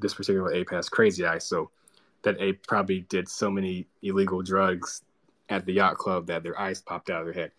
this 0.00 0.14
particular 0.14 0.52
ape 0.52 0.70
has 0.70 0.88
crazy 0.88 1.24
eyes. 1.24 1.46
So 1.46 1.70
that 2.22 2.40
ape 2.40 2.66
probably 2.66 3.00
did 3.02 3.28
so 3.28 3.50
many 3.50 3.86
illegal 4.02 4.42
drugs 4.42 5.02
at 5.48 5.66
the 5.66 5.72
yacht 5.72 5.96
club 5.96 6.26
that 6.26 6.42
their 6.42 6.58
eyes 6.58 6.80
popped 6.82 7.10
out 7.10 7.26
of 7.26 7.26
their 7.26 7.34
head. 7.34 7.52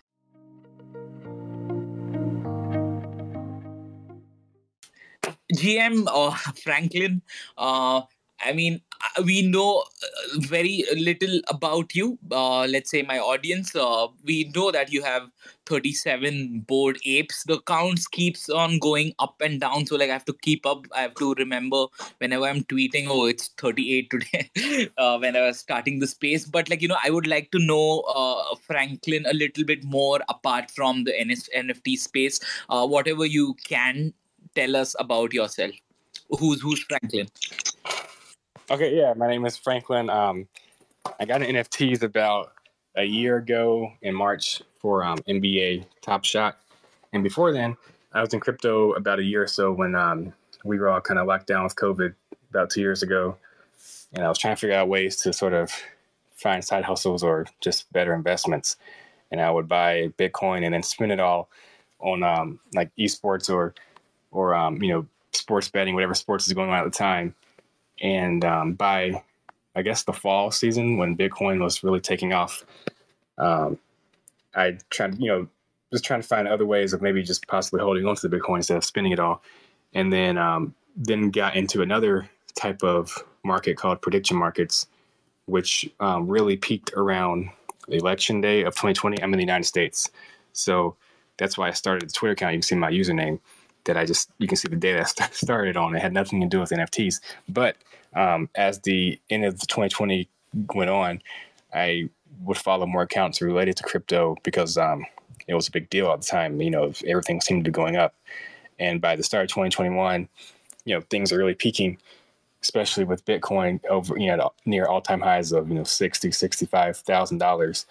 GM 5.54 6.08
uh, 6.08 6.32
Franklin, 6.64 7.22
uh, 7.58 8.02
I 8.44 8.54
mean, 8.54 8.82
uh, 9.18 9.24
we 9.24 9.42
know 9.42 9.84
uh, 10.04 10.40
very 10.40 10.84
little 10.96 11.40
about 11.48 11.96
you. 11.96 12.18
Uh, 12.32 12.66
let's 12.66 12.90
say 12.90 13.02
my 13.02 13.20
audience, 13.20 13.76
uh, 13.76 14.08
we 14.24 14.52
know 14.56 14.72
that 14.72 14.92
you 14.92 15.02
have 15.04 15.30
37 15.66 16.66
bored 16.68 16.98
apes. 17.06 17.44
The 17.44 17.60
counts 17.62 18.08
keeps 18.08 18.50
on 18.50 18.80
going 18.80 19.14
up 19.20 19.42
and 19.42 19.60
down. 19.60 19.86
So 19.86 19.96
like 19.96 20.10
I 20.10 20.14
have 20.14 20.26
to 20.26 20.34
keep 20.34 20.66
up. 20.66 20.86
I 20.96 21.02
have 21.02 21.16
to 21.16 21.34
remember 21.36 21.86
whenever 22.20 22.46
I'm 22.46 22.64
tweeting, 22.64 23.08
oh, 23.10 23.26
it's 23.26 23.50
38 23.58 24.10
today 24.10 24.90
uh, 24.98 25.18
when 25.18 25.36
I 25.36 25.42
was 25.42 25.60
starting 25.60 26.00
the 26.00 26.08
space. 26.08 26.46
But 26.46 26.70
like, 26.70 26.82
you 26.82 26.88
know, 26.88 26.98
I 27.04 27.10
would 27.10 27.28
like 27.28 27.52
to 27.52 27.60
know 27.60 28.02
uh, 28.02 28.56
Franklin 28.68 29.26
a 29.28 29.34
little 29.34 29.66
bit 29.66 29.84
more 29.84 30.20
apart 30.30 30.72
from 30.72 31.04
the 31.04 31.14
NS- 31.24 31.50
NFT 31.56 31.98
space. 31.98 32.40
whatever 32.70 33.26
you 33.26 33.56
can 33.66 34.14
tell 34.56 34.76
us 34.76 34.96
about 35.00 35.34
yourself. 35.34 35.72
Who's 36.40 36.62
who's 36.62 36.82
Franklin? 36.84 37.28
Okay, 38.72 38.96
yeah, 38.96 39.14
my 39.18 39.28
name 39.28 39.46
is 39.46 39.58
Franklin. 39.58 40.10
Um, 40.10 40.48
I 41.20 41.26
got 41.26 41.42
an 41.42 41.56
NFTs 41.56 42.04
about 42.04 42.54
a 42.96 43.04
year 43.04 43.36
ago 43.36 43.92
in 44.02 44.16
March 44.16 44.62
for 44.80 45.04
um, 45.04 45.18
NBA 45.28 45.88
Top 46.00 46.24
Shot, 46.24 46.58
and 47.12 47.22
before 47.22 47.52
then, 47.52 47.76
I 48.14 48.22
was 48.22 48.34
in 48.34 48.40
crypto 48.40 48.94
about 48.94 49.20
a 49.20 49.24
year 49.26 49.44
or 49.44 49.48
so 49.48 49.74
when 49.74 49.94
um, 49.94 50.32
we 50.64 50.80
were 50.80 50.88
all 50.88 51.02
kind 51.02 51.20
of 51.20 51.28
locked 51.28 51.48
down 51.48 51.66
with 51.66 51.76
COVID 51.76 52.16
about 52.50 52.70
two 52.70 52.80
years 52.80 53.04
ago, 53.04 53.36
and 54.14 54.24
I 54.24 54.30
was 54.30 54.38
trying 54.38 54.56
to 54.56 54.62
figure 54.62 54.78
out 54.78 54.88
ways 54.88 55.18
to 55.18 55.34
sort 55.34 55.52
of 55.52 55.70
find 56.34 56.64
side 56.64 56.86
hustles 56.86 57.24
or 57.24 57.48
just 57.60 57.92
better 57.92 58.14
investments. 58.14 58.78
And 59.32 59.42
I 59.42 59.52
would 59.52 59.68
buy 59.68 60.14
Bitcoin 60.18 60.64
and 60.64 60.74
then 60.74 60.82
spend 60.82 61.12
it 61.12 61.20
all 61.20 61.50
on 62.00 62.24
um, 62.24 62.58
like 62.74 62.90
esports 62.98 63.54
or 63.54 63.76
or 64.32 64.56
um, 64.56 64.82
you 64.82 64.94
know 64.94 65.06
sports 65.34 65.68
betting, 65.68 65.94
whatever 65.94 66.14
sports 66.14 66.48
is 66.48 66.54
going 66.54 66.70
on 66.70 66.78
at 66.78 66.86
the 66.86 66.98
time 66.98 67.36
and 68.02 68.44
um, 68.44 68.74
by, 68.74 69.24
I 69.76 69.82
guess, 69.82 70.04
the 70.04 70.14
fall 70.14 70.52
season 70.52 70.98
when 70.98 71.18
Bitcoin 71.18 71.62
was 71.62 71.84
really 71.84 72.00
taking 72.02 72.34
off, 72.34 72.66
um, 73.38 73.78
I 74.56 74.78
tried, 74.90 75.20
you 75.20 75.28
know, 75.28 75.48
just 75.94 76.04
trying 76.06 76.22
to 76.22 76.28
find 76.28 76.48
other 76.48 76.66
ways 76.66 76.94
of 76.94 77.02
maybe 77.02 77.22
just 77.24 77.48
possibly 77.48 77.82
holding 77.82 78.06
on 78.06 78.16
to 78.16 78.28
the 78.28 78.38
Bitcoin 78.38 78.58
instead 78.58 78.78
of 78.78 78.84
spending 78.86 79.14
it 79.14 79.20
all. 79.20 79.44
And 79.94 80.12
then, 80.12 80.38
um, 80.38 80.76
then 80.96 81.32
got 81.32 81.56
into 81.56 81.82
another 81.82 82.30
type 82.56 82.84
of 82.84 83.18
market 83.44 83.78
called 83.78 84.02
prediction 84.02 84.38
markets, 84.38 84.88
which 85.46 85.90
um, 86.00 86.28
really 86.28 86.58
peaked 86.58 86.94
around 86.94 87.50
election 87.88 88.42
day 88.42 88.64
of 88.64 88.74
2020. 88.76 89.22
I'm 89.22 89.34
in 89.34 89.38
the 89.38 89.44
United 89.44 89.66
States. 89.66 90.10
So 90.54 90.96
that's 91.38 91.58
why 91.58 91.68
I 91.70 91.72
started 91.72 92.10
the 92.10 92.14
Twitter 92.14 92.34
account. 92.34 92.54
You 92.54 92.60
can 92.60 92.64
see 92.64 92.76
my 92.76 92.92
username 92.92 93.40
that 93.86 93.98
I 93.98 94.06
just 94.06 94.30
you 94.38 94.48
can 94.48 94.58
see 94.58 94.68
the 94.68 94.76
day 94.76 94.94
that 95.18 95.34
started 95.34 95.78
on. 95.78 95.96
It 95.96 96.02
had 96.02 96.14
nothing 96.14 96.42
to 96.42 96.48
do 96.48 96.60
with 96.60 96.70
NFTs. 96.70 97.20
But 97.50 97.78
um, 98.16 98.50
as 98.56 98.80
the 98.80 99.20
end 99.30 99.46
of 99.46 99.60
the 99.60 99.66
2020 99.66 100.28
went 100.74 100.90
on, 100.90 101.22
I 101.74 102.10
would 102.44 102.58
follow 102.58 102.86
more 102.86 103.04
accounts 103.04 103.42
related 103.42 103.78
to 103.78 103.84
crypto 103.84 104.36
because 104.44 104.78
um, 104.78 105.06
it 105.48 105.54
was 105.54 105.68
a 105.68 105.72
big 105.72 105.90
deal 105.90 106.12
at 106.12 106.22
the 106.22 106.28
time. 106.28 106.62
You 106.62 106.72
know, 106.72 106.94
everything 107.08 107.42
seemed 107.42 107.64
to 107.66 107.72
be 107.72 107.74
going 107.74 107.96
up, 107.96 108.16
and 108.80 109.02
by 109.02 109.16
the 109.16 109.24
start 109.24 109.46
of 109.46 109.50
2021, 109.50 110.28
you 110.86 110.96
know, 110.96 111.02
things 111.10 111.32
are 111.32 111.38
really 111.38 111.56
peaking. 111.56 111.98
Especially 112.64 113.04
with 113.04 113.26
Bitcoin 113.26 113.84
over, 113.86 114.16
you 114.20 114.28
know, 114.28 114.54
near 114.68 114.86
all-time 114.86 115.20
highs 115.20 115.52
of 115.52 115.68
you 115.68 115.74
know 115.74 115.84
sixty, 115.84 116.32
sixty-five 116.32 116.96
thousand 116.96 117.40
dollars. 117.40 117.88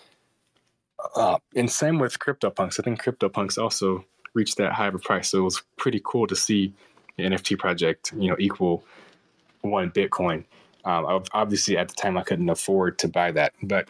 Uh, 1.16 1.38
and 1.56 1.70
same 1.70 1.98
with 1.98 2.20
CryptoPunks. 2.20 2.78
I 2.78 2.84
think 2.84 3.02
CryptoPunks 3.02 3.60
also 3.60 4.04
reached 4.34 4.56
that 4.58 4.72
high 4.72 4.88
of 4.88 4.94
a 4.94 4.98
price. 4.98 5.30
So 5.30 5.38
it 5.38 5.42
was 5.42 5.62
pretty 5.76 6.00
cool 6.04 6.26
to 6.26 6.36
see 6.36 6.72
the 7.16 7.24
NFT 7.24 7.58
project, 7.58 8.12
you 8.16 8.28
know, 8.28 8.36
equal 8.38 8.84
one 9.62 9.90
Bitcoin. 9.90 10.44
Um, 10.84 11.22
obviously, 11.32 11.76
at 11.76 11.88
the 11.88 11.94
time, 11.94 12.16
I 12.16 12.22
couldn't 12.22 12.48
afford 12.48 12.98
to 13.00 13.08
buy 13.08 13.32
that. 13.32 13.52
But 13.62 13.88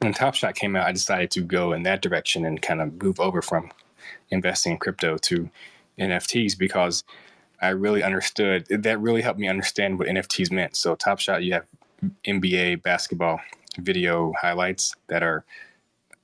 when 0.00 0.12
Top 0.12 0.34
Shot 0.34 0.54
came 0.54 0.76
out, 0.76 0.86
I 0.86 0.92
decided 0.92 1.30
to 1.32 1.40
go 1.40 1.72
in 1.72 1.84
that 1.84 2.02
direction 2.02 2.44
and 2.44 2.60
kind 2.60 2.80
of 2.80 3.02
move 3.02 3.18
over 3.20 3.40
from 3.40 3.70
investing 4.30 4.72
in 4.72 4.78
crypto 4.78 5.16
to 5.16 5.48
NFTs 5.98 6.58
because 6.58 7.04
I 7.60 7.68
really 7.68 8.02
understood 8.02 8.66
that 8.68 9.00
really 9.00 9.22
helped 9.22 9.38
me 9.38 9.48
understand 9.48 9.98
what 9.98 10.08
NFTs 10.08 10.50
meant. 10.50 10.76
So, 10.76 10.94
Top 10.96 11.18
Shot, 11.18 11.44
you 11.44 11.54
have 11.54 11.66
NBA 12.26 12.82
basketball 12.82 13.40
video 13.78 14.32
highlights 14.38 14.94
that 15.08 15.22
are 15.22 15.44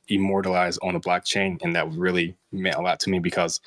immortalized 0.08 0.78
on 0.82 0.94
the 0.94 1.00
blockchain, 1.00 1.60
and 1.62 1.74
that 1.76 1.90
really 1.92 2.36
meant 2.52 2.76
a 2.76 2.80
lot 2.82 3.00
to 3.00 3.10
me 3.10 3.18
because 3.18 3.60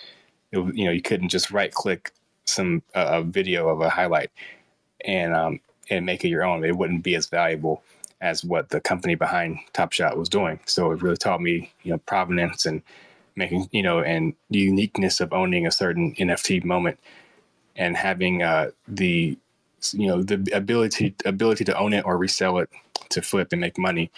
it, 0.51 0.59
you 0.75 0.85
know 0.85 0.91
you 0.91 1.01
couldn't 1.01 1.29
just 1.29 1.51
right 1.51 1.73
click 1.73 2.11
some 2.45 2.81
uh, 2.95 3.09
a 3.11 3.23
video 3.23 3.69
of 3.69 3.81
a 3.81 3.89
highlight 3.89 4.31
and 5.05 5.33
um, 5.33 5.59
and 5.89 6.05
make 6.05 6.23
it 6.23 6.29
your 6.29 6.43
own. 6.43 6.63
It 6.63 6.75
wouldn't 6.75 7.03
be 7.03 7.15
as 7.15 7.27
valuable 7.27 7.83
as 8.21 8.43
what 8.43 8.69
the 8.69 8.79
company 8.79 9.15
behind 9.15 9.57
Top 9.73 9.91
Shot 9.93 10.17
was 10.17 10.29
doing. 10.29 10.59
So 10.65 10.91
it 10.91 11.01
really 11.01 11.17
taught 11.17 11.41
me 11.41 11.71
you 11.83 11.91
know 11.91 11.97
provenance 11.99 12.65
and 12.65 12.81
making 13.35 13.67
you 13.71 13.83
know 13.83 13.99
and 13.99 14.33
the 14.49 14.59
uniqueness 14.59 15.19
of 15.19 15.33
owning 15.33 15.67
a 15.67 15.71
certain 15.71 16.13
NFT 16.15 16.63
moment 16.63 16.99
and 17.75 17.95
having 17.95 18.43
uh, 18.43 18.71
the 18.87 19.37
you 19.93 20.07
know 20.07 20.21
the 20.21 20.49
ability 20.53 21.15
ability 21.25 21.63
to 21.65 21.77
own 21.77 21.93
it 21.93 22.05
or 22.05 22.17
resell 22.17 22.59
it 22.59 22.69
to 23.09 23.21
flip 23.21 23.49
and 23.51 23.61
make 23.61 23.77
money 23.77 24.11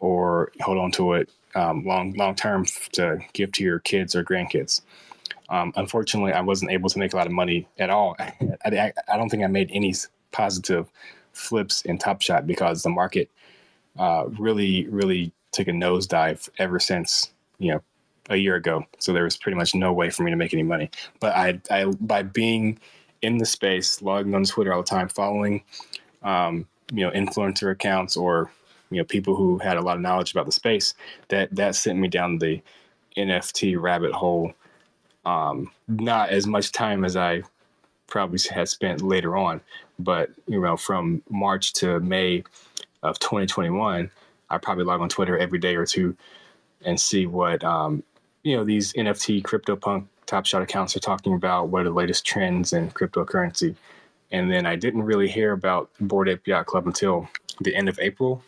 or 0.00 0.52
hold 0.60 0.78
on 0.78 0.90
to 0.92 1.12
it 1.14 1.30
um, 1.56 1.84
long 1.84 2.12
long 2.12 2.34
term 2.34 2.64
to 2.92 3.18
give 3.32 3.50
to 3.52 3.64
your 3.64 3.80
kids 3.80 4.14
or 4.14 4.22
grandkids. 4.22 4.82
Um, 5.48 5.72
unfortunately, 5.76 6.32
I 6.32 6.40
wasn't 6.40 6.70
able 6.70 6.90
to 6.90 6.98
make 6.98 7.12
a 7.12 7.16
lot 7.16 7.26
of 7.26 7.32
money 7.32 7.66
at 7.78 7.90
all. 7.90 8.16
I, 8.20 8.36
I, 8.64 8.92
I 9.08 9.16
don't 9.16 9.28
think 9.28 9.42
I 9.42 9.48
made 9.48 9.70
any 9.72 9.94
positive 10.32 10.88
flips 11.32 11.82
in 11.82 11.98
Top 11.98 12.20
Shot 12.20 12.46
because 12.46 12.82
the 12.82 12.90
market 12.90 13.30
uh, 13.98 14.26
really, 14.38 14.86
really 14.88 15.32
took 15.52 15.68
a 15.68 15.72
nosedive 15.72 16.48
ever 16.58 16.78
since 16.78 17.32
you 17.58 17.72
know 17.72 17.82
a 18.28 18.36
year 18.36 18.56
ago. 18.56 18.84
So 18.98 19.12
there 19.12 19.24
was 19.24 19.36
pretty 19.36 19.56
much 19.56 19.74
no 19.74 19.92
way 19.92 20.10
for 20.10 20.22
me 20.24 20.30
to 20.30 20.36
make 20.36 20.52
any 20.52 20.62
money. 20.62 20.90
But 21.20 21.34
I, 21.34 21.60
I 21.70 21.86
by 22.00 22.22
being 22.22 22.78
in 23.22 23.38
the 23.38 23.46
space, 23.46 24.02
logging 24.02 24.34
on 24.34 24.44
Twitter 24.44 24.74
all 24.74 24.82
the 24.82 24.88
time, 24.88 25.08
following 25.08 25.62
um, 26.22 26.66
you 26.92 27.04
know 27.04 27.10
influencer 27.12 27.70
accounts 27.70 28.16
or 28.16 28.50
you 28.96 29.02
know 29.02 29.04
people 29.04 29.36
who 29.36 29.58
had 29.58 29.76
a 29.76 29.82
lot 29.82 29.96
of 29.96 30.02
knowledge 30.02 30.32
about 30.32 30.46
the 30.46 30.52
space 30.52 30.94
that 31.28 31.54
that 31.54 31.74
sent 31.74 31.98
me 31.98 32.08
down 32.08 32.38
the 32.38 32.62
nft 33.18 33.78
rabbit 33.78 34.10
hole 34.10 34.54
um, 35.26 35.70
not 35.86 36.30
as 36.30 36.46
much 36.46 36.72
time 36.72 37.04
as 37.04 37.14
i 37.14 37.42
probably 38.06 38.38
had 38.50 38.68
spent 38.68 39.02
later 39.02 39.36
on 39.36 39.60
but 39.98 40.30
you 40.46 40.58
know 40.58 40.78
from 40.78 41.22
march 41.28 41.74
to 41.74 42.00
may 42.00 42.42
of 43.02 43.18
2021 43.18 44.10
i 44.48 44.56
probably 44.56 44.84
log 44.84 45.02
on 45.02 45.10
twitter 45.10 45.36
every 45.36 45.58
day 45.58 45.76
or 45.76 45.84
two 45.84 46.16
and 46.82 46.98
see 46.98 47.26
what 47.26 47.62
um, 47.62 48.02
you 48.44 48.56
know 48.56 48.64
these 48.64 48.94
nft 48.94 49.42
CryptoPunk 49.42 50.06
top 50.24 50.46
shot 50.46 50.62
accounts 50.62 50.96
are 50.96 51.00
talking 51.00 51.34
about 51.34 51.68
what 51.68 51.82
are 51.82 51.84
the 51.84 51.90
latest 51.90 52.26
trends 52.26 52.72
in 52.72 52.90
cryptocurrency. 52.90 53.76
And 54.32 54.50
then 54.50 54.64
i 54.64 54.74
didn't 54.74 55.02
really 55.02 55.28
hear 55.28 55.52
about 55.52 55.90
bored 56.00 56.30
ape 56.30 56.46
yacht 56.46 56.64
club 56.64 56.86
until 56.86 57.28
the 57.60 57.76
end 57.76 57.88
of 57.88 57.98
april 58.00 58.42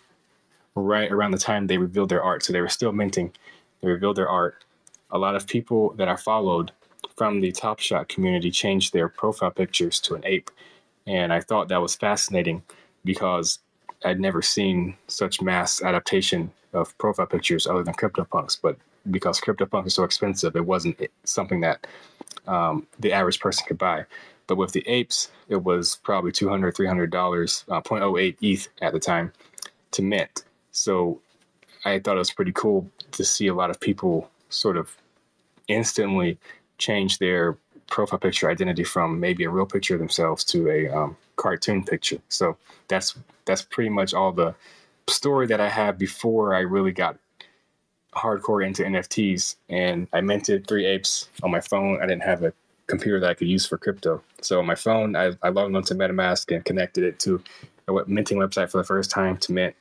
right 0.82 1.10
around 1.10 1.32
the 1.32 1.38
time 1.38 1.66
they 1.66 1.78
revealed 1.78 2.08
their 2.08 2.22
art. 2.22 2.44
So 2.44 2.52
they 2.52 2.60
were 2.60 2.68
still 2.68 2.92
minting. 2.92 3.32
They 3.80 3.88
revealed 3.88 4.16
their 4.16 4.28
art. 4.28 4.64
A 5.10 5.18
lot 5.18 5.34
of 5.34 5.46
people 5.46 5.94
that 5.94 6.08
I 6.08 6.16
followed 6.16 6.72
from 7.16 7.40
the 7.40 7.52
Top 7.52 7.80
Shot 7.80 8.08
community 8.08 8.50
changed 8.50 8.92
their 8.92 9.08
profile 9.08 9.50
pictures 9.50 10.00
to 10.00 10.14
an 10.14 10.22
ape. 10.24 10.50
And 11.06 11.32
I 11.32 11.40
thought 11.40 11.68
that 11.68 11.82
was 11.82 11.94
fascinating 11.94 12.62
because 13.04 13.58
I'd 14.04 14.20
never 14.20 14.42
seen 14.42 14.96
such 15.06 15.40
mass 15.40 15.82
adaptation 15.82 16.52
of 16.72 16.96
profile 16.98 17.26
pictures 17.26 17.66
other 17.66 17.82
than 17.82 17.94
CryptoPunks. 17.94 18.58
But 18.60 18.76
because 19.10 19.40
CryptoPunks 19.40 19.86
is 19.86 19.94
so 19.94 20.04
expensive, 20.04 20.54
it 20.54 20.66
wasn't 20.66 21.00
something 21.24 21.60
that 21.60 21.86
um, 22.46 22.86
the 22.98 23.12
average 23.12 23.40
person 23.40 23.64
could 23.66 23.78
buy. 23.78 24.04
But 24.46 24.56
with 24.56 24.72
the 24.72 24.86
apes, 24.88 25.30
it 25.48 25.62
was 25.62 25.96
probably 26.02 26.32
$200, 26.32 26.74
$300, 26.74 27.64
uh, 27.68 27.80
0.08 27.82 28.36
ETH 28.40 28.68
at 28.80 28.92
the 28.92 29.00
time 29.00 29.32
to 29.92 30.02
mint. 30.02 30.44
So 30.72 31.20
I 31.84 31.98
thought 31.98 32.16
it 32.16 32.18
was 32.18 32.32
pretty 32.32 32.52
cool 32.52 32.90
to 33.12 33.24
see 33.24 33.46
a 33.46 33.54
lot 33.54 33.70
of 33.70 33.80
people 33.80 34.30
sort 34.48 34.76
of 34.76 34.96
instantly 35.68 36.38
change 36.78 37.18
their 37.18 37.58
profile 37.88 38.18
picture 38.18 38.50
identity 38.50 38.84
from 38.84 39.18
maybe 39.18 39.44
a 39.44 39.50
real 39.50 39.66
picture 39.66 39.94
of 39.94 40.00
themselves 40.00 40.44
to 40.44 40.68
a 40.68 40.88
um, 40.88 41.16
cartoon 41.36 41.84
picture. 41.84 42.18
So 42.28 42.56
that's 42.88 43.16
that's 43.44 43.62
pretty 43.62 43.90
much 43.90 44.14
all 44.14 44.32
the 44.32 44.54
story 45.08 45.46
that 45.46 45.60
I 45.60 45.68
had 45.68 45.98
before 45.98 46.54
I 46.54 46.60
really 46.60 46.92
got 46.92 47.16
hardcore 48.14 48.66
into 48.66 48.82
NFTs. 48.82 49.56
And 49.68 50.08
I 50.12 50.20
minted 50.20 50.66
three 50.66 50.86
apes 50.86 51.28
on 51.42 51.50
my 51.50 51.60
phone. 51.60 51.98
I 52.02 52.06
didn't 52.06 52.24
have 52.24 52.42
a 52.42 52.52
computer 52.86 53.20
that 53.20 53.30
I 53.30 53.34
could 53.34 53.48
use 53.48 53.66
for 53.66 53.78
crypto. 53.78 54.22
So 54.42 54.58
on 54.58 54.66
my 54.66 54.74
phone, 54.74 55.16
I, 55.16 55.32
I 55.42 55.50
logged 55.50 55.74
onto 55.74 55.94
MetaMask 55.94 56.54
and 56.54 56.64
connected 56.64 57.04
it 57.04 57.18
to 57.20 57.42
a 57.86 57.92
minting 58.06 58.38
website 58.38 58.70
for 58.70 58.78
the 58.78 58.84
first 58.84 59.10
time 59.10 59.36
to 59.38 59.52
mint. 59.52 59.74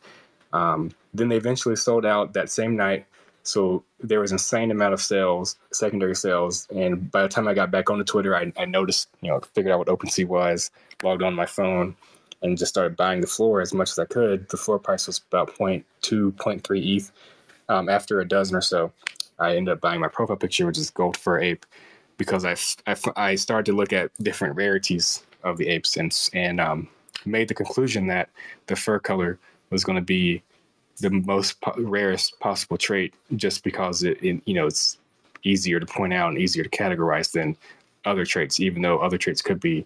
Um, 0.53 0.91
then 1.13 1.29
they 1.29 1.37
eventually 1.37 1.75
sold 1.75 2.05
out 2.05 2.33
that 2.33 2.49
same 2.49 2.75
night. 2.75 3.05
So 3.43 3.83
there 4.01 4.19
was 4.19 4.31
insane 4.31 4.71
amount 4.71 4.93
of 4.93 5.01
sales, 5.01 5.57
secondary 5.71 6.15
sales, 6.15 6.67
and 6.69 7.09
by 7.09 7.21
the 7.21 7.29
time 7.29 7.47
I 7.47 7.53
got 7.53 7.71
back 7.71 7.89
on 7.89 7.97
the 7.97 8.03
Twitter, 8.03 8.35
I, 8.35 8.51
I 8.57 8.65
noticed, 8.65 9.07
you 9.21 9.29
know, 9.29 9.39
figured 9.55 9.71
out 9.73 9.79
what 9.79 9.87
OpenSea 9.87 10.27
was, 10.27 10.69
logged 11.01 11.23
on 11.23 11.33
my 11.33 11.45
phone, 11.45 11.95
and 12.41 12.57
just 12.57 12.69
started 12.69 12.97
buying 12.97 13.21
the 13.21 13.27
floor 13.27 13.61
as 13.61 13.73
much 13.73 13.89
as 13.91 13.99
I 13.99 14.05
could. 14.05 14.49
The 14.49 14.57
floor 14.57 14.79
price 14.79 15.07
was 15.07 15.21
about 15.31 15.55
0.2, 15.55 16.33
0.3 16.33 16.97
ETH. 16.97 17.11
Um, 17.69 17.89
after 17.89 18.19
a 18.19 18.27
dozen 18.27 18.55
or 18.55 18.61
so, 18.61 18.91
I 19.39 19.55
ended 19.55 19.73
up 19.73 19.81
buying 19.81 20.01
my 20.01 20.07
profile 20.07 20.35
picture, 20.35 20.65
which 20.65 20.77
is 20.77 20.89
gold 20.89 21.17
fur 21.17 21.39
ape, 21.39 21.65
because 22.17 22.45
I, 22.45 22.55
I, 22.91 22.97
I 23.15 23.35
started 23.35 23.65
to 23.71 23.77
look 23.77 23.93
at 23.93 24.11
different 24.21 24.55
rarities 24.55 25.25
of 25.43 25.57
the 25.57 25.67
apes 25.67 25.97
and, 25.97 26.17
and 26.33 26.59
um, 26.59 26.89
made 27.25 27.47
the 27.47 27.53
conclusion 27.53 28.07
that 28.07 28.29
the 28.67 28.75
fur 28.75 28.99
color 28.99 29.39
was 29.69 29.83
going 29.83 29.97
to 29.97 30.01
be 30.01 30.41
the 30.99 31.09
most 31.09 31.59
po- 31.61 31.73
rarest 31.77 32.39
possible 32.39 32.77
trait 32.77 33.13
just 33.35 33.63
because 33.63 34.03
it, 34.03 34.17
it, 34.23 34.41
you 34.45 34.53
know 34.53 34.65
it's 34.65 34.97
easier 35.43 35.79
to 35.79 35.85
point 35.85 36.13
out 36.13 36.29
and 36.29 36.37
easier 36.37 36.63
to 36.63 36.69
categorize 36.69 37.31
than 37.31 37.55
other 38.05 38.25
traits 38.25 38.59
even 38.59 38.81
though 38.81 38.97
other 38.99 39.17
traits 39.17 39.41
could 39.41 39.59
be 39.59 39.85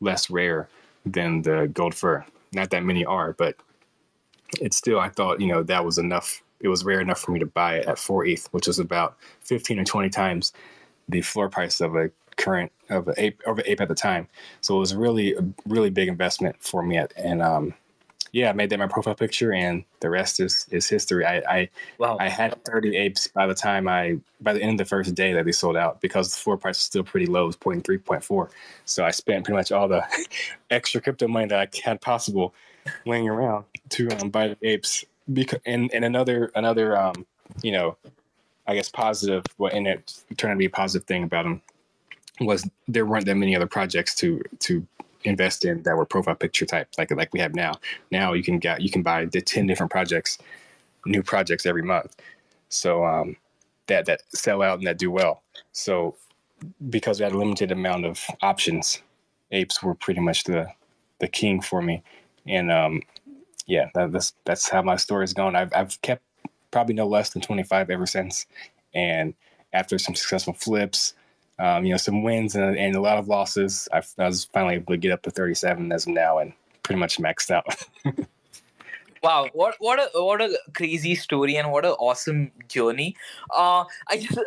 less 0.00 0.30
rare 0.30 0.68
than 1.06 1.42
the 1.42 1.70
gold 1.72 1.94
fur 1.94 2.24
not 2.52 2.70
that 2.70 2.84
many 2.84 3.04
are 3.04 3.32
but 3.34 3.56
it's 4.60 4.76
still 4.76 4.98
i 4.98 5.08
thought 5.08 5.40
you 5.40 5.46
know 5.46 5.62
that 5.62 5.84
was 5.84 5.98
enough 5.98 6.42
it 6.60 6.68
was 6.68 6.84
rare 6.84 7.00
enough 7.00 7.20
for 7.20 7.32
me 7.32 7.38
to 7.38 7.46
buy 7.46 7.76
it 7.76 7.86
at 7.86 7.98
4 7.98 8.26
ETH, 8.26 8.48
which 8.52 8.68
is 8.68 8.78
about 8.78 9.16
15 9.40 9.78
or 9.78 9.84
20 9.84 10.08
times 10.08 10.52
the 11.08 11.20
floor 11.22 11.48
price 11.48 11.80
of 11.80 11.96
a 11.96 12.10
current 12.36 12.70
of 12.90 13.08
an 13.08 13.14
ape 13.16 13.40
of 13.46 13.58
an 13.58 13.64
ape 13.66 13.80
at 13.80 13.88
the 13.88 13.94
time. 13.94 14.28
So 14.60 14.76
it 14.76 14.80
was 14.80 14.94
really 14.94 15.34
a 15.34 15.40
really 15.66 15.90
big 15.90 16.08
investment 16.08 16.56
for 16.60 16.82
me. 16.82 16.96
At, 16.96 17.12
and 17.16 17.42
um, 17.42 17.74
yeah, 18.32 18.50
I 18.50 18.52
made 18.52 18.70
that 18.70 18.78
my 18.78 18.86
profile 18.86 19.14
picture, 19.14 19.52
and 19.52 19.84
the 20.00 20.10
rest 20.10 20.40
is 20.40 20.66
is 20.70 20.88
history. 20.88 21.24
I 21.24 21.36
I, 21.48 21.68
wow. 21.98 22.16
I 22.20 22.28
had 22.28 22.62
30 22.64 22.96
apes 22.96 23.28
by 23.28 23.46
the 23.46 23.54
time 23.54 23.88
I 23.88 24.18
by 24.40 24.52
the 24.52 24.62
end 24.62 24.72
of 24.72 24.78
the 24.78 24.84
first 24.88 25.14
day 25.14 25.32
that 25.32 25.44
they 25.44 25.52
sold 25.52 25.76
out 25.76 26.00
because 26.00 26.32
the 26.32 26.38
floor 26.38 26.56
price 26.56 26.76
was 26.76 26.84
still 26.84 27.04
pretty 27.04 27.26
low, 27.26 27.44
it 27.44 27.46
was 27.46 27.56
0.3, 27.56 27.82
0.4. 28.02 28.50
So 28.84 29.04
I 29.04 29.10
spent 29.10 29.44
pretty 29.44 29.56
much 29.56 29.72
all 29.72 29.88
the 29.88 30.04
extra 30.70 31.00
crypto 31.00 31.28
money 31.28 31.46
that 31.48 31.58
I 31.58 31.88
had 31.88 32.00
possible 32.00 32.54
laying 33.06 33.28
around 33.28 33.64
to 33.90 34.08
um, 34.20 34.30
buy 34.30 34.48
the 34.48 34.56
apes 34.62 35.04
because 35.32 35.60
and, 35.66 35.90
and 35.92 36.04
another 36.04 36.50
another 36.54 36.96
um 36.96 37.26
you 37.62 37.72
know 37.72 37.96
i 38.66 38.74
guess 38.74 38.88
positive 38.88 39.44
what 39.56 39.72
in 39.72 39.86
it 39.86 40.22
turned 40.36 40.52
to 40.52 40.58
be 40.58 40.66
a 40.66 40.70
positive 40.70 41.06
thing 41.06 41.24
about 41.24 41.44
them 41.44 41.62
was 42.40 42.68
there 42.86 43.04
weren't 43.04 43.26
that 43.26 43.34
many 43.34 43.54
other 43.54 43.66
projects 43.66 44.14
to 44.14 44.42
to 44.58 44.86
invest 45.28 45.64
in 45.64 45.82
that 45.84 45.96
were 45.96 46.06
profile 46.06 46.34
picture 46.36 46.66
type 46.66 46.88
like 46.98 47.10
like 47.12 47.32
we 47.34 47.40
have 47.40 47.54
now. 47.54 47.74
Now 48.12 48.34
you 48.34 48.44
can 48.44 48.58
get 48.58 48.82
you 48.82 48.90
can 48.90 49.02
buy 49.02 49.26
the 49.26 49.40
10 49.42 49.66
different 49.66 49.92
projects 49.92 50.38
new 51.06 51.22
projects 51.22 51.66
every 51.66 51.82
month. 51.82 52.16
So 52.68 53.04
um 53.04 53.36
that 53.88 54.06
that 54.06 54.22
sell 54.34 54.62
out 54.62 54.78
and 54.78 54.86
that 54.86 54.98
do 54.98 55.10
well. 55.10 55.42
So 55.72 56.16
because 56.90 57.20
we 57.20 57.24
had 57.24 57.32
a 57.32 57.38
limited 57.38 57.72
amount 57.72 58.06
of 58.06 58.24
options 58.42 59.02
apes 59.52 59.82
were 59.82 59.94
pretty 59.94 60.20
much 60.20 60.44
the 60.44 60.68
the 61.20 61.28
king 61.28 61.60
for 61.62 61.82
me. 61.82 62.02
And 62.46 62.70
um 62.72 63.02
yeah, 63.66 63.88
that, 63.94 64.12
that's 64.12 64.34
that's 64.46 64.70
how 64.70 64.82
my 64.82 64.96
story's 64.96 65.34
gone. 65.34 65.56
I've 65.56 65.72
I've 65.74 66.00
kept 66.02 66.22
probably 66.72 66.96
no 66.96 67.08
less 67.08 67.30
than 67.30 67.42
25 67.42 67.90
ever 67.90 68.06
since, 68.06 68.46
and 68.94 69.34
after 69.72 69.98
some 69.98 70.16
successful 70.16 70.54
flips, 70.54 71.14
um, 71.58 71.84
you 71.84 71.92
know, 71.92 71.96
some 71.96 72.22
wins 72.22 72.54
and, 72.54 72.76
and 72.76 72.94
a 72.94 73.00
lot 73.00 73.18
of 73.18 73.28
losses, 73.28 73.88
I've, 73.92 74.12
I 74.18 74.26
was 74.26 74.44
finally 74.44 74.76
able 74.76 74.94
to 74.94 74.98
get 74.98 75.12
up 75.12 75.22
to 75.22 75.30
37 75.30 75.90
as 75.92 76.06
of 76.06 76.12
now, 76.12 76.38
and 76.38 76.52
pretty 76.82 77.00
much 77.00 77.18
maxed 77.18 77.50
out. 77.50 77.66
wow 79.22 79.48
what 79.52 79.74
what 79.80 79.98
a 79.98 80.22
what 80.22 80.40
a 80.40 80.58
crazy 80.74 81.14
story 81.14 81.56
and 81.56 81.72
what 81.72 81.84
an 81.84 81.92
awesome 81.92 82.50
journey. 82.68 83.16
Uh 83.50 83.84
i 84.08 84.16
just 84.20 84.38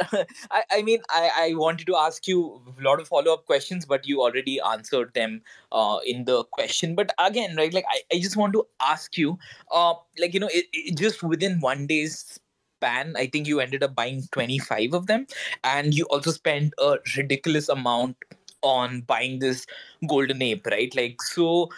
I, 0.50 0.64
I 0.72 0.82
mean 0.82 1.02
i 1.10 1.30
i 1.36 1.54
wanted 1.56 1.88
to 1.88 1.96
ask 1.96 2.28
you 2.28 2.62
a 2.80 2.84
lot 2.84 3.00
of 3.00 3.08
follow-up 3.08 3.46
questions 3.46 3.86
but 3.86 4.08
you 4.08 4.22
already 4.22 4.60
answered 4.62 5.14
them 5.14 5.42
uh 5.72 6.00
in 6.06 6.26
the 6.26 6.44
question. 6.46 6.96
But 6.96 7.14
again 7.20 7.56
right 7.56 7.74
like 7.74 7.86
i, 7.90 8.02
I 8.16 8.20
just 8.20 8.38
want 8.38 8.54
to 8.54 8.66
ask 8.82 9.18
you 9.18 9.38
uh 9.72 9.94
like 10.20 10.34
you 10.34 10.40
know 10.40 10.50
it, 10.52 10.66
it 10.74 10.98
just 10.98 11.24
within 11.24 11.60
one 11.60 11.88
day's 11.88 12.40
span 12.82 13.16
i 13.16 13.26
think 13.28 13.48
you 13.48 13.60
ended 13.60 13.84
up 13.84 13.96
buying 13.96 14.24
25 14.32 14.94
of 14.94 15.08
them. 15.08 15.28
And 15.64 15.94
you 15.94 16.06
also 16.06 16.32
spent 16.32 16.74
a 16.80 16.98
ridiculous 17.18 17.70
amount 17.70 18.18
on 18.62 19.02
buying 19.02 19.40
this 19.40 19.66
golden 20.08 20.42
ape 20.42 20.66
right? 20.68 20.96
Like 20.96 21.22
so 21.22 21.70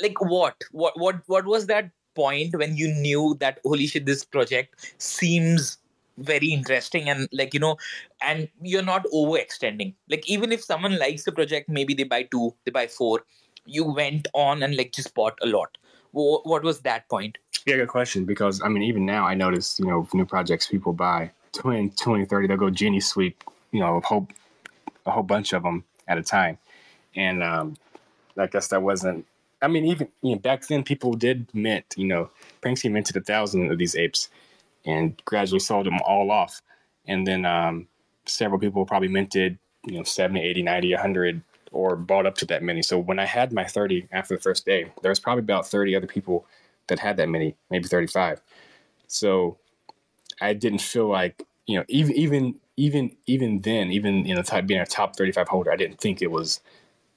like 0.00 0.20
what? 0.20 0.64
What 0.72 0.98
what 0.98 1.22
what 1.26 1.46
was 1.46 1.66
that 1.66 1.90
point 2.14 2.56
when 2.56 2.76
you 2.76 2.88
knew 2.88 3.36
that 3.40 3.60
holy 3.64 3.86
shit 3.86 4.06
this 4.06 4.24
project 4.24 4.94
seems 4.98 5.78
very 6.18 6.48
interesting 6.48 7.08
and 7.08 7.28
like 7.32 7.54
you 7.54 7.60
know 7.60 7.76
and 8.22 8.48
you're 8.62 8.82
not 8.82 9.04
overextending? 9.14 9.94
Like 10.08 10.28
even 10.28 10.52
if 10.52 10.62
someone 10.62 10.98
likes 10.98 11.24
the 11.24 11.32
project 11.32 11.68
maybe 11.68 11.94
they 11.94 12.04
buy 12.04 12.22
two 12.24 12.54
they 12.64 12.70
buy 12.70 12.86
four 12.86 13.24
you 13.66 13.84
went 13.84 14.28
on 14.34 14.62
and 14.62 14.76
like 14.76 14.92
just 14.92 15.14
bought 15.14 15.38
a 15.42 15.46
lot 15.46 15.76
what 16.12 16.62
was 16.62 16.80
that 16.80 17.08
point 17.08 17.38
yeah 17.66 17.76
good 17.76 17.88
question 17.88 18.24
because 18.24 18.60
i 18.62 18.68
mean 18.68 18.82
even 18.82 19.04
now 19.04 19.26
i 19.26 19.34
notice 19.34 19.78
you 19.78 19.86
know 19.86 20.06
new 20.12 20.24
projects 20.24 20.66
people 20.66 20.92
buy 20.92 21.30
20 21.52 21.90
20 21.90 22.24
30 22.24 22.46
they'll 22.48 22.56
go 22.56 22.70
genie 22.70 23.00
sweep 23.00 23.44
you 23.72 23.80
know 23.80 23.96
a 23.96 24.00
whole 24.00 24.26
a 25.06 25.10
whole 25.10 25.22
bunch 25.22 25.52
of 25.52 25.62
them 25.62 25.84
at 26.06 26.18
a 26.18 26.22
time 26.22 26.58
and 27.14 27.42
um 27.42 27.76
i 28.38 28.46
guess 28.46 28.68
that 28.68 28.82
wasn't 28.82 29.24
I 29.60 29.68
mean, 29.68 29.84
even 29.86 30.08
you 30.22 30.34
know, 30.34 30.38
back 30.38 30.66
then, 30.66 30.84
people 30.84 31.14
did 31.14 31.48
mint. 31.52 31.94
You 31.96 32.06
know, 32.06 32.30
Pranksy 32.62 32.90
minted 32.90 33.16
a 33.16 33.20
thousand 33.20 33.70
of 33.70 33.78
these 33.78 33.96
apes, 33.96 34.28
and 34.84 35.20
gradually 35.24 35.60
sold 35.60 35.86
them 35.86 35.98
all 36.06 36.30
off. 36.30 36.62
And 37.06 37.26
then 37.26 37.44
um, 37.44 37.88
several 38.26 38.60
people 38.60 38.84
probably 38.86 39.08
minted, 39.08 39.58
you 39.86 39.96
know, 39.96 40.02
70, 40.04 40.40
80, 40.40 40.62
90, 40.62 40.92
100, 40.94 41.42
or 41.72 41.96
bought 41.96 42.26
up 42.26 42.34
to 42.36 42.46
that 42.46 42.62
many. 42.62 42.82
So 42.82 42.98
when 42.98 43.18
I 43.18 43.26
had 43.26 43.52
my 43.52 43.64
30 43.64 44.08
after 44.12 44.36
the 44.36 44.40
first 44.40 44.64
day, 44.64 44.90
there 45.02 45.10
was 45.10 45.20
probably 45.20 45.40
about 45.40 45.66
30 45.66 45.94
other 45.96 46.06
people 46.06 46.46
that 46.88 46.98
had 46.98 47.16
that 47.18 47.28
many, 47.28 47.54
maybe 47.70 47.88
35. 47.88 48.40
So 49.06 49.58
I 50.40 50.54
didn't 50.54 50.80
feel 50.80 51.08
like, 51.08 51.42
you 51.66 51.78
know, 51.78 51.84
even 51.88 52.14
even 52.14 52.54
even 52.76 53.16
even 53.26 53.60
then, 53.60 53.90
even 53.90 54.24
you 54.24 54.34
know, 54.34 54.42
being 54.62 54.80
a 54.80 54.86
top 54.86 55.16
35 55.16 55.48
holder, 55.48 55.72
I 55.72 55.76
didn't 55.76 56.00
think 56.00 56.22
it 56.22 56.30
was 56.30 56.60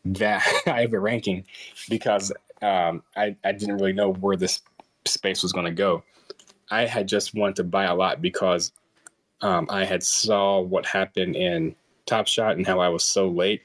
that 0.05 0.41
high 0.65 0.81
of 0.81 0.93
a 0.93 0.99
ranking 0.99 1.45
because 1.89 2.31
um, 2.61 3.03
I, 3.15 3.35
I 3.43 3.51
didn't 3.51 3.77
really 3.77 3.93
know 3.93 4.13
where 4.13 4.35
this 4.35 4.61
space 5.05 5.43
was 5.43 5.51
going 5.51 5.65
to 5.65 5.71
go. 5.71 6.03
I 6.69 6.85
had 6.85 7.07
just 7.07 7.33
wanted 7.35 7.57
to 7.57 7.63
buy 7.63 7.85
a 7.85 7.95
lot 7.95 8.21
because 8.21 8.71
um, 9.41 9.67
I 9.69 9.83
had 9.83 10.03
saw 10.03 10.61
what 10.61 10.85
happened 10.85 11.35
in 11.35 11.75
Top 12.05 12.27
Shot 12.27 12.55
and 12.55 12.65
how 12.65 12.79
I 12.79 12.89
was 12.89 13.03
so 13.03 13.27
late, 13.27 13.61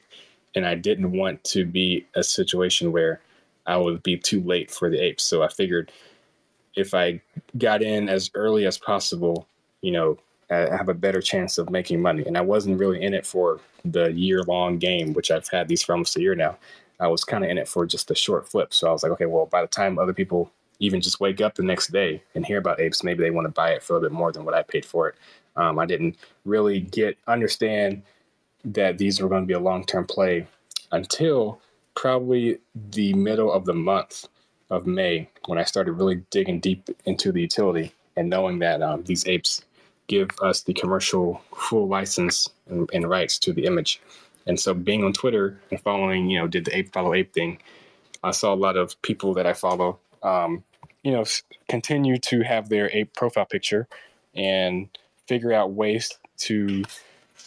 and 0.56 0.66
I 0.66 0.75
didn't 0.75 1.12
want 1.12 1.44
to 1.44 1.64
be 1.64 2.06
a 2.16 2.25
situation 2.25 2.90
where 2.90 3.20
I 3.66 3.76
would 3.76 4.02
be 4.02 4.16
too 4.16 4.42
late 4.42 4.70
for 4.70 4.90
the 4.90 4.98
apes. 4.98 5.22
So 5.22 5.42
I 5.42 5.48
figured 5.48 5.92
if 6.75 6.94
I 6.94 7.20
got 7.58 7.82
in 7.82 8.08
as 8.08 8.30
early 8.34 8.66
as 8.66 8.78
possible, 8.78 9.46
you 9.82 9.92
know, 9.92 10.18
I 10.50 10.76
have 10.76 10.88
a 10.88 10.94
better 10.94 11.20
chance 11.20 11.58
of 11.58 11.70
making 11.70 12.00
money. 12.00 12.25
And 12.26 12.38
I 12.38 12.40
wasn't 12.40 12.78
really 12.78 13.02
in 13.02 13.12
it 13.14 13.26
for 13.26 13.60
the 13.84 14.12
year 14.12 14.42
long 14.44 14.78
game, 14.78 15.12
which 15.12 15.30
I've 15.30 15.48
had 15.48 15.68
these 15.68 15.82
for 15.82 15.92
almost 15.92 16.16
a 16.16 16.20
year 16.20 16.34
now. 16.34 16.56
I 17.00 17.08
was 17.08 17.25
kind 17.25 17.44
of 17.44 17.50
in 17.50 17.58
it 17.58 17.68
for 17.68 17.84
just 17.84 18.10
a 18.10 18.14
short 18.14 18.48
flip. 18.48 18.72
So 18.72 18.88
I 18.88 18.92
was 18.92 19.02
like, 19.02 19.12
okay, 19.12 19.26
well, 19.26 19.46
by 19.46 19.60
the 19.60 19.66
time 19.66 19.98
other 19.98 20.14
people 20.14 20.50
even 20.78 21.00
just 21.00 21.20
wake 21.20 21.40
up 21.40 21.54
the 21.54 21.62
next 21.62 21.88
day 21.88 22.22
and 22.34 22.46
hear 22.46 22.58
about 22.58 22.80
apes, 22.80 23.02
maybe 23.02 23.22
they 23.22 23.30
want 23.30 23.46
to 23.46 23.52
buy 23.52 23.70
it 23.70 23.82
for 23.82 23.92
a 23.92 23.96
little 23.96 24.08
bit 24.08 24.16
more 24.16 24.32
than 24.32 24.44
what 24.44 24.54
I 24.54 24.62
paid 24.62 24.84
for 24.84 25.08
it. 25.08 25.16
Um, 25.56 25.78
I 25.78 25.86
didn't 25.86 26.16
really 26.44 26.80
get 26.80 27.18
understand 27.26 28.02
that 28.66 28.99
these 28.99 29.20
were 29.20 29.28
going 29.28 29.42
to 29.42 29.46
be 29.46 29.54
a 29.54 29.61
long 29.61 29.85
term 29.85 30.04
play 30.06 30.46
until 30.92 31.61
probably 31.94 32.58
the 32.90 33.14
middle 33.14 33.52
of 33.52 33.64
the 33.64 33.75
month 33.75 34.28
of 34.70 34.87
May 34.87 35.28
when 35.46 35.58
I 35.58 35.64
started 35.64 35.92
really 35.92 36.23
digging 36.30 36.61
deep 36.61 36.88
into 37.04 37.32
the 37.32 37.40
utility 37.40 37.92
and 38.16 38.28
knowing 38.28 38.58
that 38.58 38.82
um, 38.82 39.04
these 39.04 39.26
apes 39.26 39.64
give 40.08 40.28
us 40.42 40.62
the 40.62 40.75
commercial 40.75 41.40
full 41.54 41.88
license 41.88 42.49
and, 42.68 42.88
and, 42.92 43.08
rights 43.08 43.38
to 43.40 43.52
the 43.52 43.64
image. 43.64 44.00
And 44.46 44.58
so 44.58 44.75
being 44.75 45.04
on 45.04 45.12
Twitter 45.12 45.58
and 45.70 45.80
following, 45.80 46.30
you 46.30 46.38
know, 46.38 46.46
did 46.46 46.64
the 46.64 46.76
ape 46.76 46.92
follow 46.92 47.14
ape 47.14 47.32
thing, 47.32 47.58
I 48.23 48.30
saw 48.30 48.54
a 48.54 48.56
lot 48.56 48.76
of 48.76 49.00
people 49.02 49.35
that 49.35 49.46
I 49.46 49.52
follow, 49.52 49.99
um, 50.23 50.62
you 51.02 51.12
know, 51.12 51.25
continue 51.68 52.18
to 52.18 52.42
have 52.42 52.68
their 52.68 52.90
ape 52.92 53.14
profile 53.14 53.46
picture 53.46 53.88
and 54.35 54.88
figure 55.26 55.52
out 55.52 55.73
ways 55.73 56.12
to 56.38 56.85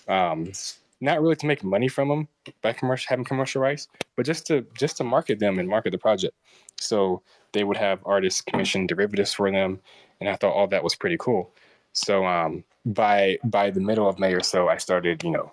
um, 0.07 0.51
not 1.01 1.21
really 1.21 1.35
to 1.37 1.45
make 1.45 1.63
money 1.63 1.87
from 1.87 2.09
them 2.09 2.27
by 2.61 2.73
commercial 2.73 3.07
having 3.09 3.25
commercial 3.25 3.61
rights, 3.61 3.87
but 4.15 4.25
just 4.25 4.45
to 4.47 4.65
just 4.73 4.97
to 4.97 5.03
market 5.03 5.39
them 5.39 5.59
and 5.59 5.67
market 5.67 5.91
the 5.91 5.97
project. 5.97 6.35
So 6.79 7.21
they 7.51 7.63
would 7.63 7.77
have 7.77 7.99
artists 8.05 8.41
commission 8.41 8.87
derivatives 8.87 9.33
for 9.33 9.51
them, 9.51 9.79
and 10.19 10.29
I 10.29 10.35
thought 10.35 10.53
all 10.53 10.67
that 10.67 10.83
was 10.83 10.95
pretty 10.95 11.17
cool. 11.17 11.51
So 11.93 12.25
um, 12.25 12.63
by 12.85 13.39
by 13.43 13.71
the 13.71 13.81
middle 13.81 14.07
of 14.07 14.19
May 14.19 14.33
or 14.33 14.43
so, 14.43 14.69
I 14.69 14.77
started, 14.77 15.23
you 15.23 15.31
know, 15.31 15.51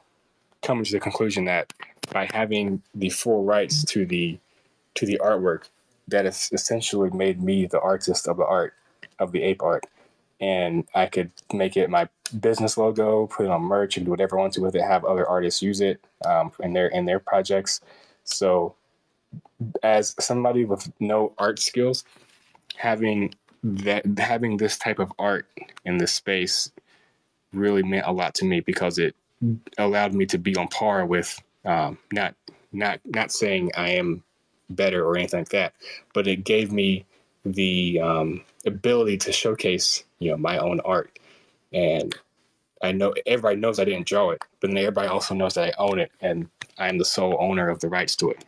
coming 0.63 0.85
to 0.85 0.93
the 0.93 1.01
conclusion 1.01 1.45
that 1.47 1.73
by 2.13 2.29
having 2.33 2.83
the 2.95 3.11
full 3.11 3.45
rights 3.45 3.85
to 3.87 4.07
the 4.07 4.39
to 4.95 5.07
the 5.07 5.21
artwork, 5.23 5.65
that 6.09 6.25
has 6.25 6.51
essentially 6.53 7.11
made 7.11 7.43
me 7.43 7.67
the 7.67 7.81
artist 7.81 8.29
of 8.29 8.37
the 8.37 8.47
art 8.47 8.75
of 9.19 9.33
the 9.33 9.43
ape 9.43 9.63
art, 9.63 9.87
and 10.41 10.87
I 10.95 11.07
could 11.07 11.31
make 11.53 11.77
it 11.77 11.91
my 11.91 12.09
business 12.41 12.77
logo, 12.77 13.27
put 13.27 13.47
it 13.47 13.51
on 13.51 13.63
merch, 13.63 13.97
and 13.97 14.07
do 14.07 14.11
whatever 14.11 14.39
I 14.39 14.43
want 14.43 14.55
to 14.55 14.61
with 14.61 14.75
it. 14.77 14.83
Have 14.83 15.05
other 15.05 15.27
artists 15.27 15.63
use 15.63 15.81
it 15.81 16.05
um, 16.25 16.53
in 16.61 16.73
their 16.73 16.89
in 16.89 17.07
their 17.07 17.21
projects. 17.21 17.81
So, 18.25 18.75
as 19.83 20.15
somebody 20.21 20.65
with 20.65 20.91
no 21.01 21.33
art 21.39 21.59
skills, 21.59 22.05
having 22.77 23.35
that 23.63 24.05
having 24.19 24.57
this 24.59 24.77
type 24.77 24.99
of 24.99 25.13
art 25.19 25.49
in 25.85 25.99
this 25.99 26.15
space 26.15 26.71
really 27.53 27.83
meant 27.83 28.07
a 28.07 28.13
lot 28.13 28.35
to 28.35 28.45
me 28.45 28.61
because 28.61 28.99
it 28.99 29.15
allowed 29.79 30.15
me 30.15 30.27
to 30.27 30.39
be 30.39 30.57
on 30.57 30.69
par 30.69 31.07
with 31.07 31.41
um, 31.65 31.99
not 32.13 32.35
not 32.73 33.01
not 33.05 33.33
saying 33.33 33.71
I 33.77 33.91
am 33.91 34.23
better 34.71 35.05
or 35.07 35.17
anything 35.17 35.41
like 35.41 35.49
that, 35.51 35.75
but 36.13 36.27
it 36.27 36.45
gave 36.45 36.73
me 36.73 37.07
the 37.45 38.01
um, 38.01 38.43
ability 38.67 39.19
to 39.19 39.33
showcase 39.33 40.05
you 40.21 40.31
know 40.33 40.37
my 40.39 40.59
own 40.59 40.81
art, 40.81 41.19
and 41.73 42.15
I 42.83 42.93
know 42.93 43.15
everybody 43.27 43.57
knows 43.57 43.79
I 43.81 43.85
didn't 43.87 44.07
draw 44.09 44.31
it, 44.31 44.43
but 44.61 44.69
then 44.71 44.79
everybody 44.79 45.09
also 45.09 45.35
knows 45.35 45.55
that 45.55 45.71
I 45.71 45.83
own 45.83 46.01
it, 46.01 46.13
and 46.21 46.49
I 46.79 46.89
am 46.89 46.99
the 46.99 47.05
sole 47.07 47.37
owner 47.41 47.69
of 47.71 47.81
the 47.81 47.89
rights 47.89 48.17
to 48.17 48.31
it. 48.31 48.45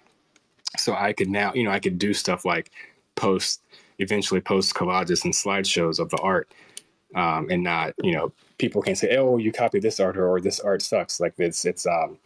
So 0.78 0.94
I 0.94 1.12
could 1.14 1.30
now 1.30 1.54
you 1.54 1.64
know 1.64 1.70
I 1.72 1.80
could 1.80 1.98
do 1.98 2.14
stuff 2.14 2.44
like 2.44 2.70
post 3.16 3.62
eventually 3.98 4.40
post 4.40 4.74
collages 4.74 5.24
and 5.24 5.34
slideshows 5.34 6.00
of 6.00 6.10
the 6.10 6.18
art 6.18 6.52
um, 7.16 7.48
and 7.50 7.62
not 7.64 7.94
you 8.02 8.12
know 8.12 8.32
people 8.58 8.82
can 8.82 8.96
say 8.96 9.16
oh 9.16 9.38
you 9.38 9.52
copied 9.52 9.82
this 9.82 10.00
art 10.00 10.18
or 10.18 10.40
this 10.40 10.60
art 10.60 10.82
sucks. 10.82 11.20
Like 11.20 11.34
it's 11.38 11.64
it's 11.66 11.86
um 11.86 12.18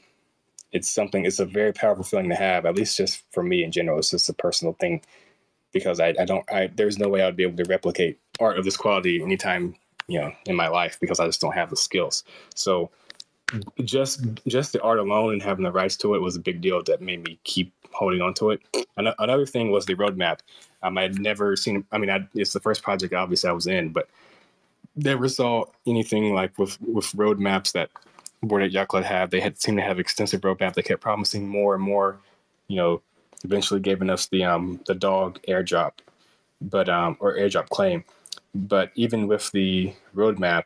it's 0.72 0.90
something 0.90 1.26
it's 1.26 1.40
a 1.40 1.46
very 1.46 1.72
powerful 1.72 2.04
feeling 2.04 2.30
to 2.30 2.36
have 2.36 2.66
at 2.66 2.76
least 2.76 2.96
just 2.98 3.22
for 3.32 3.42
me 3.44 3.64
in 3.64 3.72
general. 3.72 3.98
It's 3.98 4.10
just 4.10 4.28
a 4.30 4.34
personal 4.34 4.74
thing 4.80 4.94
because 5.72 6.00
i, 6.00 6.14
I 6.20 6.26
don't 6.26 6.50
i 6.52 6.68
there's 6.76 6.98
no 6.98 7.08
way 7.08 7.22
i'd 7.22 7.36
be 7.36 7.44
able 7.44 7.58
to 7.64 7.70
replicate 7.70 8.20
art 8.40 8.58
of 8.58 8.64
this 8.64 8.76
quality 8.76 9.22
anytime 9.22 9.74
you 10.08 10.20
know 10.20 10.32
in 10.46 10.56
my 10.56 10.68
life 10.68 10.98
because 11.00 11.20
i 11.20 11.26
just 11.26 11.40
don't 11.40 11.54
have 11.54 11.70
the 11.70 11.76
skills 11.76 12.24
so 12.54 12.90
just 13.84 14.24
just 14.46 14.72
the 14.72 14.80
art 14.82 14.98
alone 14.98 15.32
and 15.32 15.42
having 15.42 15.64
the 15.64 15.72
rights 15.72 15.96
to 15.96 16.14
it 16.14 16.20
was 16.20 16.36
a 16.36 16.40
big 16.40 16.60
deal 16.60 16.82
that 16.82 17.02
made 17.02 17.22
me 17.22 17.38
keep 17.44 17.72
holding 17.92 18.22
on 18.22 18.32
to 18.32 18.50
it 18.50 18.62
another 18.96 19.44
thing 19.46 19.70
was 19.70 19.84
the 19.84 19.94
roadmap 19.94 20.38
um, 20.82 20.98
I'd 20.98 21.18
never 21.18 21.56
seen. 21.56 21.84
I 21.92 21.98
mean, 21.98 22.10
I, 22.10 22.26
it's 22.34 22.52
the 22.52 22.60
first 22.60 22.82
project 22.82 23.14
obviously 23.14 23.48
I 23.50 23.52
was 23.52 23.66
in, 23.66 23.90
but 23.90 24.08
never 24.96 25.28
saw 25.28 25.64
anything 25.86 26.34
like 26.34 26.58
with 26.58 26.80
with 26.82 27.06
roadmaps 27.12 27.72
that 27.72 27.90
Ape 28.44 28.72
Yacht 28.72 28.88
Club 28.88 29.04
had. 29.04 29.30
They 29.30 29.40
had 29.40 29.60
seemed 29.60 29.78
to 29.78 29.84
have 29.84 29.98
extensive 29.98 30.40
roadmap. 30.40 30.74
They 30.74 30.82
kept 30.82 31.00
promising 31.00 31.48
more 31.48 31.74
and 31.74 31.82
more. 31.82 32.18
You 32.68 32.76
know, 32.76 33.02
eventually 33.44 33.80
giving 33.80 34.10
us 34.10 34.26
the 34.26 34.44
um 34.44 34.80
the 34.86 34.94
dog 34.94 35.40
airdrop, 35.48 35.92
but 36.60 36.88
um 36.88 37.16
or 37.20 37.36
airdrop 37.36 37.68
claim. 37.68 38.04
But 38.54 38.92
even 38.94 39.26
with 39.26 39.50
the 39.52 39.94
roadmap, 40.14 40.64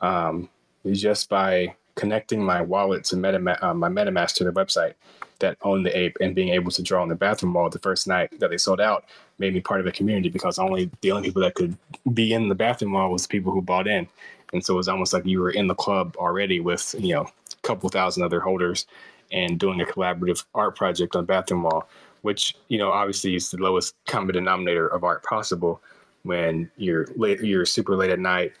um, 0.00 0.48
just 0.92 1.28
by 1.28 1.74
connecting 1.94 2.42
my 2.42 2.60
wallet 2.60 3.04
to 3.04 3.16
uh, 3.16 3.74
my 3.74 3.88
MetaMask 3.88 4.34
to 4.34 4.44
their 4.44 4.52
website 4.52 4.94
that 5.38 5.56
owned 5.62 5.84
the 5.84 5.96
ape 5.96 6.16
and 6.20 6.34
being 6.34 6.50
able 6.50 6.70
to 6.70 6.82
draw 6.82 7.02
on 7.02 7.08
the 7.08 7.14
bathroom 7.14 7.54
wall 7.54 7.68
the 7.68 7.78
first 7.78 8.06
night 8.06 8.38
that 8.40 8.50
they 8.50 8.56
sold 8.56 8.80
out 8.80 9.04
made 9.38 9.54
me 9.54 9.60
part 9.60 9.80
of 9.80 9.86
the 9.86 9.92
community 9.92 10.28
because 10.28 10.58
only 10.58 10.90
the 11.00 11.10
only 11.10 11.28
people 11.28 11.42
that 11.42 11.54
could 11.54 11.76
be 12.12 12.32
in 12.32 12.48
the 12.48 12.54
bathroom 12.54 12.92
wall 12.92 13.10
was 13.10 13.22
the 13.22 13.28
people 13.28 13.52
who 13.52 13.60
bought 13.60 13.86
in. 13.86 14.06
And 14.52 14.64
so 14.64 14.74
it 14.74 14.76
was 14.76 14.88
almost 14.88 15.12
like 15.12 15.26
you 15.26 15.40
were 15.40 15.50
in 15.50 15.66
the 15.66 15.74
club 15.74 16.16
already 16.16 16.60
with, 16.60 16.94
you 16.98 17.14
know, 17.14 17.22
a 17.22 17.66
couple 17.66 17.88
thousand 17.88 18.22
other 18.22 18.40
holders 18.40 18.86
and 19.32 19.58
doing 19.58 19.80
a 19.80 19.84
collaborative 19.84 20.44
art 20.54 20.76
project 20.76 21.16
on 21.16 21.24
bathroom 21.24 21.64
wall, 21.64 21.88
which, 22.22 22.54
you 22.68 22.78
know, 22.78 22.92
obviously 22.92 23.34
is 23.34 23.50
the 23.50 23.56
lowest 23.56 23.94
common 24.06 24.34
denominator 24.34 24.86
of 24.86 25.02
art 25.02 25.24
possible 25.24 25.80
when 26.24 26.70
you're 26.76 27.06
late, 27.16 27.40
you're 27.40 27.64
super 27.64 27.96
late 27.96 28.10
at 28.10 28.18
night. 28.18 28.52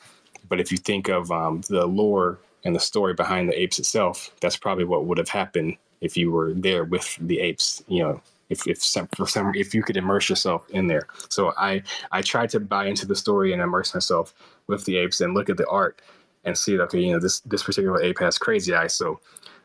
But 0.48 0.60
if 0.60 0.70
you 0.70 0.78
think 0.78 1.08
of 1.08 1.30
um, 1.30 1.62
the 1.68 1.86
lore 1.86 2.38
and 2.64 2.74
the 2.74 2.80
story 2.80 3.14
behind 3.14 3.48
the 3.48 3.60
apes 3.60 3.78
itself, 3.78 4.30
that's 4.40 4.56
probably 4.56 4.84
what 4.84 5.06
would 5.06 5.18
have 5.18 5.28
happened 5.28 5.76
if 6.00 6.16
you 6.16 6.30
were 6.30 6.52
there 6.54 6.84
with 6.84 7.16
the 7.20 7.40
apes, 7.40 7.82
you 7.88 8.02
know, 8.02 8.20
if 8.50 8.66
if 8.66 8.82
some, 8.82 9.08
for 9.16 9.26
some 9.26 9.52
if 9.54 9.74
you 9.74 9.82
could 9.82 9.96
immerse 9.96 10.28
yourself 10.28 10.68
in 10.70 10.86
there. 10.86 11.08
So 11.30 11.52
I 11.56 11.82
I 12.12 12.22
tried 12.22 12.50
to 12.50 12.60
buy 12.60 12.86
into 12.86 13.06
the 13.06 13.16
story 13.16 13.52
and 13.52 13.62
immerse 13.62 13.94
myself 13.94 14.34
with 14.66 14.84
the 14.84 14.98
apes 14.98 15.20
and 15.20 15.34
look 15.34 15.48
at 15.48 15.56
the 15.56 15.66
art 15.68 16.02
and 16.44 16.56
see 16.56 16.78
okay, 16.78 17.00
you 17.00 17.12
know, 17.12 17.18
this 17.18 17.40
this 17.40 17.62
particular 17.62 18.02
ape 18.02 18.18
has 18.20 18.38
crazy 18.38 18.74
eyes, 18.74 18.92
so 18.94 19.20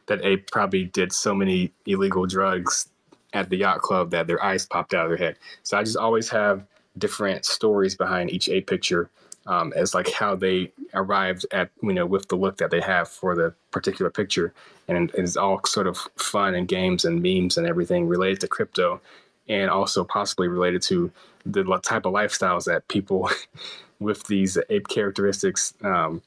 that 0.07 0.23
ape 0.23 0.49
probably 0.49 0.85
did 0.85 1.11
so 1.11 1.35
many 1.35 1.73
illegal 1.85 2.25
drugs 2.25 2.87
at 3.33 3.49
the 3.49 3.57
yacht 3.57 3.81
club 3.81 4.11
that 4.11 4.27
their 4.27 4.43
eyes 4.43 4.65
popped 4.65 4.93
out 4.93 5.05
of 5.05 5.09
their 5.09 5.17
head. 5.17 5.37
So 5.63 5.77
I 5.77 5.83
just 5.83 5.97
always 5.97 6.29
have 6.29 6.65
different 6.99 7.45
stories 7.45 7.95
behind 7.95 8.31
each 8.31 8.49
ape 8.49 8.67
picture 8.67 9.09
um, 9.47 9.73
as 9.75 9.93
like 9.93 10.11
how 10.11 10.35
they 10.35 10.71
arrived 10.93 11.45
at 11.51 11.69
you 11.81 11.93
know 11.93 12.05
with 12.05 12.27
the 12.27 12.35
look 12.35 12.57
that 12.57 12.71
they 12.71 12.81
have 12.81 13.07
for 13.07 13.35
the 13.35 13.53
particular 13.71 14.11
picture. 14.11 14.53
And 14.87 15.11
it's 15.15 15.37
all 15.37 15.59
sort 15.65 15.87
of 15.87 15.97
fun 16.15 16.55
and 16.55 16.67
games 16.67 17.05
and 17.05 17.21
memes 17.21 17.57
and 17.57 17.67
everything 17.67 18.07
related 18.07 18.41
to 18.41 18.47
crypto 18.47 19.01
and 19.47 19.69
also 19.69 20.03
possibly 20.03 20.47
related 20.47 20.81
to 20.83 21.11
the 21.45 21.63
type 21.83 22.05
of 22.05 22.13
lifestyles 22.13 22.65
that 22.65 22.87
people 22.87 23.29
with 23.99 24.25
these 24.27 24.57
ape 24.69 24.87
characteristics 24.87 25.73
um, 25.83 26.21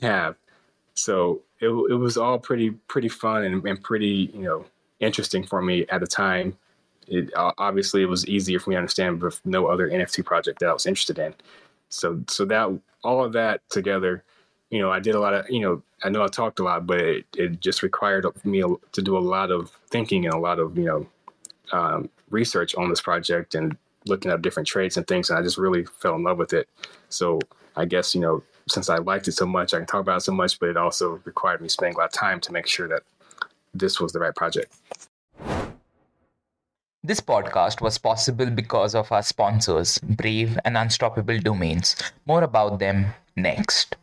have. 0.00 0.36
So 0.94 1.42
it, 1.60 1.68
it 1.68 1.96
was 1.96 2.16
all 2.16 2.38
pretty 2.38 2.70
pretty 2.70 3.08
fun 3.08 3.44
and, 3.44 3.64
and 3.64 3.82
pretty 3.82 4.30
you 4.34 4.42
know 4.42 4.66
interesting 5.00 5.44
for 5.44 5.62
me 5.62 5.86
at 5.88 6.00
the 6.00 6.06
time 6.06 6.56
it 7.08 7.30
obviously 7.36 8.02
it 8.02 8.08
was 8.08 8.26
easier 8.26 8.58
for 8.58 8.70
me 8.70 8.74
to 8.74 8.78
understand 8.78 9.20
with 9.20 9.40
no 9.44 9.66
other 9.66 9.88
nft 9.88 10.24
project 10.24 10.58
that 10.58 10.68
i 10.68 10.72
was 10.72 10.86
interested 10.86 11.18
in 11.18 11.34
so 11.88 12.20
so 12.28 12.44
that 12.46 12.68
all 13.04 13.22
of 13.22 13.32
that 13.34 13.60
together, 13.70 14.24
you 14.70 14.80
know, 14.80 14.90
I 14.90 14.98
did 14.98 15.14
a 15.14 15.20
lot 15.20 15.34
of 15.34 15.48
you 15.48 15.60
know 15.60 15.82
I 16.02 16.08
know 16.08 16.24
I 16.24 16.26
talked 16.26 16.58
a 16.58 16.64
lot, 16.64 16.86
but 16.86 17.00
it, 17.00 17.26
it 17.36 17.60
just 17.60 17.82
required 17.82 18.26
me 18.44 18.62
to 18.62 19.02
do 19.02 19.16
a 19.16 19.20
lot 19.20 19.50
of 19.50 19.70
thinking 19.90 20.24
and 20.24 20.34
a 20.34 20.38
lot 20.38 20.58
of 20.58 20.76
you 20.76 20.84
know 20.84 21.06
um, 21.72 22.08
research 22.30 22.74
on 22.74 22.88
this 22.88 23.00
project 23.00 23.54
and 23.54 23.76
looking 24.06 24.30
at 24.30 24.42
different 24.42 24.66
traits 24.66 24.96
and 24.96 25.06
things, 25.06 25.30
and 25.30 25.38
I 25.38 25.42
just 25.42 25.58
really 25.58 25.84
fell 25.84 26.16
in 26.16 26.24
love 26.24 26.38
with 26.38 26.52
it. 26.52 26.68
So 27.10 27.38
I 27.76 27.84
guess 27.84 28.14
you 28.14 28.20
know 28.20 28.42
since 28.66 28.88
I 28.88 28.96
liked 28.96 29.28
it 29.28 29.32
so 29.32 29.46
much, 29.46 29.74
I 29.74 29.78
can 29.78 29.86
talk 29.86 30.00
about 30.00 30.16
it 30.16 30.22
so 30.22 30.32
much, 30.32 30.58
but 30.58 30.70
it 30.70 30.76
also 30.76 31.20
required 31.24 31.60
me 31.60 31.68
spending 31.68 31.94
a 31.94 31.98
lot 31.98 32.06
of 32.06 32.12
time 32.12 32.40
to 32.40 32.52
make 32.52 32.66
sure 32.66 32.88
that 32.88 33.02
this 33.74 34.00
was 34.00 34.12
the 34.12 34.18
right 34.18 34.34
project. 34.34 34.74
This 37.06 37.20
podcast 37.20 37.82
was 37.82 37.98
possible 37.98 38.48
because 38.48 38.94
of 38.94 39.12
our 39.12 39.22
sponsors, 39.22 39.98
Brave 39.98 40.58
and 40.64 40.74
Unstoppable 40.74 41.38
Domains. 41.38 41.96
More 42.24 42.42
about 42.42 42.78
them 42.78 43.12
next. 43.36 43.96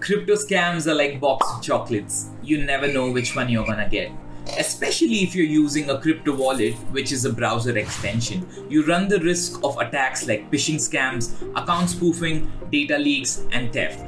Crypto 0.00 0.34
scams 0.34 0.86
are 0.86 0.94
like 0.94 1.18
box 1.18 1.46
of 1.50 1.62
chocolates. 1.62 2.28
You 2.42 2.62
never 2.62 2.92
know 2.92 3.10
which 3.10 3.34
one 3.34 3.48
you're 3.48 3.64
gonna 3.64 3.88
get 3.88 4.12
especially 4.58 5.22
if 5.22 5.34
you're 5.34 5.44
using 5.44 5.90
a 5.90 5.98
crypto 5.98 6.34
wallet, 6.34 6.74
which 6.92 7.12
is 7.12 7.24
a 7.24 7.32
browser 7.32 7.76
extension. 7.76 8.46
You 8.68 8.84
run 8.86 9.08
the 9.08 9.20
risk 9.20 9.62
of 9.64 9.78
attacks 9.78 10.26
like 10.26 10.50
phishing 10.50 10.76
scams, 10.76 11.32
account 11.56 11.90
spoofing, 11.90 12.50
data 12.70 12.98
leaks, 12.98 13.44
and 13.52 13.72
theft. 13.72 13.98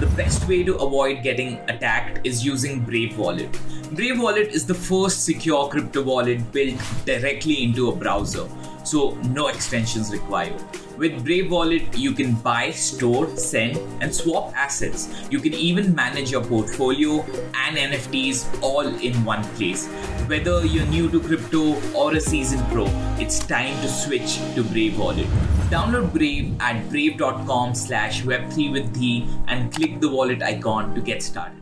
The 0.00 0.06
best 0.16 0.48
way 0.48 0.62
to 0.64 0.76
avoid 0.76 1.22
getting 1.22 1.58
attacked 1.68 2.26
is 2.26 2.44
using 2.44 2.80
Brave 2.80 3.18
Wallet. 3.18 3.52
Brave 3.92 4.20
Wallet 4.20 4.48
is 4.48 4.66
the 4.66 4.74
first 4.74 5.24
secure 5.24 5.68
crypto 5.68 6.02
wallet 6.02 6.50
built 6.52 6.80
directly 7.04 7.62
into 7.62 7.90
a 7.90 7.94
browser, 7.94 8.48
so 8.84 9.14
no 9.30 9.48
extensions 9.48 10.12
required. 10.12 10.62
With 10.98 11.24
Brave 11.24 11.50
Wallet, 11.50 11.96
you 11.96 12.12
can 12.12 12.34
buy, 12.34 12.70
store, 12.70 13.34
send, 13.36 13.76
and 14.02 14.14
swap 14.14 14.54
assets. 14.54 15.08
You 15.30 15.40
can 15.40 15.54
even 15.54 15.94
manage 15.94 16.30
your 16.30 16.44
portfolio 16.44 17.22
and 17.54 17.76
NFTs 17.76 18.62
all 18.62 18.86
in 18.86 19.24
one 19.24 19.42
place. 19.54 19.86
Whether 20.26 20.64
you're 20.66 20.86
new 20.86 21.10
to 21.10 21.20
crypto 21.20 21.80
or 21.94 22.14
a 22.14 22.20
seasoned 22.20 22.66
pro, 22.70 22.86
it's 23.18 23.38
time 23.38 23.74
to 23.82 23.88
switch 23.88 24.36
to 24.54 24.62
Brave 24.64 24.98
Wallet. 24.98 25.26
Download 25.70 26.12
Brave 26.12 26.54
at 26.60 26.88
brave.com 26.90 27.74
slash 27.74 28.22
web3 28.22 28.72
with 28.72 28.94
Dhee 28.94 29.26
and 29.48 29.72
click 29.72 30.00
the 30.00 30.08
wallet 30.08 30.42
icon 30.42 30.94
to 30.94 31.00
get 31.00 31.22
started. 31.22 31.61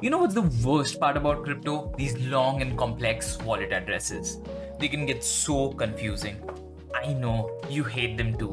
You 0.00 0.10
know 0.10 0.18
what's 0.18 0.34
the 0.34 0.42
worst 0.64 1.00
part 1.00 1.16
about 1.16 1.42
crypto? 1.42 1.92
These 1.96 2.16
long 2.18 2.62
and 2.62 2.78
complex 2.78 3.36
wallet 3.42 3.72
addresses. 3.72 4.40
They 4.78 4.86
can 4.86 5.06
get 5.06 5.24
so 5.24 5.72
confusing. 5.72 6.36
I 6.94 7.14
know 7.14 7.60
you 7.68 7.82
hate 7.82 8.16
them 8.16 8.38
too. 8.38 8.50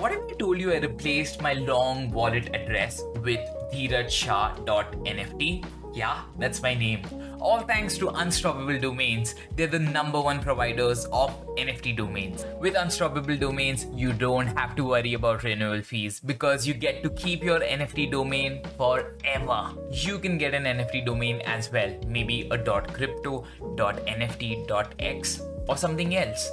What 0.00 0.12
if 0.12 0.20
I 0.28 0.34
told 0.34 0.60
you 0.60 0.70
I 0.70 0.80
replaced 0.80 1.40
my 1.40 1.54
long 1.54 2.10
wallet 2.10 2.54
address 2.54 3.02
with 3.22 3.40
dheerajshah.nft? 3.72 5.64
Yeah, 5.94 6.22
that's 6.38 6.62
my 6.62 6.74
name. 6.74 7.02
All 7.38 7.60
thanks 7.60 7.98
to 7.98 8.08
Unstoppable 8.08 8.78
Domains. 8.78 9.34
They're 9.56 9.66
the 9.66 9.78
number 9.78 10.18
one 10.18 10.40
providers 10.40 11.04
of 11.12 11.36
NFT 11.56 11.94
domains. 11.96 12.46
With 12.60 12.76
Unstoppable 12.76 13.36
Domains, 13.36 13.84
you 13.94 14.14
don't 14.14 14.46
have 14.46 14.74
to 14.76 14.84
worry 14.84 15.12
about 15.12 15.44
renewal 15.44 15.82
fees 15.82 16.18
because 16.20 16.66
you 16.66 16.72
get 16.72 17.02
to 17.02 17.10
keep 17.10 17.44
your 17.44 17.60
NFT 17.60 18.10
domain 18.10 18.62
forever. 18.78 19.68
You 19.90 20.18
can 20.18 20.38
get 20.38 20.54
an 20.54 20.64
NFT 20.64 21.04
domain 21.04 21.42
as 21.42 21.70
well, 21.70 21.94
maybe 22.06 22.48
a 22.50 22.56
.crypto, 22.56 23.44
.nft, 23.60 24.94
.x 24.98 25.42
or 25.68 25.76
something 25.76 26.16
else. 26.16 26.50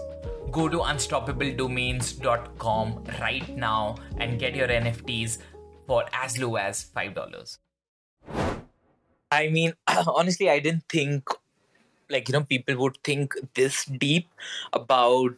Go 0.51 0.67
to 0.67 0.79
unstoppabledomains.com 0.79 3.03
right 3.21 3.55
now 3.55 3.95
and 4.17 4.37
get 4.37 4.53
your 4.55 4.67
NFTs 4.67 5.37
for 5.87 6.03
as 6.11 6.37
low 6.37 6.57
as 6.57 6.87
$5. 6.93 7.57
I 9.31 9.49
mean, 9.49 9.73
honestly, 10.07 10.49
I 10.49 10.59
didn't 10.59 10.87
think 10.89 11.29
like 12.09 12.27
you 12.27 12.33
know 12.33 12.43
people 12.43 12.75
would 12.77 12.97
think 13.03 13.33
this 13.55 13.85
deep 13.85 14.27
about 14.73 15.33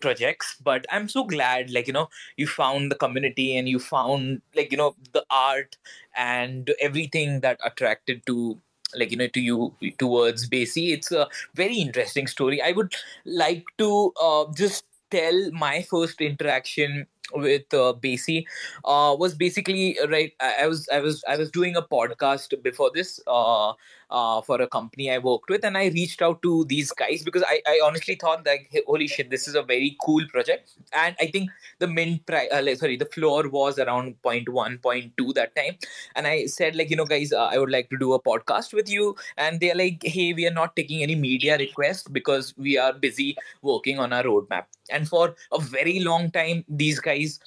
projects 0.00 0.56
but 0.62 0.86
i'm 0.90 1.08
so 1.08 1.24
glad 1.24 1.70
like 1.70 1.86
you 1.86 1.92
know 1.92 2.08
you 2.36 2.46
found 2.46 2.90
the 2.90 2.94
community 2.94 3.56
and 3.56 3.68
you 3.68 3.78
found 3.78 4.42
like 4.54 4.70
you 4.70 4.78
know 4.78 4.94
the 5.12 5.24
art 5.30 5.76
and 6.16 6.70
everything 6.80 7.40
that 7.40 7.58
attracted 7.64 8.24
to 8.26 8.58
like 8.94 9.10
you 9.10 9.16
know 9.16 9.26
to 9.28 9.40
you 9.40 9.74
towards 9.98 10.48
BAYC. 10.48 10.92
It's 10.92 11.10
a 11.12 11.28
very 11.54 11.76
interesting 11.76 12.26
story. 12.26 12.62
I 12.62 12.72
would 12.72 12.94
like 13.24 13.64
to 13.78 14.12
uh, 14.22 14.44
just 14.54 14.84
tell 15.10 15.50
my 15.52 15.82
first 15.82 16.20
interaction 16.20 17.06
with 17.34 17.72
uh, 17.74 17.92
BAYC 18.00 18.46
uh, 18.84 19.16
was 19.18 19.34
basically 19.34 19.98
right. 20.08 20.32
I 20.40 20.66
was 20.66 20.88
I 20.92 21.00
was 21.00 21.24
I 21.28 21.36
was 21.36 21.50
doing 21.50 21.76
a 21.76 21.82
podcast 21.82 22.60
before 22.62 22.90
this 22.94 23.20
uh, 23.26 23.72
uh, 24.10 24.40
for 24.40 24.60
a 24.62 24.66
company 24.66 25.10
I 25.10 25.18
worked 25.18 25.50
with, 25.50 25.64
and 25.64 25.76
I 25.76 25.86
reached 25.88 26.22
out 26.22 26.42
to 26.42 26.64
these 26.64 26.90
guys 26.92 27.22
because 27.22 27.42
I, 27.46 27.60
I 27.66 27.80
honestly 27.84 28.14
thought 28.14 28.44
that 28.44 28.58
hey, 28.70 28.82
holy 28.86 29.08
shit, 29.08 29.30
this 29.30 29.48
is 29.48 29.54
a 29.54 29.62
very 29.62 29.96
cool 30.02 30.24
project, 30.28 30.70
and 30.92 31.16
I 31.20 31.26
think 31.26 31.50
the 31.78 31.86
mint 31.86 32.24
price, 32.26 32.48
uh, 32.52 32.62
like, 32.62 32.78
sorry, 32.78 32.96
the 32.96 33.06
floor 33.06 33.48
was 33.48 33.78
around 33.78 34.16
0.1, 34.24 34.80
0.2 34.80 35.34
that 35.34 35.54
time, 35.56 35.76
and 36.14 36.26
I 36.26 36.46
said 36.46 36.76
like 36.76 36.90
you 36.90 36.96
know 36.96 37.04
guys, 37.04 37.32
uh, 37.32 37.44
I 37.44 37.58
would 37.58 37.70
like 37.70 37.90
to 37.90 37.98
do 37.98 38.12
a 38.12 38.22
podcast 38.22 38.72
with 38.72 38.88
you, 38.88 39.16
and 39.36 39.60
they're 39.60 39.74
like, 39.74 40.02
hey, 40.04 40.32
we 40.32 40.46
are 40.46 40.52
not 40.52 40.76
taking 40.76 41.02
any 41.02 41.14
media 41.14 41.58
request 41.58 42.12
because 42.12 42.54
we 42.56 42.78
are 42.78 42.92
busy 42.92 43.36
working 43.62 43.98
on 43.98 44.12
our 44.12 44.22
roadmap, 44.24 44.64
and 44.90 45.08
for 45.08 45.34
a 45.52 45.58
very 45.60 46.00
long 46.00 46.30
time, 46.30 46.64
these 46.68 47.00
guys 47.00 47.38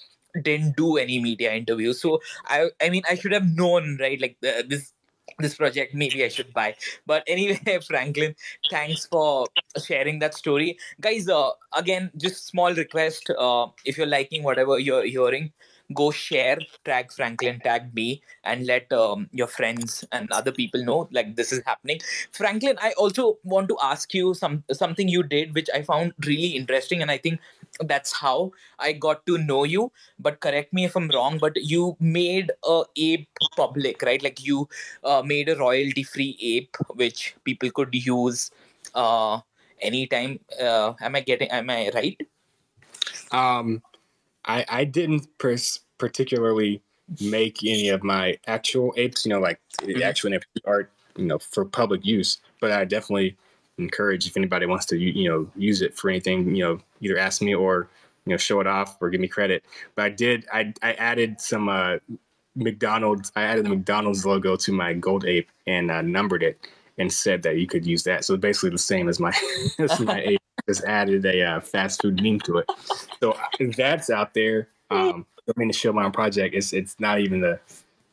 didn't 0.44 0.76
do 0.78 0.98
any 0.98 1.20
media 1.20 1.54
interviews. 1.54 2.02
So 2.02 2.20
i 2.46 2.70
i 2.82 2.90
mean 2.90 3.04
i 3.10 3.16
should 3.16 3.32
have 3.32 3.48
known 3.48 3.98
right? 4.00 4.20
Like 4.22 4.38
this 4.42 4.94
this 5.40 5.56
project 5.56 5.94
maybe 5.94 6.24
i 6.24 6.28
should 6.28 6.54
buy. 6.54 6.76
But 7.06 7.24
anyway 7.28 7.80
franklin 7.88 8.36
thanks 8.70 9.06
for 9.06 9.48
sharing 9.86 10.20
that 10.20 10.34
story. 10.34 10.78
Guys 11.02 11.30
uh, 11.30 11.52
again 11.74 12.12
just 12.18 12.48
small 12.48 12.74
request 12.74 13.30
uh, 13.38 13.68
if 13.86 13.98
you're 13.98 14.08
liking 14.08 14.44
whatever 14.44 14.80
you're 14.80 15.06
hearing 15.06 15.52
go 15.94 16.12
share 16.12 16.58
tag 16.86 17.12
franklin 17.12 17.60
tag 17.60 17.94
me 17.94 18.22
and 18.44 18.66
let 18.66 18.92
um, 18.94 19.28
your 19.32 19.48
friends 19.48 20.06
and 20.12 20.32
other 20.32 20.52
people 20.52 20.84
know 20.84 21.08
like 21.12 21.36
this 21.36 21.52
is 21.52 21.62
happening. 21.66 22.00
Franklin 22.32 22.78
i 22.82 22.92
also 22.98 23.38
want 23.44 23.68
to 23.70 23.78
ask 23.82 24.14
you 24.14 24.34
some 24.34 24.64
something 24.72 25.08
you 25.08 25.24
did 25.24 25.56
which 25.56 25.70
i 25.74 25.82
found 25.82 26.14
really 26.26 26.50
interesting 26.50 27.02
and 27.02 27.10
i 27.12 27.18
think 27.18 27.40
that's 27.86 28.14
how 28.14 28.52
i 28.80 28.92
got 28.92 29.26
to 29.26 29.38
know 29.38 29.64
you. 29.64 29.92
But 30.20 30.40
correct 30.40 30.74
me 30.74 30.86
if 30.86 30.96
i'm 30.96 31.10
wrong 31.10 31.38
but 31.40 31.56
you 31.58 31.98
made 32.00 32.52
a 32.68 32.84
ape 32.96 33.28
public 33.56 34.02
right? 34.02 34.22
Like 34.22 34.44
you 34.44 34.68
uh, 35.04 35.22
made 35.26 35.50
a 35.50 35.56
royalty 35.56 36.04
free 36.04 36.38
ape 36.42 36.76
which 36.96 37.36
people 37.44 37.70
could 37.72 37.94
use 37.94 38.52
uh 38.96 39.40
anytime 39.82 40.40
uh, 40.62 40.94
am 41.02 41.16
i 41.16 41.22
getting 41.22 41.50
am 41.50 41.70
i 41.70 41.90
right? 41.94 42.20
Um 43.32 43.82
i 44.56 44.66
i 44.80 44.84
didn't 44.84 45.24
pers- 45.38 45.82
particularly 45.98 46.82
make 47.22 47.56
any 47.64 47.90
of 47.90 48.04
my 48.04 48.26
actual 48.48 48.94
apes 48.98 49.26
you 49.26 49.30
know 49.34 49.40
like 49.48 49.60
the 49.86 49.94
Mhm. 49.96 50.10
actual 50.10 50.30
NFT 50.32 50.62
art 50.66 50.92
you 51.16 51.26
know 51.30 51.40
for 51.40 51.64
public 51.66 52.02
use 52.06 52.32
but 52.62 52.70
i 52.72 52.86
definitely 52.96 53.30
encourage 53.78 54.28
if 54.28 54.36
anybody 54.38 54.66
wants 54.66 54.86
to 54.88 54.96
you 55.04 55.12
you 55.20 55.28
know 55.30 55.42
use 55.70 55.82
it 55.82 55.92
for 55.98 56.10
anything 56.10 56.56
you 56.56 56.64
know 56.66 56.74
either 57.02 57.18
ask 57.28 57.42
me 57.42 57.54
or 57.56 57.74
you 58.26 58.32
know 58.32 58.38
show 58.38 58.60
it 58.64 58.68
off 58.68 58.90
or 59.02 59.10
give 59.10 59.22
me 59.22 59.28
credit 59.38 59.64
but 59.96 60.04
i 60.06 60.10
did 60.24 60.46
i 60.54 60.62
i 60.90 60.92
added 61.12 61.40
some 61.52 61.66
uh 61.70 61.96
mcdonald's 62.56 63.32
i 63.36 63.44
added 63.44 63.66
the 63.66 63.70
mcdonald's 63.70 64.26
logo 64.26 64.56
to 64.56 64.72
my 64.72 64.94
gold 64.94 65.26
ape 65.26 65.50
and 65.68 65.90
uh, 65.92 66.02
numbered 66.02 66.44
it 66.44 66.56
and 67.00 67.12
said 67.12 67.42
that 67.44 67.58
you 67.58 67.66
could 67.66 67.86
use 67.86 68.04
that 68.04 68.24
so 68.24 68.38
basically 68.38 68.70
the 68.70 68.78
same 68.78 69.10
as 69.10 69.20
my 69.20 69.34
as 69.80 70.00
my 70.02 70.22
ape 70.26 70.42
just 70.68 70.84
added 70.84 71.26
a 71.26 71.42
uh, 71.44 71.60
fast 71.60 72.02
food 72.02 72.22
meme 72.22 72.40
to 72.40 72.58
it 72.60 72.70
so 73.22 73.36
that's 73.76 74.10
out 74.10 74.34
there 74.34 74.68
um 74.92 75.26
i 75.48 75.52
mean 75.58 75.70
to 75.70 75.74
show 75.78 75.92
my 75.92 76.04
own 76.04 76.12
project 76.12 76.54
it's 76.54 76.74
it's 76.74 77.00
not 77.00 77.20
even 77.20 77.42
the 77.42 77.60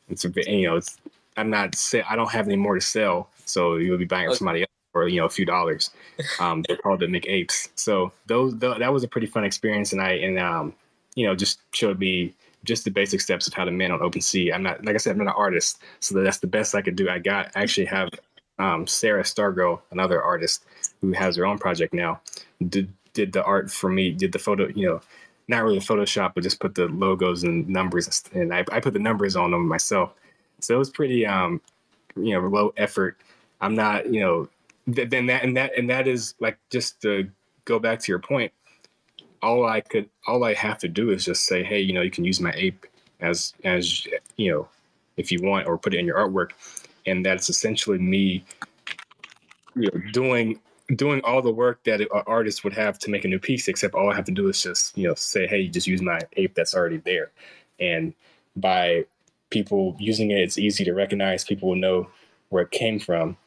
it's 0.09 0.25
a 0.25 0.29
bit 0.29 0.47
you 0.47 0.67
know 0.67 0.75
it's 0.77 0.97
i'm 1.35 1.49
not 1.49 1.75
i 2.09 2.15
don't 2.15 2.31
have 2.31 2.47
any 2.47 2.55
more 2.55 2.73
to 2.75 2.81
sell 2.81 3.29
so 3.45 3.75
you'll 3.75 3.97
be 3.97 4.05
buying 4.05 4.25
from 4.25 4.31
Okay. 4.31 4.37
somebody 4.39 4.61
else 4.61 4.71
for 4.91 5.07
you 5.07 5.19
know 5.19 5.25
a 5.25 5.29
few 5.29 5.45
dollars 5.45 5.91
um 6.39 6.63
they're 6.67 6.77
called 6.77 6.99
the 6.99 7.05
mcapes 7.05 7.69
so 7.75 8.11
those 8.25 8.57
tho- 8.57 8.79
that 8.79 8.91
was 8.91 9.03
a 9.03 9.07
pretty 9.07 9.27
fun 9.27 9.43
experience 9.43 9.91
and 9.91 10.01
i 10.01 10.11
and 10.13 10.39
um 10.39 10.73
you 11.15 11.27
know 11.27 11.35
just 11.35 11.59
showed 11.73 11.99
me 11.99 12.33
just 12.63 12.83
the 12.85 12.91
basic 12.91 13.21
steps 13.21 13.47
of 13.47 13.53
how 13.53 13.63
to 13.63 13.71
mint 13.71 13.93
on 13.93 13.99
OpenSea. 13.99 14.53
I'm 14.53 14.61
not, 14.61 14.83
like 14.83 14.95
I 14.95 14.97
said, 14.97 15.11
I'm 15.11 15.19
not 15.23 15.27
an 15.27 15.35
artist, 15.37 15.81
so 16.01 16.21
that's 16.21 16.39
the 16.39 16.47
best 16.47 16.75
I 16.75 16.81
could 16.81 16.97
do. 16.97 17.07
I 17.07 17.17
got 17.17 17.49
I 17.55 17.61
actually 17.61 17.85
have 17.85 18.09
um, 18.59 18.87
Sarah 18.87 19.23
Stargirl, 19.23 19.81
another 19.91 20.21
artist 20.21 20.65
who 21.01 21.11
has 21.13 21.35
her 21.35 21.45
own 21.45 21.57
project 21.57 21.93
now, 21.93 22.21
did 22.69 22.91
did 23.13 23.33
the 23.33 23.43
art 23.43 23.71
for 23.71 23.89
me, 23.89 24.11
did 24.11 24.31
the 24.31 24.39
photo, 24.39 24.67
you 24.67 24.87
know, 24.87 25.01
not 25.47 25.63
really 25.63 25.79
Photoshop, 25.79 26.33
but 26.35 26.43
just 26.43 26.59
put 26.59 26.75
the 26.75 26.87
logos 26.87 27.43
and 27.43 27.67
numbers, 27.67 28.23
and 28.33 28.53
I, 28.53 28.63
I 28.71 28.79
put 28.79 28.93
the 28.93 28.99
numbers 28.99 29.35
on 29.35 29.51
them 29.51 29.67
myself. 29.67 30.13
So 30.59 30.75
it 30.75 30.77
was 30.77 30.89
pretty, 30.89 31.25
um, 31.25 31.61
you 32.15 32.33
know, 32.33 32.47
low 32.47 32.73
effort. 32.77 33.17
I'm 33.61 33.75
not, 33.75 34.11
you 34.11 34.21
know, 34.21 34.49
th- 34.93 35.09
then 35.09 35.27
that 35.27 35.43
and 35.43 35.55
that 35.57 35.77
and 35.77 35.89
that 35.89 36.07
is 36.07 36.35
like 36.39 36.57
just 36.69 37.01
to 37.03 37.29
go 37.65 37.79
back 37.79 37.99
to 37.99 38.11
your 38.11 38.19
point. 38.19 38.51
All 39.41 39.65
I 39.65 39.81
could, 39.81 40.09
all 40.27 40.43
I 40.43 40.53
have 40.53 40.79
to 40.79 40.87
do 40.87 41.11
is 41.11 41.25
just 41.25 41.45
say, 41.45 41.63
hey, 41.63 41.79
you 41.79 41.93
know, 41.93 42.01
you 42.01 42.11
can 42.11 42.25
use 42.25 42.39
my 42.39 42.51
ape 42.55 42.85
as 43.19 43.53
as 43.63 44.07
you 44.35 44.51
know, 44.51 44.67
if 45.15 45.31
you 45.31 45.39
want, 45.41 45.67
or 45.67 45.77
put 45.77 45.93
it 45.93 45.99
in 45.99 46.05
your 46.05 46.17
artwork, 46.17 46.51
and 47.07 47.25
that's 47.25 47.49
essentially 47.49 47.97
me, 47.97 48.45
you 49.75 49.89
know, 49.91 50.11
doing 50.11 50.59
doing 50.95 51.19
all 51.25 51.41
the 51.41 51.51
work 51.51 51.83
that 51.83 51.99
an 51.99 52.07
artist 52.27 52.63
would 52.63 52.73
have 52.73 52.97
to 52.99 53.09
make 53.09 53.25
a 53.25 53.27
new 53.27 53.39
piece. 53.39 53.67
Except 53.67 53.95
all 53.95 54.11
I 54.11 54.15
have 54.15 54.25
to 54.25 54.31
do 54.31 54.47
is 54.49 54.61
just 54.61 54.97
you 54.97 55.07
know 55.07 55.15
say, 55.15 55.47
hey, 55.47 55.67
just 55.67 55.87
use 55.87 56.01
my 56.01 56.19
ape 56.33 56.53
that's 56.53 56.75
already 56.75 56.97
there, 56.97 57.31
and 57.79 58.13
by 58.55 59.05
people 59.49 59.95
using 59.99 60.31
it, 60.31 60.39
it's 60.39 60.57
easy 60.57 60.83
to 60.83 60.93
recognize. 60.93 61.43
People 61.43 61.69
will 61.69 61.75
know 61.75 62.09
where 62.49 62.63
it 62.63 62.71
came 62.71 62.99
from. 62.99 63.37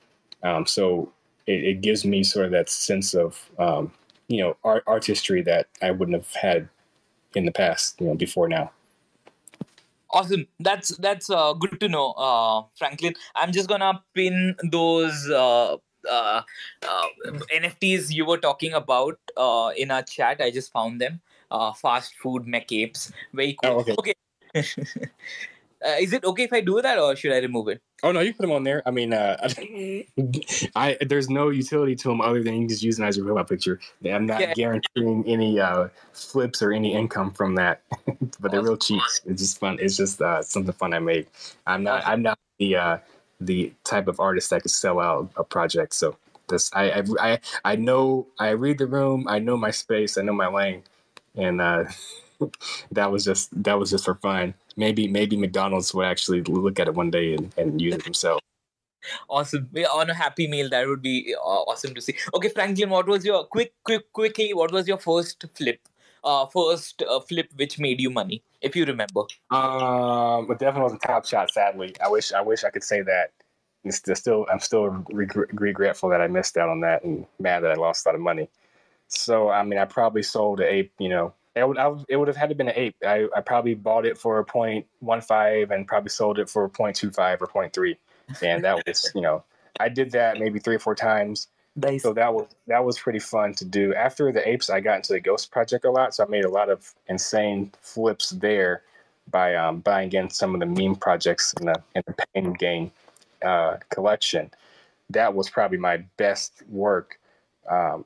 Um, 0.42 0.66
so 0.66 1.12
it, 1.46 1.64
it 1.64 1.80
gives 1.82 2.04
me 2.04 2.22
sort 2.22 2.46
of 2.46 2.52
that 2.52 2.70
sense 2.70 3.14
of 3.14 3.50
um, 3.58 3.92
you 4.28 4.42
know 4.42 4.56
art 4.64 4.84
artistry 4.86 5.42
that 5.42 5.68
I 5.82 5.90
wouldn't 5.90 6.16
have 6.16 6.32
had 6.34 6.68
in 7.34 7.44
the 7.44 7.52
past, 7.52 8.00
you 8.00 8.06
know, 8.06 8.14
before 8.14 8.48
now. 8.48 8.70
Awesome. 10.12 10.46
That's 10.58 10.96
that's 10.96 11.30
uh, 11.30 11.52
good 11.52 11.78
to 11.80 11.88
know, 11.88 12.12
uh, 12.12 12.64
Franklin. 12.76 13.14
I'm 13.36 13.52
just 13.52 13.68
gonna 13.68 14.02
pin 14.14 14.56
those 14.70 15.28
uh, 15.30 15.76
uh, 16.08 16.42
uh, 16.88 17.06
NFTs 17.54 18.10
you 18.10 18.24
were 18.24 18.38
talking 18.38 18.72
about 18.72 19.18
uh, 19.36 19.70
in 19.76 19.90
our 19.90 20.02
chat. 20.02 20.40
I 20.40 20.50
just 20.50 20.72
found 20.72 21.00
them. 21.00 21.20
Uh, 21.50 21.72
fast 21.72 22.14
food 22.14 22.44
McApes. 22.44 23.12
Very 23.34 23.56
cool. 23.60 23.70
Oh, 23.70 23.80
okay. 23.80 23.96
okay. 23.98 24.14
uh, 25.86 25.96
is 26.00 26.12
it 26.12 26.24
okay 26.24 26.44
if 26.44 26.52
I 26.52 26.60
do 26.60 26.80
that, 26.82 26.98
or 26.98 27.16
should 27.16 27.32
I 27.32 27.38
remove 27.38 27.68
it? 27.68 27.80
Oh 28.02 28.12
no, 28.12 28.20
you 28.20 28.32
put 28.32 28.42
them 28.42 28.52
on 28.52 28.64
there. 28.64 28.82
I 28.86 28.90
mean, 28.90 29.12
uh, 29.12 29.36
I 30.76 30.96
there's 31.00 31.28
no 31.28 31.50
utility 31.50 31.94
to 31.96 32.08
them 32.08 32.20
other 32.20 32.42
than 32.42 32.54
you 32.54 32.60
can 32.60 32.68
just 32.68 32.82
use 32.82 32.96
them 32.96 33.06
as 33.06 33.16
your 33.16 33.26
profile 33.26 33.44
picture. 33.44 33.80
I'm 34.04 34.26
not 34.26 34.40
Yeah. 34.40 34.54
guaranteeing 34.54 35.24
any 35.26 35.60
uh, 35.60 35.88
flips 36.12 36.62
or 36.62 36.72
any 36.72 36.94
income 36.94 37.30
from 37.32 37.54
that, 37.56 37.82
but 38.40 38.50
they're 38.50 38.62
real 38.62 38.76
cheap. 38.76 39.02
It's 39.26 39.42
just 39.42 39.58
fun. 39.58 39.78
It's 39.80 39.96
just 39.96 40.20
uh, 40.20 40.42
something 40.42 40.72
fun 40.74 40.94
I 40.94 40.98
made. 40.98 41.26
I'm 41.66 41.82
not. 41.82 42.06
I'm 42.06 42.22
not 42.22 42.38
the 42.58 42.76
uh, 42.76 42.98
the 43.40 43.72
type 43.84 44.08
of 44.08 44.20
artist 44.20 44.50
that 44.50 44.62
could 44.62 44.70
sell 44.70 45.00
out 45.00 45.30
a 45.36 45.44
project. 45.44 45.94
So 45.94 46.16
this, 46.48 46.70
I, 46.74 46.90
I, 46.90 47.02
I, 47.20 47.38
I 47.64 47.76
know. 47.76 48.26
I 48.38 48.50
read 48.50 48.78
the 48.78 48.86
room. 48.86 49.26
I 49.28 49.38
know 49.38 49.56
my 49.56 49.70
space. 49.70 50.18
I 50.18 50.22
know 50.22 50.32
my 50.32 50.48
lane, 50.48 50.82
and 51.36 51.60
uh, 51.60 51.84
that 52.92 53.11
was 53.11 53.24
just 53.24 53.50
that 53.62 53.79
was 53.79 53.90
just 53.90 54.05
for 54.05 54.14
fun. 54.16 54.55
Maybe 54.76 55.09
maybe 55.09 55.37
McDonald's 55.37 55.94
would 55.94 56.07
actually 56.07 56.42
look 56.42 56.79
at 56.81 56.88
it 56.88 56.94
one 56.94 57.11
day 57.11 57.35
and, 57.35 57.53
and 57.57 57.81
use 57.81 57.94
it 57.94 58.05
themselves. 58.05 58.42
Awesome. 59.29 59.68
On 59.94 60.11
a 60.11 60.14
happy 60.14 60.46
meal. 60.46 60.68
That 60.68 60.87
would 60.87 61.03
be 61.03 61.35
uh, 61.35 61.62
awesome 61.70 61.94
to 61.94 62.00
see. 62.00 62.14
Okay, 62.35 62.48
Franklin, 62.48 62.90
what 62.90 63.07
was 63.07 63.24
your 63.24 63.44
quick, 63.44 63.72
quick, 63.83 64.12
quickly? 64.12 64.53
What 64.53 64.72
was 64.72 64.87
your 64.87 64.98
first 64.98 65.44
flip? 65.55 65.81
Uh, 66.22 66.44
first 66.46 67.03
uh, 67.03 67.20
flip 67.20 67.48
which 67.57 67.79
made 67.79 67.98
you 67.98 68.11
money, 68.11 68.42
if 68.61 68.76
you 68.76 68.85
remember. 68.85 69.22
Um, 69.50 70.46
but 70.46 70.59
definitely 70.59 70.83
wasn't 70.83 71.03
Top 71.03 71.24
Shot. 71.24 71.50
Sadly, 71.50 71.94
I 72.05 72.09
wish 72.09 72.33
I 72.33 72.42
wish 72.42 72.62
I 72.62 72.70
could 72.70 72.85
say 72.85 73.00
that. 73.00 73.33
it's 73.85 74.03
still 74.20 74.46
I'm 74.53 74.61
still 74.61 75.03
regretful 75.11 76.11
that 76.11 76.20
I 76.20 76.26
missed 76.26 76.59
out 76.59 76.68
on 76.68 76.81
that 76.81 77.05
and 77.05 77.24
mad 77.38 77.61
that 77.61 77.70
I 77.70 77.74
lost 77.74 78.05
a 78.05 78.11
lot 78.11 78.16
of 78.16 78.20
money. 78.20 78.50
So 79.09 79.48
I 79.48 79.62
mean, 79.62 79.79
I 79.79 79.87
probably 79.87 80.22
sold 80.22 80.61
a. 80.61 80.90
You 80.98 81.09
know, 81.09 81.33
it 81.54 81.66
would 81.66 81.78
I, 81.78 81.92
it 82.08 82.16
would 82.16 82.28
have 82.28 82.36
had 82.36 82.48
to 82.50 82.54
been 82.54 82.68
an 82.68 82.74
ape. 82.76 82.96
I, 83.06 83.26
I 83.36 83.40
probably 83.40 83.74
bought 83.74 84.06
it 84.06 84.16
for 84.16 84.38
a 84.38 84.44
point 84.44 84.86
one 85.00 85.20
five 85.20 85.70
and 85.70 85.86
probably 85.86 86.10
sold 86.10 86.38
it 86.38 86.48
for 86.48 86.68
0.25 86.68 87.40
or 87.40 87.46
0.3. 87.46 87.96
and 88.42 88.64
that 88.64 88.82
was 88.86 89.10
you 89.14 89.20
know 89.20 89.42
I 89.78 89.88
did 89.88 90.12
that 90.12 90.38
maybe 90.38 90.58
three 90.58 90.76
or 90.76 90.80
four 90.80 90.94
times. 90.94 91.48
Nice. 91.76 92.02
So 92.02 92.12
that 92.12 92.32
was 92.34 92.48
that 92.66 92.84
was 92.84 92.98
pretty 92.98 93.18
fun 93.18 93.54
to 93.54 93.64
do. 93.64 93.94
After 93.94 94.30
the 94.32 94.46
apes, 94.48 94.70
I 94.70 94.80
got 94.80 94.96
into 94.96 95.12
the 95.12 95.20
ghost 95.20 95.50
project 95.50 95.84
a 95.84 95.90
lot, 95.90 96.14
so 96.14 96.24
I 96.24 96.28
made 96.28 96.44
a 96.44 96.50
lot 96.50 96.68
of 96.68 96.92
insane 97.08 97.72
flips 97.80 98.30
there 98.30 98.82
by 99.30 99.54
um, 99.54 99.80
buying 99.80 100.12
in 100.12 100.30
some 100.30 100.54
of 100.54 100.60
the 100.60 100.66
meme 100.66 100.96
projects 100.96 101.54
in 101.60 101.66
the 101.66 101.82
in 101.94 102.02
the 102.06 102.14
pain 102.34 102.52
game 102.52 102.90
uh, 103.44 103.76
collection. 103.88 104.50
That 105.10 105.34
was 105.34 105.48
probably 105.48 105.78
my 105.78 105.98
best 106.16 106.62
work. 106.68 107.18
Um, 107.68 108.04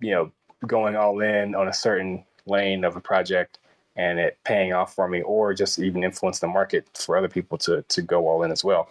you 0.00 0.10
know, 0.10 0.32
going 0.66 0.96
all 0.96 1.20
in 1.20 1.54
on 1.54 1.68
a 1.68 1.72
certain 1.72 2.24
lane 2.46 2.84
of 2.84 2.96
a 2.96 3.00
project 3.00 3.58
and 3.96 4.18
it 4.18 4.38
paying 4.44 4.72
off 4.72 4.94
for 4.94 5.08
me, 5.08 5.22
or 5.22 5.52
just 5.52 5.78
even 5.78 6.02
influence 6.02 6.38
the 6.38 6.46
market 6.46 6.88
for 6.96 7.16
other 7.16 7.28
people 7.28 7.58
to 7.58 7.82
to 7.88 8.02
go 8.02 8.26
all 8.28 8.42
in 8.42 8.50
as 8.50 8.64
well. 8.64 8.88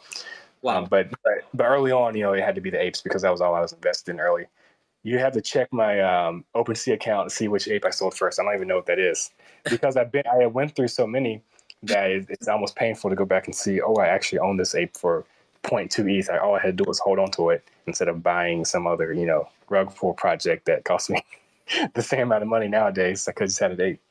Wow. 0.62 0.80
Um, 0.80 0.88
but, 0.90 1.10
but 1.24 1.34
but 1.54 1.64
early 1.66 1.92
on, 1.92 2.16
you 2.16 2.24
know, 2.24 2.34
it 2.34 2.44
had 2.44 2.56
to 2.56 2.62
be 2.62 2.70
the 2.70 2.82
apes 2.82 3.02
because 3.02 3.24
that 3.24 3.32
was 3.32 3.42
all 3.42 3.56
I 3.56 3.62
was 3.62 3.74
invested 3.74 4.12
in 4.12 4.20
early. 4.20 4.46
You 5.04 5.18
have 5.18 5.34
to 5.34 5.42
check 5.42 5.74
my 5.74 6.00
um, 6.02 6.46
OpenSea 6.56 6.94
account 6.94 7.30
to 7.30 7.36
see 7.36 7.48
which 7.48 7.68
ape 7.68 7.86
I 7.86 7.90
sold 7.90 8.14
first. 8.14 8.40
I 8.40 8.44
don't 8.44 8.54
even 8.54 8.68
know 8.68 8.76
what 8.76 8.86
that 8.86 9.00
is 9.00 9.32
because 9.70 9.98
I've 9.98 10.12
been 10.12 10.24
I 10.32 10.46
went 10.46 10.76
through 10.76 10.90
so 10.90 11.08
many 11.08 11.42
that 11.84 12.12
it's 12.12 12.48
almost 12.48 12.76
painful 12.76 13.10
to 13.10 13.16
go 13.16 13.26
back 13.26 13.48
and 13.48 13.56
see. 13.56 13.82
Oh, 13.82 13.96
I 13.96 14.08
actually 14.08 14.40
own 14.40 14.58
this 14.58 14.76
ape 14.76 14.96
for 14.96 15.26
0.2 15.64 16.20
ETH. 16.20 16.30
I, 16.30 16.38
all 16.38 16.56
I 16.56 16.60
had 16.60 16.78
to 16.78 16.84
do 16.84 16.88
was 16.88 17.00
hold 17.00 17.18
on 17.18 17.32
to 17.32 17.50
it 17.50 17.68
instead 17.88 18.08
of 18.08 18.22
buying 18.22 18.66
some 18.66 18.86
other 18.86 19.14
you 19.14 19.26
know 19.26 19.50
rug 19.70 19.96
pull 19.96 20.14
project 20.14 20.66
that 20.66 20.84
cost 20.84 21.10
me 21.10 21.24
the 21.93 22.02
same 22.02 22.24
amount 22.24 22.43
of 22.43 22.50
money 22.50 22.67
nowadays. 22.67 23.28
I 23.28 23.32
could 23.32 23.52
had 23.60 23.71
an 23.71 23.82
ape. 23.82 24.02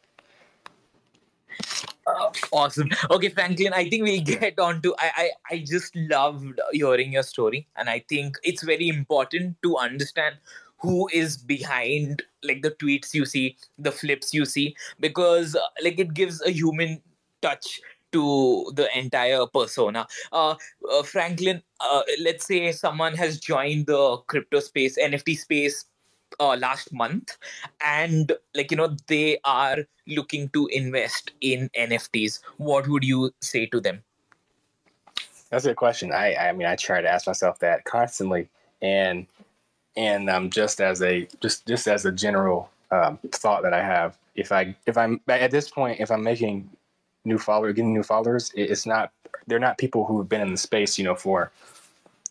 Uh, 2.06 2.30
awesome. 2.52 2.90
Okay, 3.10 3.28
Franklin, 3.28 3.72
I 3.72 3.88
think 3.88 4.04
we'll 4.04 4.22
get 4.40 4.58
on 4.58 4.82
to 4.82 4.94
I, 4.98 5.10
I 5.16 5.30
I 5.50 5.64
just 5.66 5.94
loved 5.94 6.60
hearing 6.72 7.12
your 7.12 7.22
story 7.22 7.66
and 7.76 7.88
I 7.88 8.04
think 8.08 8.36
it's 8.42 8.62
very 8.62 8.88
important 8.88 9.56
to 9.62 9.76
understand 9.76 10.36
who 10.78 11.08
is 11.12 11.36
behind 11.36 12.22
like 12.42 12.62
the 12.62 12.70
tweets 12.70 13.12
you 13.12 13.26
see, 13.26 13.56
the 13.78 13.92
flips 13.92 14.32
you 14.32 14.44
see 14.44 14.74
because 14.98 15.54
uh, 15.54 15.60
like 15.84 15.98
it 15.98 16.14
gives 16.14 16.42
a 16.42 16.50
human 16.50 17.02
touch 17.42 17.80
to 18.12 18.72
the 18.74 18.88
entire 18.98 19.46
persona. 19.46 20.06
Uh, 20.32 20.54
uh 20.90 21.02
Franklin, 21.02 21.62
uh, 21.80 22.02
let's 22.22 22.46
say 22.46 22.72
someone 22.72 23.14
has 23.14 23.38
joined 23.38 23.86
the 23.86 24.16
crypto 24.26 24.60
space, 24.60 24.98
NFT 24.98 25.38
space 25.38 25.84
uh, 26.40 26.56
last 26.56 26.92
month 26.92 27.36
and 27.84 28.32
like 28.54 28.70
you 28.70 28.76
know 28.76 28.96
they 29.06 29.38
are 29.44 29.78
looking 30.06 30.48
to 30.48 30.66
invest 30.68 31.32
in 31.40 31.70
nfts 31.78 32.40
what 32.56 32.88
would 32.88 33.04
you 33.04 33.30
say 33.40 33.66
to 33.66 33.80
them? 33.80 34.02
That's 35.50 35.64
a 35.64 35.68
good 35.68 35.76
question. 35.76 36.12
I 36.12 36.34
i 36.34 36.52
mean 36.52 36.66
i 36.66 36.76
try 36.76 37.00
to 37.00 37.08
ask 37.08 37.26
myself 37.26 37.58
that 37.60 37.84
constantly 37.84 38.48
and 38.82 39.26
and 39.96 40.30
um 40.30 40.50
just 40.50 40.80
as 40.80 41.02
a 41.02 41.28
just 41.40 41.66
just 41.66 41.86
as 41.86 42.04
a 42.04 42.12
general 42.12 42.70
um, 42.90 43.18
thought 43.32 43.62
that 43.62 43.72
i 43.72 43.82
have 43.82 44.18
if 44.34 44.52
i 44.52 44.74
if 44.86 44.96
i'm 44.96 45.20
at 45.28 45.50
this 45.50 45.68
point 45.68 46.00
if 46.00 46.10
i'm 46.10 46.22
making 46.22 46.68
new 47.24 47.38
followers 47.38 47.74
getting 47.74 47.92
new 47.92 48.02
followers 48.02 48.52
it's 48.54 48.86
not 48.86 49.12
they're 49.46 49.58
not 49.58 49.78
people 49.78 50.04
who 50.04 50.18
have 50.18 50.28
been 50.28 50.40
in 50.40 50.50
the 50.50 50.56
space 50.56 50.98
you 50.98 51.04
know 51.04 51.14
for 51.14 51.52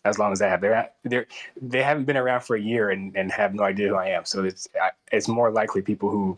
as 0.04 0.18
long 0.18 0.32
as 0.32 0.42
I 0.42 0.48
have. 0.48 0.60
They're 0.60 0.90
they're 1.04 1.26
they 1.60 1.82
haven't 1.82 2.04
been 2.04 2.16
around 2.16 2.42
for 2.42 2.56
a 2.56 2.60
year 2.60 2.90
and, 2.90 3.14
and 3.16 3.30
have 3.32 3.54
no 3.54 3.62
idea 3.62 3.88
who 3.88 3.96
I 3.96 4.08
am. 4.08 4.24
So 4.24 4.44
it's 4.44 4.68
it's 5.12 5.28
more 5.28 5.50
likely 5.50 5.82
people 5.82 6.10
who 6.10 6.36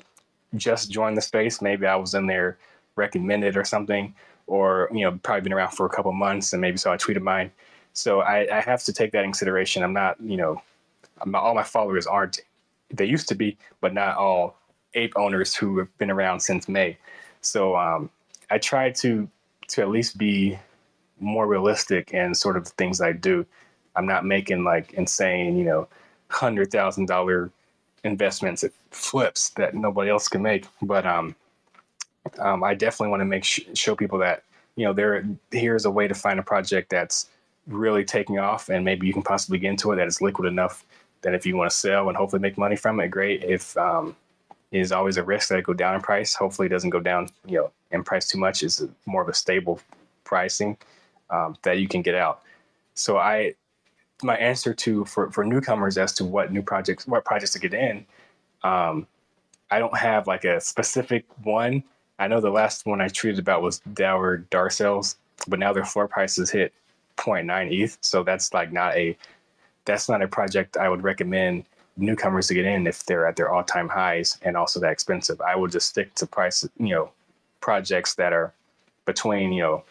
just 0.56 0.90
joined 0.90 1.16
the 1.16 1.22
space. 1.22 1.62
Maybe 1.62 1.86
I 1.86 1.96
was 1.96 2.14
in 2.14 2.26
there 2.26 2.58
recommended 2.96 3.56
or 3.56 3.64
something, 3.64 4.14
or 4.46 4.88
you 4.92 5.04
know 5.04 5.18
probably 5.22 5.42
been 5.42 5.52
around 5.52 5.70
for 5.72 5.86
a 5.86 5.90
couple 5.90 6.12
months 6.12 6.52
and 6.52 6.60
maybe 6.60 6.76
saw 6.76 6.94
a 6.94 6.98
tweet 6.98 7.16
of 7.16 7.22
mine. 7.22 7.50
So 7.94 8.20
I, 8.20 8.48
I 8.50 8.60
have 8.60 8.82
to 8.84 8.92
take 8.92 9.12
that 9.12 9.24
in 9.24 9.30
consideration. 9.30 9.82
I'm 9.82 9.92
not 9.92 10.20
you 10.20 10.36
know 10.36 10.62
I'm, 11.20 11.34
all 11.34 11.54
my 11.54 11.62
followers 11.62 12.06
aren't 12.06 12.40
they 12.90 13.06
used 13.06 13.28
to 13.28 13.34
be, 13.34 13.56
but 13.80 13.94
not 13.94 14.16
all 14.16 14.56
ape 14.94 15.12
owners 15.16 15.54
who 15.54 15.78
have 15.78 15.98
been 15.98 16.10
around 16.10 16.40
since 16.40 16.68
May. 16.68 16.98
So 17.40 17.76
um, 17.76 18.10
I 18.50 18.58
try 18.58 18.90
to 18.90 19.28
to 19.68 19.80
at 19.80 19.88
least 19.88 20.18
be 20.18 20.58
more 21.22 21.46
realistic 21.46 22.12
in 22.12 22.34
sort 22.34 22.56
of 22.56 22.64
the 22.64 22.70
things 22.70 23.00
I 23.00 23.12
do. 23.12 23.46
I'm 23.96 24.06
not 24.06 24.24
making 24.24 24.64
like 24.64 24.92
insane, 24.94 25.56
you 25.56 25.64
know, 25.64 25.88
hundred 26.28 26.70
thousand 26.70 27.06
dollar 27.06 27.50
investments 28.04 28.64
at 28.64 28.72
flips 28.90 29.50
that 29.50 29.74
nobody 29.74 30.10
else 30.10 30.28
can 30.28 30.42
make. 30.42 30.66
But 30.80 31.06
um, 31.06 31.34
um, 32.38 32.64
I 32.64 32.74
definitely 32.74 33.10
want 33.10 33.20
to 33.20 33.26
make 33.26 33.44
sh- 33.44 33.60
show 33.74 33.94
people 33.94 34.18
that 34.18 34.44
you 34.76 34.84
know 34.84 34.92
there 34.92 35.24
here's 35.50 35.84
a 35.84 35.90
way 35.90 36.08
to 36.08 36.14
find 36.14 36.38
a 36.38 36.42
project 36.42 36.90
that's 36.90 37.28
really 37.66 38.04
taking 38.04 38.38
off, 38.38 38.68
and 38.68 38.84
maybe 38.84 39.06
you 39.06 39.12
can 39.12 39.22
possibly 39.22 39.58
get 39.58 39.70
into 39.70 39.92
it 39.92 39.96
that 39.96 40.08
is 40.08 40.20
liquid 40.20 40.48
enough 40.48 40.84
that 41.22 41.34
if 41.34 41.46
you 41.46 41.56
want 41.56 41.70
to 41.70 41.76
sell 41.76 42.08
and 42.08 42.16
hopefully 42.16 42.40
make 42.40 42.58
money 42.58 42.74
from 42.76 42.98
it, 42.98 43.08
great. 43.08 43.44
If 43.44 43.76
um, 43.76 44.16
is 44.72 44.90
always 44.90 45.18
a 45.18 45.22
risk 45.22 45.50
that 45.50 45.58
it 45.58 45.64
go 45.64 45.74
down 45.74 45.94
in 45.94 46.00
price. 46.00 46.34
Hopefully, 46.34 46.66
it 46.66 46.70
doesn't 46.70 46.90
go 46.90 47.00
down, 47.00 47.28
you 47.46 47.58
know, 47.58 47.70
in 47.90 48.02
price 48.02 48.28
too 48.28 48.38
much. 48.38 48.62
Is 48.62 48.84
more 49.06 49.22
of 49.22 49.28
a 49.28 49.34
stable 49.34 49.80
pricing 50.24 50.76
um, 51.32 51.56
that 51.62 51.78
you 51.78 51.88
can 51.88 52.02
get 52.02 52.14
out. 52.14 52.42
So 52.94 53.18
I, 53.18 53.54
my 54.22 54.36
answer 54.36 54.72
to 54.72 55.04
for, 55.06 55.30
for 55.32 55.44
newcomers 55.44 55.98
as 55.98 56.12
to 56.14 56.24
what 56.24 56.52
new 56.52 56.62
projects, 56.62 57.06
what 57.06 57.24
projects 57.24 57.52
to 57.54 57.58
get 57.58 57.74
in, 57.74 58.06
um, 58.62 59.06
I 59.70 59.78
don't 59.78 59.96
have 59.96 60.26
like 60.26 60.44
a 60.44 60.60
specific 60.60 61.24
one. 61.42 61.82
I 62.18 62.28
know 62.28 62.40
the 62.40 62.50
last 62.50 62.86
one 62.86 63.00
I 63.00 63.08
tweeted 63.08 63.38
about 63.38 63.62
was 63.62 63.80
Dour 63.94 64.44
Darcels, 64.50 65.16
but 65.48 65.58
now 65.58 65.72
their 65.72 65.84
floor 65.84 66.06
prices 66.06 66.50
hit 66.50 66.72
0.9 67.16 67.72
ETH. 67.72 67.98
So 68.00 68.22
that's 68.22 68.52
like 68.54 68.70
not 68.70 68.94
a, 68.94 69.16
that's 69.84 70.08
not 70.08 70.22
a 70.22 70.28
project 70.28 70.76
I 70.76 70.88
would 70.88 71.02
recommend 71.02 71.64
newcomers 71.96 72.46
to 72.48 72.54
get 72.54 72.64
in 72.64 72.86
if 72.86 73.04
they're 73.04 73.26
at 73.26 73.36
their 73.36 73.50
all 73.50 73.64
time 73.64 73.88
highs 73.88 74.38
and 74.42 74.56
also 74.56 74.78
that 74.80 74.92
expensive. 74.92 75.40
I 75.40 75.56
would 75.56 75.72
just 75.72 75.88
stick 75.88 76.14
to 76.16 76.26
price, 76.26 76.66
you 76.78 76.94
know, 76.94 77.10
projects 77.60 78.14
that 78.16 78.32
are 78.32 78.52
between, 79.04 79.52
you 79.52 79.62
know, 79.62 79.84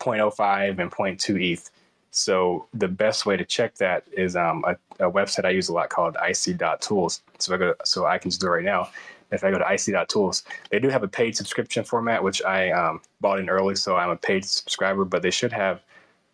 0.05 0.00 0.78
and 0.78 0.90
0.2 0.90 1.52
ETH. 1.52 1.70
So 2.10 2.66
the 2.72 2.88
best 2.88 3.26
way 3.26 3.36
to 3.36 3.44
check 3.44 3.74
that 3.76 4.04
is 4.12 4.36
um, 4.36 4.64
a, 4.66 5.06
a, 5.06 5.10
website 5.10 5.44
I 5.44 5.50
use 5.50 5.68
a 5.68 5.74
lot 5.74 5.90
called 5.90 6.16
icy.tools. 6.16 7.22
So 7.38 7.54
I 7.54 7.58
go 7.58 7.74
to, 7.74 7.76
so 7.84 8.06
I 8.06 8.16
can 8.18 8.30
just 8.30 8.40
do 8.40 8.46
it 8.46 8.50
right 8.50 8.64
now. 8.64 8.88
If 9.30 9.44
I 9.44 9.50
go 9.50 9.58
to 9.58 9.66
icy.tools, 9.66 10.44
they 10.70 10.78
do 10.78 10.88
have 10.88 11.02
a 11.02 11.08
paid 11.08 11.36
subscription 11.36 11.84
format, 11.84 12.22
which 12.22 12.42
I 12.42 12.70
um, 12.70 13.02
bought 13.20 13.38
in 13.38 13.50
early, 13.50 13.74
so 13.74 13.96
I'm 13.96 14.10
a 14.10 14.16
paid 14.16 14.44
subscriber. 14.44 15.04
But 15.04 15.20
they 15.22 15.30
should 15.30 15.52
have 15.52 15.82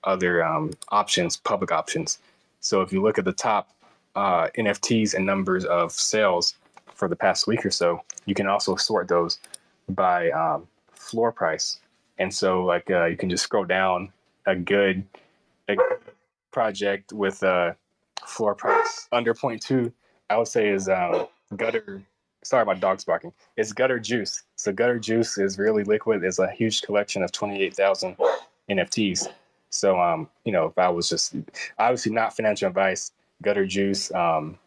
other 0.04 0.44
um, 0.44 0.72
options, 0.90 1.36
public 1.36 1.72
options. 1.72 2.18
So 2.60 2.80
if 2.82 2.92
you 2.92 3.02
look 3.02 3.18
at 3.18 3.24
the 3.24 3.32
top 3.32 3.70
uh, 4.14 4.48
NFTs 4.56 5.14
and 5.14 5.26
numbers 5.26 5.64
of 5.64 5.90
sales 5.90 6.54
for 6.94 7.08
the 7.08 7.16
past 7.16 7.46
week 7.46 7.66
or 7.66 7.70
so, 7.70 8.02
you 8.26 8.34
can 8.34 8.46
also 8.46 8.76
sort 8.76 9.08
those 9.08 9.38
by 9.88 10.30
um, 10.30 10.68
floor 10.92 11.32
price. 11.32 11.78
And 12.22 12.32
so 12.32 12.64
like 12.64 12.88
uh, 12.88 13.06
you 13.06 13.16
can 13.16 13.28
just 13.28 13.42
scroll 13.42 13.64
down 13.64 14.12
a 14.46 14.54
good, 14.54 15.04
a 15.68 15.74
project 16.52 17.12
with 17.12 17.42
a 17.42 17.76
floor 18.24 18.54
price 18.54 19.08
under 19.10 19.34
two. 19.58 19.92
I 20.30 20.36
would 20.36 20.46
say 20.46 20.68
is 20.68 20.88
um, 20.88 21.26
gutter. 21.56 22.00
Sorry, 22.44 22.64
my 22.64 22.74
dog's 22.74 23.04
barking. 23.04 23.32
It's 23.56 23.72
gutter 23.72 23.98
juice. 23.98 24.44
So 24.54 24.72
gutter 24.72 25.00
juice 25.00 25.36
is 25.36 25.58
really 25.58 25.82
liquid. 25.82 26.22
It's 26.22 26.38
a 26.38 26.48
huge 26.48 26.82
collection 26.82 27.24
of 27.24 27.32
28,000 27.32 28.16
NFTs. 28.70 29.26
So 29.70 30.00
um, 30.00 30.28
you 30.44 30.52
know, 30.52 30.66
if 30.66 30.78
I 30.78 30.90
was 30.90 31.08
just 31.08 31.34
obviously 31.80 32.12
not 32.12 32.36
financial 32.36 32.68
advice, 32.68 33.10
gutter 33.42 33.66
juice, 33.66 34.14
um, 34.14 34.60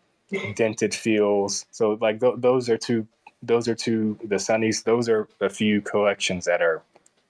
dented 0.56 0.94
feels. 0.94 1.66
So 1.72 1.98
like 2.02 2.20
th- 2.20 2.36
those 2.38 2.70
are 2.70 2.78
two. 2.78 3.08
Those 3.42 3.70
are 3.70 3.76
two. 3.76 4.20
The 4.26 4.36
sunnies. 4.36 4.84
Those 4.84 5.08
are 5.08 5.30
a 5.40 5.50
few 5.50 5.80
collections 5.80 6.44
that 6.46 6.62
are 6.62 6.82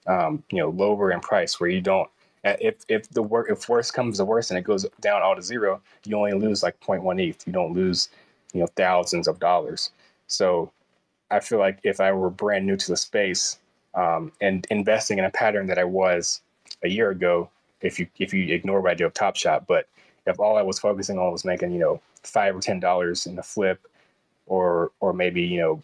um, 0.06 0.42
you 0.50 0.58
know 0.58 0.70
lower 0.70 1.10
in 1.10 1.20
price 1.20 1.60
where 1.60 1.70
you 1.70 1.80
don't 1.80 2.08
if 2.44 2.76
if 2.88 3.08
the 3.10 3.22
work 3.22 3.48
if 3.50 3.68
worse 3.68 3.90
comes 3.90 4.18
to 4.18 4.24
worst 4.24 4.50
and 4.50 4.58
it 4.58 4.62
goes 4.62 4.86
down 5.00 5.22
all 5.22 5.34
to 5.34 5.42
zero 5.42 5.80
you 6.04 6.16
only 6.16 6.32
lose 6.32 6.62
like 6.62 6.78
0.1 6.80 7.20
ETH 7.28 7.46
you 7.46 7.52
don't 7.52 7.72
lose 7.72 8.08
you 8.52 8.60
know 8.60 8.68
thousands 8.76 9.28
of 9.28 9.38
dollars. 9.38 9.90
So 10.26 10.70
I 11.30 11.40
feel 11.40 11.58
like 11.58 11.78
if 11.82 12.00
I 12.00 12.12
were 12.12 12.30
brand 12.30 12.66
new 12.66 12.76
to 12.76 12.88
the 12.88 12.96
space 12.96 13.58
um, 13.94 14.32
and 14.40 14.66
investing 14.70 15.18
in 15.18 15.24
a 15.24 15.30
pattern 15.30 15.66
that 15.66 15.78
I 15.78 15.84
was 15.84 16.40
a 16.82 16.88
year 16.88 17.10
ago 17.10 17.50
if 17.80 17.98
you 17.98 18.06
if 18.18 18.32
you 18.32 18.54
ignore 18.54 18.80
what 18.80 18.92
I 18.92 18.94
do 18.94 19.06
of 19.06 19.14
Top 19.14 19.36
Shot 19.36 19.66
but 19.66 19.88
if 20.26 20.38
all 20.40 20.56
I 20.56 20.62
was 20.62 20.78
focusing 20.78 21.18
on 21.18 21.32
was 21.32 21.44
making 21.44 21.72
you 21.72 21.78
know 21.78 22.00
five 22.22 22.56
or 22.56 22.60
ten 22.60 22.80
dollars 22.80 23.26
in 23.26 23.38
a 23.38 23.42
flip 23.42 23.86
or 24.46 24.92
or 25.00 25.12
maybe 25.12 25.42
you 25.42 25.60
know 25.60 25.82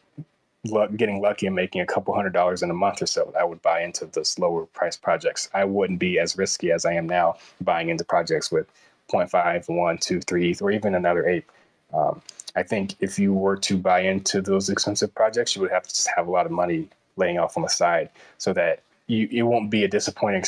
luck, 0.65 0.95
getting 0.97 1.21
lucky 1.21 1.47
and 1.47 1.57
making 1.57 1.81
a 1.81 1.87
couple 1.87 2.15
hundred 2.15 2.33
dollars 2.33 2.63
in 2.63 2.71
a 2.71 2.75
month 2.75 3.03
or 3.03 3.07
so, 3.07 3.33
I 3.39 3.45
would 3.45 3.61
buy 3.63 3.83
into 3.83 4.07
those 4.07 4.39
lower 4.39 4.67
price 4.67 4.97
projects. 4.97 5.49
I 5.55 5.65
wouldn't 5.65 5.99
be 5.99 6.19
as 6.19 6.37
risky 6.37 6.71
as 6.71 6.85
I 6.85 6.93
am 6.93 7.09
now 7.09 7.37
buying 7.61 7.89
into 7.89 8.05
projects 8.05 8.53
with 8.53 8.67
0.5, 9.11 9.69
1, 9.69 9.99
2, 9.99 10.21
3 10.21 10.57
or 10.61 10.71
even 10.71 10.95
another 10.95 11.27
ape. 11.29 11.51
Um, 11.93 12.23
I 12.55 12.63
think 12.63 12.95
if 13.01 13.19
you 13.19 13.33
were 13.33 13.57
to 13.57 13.77
buy 13.77 14.01
into 14.01 14.41
those 14.41 14.69
expensive 14.69 15.15
projects, 15.15 15.57
you 15.57 15.63
would 15.63 15.71
have 15.71 15.83
to 15.85 15.89
just 15.89 16.09
have 16.15 16.29
a 16.29 16.31
lot 16.31 16.47
of 16.47 16.53
money 16.53 16.89
laying 17.17 17.39
off 17.39 17.57
on 17.57 17.63
the 17.63 17.69
side 17.69 18.11
so 18.39 18.53
that 18.53 18.83
you, 19.07 19.29
it 19.31 19.43
won't 19.43 19.71
be 19.71 19.85
a 19.85 19.89
disappointing 19.89 20.43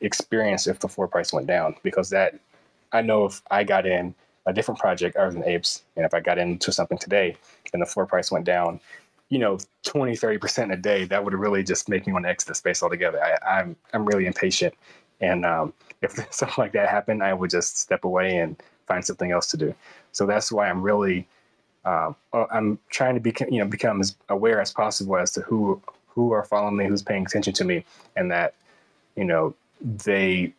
experience 0.00 0.66
if 0.66 0.80
the 0.80 0.88
floor 0.88 1.06
price 1.06 1.32
went 1.32 1.46
down 1.46 1.76
because 1.82 2.10
that 2.10 2.38
I 2.92 3.02
know 3.02 3.24
if 3.26 3.40
I 3.50 3.64
got 3.64 3.86
in 3.86 4.14
a 4.46 4.52
different 4.52 4.80
project 4.80 5.16
other 5.16 5.30
than 5.30 5.44
apes 5.44 5.82
and 5.96 6.04
if 6.04 6.12
I 6.12 6.20
got 6.20 6.38
into 6.38 6.72
something 6.72 6.98
today 6.98 7.36
and 7.72 7.80
the 7.80 7.86
floor 7.86 8.04
price 8.06 8.32
went 8.32 8.44
down, 8.44 8.80
you 9.30 9.38
know, 9.38 9.58
20, 9.84 10.16
30% 10.16 10.72
a 10.72 10.76
day, 10.76 11.04
that 11.06 11.24
would 11.24 11.34
really 11.34 11.64
just 11.64 11.88
make 11.88 12.06
me 12.06 12.12
want 12.12 12.26
to 12.26 12.30
exit 12.30 12.48
the 12.48 12.54
space 12.56 12.82
altogether. 12.82 13.22
I, 13.22 13.60
I'm, 13.60 13.76
I'm 13.94 14.04
really 14.06 14.26
impatient. 14.26 14.74
And 15.20 15.46
um, 15.46 15.72
if 16.02 16.12
something 16.34 16.56
like 16.58 16.72
that 16.72 16.90
happened, 16.90 17.22
I 17.22 17.34
would 17.34 17.50
just 17.50 17.78
step 17.78 18.04
away 18.04 18.38
and 18.38 18.60
find 18.86 19.04
something 19.04 19.32
else 19.32 19.48
to 19.52 19.56
do. 19.56 19.74
So 20.12 20.26
that's 20.26 20.52
why 20.52 20.68
I'm 20.68 20.82
really, 20.82 21.28
uh, 21.84 22.12
I'm 22.32 22.78
trying 22.90 23.14
to 23.14 23.20
become, 23.20 23.48
you 23.50 23.60
know, 23.60 23.66
become 23.66 24.00
as 24.00 24.16
aware 24.28 24.60
as 24.60 24.72
possible 24.72 25.16
as 25.16 25.32
to 25.32 25.42
who 25.42 25.80
who 26.08 26.32
are 26.32 26.44
following 26.44 26.76
me, 26.76 26.86
who's 26.86 27.02
paying 27.02 27.24
attention 27.24 27.54
to 27.54 27.64
me, 27.64 27.84
and 28.16 28.30
that, 28.32 28.54
you 29.16 29.24
know, 29.24 29.54
they 29.80 30.52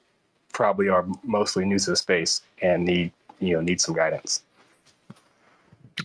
probably 0.53 0.89
are 0.89 1.05
mostly 1.23 1.65
new 1.65 1.79
to 1.79 1.91
the 1.91 1.95
space 1.95 2.41
and 2.61 2.85
need, 2.85 3.11
you 3.39 3.55
know, 3.55 3.61
need 3.61 3.81
some 3.81 3.95
guidance. 3.95 4.43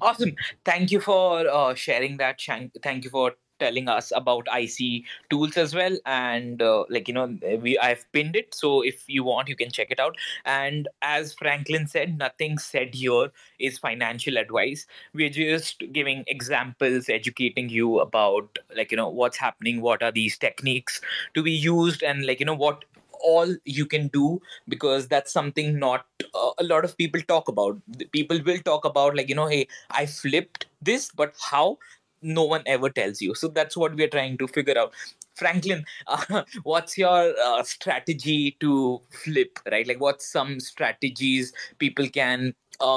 Awesome. 0.01 0.35
Thank 0.64 0.90
you 0.90 1.01
for 1.01 1.49
uh, 1.49 1.75
sharing 1.75 2.16
that. 2.18 2.40
Thank 2.83 3.05
you 3.05 3.11
for 3.11 3.33
telling 3.59 3.88
us 3.88 4.12
about 4.14 4.46
icy 4.53 5.07
tools 5.31 5.57
as 5.57 5.75
well. 5.75 5.96
And 6.05 6.61
uh, 6.61 6.85
like 6.90 7.09
you 7.09 7.14
know, 7.14 7.38
we 7.62 7.79
I've 7.79 8.05
pinned 8.12 8.37
it, 8.37 8.55
so 8.55 8.83
if 8.83 9.05
you 9.09 9.25
want, 9.25 9.49
you 9.49 9.57
can 9.57 9.70
check 9.70 9.90
it 9.90 10.01
out. 10.01 10.16
And 10.44 10.88
as 11.03 11.33
Franklin 11.35 11.87
said, 11.87 12.18
nothing 12.18 12.59
said 12.59 12.94
here 12.94 13.31
is 13.59 13.79
financial 13.79 14.37
advice. 14.37 14.87
We're 15.14 15.31
just 15.31 15.83
giving 15.92 16.25
examples, 16.27 17.09
educating 17.09 17.68
you 17.70 18.01
about 18.01 18.59
like 18.77 18.90
you 18.90 18.96
know 18.96 19.09
what's 19.09 19.38
happening, 19.38 19.81
what 19.81 20.03
are 20.03 20.12
these 20.12 20.37
techniques 20.37 21.01
to 21.35 21.42
be 21.42 21.53
used, 21.53 22.03
and 22.03 22.27
like 22.27 22.40
you 22.40 22.46
know 22.46 22.55
what 22.55 22.85
all 23.22 23.55
you 23.64 23.87
can 23.87 24.09
do 24.09 24.40
because 24.68 25.09
that's 25.09 25.33
something 25.33 25.79
not 25.79 26.07
uh, 26.35 26.50
a 26.59 26.64
lot 26.64 26.85
of 26.85 26.96
people 26.96 27.20
talk 27.22 27.48
about. 27.48 27.79
People 28.12 28.40
will 28.44 28.59
talk 28.59 28.85
about 28.85 29.16
like 29.16 29.29
you 29.29 29.35
know 29.35 29.46
hey 29.46 29.66
i 29.90 30.07
flipped 30.07 30.66
this 30.83 31.11
but 31.11 31.35
how? 31.40 31.79
No 32.22 32.44
one 32.44 32.62
ever 32.66 32.88
tells 32.88 33.20
you. 33.20 33.35
So 33.35 33.46
that's 33.48 33.76
what 33.76 33.94
we're 33.94 34.09
trying 34.09 34.38
to 34.38 34.48
figure 34.48 34.79
out. 34.79 34.92
Franklin 35.35 35.85
uh, 36.07 36.42
what's 36.62 36.96
your 36.96 37.35
uh, 37.44 37.62
strategy 37.62 38.57
to 38.61 39.00
flip 39.11 39.59
right? 39.70 39.87
Like 39.87 40.00
what's 40.00 40.26
some 40.26 40.61
strategies 40.61 41.52
people 41.79 42.09
can 42.09 42.55
uh, 42.81 42.96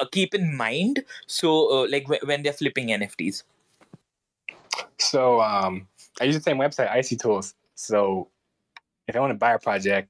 uh 0.00 0.06
keep 0.12 0.34
in 0.34 0.56
mind? 0.56 1.04
So 1.26 1.82
uh, 1.82 1.86
like 1.90 2.04
w- 2.04 2.20
when 2.24 2.42
they're 2.42 2.52
flipping 2.52 2.88
nfts 2.88 3.42
so 4.98 5.40
um, 5.40 5.86
i 6.20 6.24
use 6.24 6.34
the 6.34 6.42
same 6.42 6.58
website 6.58 6.90
icy 6.90 7.16
tools. 7.16 7.54
So 7.74 8.28
if 9.10 9.16
i 9.16 9.20
want 9.20 9.30
to 9.30 9.38
buy 9.38 9.52
a 9.52 9.58
project 9.58 10.08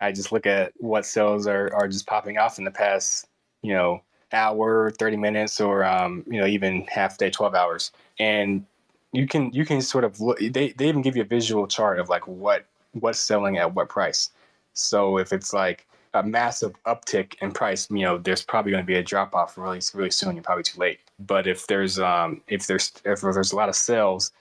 i 0.00 0.12
just 0.12 0.32
look 0.32 0.46
at 0.46 0.72
what 0.76 1.06
sales 1.06 1.46
are, 1.46 1.72
are 1.74 1.88
just 1.88 2.06
popping 2.06 2.38
off 2.38 2.58
in 2.58 2.64
the 2.64 2.70
past 2.70 3.26
you 3.62 3.72
know 3.72 4.02
hour, 4.34 4.90
30 4.90 5.16
minutes, 5.16 5.60
or 5.60 5.84
um, 5.84 6.24
you 6.26 6.40
know 6.40 6.46
even 6.46 6.86
half 6.90 7.16
day, 7.16 7.30
12 7.30 7.54
hours, 7.54 7.92
and 8.18 8.66
you 9.12 9.26
can 9.26 9.50
you 9.52 9.64
can 9.64 9.80
sort 9.80 10.04
of 10.04 10.20
look. 10.20 10.38
They 10.38 10.72
they 10.72 10.88
even 10.88 11.02
give 11.02 11.16
you 11.16 11.22
a 11.22 11.26
visual 11.26 11.66
chart 11.66 11.98
of 11.98 12.08
like 12.08 12.26
what 12.26 12.66
what's 12.92 13.18
selling 13.18 13.56
at 13.56 13.74
what 13.74 13.88
price. 13.88 14.30
So 14.74 15.18
if 15.18 15.32
it's 15.32 15.52
like 15.52 15.86
a 16.12 16.22
massive 16.22 16.74
uptick 16.84 17.34
in 17.40 17.52
price, 17.52 17.88
you 17.90 18.00
know, 18.00 18.18
there's 18.18 18.42
probably 18.42 18.72
going 18.72 18.82
to 18.82 18.86
be 18.86 18.96
a 18.96 19.02
drop 19.02 19.34
off 19.34 19.56
really 19.56 19.80
really 19.94 20.10
soon. 20.10 20.34
You're 20.34 20.42
probably 20.42 20.64
too 20.64 20.80
late. 20.80 21.00
But 21.20 21.46
if 21.46 21.66
there's 21.66 21.98
um 21.98 22.42
if 22.48 22.66
there's 22.66 22.92
if 23.04 23.20
there's 23.20 23.52
a 23.52 23.56
lot 23.56 23.68
of 23.68 23.76
sales 23.76 24.32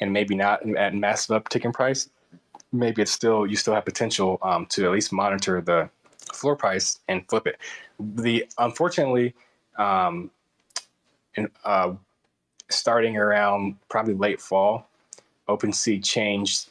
and 0.00 0.12
maybe 0.12 0.34
not 0.34 0.66
at 0.76 0.94
massive 0.94 1.42
uptick 1.42 1.64
in 1.64 1.72
price, 1.72 2.08
maybe 2.72 3.02
it's 3.02 3.12
still 3.12 3.46
you 3.46 3.56
still 3.56 3.74
have 3.74 3.84
potential 3.84 4.38
um, 4.42 4.66
to 4.66 4.84
at 4.86 4.92
least 4.92 5.12
monitor 5.12 5.60
the 5.60 5.88
floor 6.32 6.56
price 6.56 7.00
and 7.08 7.28
flip 7.28 7.46
it. 7.46 7.58
The 7.98 8.46
unfortunately, 8.58 9.34
um, 9.78 10.30
in, 11.34 11.48
uh, 11.64 11.92
starting 12.68 13.16
around 13.16 13.76
probably 13.88 14.14
late 14.14 14.40
fall, 14.40 14.88
OpenSea 15.48 16.02
changed 16.04 16.68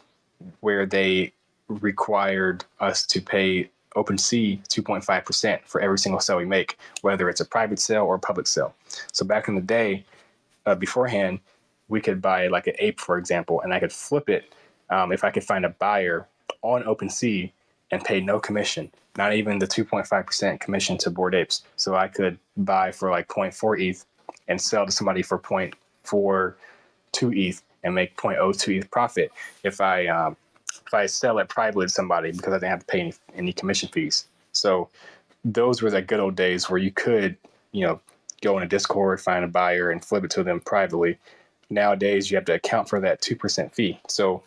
where 0.62 0.86
they 0.86 1.32
required 1.68 2.66
us 2.80 3.06
to 3.06 3.22
pay 3.22 3.70
OpenSea 3.96 4.66
2.5% 4.68 5.60
for 5.66 5.82
every 5.82 6.00
single 6.00 6.20
sale 6.20 6.38
we 6.38 6.46
make, 6.46 6.78
whether 7.02 7.30
it's 7.30 7.42
a 7.42 7.46
private 7.46 7.80
sale 7.80 8.06
or 8.06 8.16
a 8.16 8.20
public 8.20 8.48
sale. 8.48 8.74
So 9.12 9.26
back 9.26 9.48
in 9.48 9.56
the 9.56 9.62
day, 9.62 10.06
uh, 10.66 10.76
beforehand, 10.76 11.40
we 11.90 12.02
could 12.02 12.22
buy 12.22 12.48
like 12.48 12.68
an 12.68 12.74
ape, 12.80 13.00
for 13.00 13.18
example, 13.18 13.62
and 13.62 13.74
I 13.74 13.80
could 13.80 13.92
flip 13.92 14.30
it 14.30 14.54
um, 14.91 15.12
if 15.12 15.23
I 15.23 15.32
could 15.32 15.43
find 15.43 15.65
a 15.65 15.69
buyer 15.69 16.27
on 16.62 16.84
OpenSea 16.84 17.51
and 17.91 18.04
pay 18.04 18.21
no 18.21 18.39
commission, 18.39 18.91
not 19.17 19.34
even 19.34 19.60
the 19.60 19.67
2.5% 19.67 20.60
commission 20.60 20.97
to 20.99 21.10
Bored 21.10 21.34
Apes. 21.34 21.63
So 21.75 21.95
I 21.95 22.08
could 22.08 22.38
buy 22.58 22.91
for 22.91 23.10
like 23.10 23.27
0.4 23.27 23.82
ETH 23.82 24.06
and 24.47 24.62
sell 24.62 24.86
to 24.86 24.91
somebody 24.91 25.21
for 25.23 25.39
0.42 25.39 26.56
ETH 27.38 27.63
and 27.84 27.95
make 27.95 28.15
0.02 28.15 28.80
ETH 28.80 28.91
profit 28.91 29.32
if 29.63 29.82
I 29.82 30.08
um, 30.08 30.38
if 30.86 30.93
I 30.93 31.06
sell 31.06 31.39
it 31.39 31.49
privately 31.49 31.86
to 31.86 31.89
somebody 31.89 32.32
because 32.32 32.54
I 32.54 32.58
didn't 32.58 32.69
have 32.69 32.80
to 32.82 32.86
pay 32.86 32.99
any, 32.99 33.13
any 33.36 33.54
commission 33.54 33.89
fees. 33.89 34.25
So 34.51 34.89
those 35.43 35.82
were 35.82 35.89
the 35.89 36.01
good 36.01 36.19
old 36.19 36.36
days 36.36 36.69
where 36.69 36.80
you 36.80 36.91
could, 36.91 37.38
you 37.71 37.86
know, 37.86 37.99
go 38.41 38.58
in 38.58 38.63
a 38.63 38.67
Discord, 38.67 39.21
find 39.21 39.43
a 39.43 39.47
buyer, 39.47 39.91
and 39.91 40.04
flip 40.04 40.23
it 40.23 40.32
to 40.32 40.43
them 40.43 40.60
privately. 40.60 41.17
Nowadays, 41.69 42.30
you 42.30 42.36
have 42.36 42.45
to 42.45 42.56
account 42.56 42.89
for 42.89 42.99
that 42.99 43.21
2% 43.21 43.73
fee. 43.73 43.99
So, 44.08 44.43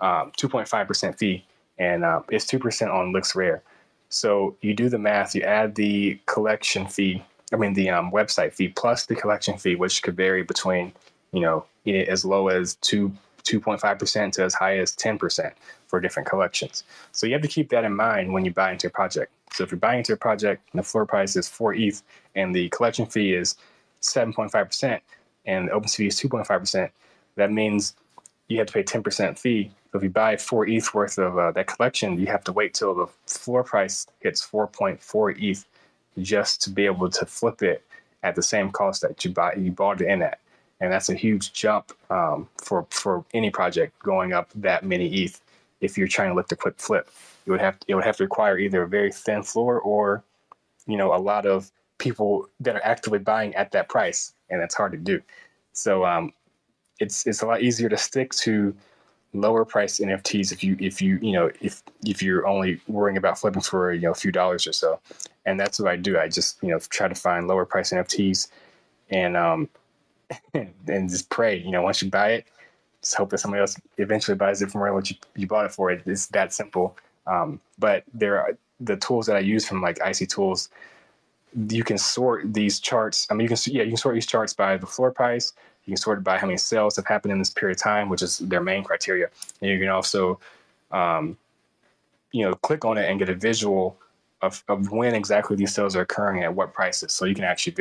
um, 0.00 0.32
2.5% 0.36 1.18
fee 1.18 1.44
and 1.78 2.04
uh, 2.04 2.22
it's 2.28 2.46
2% 2.46 2.92
on 2.92 3.12
LooksRare. 3.12 3.60
So 4.08 4.56
you 4.60 4.74
do 4.74 4.88
the 4.88 4.98
math, 4.98 5.34
you 5.34 5.42
add 5.42 5.74
the 5.74 6.20
collection 6.26 6.86
fee, 6.86 7.22
I 7.52 7.56
mean, 7.56 7.74
the 7.74 7.90
um, 7.90 8.10
website 8.10 8.52
fee 8.52 8.68
plus 8.68 9.06
the 9.06 9.14
collection 9.14 9.58
fee, 9.58 9.76
which 9.76 10.02
could 10.02 10.16
vary 10.16 10.42
between, 10.42 10.92
you 11.32 11.40
know, 11.40 11.64
as 11.86 12.24
low 12.24 12.48
as 12.48 12.76
2, 12.76 13.12
2.5% 13.44 14.32
to 14.32 14.44
as 14.44 14.54
high 14.54 14.78
as 14.78 14.94
10% 14.96 15.52
for 15.86 16.00
different 16.00 16.28
collections. 16.28 16.84
So 17.12 17.26
you 17.26 17.32
have 17.32 17.42
to 17.42 17.48
keep 17.48 17.68
that 17.70 17.84
in 17.84 17.94
mind 17.94 18.32
when 18.32 18.44
you 18.44 18.52
buy 18.52 18.72
into 18.72 18.86
a 18.86 18.90
project. 18.90 19.32
So 19.52 19.62
if 19.64 19.70
you're 19.70 19.78
buying 19.78 19.98
into 19.98 20.12
a 20.12 20.16
project 20.16 20.62
and 20.72 20.78
the 20.78 20.82
floor 20.82 21.06
price 21.06 21.36
is 21.36 21.48
4 21.48 21.74
ETH 21.74 22.02
and 22.34 22.54
the 22.54 22.68
collection 22.70 23.06
fee 23.06 23.34
is 23.34 23.56
7.5% 24.02 25.00
and 25.46 25.68
the 25.68 25.72
open 25.72 25.88
fee 25.88 26.06
is 26.06 26.18
2.5%, 26.20 26.90
that 27.36 27.52
means 27.52 27.94
you 28.48 28.58
have 28.58 28.66
to 28.68 28.72
pay 28.72 28.82
10% 28.82 29.38
fee 29.38 29.70
so 29.94 29.98
if 29.98 30.02
you 30.02 30.10
buy 30.10 30.36
four 30.36 30.66
ETH 30.66 30.92
worth 30.92 31.18
of 31.18 31.38
uh, 31.38 31.52
that 31.52 31.68
collection, 31.68 32.18
you 32.18 32.26
have 32.26 32.42
to 32.44 32.52
wait 32.52 32.74
till 32.74 32.96
the 32.96 33.06
floor 33.28 33.62
price 33.62 34.08
hits 34.18 34.44
4.4 34.44 35.40
ETH 35.40 35.64
just 36.18 36.60
to 36.62 36.70
be 36.70 36.84
able 36.84 37.08
to 37.10 37.24
flip 37.24 37.62
it 37.62 37.84
at 38.24 38.34
the 38.34 38.42
same 38.42 38.72
cost 38.72 39.02
that 39.02 39.24
you 39.24 39.30
buy 39.30 39.54
you 39.54 39.70
bought 39.70 40.00
it 40.00 40.08
in 40.08 40.20
at, 40.20 40.40
and 40.80 40.92
that's 40.92 41.10
a 41.10 41.14
huge 41.14 41.52
jump 41.52 41.92
um, 42.10 42.48
for 42.56 42.88
for 42.90 43.24
any 43.34 43.50
project 43.50 43.96
going 44.00 44.32
up 44.32 44.50
that 44.56 44.84
many 44.84 45.06
ETH. 45.22 45.40
If 45.80 45.96
you're 45.96 46.08
trying 46.08 46.30
to 46.30 46.34
lift 46.34 46.50
a 46.50 46.56
quick 46.56 46.74
flip, 46.76 47.08
it 47.46 47.52
would 47.52 47.60
have 47.60 47.78
to, 47.78 47.86
it 47.86 47.94
would 47.94 48.04
have 48.04 48.16
to 48.16 48.24
require 48.24 48.58
either 48.58 48.82
a 48.82 48.88
very 48.88 49.12
thin 49.12 49.44
floor 49.44 49.78
or, 49.78 50.24
you 50.88 50.96
know, 50.96 51.14
a 51.14 51.22
lot 51.22 51.46
of 51.46 51.70
people 51.98 52.48
that 52.58 52.74
are 52.74 52.84
actively 52.84 53.20
buying 53.20 53.54
at 53.54 53.70
that 53.70 53.88
price, 53.88 54.34
and 54.50 54.60
it's 54.60 54.74
hard 54.74 54.90
to 54.90 54.98
do. 54.98 55.22
So 55.72 56.04
um, 56.04 56.32
it's 56.98 57.28
it's 57.28 57.42
a 57.42 57.46
lot 57.46 57.62
easier 57.62 57.88
to 57.88 57.96
stick 57.96 58.32
to 58.42 58.74
lower 59.34 59.64
price 59.64 59.98
NFTs 59.98 60.52
if 60.52 60.64
you 60.64 60.76
if 60.80 61.02
you 61.02 61.18
you 61.20 61.32
know 61.32 61.50
if 61.60 61.82
if 62.06 62.22
you're 62.22 62.46
only 62.46 62.80
worrying 62.86 63.16
about 63.16 63.38
flipping 63.38 63.62
for 63.62 63.92
you 63.92 64.02
know 64.02 64.12
a 64.12 64.14
few 64.14 64.32
dollars 64.32 64.66
or 64.66 64.72
so, 64.72 65.00
and 65.44 65.58
that's 65.58 65.78
what 65.78 65.90
I 65.90 65.96
do. 65.96 66.18
I 66.18 66.28
just 66.28 66.62
you 66.62 66.70
know 66.70 66.78
try 66.78 67.08
to 67.08 67.14
find 67.14 67.48
lower 67.48 67.66
price 67.66 67.92
NFTs, 67.92 68.48
and 69.10 69.36
um 69.36 69.68
and 70.54 71.10
just 71.10 71.28
pray. 71.30 71.58
You 71.58 71.70
know, 71.70 71.82
once 71.82 72.02
you 72.02 72.10
buy 72.10 72.32
it, 72.32 72.46
just 73.00 73.16
hope 73.16 73.30
that 73.30 73.38
somebody 73.38 73.60
else 73.60 73.78
eventually 73.98 74.36
buys 74.36 74.62
it 74.62 74.70
from 74.70 74.80
where 74.80 75.00
you, 75.00 75.16
you 75.36 75.46
bought 75.46 75.66
it 75.66 75.72
for. 75.72 75.90
It, 75.90 76.02
it's 76.06 76.26
that 76.28 76.52
simple. 76.52 76.96
Um, 77.26 77.60
but 77.78 78.04
there 78.12 78.40
are 78.40 78.56
the 78.80 78.96
tools 78.96 79.26
that 79.26 79.36
I 79.36 79.40
use 79.40 79.66
from 79.66 79.82
like 79.82 80.00
icy 80.00 80.26
tools. 80.26 80.68
You 81.70 81.84
can 81.84 81.98
sort 81.98 82.52
these 82.52 82.80
charts. 82.80 83.26
I 83.30 83.34
mean, 83.34 83.48
you 83.48 83.56
can 83.56 83.72
yeah, 83.72 83.82
you 83.82 83.90
can 83.90 83.96
sort 83.96 84.14
these 84.14 84.26
charts 84.26 84.52
by 84.52 84.76
the 84.76 84.86
floor 84.86 85.10
price, 85.10 85.52
you 85.84 85.92
can 85.92 85.96
sort 85.96 86.18
it 86.18 86.24
by 86.24 86.38
how 86.38 86.46
many 86.46 86.56
sales 86.56 86.96
have 86.96 87.06
happened 87.06 87.32
in 87.32 87.38
this 87.38 87.50
period 87.50 87.76
of 87.76 87.82
time, 87.82 88.08
which 88.08 88.22
is 88.22 88.38
their 88.38 88.60
main 88.60 88.82
criteria. 88.82 89.28
And 89.60 89.70
you 89.70 89.78
can 89.78 89.88
also, 89.88 90.40
um, 90.90 91.36
you 92.32 92.44
know, 92.44 92.54
click 92.54 92.84
on 92.84 92.96
it 92.96 93.08
and 93.10 93.18
get 93.18 93.28
a 93.28 93.34
visual 93.34 93.96
of, 94.42 94.62
of 94.68 94.90
when 94.90 95.14
exactly 95.14 95.56
these 95.56 95.74
sales 95.74 95.96
are 95.96 96.02
occurring 96.02 96.42
at 96.42 96.54
what 96.54 96.72
prices. 96.72 97.12
So 97.12 97.24
you 97.24 97.34
can 97.34 97.44
actually 97.44 97.74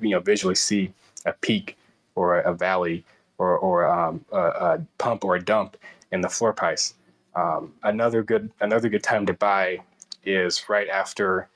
you 0.00 0.10
know, 0.10 0.20
visually 0.20 0.54
see 0.54 0.92
a 1.24 1.32
peak 1.32 1.76
or 2.14 2.40
a, 2.40 2.52
a 2.52 2.54
valley 2.54 3.04
or 3.38 3.58
or 3.58 3.86
um, 3.86 4.24
a, 4.32 4.38
a, 4.38 4.86
pump 4.98 5.24
or 5.24 5.36
a 5.36 5.42
dump 5.42 5.76
in 6.12 6.20
the 6.20 6.28
floor 6.28 6.52
price. 6.52 6.94
Um, 7.34 7.74
another 7.82 8.22
good 8.22 8.50
another 8.60 8.88
good 8.88 9.02
time 9.02 9.26
to 9.26 9.34
buy 9.34 9.80
is 10.24 10.68
right 10.68 10.88
after 10.88 11.48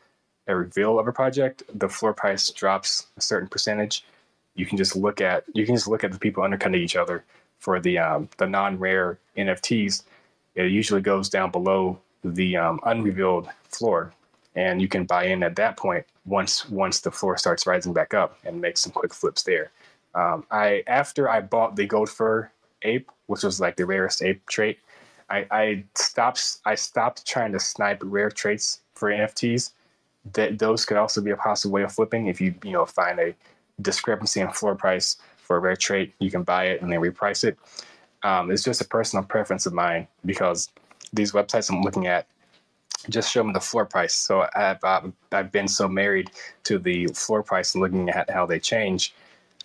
a 0.47 0.55
reveal 0.55 0.99
of 0.99 1.09
a 1.09 1.13
project. 1.13 1.63
The 1.75 1.89
floor 1.89 2.13
price 2.13 2.51
drops 2.51 3.07
a 3.17 3.21
certain 3.21 3.49
percentage. 3.49 4.05
You 4.55 4.67
can 4.67 4.77
just 4.77 4.97
look 4.97 5.21
at 5.21 5.45
you 5.55 5.65
can 5.65 5.75
just 5.75 5.89
look 5.89 6.05
at 6.05 6.13
the 6.13 6.19
people 6.19 6.43
undercutting 6.43 6.81
each 6.81 6.97
other 6.97 7.25
for 7.59 7.81
the 7.81 7.99
um, 7.99 8.29
the 8.39 8.47
non 8.47 8.79
rare 8.79 9.19
NFTs. 9.37 10.03
It 10.55 10.71
usually 10.71 11.01
goes 11.01 11.29
down 11.29 11.51
below 11.51 11.99
the 12.25 12.57
um, 12.57 12.81
unrevealed 12.85 13.49
floor, 13.65 14.13
and 14.55 14.83
you 14.83 14.89
can 14.89 15.05
buy 15.05 15.25
in 15.25 15.43
at 15.43 15.57
that 15.57 15.77
point 15.77 16.05
once 16.25 16.69
once 16.69 17.01
the 17.01 17.11
floor 17.11 17.37
starts 17.37 17.67
rising 17.67 17.93
back 17.93 18.15
up 18.15 18.39
and 18.45 18.61
make 18.61 18.77
some 18.77 18.93
quick 18.93 19.15
flips 19.15 19.43
there. 19.43 19.71
Um, 20.15 20.45
I 20.51 20.83
after 20.87 21.29
I 21.29 21.41
bought 21.41 21.77
the 21.77 21.87
gold 21.87 22.11
fur 22.11 22.51
ape, 22.83 23.11
which 23.27 23.45
was 23.45 23.61
like 23.61 23.77
the 23.77 23.87
rarest 23.87 24.23
ape 24.23 24.45
trait, 24.47 24.79
I, 25.29 25.47
I 25.51 25.85
stopped 25.95 26.59
I 26.67 26.75
stopped 26.75 27.27
trying 27.27 27.53
to 27.53 27.61
snipe 27.61 28.03
rare 28.05 28.31
traits 28.31 28.81
for 28.95 29.11
NFTs. 29.11 29.73
That 30.33 30.59
those 30.59 30.85
could 30.85 30.97
also 30.97 31.21
be 31.21 31.31
a 31.31 31.37
possible 31.37 31.73
way 31.73 31.83
of 31.83 31.93
flipping 31.93 32.27
if 32.27 32.41
you 32.41 32.55
you 32.65 32.73
know 32.73 32.85
find 32.85 33.19
a 33.21 33.35
discrepancy 33.83 34.41
in 34.41 34.51
floor 34.51 34.75
price 34.75 35.17
for 35.39 35.57
a 35.57 35.61
rare 35.61 35.77
trait, 35.77 36.15
you 36.19 36.31
can 36.31 36.43
buy 36.43 36.67
it 36.67 36.83
and 36.83 36.93
then 36.93 37.01
reprice 37.01 37.45
it. 37.45 37.59
Um, 38.23 38.51
it's 38.51 38.63
just 38.63 38.81
a 38.81 38.85
personal 38.85 39.25
preference 39.25 39.67
of 39.67 39.73
mine 39.73 40.07
because 40.25 40.69
these 41.13 41.33
websites 41.33 41.71
I'm 41.71 41.83
looking 41.83 42.07
at 42.07 42.27
just 43.09 43.33
show 43.33 43.43
me 43.43 43.53
the 43.53 43.61
floor 43.61 43.87
price. 43.87 44.15
So 44.15 44.47
I've, 44.55 44.83
I've, 44.85 45.13
I've 45.33 45.51
been 45.51 45.69
so 45.69 45.89
married 45.89 46.31
to 46.65 46.79
the 46.79 47.07
floor 47.09 47.43
price 47.43 47.75
and 47.75 47.83
looking 47.83 48.11
at 48.11 48.29
how 48.29 48.45
they 48.47 48.59
change 48.59 49.15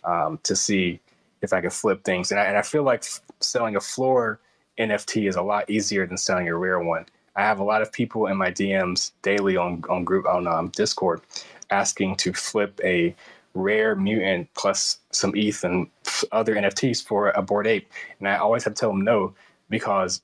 um, 0.05 0.39
to 0.43 0.55
see 0.55 0.99
if 1.41 1.51
I 1.51 1.61
can 1.61 1.69
flip 1.69 2.03
things. 2.03 2.31
And 2.31 2.39
I, 2.39 2.45
and 2.45 2.57
I 2.57 2.61
feel 2.61 2.83
like 2.83 3.03
selling 3.41 3.75
a 3.75 3.81
floor 3.81 4.39
NFT 4.79 5.27
is 5.27 5.35
a 5.35 5.41
lot 5.41 5.69
easier 5.69 6.05
than 6.07 6.17
selling 6.17 6.47
a 6.47 6.55
rare 6.55 6.79
one. 6.79 7.05
I 7.35 7.41
have 7.41 7.59
a 7.59 7.63
lot 7.63 7.81
of 7.81 7.91
people 7.91 8.27
in 8.27 8.37
my 8.37 8.49
DMs 8.51 9.11
daily 9.21 9.57
on 9.57 9.83
on 9.89 10.05
group 10.05 10.25
on 10.25 10.47
um, 10.47 10.69
Discord 10.69 11.21
asking 11.69 12.15
to 12.17 12.33
flip 12.33 12.79
a 12.83 13.13
rare 13.55 13.95
mutant 13.95 14.47
plus 14.53 14.99
some 15.11 15.33
ETH 15.35 15.63
and 15.63 15.87
other 16.31 16.55
NFTs 16.55 17.03
for 17.03 17.31
a 17.31 17.41
Bored 17.41 17.65
Ape, 17.65 17.89
and 18.19 18.27
I 18.27 18.37
always 18.37 18.63
have 18.65 18.75
to 18.75 18.79
tell 18.79 18.91
them 18.91 19.01
no 19.01 19.33
because 19.69 20.21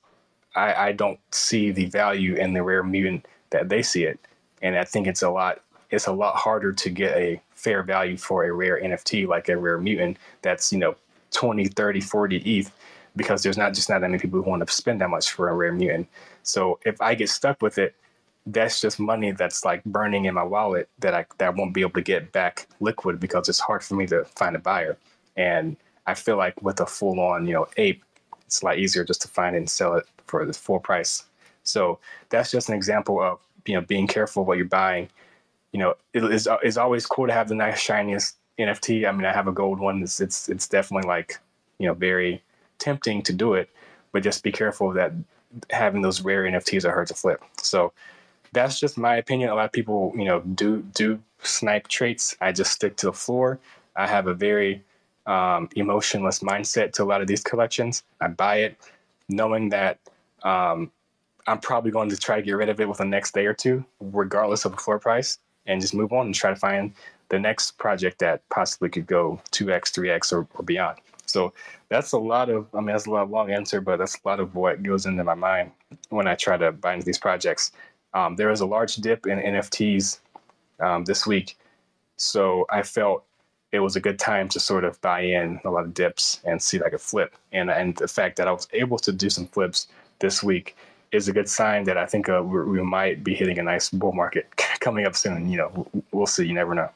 I, 0.54 0.74
I 0.74 0.92
don't 0.92 1.18
see 1.32 1.72
the 1.72 1.86
value 1.86 2.34
in 2.34 2.52
the 2.52 2.62
rare 2.62 2.84
mutant 2.84 3.26
that 3.50 3.68
they 3.68 3.82
see 3.82 4.04
it, 4.04 4.20
and 4.60 4.78
I 4.78 4.84
think 4.84 5.06
it's 5.06 5.22
a 5.22 5.30
lot 5.30 5.62
it's 5.90 6.06
a 6.06 6.12
lot 6.12 6.36
harder 6.36 6.72
to 6.72 6.90
get 6.90 7.16
a 7.16 7.40
fair 7.54 7.82
value 7.82 8.16
for 8.16 8.44
a 8.44 8.52
rare 8.52 8.80
NFT 8.82 9.26
like 9.26 9.48
a 9.48 9.56
rare 9.56 9.78
mutant 9.78 10.16
that's 10.40 10.72
you 10.72 10.78
know 10.78 10.94
20 11.32 11.66
30 11.66 12.00
40 12.00 12.58
ETH 12.58 12.72
because 13.16 13.42
there's 13.42 13.58
not 13.58 13.74
just 13.74 13.88
not 13.88 14.00
that 14.00 14.10
many 14.10 14.20
people 14.20 14.42
who 14.42 14.48
want 14.48 14.66
to 14.66 14.72
spend 14.72 15.00
that 15.00 15.10
much 15.10 15.30
for 15.32 15.48
a 15.48 15.54
rare 15.54 15.72
mutant. 15.72 16.08
So 16.42 16.78
if 16.84 17.00
I 17.00 17.14
get 17.14 17.28
stuck 17.28 17.60
with 17.60 17.78
it, 17.78 17.94
that's 18.46 18.80
just 18.80 18.98
money 18.98 19.32
that's 19.32 19.64
like 19.64 19.84
burning 19.84 20.24
in 20.24 20.34
my 20.34 20.42
wallet 20.42 20.88
that 20.98 21.14
I 21.14 21.26
that 21.38 21.46
I 21.46 21.50
won't 21.50 21.74
be 21.74 21.82
able 21.82 21.92
to 21.92 22.02
get 22.02 22.32
back 22.32 22.66
liquid 22.80 23.20
because 23.20 23.48
it's 23.48 23.60
hard 23.60 23.84
for 23.84 23.94
me 23.94 24.06
to 24.08 24.24
find 24.24 24.56
a 24.56 24.58
buyer. 24.58 24.98
And 25.36 25.76
I 26.06 26.14
feel 26.14 26.36
like 26.36 26.60
with 26.62 26.80
a 26.80 26.86
full 26.86 27.20
on, 27.20 27.46
you 27.46 27.54
know, 27.54 27.68
ape, 27.76 28.04
it's 28.46 28.62
a 28.62 28.64
lot 28.64 28.78
easier 28.78 29.04
just 29.04 29.22
to 29.22 29.28
find 29.28 29.54
and 29.54 29.70
sell 29.70 29.94
it 29.94 30.06
for 30.26 30.44
the 30.44 30.52
full 30.52 30.80
price. 30.80 31.24
So 31.62 31.98
that's 32.30 32.50
just 32.50 32.68
an 32.68 32.74
example 32.74 33.20
of 33.20 33.38
you 33.66 33.74
know 33.74 33.80
being 33.82 34.06
careful 34.06 34.44
what 34.44 34.56
you're 34.56 34.66
buying. 34.66 35.08
You 35.72 35.78
know, 35.78 35.94
it 36.12 36.24
is 36.24 36.48
it's 36.62 36.76
always 36.76 37.06
cool 37.06 37.26
to 37.26 37.32
have 37.32 37.48
the 37.48 37.54
nice 37.54 37.78
shiniest 37.78 38.36
NFT. 38.58 39.08
I 39.08 39.12
mean, 39.12 39.24
I 39.24 39.32
have 39.32 39.48
a 39.48 39.52
gold 39.52 39.78
one. 39.78 40.02
It's 40.02 40.20
it's 40.20 40.48
it's 40.48 40.68
definitely 40.68 41.08
like 41.08 41.38
you 41.78 41.86
know 41.86 41.94
very 41.94 42.42
tempting 42.78 43.22
to 43.22 43.32
do 43.32 43.54
it, 43.54 43.70
but 44.10 44.24
just 44.24 44.42
be 44.42 44.52
careful 44.52 44.92
that 44.92 45.12
having 45.70 46.02
those 46.02 46.22
rare 46.22 46.42
NFTs 46.44 46.84
are 46.84 46.92
hard 46.92 47.08
to 47.08 47.14
flip. 47.14 47.42
So 47.58 47.92
that's 48.52 48.78
just 48.78 48.98
my 48.98 49.16
opinion. 49.16 49.50
A 49.50 49.54
lot 49.54 49.64
of 49.64 49.72
people, 49.72 50.12
you 50.16 50.24
know, 50.24 50.40
do 50.40 50.82
do 50.94 51.20
snipe 51.42 51.88
traits. 51.88 52.36
I 52.40 52.52
just 52.52 52.72
stick 52.72 52.96
to 52.96 53.06
the 53.06 53.12
floor. 53.12 53.58
I 53.96 54.06
have 54.06 54.26
a 54.26 54.34
very 54.34 54.82
um, 55.26 55.68
emotionless 55.76 56.40
mindset 56.40 56.92
to 56.94 57.02
a 57.02 57.04
lot 57.04 57.20
of 57.20 57.26
these 57.26 57.42
collections. 57.42 58.02
I 58.20 58.28
buy 58.28 58.56
it 58.56 58.76
knowing 59.28 59.70
that 59.70 59.98
um, 60.42 60.90
I'm 61.46 61.58
probably 61.58 61.90
going 61.90 62.08
to 62.10 62.16
try 62.16 62.36
to 62.36 62.42
get 62.42 62.52
rid 62.52 62.68
of 62.68 62.80
it 62.80 62.88
within 62.88 63.10
the 63.10 63.16
next 63.16 63.34
day 63.34 63.46
or 63.46 63.54
two, 63.54 63.84
regardless 64.00 64.64
of 64.64 64.72
the 64.72 64.78
floor 64.78 64.98
price, 64.98 65.38
and 65.66 65.80
just 65.80 65.94
move 65.94 66.12
on 66.12 66.26
and 66.26 66.34
try 66.34 66.50
to 66.50 66.56
find 66.56 66.92
the 67.28 67.38
next 67.38 67.78
project 67.78 68.18
that 68.18 68.46
possibly 68.50 68.88
could 68.88 69.06
go 69.06 69.40
2x, 69.52 69.92
3x, 69.92 70.32
or, 70.32 70.46
or 70.54 70.62
beyond. 70.62 70.98
So 71.26 71.54
that's 71.88 72.12
a 72.12 72.18
lot 72.18 72.50
of, 72.50 72.66
I 72.74 72.78
mean, 72.78 72.88
that's 72.88 73.06
a 73.06 73.10
lot 73.10 73.22
of 73.22 73.30
long 73.30 73.50
answer, 73.50 73.80
but 73.80 73.98
that's 73.98 74.16
a 74.16 74.28
lot 74.28 74.38
of 74.38 74.54
what 74.54 74.82
goes 74.82 75.06
into 75.06 75.24
my 75.24 75.34
mind 75.34 75.70
when 76.10 76.26
I 76.26 76.34
try 76.34 76.56
to 76.58 76.72
buy 76.72 76.94
into 76.94 77.06
these 77.06 77.18
projects. 77.18 77.72
Um, 78.14 78.36
there 78.36 78.48
was 78.48 78.60
a 78.60 78.66
large 78.66 78.96
dip 78.96 79.26
in 79.26 79.38
NFTs 79.38 80.18
um, 80.80 81.04
this 81.04 81.26
week, 81.26 81.56
so 82.16 82.66
I 82.70 82.82
felt 82.82 83.24
it 83.72 83.80
was 83.80 83.96
a 83.96 84.00
good 84.00 84.18
time 84.18 84.48
to 84.50 84.60
sort 84.60 84.84
of 84.84 85.00
buy 85.00 85.20
in 85.20 85.58
a 85.64 85.70
lot 85.70 85.84
of 85.84 85.94
dips 85.94 86.40
and 86.44 86.60
see 86.60 86.80
I 86.84 86.90
could 86.90 87.00
flip. 87.00 87.34
And 87.52 87.70
and 87.70 87.96
the 87.96 88.08
fact 88.08 88.36
that 88.36 88.48
I 88.48 88.52
was 88.52 88.68
able 88.72 88.98
to 88.98 89.12
do 89.12 89.30
some 89.30 89.46
flips 89.46 89.88
this 90.18 90.42
week 90.42 90.76
is 91.10 91.28
a 91.28 91.32
good 91.32 91.48
sign 91.48 91.84
that 91.84 91.98
I 91.98 92.06
think 92.06 92.28
uh, 92.28 92.42
we 92.42 92.82
might 92.82 93.22
be 93.22 93.34
hitting 93.34 93.58
a 93.58 93.62
nice 93.62 93.90
bull 93.90 94.12
market 94.12 94.46
coming 94.80 95.06
up 95.06 95.16
soon. 95.16 95.50
You 95.50 95.58
know, 95.58 95.86
we'll 96.12 96.26
see. 96.26 96.46
You 96.46 96.54
never 96.54 96.74
know 96.74 96.90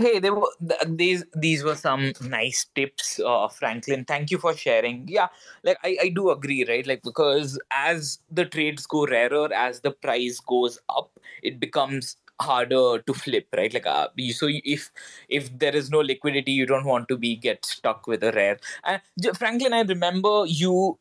hey 0.00 0.18
they 0.18 0.30
were 0.30 0.48
these 0.86 1.24
these 1.34 1.62
were 1.64 1.74
some 1.74 2.12
nice 2.22 2.66
tips 2.74 3.20
uh, 3.20 3.48
franklin. 3.48 4.04
Thank 4.04 4.30
you 4.30 4.38
for 4.38 4.54
sharing. 4.56 5.06
Yeah 5.08 5.28
like 5.64 5.78
I, 5.84 5.96
I 6.02 6.08
do 6.08 6.30
agree 6.30 6.64
right? 6.68 6.86
Like 6.86 7.02
because 7.02 7.58
as 7.70 8.18
the 8.30 8.44
trades 8.46 8.86
go 8.86 9.06
rarer 9.06 9.52
as 9.52 9.80
the 9.80 9.90
price 9.92 10.40
goes 10.40 10.78
up 10.88 11.10
it 11.42 11.60
becomes 11.60 12.16
harder 12.40 12.98
to 12.98 13.14
flip 13.22 13.46
right? 13.56 13.72
Like 13.72 13.86
uh, 13.86 14.08
so 14.30 14.48
if 14.48 14.90
if 15.28 15.56
there 15.58 15.74
is 15.74 15.90
no 15.90 15.98
liquidity 16.00 16.52
you 16.52 16.66
don't 16.66 16.84
want 16.84 17.08
to 17.08 17.16
be 17.16 17.36
get 17.36 17.64
stuck 17.64 18.06
with 18.06 18.22
a 18.24 18.32
rare. 18.32 18.58
And 18.84 19.00
franklin 19.36 19.72
i 19.72 19.82
remember 19.82 20.44
you 20.46 20.98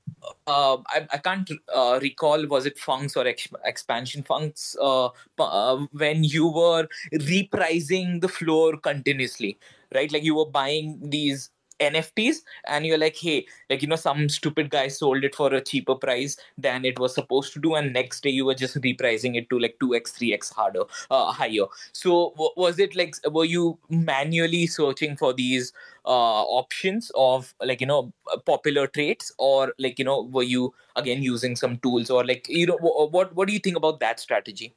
uh, 0.48 0.78
I, 0.88 1.08
I 1.14 1.18
can't 1.18 1.50
uh, 1.74 2.00
recall 2.02 2.46
was 2.48 2.66
it 2.66 2.78
Phunks 2.78 3.16
or 3.16 3.26
ex- 3.26 3.48
expansion 3.64 4.24
Phunks 4.24 4.76
uh, 4.82 5.10
uh, 5.42 5.86
when 5.92 6.24
you 6.24 6.48
were 6.48 6.88
repricing 7.14 8.22
the 8.22 8.28
floor 8.28 8.78
continuously 8.78 9.58
right? 9.94 10.12
Like 10.12 10.24
you 10.24 10.36
were 10.36 10.46
buying 10.46 11.00
these 11.02 11.50
NFTs 11.80 12.42
and 12.68 12.86
you're 12.86 12.98
like, 12.98 13.16
hey, 13.16 13.46
like 13.70 13.82
you 13.82 13.88
know, 13.88 13.96
some 13.96 14.30
stupid 14.30 14.70
guy 14.70 14.88
sold 14.88 15.24
it 15.24 15.36
for 15.36 15.54
a 15.54 15.62
cheaper 15.62 15.96
price 15.96 16.38
than 16.58 16.86
it 16.86 17.00
was 17.00 17.14
supposed 17.14 17.54
to 17.54 17.60
do, 17.60 17.76
and 17.76 17.94
next 17.94 18.22
day 18.22 18.30
you 18.30 18.46
were 18.46 18.56
just 18.56 18.80
repricing 18.82 19.36
it 19.36 19.50
to 19.50 19.60
like 19.60 19.78
two 19.80 19.96
x, 19.96 20.12
three 20.12 20.34
x 20.34 20.50
harder, 20.50 20.84
uh, 21.10 21.32
higher. 21.32 21.66
So 21.94 22.32
w- 22.32 22.52
was 22.58 22.80
it 22.80 22.96
like 22.96 23.16
were 23.32 23.46
you 23.46 23.78
manually 23.90 24.68
searching 24.68 25.16
for 25.18 25.34
these 25.34 25.74
uh, 26.06 26.44
options 26.44 27.12
of 27.16 27.54
like 27.62 27.82
you 27.82 27.88
know 27.88 28.14
popular 28.46 28.88
traits, 28.88 29.32
or 29.38 29.74
like 29.78 30.00
you 30.00 30.06
know 30.06 30.24
were 30.24 30.44
you 30.44 30.74
again 30.96 31.22
using 31.24 31.56
some 31.56 31.78
tools, 31.78 32.10
or 32.10 32.26
like 32.26 32.48
you 32.50 32.66
know 32.66 32.78
w- 32.78 33.10
what 33.10 33.36
what 33.36 33.48
do 33.48 33.54
you 33.54 33.60
think 33.60 33.78
about 33.78 34.00
that 34.00 34.20
strategy? 34.20 34.74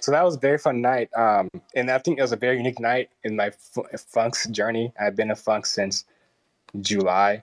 So 0.00 0.12
that 0.12 0.22
was 0.24 0.36
a 0.36 0.38
very 0.38 0.58
fun 0.58 0.80
night, 0.80 1.08
um, 1.16 1.48
and 1.74 1.90
I 1.90 1.98
think 1.98 2.18
it 2.18 2.22
was 2.22 2.32
a 2.32 2.36
very 2.36 2.56
unique 2.58 2.80
night 2.80 3.10
in 3.24 3.36
my 3.36 3.46
f- 3.46 4.06
Phunks 4.12 4.46
journey. 4.50 4.92
I've 5.00 5.16
been 5.16 5.30
a 5.30 5.36
Phunk 5.36 5.66
since 5.66 6.04
July. 6.80 7.42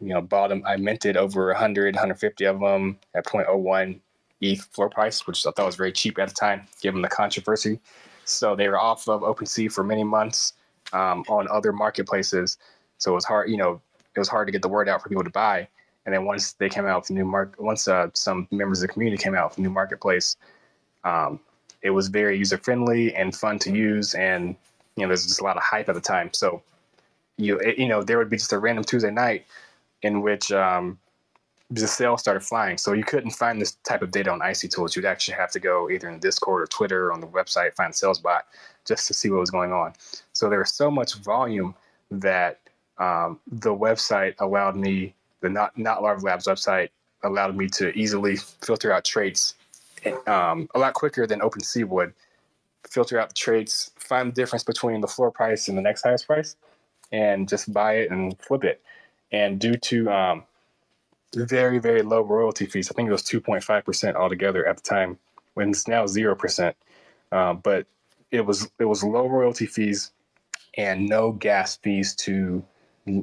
You 0.00 0.08
know, 0.08 0.20
bought 0.20 0.48
them. 0.48 0.62
I 0.66 0.76
minted 0.76 1.16
over 1.16 1.46
100, 1.48 1.94
150 1.94 2.44
of 2.44 2.60
them 2.60 2.98
at 3.14 3.24
0.01 3.24 4.00
ETH 4.40 4.64
floor 4.64 4.90
price, 4.90 5.26
which 5.26 5.46
I 5.46 5.50
thought 5.50 5.66
was 5.66 5.76
very 5.76 5.92
cheap 5.92 6.18
at 6.18 6.28
the 6.28 6.34
time, 6.34 6.66
given 6.82 7.00
the 7.00 7.08
controversy. 7.08 7.80
So 8.24 8.56
they 8.56 8.68
were 8.68 8.78
off 8.78 9.08
of 9.08 9.22
OpenSea 9.22 9.72
for 9.72 9.84
many 9.84 10.04
months 10.04 10.54
um, 10.92 11.24
on 11.28 11.46
other 11.50 11.72
marketplaces. 11.72 12.58
So 12.98 13.12
it 13.12 13.14
was 13.14 13.24
hard, 13.24 13.50
you 13.50 13.56
know, 13.56 13.80
it 14.14 14.18
was 14.18 14.28
hard 14.28 14.46
to 14.48 14.52
get 14.52 14.62
the 14.62 14.68
word 14.68 14.88
out 14.88 15.02
for 15.02 15.08
people 15.08 15.24
to 15.24 15.30
buy. 15.30 15.68
And 16.06 16.14
then 16.14 16.24
once 16.24 16.52
they 16.52 16.68
came 16.68 16.86
out 16.86 17.02
with 17.02 17.10
new 17.10 17.24
market, 17.24 17.60
once 17.60 17.88
uh, 17.88 18.08
some 18.14 18.46
members 18.50 18.82
of 18.82 18.88
the 18.88 18.92
community 18.92 19.22
came 19.22 19.34
out 19.34 19.50
with 19.50 19.58
new 19.58 19.70
marketplace, 19.70 20.36
um, 21.04 21.40
it 21.82 21.90
was 21.90 22.08
very 22.08 22.36
user 22.38 22.58
friendly 22.58 23.14
and 23.14 23.34
fun 23.34 23.58
to 23.60 23.72
use. 23.72 24.14
And 24.14 24.56
you 24.96 25.02
know, 25.02 25.08
there's 25.08 25.26
just 25.26 25.40
a 25.40 25.44
lot 25.44 25.56
of 25.56 25.62
hype 25.62 25.88
at 25.88 25.94
the 25.94 26.00
time. 26.00 26.30
So 26.32 26.62
you 27.36 27.60
you 27.76 27.88
know 27.88 28.02
there 28.02 28.18
would 28.18 28.30
be 28.30 28.36
just 28.36 28.52
a 28.52 28.58
random 28.58 28.84
Tuesday 28.84 29.10
night 29.10 29.46
in 30.02 30.22
which 30.22 30.52
um, 30.52 30.98
the 31.70 31.86
sales 31.86 32.20
started 32.20 32.40
flying. 32.40 32.78
So 32.78 32.92
you 32.92 33.04
couldn't 33.04 33.30
find 33.30 33.60
this 33.60 33.72
type 33.84 34.02
of 34.02 34.10
data 34.10 34.30
on 34.30 34.42
Icy 34.42 34.68
Tools. 34.68 34.94
You'd 34.94 35.06
actually 35.06 35.34
have 35.34 35.50
to 35.52 35.60
go 35.60 35.90
either 35.90 36.08
in 36.08 36.18
Discord 36.18 36.62
or 36.62 36.66
Twitter 36.66 37.06
or 37.06 37.12
on 37.12 37.20
the 37.20 37.26
website, 37.26 37.74
find 37.74 37.94
sales 37.94 38.18
bot 38.18 38.46
just 38.86 39.06
to 39.08 39.14
see 39.14 39.30
what 39.30 39.40
was 39.40 39.50
going 39.50 39.72
on. 39.72 39.94
So 40.32 40.50
there 40.50 40.58
was 40.58 40.72
so 40.72 40.90
much 40.90 41.14
volume 41.16 41.74
that 42.10 42.60
um, 42.98 43.40
the 43.50 43.74
website 43.74 44.34
allowed 44.40 44.76
me, 44.76 45.14
the 45.40 45.48
not 45.48 45.76
not 45.76 46.02
Larva 46.02 46.24
Labs 46.24 46.46
website 46.46 46.90
allowed 47.22 47.56
me 47.56 47.66
to 47.68 47.96
easily 47.98 48.36
filter 48.36 48.92
out 48.92 49.04
traits 49.04 49.54
um, 50.26 50.68
a 50.74 50.78
lot 50.78 50.94
quicker 50.94 51.26
than 51.26 51.40
OpenSea 51.40 51.84
would. 51.86 52.12
Filter 52.88 53.18
out 53.18 53.30
the 53.30 53.34
traits, 53.34 53.90
find 53.96 54.30
the 54.30 54.34
difference 54.34 54.62
between 54.62 55.00
the 55.00 55.06
floor 55.06 55.30
price 55.30 55.68
and 55.68 55.76
the 55.76 55.82
next 55.82 56.02
highest 56.02 56.26
price, 56.26 56.56
and 57.12 57.48
just 57.48 57.72
buy 57.72 57.94
it 57.94 58.10
and 58.10 58.38
flip 58.40 58.64
it. 58.64 58.82
And 59.32 59.58
due 59.58 59.74
to 59.74 60.10
um, 60.10 60.44
very 61.34 61.78
very 61.78 62.02
low 62.02 62.20
royalty 62.22 62.66
fees, 62.66 62.90
I 62.90 62.94
think 62.94 63.08
it 63.08 63.12
was 63.12 63.22
2.5 63.22 63.84
percent 63.84 64.16
altogether 64.16 64.66
at 64.66 64.76
the 64.76 64.82
time, 64.82 65.18
when 65.54 65.70
it's 65.70 65.88
now 65.88 66.06
zero 66.06 66.34
percent. 66.34 66.76
Uh, 67.32 67.54
but 67.54 67.86
it 68.30 68.44
was 68.44 68.68
it 68.78 68.84
was 68.84 69.02
low 69.02 69.28
royalty 69.28 69.66
fees 69.66 70.12
and 70.76 71.08
no 71.08 71.32
gas 71.32 71.76
fees 71.76 72.14
to 72.16 72.64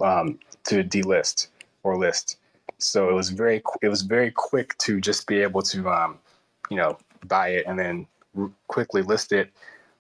um, 0.02 0.40
to 0.66 0.84
delist 0.84 1.48
or 1.84 1.98
list. 1.98 2.38
So 2.78 3.10
it 3.10 3.14
was 3.14 3.30
very 3.30 3.62
it 3.82 3.90
was 3.90 4.02
very 4.02 4.32
quick 4.32 4.78
to 4.80 5.00
just 5.00 5.28
be 5.28 5.42
able 5.42 5.62
to 5.64 5.90
um, 5.90 6.18
you 6.70 6.78
know 6.78 6.98
buy 7.28 7.50
it 7.50 7.66
and 7.68 7.78
then 7.78 8.08
quickly 8.68 9.02
list 9.02 9.32
it 9.32 9.52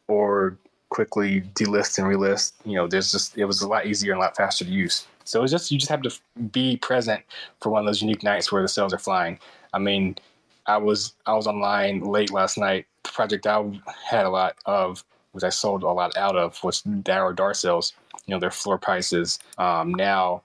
or 0.07 0.57
quickly 0.91 1.41
delist 1.55 1.97
and 1.97 2.05
relist. 2.05 2.53
You 2.65 2.75
know, 2.75 2.85
there's 2.85 3.11
just 3.11 3.35
it 3.35 3.45
was 3.45 3.63
a 3.63 3.67
lot 3.67 3.87
easier 3.87 4.11
and 4.11 4.21
a 4.21 4.23
lot 4.23 4.37
faster 4.37 4.63
to 4.63 4.69
use. 4.69 5.07
So 5.23 5.41
it's 5.41 5.51
just 5.51 5.71
you 5.71 5.79
just 5.79 5.89
have 5.89 6.03
to 6.03 6.11
be 6.51 6.77
present 6.77 7.23
for 7.59 7.71
one 7.71 7.79
of 7.79 7.87
those 7.87 8.03
unique 8.03 8.21
nights 8.21 8.51
where 8.51 8.61
the 8.61 8.67
sales 8.67 8.93
are 8.93 8.99
flying. 8.99 9.39
I 9.73 9.79
mean, 9.79 10.15
I 10.67 10.77
was 10.77 11.15
I 11.25 11.33
was 11.33 11.47
online 11.47 12.01
late 12.01 12.31
last 12.31 12.59
night. 12.59 12.85
The 13.03 13.09
project 13.09 13.47
I 13.47 13.81
had 14.05 14.25
a 14.25 14.29
lot 14.29 14.55
of, 14.65 15.03
which 15.31 15.43
I 15.43 15.49
sold 15.49 15.81
a 15.83 15.89
lot 15.89 16.15
out 16.17 16.35
of, 16.35 16.63
was 16.63 16.81
Dour 16.81 17.33
Darcels. 17.33 17.93
You 18.27 18.35
know, 18.35 18.39
their 18.39 18.51
floor 18.51 18.77
prices 18.77 19.39
um, 19.57 19.95
now, 19.95 20.43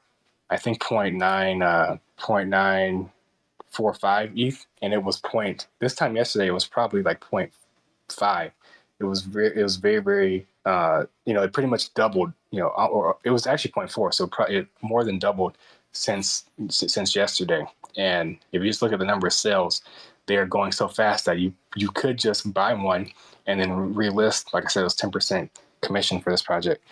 I 0.49 0.57
think 0.57 0.81
0.9, 0.81 1.63
uh, 1.63 1.99
0.945 2.19 4.33
ETH, 4.35 4.67
and 4.81 4.95
it 4.95 5.03
was 5.03 5.19
point. 5.19 5.67
This 5.79 5.95
time 5.95 6.17
yesterday, 6.17 6.47
it 6.47 6.55
was 6.55 6.67
probably 6.67 7.03
like 7.03 7.21
0.5. 7.21 8.51
It 8.99 9.05
was 9.05 9.23
very, 9.23 9.59
it 9.59 9.63
was 9.63 9.77
very, 9.77 9.99
very. 9.99 10.47
Uh, 10.65 11.05
you 11.25 11.35
know, 11.35 11.43
it 11.43 11.53
pretty 11.53 11.69
much 11.69 11.93
doubled. 11.95 12.33
You 12.51 12.61
know, 12.61 12.69
or 12.69 13.17
it 13.25 13.31
was 13.31 13.47
actually 13.47 13.73
0.4, 13.73 14.15
so 14.15 14.29
it 14.49 14.67
more 14.83 15.05
than 15.05 15.19
doubled 15.19 15.57
since 15.93 16.45
since 16.69 17.15
yesterday. 17.15 17.65
And 17.97 18.39
if 18.53 18.63
you 18.63 18.69
just 18.69 18.83
look 18.83 18.93
at 18.93 18.99
the 18.99 19.05
number 19.05 19.27
of 19.27 19.33
sales, 19.33 19.83
they 20.27 20.37
are 20.37 20.47
going 20.47 20.73
so 20.73 20.89
fast 20.89 21.25
that 21.27 21.39
you 21.39 21.53
you 21.75 21.91
could 21.91 22.19
just 22.19 22.53
buy 22.53 22.75
one 22.75 23.11
and 23.47 23.61
then 23.61 23.95
relist. 23.95 24.53
Like 24.53 24.65
I 24.65 24.69
said, 24.69 24.81
it 24.81 24.85
was 24.85 24.95
ten 24.95 25.11
percent 25.11 25.51
commission 25.83 26.21
for 26.21 26.31
this 26.31 26.43
project. 26.43 26.83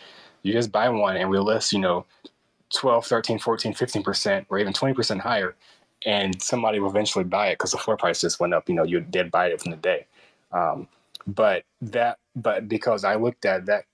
You 0.43 0.53
just 0.53 0.71
buy 0.73 0.89
one 0.89 1.17
and 1.17 1.31
relist, 1.31 1.73
you 1.73 1.79
know, 1.79 2.05
12, 2.75 3.07
13, 3.07 3.39
14, 3.39 3.73
15 3.75 4.03
percent, 4.03 4.47
or 4.51 4.59
even 4.59 4.73
twenty 4.73 4.95
percent 4.95 5.21
higher, 5.21 5.55
and 6.05 6.41
somebody 6.43 6.81
will 6.81 6.91
eventually 6.91 7.25
buy 7.25 7.49
it 7.49 7.55
because 7.55 7.73
the 7.73 7.79
floor 7.79 7.97
price 7.97 8.21
just 8.21 8.41
went 8.41 8.55
up. 8.55 8.69
You 8.69 8.75
know, 8.75 8.85
you 8.85 9.01
did 9.01 9.31
buy 9.31 9.49
it 9.49 9.61
from 9.63 9.71
the 9.71 9.77
day. 9.79 10.07
Um, 10.53 10.89
but 11.27 11.64
that, 11.81 12.18
but 12.37 12.68
because 12.68 13.05
I 13.05 13.16
looked 13.16 13.45
at 13.45 13.66
that 13.66 13.85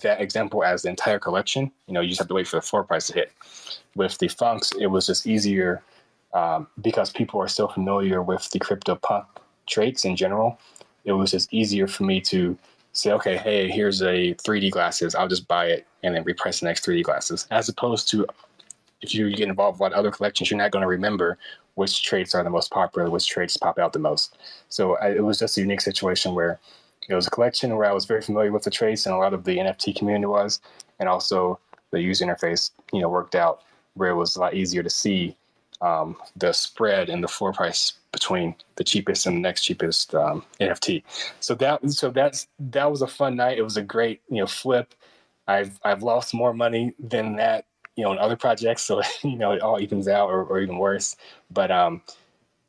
that 0.00 0.20
example 0.20 0.64
as 0.64 0.82
the 0.82 0.88
entire 0.88 1.18
collection, 1.18 1.70
you 1.86 1.94
know, 1.94 2.00
you 2.00 2.08
just 2.08 2.18
have 2.18 2.28
to 2.28 2.34
wait 2.34 2.48
for 2.48 2.56
the 2.56 2.62
floor 2.62 2.82
price 2.82 3.06
to 3.06 3.14
hit. 3.14 3.32
With 3.94 4.18
the 4.18 4.26
Phunks, 4.26 4.72
it 4.76 4.88
was 4.88 5.06
just 5.06 5.26
easier 5.28 5.82
um, 6.34 6.66
because 6.80 7.10
people 7.10 7.40
are 7.40 7.48
so 7.48 7.68
familiar 7.68 8.22
with 8.22 8.50
the 8.50 8.58
CryptoPunk 8.58 9.26
traits 9.66 10.04
in 10.04 10.16
general. 10.16 10.58
It 11.04 11.12
was 11.12 11.30
just 11.30 11.52
easier 11.52 11.86
for 11.86 12.02
me 12.02 12.20
to 12.22 12.58
say, 12.92 13.12
okay, 13.12 13.36
hey, 13.36 13.70
here's 13.70 14.02
a 14.02 14.34
3D 14.34 14.70
glasses. 14.72 15.14
I'll 15.14 15.28
just 15.28 15.46
buy 15.46 15.66
it 15.66 15.86
and 16.02 16.14
then 16.14 16.24
reprice 16.24 16.60
the 16.60 16.66
next 16.66 16.84
3D 16.84 17.04
glasses. 17.04 17.46
As 17.50 17.68
opposed 17.68 18.08
to 18.10 18.26
if 19.02 19.14
you 19.14 19.34
get 19.34 19.48
involved 19.48 19.80
with 19.80 19.92
other 19.92 20.10
collections, 20.10 20.50
you're 20.50 20.58
not 20.58 20.72
going 20.72 20.82
to 20.82 20.88
remember 20.88 21.38
which 21.74 22.02
traits 22.02 22.34
are 22.34 22.44
the 22.44 22.50
most 22.50 22.70
popular, 22.70 23.08
which 23.08 23.26
traits 23.26 23.56
pop 23.56 23.78
out 23.78 23.92
the 23.92 23.98
most. 23.98 24.36
So 24.68 24.96
I, 24.98 25.12
it 25.12 25.24
was 25.24 25.38
just 25.38 25.56
a 25.56 25.60
unique 25.60 25.80
situation 25.80 26.34
where 26.34 26.58
it 27.08 27.14
was 27.14 27.26
a 27.26 27.30
collection 27.30 27.76
where 27.76 27.88
I 27.88 27.92
was 27.92 28.04
very 28.04 28.22
familiar 28.22 28.52
with 28.52 28.64
the 28.64 28.70
traits 28.70 29.06
and 29.06 29.14
a 29.14 29.18
lot 29.18 29.34
of 29.34 29.44
the 29.44 29.58
NFT 29.58 29.96
community 29.96 30.26
was, 30.26 30.60
and 30.98 31.08
also 31.08 31.58
the 31.90 32.00
user 32.00 32.24
interface, 32.24 32.70
you 32.92 33.00
know, 33.00 33.08
worked 33.08 33.34
out 33.34 33.62
where 33.94 34.10
it 34.10 34.16
was 34.16 34.36
a 34.36 34.40
lot 34.40 34.54
easier 34.54 34.82
to 34.82 34.90
see 34.90 35.36
um, 35.80 36.16
the 36.36 36.52
spread 36.52 37.08
and 37.08 37.24
the 37.24 37.28
floor 37.28 37.52
price 37.52 37.94
between 38.12 38.54
the 38.76 38.84
cheapest 38.84 39.26
and 39.26 39.36
the 39.36 39.40
next 39.40 39.62
cheapest 39.62 40.14
um, 40.14 40.44
NFT. 40.60 41.02
So 41.40 41.54
that 41.56 41.90
so 41.90 42.10
that's 42.10 42.48
that 42.58 42.90
was 42.90 43.02
a 43.02 43.06
fun 43.06 43.36
night. 43.36 43.58
It 43.58 43.62
was 43.62 43.76
a 43.76 43.82
great 43.82 44.20
you 44.28 44.38
know 44.38 44.46
flip. 44.46 44.94
I've 45.46 45.80
I've 45.82 46.02
lost 46.02 46.34
more 46.34 46.52
money 46.52 46.94
than 46.98 47.36
that 47.36 47.66
you 47.96 48.04
know 48.04 48.12
in 48.12 48.18
other 48.18 48.36
projects, 48.36 48.82
so 48.82 49.02
you 49.22 49.36
know 49.36 49.52
it 49.52 49.62
all 49.62 49.80
evens 49.80 50.08
out 50.08 50.28
or, 50.28 50.44
or 50.44 50.60
even 50.60 50.78
worse. 50.78 51.16
But 51.50 51.70
um, 51.70 52.02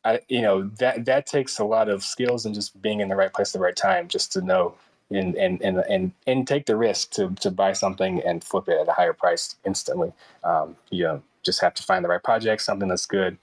I 0.04 0.20
you 0.28 0.42
know 0.42 0.70
that 0.78 1.04
that 1.04 1.26
takes 1.26 1.58
a 1.58 1.64
lot 1.64 1.88
of 1.88 2.02
skills 2.02 2.46
and 2.46 2.54
just 2.54 2.80
being 2.82 3.00
in 3.00 3.08
the 3.08 3.16
right 3.16 3.32
place 3.32 3.50
at 3.50 3.58
the 3.58 3.64
right 3.64 3.76
time 3.76 4.08
just 4.08 4.32
to 4.32 4.40
know 4.42 4.74
and 5.10 5.34
and 5.36 5.60
and 5.62 5.78
and, 5.78 6.12
and 6.26 6.46
take 6.46 6.66
the 6.66 6.76
risk 6.76 7.10
to 7.12 7.30
to 7.40 7.50
buy 7.50 7.72
something 7.72 8.22
and 8.22 8.42
flip 8.42 8.68
it 8.68 8.80
at 8.80 8.88
a 8.88 8.92
higher 8.92 9.12
price 9.12 9.56
instantly. 9.64 10.12
Um, 10.44 10.76
you 10.90 11.04
know, 11.04 11.22
just 11.42 11.60
have 11.60 11.74
to 11.74 11.82
find 11.82 12.04
the 12.04 12.08
right 12.08 12.22
project, 12.22 12.62
something 12.62 12.88
that's 12.88 13.06
good 13.06 13.38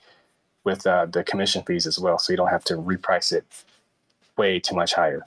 with 0.64 0.86
uh, 0.86 1.06
the 1.06 1.24
commission 1.24 1.64
fees 1.64 1.88
as 1.88 2.00
well, 2.00 2.20
so 2.20 2.34
you 2.34 2.38
don't 2.38 2.50
have 2.50 2.66
to 2.66 2.76
reprice 2.76 3.32
it 3.32 3.46
way 4.38 4.60
too 4.60 4.76
much 4.76 4.94
higher. 4.94 5.26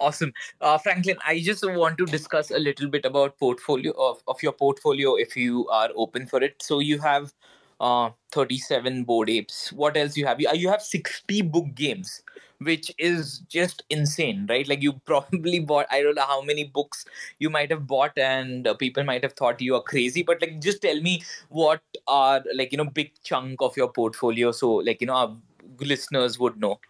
Awesome, 0.00 0.32
uh, 0.60 0.78
Franklin. 0.78 1.16
I 1.26 1.40
just 1.40 1.64
want 1.66 1.98
to 1.98 2.06
discuss 2.06 2.50
a 2.50 2.58
little 2.58 2.88
bit 2.88 3.04
about 3.04 3.38
portfolio 3.38 3.92
of, 3.92 4.22
of 4.28 4.42
your 4.42 4.52
portfolio, 4.52 5.16
if 5.16 5.36
you 5.36 5.68
are 5.68 5.90
open 5.96 6.26
for 6.26 6.42
it. 6.42 6.62
So 6.62 6.78
you 6.78 6.98
have 6.98 7.32
uh, 7.80 8.10
37 8.32 9.04
bored 9.04 9.30
apes. 9.30 9.72
What 9.72 9.96
else 9.96 10.16
you 10.16 10.26
have? 10.26 10.40
You, 10.40 10.50
you 10.54 10.68
have 10.68 10.82
60 10.82 11.42
book 11.42 11.66
games 11.74 12.22
which 12.60 12.92
is 12.98 13.40
just 13.48 13.82
insane, 13.88 14.46
right? 14.48 14.68
Like 14.68 14.82
you 14.82 14.92
probably 15.04 15.60
bought, 15.60 15.86
I 15.90 16.02
don't 16.02 16.16
know 16.16 16.26
how 16.26 16.42
many 16.42 16.64
books 16.64 17.04
you 17.38 17.50
might 17.50 17.70
have 17.70 17.86
bought, 17.86 18.16
and 18.16 18.66
uh, 18.66 18.74
people 18.74 19.04
might 19.04 19.22
have 19.22 19.32
thought 19.34 19.60
you 19.60 19.74
are 19.74 19.82
crazy. 19.82 20.22
But 20.22 20.40
like, 20.40 20.60
just 20.60 20.82
tell 20.82 21.00
me 21.00 21.22
what 21.48 21.80
are 22.06 22.42
like 22.54 22.72
you 22.72 22.78
know 22.78 22.84
big 22.84 23.12
chunk 23.22 23.62
of 23.62 23.76
your 23.76 23.88
portfolio, 23.92 24.52
so 24.52 24.74
like 24.74 25.00
you 25.00 25.06
know 25.06 25.14
our 25.14 25.36
listeners 25.80 26.38
would 26.38 26.58
know. 26.60 26.80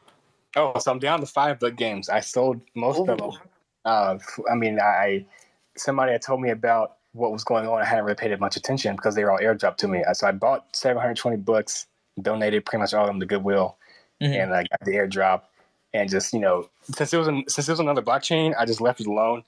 Oh, 0.57 0.79
so 0.79 0.91
I'm 0.91 0.99
down 0.99 1.21
to 1.21 1.27
five 1.27 1.61
book 1.61 1.77
games. 1.77 2.09
I 2.09 2.21
sold 2.21 2.61
most 2.75 2.99
oh. 2.99 3.03
of 3.03 3.19
them. 3.19 3.31
Uh, 3.85 4.19
I 4.51 4.55
mean, 4.55 4.81
I 4.81 5.27
somebody 5.77 6.13
had 6.13 6.23
told 6.23 6.41
me 6.41 6.51
about 6.51 6.97
what 7.13 7.33
was 7.33 7.45
going 7.45 7.67
on. 7.67 7.81
I 7.81 7.85
hadn't 7.85 8.05
really 8.05 8.17
paid 8.17 8.39
much 8.41 8.57
attention 8.57 8.97
because 8.97 9.15
they 9.15 9.25
were 9.25 9.33
all 9.33 9.39
airdropped 9.39 9.77
to 9.79 9.89
me. 9.89 10.05
So 10.13 10.27
I 10.27 10.33
bought 10.33 10.75
720 10.75 11.37
books, 11.39 11.87
donated 12.21 12.65
pretty 12.65 12.81
much 12.81 12.95
all 12.95 13.03
of 13.03 13.09
them 13.09 13.21
to 13.21 13.27
Goodwill, 13.27 13.77
mm-hmm. 14.23 14.33
and 14.33 14.55
I 14.55 14.63
got 14.63 14.81
the 14.85 14.93
airdrop 14.93 15.43
and 15.95 16.09
just 16.09 16.33
you 16.33 16.41
know 16.41 16.69
since 16.83 17.13
it 17.13 17.19
was 17.19 17.29
an, 17.29 17.45
since 17.49 17.69
it 17.69 17.73
was 17.73 17.81
another 17.81 18.03
blockchain, 18.03 18.55
I 18.59 18.65
just 18.65 18.81
left 18.81 19.01
it 19.01 19.07
alone, 19.07 19.43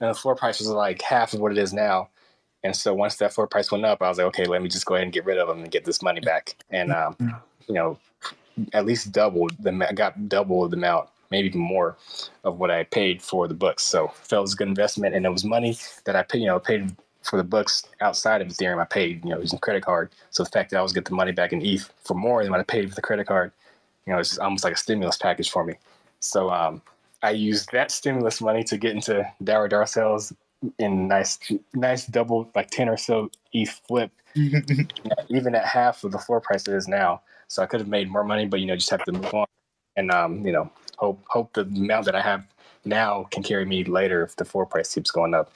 and 0.00 0.10
the 0.10 0.14
floor 0.14 0.34
price 0.34 0.58
was 0.58 0.68
like 0.68 1.02
half 1.02 1.32
of 1.34 1.40
what 1.40 1.52
it 1.52 1.58
is 1.58 1.72
now. 1.72 2.08
And 2.64 2.76
so 2.76 2.94
once 2.94 3.16
that 3.16 3.32
floor 3.32 3.48
price 3.48 3.72
went 3.72 3.84
up, 3.84 4.02
I 4.02 4.08
was 4.08 4.18
like, 4.18 4.28
okay, 4.28 4.44
let 4.44 4.62
me 4.62 4.68
just 4.68 4.86
go 4.86 4.94
ahead 4.94 5.04
and 5.04 5.12
get 5.12 5.24
rid 5.24 5.38
of 5.38 5.48
them 5.48 5.62
and 5.62 5.70
get 5.70 5.84
this 5.84 6.00
money 6.00 6.20
back. 6.20 6.54
And 6.70 6.92
um, 6.92 7.16
you 7.66 7.74
know, 7.74 7.98
at 8.72 8.86
least 8.86 9.12
doubled 9.12 9.52
the 9.58 9.86
I 9.88 9.92
got 9.92 10.28
double 10.28 10.68
the 10.68 10.76
amount, 10.76 11.08
maybe 11.30 11.48
even 11.48 11.60
more, 11.60 11.96
of 12.44 12.58
what 12.58 12.70
I 12.70 12.84
paid 12.84 13.22
for 13.22 13.48
the 13.48 13.54
books. 13.54 13.82
So 13.82 14.08
felt 14.08 14.40
it 14.40 14.42
was 14.42 14.52
a 14.54 14.56
good 14.56 14.68
investment, 14.68 15.14
and 15.14 15.26
it 15.26 15.30
was 15.30 15.44
money 15.44 15.76
that 16.04 16.16
I 16.16 16.22
paid. 16.22 16.40
You 16.40 16.48
know, 16.48 16.58
paid 16.58 16.94
for 17.22 17.36
the 17.36 17.44
books 17.44 17.84
outside 18.00 18.40
of 18.40 18.48
Ethereum. 18.48 18.80
I 18.80 18.84
paid, 18.84 19.24
you 19.24 19.30
know, 19.30 19.40
using 19.40 19.58
credit 19.58 19.84
card. 19.84 20.10
So 20.30 20.44
the 20.44 20.50
fact 20.50 20.70
that 20.70 20.78
I 20.78 20.82
was 20.82 20.92
get 20.92 21.04
the 21.04 21.14
money 21.14 21.32
back 21.32 21.52
in 21.52 21.64
ETH 21.64 21.92
for 22.04 22.14
more 22.14 22.42
than 22.42 22.50
what 22.50 22.60
I 22.60 22.64
paid 22.64 22.88
for 22.88 22.94
the 22.94 23.02
credit 23.02 23.26
card 23.26 23.52
you 24.06 24.12
know, 24.12 24.18
it's 24.18 24.38
almost 24.38 24.64
like 24.64 24.74
a 24.74 24.76
stimulus 24.76 25.16
package 25.16 25.50
for 25.50 25.64
me. 25.64 25.74
So 26.20 26.50
um, 26.50 26.82
I 27.22 27.30
used 27.30 27.70
that 27.72 27.90
stimulus 27.90 28.40
money 28.40 28.64
to 28.64 28.76
get 28.76 28.92
into 28.92 29.30
Dour 29.42 29.68
Darcels 29.68 30.32
in 30.78 31.08
nice, 31.08 31.38
nice 31.74 32.06
double, 32.06 32.50
like 32.54 32.70
10 32.70 32.88
or 32.88 32.96
so 32.96 33.30
ETH 33.52 33.80
flip, 33.86 34.10
even 35.28 35.54
at 35.54 35.64
half 35.64 36.04
of 36.04 36.12
the 36.12 36.18
floor 36.18 36.40
price 36.40 36.66
it 36.66 36.74
is 36.74 36.88
now. 36.88 37.20
So 37.48 37.62
I 37.62 37.66
could 37.66 37.80
have 37.80 37.88
made 37.88 38.10
more 38.10 38.24
money, 38.24 38.46
but, 38.46 38.60
you 38.60 38.66
know, 38.66 38.76
just 38.76 38.90
have 38.90 39.04
to 39.04 39.12
move 39.12 39.34
on 39.34 39.46
and, 39.96 40.10
um, 40.10 40.46
you 40.46 40.52
know, 40.52 40.70
hope, 40.96 41.22
hope 41.28 41.52
the 41.52 41.62
amount 41.62 42.06
that 42.06 42.14
I 42.14 42.22
have 42.22 42.44
now 42.84 43.24
can 43.30 43.42
carry 43.42 43.64
me 43.64 43.84
later 43.84 44.22
if 44.22 44.36
the 44.36 44.44
floor 44.44 44.64
price 44.64 44.94
keeps 44.94 45.10
going 45.10 45.34
up. 45.34 45.52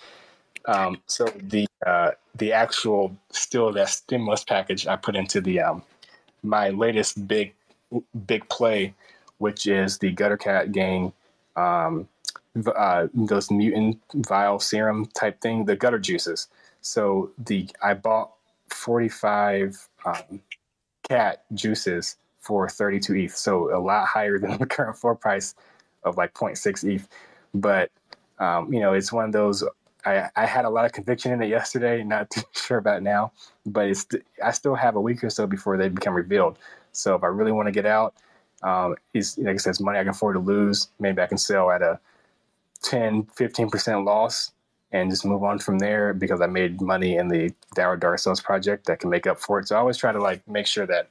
Um, 0.66 1.00
so 1.06 1.26
the, 1.26 1.66
uh, 1.86 2.12
the 2.34 2.52
actual 2.52 3.16
still 3.30 3.72
that 3.72 3.88
stimulus 3.88 4.44
package 4.44 4.86
I 4.86 4.96
put 4.96 5.16
into 5.16 5.40
the, 5.40 5.60
um, 5.60 5.82
my 6.42 6.70
latest 6.70 7.26
big 7.26 7.54
big 8.26 8.48
play, 8.48 8.94
which 9.38 9.66
is 9.66 9.98
the 9.98 10.10
Gutter 10.10 10.36
Cat 10.36 10.72
gang, 10.72 11.12
um, 11.56 12.08
uh, 12.74 13.06
those 13.14 13.50
mutant 13.50 14.00
vial 14.14 14.58
serum 14.58 15.06
type 15.06 15.40
thing, 15.40 15.64
the 15.64 15.76
gutter 15.76 15.98
juices. 15.98 16.48
So 16.80 17.30
the 17.38 17.68
I 17.82 17.94
bought 17.94 18.32
45 18.70 19.88
um, 20.04 20.40
cat 21.08 21.44
juices 21.54 22.16
for 22.40 22.68
32 22.68 23.14
ETH, 23.16 23.36
so 23.36 23.76
a 23.76 23.80
lot 23.80 24.06
higher 24.06 24.38
than 24.40 24.58
the 24.58 24.66
current 24.66 24.96
floor 24.96 25.14
price 25.14 25.54
of 26.04 26.16
like 26.16 26.34
0.6 26.34 26.84
ETH. 26.84 27.08
But 27.54 27.90
um, 28.38 28.72
you 28.72 28.80
know, 28.80 28.92
it's 28.92 29.12
one 29.12 29.26
of 29.26 29.32
those. 29.32 29.64
I, 30.06 30.30
I 30.36 30.46
had 30.46 30.64
a 30.64 30.70
lot 30.70 30.86
of 30.86 30.92
conviction 30.92 31.32
in 31.32 31.42
it 31.42 31.48
yesterday, 31.48 32.04
not 32.04 32.30
too 32.32 32.42
sure 32.54 32.78
about 32.78 33.02
now, 33.02 33.32
but 33.66 33.88
it's 33.88 34.06
I 34.42 34.52
still 34.52 34.76
have 34.76 34.96
a 34.96 35.00
week 35.00 35.24
or 35.24 35.30
so 35.30 35.46
before 35.46 35.76
they 35.76 35.88
become 35.90 36.14
revealed. 36.14 36.58
So 36.92 37.14
if 37.16 37.24
I 37.24 37.28
really 37.28 37.52
want 37.52 37.66
to 37.68 37.72
get 37.72 37.86
out, 37.86 38.14
um, 38.62 38.96
is 39.14 39.36
like 39.38 39.54
I 39.54 39.58
said, 39.58 39.70
it's 39.70 39.80
money 39.80 39.98
I 39.98 40.02
can 40.02 40.10
afford 40.10 40.36
to 40.36 40.40
lose. 40.40 40.88
Maybe 41.00 41.20
I 41.20 41.26
can 41.26 41.38
sell 41.38 41.70
at 41.70 41.82
a 41.82 42.00
10, 42.82 43.24
15% 43.24 44.06
loss 44.06 44.52
and 44.92 45.10
just 45.10 45.24
move 45.26 45.44
on 45.44 45.58
from 45.58 45.78
there 45.78 46.14
because 46.14 46.40
I 46.40 46.46
made 46.46 46.80
money 46.80 47.16
in 47.16 47.28
the 47.28 47.52
Dour 47.74 47.98
Darcels 47.98 48.42
project 48.42 48.86
that 48.86 49.00
can 49.00 49.10
make 49.10 49.26
up 49.26 49.38
for 49.40 49.60
it. 49.60 49.68
So 49.68 49.76
I 49.76 49.80
always 49.80 49.98
try 49.98 50.12
to 50.12 50.20
like 50.20 50.46
make 50.48 50.66
sure 50.66 50.86
that 50.86 51.08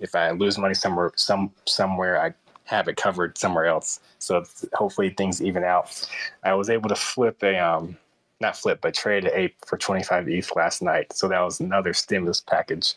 if 0.00 0.14
I 0.14 0.30
lose 0.32 0.58
money 0.58 0.74
somewhere, 0.74 1.12
some 1.16 1.50
somewhere, 1.66 2.20
I 2.20 2.34
have 2.64 2.88
it 2.88 2.96
covered 2.96 3.38
somewhere 3.38 3.66
else. 3.66 4.00
So 4.18 4.44
hopefully 4.74 5.10
things 5.10 5.42
even 5.42 5.64
out. 5.64 6.08
I 6.44 6.54
was 6.54 6.70
able 6.70 6.88
to 6.88 6.96
flip 6.96 7.42
a 7.42 7.58
um, 7.58 7.96
not 8.40 8.56
flip, 8.56 8.80
but 8.82 8.94
trade 8.94 9.24
an 9.24 9.32
ape 9.34 9.56
for 9.66 9.76
25 9.76 10.28
ETH 10.28 10.56
last 10.56 10.82
night. 10.82 11.12
So 11.12 11.28
that 11.28 11.40
was 11.40 11.60
another 11.60 11.92
stimulus 11.92 12.40
package. 12.40 12.94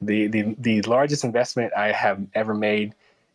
The 0.00 0.28
the 0.28 0.54
the 0.58 0.82
largest 0.82 1.24
investment 1.24 1.72
I 1.76 1.92
have 1.92 2.24
ever 2.34 2.54
made 2.54 2.94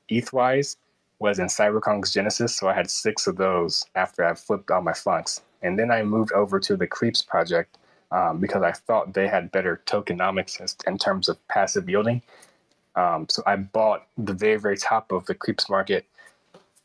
ETH 0.10 0.32
wise 0.32 0.78
was 1.20 1.40
in 1.40 1.48
CyberKongz 1.48 2.12
Genesis. 2.14 2.56
So 2.56 2.68
I 2.68 2.74
had 2.74 2.90
six 2.90 3.28
of 3.28 3.38
those 3.38 3.86
after 3.96 4.26
I 4.26 4.34
flipped 4.34 4.70
all 4.72 4.82
my 4.82 4.94
funks. 4.94 5.42
And 5.62 5.80
then 5.80 5.90
I 5.90 6.04
moved 6.04 6.34
over 6.34 6.60
to 6.60 6.76
the 6.76 6.86
Creepz 6.86 7.26
project 7.26 7.78
um, 8.12 8.40
because 8.40 8.62
I 8.62 8.74
thought 8.74 9.14
they 9.14 9.28
had 9.28 9.52
better 9.52 9.82
tokenomics 9.86 10.60
in 10.86 10.98
terms 10.98 11.30
of 11.30 11.48
passive 11.48 11.90
yielding. 11.90 12.22
Um, 12.96 13.26
so 13.30 13.42
I 13.46 13.56
bought 13.56 14.06
the 14.18 14.34
very, 14.34 14.58
very 14.58 14.78
top 14.78 15.12
of 15.12 15.26
the 15.26 15.34
Creepz 15.34 15.70
market. 15.70 16.06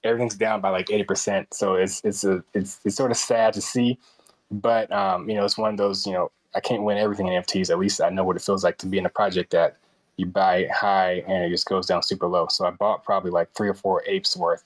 Everything's 0.05 0.37
down 0.37 0.61
by 0.61 0.71
like 0.71 0.87
80%. 0.87 1.49
So 1.53 1.75
it's, 1.75 2.01
it's, 2.05 2.25
a, 2.25 2.43
it's, 2.55 2.81
it's 2.85 2.97
sort 2.97 3.11
of 3.11 3.17
sad 3.17 3.55
to 3.55 3.61
see. 3.61 3.99
But, 4.51 4.91
um, 4.93 5.29
you 5.29 5.37
know, 5.37 5.45
it's 5.45 5.59
one 5.59 5.71
of 5.71 5.77
those, 5.77 6.07
you 6.07 6.13
know, 6.13 6.31
I 6.55 6.61
can't 6.61 6.83
win 6.83 6.99
everything 6.99 7.29
in 7.29 7.43
NFTs. 7.43 7.71
At 7.71 7.79
least 7.79 8.01
I 8.01 8.09
know 8.09 8.25
what 8.25 8.37
it 8.37 8.43
feels 8.43 8.65
like 8.65 8.79
to 8.79 8.87
be 8.87 8.99
in 8.99 9.07
a 9.07 9.11
project 9.11 9.51
that 9.51 9.77
you 10.17 10.27
buy 10.27 10.67
high 10.75 11.23
and 11.29 11.45
it 11.45 11.51
just 11.51 11.67
goes 11.67 11.87
down 11.87 12.03
super 12.03 12.27
low. 12.27 12.47
So 12.49 12.67
I 12.67 12.71
bought 12.71 13.05
probably 13.05 13.31
like 13.31 13.53
three 13.53 13.69
or 13.69 13.75
four 13.75 14.03
apes 14.07 14.37
worth 14.37 14.65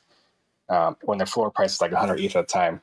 um, 0.68 0.96
when 1.02 1.18
their 1.18 1.26
floor 1.26 1.50
price 1.50 1.74
is 1.74 1.80
like 1.80 1.92
100 1.92 2.20
ETH 2.20 2.36
at 2.36 2.48
the 2.48 2.52
time. 2.52 2.80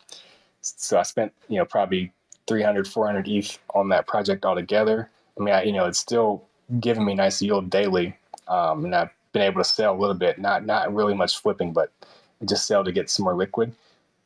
So 0.61 0.99
I 0.99 1.03
spent, 1.03 1.33
you 1.47 1.57
know, 1.57 1.65
probably 1.65 2.11
300, 2.47 2.87
400 2.87 3.27
ETH 3.27 3.57
on 3.73 3.89
that 3.89 4.05
project 4.05 4.45
altogether. 4.45 5.09
I 5.37 5.43
mean, 5.43 5.53
I, 5.53 5.63
you 5.63 5.71
know, 5.71 5.85
it's 5.85 5.99
still 5.99 6.43
giving 6.79 7.05
me 7.05 7.15
nice 7.15 7.41
yield 7.41 7.69
daily. 7.69 8.15
Um, 8.47 8.85
and 8.85 8.95
I've 8.95 9.09
been 9.31 9.41
able 9.41 9.61
to 9.61 9.69
sell 9.69 9.95
a 9.95 9.99
little 9.99 10.15
bit, 10.15 10.37
not, 10.37 10.65
not 10.65 10.93
really 10.93 11.13
much 11.13 11.39
flipping, 11.39 11.71
but 11.71 11.91
just 12.45 12.67
sell 12.67 12.83
to 12.83 12.91
get 12.91 13.09
some 13.09 13.23
more 13.23 13.35
liquid. 13.35 13.73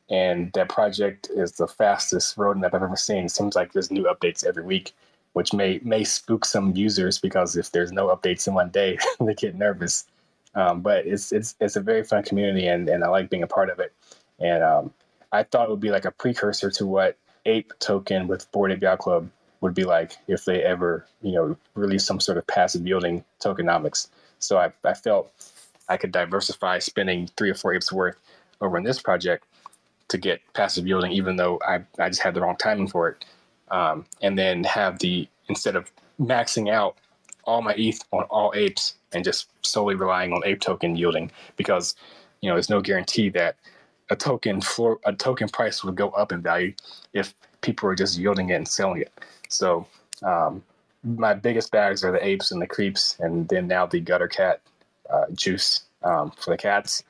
And 0.09 0.51
that 0.53 0.69
project 0.69 1.29
is 1.33 1.53
the 1.53 1.67
fastest 1.67 2.35
roadmap 2.35 2.73
I've 2.73 2.83
ever 2.83 2.95
seen. 2.95 3.25
It 3.25 3.31
seems 3.31 3.55
like 3.55 3.71
there's 3.71 3.91
new 3.91 4.03
updates 4.03 4.45
every 4.45 4.63
week, 4.63 4.91
which 5.33 5.53
may 5.53 5.79
may 5.83 6.03
spook 6.03 6.45
some 6.45 6.75
users 6.75 7.19
because 7.19 7.55
if 7.55 7.71
there's 7.71 7.91
no 7.91 8.07
updates 8.07 8.47
in 8.47 8.53
one 8.53 8.69
day, 8.69 8.97
they 9.19 9.33
get 9.33 9.55
nervous. 9.55 10.05
Um, 10.55 10.81
but 10.81 11.07
it's 11.07 11.31
it's 11.31 11.55
it's 11.59 11.75
a 11.77 11.81
very 11.81 12.03
fun 12.03 12.23
community, 12.23 12.67
and, 12.67 12.87
and 12.89 13.03
I 13.03 13.07
like 13.07 13.29
being 13.29 13.43
a 13.43 13.47
part 13.47 13.69
of 13.69 13.79
it. 13.79 13.93
And 14.39 14.63
um, 14.63 14.93
I 15.31 15.43
thought 15.43 15.67
it 15.67 15.71
would 15.71 15.79
be 15.79 15.91
like 15.91 16.05
a 16.05 16.11
precursor 16.11 16.69
to 16.71 16.85
what 16.85 17.17
Ape 17.45 17.73
Token 17.79 18.27
with 18.27 18.51
Bored 18.51 18.71
Ape 18.71 18.81
Yacht 18.81 18.99
Club 18.99 19.29
would 19.61 19.73
be 19.73 19.85
like 19.85 20.17
if 20.27 20.43
they 20.43 20.61
ever, 20.61 21.07
you 21.21 21.31
know, 21.31 21.57
release 21.75 22.05
some 22.05 22.19
sort 22.19 22.37
of 22.37 22.45
passive 22.47 22.85
yielding 22.85 23.23
tokenomics. 23.41 24.09
So 24.39 24.57
I, 24.57 24.73
I 24.83 24.93
felt 24.93 25.31
I 25.87 25.95
could 25.95 26.11
diversify 26.11 26.79
spending 26.79 27.29
three 27.37 27.49
or 27.49 27.55
four 27.55 27.73
apes 27.73 27.91
worth 27.91 28.17
over 28.59 28.77
in 28.77 28.83
this 28.83 29.01
project 29.01 29.45
to 30.13 30.17
get 30.19 30.41
passive 30.53 30.85
yielding, 30.87 31.11
even 31.11 31.35
though 31.35 31.59
I, 31.67 31.81
I 31.99 32.07
just 32.09 32.21
had 32.21 32.35
the 32.35 32.41
wrong 32.41 32.55
timing 32.57 32.87
for 32.87 33.09
it. 33.09 33.25
Um, 33.69 34.05
and 34.21 34.37
then 34.37 34.63
have 34.63 34.99
the, 34.99 35.27
instead 35.49 35.75
of 35.75 35.91
maxing 36.19 36.71
out 36.71 36.97
all 37.45 37.63
my 37.63 37.73
ETH 37.73 37.99
on 38.11 38.23
all 38.29 38.53
apes 38.55 38.95
and 39.11 39.23
just 39.23 39.49
solely 39.65 39.95
relying 39.95 40.31
on 40.31 40.41
ape 40.45 40.61
token 40.61 40.95
yielding, 40.95 41.31
because, 41.57 41.95
you 42.41 42.49
know, 42.49 42.55
there's 42.55 42.69
no 42.69 42.81
guarantee 42.81 43.29
that 43.29 43.55
a 44.11 44.15
token 44.15 44.61
floor 44.61 44.99
a 45.05 45.13
token 45.13 45.49
price 45.49 45.83
would 45.83 45.95
go 45.95 46.09
up 46.09 46.31
in 46.31 46.41
value 46.41 46.73
if 47.13 47.33
people 47.61 47.89
are 47.89 47.95
just 47.95 48.19
yielding 48.19 48.49
it 48.49 48.55
and 48.55 48.67
selling 48.67 49.01
it. 49.01 49.11
So 49.49 49.87
um, 50.21 50.61
my 51.03 51.33
biggest 51.33 51.71
bags 51.71 52.03
are 52.03 52.11
the 52.11 52.23
apes 52.23 52.51
and 52.51 52.61
the 52.61 52.67
creeps, 52.67 53.17
and 53.19 53.47
then 53.47 53.67
now 53.67 53.87
the 53.87 53.99
gutter 53.99 54.27
cat 54.27 54.61
uh, 55.09 55.25
juice 55.33 55.85
um, 56.03 56.31
for 56.37 56.51
the 56.51 56.57
cats. 56.57 57.03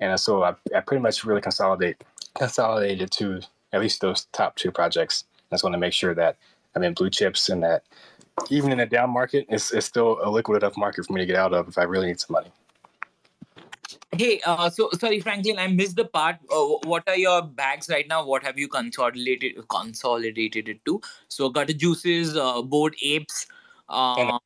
And 0.00 0.18
so 0.20 0.42
I, 0.42 0.54
I 0.76 0.80
pretty 0.80 1.00
much 1.00 1.24
really 1.24 1.40
consolidate 1.40 2.04
consolidated 2.34 3.10
to 3.12 3.40
at 3.72 3.80
least 3.80 4.00
those 4.00 4.26
top 4.32 4.56
two 4.56 4.70
projects. 4.70 5.24
I 5.50 5.54
just 5.54 5.64
want 5.64 5.74
to 5.74 5.78
make 5.78 5.92
sure 5.92 6.14
that 6.14 6.36
I'm 6.74 6.82
in 6.82 6.94
blue 6.94 7.10
chips 7.10 7.48
and 7.48 7.62
that 7.62 7.84
even 8.50 8.72
in 8.72 8.80
a 8.80 8.86
down 8.86 9.10
market, 9.10 9.46
it's, 9.48 9.72
it's 9.72 9.86
still 9.86 10.18
a 10.22 10.30
liquid 10.30 10.62
enough 10.62 10.76
market 10.76 11.06
for 11.06 11.12
me 11.12 11.20
to 11.20 11.26
get 11.26 11.36
out 11.36 11.52
of 11.52 11.68
if 11.68 11.78
I 11.78 11.82
really 11.82 12.06
need 12.06 12.20
some 12.20 12.32
money. 12.32 12.50
Hey, 14.14 14.40
uh, 14.44 14.68
so 14.68 14.90
sorry, 14.98 15.20
Franklin, 15.20 15.58
I 15.58 15.68
missed 15.68 15.96
the 15.96 16.04
part. 16.04 16.36
Uh, 16.50 16.64
what 16.84 17.08
are 17.08 17.16
your 17.16 17.42
bags 17.42 17.88
right 17.88 18.06
now? 18.06 18.24
What 18.24 18.42
have 18.42 18.58
you 18.58 18.68
consolidated 18.68 19.66
consolidated 19.68 20.68
it 20.68 20.84
to? 20.84 21.00
So, 21.28 21.48
gutter 21.48 21.72
juices, 21.72 22.36
uh, 22.36 22.60
bored 22.60 22.94
apes. 23.02 23.46
Uh, 23.88 24.38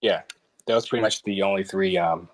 yeah, 0.00 0.22
that 0.66 0.74
was 0.74 0.88
pretty 0.88 1.02
much 1.02 1.22
the 1.22 1.42
only 1.42 1.62
three. 1.62 1.96
Um, 1.96 2.28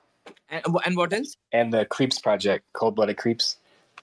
and, 0.48 0.64
and 0.86 0.96
what 0.96 1.12
else? 1.12 1.36
And 1.52 1.72
the 1.72 1.84
Creepz 1.84 2.22
project, 2.22 2.64
Cold 2.72 2.96
Blooded 2.96 3.18
Creepz. 3.18 3.56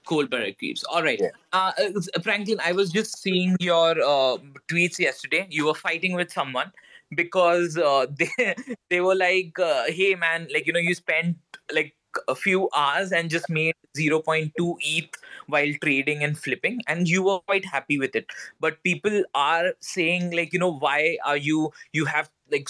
Cold 0.06 0.30
Blooded 0.30 0.58
Creepz. 0.58 0.84
All 0.88 1.02
right, 1.02 1.20
yeah. 1.20 1.30
Uh, 1.52 1.72
uh, 1.78 2.20
Franklin. 2.22 2.58
I 2.64 2.72
was 2.72 2.90
just 2.90 3.18
seeing 3.18 3.56
your 3.60 3.90
uh, 3.90 4.38
tweets 4.68 4.98
yesterday. 4.98 5.46
You 5.50 5.66
were 5.66 5.74
fighting 5.74 6.14
with 6.14 6.32
someone 6.32 6.72
because 7.14 7.76
uh, 7.76 8.06
they 8.18 8.54
they 8.90 9.00
were 9.00 9.14
like, 9.14 9.58
uh, 9.58 9.84
"Hey, 9.88 10.14
man, 10.14 10.48
like 10.52 10.66
you 10.66 10.72
know, 10.72 10.80
you 10.80 10.94
spent 10.94 11.36
like 11.72 11.94
a 12.28 12.34
few 12.34 12.68
hours 12.74 13.12
and 13.12 13.30
just 13.30 13.48
made 13.50 13.74
0.2 13.96 14.52
ETH 14.80 15.10
while 15.48 15.72
trading 15.82 16.22
and 16.22 16.38
flipping, 16.38 16.80
and 16.86 17.08
you 17.08 17.22
were 17.22 17.40
quite 17.40 17.64
happy 17.64 17.98
with 17.98 18.16
it. 18.16 18.26
But 18.60 18.82
people 18.82 19.22
are 19.34 19.72
saying, 19.80 20.30
like, 20.30 20.52
you 20.52 20.58
know, 20.58 20.72
why 20.72 21.18
are 21.24 21.36
you, 21.36 21.72
you 21.92 22.04
have 22.06 22.30
like 22.50 22.68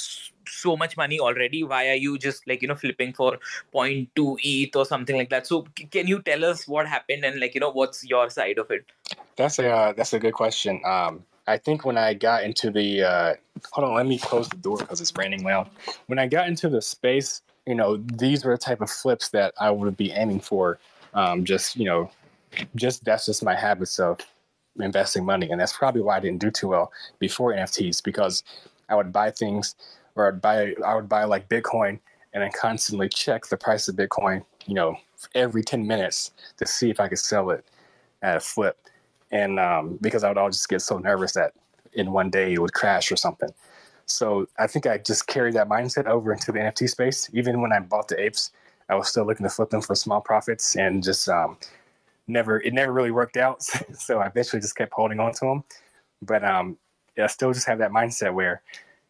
so 0.49 0.77
much 0.77 0.97
money 0.97 1.21
already? 1.21 1.63
Why 1.63 1.89
are 1.89 1.95
you 1.95 2.19
just 2.19 2.47
like, 2.47 2.63
you 2.63 2.69
know, 2.69 2.75
flipping 2.75 3.13
for 3.13 3.39
0.2 3.75 4.39
ETH 4.43 4.77
or 4.77 4.85
something 4.85 5.17
like 5.17 5.31
that? 5.31 5.47
So, 5.47 5.67
can 5.91 6.07
you 6.07 6.23
tell 6.23 6.45
us 6.45 6.67
what 6.67 6.87
happened 6.87 7.25
and, 7.25 7.41
like, 7.41 7.55
you 7.55 7.61
know, 7.61 7.71
what's 7.71 8.05
your 8.05 8.31
side 8.31 8.59
of 8.59 8.71
it? 8.71 8.85
That's 9.37 9.59
a, 9.59 9.71
uh, 9.71 9.93
that's 9.93 10.13
a 10.13 10.19
good 10.19 10.35
question. 10.35 10.81
Um, 10.85 11.25
I 11.47 11.59
think 11.59 11.85
when 11.85 11.97
I 11.97 12.15
got 12.15 12.43
into 12.43 12.71
the 12.71 13.03
uh, 13.03 13.35
hold 13.73 13.89
on, 13.89 13.95
let 13.95 14.07
me 14.07 14.19
close 14.19 14.49
the 14.49 14.57
door 14.57 14.79
because 14.79 15.01
it's 15.01 15.13
raining 15.17 15.45
loud. 15.45 15.71
When 16.07 16.19
I 16.19 16.27
got 16.27 16.49
into 16.49 16.69
the 16.69 16.83
space, 16.83 17.43
you 17.67 17.75
know, 17.75 17.97
these 17.97 18.45
were 18.45 18.53
the 18.53 18.59
type 18.59 18.81
of 18.81 18.91
flips 18.91 19.29
that 19.31 19.55
I 19.61 19.71
would 19.71 19.97
be 19.97 20.11
aiming 20.13 20.41
for. 20.41 20.79
Um, 21.15 21.45
just, 21.45 21.77
you 21.77 21.85
know, 21.85 22.11
just 22.75 23.05
that's 23.05 23.27
just 23.27 23.45
my 23.45 23.55
habits 23.55 23.99
of 23.99 24.19
investing 24.79 25.25
money. 25.25 25.51
And 25.51 25.61
that's 25.61 25.77
probably 25.77 26.03
why 26.03 26.17
I 26.17 26.21
didn't 26.21 26.41
do 26.41 26.51
too 26.51 26.69
well 26.69 26.93
before 27.19 27.53
NFTs 27.53 28.03
because 28.03 28.43
I 28.89 28.97
would 28.97 29.13
buy 29.13 29.31
things 29.31 29.75
or 30.17 30.29
I'd 30.29 30.41
buy, 30.41 30.75
I 30.85 30.95
would 30.95 31.09
buy 31.09 31.25
like 31.25 31.49
Bitcoin 31.49 32.01
and 32.33 32.43
then 32.43 32.51
constantly 32.59 33.09
check 33.09 33.47
the 33.47 33.57
price 33.57 33.89
of 33.89 33.97
Bitcoin, 33.97 34.45
you 34.67 34.75
know, 34.75 34.97
every 35.35 35.63
10 35.63 35.87
minutes 35.87 36.33
to 36.57 36.67
see 36.67 36.91
if 36.91 37.01
I 37.01 37.09
could 37.09 37.19
sell 37.19 37.51
it 37.51 37.65
at 38.23 38.37
a 38.37 38.41
flip. 38.41 38.79
And 39.31 39.59
um, 39.59 39.99
because 40.01 40.25
I 40.25 40.29
would 40.29 40.39
all 40.39 40.51
just 40.51 40.69
get 40.69 40.83
so 40.83 40.99
nervous 40.99 41.33
that 41.33 41.53
in 41.93 42.13
one 42.13 42.31
day 42.31 42.53
it 42.55 42.61
would 42.61 42.73
crash 42.73 43.11
or 43.11 43.17
something. 43.17 43.49
So 44.07 44.47
I 44.59 44.67
think 44.67 44.87
I 44.87 44.99
just 44.99 45.27
carried 45.27 45.55
that 45.55 45.69
mindset 45.69 46.07
over 46.07 46.33
into 46.33 46.53
the 46.53 46.59
NFT 46.59 46.89
space. 46.89 47.29
Even 47.33 47.61
when 47.61 47.73
I 47.73 47.81
bought 47.81 48.09
the 48.09 48.21
apes, 48.21 48.53
I 48.89 48.95
was 48.95 49.09
still 49.09 49.27
looking 49.27 49.45
to 49.45 49.51
flip 49.51 49.71
them 49.71 49.83
for 49.83 49.95
small 49.95 50.21
profits 50.21 50.77
and 50.77 51.03
just 51.03 51.29
um, 51.29 51.59
never, 52.29 52.61
it 52.61 52.73
never 52.73 52.93
really 52.93 53.11
worked 53.11 53.37
out. 53.37 53.63
so 53.93 54.21
I 54.21 54.27
eventually 54.27 54.61
just 54.61 54.77
kept 54.77 54.93
holding 54.93 55.19
on 55.19 55.33
to 55.35 55.41
them. 55.41 55.65
But 56.23 56.45
um, 56.45 56.79
I 57.21 57.27
still 57.27 57.53
just 57.53 57.67
have 57.67 57.79
that 57.79 57.91
mindset 57.91 58.33
where, 58.33 58.63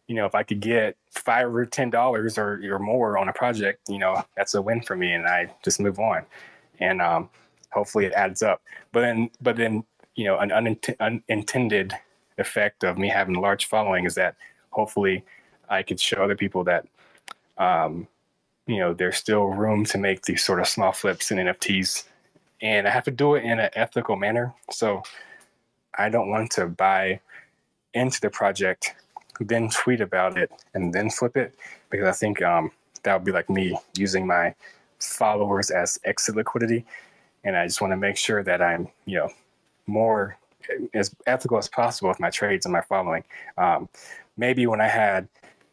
you 0.07 0.15
know, 0.15 0.25
if 0.25 0.35
I 0.35 0.43
could 0.43 0.59
get 0.61 0.95
five 1.11 1.53
or 1.53 1.65
ten 1.65 1.89
dollars 1.89 2.37
or, 2.37 2.61
or 2.71 2.79
more 2.79 3.17
on 3.17 3.29
a 3.29 3.33
project, 3.33 3.89
you 3.89 3.99
know, 3.99 4.23
that's 4.35 4.53
a 4.55 4.61
win 4.61 4.81
for 4.81 4.95
me, 4.95 5.13
and 5.13 5.27
I 5.27 5.53
just 5.63 5.79
move 5.79 5.99
on, 5.99 6.23
and 6.79 7.01
um, 7.01 7.29
hopefully 7.71 8.05
it 8.05 8.13
adds 8.13 8.41
up. 8.41 8.61
But 8.91 9.01
then, 9.01 9.29
but 9.41 9.55
then, 9.57 9.83
you 10.15 10.25
know, 10.25 10.37
an 10.37 10.51
unintended 10.51 11.93
effect 12.37 12.83
of 12.83 12.97
me 12.97 13.09
having 13.09 13.35
a 13.35 13.39
large 13.39 13.67
following 13.67 14.05
is 14.05 14.15
that 14.15 14.35
hopefully 14.71 15.23
I 15.69 15.83
could 15.83 15.99
show 15.99 16.23
other 16.23 16.35
people 16.35 16.63
that, 16.65 16.85
um, 17.57 18.07
you 18.67 18.77
know, 18.77 18.93
there's 18.93 19.17
still 19.17 19.45
room 19.45 19.85
to 19.85 19.97
make 19.97 20.23
these 20.23 20.43
sort 20.43 20.59
of 20.59 20.67
small 20.67 20.91
flips 20.91 21.31
in 21.31 21.37
NFTs. 21.37 22.05
And 22.61 22.87
I 22.87 22.91
have 22.91 23.03
to 23.05 23.11
do 23.11 23.35
it 23.35 23.43
in 23.43 23.59
an 23.59 23.69
ethical 23.73 24.15
manner. 24.15 24.53
So 24.71 25.03
I 25.97 26.09
don't 26.09 26.29
want 26.29 26.51
to 26.51 26.67
buy 26.67 27.21
into 27.93 28.21
the 28.21 28.29
project, 28.29 28.95
then 29.39 29.69
tweet 29.69 30.01
about 30.01 30.37
it, 30.37 30.51
and 30.73 30.93
then 30.93 31.09
flip 31.09 31.37
it, 31.37 31.55
because 31.89 32.07
I 32.07 32.11
think 32.11 32.41
um, 32.41 32.71
that 33.03 33.13
would 33.13 33.25
be 33.25 33.31
like 33.31 33.49
me 33.49 33.77
using 33.95 34.25
my 34.25 34.55
followers 34.99 35.69
as 35.69 35.99
exit 36.03 36.35
liquidity. 36.35 36.85
And 37.43 37.55
I 37.55 37.65
just 37.65 37.81
want 37.81 37.91
to 37.91 37.97
make 37.97 38.17
sure 38.17 38.43
that 38.43 38.61
I'm, 38.61 38.89
you 39.05 39.17
know, 39.17 39.29
more 39.85 40.37
as 40.93 41.15
ethical 41.25 41.57
as 41.57 41.69
possible 41.69 42.09
with 42.09 42.19
my 42.19 42.29
trades 42.29 42.65
and 42.65 42.73
my 42.73 42.81
following. 42.81 43.23
Um, 43.57 43.87
maybe 44.35 44.67
when 44.67 44.81
I 44.81 44.87
had, 44.87 45.27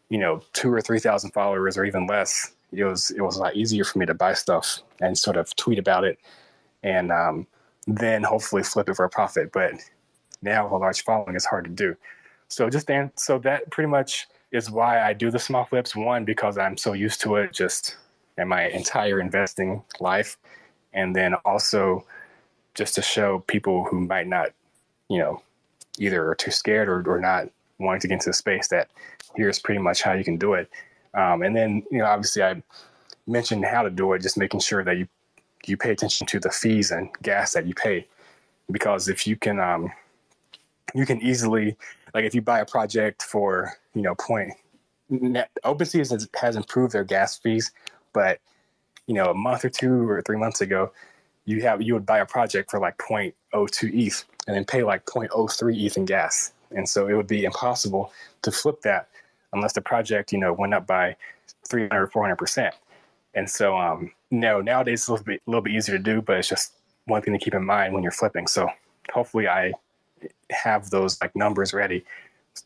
you 0.09 0.19
know, 0.19 0.43
two 0.53 0.73
or 0.73 0.81
three 0.81 1.01
thousand 1.01 1.31
followers 1.33 1.77
or 1.77 1.85
even 1.85 2.07
less, 2.07 2.53
it 2.73 2.85
was 2.85 3.11
it 3.11 3.23
was 3.23 3.37
a 3.37 3.41
lot 3.41 3.57
easier 3.57 3.85
for 3.85 3.99
me 3.99 4.07
to 4.07 4.15
buy 4.15 4.35
stuff 4.35 4.81
and 5.01 5.19
sort 5.19 5.37
of 5.37 5.57
tweet 5.57 5.79
about 5.79 6.05
it, 6.05 6.19
and 6.83 7.11
um, 7.11 7.47
then 7.87 8.23
hopefully 8.23 8.63
flip 8.63 8.89
it 8.89 8.95
for 8.95 9.05
a 9.05 9.11
profit. 9.11 9.51
But 9.51 9.73
now 10.43 10.65
with 10.65 10.73
a 10.73 10.77
large 10.77 11.03
following 11.03 11.35
it's 11.35 11.47
hard 11.47 11.65
to 11.65 11.71
do. 11.71 11.97
So 12.55 12.71
just 12.71 12.87
then, 12.87 13.11
so 13.17 13.39
that 13.41 13.69
pretty 13.71 13.89
much 13.89 14.29
is 14.53 14.71
why 14.71 15.03
I 15.03 15.13
do 15.13 15.31
the 15.31 15.39
small 15.39 15.65
flips. 15.65 15.97
One, 15.97 16.25
because 16.25 16.57
I'm 16.57 16.77
so 16.77 16.93
used 16.93 17.21
to 17.23 17.35
it 17.37 17.53
just 17.53 17.97
in 18.39 18.47
my 18.47 18.69
entire 18.69 19.19
investing 19.19 19.83
life. 19.99 20.37
And 20.93 21.15
then 21.17 21.35
also 21.45 22.07
just 22.75 22.95
to 22.95 23.03
show 23.03 23.41
people 23.49 23.85
who 23.85 24.01
might 24.01 24.29
not, 24.29 24.51
you 25.09 25.19
know, 25.19 25.43
either 25.99 26.29
are 26.29 26.35
too 26.37 26.53
scared 26.53 26.89
or, 26.89 27.03
or 27.09 27.21
not 27.21 27.49
wanting 27.79 28.01
to 28.03 28.09
get 28.09 28.15
into 28.15 28.31
the 28.31 28.35
space 28.35 28.69
that 28.69 28.89
here's 29.35 29.59
pretty 29.59 29.81
much 29.81 30.03
how 30.03 30.13
you 30.13 30.23
can 30.23 30.37
do 30.37 30.55
it. 30.55 30.71
Um, 31.15 31.43
and 31.43 31.57
then, 31.57 31.83
you 31.91 31.99
know, 31.99 32.07
obviously 32.07 32.43
I 32.43 32.63
mentioned 33.27 33.65
how 33.65 33.83
to 33.83 33.91
do 33.91 34.13
it, 34.13 34.23
just 34.23 34.39
making 34.39 34.61
sure 34.61 34.85
that 34.85 34.97
you, 34.97 35.09
you 35.67 35.77
pay 35.77 35.91
attention 35.91 36.27
to 36.29 36.39
the 36.39 36.51
fees 36.51 36.93
and 36.93 37.11
gas 37.23 37.53
that 37.53 37.67
you 37.67 37.75
pay. 37.75 38.07
Because 38.71 39.09
if 39.09 39.27
you 39.27 39.35
can, 39.37 39.59
um, 39.59 39.93
you 40.95 41.05
can 41.05 41.21
easily, 41.21 41.77
like 42.15 42.25
if 42.25 42.35
you 42.35 42.41
buy 42.41 42.61
a 42.61 42.67
project 42.67 43.23
for, 43.23 43.75
you 43.95 44.03
know, 44.03 44.15
point, 44.15 44.55
OpenSea 45.11 46.11
has, 46.11 46.29
has 46.35 46.57
improved 46.57 46.93
their 46.93 47.05
gas 47.05 47.37
fees, 47.37 47.73
but, 48.13 48.39
you 49.07 49.15
know, 49.15 49.31
a 49.31 49.35
month 49.35 49.65
or 49.65 49.69
two 49.69 50.09
or 50.09 50.23
three 50.23 50.39
months 50.39 50.61
ago, 50.61 50.93
you 51.45 51.61
have 51.63 51.83
you 51.83 51.93
would 51.93 52.07
buy 52.07 52.19
a 52.19 52.27
project 52.27 52.71
for 52.71 52.81
like 52.81 52.97
0.02 52.97 53.35
ETH 53.93 54.25
and 54.47 54.57
then 54.57 54.65
pay 54.65 54.83
like 54.83 55.05
0.03 55.05 55.85
ETH 55.85 55.97
in 55.97 56.05
gas. 56.07 56.53
And 56.71 56.89
so 56.89 57.07
it 57.07 57.15
would 57.15 57.27
be 57.27 57.45
impossible 57.45 58.13
to 58.43 58.51
flip 58.51 58.81
that 58.83 59.09
unless 59.53 59.75
the 59.75 59.83
project, 59.83 60.33
you 60.33 60.39
know, 60.39 60.53
went 60.53 60.73
up 60.73 60.87
by 60.87 61.17
300 61.69 62.03
or 62.03 62.09
400%. 62.09 62.71
And 63.35 63.51
so, 63.51 63.77
um, 63.77 64.13
no, 64.31 64.61
nowadays 64.61 65.01
it's 65.01 65.09
a 65.09 65.13
little 65.13 65.25
bit, 65.25 65.43
a 65.47 65.51
little 65.51 65.63
bit 65.63 65.75
easier 65.75 65.97
to 65.97 66.03
do, 66.03 66.23
but 66.23 66.39
it's 66.39 66.49
just 66.49 66.73
one 67.07 67.21
thing 67.21 67.35
to 67.35 67.39
keep 67.39 67.55
in 67.55 67.65
mind 67.65 67.93
when 67.93 68.03
you're 68.03 68.13
flipping. 68.13 68.47
So 68.47 68.69
hopefully 69.13 69.49
I 69.49 69.73
have 70.51 70.91
those 70.91 71.21
like 71.21 71.35
numbers 71.35 71.73
ready 71.73 72.05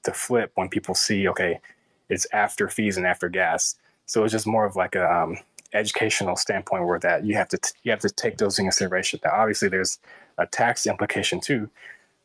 to 0.02 0.12
flip 0.12 0.52
when 0.54 0.68
people 0.68 0.94
see, 0.94 1.28
okay, 1.28 1.60
it's 2.08 2.26
after 2.32 2.68
fees 2.68 2.96
and 2.96 3.06
after 3.06 3.28
gas. 3.28 3.76
So 4.06 4.24
it's 4.24 4.32
just 4.32 4.46
more 4.46 4.64
of 4.64 4.76
like 4.76 4.94
a, 4.94 5.10
um, 5.10 5.38
educational 5.72 6.36
standpoint 6.36 6.86
where 6.86 6.98
that 6.98 7.24
you 7.24 7.34
have 7.34 7.48
to 7.48 7.58
t- 7.58 7.72
you 7.82 7.90
have 7.90 8.00
to 8.00 8.10
take 8.10 8.38
those 8.38 8.58
in 8.58 8.64
consideration. 8.64 9.20
Now, 9.24 9.32
obviously, 9.34 9.68
there's 9.68 9.98
a 10.38 10.46
tax 10.46 10.86
implication 10.86 11.40
too, 11.40 11.68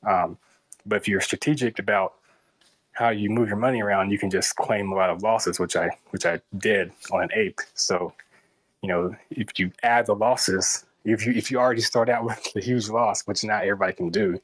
um, 0.08 0.38
but 0.86 0.97
if 0.97 1.08
you're 1.08 1.22
strategic 1.22 1.80
about 1.80 2.14
how 2.93 3.10
you 3.10 3.30
move 3.30 3.47
your 3.47 3.58
money 3.58 3.82
around, 3.82 4.12
you 4.12 4.20
can 4.20 4.30
just 4.30 4.56
claim 4.56 4.91
a 4.91 4.95
lot 4.95 5.10
of 5.10 5.24
losses, 5.24 5.60
which 5.60 5.76
I 5.76 5.89
which 6.12 6.26
I 6.26 6.39
did 6.58 6.91
on 7.12 7.24
an 7.24 7.30
ape. 7.34 7.60
So, 7.74 8.14
you 8.82 8.89
know, 8.89 9.16
if 9.32 9.60
you 9.60 9.72
add 9.82 10.06
the 10.06 10.16
losses, 10.16 10.86
if 11.04 11.26
you 11.26 11.34
if 11.34 11.51
you 11.51 11.60
already 11.60 11.82
start 11.82 12.10
out 12.10 12.24
with 12.26 12.56
a 12.56 12.62
huge 12.62 12.89
loss, 12.89 13.24
which 13.28 13.43
not 13.43 13.64
everybody 13.64 13.93
can 13.93 14.10
do, 14.10 14.39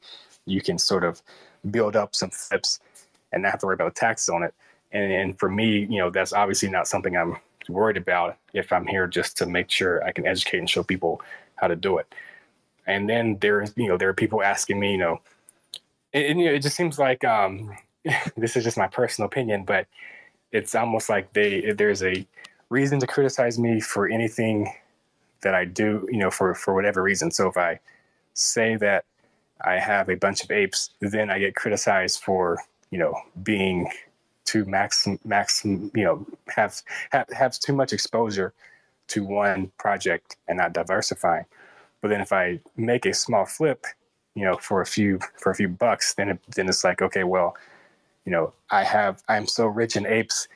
you 0.50 0.60
can 0.60 0.78
sort 0.78 1.04
of 1.04 1.22
build 1.70 1.96
up 1.96 2.14
some 2.14 2.30
flips 2.30 2.80
and 3.32 3.42
not 3.42 3.52
have 3.52 3.60
to 3.60 3.66
worry 3.66 3.74
about 3.74 3.94
taxes 3.94 4.28
on 4.28 4.42
it. 4.42 4.54
And, 4.92 5.12
and 5.12 5.38
for 5.38 5.48
me, 5.48 5.86
you 5.90 5.98
know, 5.98 6.10
that's 6.10 6.32
obviously 6.32 6.68
not 6.68 6.88
something 6.88 7.16
I'm 7.16 7.36
worried 7.68 7.96
about 7.96 8.36
if 8.52 8.72
I'm 8.72 8.86
here 8.86 9.06
just 9.06 9.36
to 9.38 9.46
make 9.46 9.70
sure 9.70 10.04
I 10.04 10.12
can 10.12 10.26
educate 10.26 10.58
and 10.58 10.68
show 10.68 10.82
people 10.82 11.20
how 11.56 11.68
to 11.68 11.76
do 11.76 11.98
it. 11.98 12.12
And 12.86 13.08
then 13.08 13.38
there's, 13.40 13.72
you 13.76 13.88
know, 13.88 13.96
there 13.96 14.08
are 14.08 14.14
people 14.14 14.42
asking 14.42 14.80
me, 14.80 14.92
you 14.92 14.98
know, 14.98 15.20
and, 16.12 16.24
and 16.24 16.40
you 16.40 16.46
know, 16.46 16.52
it 16.52 16.60
just 16.62 16.76
seems 16.76 16.98
like 16.98 17.24
um, 17.24 17.76
this 18.36 18.56
is 18.56 18.64
just 18.64 18.76
my 18.76 18.88
personal 18.88 19.26
opinion, 19.26 19.64
but 19.64 19.86
it's 20.52 20.74
almost 20.74 21.08
like 21.08 21.32
they 21.32 21.72
there's 21.72 22.02
a 22.02 22.26
reason 22.70 22.98
to 23.00 23.06
criticize 23.06 23.58
me 23.58 23.80
for 23.80 24.08
anything 24.08 24.72
that 25.42 25.54
I 25.54 25.64
do, 25.64 26.08
you 26.10 26.18
know, 26.18 26.30
for 26.30 26.54
for 26.54 26.74
whatever 26.74 27.02
reason. 27.02 27.30
So 27.30 27.48
if 27.48 27.56
I 27.56 27.78
say 28.34 28.76
that 28.76 29.04
I 29.64 29.78
have 29.78 30.08
a 30.08 30.16
bunch 30.16 30.42
of 30.42 30.50
apes, 30.50 30.90
then 31.00 31.30
I 31.30 31.38
get 31.38 31.54
criticized 31.54 32.20
for, 32.20 32.58
you 32.90 32.98
know, 32.98 33.14
being 33.42 33.90
to 34.46 34.64
max 34.64 35.06
max 35.24 35.64
you 35.64 35.90
know 35.94 36.26
have 36.48 36.82
have 37.12 37.28
have 37.30 37.58
too 37.58 37.72
much 37.72 37.92
exposure 37.92 38.52
to 39.06 39.24
one 39.24 39.70
project 39.78 40.36
and 40.48 40.58
not 40.58 40.72
diversifying. 40.72 41.44
But 42.00 42.08
then 42.08 42.20
if 42.20 42.32
I 42.32 42.60
make 42.76 43.06
a 43.06 43.14
small 43.14 43.44
flip, 43.44 43.86
you 44.34 44.44
know, 44.44 44.56
for 44.56 44.80
a 44.80 44.86
few 44.86 45.20
for 45.38 45.52
a 45.52 45.54
few 45.54 45.68
bucks, 45.68 46.14
then 46.14 46.30
it, 46.30 46.40
then 46.56 46.68
it's 46.68 46.82
like 46.82 47.02
okay, 47.02 47.24
well, 47.24 47.56
you 48.24 48.32
know, 48.32 48.52
I 48.70 48.82
have 48.84 49.22
I'm 49.28 49.46
so 49.46 49.66
rich 49.66 49.96
in 49.96 50.06
apes 50.06 50.48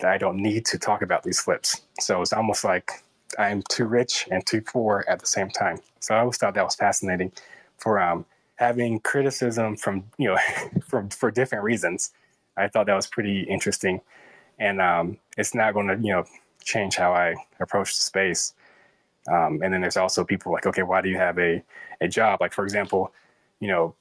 that 0.00 0.10
I 0.10 0.18
don't 0.18 0.38
need 0.38 0.64
to 0.66 0.78
talk 0.78 1.02
about 1.02 1.22
these 1.22 1.40
flips. 1.40 1.82
So 2.00 2.22
it's 2.22 2.32
almost 2.32 2.64
like 2.64 2.92
I'm 3.38 3.62
too 3.68 3.86
rich 3.86 4.26
and 4.30 4.44
too 4.46 4.62
poor 4.62 5.04
at 5.08 5.20
the 5.20 5.26
same 5.26 5.50
time. 5.50 5.78
So 6.00 6.14
I 6.14 6.20
always 6.20 6.36
thought 6.36 6.54
that 6.54 6.64
was 6.64 6.76
fascinating 6.76 7.32
for 7.78 8.00
um, 8.00 8.24
having 8.56 9.00
criticism 9.00 9.76
from 9.76 10.04
you 10.18 10.28
know 10.28 10.38
from 10.86 11.08
for 11.10 11.30
different 11.30 11.64
reasons 11.64 12.12
I 12.56 12.68
thought 12.68 12.86
that 12.86 12.94
was 12.94 13.06
pretty 13.06 13.42
interesting, 13.42 14.00
and 14.58 14.80
um, 14.80 15.18
it's 15.36 15.54
not 15.54 15.74
going 15.74 15.88
to 15.88 15.96
you 15.96 16.12
know 16.12 16.24
change 16.62 16.96
how 16.96 17.12
I 17.12 17.34
approach 17.60 17.94
the 17.94 18.00
space. 18.00 18.54
Um, 19.30 19.60
and 19.62 19.72
then 19.72 19.80
there's 19.80 19.96
also 19.96 20.24
people 20.24 20.52
like, 20.52 20.66
okay, 20.66 20.82
why 20.82 21.00
do 21.00 21.08
you 21.08 21.16
have 21.16 21.38
a 21.38 21.62
a 22.00 22.08
job? 22.08 22.40
Like 22.40 22.52
for 22.52 22.64
example, 22.64 23.12
you 23.60 23.68
know, 23.68 23.94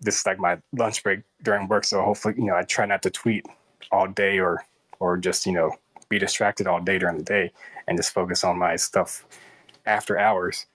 this 0.00 0.20
is 0.20 0.26
like 0.26 0.38
my 0.38 0.58
lunch 0.72 1.02
break 1.02 1.20
during 1.42 1.68
work, 1.68 1.84
so 1.84 2.02
hopefully 2.02 2.34
you 2.36 2.44
know 2.44 2.56
I 2.56 2.62
try 2.62 2.86
not 2.86 3.02
to 3.02 3.10
tweet 3.10 3.46
all 3.90 4.06
day 4.06 4.38
or 4.38 4.64
or 5.00 5.16
just 5.16 5.46
you 5.46 5.52
know 5.52 5.72
be 6.08 6.18
distracted 6.18 6.66
all 6.66 6.80
day 6.80 6.98
during 6.98 7.18
the 7.18 7.24
day 7.24 7.52
and 7.88 7.98
just 7.98 8.12
focus 8.12 8.44
on 8.44 8.58
my 8.58 8.76
stuff 8.76 9.26
after 9.86 10.18
hours. 10.18 10.66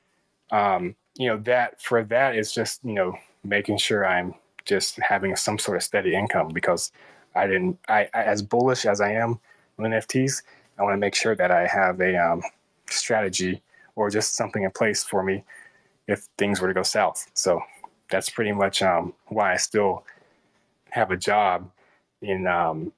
Um, 0.52 0.96
you 1.18 1.28
know 1.28 1.38
that 1.38 1.82
for 1.82 2.04
that 2.04 2.36
is 2.36 2.54
just 2.54 2.84
you 2.84 2.94
know 2.94 3.18
making 3.44 3.78
sure 3.78 4.06
I'm 4.06 4.34
just 4.66 4.98
having 4.98 5.36
some 5.36 5.58
sort 5.58 5.78
of 5.78 5.84
steady 5.84 6.14
income 6.14 6.50
because 6.50 6.92
I 7.36 7.48
didn't. 7.48 7.80
I, 7.88 8.10
I 8.14 8.24
as 8.24 8.42
bullish 8.42 8.86
as 8.86 9.02
I 9.02 9.14
am 9.14 9.40
on 9.80 9.86
NFTs, 9.86 10.44
I 10.78 10.84
want 10.84 10.94
to 10.94 10.98
make 10.98 11.16
sure 11.16 11.36
that 11.36 11.52
I 11.52 11.68
have 11.68 12.00
a 12.02 12.16
um, 12.18 12.42
strategy 12.90 13.62
or 13.96 14.10
just 14.10 14.36
something 14.36 14.64
in 14.64 14.72
place 14.72 15.04
for 15.04 15.24
me 15.24 15.44
if 16.08 16.28
things 16.38 16.62
were 16.62 16.68
to 16.68 16.74
go 16.74 16.84
south. 16.84 17.30
So 17.34 17.62
that's 18.10 18.30
pretty 18.30 18.52
much 18.52 18.82
um, 18.82 19.14
why 19.28 19.54
I 19.54 19.58
still 19.58 20.04
have 20.92 21.12
a 21.12 21.18
job 21.18 21.70
in 22.22 22.48
um, 22.48 22.92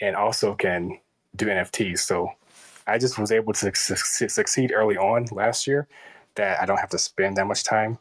and 0.00 0.14
also 0.16 0.54
can 0.54 0.98
do 1.36 1.46
NFTs. 1.46 2.00
So 2.00 2.30
I 2.86 2.98
just 2.98 3.18
was 3.18 3.32
able 3.32 3.52
to 3.54 3.74
su- 3.74 4.28
succeed 4.28 4.72
early 4.72 4.96
on 4.96 5.26
last 5.32 5.66
year 5.66 5.88
that 6.36 6.60
I 6.60 6.66
don't 6.66 6.78
have 6.78 6.90
to 6.90 6.98
spend 6.98 7.36
that 7.36 7.46
much 7.46 7.64
time 7.64 7.98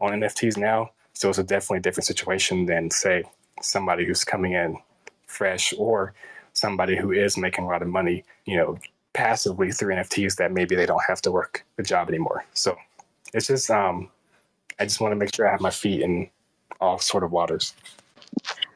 on 0.00 0.12
NFTs 0.12 0.56
now. 0.56 0.90
So 1.12 1.28
it's 1.28 1.38
a 1.38 1.44
definitely 1.44 1.80
different 1.80 2.06
situation 2.06 2.66
than 2.66 2.90
say 2.90 3.24
somebody 3.60 4.06
who's 4.06 4.24
coming 4.24 4.52
in 4.52 4.78
fresh 5.26 5.74
or 5.76 6.14
somebody 6.52 6.96
who 6.96 7.12
is 7.12 7.36
making 7.36 7.64
a 7.64 7.68
lot 7.68 7.82
of 7.82 7.88
money, 7.88 8.24
you 8.46 8.56
know, 8.56 8.78
passively 9.12 9.72
through 9.72 9.94
NFTs 9.94 10.36
that 10.36 10.52
maybe 10.52 10.74
they 10.76 10.86
don't 10.86 11.02
have 11.06 11.20
to 11.22 11.32
work 11.32 11.64
a 11.78 11.82
job 11.82 12.08
anymore. 12.08 12.44
So 12.54 12.76
it's 13.34 13.46
just 13.48 13.70
um 13.70 14.08
I 14.78 14.84
just 14.84 15.00
want 15.00 15.12
to 15.12 15.16
make 15.16 15.34
sure 15.34 15.46
I 15.46 15.50
have 15.50 15.60
my 15.60 15.70
feet 15.70 16.00
in 16.00 16.30
all 16.80 16.98
sort 16.98 17.22
of 17.22 17.32
waters. 17.32 17.74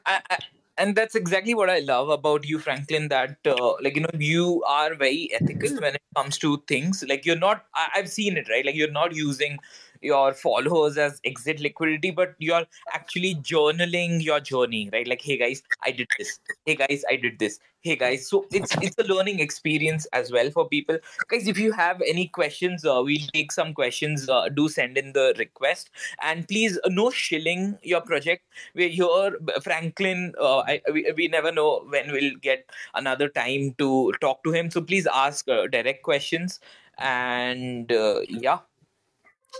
I, 0.04 0.20
I, 0.28 0.38
and 0.76 0.96
that's 0.96 1.14
exactly 1.14 1.54
what 1.54 1.70
I 1.70 1.78
love 1.80 2.08
about 2.08 2.44
you, 2.46 2.58
Franklin. 2.58 3.08
That 3.08 3.36
uh, 3.46 3.74
like 3.82 3.94
you 3.96 4.02
know 4.02 4.10
you 4.18 4.62
are 4.66 4.94
very 4.94 5.30
ethical 5.32 5.70
when 5.80 5.94
it 5.94 6.02
comes 6.16 6.38
to 6.38 6.62
things. 6.68 7.04
Like 7.08 7.24
you're 7.24 7.36
not. 7.36 7.64
I, 7.74 7.88
I've 7.96 8.08
seen 8.10 8.36
it 8.36 8.48
right. 8.48 8.64
Like 8.66 8.74
you're 8.74 8.90
not 8.90 9.14
using 9.14 9.58
your 10.04 10.34
followers 10.34 10.98
as 10.98 11.20
exit 11.24 11.60
liquidity, 11.60 12.10
but 12.10 12.34
you're 12.38 12.64
actually 12.92 13.34
journaling 13.36 14.22
your 14.22 14.40
journey, 14.40 14.90
right? 14.92 15.08
Like, 15.08 15.22
hey 15.22 15.38
guys, 15.38 15.62
I 15.82 15.90
did 15.90 16.08
this. 16.18 16.38
Hey 16.66 16.76
guys, 16.76 17.04
I 17.10 17.16
did 17.16 17.38
this. 17.38 17.58
Hey 17.80 17.96
guys, 17.96 18.26
so 18.26 18.46
it's 18.50 18.74
it's 18.80 18.96
a 18.98 19.04
learning 19.04 19.40
experience 19.40 20.06
as 20.14 20.32
well 20.32 20.50
for 20.50 20.66
people. 20.66 20.96
Guys, 21.28 21.46
if 21.46 21.58
you 21.58 21.70
have 21.72 22.00
any 22.00 22.28
questions, 22.28 22.84
uh, 22.84 23.02
we'll 23.04 23.28
take 23.34 23.52
some 23.52 23.74
questions. 23.74 24.26
Uh, 24.26 24.48
do 24.48 24.68
send 24.70 24.96
in 24.96 25.12
the 25.12 25.34
request, 25.38 25.90
and 26.22 26.48
please, 26.48 26.78
uh, 26.84 26.88
no 26.88 27.10
shilling 27.10 27.78
your 27.82 28.00
project. 28.00 28.46
We're 28.74 28.88
here, 28.88 29.38
Franklin. 29.62 30.32
Uh, 30.40 30.60
I, 30.60 30.80
we, 30.92 31.12
we 31.14 31.28
never 31.28 31.52
know 31.52 31.84
when 31.88 32.10
we'll 32.10 32.36
get 32.40 32.70
another 32.94 33.28
time 33.28 33.74
to 33.76 34.12
talk 34.22 34.42
to 34.44 34.52
him. 34.52 34.70
So 34.70 34.80
please 34.80 35.06
ask 35.06 35.46
uh, 35.46 35.66
direct 35.66 36.02
questions, 36.04 36.60
and 36.96 37.92
uh, 37.92 38.20
yeah 38.28 38.60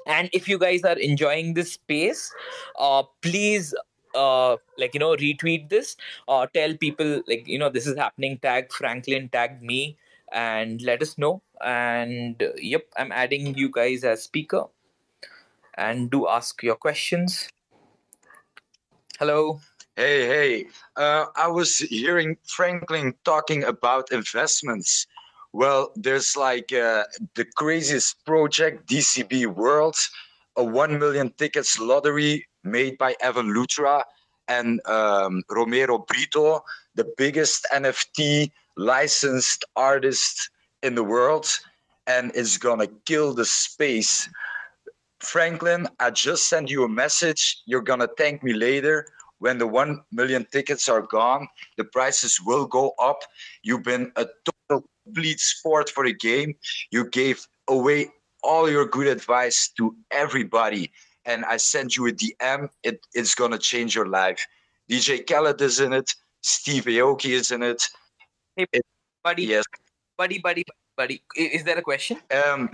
and 0.06 0.30
if 0.32 0.48
you 0.48 0.58
guys 0.58 0.82
are 0.82 0.98
enjoying 0.98 1.54
this 1.54 1.72
space 1.72 2.32
uh 2.78 3.02
please 3.22 3.74
uh 4.14 4.56
like 4.78 4.94
you 4.94 5.00
know 5.00 5.16
retweet 5.16 5.68
this. 5.68 5.96
Uh 6.28 6.46
tell 6.54 6.76
people 6.76 7.22
like 7.26 7.46
you 7.46 7.58
know 7.58 7.68
this 7.68 7.86
is 7.86 7.96
happening. 7.96 8.38
Tag 8.38 8.72
franklin 8.72 9.28
tag 9.28 9.62
me 9.62 9.96
and 10.32 10.80
let 10.82 11.02
us 11.02 11.18
know. 11.18 11.42
And 11.64 12.42
uh, 12.42 12.54
yep 12.56 12.86
i'm 12.96 13.12
adding 13.12 13.54
you 13.56 13.70
guys 13.70 14.04
as 14.04 14.22
speaker. 14.22 14.64
And 15.76 16.10
do 16.10 16.28
ask 16.28 16.62
your 16.62 16.76
questions. 16.76 17.48
Hello. 19.18 19.60
Hey 19.96 20.26
hey. 20.26 20.66
Uh, 20.96 21.26
i 21.36 21.48
was 21.48 21.78
hearing 21.78 22.36
franklin 22.46 23.14
talking 23.24 23.64
about 23.64 24.12
investments 24.12 25.06
well, 25.54 25.92
there's 25.94 26.36
like 26.36 26.72
uh, 26.72 27.04
the 27.36 27.44
craziest 27.54 28.24
project, 28.26 28.88
DCB 28.88 29.46
World. 29.46 29.94
a 30.56 30.64
1 30.64 30.98
million 30.98 31.30
tickets 31.38 31.78
lottery 31.78 32.44
made 32.64 32.98
by 32.98 33.14
Evan 33.20 33.54
Luthra 33.54 34.02
and 34.48 34.84
um, 34.86 35.42
Romero 35.48 35.98
Britto, 35.98 36.60
the 36.96 37.06
biggest 37.16 37.66
NFT 37.72 38.50
licensed 38.76 39.64
artist 39.76 40.50
in 40.82 40.96
the 40.96 41.04
world, 41.04 41.46
and 42.08 42.32
it's 42.34 42.58
gonna 42.58 42.88
kill 43.06 43.32
the 43.32 43.44
space. 43.44 44.28
Franklin, 45.20 45.86
I 46.00 46.10
just 46.10 46.48
sent 46.48 46.68
you 46.68 46.82
a 46.82 46.88
message. 46.88 47.62
You're 47.64 47.88
gonna 47.90 48.08
thank 48.18 48.42
me 48.42 48.54
later. 48.54 49.06
When 49.38 49.58
the 49.58 49.68
1 49.68 50.02
million 50.10 50.46
tickets 50.50 50.88
are 50.88 51.02
gone, 51.02 51.46
the 51.76 51.84
prices 51.84 52.40
will 52.44 52.66
go 52.66 52.94
up. 52.98 53.20
You've 53.62 53.84
been 53.84 54.10
a 54.16 54.26
total 54.68 54.88
complete 55.04 55.40
sport 55.40 55.90
for 55.90 56.04
the 56.04 56.14
game. 56.14 56.54
You 56.90 57.08
gave 57.10 57.46
away 57.68 58.08
all 58.42 58.70
your 58.70 58.86
good 58.86 59.06
advice 59.06 59.70
to 59.76 59.94
everybody. 60.10 60.92
And 61.24 61.44
I 61.44 61.56
sent 61.56 61.96
you 61.96 62.06
a 62.06 62.12
DM. 62.12 62.68
It, 62.82 63.00
it's 63.14 63.34
gonna 63.34 63.58
change 63.58 63.94
your 63.94 64.06
life. 64.06 64.46
DJ 64.90 65.26
Khaled 65.26 65.60
is 65.62 65.80
in 65.80 65.92
it. 65.92 66.14
Steve 66.42 66.84
Aoki 66.84 67.30
is 67.30 67.50
in 67.50 67.62
it. 67.62 67.88
Hey, 68.56 68.66
buddy, 69.22 69.44
Yes. 69.44 69.64
buddy, 70.18 70.38
buddy, 70.38 70.64
buddy. 70.96 71.22
Is 71.36 71.64
there 71.64 71.78
a 71.78 71.82
question? 71.82 72.18
Um, 72.44 72.70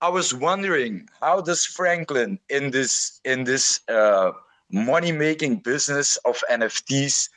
I 0.00 0.08
was 0.08 0.34
wondering 0.34 1.08
how 1.20 1.42
does 1.42 1.64
Franklin 1.66 2.38
in 2.48 2.70
this 2.70 3.20
in 3.24 3.44
this 3.44 3.80
uh, 3.88 4.32
money 4.70 5.12
making 5.12 5.56
business 5.58 6.16
of 6.24 6.42
NFTs 6.50 7.28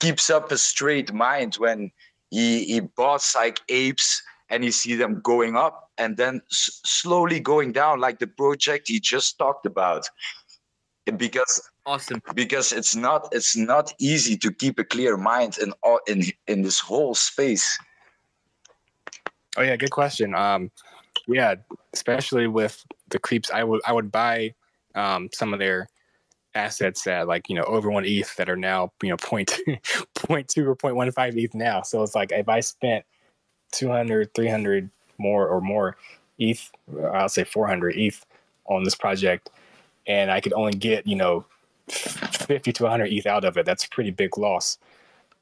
keeps 0.00 0.28
up 0.28 0.50
a 0.50 0.58
straight 0.58 1.12
mind 1.12 1.54
when 1.54 1.90
he 2.34 2.64
he 2.64 2.80
bought 2.80 3.24
like 3.34 3.60
apes 3.68 4.22
and 4.50 4.64
you 4.64 4.72
see 4.72 4.94
them 4.94 5.20
going 5.22 5.56
up 5.56 5.90
and 5.98 6.16
then 6.16 6.40
s- 6.50 6.80
slowly 6.84 7.40
going 7.40 7.72
down 7.72 8.00
like 8.00 8.18
the 8.18 8.26
project 8.26 8.88
he 8.88 8.98
just 9.00 9.38
talked 9.38 9.66
about 9.66 10.04
because 11.16 11.62
Awesome. 11.86 12.20
because 12.34 12.72
it's 12.72 12.96
not 12.96 13.28
it's 13.32 13.56
not 13.56 13.92
easy 14.00 14.36
to 14.38 14.50
keep 14.50 14.78
a 14.78 14.84
clear 14.84 15.16
mind 15.16 15.58
in 15.58 15.72
all 15.82 16.00
in 16.06 16.22
in 16.46 16.62
this 16.62 16.80
whole 16.80 17.14
space 17.14 17.78
Oh 19.56 19.62
yeah, 19.62 19.76
good 19.76 19.92
question. 19.92 20.34
Um, 20.34 20.70
yeah, 21.28 21.54
especially 21.92 22.48
with 22.48 22.84
the 23.08 23.20
creeps, 23.20 23.50
I 23.52 23.62
would 23.62 23.80
I 23.86 23.92
would 23.92 24.10
buy 24.10 24.54
um, 24.96 25.28
some 25.32 25.52
of 25.52 25.60
their 25.60 25.88
assets 26.54 27.06
at 27.06 27.26
like 27.26 27.48
you 27.48 27.56
know 27.56 27.64
over 27.64 27.90
one 27.90 28.04
ETH 28.04 28.34
that 28.36 28.48
are 28.48 28.56
now 28.56 28.92
you 29.02 29.08
know 29.08 29.16
point 29.16 29.58
point 30.14 30.48
two 30.48 30.68
or 30.68 30.74
point 30.74 30.96
one 30.96 31.10
five 31.12 31.36
ETH 31.36 31.54
now. 31.54 31.82
So 31.82 32.02
it's 32.02 32.14
like 32.14 32.32
if 32.32 32.48
I 32.48 32.60
spent 32.60 33.04
200, 33.72 34.32
300 34.34 34.90
more 35.18 35.48
or 35.48 35.60
more 35.60 35.96
ETH, 36.38 36.70
I'll 37.12 37.28
say 37.28 37.44
400 37.44 37.96
ETH 37.96 38.24
on 38.66 38.84
this 38.84 38.94
project, 38.94 39.50
and 40.06 40.30
I 40.30 40.40
could 40.40 40.52
only 40.52 40.72
get 40.72 41.06
you 41.06 41.16
know 41.16 41.44
50 41.88 42.72
to 42.72 42.82
100 42.84 43.12
ETH 43.12 43.26
out 43.26 43.44
of 43.44 43.56
it. 43.56 43.66
That's 43.66 43.84
a 43.84 43.90
pretty 43.90 44.10
big 44.10 44.38
loss. 44.38 44.78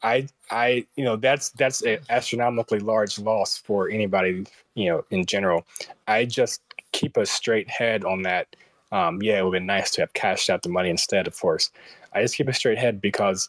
I 0.02 0.28
I 0.50 0.86
you 0.96 1.04
know 1.04 1.16
that's 1.16 1.50
that's 1.50 1.82
an 1.82 1.98
astronomically 2.10 2.80
large 2.80 3.18
loss 3.18 3.56
for 3.56 3.88
anybody 3.88 4.46
you 4.74 4.90
know 4.90 5.04
in 5.10 5.24
general. 5.26 5.66
I 6.08 6.24
just 6.24 6.60
keep 6.92 7.16
a 7.16 7.26
straight 7.26 7.68
head 7.68 8.04
on 8.04 8.22
that. 8.22 8.54
Um, 8.92 9.22
yeah, 9.22 9.38
it 9.38 9.44
would 9.44 9.54
have 9.54 9.60
been 9.60 9.66
nice 9.66 9.90
to 9.92 10.02
have 10.02 10.12
cashed 10.12 10.50
out 10.50 10.62
the 10.62 10.68
money 10.68 10.90
instead, 10.90 11.26
of 11.26 11.38
course. 11.40 11.70
I 12.12 12.22
just 12.22 12.36
keep 12.36 12.46
a 12.48 12.52
straight 12.52 12.78
head 12.78 13.00
because 13.00 13.48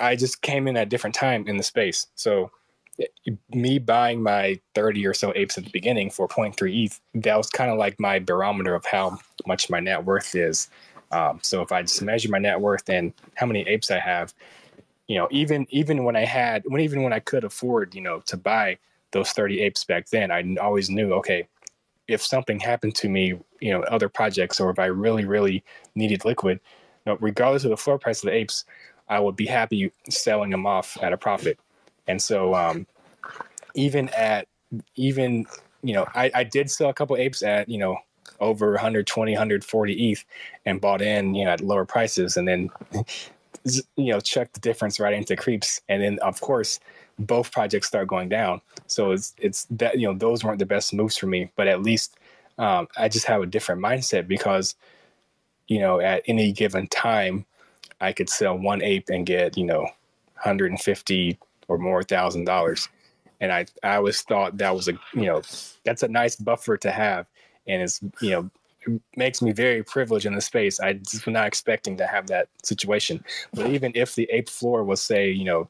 I 0.00 0.16
just 0.16 0.42
came 0.42 0.68
in 0.68 0.76
at 0.76 0.84
a 0.84 0.90
different 0.90 1.14
time 1.14 1.46
in 1.46 1.56
the 1.56 1.62
space. 1.62 2.06
So 2.14 2.50
me 3.52 3.78
buying 3.78 4.22
my 4.22 4.60
30 4.74 5.06
or 5.06 5.14
so 5.14 5.32
apes 5.34 5.58
at 5.58 5.64
the 5.64 5.70
beginning 5.70 6.10
for 6.10 6.28
0.3 6.28 6.84
ETH, 6.84 7.00
that 7.14 7.36
was 7.36 7.50
kind 7.50 7.70
of 7.70 7.78
like 7.78 7.98
my 7.98 8.18
barometer 8.18 8.74
of 8.74 8.84
how 8.84 9.18
much 9.46 9.68
my 9.68 9.80
net 9.80 10.04
worth 10.04 10.34
is. 10.34 10.68
Um, 11.10 11.40
so 11.42 11.60
if 11.62 11.72
I 11.72 11.82
just 11.82 12.00
measure 12.02 12.30
my 12.30 12.38
net 12.38 12.60
worth 12.60 12.88
and 12.88 13.12
how 13.34 13.46
many 13.46 13.66
apes 13.68 13.90
I 13.90 13.98
have, 13.98 14.32
you 15.08 15.16
know, 15.16 15.28
even 15.30 15.66
even 15.70 16.04
when 16.04 16.16
I 16.16 16.24
had 16.24 16.62
when 16.66 16.80
even 16.80 17.02
when 17.02 17.12
I 17.12 17.18
could 17.18 17.44
afford, 17.44 17.94
you 17.94 18.00
know, 18.00 18.20
to 18.26 18.36
buy 18.36 18.78
those 19.10 19.30
30 19.32 19.60
apes 19.60 19.84
back 19.84 20.08
then, 20.08 20.30
I 20.30 20.56
always 20.60 20.88
knew, 20.88 21.12
okay, 21.14 21.46
if 22.08 22.22
something 22.22 22.60
happened 22.60 22.94
to 22.96 23.08
me, 23.08 23.38
you 23.60 23.72
know, 23.72 23.82
other 23.84 24.08
projects, 24.08 24.60
or 24.60 24.70
if 24.70 24.78
I 24.78 24.86
really, 24.86 25.24
really 25.24 25.64
needed 25.94 26.24
liquid, 26.24 26.60
you 27.06 27.12
know, 27.12 27.18
regardless 27.20 27.64
of 27.64 27.70
the 27.70 27.76
floor 27.76 27.98
price 27.98 28.22
of 28.22 28.30
the 28.30 28.36
apes, 28.36 28.64
I 29.08 29.20
would 29.20 29.36
be 29.36 29.46
happy 29.46 29.92
selling 30.08 30.50
them 30.50 30.66
off 30.66 30.96
at 31.02 31.12
a 31.12 31.16
profit. 31.16 31.58
And 32.06 32.20
so, 32.20 32.54
um, 32.54 32.86
even 33.74 34.08
at 34.10 34.48
even 34.96 35.46
you 35.82 35.94
know, 35.94 36.06
I, 36.14 36.30
I 36.34 36.44
did 36.44 36.70
sell 36.70 36.88
a 36.88 36.94
couple 36.94 37.16
apes 37.16 37.42
at 37.42 37.68
you 37.68 37.78
know 37.78 37.98
over 38.40 38.72
120, 38.72 39.32
140 39.32 40.10
ETH, 40.10 40.24
and 40.64 40.80
bought 40.80 41.02
in 41.02 41.34
you 41.34 41.44
know 41.44 41.50
at 41.50 41.60
lower 41.60 41.84
prices, 41.84 42.36
and 42.36 42.46
then 42.46 42.70
you 43.96 44.12
know 44.12 44.20
chuck 44.20 44.52
the 44.52 44.60
difference 44.60 45.00
right 45.00 45.14
into 45.14 45.36
creeps, 45.36 45.80
and 45.88 46.02
then 46.02 46.18
of 46.20 46.40
course 46.40 46.80
both 47.26 47.52
projects 47.52 47.88
start 47.88 48.08
going 48.08 48.28
down. 48.28 48.60
So 48.86 49.12
it's 49.12 49.34
it's 49.38 49.66
that 49.70 49.98
you 49.98 50.06
know 50.06 50.14
those 50.14 50.44
weren't 50.44 50.58
the 50.58 50.66
best 50.66 50.92
moves 50.92 51.16
for 51.16 51.26
me, 51.26 51.50
but 51.56 51.68
at 51.68 51.82
least 51.82 52.18
um, 52.58 52.88
I 52.96 53.08
just 53.08 53.26
have 53.26 53.42
a 53.42 53.46
different 53.46 53.82
mindset 53.82 54.28
because 54.28 54.74
you 55.68 55.78
know 55.78 56.00
at 56.00 56.22
any 56.26 56.52
given 56.52 56.86
time 56.88 57.46
I 58.00 58.12
could 58.12 58.28
sell 58.28 58.58
one 58.58 58.82
ape 58.82 59.08
and 59.08 59.24
get 59.24 59.56
you 59.56 59.64
know 59.64 59.82
150 59.82 61.38
or 61.68 61.78
more 61.78 62.02
thousand 62.02 62.44
dollars, 62.44 62.88
and 63.40 63.52
I 63.52 63.66
I 63.82 63.96
always 63.96 64.22
thought 64.22 64.58
that 64.58 64.74
was 64.74 64.88
a 64.88 64.92
you 65.14 65.26
know 65.26 65.42
that's 65.84 66.02
a 66.02 66.08
nice 66.08 66.36
buffer 66.36 66.76
to 66.78 66.90
have, 66.90 67.26
and 67.66 67.82
it's 67.82 68.00
you 68.20 68.30
know 68.30 68.50
it 68.86 69.00
makes 69.16 69.40
me 69.40 69.52
very 69.52 69.82
privileged 69.82 70.26
in 70.26 70.34
the 70.34 70.40
space. 70.40 70.80
I 70.80 70.94
just 70.94 71.24
was 71.26 71.32
not 71.32 71.46
expecting 71.46 71.96
to 71.98 72.06
have 72.06 72.26
that 72.26 72.48
situation, 72.64 73.24
but 73.54 73.70
even 73.70 73.92
if 73.94 74.14
the 74.14 74.28
ape 74.32 74.48
floor 74.48 74.84
was 74.84 75.00
say 75.00 75.30
you 75.30 75.44
know 75.44 75.68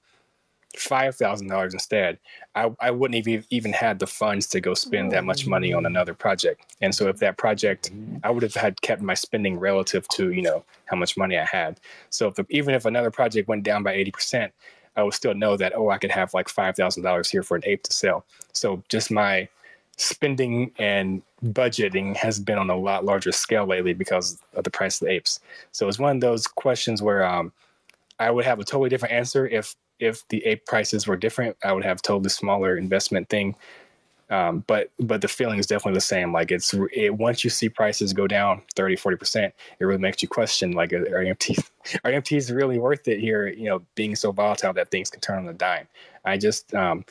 five 0.77 1.15
thousand 1.17 1.49
dollars 1.49 1.75
instead, 1.75 2.19
I, 2.55 2.71
I 2.81 2.91
wouldn't 2.91 3.27
have 3.27 3.47
even 3.51 3.73
had 3.73 3.99
the 3.99 4.07
funds 4.07 4.47
to 4.49 4.61
go 4.61 4.75
spend 4.75 5.13
that 5.13 5.25
much 5.25 5.47
money 5.47 5.73
on 5.73 5.87
another 5.87 6.15
project. 6.15 6.77
And 6.81 6.95
so 6.95 7.09
if 7.09 7.19
that 7.19 7.37
project, 7.39 7.91
I 8.25 8.31
would 8.31 8.43
have 8.43 8.55
had 8.55 8.81
kept 8.83 9.03
my 9.03 9.15
spending 9.15 9.59
relative 9.59 10.07
to 10.09 10.33
you 10.33 10.43
know 10.43 10.65
how 10.87 10.97
much 10.97 11.17
money 11.17 11.39
I 11.39 11.45
had. 11.45 11.81
So 12.11 12.29
if 12.29 12.35
the, 12.35 12.47
even 12.51 12.75
if 12.75 12.85
another 12.85 13.11
project 13.11 13.49
went 13.49 13.65
down 13.65 13.83
by 13.83 13.93
eighty 13.93 14.11
percent, 14.11 14.53
I 14.97 15.03
would 15.03 15.15
still 15.15 15.35
know 15.35 15.57
that 15.57 15.73
oh 15.77 15.91
I 15.91 15.99
could 15.99 16.11
have 16.11 16.35
like 16.35 16.49
five 16.49 16.77
thousand 16.77 17.03
dollars 17.03 17.31
here 17.31 17.43
for 17.43 17.57
an 17.57 17.63
ape 17.67 17.83
to 17.85 17.93
sell. 17.93 18.25
So 18.53 18.83
just 18.89 19.11
my 19.11 19.49
spending 19.97 20.73
and 20.79 21.23
budgeting 21.45 22.17
has 22.17 22.39
been 22.39 22.59
on 22.59 22.71
a 22.71 22.77
lot 22.77 23.05
larger 23.05 23.33
scale 23.33 23.67
lately 23.67 23.93
because 23.93 24.41
of 24.55 24.65
the 24.65 24.71
price 24.71 25.01
of 25.01 25.07
the 25.07 25.13
apes. 25.13 25.41
So 25.73 25.89
it's 25.89 25.99
one 25.99 26.17
of 26.17 26.21
those 26.21 26.47
questions 26.47 27.03
where 27.03 27.25
um, 27.25 27.53
I 28.19 28.31
would 28.31 28.45
have 28.45 28.59
a 28.59 28.65
totally 28.65 28.89
different 28.89 29.15
answer 29.15 29.47
if 29.47 29.75
if 30.03 30.27
the 30.29 30.45
ape 30.45 30.67
prices 30.67 31.07
were 31.07 31.17
different. 31.17 31.57
I 31.65 31.73
would 31.73 31.85
have 31.85 32.03
totally 32.03 32.31
smaller 32.31 32.77
investment 32.77 33.29
thing. 33.29 33.55
Um, 34.31 34.65
but 34.67 34.91
but 34.99 35.21
the 35.21 35.29
feeling 35.29 35.59
is 35.59 35.67
definitely 35.67 35.97
the 35.97 36.01
same. 36.01 36.33
Like 36.33 36.51
it's 36.51 36.75
it, 36.93 37.15
once 37.15 37.45
you 37.45 37.51
see 37.51 37.69
prices 37.69 38.13
go 38.13 38.27
down 38.27 38.63
30, 38.75 38.97
40 38.97 39.17
percent, 39.17 39.55
it 39.79 39.85
really 39.85 40.01
makes 40.01 40.23
you 40.23 40.29
question 40.29 40.73
like 40.73 40.93
are 40.93 41.05
NFTs 41.05 41.71
are 42.05 42.11
NFTs 42.11 42.55
really 42.55 42.79
worth 42.79 43.07
it 43.09 43.21
here? 43.21 43.49
You 43.49 43.67
know, 43.67 43.83
being 43.95 44.17
so 44.17 44.33
volatile 44.33 44.73
that 44.73 44.91
things 44.91 45.11
can 45.11 45.21
turn 45.21 45.39
on 45.39 45.49
a 45.49 45.53
dime. 45.53 45.87
I 46.25 46.39
just 46.39 46.75
um, 46.75 47.05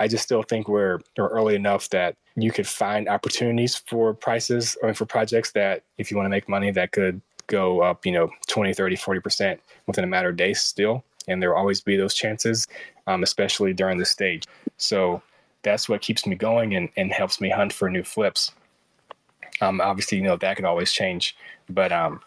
I 0.00 0.08
just 0.08 0.24
still 0.24 0.42
think 0.42 0.66
we're, 0.66 0.98
we're 1.16 1.28
early 1.28 1.54
enough 1.54 1.90
that 1.90 2.16
you 2.34 2.50
could 2.50 2.66
find 2.66 3.06
opportunities 3.06 3.76
for 3.76 4.14
prices 4.14 4.76
or 4.82 4.94
for 4.94 5.04
projects 5.04 5.52
that 5.52 5.82
if 5.98 6.10
you 6.10 6.16
want 6.16 6.24
to 6.24 6.30
make 6.30 6.48
money 6.48 6.70
that 6.70 6.92
could 6.92 7.20
go 7.48 7.82
up, 7.82 8.06
you 8.06 8.12
know, 8.12 8.30
20, 8.48 8.72
30, 8.72 8.96
40% 8.96 9.58
within 9.86 10.02
a 10.02 10.06
matter 10.06 10.30
of 10.30 10.36
days 10.36 10.60
still. 10.60 11.04
And 11.28 11.42
there 11.42 11.50
will 11.50 11.58
always 11.58 11.80
be 11.80 11.96
those 11.96 12.14
chances, 12.14 12.66
um, 13.06 13.22
especially 13.22 13.72
during 13.72 13.98
this 13.98 14.10
stage. 14.10 14.44
So 14.76 15.22
that's 15.62 15.88
what 15.88 16.00
keeps 16.00 16.26
me 16.26 16.36
going 16.36 16.74
and, 16.74 16.88
and 16.96 17.12
helps 17.12 17.40
me 17.40 17.50
hunt 17.50 17.72
for 17.72 17.90
new 17.90 18.02
flips. 18.02 18.52
Um, 19.60 19.80
obviously, 19.80 20.18
you 20.18 20.24
know, 20.24 20.36
that 20.36 20.56
could 20.56 20.64
always 20.64 20.90
change, 20.90 21.36
but 21.68 21.92
um, 21.92 22.20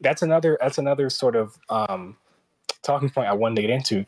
that's 0.00 0.22
another, 0.22 0.56
that's 0.60 0.78
another 0.78 1.10
sort 1.10 1.36
of 1.36 1.58
um, 1.68 2.16
talking 2.82 3.10
point 3.10 3.28
I 3.28 3.34
wanted 3.34 3.56
to 3.56 3.62
get 3.62 3.70
into 3.70 4.06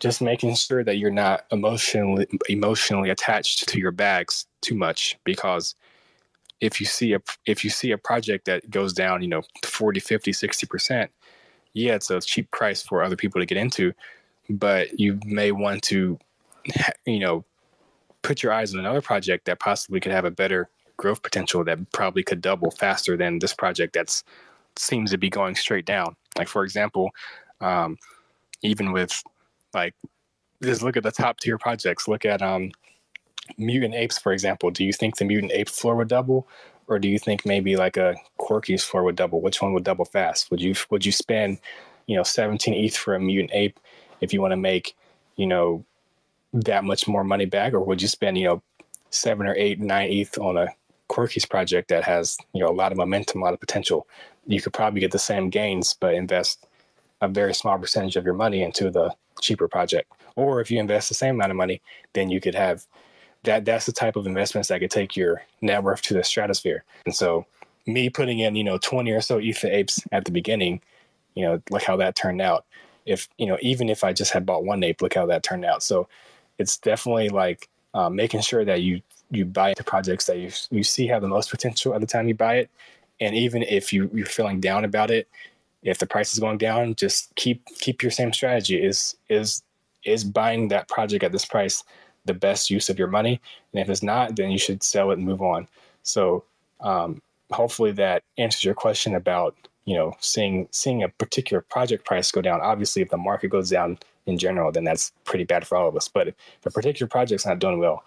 just 0.00 0.22
making 0.22 0.54
sure 0.54 0.84
that 0.84 0.96
you're 0.96 1.10
not 1.10 1.44
emotionally 1.50 2.26
emotionally 2.48 3.10
attached 3.10 3.68
to 3.68 3.78
your 3.78 3.90
bags 3.90 4.46
too 4.60 4.74
much 4.74 5.18
because 5.24 5.74
if 6.60 6.80
you 6.80 6.86
see 6.86 7.14
a 7.14 7.20
if 7.46 7.64
you 7.64 7.70
see 7.70 7.90
a 7.92 7.98
project 7.98 8.44
that 8.46 8.68
goes 8.70 8.92
down 8.92 9.22
you 9.22 9.28
know 9.28 9.42
40 9.64 10.00
50 10.00 10.32
60% 10.32 11.08
yeah 11.74 11.94
it's 11.94 12.10
a 12.10 12.20
cheap 12.20 12.50
price 12.50 12.82
for 12.82 13.02
other 13.02 13.16
people 13.16 13.40
to 13.40 13.46
get 13.46 13.58
into 13.58 13.92
but 14.50 14.98
you 14.98 15.18
may 15.24 15.52
want 15.52 15.82
to 15.82 16.18
you 17.06 17.18
know 17.18 17.44
put 18.22 18.42
your 18.42 18.52
eyes 18.52 18.74
on 18.74 18.80
another 18.80 19.00
project 19.00 19.44
that 19.46 19.60
possibly 19.60 20.00
could 20.00 20.12
have 20.12 20.24
a 20.24 20.30
better 20.30 20.68
growth 20.96 21.22
potential 21.22 21.64
that 21.64 21.78
probably 21.92 22.22
could 22.22 22.40
double 22.40 22.70
faster 22.70 23.16
than 23.16 23.38
this 23.38 23.54
project 23.54 23.92
that's 23.94 24.24
seems 24.76 25.10
to 25.10 25.18
be 25.18 25.28
going 25.28 25.54
straight 25.54 25.86
down. 25.86 26.14
Like 26.36 26.48
for 26.48 26.64
example 26.64 27.10
um, 27.60 27.96
even 28.62 28.92
with 28.92 29.22
like 29.74 29.94
just 30.62 30.82
look 30.82 30.96
at 30.96 31.02
the 31.02 31.12
top 31.12 31.38
tier 31.38 31.58
projects. 31.58 32.08
Look 32.08 32.24
at 32.24 32.42
um 32.42 32.70
mutant 33.56 33.94
apes 33.94 34.18
for 34.18 34.32
example. 34.32 34.70
Do 34.70 34.84
you 34.84 34.92
think 34.92 35.16
the 35.16 35.24
mutant 35.24 35.52
ape 35.52 35.68
floor 35.68 35.96
would 35.96 36.08
double 36.08 36.48
or 36.88 36.98
do 36.98 37.08
you 37.08 37.18
think 37.18 37.44
maybe 37.46 37.76
like 37.76 37.96
a 37.96 38.16
Quirkies 38.40 38.82
floor 38.82 39.04
would 39.04 39.16
double? 39.16 39.40
Which 39.40 39.62
one 39.62 39.72
would 39.74 39.84
double 39.84 40.06
fast? 40.06 40.50
Would 40.50 40.60
you 40.60 40.74
would 40.90 41.04
you 41.04 41.12
spend, 41.12 41.58
you 42.06 42.16
know, 42.16 42.22
17 42.22 42.74
ETH 42.74 42.96
for 42.96 43.14
a 43.14 43.20
mutant 43.20 43.50
ape 43.52 43.78
if 44.20 44.32
you 44.32 44.40
want 44.40 44.52
to 44.52 44.56
make, 44.56 44.96
you 45.36 45.46
know, 45.46 45.84
that 46.52 46.84
much 46.84 47.06
more 47.06 47.22
money 47.22 47.44
back, 47.44 47.74
or 47.74 47.80
would 47.80 48.02
you 48.02 48.08
spend, 48.08 48.38
you 48.38 48.44
know, 48.44 48.62
seven 49.10 49.46
or 49.46 49.54
eight, 49.56 49.78
nine 49.78 50.10
ETH 50.10 50.38
on 50.38 50.56
a 50.56 50.68
Quirkies 51.10 51.48
project 51.48 51.88
that 51.88 52.04
has, 52.04 52.36
you 52.52 52.62
know, 52.62 52.70
a 52.70 52.72
lot 52.72 52.90
of 52.90 52.98
momentum, 52.98 53.42
a 53.42 53.44
lot 53.44 53.54
of 53.54 53.60
potential? 53.60 54.06
You 54.46 54.60
could 54.60 54.72
probably 54.72 55.00
get 55.00 55.12
the 55.12 55.18
same 55.18 55.50
gains, 55.50 55.94
but 55.94 56.14
invest 56.14 56.66
a 57.20 57.28
very 57.28 57.54
small 57.54 57.78
percentage 57.78 58.16
of 58.16 58.24
your 58.24 58.34
money 58.34 58.62
into 58.62 58.90
the 58.90 59.14
cheaper 59.40 59.68
project. 59.68 60.10
Or 60.36 60.60
if 60.60 60.70
you 60.70 60.78
invest 60.78 61.08
the 61.08 61.14
same 61.14 61.34
amount 61.34 61.50
of 61.50 61.56
money, 61.56 61.82
then 62.14 62.30
you 62.30 62.40
could 62.40 62.54
have 62.54 62.86
that 63.48 63.64
that's 63.64 63.86
the 63.86 63.92
type 63.92 64.14
of 64.14 64.26
investments 64.26 64.68
that 64.68 64.80
could 64.80 64.90
take 64.90 65.16
your 65.16 65.42
net 65.62 65.82
worth 65.82 66.02
to 66.02 66.12
the 66.12 66.22
stratosphere. 66.22 66.84
And 67.06 67.14
so 67.14 67.46
me 67.86 68.10
putting 68.10 68.40
in, 68.40 68.54
you 68.54 68.62
know, 68.62 68.76
20 68.76 69.10
or 69.10 69.22
so 69.22 69.40
ether 69.40 69.68
apes 69.68 70.02
at 70.12 70.26
the 70.26 70.30
beginning, 70.30 70.82
you 71.34 71.46
know, 71.46 71.62
look 71.70 71.82
how 71.82 71.96
that 71.96 72.14
turned 72.14 72.42
out. 72.42 72.66
If, 73.06 73.26
you 73.38 73.46
know, 73.46 73.56
even 73.62 73.88
if 73.88 74.04
I 74.04 74.12
just 74.12 74.32
had 74.32 74.44
bought 74.44 74.66
one 74.66 74.84
ape, 74.84 75.00
look 75.00 75.14
how 75.14 75.24
that 75.26 75.42
turned 75.42 75.64
out. 75.64 75.82
So 75.82 76.08
it's 76.58 76.76
definitely 76.76 77.30
like 77.30 77.70
um, 77.94 78.16
making 78.16 78.42
sure 78.42 78.66
that 78.66 78.82
you, 78.82 79.00
you 79.30 79.46
buy 79.46 79.70
into 79.70 79.82
projects 79.82 80.26
that 80.26 80.36
you, 80.36 80.50
you 80.70 80.84
see 80.84 81.06
have 81.06 81.22
the 81.22 81.28
most 81.28 81.48
potential 81.50 81.94
at 81.94 82.02
the 82.02 82.06
time 82.06 82.28
you 82.28 82.34
buy 82.34 82.56
it. 82.56 82.70
And 83.18 83.34
even 83.34 83.62
if 83.62 83.94
you, 83.94 84.10
you're 84.12 84.26
feeling 84.26 84.60
down 84.60 84.84
about 84.84 85.10
it, 85.10 85.26
if 85.82 85.96
the 85.96 86.06
price 86.06 86.34
is 86.34 86.38
going 86.38 86.58
down, 86.58 86.96
just 86.96 87.34
keep, 87.34 87.64
keep 87.78 88.02
your 88.02 88.10
same 88.10 88.34
strategy 88.34 88.82
is, 88.82 89.16
is, 89.30 89.62
is 90.04 90.22
buying 90.22 90.68
that 90.68 90.88
project 90.88 91.24
at 91.24 91.32
this 91.32 91.46
price 91.46 91.82
the 92.28 92.34
best 92.34 92.70
use 92.70 92.88
of 92.88 92.98
your 92.98 93.08
money. 93.08 93.40
And 93.72 93.82
if 93.82 93.88
it's 93.88 94.02
not, 94.02 94.36
then 94.36 94.50
you 94.50 94.58
should 94.58 94.82
sell 94.82 95.10
it 95.10 95.18
and 95.18 95.26
move 95.26 95.42
on. 95.42 95.66
So 96.04 96.44
um, 96.80 97.20
hopefully 97.50 97.92
that 97.92 98.22
answers 98.36 98.64
your 98.64 98.74
question 98.74 99.14
about 99.14 99.56
you 99.84 99.96
know 99.96 100.14
seeing 100.20 100.68
seeing 100.70 101.02
a 101.02 101.08
particular 101.08 101.60
project 101.60 102.04
price 102.04 102.30
go 102.30 102.42
down. 102.42 102.60
Obviously, 102.60 103.02
if 103.02 103.10
the 103.10 103.16
market 103.16 103.48
goes 103.48 103.70
down 103.70 103.98
in 104.26 104.38
general, 104.38 104.70
then 104.70 104.84
that's 104.84 105.12
pretty 105.24 105.44
bad 105.44 105.66
for 105.66 105.76
all 105.76 105.88
of 105.88 105.96
us. 105.96 106.08
But 106.08 106.28
if 106.28 106.66
a 106.66 106.70
particular 106.70 107.08
project's 107.08 107.46
not 107.46 107.58
doing 107.58 107.78
well, 107.78 108.04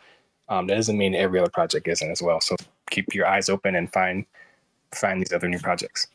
um, 0.48 0.68
that 0.68 0.76
doesn't 0.76 0.98
mean 0.98 1.16
every 1.16 1.40
other 1.40 1.50
project 1.50 1.88
isn't 1.88 2.12
as 2.12 2.22
well. 2.22 2.40
So 2.40 2.56
keep 2.90 3.14
your 3.14 3.26
eyes 3.26 3.50
open 3.50 3.76
and 3.76 3.92
find 3.92 4.26
find 4.94 5.20
these 5.20 5.34
other 5.34 5.50
new 5.50 5.60
projects. 5.60 6.08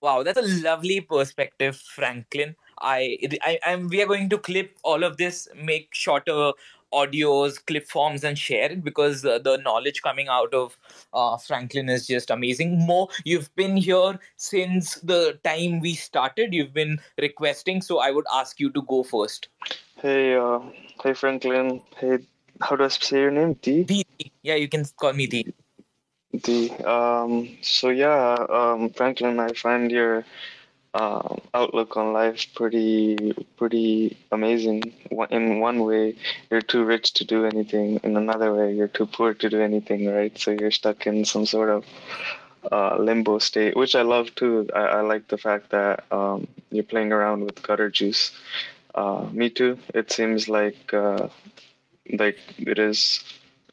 Wow, 0.00 0.22
that's 0.22 0.38
a 0.38 0.62
lovely 0.62 1.00
perspective, 1.00 1.76
Franklin. 1.76 2.56
I, 2.80 3.18
I 3.42 3.58
I'm 3.66 3.88
we 3.88 4.02
are 4.02 4.06
going 4.06 4.28
to 4.30 4.38
clip 4.38 4.76
all 4.82 5.04
of 5.04 5.16
this, 5.16 5.48
make 5.54 5.88
shorter 5.92 6.52
audios, 6.92 7.64
clip 7.66 7.86
forms, 7.88 8.24
and 8.24 8.38
share 8.38 8.70
it 8.72 8.82
because 8.82 9.24
uh, 9.24 9.38
the 9.38 9.58
knowledge 9.58 10.02
coming 10.02 10.28
out 10.28 10.52
of 10.52 10.76
uh, 11.12 11.36
Franklin 11.36 11.88
is 11.88 12.06
just 12.06 12.30
amazing. 12.30 12.86
Mo, 12.86 13.08
you've 13.24 13.54
been 13.56 13.76
here 13.76 14.18
since 14.36 14.94
the 14.96 15.38
time 15.44 15.80
we 15.80 15.94
started. 15.94 16.52
You've 16.52 16.74
been 16.74 16.98
requesting, 17.18 17.82
so 17.82 17.98
I 17.98 18.10
would 18.10 18.26
ask 18.32 18.60
you 18.60 18.70
to 18.70 18.82
go 18.82 19.02
first. 19.02 19.48
Hey, 19.96 20.34
uh, 20.34 20.60
hey 21.02 21.14
Franklin. 21.14 21.82
Hey, 21.96 22.18
how 22.60 22.76
do 22.76 22.84
I 22.84 22.88
say 22.88 23.20
your 23.20 23.30
name? 23.30 23.54
D. 23.54 23.84
D. 23.84 24.04
Yeah, 24.42 24.56
you 24.56 24.68
can 24.68 24.84
call 24.96 25.12
me 25.12 25.26
D. 25.26 25.52
D. 26.42 26.70
Um. 26.84 27.56
So 27.62 27.88
yeah, 27.90 28.34
um, 28.48 28.90
Franklin, 28.90 29.40
I 29.40 29.52
find 29.52 29.90
your 29.90 30.24
uh, 30.94 31.36
outlook 31.54 31.96
on 31.96 32.12
life 32.12 32.46
pretty 32.54 33.32
pretty 33.56 34.16
amazing. 34.32 34.92
In 35.30 35.60
one 35.60 35.84
way, 35.84 36.16
you're 36.50 36.62
too 36.62 36.84
rich 36.84 37.14
to 37.14 37.24
do 37.24 37.44
anything. 37.44 38.00
In 38.02 38.16
another 38.16 38.52
way, 38.54 38.74
you're 38.74 38.88
too 38.88 39.06
poor 39.06 39.34
to 39.34 39.48
do 39.48 39.60
anything. 39.60 40.06
Right? 40.06 40.36
So 40.38 40.50
you're 40.50 40.70
stuck 40.70 41.06
in 41.06 41.24
some 41.24 41.46
sort 41.46 41.70
of 41.70 41.84
uh, 42.70 42.96
limbo 42.98 43.38
state, 43.38 43.76
which 43.76 43.94
I 43.94 44.02
love 44.02 44.34
too. 44.34 44.68
I, 44.74 44.80
I 44.80 45.00
like 45.02 45.28
the 45.28 45.38
fact 45.38 45.70
that 45.70 46.04
um, 46.12 46.46
you're 46.70 46.84
playing 46.84 47.12
around 47.12 47.44
with 47.44 47.62
gutter 47.62 47.90
juice. 47.90 48.32
Uh, 48.94 49.26
me 49.32 49.50
too. 49.50 49.78
It 49.94 50.10
seems 50.10 50.48
like 50.48 50.92
uh, 50.92 51.28
like 52.18 52.38
it 52.58 52.78
is 52.78 53.22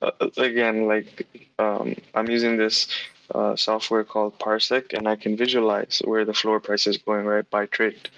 uh, 0.01 0.11
again 0.37 0.85
like 0.85 1.27
um, 1.57 1.95
I'm 2.13 2.29
using 2.29 2.57
this 2.57 2.87
uh, 3.33 3.55
software 3.55 4.03
called 4.03 4.37
Parsec, 4.39 4.93
and 4.93 5.07
I 5.07 5.15
can 5.15 5.35
visualize 5.37 6.01
where 6.05 6.25
the 6.25 6.33
floor 6.33 6.59
price 6.59 6.87
is 6.87 6.97
going 6.97 7.25
right 7.25 7.49
by 7.49 7.65
trade. 7.67 8.09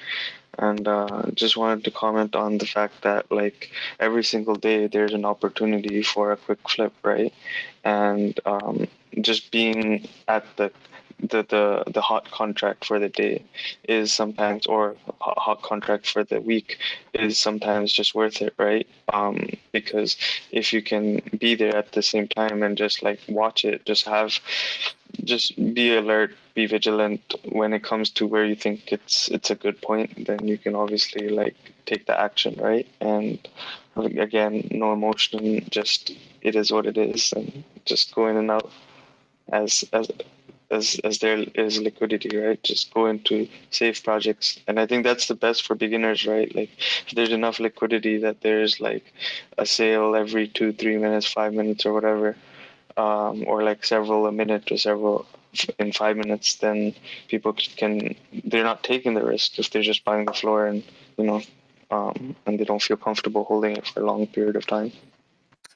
And 0.57 0.87
uh, 0.87 1.23
just 1.35 1.55
wanted 1.55 1.85
to 1.85 1.91
comment 1.91 2.35
on 2.35 2.57
the 2.57 2.65
fact 2.65 3.03
that 3.03 3.31
like 3.31 3.71
every 3.99 4.23
single 4.23 4.55
day 4.55 4.87
there's 4.87 5.13
an 5.13 5.23
opportunity 5.23 6.03
for 6.03 6.31
a 6.31 6.37
quick 6.37 6.59
flip, 6.67 6.93
right? 7.03 7.33
And 7.85 8.37
um, 8.45 8.87
just 9.21 9.51
being 9.51 10.07
at 10.27 10.45
the 10.57 10.71
the, 11.21 11.43
the 11.43 11.83
the 11.91 12.01
hot 12.01 12.29
contract 12.31 12.85
for 12.85 12.99
the 12.99 13.09
day 13.09 13.43
is 13.83 14.13
sometimes 14.13 14.65
or 14.67 14.95
hot 15.19 15.61
contract 15.61 16.07
for 16.07 16.23
the 16.23 16.39
week 16.39 16.77
is 17.13 17.37
sometimes 17.37 17.91
just 17.91 18.15
worth 18.15 18.41
it 18.41 18.53
right 18.57 18.87
um 19.11 19.49
because 19.71 20.17
if 20.51 20.71
you 20.71 20.81
can 20.81 21.21
be 21.37 21.55
there 21.55 21.75
at 21.75 21.91
the 21.91 22.01
same 22.01 22.27
time 22.27 22.63
and 22.63 22.77
just 22.77 23.03
like 23.03 23.19
watch 23.27 23.65
it 23.65 23.85
just 23.85 24.05
have 24.05 24.39
just 25.23 25.55
be 25.73 25.95
alert, 25.95 26.35
be 26.55 26.65
vigilant 26.65 27.33
when 27.45 27.73
it 27.73 27.83
comes 27.83 28.09
to 28.11 28.27
where 28.27 28.45
you 28.45 28.55
think 28.55 28.91
it's 28.91 29.29
it's 29.29 29.49
a 29.49 29.55
good 29.55 29.81
point. 29.81 30.25
Then 30.27 30.47
you 30.47 30.57
can 30.57 30.75
obviously 30.75 31.29
like 31.29 31.55
take 31.85 32.05
the 32.05 32.19
action, 32.19 32.55
right? 32.59 32.87
And 32.99 33.39
again, 33.95 34.67
no 34.71 34.93
emotion, 34.93 35.65
just 35.69 36.11
it 36.41 36.55
is 36.55 36.71
what 36.71 36.85
it 36.85 36.97
is, 36.97 37.33
and 37.33 37.63
just 37.85 38.15
go 38.15 38.27
in 38.27 38.37
and 38.37 38.51
out 38.51 38.71
as 39.51 39.83
as 39.93 40.09
as 40.71 40.99
as 41.03 41.19
there 41.19 41.39
is 41.55 41.81
liquidity, 41.81 42.37
right? 42.37 42.61
Just 42.63 42.93
go 42.93 43.07
into 43.07 43.47
safe 43.71 44.03
projects, 44.03 44.59
and 44.67 44.79
I 44.79 44.85
think 44.85 45.03
that's 45.03 45.27
the 45.27 45.35
best 45.35 45.65
for 45.65 45.75
beginners, 45.75 46.25
right? 46.25 46.53
Like 46.53 46.71
if 47.07 47.13
there's 47.15 47.31
enough 47.31 47.59
liquidity 47.59 48.17
that 48.19 48.41
there's 48.41 48.79
like 48.79 49.13
a 49.57 49.65
sale 49.65 50.15
every 50.15 50.47
two, 50.47 50.73
three 50.73 50.97
minutes, 50.97 51.25
five 51.25 51.53
minutes, 51.53 51.85
or 51.85 51.93
whatever 51.93 52.35
um, 52.99 53.45
or 53.47 53.63
like 53.63 53.85
several 53.85 54.27
a 54.27 54.31
minute 54.31 54.71
or 54.71 54.77
several 54.77 55.25
in 55.79 55.93
five 55.93 56.17
minutes, 56.17 56.55
then 56.55 56.93
people 57.29 57.53
can 57.53 58.15
they're 58.43 58.63
not 58.63 58.83
taking 58.83 59.13
the 59.13 59.23
risk 59.23 59.57
if 59.57 59.69
they're 59.69 59.81
just 59.81 60.03
buying 60.03 60.25
the 60.25 60.33
floor 60.33 60.67
and 60.67 60.83
you 61.17 61.23
know 61.23 61.41
um, 61.91 62.35
and 62.45 62.59
they 62.59 62.65
don't 62.65 62.81
feel 62.81 62.97
comfortable 62.97 63.45
holding 63.45 63.77
it 63.77 63.87
for 63.87 64.01
a 64.01 64.05
long 64.05 64.27
period 64.27 64.55
of 64.55 64.67
time. 64.67 64.91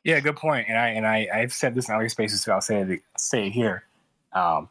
Yeah, 0.03 0.19
good 0.19 0.36
point. 0.36 0.67
And 0.67 0.78
I 0.78 0.89
and 0.89 1.07
I 1.07 1.28
I've 1.34 1.53
said 1.53 1.76
this 1.76 1.88
in 1.88 1.95
other 1.95 2.09
spaces, 2.09 2.43
so 2.43 2.51
I'll 2.51 2.61
say 2.61 2.82
it 2.82 3.01
say 3.17 3.47
it 3.47 3.51
here. 3.51 3.86
Um, 4.34 4.67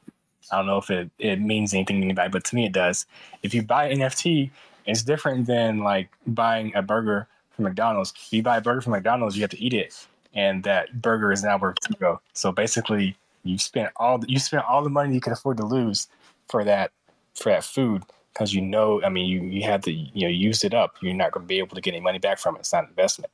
I 0.51 0.57
don't 0.59 0.67
know 0.67 0.79
if 0.79 0.91
it, 0.91 1.11
it 1.19 1.41
means 1.41 1.73
anything 1.73 2.01
to 2.01 2.05
anybody, 2.05 2.29
but 2.29 2.45
to 2.45 2.55
me 2.55 2.67
it 2.67 2.73
does. 2.73 3.07
If 3.43 3.55
you 3.55 3.63
buy 3.63 3.91
NFT, 3.91 4.51
it's 4.87 5.03
different 5.03 5.47
than 5.47 5.79
like 5.79 6.11
buying 6.27 6.75
a 6.75 6.83
burger 6.83 7.29
from 7.53 7.65
McDonald's. 7.65 8.13
If 8.15 8.33
you 8.33 8.43
buy 8.43 8.59
a 8.59 8.61
burger 8.61 8.83
from 8.83 8.93
McDonald's, 8.93 9.37
you 9.37 9.43
have 9.43 9.51
to 9.53 9.63
eat 9.63 9.73
it 9.73 10.07
and 10.35 10.63
that 10.65 11.01
burger 11.01 11.33
is 11.33 11.43
now 11.43 11.59
worth 11.59 11.77
zero. 11.97 12.21
So 12.33 12.53
basically, 12.53 13.17
you 13.45 13.59
spent 13.59 13.91
all 13.97 14.19
the, 14.19 14.29
you 14.29 14.39
spent 14.39 14.65
all 14.65 14.83
the 14.83 14.91
money 14.91 15.15
you 15.15 15.21
could 15.21 15.33
afford 15.33 15.57
to 15.59 15.67
lose 15.67 16.09
for 16.49 16.65
that 16.65 16.93
for 17.35 17.51
that 17.51 17.65
food 17.65 18.05
because 18.33 18.55
you 18.55 18.63
know, 18.63 19.03
I 19.03 19.09
mean, 19.09 19.27
you 19.27 19.43
you 19.43 19.63
had 19.63 19.83
to 19.85 19.93
you 19.93 20.23
know 20.23 20.29
use 20.29 20.65
it 20.65 20.75
up. 20.75 20.97
You're 21.01 21.15
not 21.15 21.33
going 21.33 21.45
to 21.45 21.49
be 21.49 21.59
able 21.59 21.75
to 21.75 21.81
get 21.81 21.95
any 21.95 22.01
money 22.03 22.19
back 22.19 22.39
from 22.39 22.57
it. 22.57 22.61
It's 22.61 22.73
not 22.73 22.85
an 22.85 22.91
investment. 22.91 23.31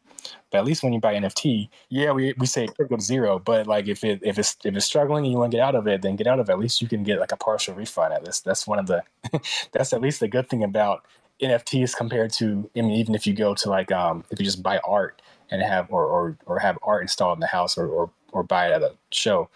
But 0.51 0.59
at 0.59 0.65
least 0.65 0.83
when 0.83 0.93
you 0.93 1.01
buy 1.01 1.15
NFT, 1.15 1.69
yeah, 1.89 2.11
we, 2.13 2.35
we 2.39 2.47
say 2.47 2.69
zero. 3.01 3.39
But 3.39 3.67
like 3.67 3.87
if 3.89 4.03
it 4.05 4.21
if 4.23 4.39
it's 4.39 4.57
if 4.65 4.75
it's 4.75 4.87
struggling 4.87 5.25
and 5.25 5.33
you 5.33 5.39
want 5.39 5.53
to 5.53 5.57
get 5.57 5.65
out 5.65 5.75
of 5.75 5.87
it, 5.87 6.03
then 6.03 6.17
get 6.17 6.27
out 6.27 6.41
of 6.41 6.49
it. 6.49 6.53
At 6.53 6.59
least 6.59 6.83
you 6.83 6.89
can 6.89 7.03
get 7.03 7.21
like 7.21 7.33
a 7.33 7.37
partial 7.37 7.75
refund 7.75 8.13
at 8.13 8.25
least 8.25 8.45
That's 8.45 8.67
one 8.67 8.79
of 8.79 8.87
the 8.87 9.03
that's 9.73 9.93
at 9.93 10.01
least 10.01 10.21
the 10.21 10.29
good 10.29 10.49
thing 10.49 10.65
about 10.65 11.05
NFTs 11.41 11.97
compared 11.97 12.33
to 12.35 12.69
I 12.77 12.81
mean 12.81 12.93
even 12.93 13.15
if 13.15 13.27
you 13.27 13.35
go 13.35 13.55
to 13.55 13.71
like 13.71 13.93
um 13.93 14.25
if 14.31 14.41
you 14.41 14.45
just 14.45 14.63
buy 14.63 14.79
art 14.79 15.23
and 15.51 15.63
have 15.63 15.87
or, 15.91 16.05
or, 16.05 16.37
or 16.47 16.59
have 16.59 16.79
art 16.83 17.03
installed 17.03 17.37
in 17.37 17.41
the 17.41 17.47
house 17.47 17.79
or, 17.79 17.87
or, 17.87 18.11
or 18.33 18.43
buy 18.43 18.69
it 18.69 18.73
at 18.73 18.83
a 18.83 18.95
show, 19.11 19.49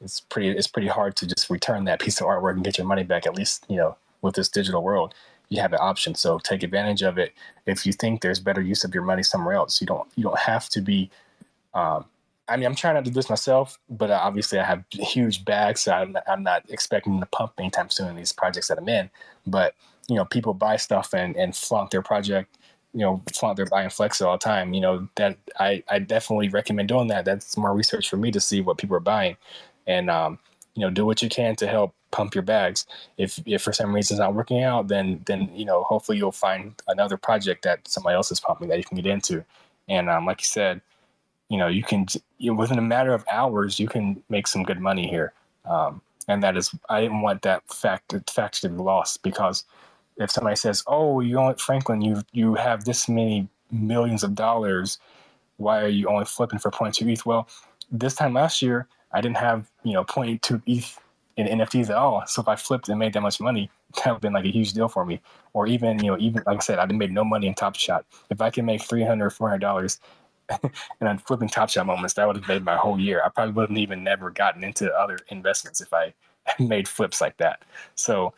it's 0.00 0.20
pretty 0.20 0.48
it's 0.50 0.66
pretty 0.66 0.88
hard 0.88 1.16
to 1.16 1.26
just 1.26 1.50
return 1.50 1.84
that 1.84 2.00
piece 2.00 2.20
of 2.20 2.26
artwork 2.26 2.52
and 2.52 2.64
get 2.64 2.78
your 2.78 2.86
money 2.86 3.02
back. 3.02 3.26
At 3.26 3.36
least 3.36 3.64
you 3.68 3.76
know 3.76 3.96
with 4.22 4.34
this 4.34 4.48
digital 4.48 4.82
world, 4.82 5.14
you 5.48 5.60
have 5.60 5.72
an 5.72 5.78
option. 5.80 6.14
So 6.14 6.38
take 6.38 6.62
advantage 6.62 7.02
of 7.02 7.18
it. 7.18 7.32
If 7.66 7.84
you 7.84 7.92
think 7.92 8.22
there's 8.22 8.40
better 8.40 8.60
use 8.60 8.84
of 8.84 8.94
your 8.94 9.02
money 9.02 9.22
somewhere 9.22 9.54
else, 9.54 9.80
you 9.80 9.86
don't 9.86 10.08
you 10.16 10.22
don't 10.22 10.38
have 10.38 10.68
to 10.70 10.80
be. 10.80 11.10
Um, 11.74 12.06
I 12.48 12.56
mean, 12.56 12.66
I'm 12.66 12.74
trying 12.74 12.94
not 12.94 13.04
to 13.04 13.10
do 13.10 13.14
this 13.14 13.30
myself, 13.30 13.78
but 13.88 14.10
obviously 14.10 14.58
I 14.58 14.64
have 14.64 14.82
huge 14.90 15.44
bags, 15.44 15.82
so 15.82 15.92
I'm 15.92 16.12
not, 16.12 16.24
I'm 16.26 16.42
not 16.42 16.64
expecting 16.68 17.20
to 17.20 17.26
pump 17.26 17.52
anytime 17.58 17.90
soon 17.90 18.08
in 18.08 18.16
these 18.16 18.32
projects 18.32 18.66
that 18.68 18.78
I'm 18.78 18.88
in. 18.88 19.08
But 19.46 19.74
you 20.08 20.16
know, 20.16 20.24
people 20.24 20.54
buy 20.54 20.76
stuff 20.76 21.14
and 21.14 21.36
and 21.36 21.54
flaunt 21.54 21.90
their 21.90 22.02
project 22.02 22.56
you 22.92 23.00
know 23.00 23.22
flaunt 23.32 23.56
their 23.56 23.66
buying 23.66 23.90
flex 23.90 24.20
all 24.20 24.32
the 24.32 24.38
time 24.38 24.74
you 24.74 24.80
know 24.80 25.08
that 25.16 25.36
i 25.58 25.82
i 25.88 25.98
definitely 25.98 26.48
recommend 26.48 26.88
doing 26.88 27.08
that. 27.08 27.24
That's 27.24 27.56
more 27.56 27.74
research 27.74 28.08
for 28.10 28.16
me 28.16 28.30
to 28.32 28.40
see 28.40 28.60
what 28.60 28.78
people 28.78 28.96
are 28.96 29.00
buying. 29.00 29.36
And 29.86 30.10
um 30.10 30.38
you 30.74 30.82
know 30.82 30.90
do 30.90 31.06
what 31.06 31.22
you 31.22 31.28
can 31.28 31.56
to 31.56 31.66
help 31.66 31.94
pump 32.10 32.34
your 32.34 32.42
bags. 32.42 32.86
If 33.18 33.40
if 33.46 33.62
for 33.62 33.72
some 33.72 33.94
reason 33.94 34.16
it's 34.16 34.20
not 34.20 34.34
working 34.34 34.62
out 34.64 34.88
then 34.88 35.22
then 35.26 35.50
you 35.54 35.64
know 35.64 35.84
hopefully 35.84 36.18
you'll 36.18 36.32
find 36.32 36.74
another 36.88 37.16
project 37.16 37.62
that 37.64 37.86
somebody 37.88 38.14
else 38.16 38.32
is 38.32 38.40
pumping 38.40 38.68
that 38.68 38.78
you 38.78 38.84
can 38.84 38.96
get 38.96 39.06
into. 39.06 39.44
And 39.88 40.10
um 40.10 40.26
like 40.26 40.40
you 40.40 40.46
said 40.46 40.80
you 41.50 41.58
know, 41.58 41.66
you 41.66 41.82
can 41.82 42.06
you 42.38 42.52
know, 42.52 42.58
within 42.58 42.78
a 42.78 42.82
matter 42.82 43.12
of 43.12 43.24
hours, 43.30 43.78
you 43.78 43.88
can 43.88 44.22
make 44.30 44.46
some 44.46 44.62
good 44.62 44.80
money 44.80 45.06
here. 45.08 45.34
Um, 45.66 46.00
and 46.28 46.42
that 46.42 46.56
is, 46.56 46.74
I 46.88 47.02
didn't 47.02 47.22
want 47.22 47.42
that 47.42 47.62
fact 47.68 48.14
fact 48.30 48.62
to 48.62 48.68
be 48.68 48.76
lost 48.76 49.22
because 49.22 49.64
if 50.20 50.30
somebody 50.30 50.56
says, 50.56 50.84
"Oh, 50.86 51.20
you 51.20 51.38
own 51.38 51.54
Franklin, 51.56 52.02
you 52.02 52.22
you 52.32 52.54
have 52.56 52.84
this 52.84 53.08
many 53.08 53.48
millions 53.70 54.22
of 54.24 54.34
dollars, 54.34 54.98
why 55.58 55.82
are 55.82 55.88
you 55.88 56.08
only 56.08 56.24
flipping 56.26 56.58
for 56.58 56.70
0.2 56.70 57.08
ETH?" 57.12 57.26
Well, 57.26 57.48
this 57.90 58.14
time 58.14 58.34
last 58.34 58.62
year, 58.62 58.88
I 59.12 59.20
didn't 59.20 59.38
have 59.38 59.70
you 59.84 59.94
know 59.94 60.04
0.2 60.04 60.62
ETH 60.66 60.98
in 61.36 61.46
NFTs 61.46 61.90
at 61.90 61.96
all. 61.96 62.24
So 62.26 62.42
if 62.42 62.48
I 62.48 62.56
flipped 62.56 62.88
and 62.88 62.98
made 62.98 63.14
that 63.14 63.22
much 63.22 63.40
money, 63.40 63.70
that 63.96 64.06
would 64.06 64.14
have 64.14 64.20
been 64.20 64.32
like 64.34 64.44
a 64.46 64.52
huge 64.52 64.72
deal 64.74 64.88
for 64.88 65.04
me. 65.04 65.20
Or 65.54 65.66
even 65.66 66.02
you 66.04 66.10
know, 66.12 66.18
even 66.18 66.42
like 66.46 66.58
I 66.58 66.60
said, 66.60 66.78
I've 66.78 66.90
made 66.92 67.12
no 67.12 67.24
money 67.24 67.46
in 67.48 67.54
Top 67.54 67.76
Shot. 67.76 68.06
If 68.30 68.40
I 68.40 68.50
can 68.50 68.66
make 68.66 68.82
300 68.82 69.26
or 69.26 69.30
400 69.30 69.58
dollars 69.60 70.00
and 71.00 71.08
I'm 71.08 71.18
flipping 71.18 71.48
Top 71.48 71.70
Shot 71.70 71.86
moments, 71.86 72.14
that 72.14 72.26
would 72.26 72.36
have 72.36 72.48
made 72.48 72.64
my 72.64 72.76
whole 72.76 72.98
year. 73.00 73.22
I 73.24 73.28
probably 73.28 73.54
wouldn't 73.54 73.78
even 73.78 74.04
never 74.04 74.30
gotten 74.30 74.64
into 74.64 74.92
other 74.94 75.18
investments 75.28 75.80
if 75.80 75.92
I 75.92 76.14
made 76.58 76.88
flips 76.88 77.20
like 77.20 77.36
that. 77.38 77.62
So 77.94 78.34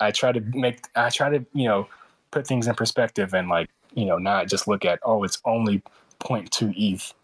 I 0.00 0.10
try 0.10 0.32
to 0.32 0.40
make, 0.40 0.86
I 0.96 1.10
try 1.10 1.30
to, 1.30 1.44
you 1.52 1.68
know, 1.68 1.88
put 2.30 2.46
things 2.46 2.66
in 2.66 2.74
perspective 2.74 3.34
and 3.34 3.48
like, 3.48 3.68
you 3.94 4.06
know, 4.06 4.18
not 4.18 4.48
just 4.48 4.68
look 4.68 4.84
at, 4.84 5.00
oh, 5.02 5.24
it's 5.24 5.38
only 5.44 5.82
0.2 6.20 6.72
ETH. 6.76 7.14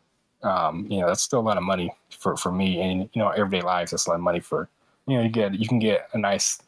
Um, 0.43 0.87
you 0.91 1.01
know, 1.01 1.09
that's 1.09 1.23
still 1.23 1.41
a 1.41 1.41
lot 1.41 1.57
of 1.57 1.63
money 1.63 1.93
for, 2.11 2.37
for 2.37 2.53
me 2.53 2.81
and, 2.81 3.09
you 3.13 3.23
know, 3.23 3.31
everyday 3.31 3.63
lives. 3.63 3.91
That's 3.91 4.07
a 4.07 4.11
lot 4.11 4.17
of 4.17 4.23
money 4.23 4.41
for, 4.41 4.69
you 5.07 5.17
know, 5.17 5.23
you 5.23 5.29
get, 5.29 5.55
you 5.55 5.67
can 5.67 5.79
get 5.79 6.09
a 6.13 6.19
nice 6.19 6.61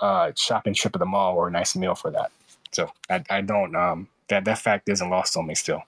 uh, 0.00 0.32
shopping 0.36 0.74
trip 0.74 0.96
at 0.96 0.98
the 0.98 1.06
mall 1.06 1.36
or 1.36 1.48
a 1.48 1.50
nice 1.50 1.76
meal 1.76 1.94
for 1.94 2.10
that. 2.10 2.32
So 2.72 2.90
I, 3.10 3.22
I 3.28 3.40
don't, 3.42 3.76
um, 3.76 4.08
that, 4.28 4.44
that 4.44 4.58
fact 4.58 4.88
isn't 4.88 5.10
lost 5.10 5.36
on 5.36 5.46
me 5.46 5.54
still. 5.54 5.82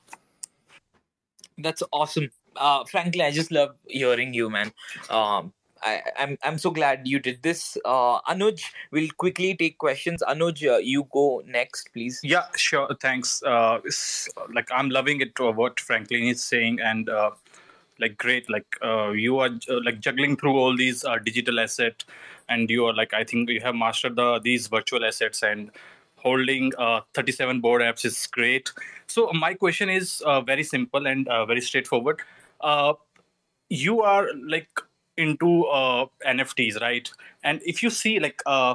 That's 1.58 1.82
awesome. 1.92 2.30
Uh, 2.56 2.84
frankly, 2.84 3.22
I 3.22 3.30
just 3.30 3.50
love 3.50 3.74
hearing 3.86 4.34
you, 4.34 4.50
man. 4.50 4.72
Um, 5.10 5.52
I, 5.84 6.02
I'm 6.18 6.38
I'm 6.42 6.58
so 6.58 6.70
glad 6.70 7.06
you 7.06 7.18
did 7.18 7.42
this. 7.42 7.76
Uh, 7.84 8.20
Anuj, 8.22 8.64
we'll 8.90 9.10
quickly 9.18 9.54
take 9.54 9.78
questions. 9.78 10.22
Anuj, 10.26 10.66
uh, 10.66 10.78
you 10.78 11.06
go 11.12 11.42
next, 11.46 11.92
please. 11.92 12.20
Yeah, 12.22 12.46
sure. 12.56 12.88
Thanks. 13.00 13.42
Uh, 13.42 13.80
like 14.52 14.68
I'm 14.72 14.88
loving 14.88 15.20
it 15.20 15.38
uh, 15.38 15.52
what 15.52 15.78
Franklin 15.78 16.24
is 16.24 16.42
saying, 16.42 16.80
and 16.80 17.10
uh, 17.10 17.32
like 18.00 18.16
great. 18.16 18.48
Like 18.48 18.66
uh, 18.82 19.10
you 19.10 19.38
are 19.38 19.50
like 19.68 20.00
juggling 20.00 20.36
through 20.36 20.56
all 20.56 20.74
these 20.74 21.04
digital 21.24 21.60
asset, 21.60 22.02
and 22.48 22.70
you 22.70 22.86
are 22.86 22.94
like 22.94 23.12
I 23.12 23.22
think 23.22 23.50
you 23.50 23.60
have 23.60 23.74
mastered 23.74 24.16
the 24.16 24.38
these 24.38 24.68
virtual 24.68 25.04
assets 25.04 25.42
and 25.42 25.70
holding 26.16 26.72
uh, 26.78 27.02
37 27.12 27.60
Bored 27.60 27.82
Apes 27.82 28.06
is 28.06 28.26
great. 28.28 28.72
So 29.06 29.30
my 29.34 29.52
question 29.52 29.90
is 29.90 30.22
very 30.46 30.62
simple 30.62 31.06
and 31.06 31.26
very 31.26 31.60
straightforward. 31.60 32.22
You 33.68 34.02
are 34.02 34.28
like 34.46 34.68
into 35.16 35.64
uh, 35.64 36.06
NFTs, 36.26 36.80
right? 36.80 37.10
And 37.42 37.60
if 37.64 37.82
you 37.82 37.90
see 37.90 38.18
like 38.20 38.42
uh, 38.46 38.74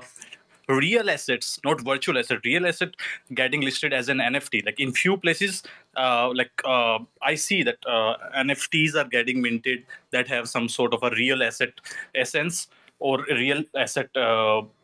real 0.68 1.10
assets, 1.10 1.60
not 1.64 1.82
virtual 1.82 2.18
asset, 2.18 2.40
real 2.44 2.68
asset 2.68 2.96
getting 3.34 3.62
listed 3.62 3.94
as 3.94 4.10
an 4.10 4.20
NFT, 4.20 4.66
like 4.66 4.80
in 4.80 4.92
few 4.92 5.18
places, 5.18 5.64
like 5.96 6.52
I 6.66 7.36
see 7.36 7.64
that 7.64 7.82
NFTs 7.84 8.96
are 8.96 9.08
getting 9.08 9.42
minted 9.42 9.86
that 10.12 10.28
have 10.28 10.48
some 10.48 10.70
sort 10.70 10.94
of 10.94 11.04
a 11.04 11.10
real 11.12 11.44
asset 11.44 11.74
essence 12.16 12.68
or 13.00 13.26
real 13.30 13.64
asset 13.76 14.10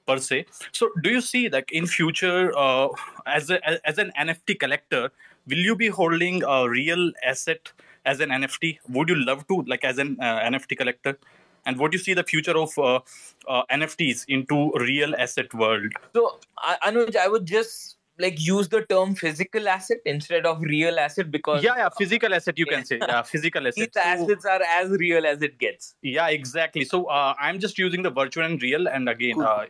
per 0.05 0.17
se. 0.17 0.45
So, 0.71 0.89
do 1.01 1.09
you 1.09 1.21
see 1.21 1.49
like 1.49 1.71
in 1.71 1.85
future 1.87 2.55
uh, 2.57 2.89
as 3.25 3.49
a, 3.49 3.87
as 3.87 3.97
an 3.97 4.11
NFT 4.19 4.59
collector, 4.59 5.11
will 5.47 5.57
you 5.57 5.75
be 5.75 5.87
holding 5.87 6.43
a 6.43 6.69
real 6.69 7.11
asset 7.23 7.71
as 8.05 8.19
an 8.19 8.29
NFT? 8.29 8.79
Would 8.89 9.09
you 9.09 9.15
love 9.15 9.47
to 9.47 9.63
like 9.63 9.83
as 9.83 9.97
an 9.97 10.17
uh, 10.21 10.39
NFT 10.41 10.77
collector? 10.77 11.17
And 11.65 11.77
what 11.79 11.91
do 11.91 11.97
you 11.97 12.03
see 12.03 12.13
the 12.13 12.23
future 12.23 12.57
of 12.57 12.77
uh, 12.77 12.99
uh 13.47 13.63
NFTs 13.71 14.25
into 14.27 14.71
real 14.79 15.15
asset 15.17 15.53
world? 15.53 15.91
So, 16.13 16.39
Anuj, 16.83 17.15
I 17.15 17.27
would 17.27 17.45
just 17.45 17.97
like 18.17 18.39
use 18.39 18.69
the 18.69 18.81
term 18.83 19.15
physical 19.15 19.67
asset 19.67 19.97
instead 20.05 20.45
of 20.45 20.61
real 20.61 20.99
asset 20.99 21.31
because 21.31 21.63
yeah 21.63 21.75
yeah 21.77 21.89
physical 21.89 22.33
asset 22.33 22.57
you 22.57 22.65
can 22.65 22.85
say. 22.85 22.97
Yeah 23.01 23.21
physical 23.21 23.67
asset 23.67 23.93
these 23.93 24.03
assets. 24.03 24.45
Are 24.45 24.61
as 24.61 24.89
real 24.91 25.25
as 25.25 25.41
it 25.41 25.57
gets. 25.57 25.95
Yeah 26.01 26.27
exactly. 26.27 26.85
So 26.85 27.05
uh, 27.05 27.33
i'm 27.39 27.59
just 27.59 27.77
using 27.77 28.03
the 28.03 28.09
virtual 28.09 28.45
and 28.45 28.61
real 28.61 28.87
and 28.87 29.09
again 29.09 29.41
uh, 29.41 29.65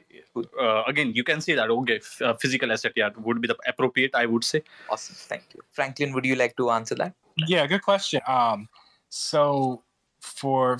uh, 0.62 0.84
again 0.88 1.14
you 1.14 1.24
can 1.24 1.41
say 1.41 1.56
that 1.56 1.70
okay 1.70 2.00
uh, 2.22 2.34
physical 2.34 2.72
asset 2.72 2.93
yeah 2.96 3.10
would 3.18 3.41
be 3.41 3.48
the 3.48 3.58
appropriate 3.68 4.14
i 4.14 4.26
would 4.26 4.43
say. 4.43 4.62
Awesome. 4.89 5.16
Thank 5.16 5.43
you. 5.54 5.62
Franklin 5.72 6.14
would 6.14 6.26
you 6.26 6.36
like 6.36 6.56
to 6.58 6.70
answer 6.70 6.96
that? 6.96 7.14
Yeah 7.48 7.66
good 7.68 7.82
question. 7.82 8.22
Um 8.28 8.70
so 9.10 9.82
for 10.20 10.80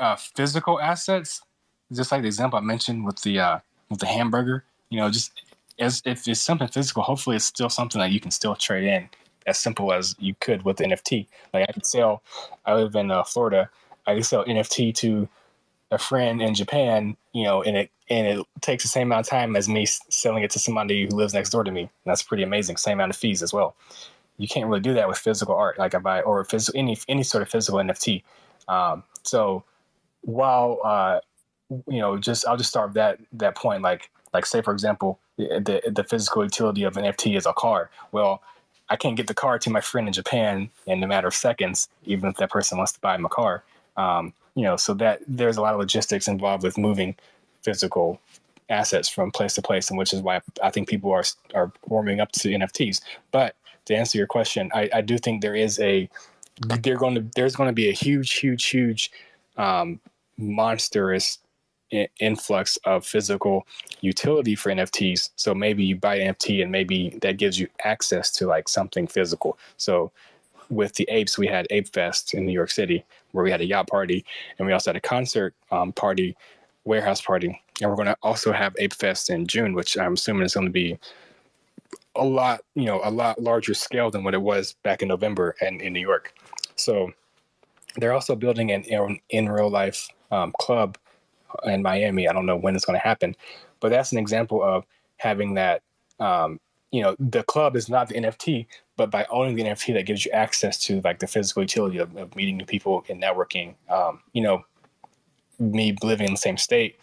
uh, 0.00 0.16
physical 0.16 0.80
assets 0.80 1.42
just 1.92 2.10
like 2.10 2.22
the 2.22 2.26
example 2.26 2.58
i 2.58 2.62
mentioned 2.62 3.04
with 3.04 3.20
the 3.22 3.38
uh 3.38 3.58
with 3.90 4.00
the 4.00 4.06
hamburger 4.06 4.64
you 4.90 4.98
know 4.98 5.10
just 5.10 5.32
as 5.78 6.02
if 6.04 6.26
it's 6.28 6.40
something 6.40 6.68
physical, 6.68 7.02
hopefully 7.02 7.36
it's 7.36 7.44
still 7.44 7.68
something 7.68 8.00
that 8.00 8.12
you 8.12 8.20
can 8.20 8.30
still 8.30 8.54
trade 8.54 8.84
in 8.84 9.08
as 9.46 9.58
simple 9.58 9.92
as 9.92 10.14
you 10.18 10.34
could 10.40 10.62
with 10.64 10.78
NFT. 10.78 11.26
Like 11.52 11.68
I 11.68 11.72
could 11.72 11.86
sell, 11.86 12.22
I 12.64 12.74
live 12.74 12.94
in 12.94 13.10
uh, 13.10 13.24
Florida, 13.24 13.68
I 14.06 14.14
could 14.14 14.24
sell 14.24 14.44
NFT 14.44 14.94
to 14.96 15.28
a 15.90 15.98
friend 15.98 16.40
in 16.40 16.54
Japan, 16.54 17.16
you 17.32 17.44
know, 17.44 17.62
and 17.62 17.76
it 17.76 17.90
and 18.10 18.26
it 18.26 18.46
takes 18.60 18.84
the 18.84 18.88
same 18.88 19.08
amount 19.08 19.26
of 19.26 19.30
time 19.30 19.56
as 19.56 19.68
me 19.68 19.86
selling 19.86 20.42
it 20.42 20.50
to 20.50 20.58
somebody 20.58 21.04
who 21.04 21.16
lives 21.16 21.32
next 21.32 21.50
door 21.50 21.64
to 21.64 21.70
me. 21.70 21.82
And 21.82 21.90
that's 22.04 22.22
pretty 22.22 22.42
amazing. 22.42 22.76
Same 22.76 22.98
amount 22.98 23.10
of 23.10 23.16
fees 23.16 23.42
as 23.42 23.52
well. 23.52 23.74
You 24.36 24.46
can't 24.46 24.66
really 24.66 24.80
do 24.80 24.94
that 24.94 25.08
with 25.08 25.16
physical 25.16 25.54
art, 25.54 25.78
like 25.78 25.94
I 25.94 25.98
buy 25.98 26.20
or 26.22 26.44
physical 26.44 26.78
any 26.78 26.98
any 27.08 27.22
sort 27.22 27.42
of 27.42 27.48
physical 27.48 27.78
NFT. 27.78 28.22
Um, 28.68 29.04
so 29.24 29.64
while 30.22 30.80
uh, 30.84 31.20
you 31.88 31.98
know, 31.98 32.18
just 32.18 32.46
I'll 32.46 32.56
just 32.56 32.70
start 32.70 32.94
that 32.94 33.18
that 33.32 33.56
point. 33.56 33.82
Like 33.82 34.10
like 34.32 34.46
say 34.46 34.62
for 34.62 34.72
example, 34.72 35.18
the 35.36 35.80
the 35.86 36.04
physical 36.04 36.42
utility 36.44 36.84
of 36.84 36.96
an 36.96 37.04
NFT 37.04 37.36
is 37.36 37.46
a 37.46 37.52
car. 37.52 37.90
Well, 38.12 38.42
I 38.88 38.96
can't 38.96 39.16
get 39.16 39.26
the 39.26 39.34
car 39.34 39.58
to 39.58 39.70
my 39.70 39.80
friend 39.80 40.06
in 40.06 40.12
Japan 40.12 40.70
in 40.86 41.02
a 41.02 41.06
matter 41.06 41.28
of 41.28 41.34
seconds, 41.34 41.88
even 42.04 42.28
if 42.28 42.36
that 42.36 42.50
person 42.50 42.78
wants 42.78 42.92
to 42.92 43.00
buy 43.00 43.16
my 43.16 43.28
car. 43.28 43.64
Um, 43.96 44.32
you 44.54 44.62
know, 44.62 44.76
so 44.76 44.94
that 44.94 45.20
there's 45.26 45.56
a 45.56 45.62
lot 45.62 45.74
of 45.74 45.80
logistics 45.80 46.28
involved 46.28 46.62
with 46.62 46.78
moving 46.78 47.16
physical 47.62 48.20
assets 48.68 49.08
from 49.08 49.30
place 49.30 49.54
to 49.54 49.62
place, 49.62 49.90
and 49.90 49.98
which 49.98 50.12
is 50.12 50.20
why 50.20 50.40
I 50.62 50.70
think 50.70 50.88
people 50.88 51.12
are 51.12 51.24
are 51.54 51.72
warming 51.86 52.20
up 52.20 52.32
to 52.32 52.48
NFTs. 52.48 53.00
But 53.30 53.56
to 53.86 53.94
answer 53.94 54.18
your 54.18 54.26
question, 54.26 54.70
I, 54.74 54.88
I 54.94 55.00
do 55.00 55.18
think 55.18 55.42
there 55.42 55.54
is 55.54 55.78
a 55.80 56.08
they're 56.60 56.96
going 56.96 57.14
to 57.14 57.26
there's 57.34 57.56
going 57.56 57.68
to 57.68 57.74
be 57.74 57.88
a 57.88 57.92
huge, 57.92 58.32
huge, 58.34 58.66
huge 58.66 59.10
um, 59.56 60.00
monstrous 60.36 61.38
influx 62.20 62.76
of 62.84 63.06
physical 63.06 63.66
utility 64.00 64.54
for 64.54 64.70
NFTs. 64.70 65.30
So 65.36 65.54
maybe 65.54 65.84
you 65.84 65.96
buy 65.96 66.16
an 66.16 66.34
NFT 66.34 66.62
and 66.62 66.72
maybe 66.72 67.18
that 67.22 67.36
gives 67.36 67.58
you 67.58 67.68
access 67.84 68.30
to 68.32 68.46
like 68.46 68.68
something 68.68 69.06
physical. 69.06 69.58
So 69.76 70.10
with 70.70 70.94
the 70.94 71.06
apes, 71.10 71.38
we 71.38 71.46
had 71.46 71.66
Ape 71.70 71.88
Fest 71.88 72.34
in 72.34 72.46
New 72.46 72.52
York 72.52 72.70
City 72.70 73.04
where 73.32 73.44
we 73.44 73.50
had 73.50 73.60
a 73.60 73.66
yacht 73.66 73.86
party 73.88 74.24
and 74.58 74.66
we 74.66 74.72
also 74.72 74.90
had 74.90 74.96
a 74.96 75.00
concert 75.00 75.54
um, 75.70 75.92
party, 75.92 76.36
warehouse 76.84 77.20
party. 77.20 77.60
And 77.80 77.90
we're 77.90 77.96
going 77.96 78.06
to 78.06 78.16
also 78.22 78.52
have 78.52 78.74
Ape 78.78 78.94
Fest 78.94 79.30
in 79.30 79.46
June, 79.46 79.74
which 79.74 79.98
I'm 79.98 80.14
assuming 80.14 80.44
is 80.44 80.54
going 80.54 80.66
to 80.66 80.72
be 80.72 80.98
a 82.16 82.24
lot, 82.24 82.62
you 82.74 82.84
know, 82.84 83.00
a 83.02 83.10
lot 83.10 83.42
larger 83.42 83.74
scale 83.74 84.10
than 84.10 84.24
what 84.24 84.34
it 84.34 84.42
was 84.42 84.74
back 84.82 85.02
in 85.02 85.08
November 85.08 85.56
and 85.60 85.82
in 85.82 85.92
New 85.92 86.00
York. 86.00 86.32
So 86.76 87.12
they're 87.96 88.12
also 88.12 88.34
building 88.34 88.72
an 88.72 88.82
in, 88.84 89.20
in 89.30 89.48
real 89.48 89.70
life 89.70 90.08
um, 90.30 90.52
club 90.58 90.98
in 91.64 91.82
Miami. 91.82 92.28
I 92.28 92.32
don't 92.32 92.46
know 92.46 92.56
when 92.56 92.74
it's 92.74 92.84
going 92.84 92.98
to 92.98 93.06
happen, 93.06 93.36
but 93.80 93.90
that's 93.90 94.12
an 94.12 94.18
example 94.18 94.62
of 94.62 94.84
having 95.16 95.54
that. 95.54 95.82
Um, 96.20 96.60
you 96.90 97.02
know, 97.02 97.16
the 97.18 97.42
club 97.42 97.74
is 97.74 97.88
not 97.88 98.08
the 98.08 98.14
NFT, 98.14 98.66
but 98.96 99.10
by 99.10 99.26
owning 99.28 99.56
the 99.56 99.64
NFT, 99.64 99.94
that 99.94 100.06
gives 100.06 100.24
you 100.24 100.30
access 100.30 100.78
to 100.84 101.00
like 101.00 101.18
the 101.18 101.26
physical 101.26 101.62
utility 101.62 101.98
of, 101.98 102.16
of 102.16 102.36
meeting 102.36 102.56
new 102.56 102.64
people 102.64 103.04
and 103.08 103.20
networking. 103.20 103.74
Um, 103.88 104.20
you 104.32 104.42
know, 104.42 104.64
me 105.58 105.96
living 106.02 106.28
in 106.28 106.34
the 106.34 106.38
same 106.38 106.56
state, 106.56 106.96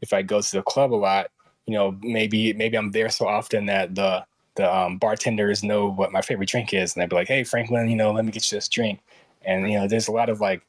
if 0.00 0.12
I 0.12 0.22
go 0.22 0.40
to 0.40 0.52
the 0.52 0.62
club 0.62 0.92
a 0.92 0.96
lot, 0.96 1.30
you 1.66 1.74
know, 1.74 1.96
maybe 2.02 2.52
maybe 2.52 2.78
I'm 2.78 2.92
there 2.92 3.08
so 3.08 3.26
often 3.26 3.66
that 3.66 3.94
the 3.96 4.24
the 4.56 4.74
um, 4.74 4.98
bartenders 4.98 5.62
know 5.62 5.90
what 5.90 6.12
my 6.12 6.22
favorite 6.22 6.48
drink 6.48 6.74
is, 6.74 6.94
and 6.94 7.02
they'd 7.02 7.10
be 7.10 7.16
like, 7.16 7.28
"Hey, 7.28 7.44
Franklin, 7.44 7.88
you 7.88 7.96
know, 7.96 8.12
let 8.12 8.24
me 8.24 8.32
get 8.32 8.50
you 8.50 8.56
this 8.56 8.68
drink." 8.68 9.00
And 9.44 9.70
you 9.70 9.78
know, 9.78 9.86
there's 9.86 10.08
a 10.08 10.12
lot 10.12 10.28
of 10.28 10.40
like 10.40 10.62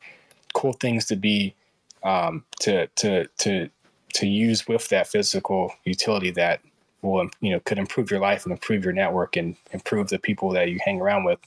cool 0.53 0.73
things 0.73 1.05
to 1.07 1.15
be 1.15 1.55
um, 2.03 2.43
to 2.61 2.87
to 2.87 3.27
to 3.39 3.69
to 4.13 4.27
use 4.27 4.67
with 4.67 4.89
that 4.89 5.07
physical 5.07 5.71
utility 5.85 6.31
that 6.31 6.61
will 7.01 7.29
you 7.41 7.51
know 7.51 7.59
could 7.61 7.77
improve 7.77 8.11
your 8.11 8.19
life 8.19 8.43
and 8.43 8.51
improve 8.51 8.83
your 8.83 8.93
network 8.93 9.37
and 9.37 9.55
improve 9.71 10.09
the 10.09 10.19
people 10.19 10.49
that 10.51 10.69
you 10.69 10.79
hang 10.83 11.01
around 11.01 11.23
with 11.23 11.39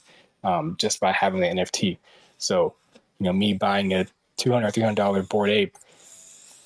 um, 0.43 0.75
just 0.79 0.99
by 0.99 1.11
having 1.11 1.41
the 1.41 1.47
NFT. 1.47 1.97
So 2.37 2.73
you 3.19 3.25
know 3.25 3.33
me 3.33 3.53
buying 3.53 3.93
a 3.93 4.07
two 4.37 4.51
hundred 4.51 4.71
three 4.71 4.83
hundred 4.83 4.97
dollar 4.97 5.23
Bored 5.23 5.49
Ape, 5.49 5.75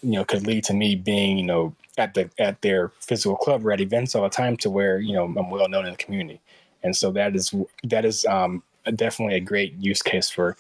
you 0.02 0.12
know, 0.12 0.26
could 0.26 0.48
lead 0.48 0.64
to 0.66 0.74
me 0.74 0.96
being 0.96 1.38
you 1.38 1.46
know 1.46 1.76
at 1.98 2.14
the 2.14 2.30
at 2.38 2.62
their 2.62 2.90
physical 3.00 3.36
club 3.36 3.66
or 3.66 3.72
at 3.72 3.82
events 3.82 4.16
all 4.16 4.24
the 4.24 4.30
time 4.30 4.58
to 4.58 4.70
where 4.70 5.00
you 5.00 5.14
know 5.14 5.26
I'm 5.26 5.50
well 5.50 5.70
known 5.70 5.86
in 5.86 5.92
the 5.92 5.98
community. 5.98 6.42
And 6.84 6.96
so 6.96 7.12
that 7.12 7.36
is 7.36 7.54
that 7.84 8.06
is 8.06 8.26
um, 8.26 8.64
definitely 8.96 9.36
a 9.36 9.40
great 9.40 9.74
use 9.80 10.02
case 10.02 10.30
for 10.30 10.56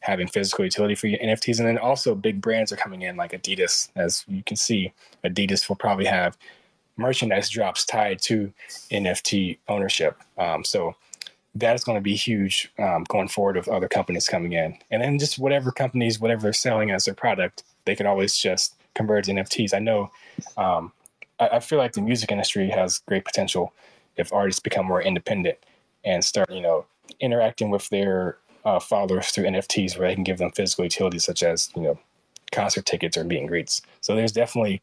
having 0.00 0.28
physical 0.28 0.64
utility 0.64 0.94
for 0.94 1.06
your 1.06 1.18
NFTs. 1.18 1.58
And 1.58 1.66
then 1.66 1.78
also 1.78 2.14
big 2.14 2.40
brands 2.40 2.70
are 2.70 2.76
coming 2.76 3.02
in 3.02 3.16
like 3.16 3.32
Adidas. 3.32 3.88
As 3.96 4.24
you 4.28 4.42
can 4.44 4.56
see, 4.56 4.92
Adidas 5.24 5.68
will 5.68 5.76
probably 5.76 6.04
have 6.04 6.36
merchandise 6.96 7.48
drops 7.48 7.84
tied 7.84 8.20
to 8.22 8.52
NFT 8.92 9.58
ownership. 9.68 10.18
Um, 10.38 10.62
so 10.62 10.94
that's 11.54 11.84
going 11.84 11.96
to 11.96 12.02
be 12.02 12.14
huge 12.14 12.70
um, 12.78 13.04
going 13.08 13.28
forward 13.28 13.56
with 13.56 13.68
other 13.68 13.88
companies 13.88 14.28
coming 14.28 14.52
in. 14.52 14.76
And 14.90 15.02
then 15.02 15.18
just 15.18 15.38
whatever 15.38 15.72
companies, 15.72 16.20
whatever 16.20 16.42
they're 16.42 16.52
selling 16.52 16.90
as 16.90 17.06
their 17.06 17.14
product, 17.14 17.64
they 17.84 17.96
could 17.96 18.06
always 18.06 18.36
just 18.36 18.74
convert 18.94 19.24
to 19.24 19.32
NFTs. 19.32 19.74
I 19.74 19.78
know, 19.78 20.10
um, 20.56 20.92
I, 21.40 21.48
I, 21.48 21.60
feel 21.60 21.78
like 21.78 21.92
the 21.92 22.00
music 22.00 22.30
industry 22.30 22.68
has 22.70 22.98
great 22.98 23.24
potential 23.24 23.72
if 24.16 24.32
artists 24.32 24.60
become 24.60 24.86
more 24.86 25.02
independent 25.02 25.58
and 26.04 26.24
start, 26.24 26.50
you 26.50 26.60
know, 26.60 26.86
interacting 27.20 27.70
with 27.70 27.88
their 27.88 28.38
uh, 28.64 28.78
followers 28.78 29.28
through 29.28 29.44
NFTs 29.44 29.98
where 29.98 30.08
they 30.08 30.14
can 30.14 30.24
give 30.24 30.38
them 30.38 30.52
physical 30.52 30.84
utilities 30.84 31.24
such 31.24 31.42
as, 31.42 31.70
you 31.74 31.82
know, 31.82 31.98
concert 32.52 32.86
tickets 32.86 33.16
or 33.16 33.24
meet 33.24 33.40
and 33.40 33.48
greets. 33.48 33.82
So 34.00 34.14
there's 34.14 34.32
definitely, 34.32 34.82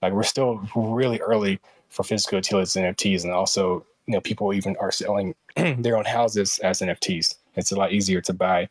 like, 0.00 0.12
we're 0.12 0.22
still 0.22 0.68
really 0.74 1.20
early 1.20 1.60
for 1.88 2.02
physical 2.02 2.38
utilities 2.38 2.74
and 2.74 2.96
NFTs 2.96 3.24
and 3.24 3.32
also 3.32 3.84
you 4.06 4.14
know 4.14 4.20
people 4.20 4.52
even 4.52 4.76
are 4.80 4.90
selling 4.90 5.34
their 5.56 5.96
own 5.96 6.04
houses 6.04 6.58
as 6.60 6.80
NFTs. 6.80 7.34
It's 7.56 7.72
a 7.72 7.76
lot 7.76 7.92
easier 7.92 8.20
to 8.22 8.32
buy 8.32 8.68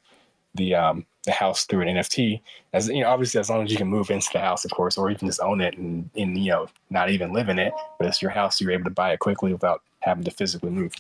the 0.56 0.76
um, 0.76 1.06
the 1.26 1.32
house 1.32 1.66
through 1.66 1.82
an 1.82 1.96
NFT. 1.96 2.42
As 2.74 2.88
you 2.88 3.02
know, 3.02 3.10
obviously, 3.10 3.40
as 3.40 3.50
long 3.50 3.64
as 3.64 3.72
you 3.72 3.78
can 3.78 3.88
move 3.88 4.10
into 4.10 4.30
the 4.34 4.40
house, 4.40 4.66
of 4.66 4.72
course, 4.72 4.98
or 4.98 5.10
even 5.10 5.28
just 5.28 5.42
own 5.42 5.62
it 5.62 5.78
and, 5.78 6.10
and 6.16 6.38
you 6.38 6.52
know 6.52 6.68
not 6.90 7.10
even 7.10 7.34
live 7.34 7.50
in 7.50 7.60
it, 7.60 7.74
but 7.98 8.08
it's 8.08 8.22
your 8.22 8.32
house, 8.32 8.60
you're 8.60 8.72
able 8.72 8.86
to 8.86 8.90
buy 8.90 9.14
it 9.14 9.20
quickly 9.20 9.52
without 9.52 9.82
having 10.00 10.24
to 10.24 10.32
physically 10.32 10.72
move. 10.72 10.94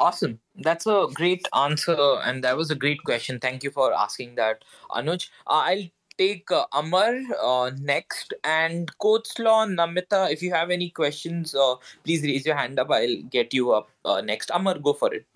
Awesome. 0.00 0.40
That's 0.56 0.86
a 0.86 1.06
great 1.14 1.46
answer, 1.54 1.96
and 2.24 2.42
that 2.42 2.56
was 2.56 2.70
a 2.70 2.74
great 2.74 3.04
question. 3.04 3.38
Thank 3.38 3.62
you 3.62 3.70
for 3.70 3.94
asking 3.94 4.34
that, 4.36 4.64
Anuj. 4.90 5.28
Uh, 5.46 5.62
I'll 5.66 5.88
take 6.18 6.50
uh, 6.50 6.66
Amar 6.72 7.14
uh, 7.42 7.70
next 7.80 8.34
and 8.42 8.90
Coach 8.98 9.38
Law 9.38 9.66
Namita. 9.66 10.32
If 10.32 10.42
you 10.42 10.52
have 10.52 10.70
any 10.70 10.90
questions, 10.90 11.54
uh, 11.54 11.76
please 12.02 12.22
raise 12.22 12.44
your 12.44 12.56
hand 12.56 12.78
up. 12.78 12.90
I'll 12.90 13.22
get 13.30 13.54
you 13.54 13.72
up 13.72 13.88
uh, 14.04 14.20
next. 14.20 14.50
Amar, 14.52 14.78
go 14.78 14.94
for 14.94 15.14
it. 15.14 15.26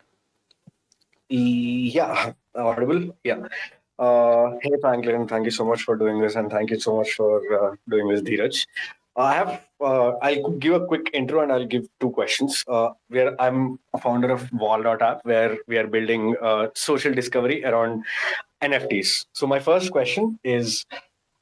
Yeah, 1.29 2.33
audible. 2.55 3.17
Yeah. 3.25 3.47
Uh, 3.99 4.53
hey 4.63 4.73
Franklin, 4.81 5.27
thank 5.27 5.45
you 5.45 5.51
so 5.51 5.65
much 5.65 5.83
for 5.83 5.97
doing 5.97 6.21
this, 6.21 6.37
and 6.37 6.51
thank 6.51 6.71
you 6.71 6.79
so 6.79 6.97
much 6.97 7.13
for 7.15 7.43
uh, 7.59 7.75
doing 7.89 8.09
this, 8.09 8.23
Dheeraj. 8.23 8.67
I 9.17 9.35
have. 9.35 9.63
Uh, 9.81 10.11
I'll 10.23 10.51
give 10.53 10.75
a 10.75 10.87
quick 10.87 11.11
intro, 11.13 11.43
and 11.43 11.53
I'll 11.53 11.67
give 11.67 11.89
two 12.01 12.11
questions. 12.11 12.65
Uh, 12.69 12.91
where 13.09 13.41
I'm 13.43 13.81
a 13.93 13.99
founder 13.99 14.31
of 14.31 14.51
Wall.app, 14.53 15.25
where 15.25 15.59
we 15.67 15.77
are 15.77 15.89
building 15.89 16.37
uh, 16.41 16.69
social 16.75 17.13
discovery 17.13 17.65
around 17.65 18.05
NFTs. 18.63 19.27
So 19.33 19.47
my 19.47 19.59
first 19.59 19.91
question 19.91 20.39
is, 20.45 20.87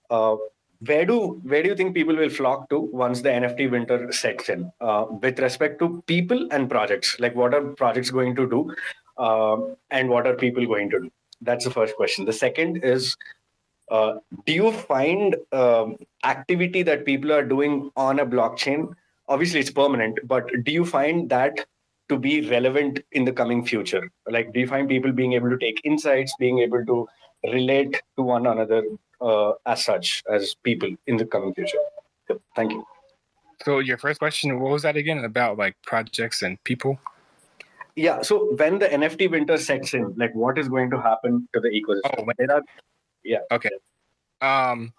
uh, 0.08 0.36
where 0.80 1.04
do 1.04 1.40
where 1.44 1.62
do 1.62 1.68
you 1.68 1.76
think 1.76 1.94
people 1.94 2.16
will 2.16 2.30
flock 2.30 2.70
to 2.70 2.78
once 2.78 3.20
the 3.20 3.28
NFT 3.28 3.70
winter 3.70 4.10
sets 4.10 4.48
in? 4.48 4.72
Uh, 4.80 5.06
with 5.22 5.38
respect 5.38 5.78
to 5.80 6.02
people 6.06 6.48
and 6.50 6.70
projects, 6.70 7.20
like 7.20 7.34
what 7.34 7.52
are 7.54 7.62
projects 7.74 8.10
going 8.10 8.34
to 8.36 8.48
do, 8.48 8.74
uh, 9.18 9.56
and 9.90 10.08
what 10.08 10.26
are 10.26 10.34
people 10.34 10.66
going 10.66 10.90
to 10.90 11.00
do? 11.00 11.10
That's 11.40 11.64
the 11.64 11.70
first 11.70 11.96
question. 11.96 12.24
The 12.24 12.32
second 12.32 12.82
is, 12.82 13.16
uh, 13.90 14.14
do 14.46 14.52
you 14.52 14.72
find 14.72 15.36
um, 15.52 15.96
activity 16.24 16.82
that 16.82 17.04
people 17.04 17.32
are 17.32 17.44
doing 17.44 17.90
on 17.96 18.20
a 18.20 18.26
blockchain? 18.26 18.92
Obviously, 19.28 19.60
it's 19.60 19.70
permanent, 19.70 20.18
but 20.24 20.48
do 20.64 20.72
you 20.72 20.84
find 20.84 21.28
that 21.30 21.66
to 22.08 22.18
be 22.18 22.48
relevant 22.48 23.00
in 23.12 23.24
the 23.24 23.32
coming 23.32 23.64
future? 23.64 24.10
Like, 24.28 24.52
do 24.52 24.60
you 24.60 24.66
find 24.66 24.88
people 24.88 25.12
being 25.12 25.32
able 25.34 25.50
to 25.50 25.58
take 25.58 25.80
insights, 25.84 26.34
being 26.38 26.60
able 26.60 26.84
to 26.86 27.08
relate 27.44 28.00
to 28.16 28.22
one 28.22 28.46
another 28.46 28.82
uh, 29.20 29.52
as 29.66 29.84
such 29.84 30.22
as 30.30 30.54
people 30.62 30.90
in 31.06 31.16
the 31.16 31.26
coming 31.26 31.54
future? 31.54 31.78
Yep. 32.28 32.40
Thank 32.54 32.72
you. 32.72 32.86
So, 33.64 33.78
your 33.78 33.98
first 33.98 34.18
question, 34.18 34.58
what 34.60 34.70
was 34.70 34.82
that 34.82 34.96
again 34.96 35.24
about 35.24 35.58
like 35.58 35.76
projects 35.82 36.42
and 36.42 36.62
people? 36.64 36.98
Yeah. 37.96 38.22
So, 38.22 38.54
when 38.56 38.78
the 38.78 38.86
NFT 38.86 39.30
winter 39.30 39.56
sets 39.56 39.94
in, 39.94 40.14
like, 40.16 40.34
what 40.34 40.58
is 40.58 40.68
going 40.68 40.90
to 40.90 41.00
happen 41.00 41.48
to 41.54 41.60
the 41.60 41.68
ecosystem? 41.68 42.26
Oh, 42.38 42.54
are, 42.54 42.62
yeah. 43.24 43.38
Okay. 43.50 43.70
Um. 44.40 44.92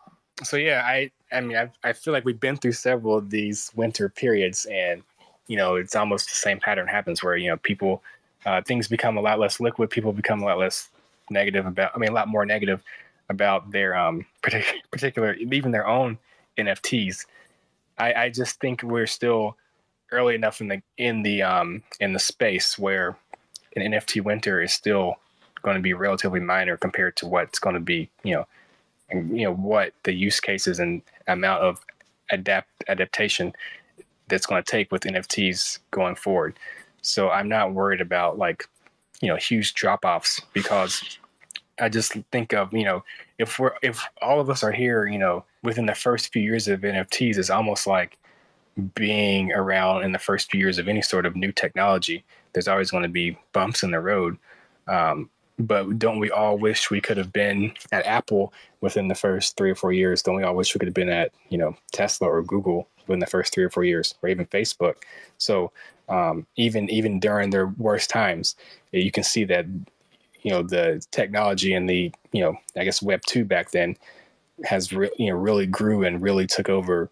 So 0.44 0.58
yeah, 0.58 0.84
I 0.86 1.10
I 1.32 1.42
mean 1.42 1.58
I 1.58 1.72
I 1.84 1.94
feel 1.94 2.14
like 2.14 2.26
we've 2.26 2.40
been 2.40 2.58
through 2.58 2.74
several 2.74 3.18
of 3.18 3.30
these 3.32 3.72
winter 3.76 4.10
periods, 4.10 4.66
and 4.66 5.02
you 5.48 5.56
know, 5.56 5.76
it's 5.76 5.96
almost 5.96 6.30
the 6.30 6.36
same 6.36 6.60
pattern 6.60 6.88
happens 6.88 7.24
where, 7.24 7.38
you 7.38 7.50
know, 7.50 7.58
people, 7.58 8.04
uh, 8.46 8.62
things 8.62 8.88
become 8.88 9.18
a 9.18 9.22
lot 9.22 9.40
less 9.40 9.60
liquid. 9.60 9.90
People 9.90 10.14
become 10.14 10.42
a 10.42 10.46
lot 10.46 10.60
less 10.60 10.90
negative 11.30 11.66
about, 11.66 11.92
I 11.96 11.98
mean, 11.98 12.10
a 12.10 12.14
lot 12.14 12.28
more 12.28 12.46
negative 12.46 12.84
about 13.30 13.72
their 13.72 13.96
um, 13.96 14.26
particular, 14.42 14.82
particular 14.92 15.34
even 15.36 15.72
their 15.72 15.88
own 15.88 16.18
NFTs. 16.58 17.26
I, 17.98 18.14
I 18.14 18.30
just 18.30 18.60
think 18.60 18.84
we're 18.84 19.08
still 19.08 19.58
early 20.12 20.36
enough 20.36 20.62
in 20.62 20.68
the 20.68 20.82
in 20.98 21.24
the 21.24 21.42
um, 21.42 21.84
in 22.00 22.14
the 22.14 22.20
space 22.20 22.78
where 22.78 23.18
an 23.76 23.92
NFT 23.92 24.24
winter 24.24 24.62
is 24.62 24.74
still 24.74 25.16
going 25.62 25.76
to 25.76 25.82
be 25.82 25.94
relatively 25.94 26.40
minor 26.40 26.78
compared 26.78 27.16
to 27.18 27.28
what's 27.28 27.60
going 27.60 27.76
to 27.76 27.80
be, 27.80 28.10
you 28.24 28.34
know, 28.34 28.48
you 29.12 29.44
know 29.44 29.54
what 29.54 29.94
the 30.04 30.14
use 30.14 30.40
cases 30.40 30.80
and 30.80 31.02
amount 31.28 31.64
of 31.64 31.86
adapt 32.32 32.70
adaptation 32.88 33.54
that's 34.28 34.46
going 34.46 34.62
to 34.62 34.72
take 34.72 34.92
with 34.92 35.04
NFTs 35.04 35.80
going 35.92 36.16
forward. 36.16 36.58
So 37.02 37.30
I'm 37.30 37.48
not 37.48 37.74
worried 37.74 38.02
about 38.02 38.38
like, 38.38 38.68
you 39.22 39.30
know, 39.30 39.38
huge 39.38 39.74
drop 39.74 40.04
offs 40.04 40.42
because 40.54 41.20
I 41.80 41.90
just 41.90 42.14
think 42.32 42.54
of, 42.54 42.74
you 42.74 42.84
know, 42.84 43.04
if 43.38 43.60
we're, 43.60 43.74
if 43.82 44.04
all 44.22 44.42
of 44.42 44.50
us 44.50 44.64
are 44.64 44.72
here, 44.72 45.08
you 45.08 45.18
know, 45.18 45.46
within 45.64 45.86
the 45.86 45.96
first 45.96 46.34
few 46.34 46.42
years 46.42 46.68
of 46.68 46.82
NFTs, 46.82 47.38
it's 47.38 47.50
almost 47.50 47.88
like 47.88 48.18
being 48.96 49.52
around 49.54 50.04
in 50.04 50.12
the 50.12 50.20
first 50.20 50.52
few 50.52 50.60
years 50.60 50.78
of 50.78 50.88
any 50.88 51.02
sort 51.02 51.26
of 51.26 51.36
new 51.36 51.52
technology. 51.52 52.24
There's 52.54 52.68
always 52.68 52.92
going 52.92 53.04
to 53.04 53.10
be 53.10 53.38
bumps 53.54 53.84
in 53.84 53.92
the 53.92 54.00
road. 54.00 54.38
Um, 54.88 55.30
but 55.60 55.98
don't 55.98 56.20
we 56.20 56.30
all 56.30 56.58
wish 56.58 56.92
we 56.92 57.02
could 57.02 57.18
have 57.18 57.34
been 57.34 57.74
at 57.92 58.06
Apple 58.06 58.54
within 58.82 59.08
the 59.08 59.16
first 59.16 59.58
three 59.58 59.72
or 59.72 59.76
four 59.76 59.92
years? 59.92 60.22
Don't 60.22 60.36
we 60.36 60.44
all 60.44 60.56
wish 60.56 60.74
we 60.74 60.80
could 60.80 60.88
have 60.88 60.94
been 60.94 61.10
at, 61.10 61.32
you 61.50 61.58
know, 61.58 61.76
Tesla 61.92 62.30
or 62.30 62.44
Google 62.44 62.88
within 63.08 63.20
the 63.20 63.26
first 63.26 63.54
three 63.54 63.64
or 63.64 63.70
four 63.70 63.84
years, 63.84 64.14
or 64.22 64.30
even 64.30 64.46
Facebook. 64.46 64.98
So 65.38 65.72
um, 66.10 66.46
even 66.56 66.90
even 66.90 67.20
during 67.20 67.50
their 67.50 67.68
worst 67.68 68.10
times, 68.10 68.56
you 68.92 69.12
can 69.12 69.24
see 69.24 69.46
that 69.46 69.66
you 70.42 70.52
know 70.52 70.62
the 70.62 71.04
technology 71.12 71.74
and 71.74 71.90
the 71.90 72.12
you 72.32 72.42
know 72.42 72.56
I 72.78 72.84
guess 72.84 73.02
Web 73.02 73.22
two 73.26 73.46
back 73.46 73.72
then 73.72 73.98
has 74.64 74.94
re- 74.94 75.12
you 75.18 75.30
know 75.30 75.36
really 75.36 75.66
grew 75.66 76.04
and 76.04 76.22
really 76.22 76.48
took 76.48 76.70
over 76.70 77.10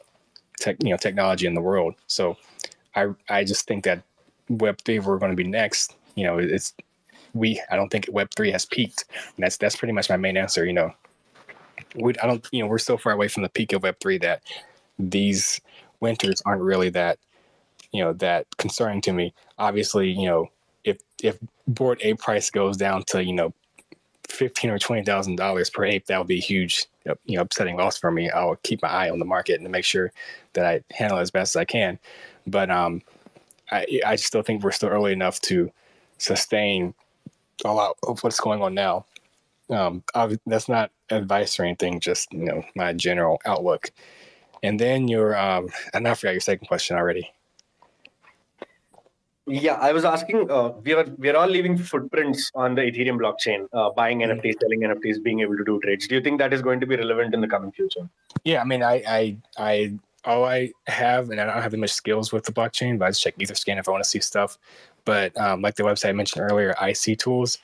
tech 0.60 0.78
you 0.84 0.90
know 0.90 0.98
technology 0.98 1.48
in 1.48 1.54
the 1.54 1.62
world. 1.62 1.96
So 2.08 2.38
I 2.96 3.08
I 3.30 3.44
just 3.44 3.68
think 3.68 3.84
that 3.86 4.04
Web 4.50 4.80
three 4.86 5.00
we're 5.00 5.18
going 5.18 5.32
to 5.32 5.36
be 5.36 5.48
next. 5.48 5.96
You 6.16 6.26
know 6.26 6.38
it's 6.38 6.74
we 7.34 7.62
I 7.70 7.76
don't 7.76 7.90
think 7.90 8.08
Web 8.12 8.30
three 8.36 8.52
has 8.52 8.66
peaked. 8.66 9.06
And 9.36 9.44
that's 9.44 9.58
that's 9.58 9.76
pretty 9.76 9.94
much 9.94 10.10
my 10.10 10.18
main 10.18 10.38
answer. 10.38 10.66
You 10.66 10.74
know, 10.74 10.92
we 11.96 12.14
I 12.22 12.28
don't 12.28 12.48
you 12.52 12.64
know 12.64 12.68
we're 12.68 12.78
so 12.80 12.98
far 12.98 13.14
away 13.14 13.28
from 13.28 13.44
the 13.44 13.50
peak 13.50 13.74
of 13.74 13.84
Web 13.84 13.98
three 14.00 14.18
that 14.20 14.42
these 14.98 15.62
winters 16.00 16.42
aren't 16.46 16.62
really 16.62 16.90
that 16.90 17.20
you 17.92 18.04
know 18.04 18.14
that 18.14 18.48
concerning 18.58 19.02
to 19.02 19.14
me. 19.14 19.34
Obviously, 19.58 20.10
you 20.10 20.28
know 20.28 20.48
if 20.84 20.98
if 21.22 21.38
Bored 21.68 22.00
Ape 22.02 22.20
price 22.20 22.50
goes 22.50 22.78
down 22.78 23.04
to 23.08 23.24
you 23.24 23.34
know 23.34 23.54
fifteen 24.28 24.72
or 24.72 24.80
twenty 24.80 25.04
thousand 25.04 25.36
dollars 25.36 25.70
per 25.70 25.86
ape, 25.86 26.06
that 26.08 26.18
would 26.18 26.28
be 26.28 26.40
huge 26.40 26.86
you 27.26 27.38
know 27.38 27.42
upsetting 27.42 27.78
loss 27.78 27.98
for 27.98 28.12
me. 28.12 28.30
I'll 28.30 28.58
keep 28.64 28.82
my 28.82 28.90
eye 28.90 29.10
on 29.10 29.20
the 29.20 29.26
market 29.26 29.60
and 29.60 29.72
make 29.72 29.86
sure 29.86 30.12
that 30.54 30.66
I 30.66 30.82
handle 30.92 31.18
it 31.20 31.22
as 31.22 31.32
best 31.32 31.56
as 31.56 31.60
I 31.60 31.66
can. 31.66 32.00
But 32.48 32.70
um, 32.70 33.02
I 33.72 33.86
I 34.06 34.16
still 34.16 34.42
think 34.42 34.64
we're 34.64 34.72
still 34.72 34.90
early 34.90 35.14
enough 35.14 35.40
to 35.42 35.72
sustain 36.18 36.94
a 37.64 37.74
lot 37.74 37.98
of 38.04 38.24
what's 38.24 38.40
going 38.40 38.62
on 38.62 38.74
now. 38.74 39.06
Um, 39.70 40.04
that's 40.46 40.70
not 40.70 40.92
advice 41.10 41.60
or 41.60 41.64
anything, 41.64 42.00
just 42.00 42.32
you 42.34 42.46
know 42.46 42.64
my 42.76 42.94
general 42.94 43.40
outlook. 43.46 43.92
And 44.64 44.80
then 44.80 45.08
your, 45.08 45.38
um, 45.38 45.70
and 45.94 46.08
I 46.08 46.16
forgot 46.16 46.32
your 46.32 46.42
second 46.42 46.68
question 46.68 46.98
already. 46.98 47.32
Yeah, 49.48 49.74
I 49.74 49.92
was 49.92 50.06
asking. 50.06 50.50
Uh, 50.50 50.70
we 50.84 50.94
are 50.94 51.06
we 51.18 51.30
are 51.30 51.38
all 51.38 51.48
leaving 51.48 51.78
footprints 51.78 52.52
on 52.56 52.74
the 52.74 52.82
Ethereum 52.82 53.20
blockchain, 53.20 53.68
uh, 53.74 53.92
buying 53.92 54.20
mm-hmm. 54.20 54.40
NFTs, 54.40 54.56
selling 54.60 54.82
NFTs, 54.82 55.22
being 55.22 55.42
able 55.42 55.56
to 55.56 55.64
do 55.64 55.80
trades. 55.82 56.08
Do 56.08 56.16
you 56.16 56.22
think 56.22 56.40
that 56.40 56.52
is 56.52 56.64
going 56.64 56.80
to 56.80 56.88
be 56.88 56.96
relevant 56.96 57.34
in 57.36 57.42
the 57.42 57.48
coming 57.48 57.72
future? 57.72 58.10
Yeah, 58.44 58.62
I 58.62 58.64
mean, 58.64 58.82
I 58.82 59.04
I 59.08 59.38
I 59.58 59.94
all 60.26 60.46
I 60.46 60.72
have, 60.88 61.30
and 61.30 61.40
I 61.40 61.46
don't 61.46 61.62
have 61.62 61.72
that 61.72 61.78
much 61.78 61.92
skills 61.92 62.34
with 62.34 62.46
the 62.46 62.52
blockchain, 62.52 62.98
but 62.98 63.06
I 63.06 63.10
just 63.10 63.22
check 63.22 63.38
Etherscan 63.38 63.80
if 63.80 63.88
I 63.88 63.92
want 63.92 64.04
to 64.04 64.10
see 64.10 64.20
stuff. 64.20 64.58
But 65.06 65.40
um, 65.40 65.62
like 65.62 65.76
the 65.76 65.84
website 65.84 66.10
I 66.10 66.14
mentioned 66.14 66.50
earlier, 66.50 66.74
Icy 66.82 67.16
Tools, 67.16 67.60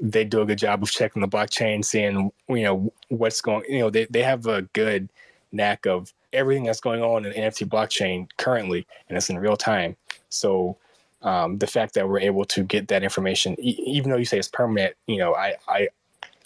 they 0.00 0.24
do 0.24 0.42
a 0.42 0.46
good 0.46 0.58
job 0.58 0.84
of 0.84 0.90
checking 0.90 1.20
the 1.20 1.28
blockchain, 1.28 1.84
seeing 1.84 2.30
you 2.48 2.62
know 2.62 2.92
what's 3.08 3.40
going. 3.40 3.64
You 3.68 3.80
know, 3.80 3.90
they 3.90 4.04
they 4.06 4.22
have 4.22 4.46
a 4.46 4.62
good 4.62 5.08
knack 5.50 5.84
of 5.84 6.14
everything 6.32 6.64
that's 6.64 6.80
going 6.80 7.02
on 7.02 7.24
in 7.24 7.32
the 7.32 7.38
NFT 7.38 7.68
blockchain 7.68 8.28
currently, 8.36 8.86
and 9.08 9.18
it's 9.18 9.30
in 9.30 9.38
real 9.38 9.56
time. 9.56 9.96
So 10.28 10.76
um, 11.22 11.58
the 11.58 11.66
fact 11.66 11.94
that 11.94 12.08
we're 12.08 12.20
able 12.20 12.44
to 12.44 12.62
get 12.62 12.88
that 12.88 13.02
information, 13.02 13.56
e- 13.58 13.82
even 13.86 14.10
though 14.10 14.16
you 14.16 14.24
say 14.24 14.38
it's 14.38 14.48
permanent, 14.48 14.94
you 15.06 15.18
know, 15.18 15.34
I, 15.34 15.56
I, 15.66 15.88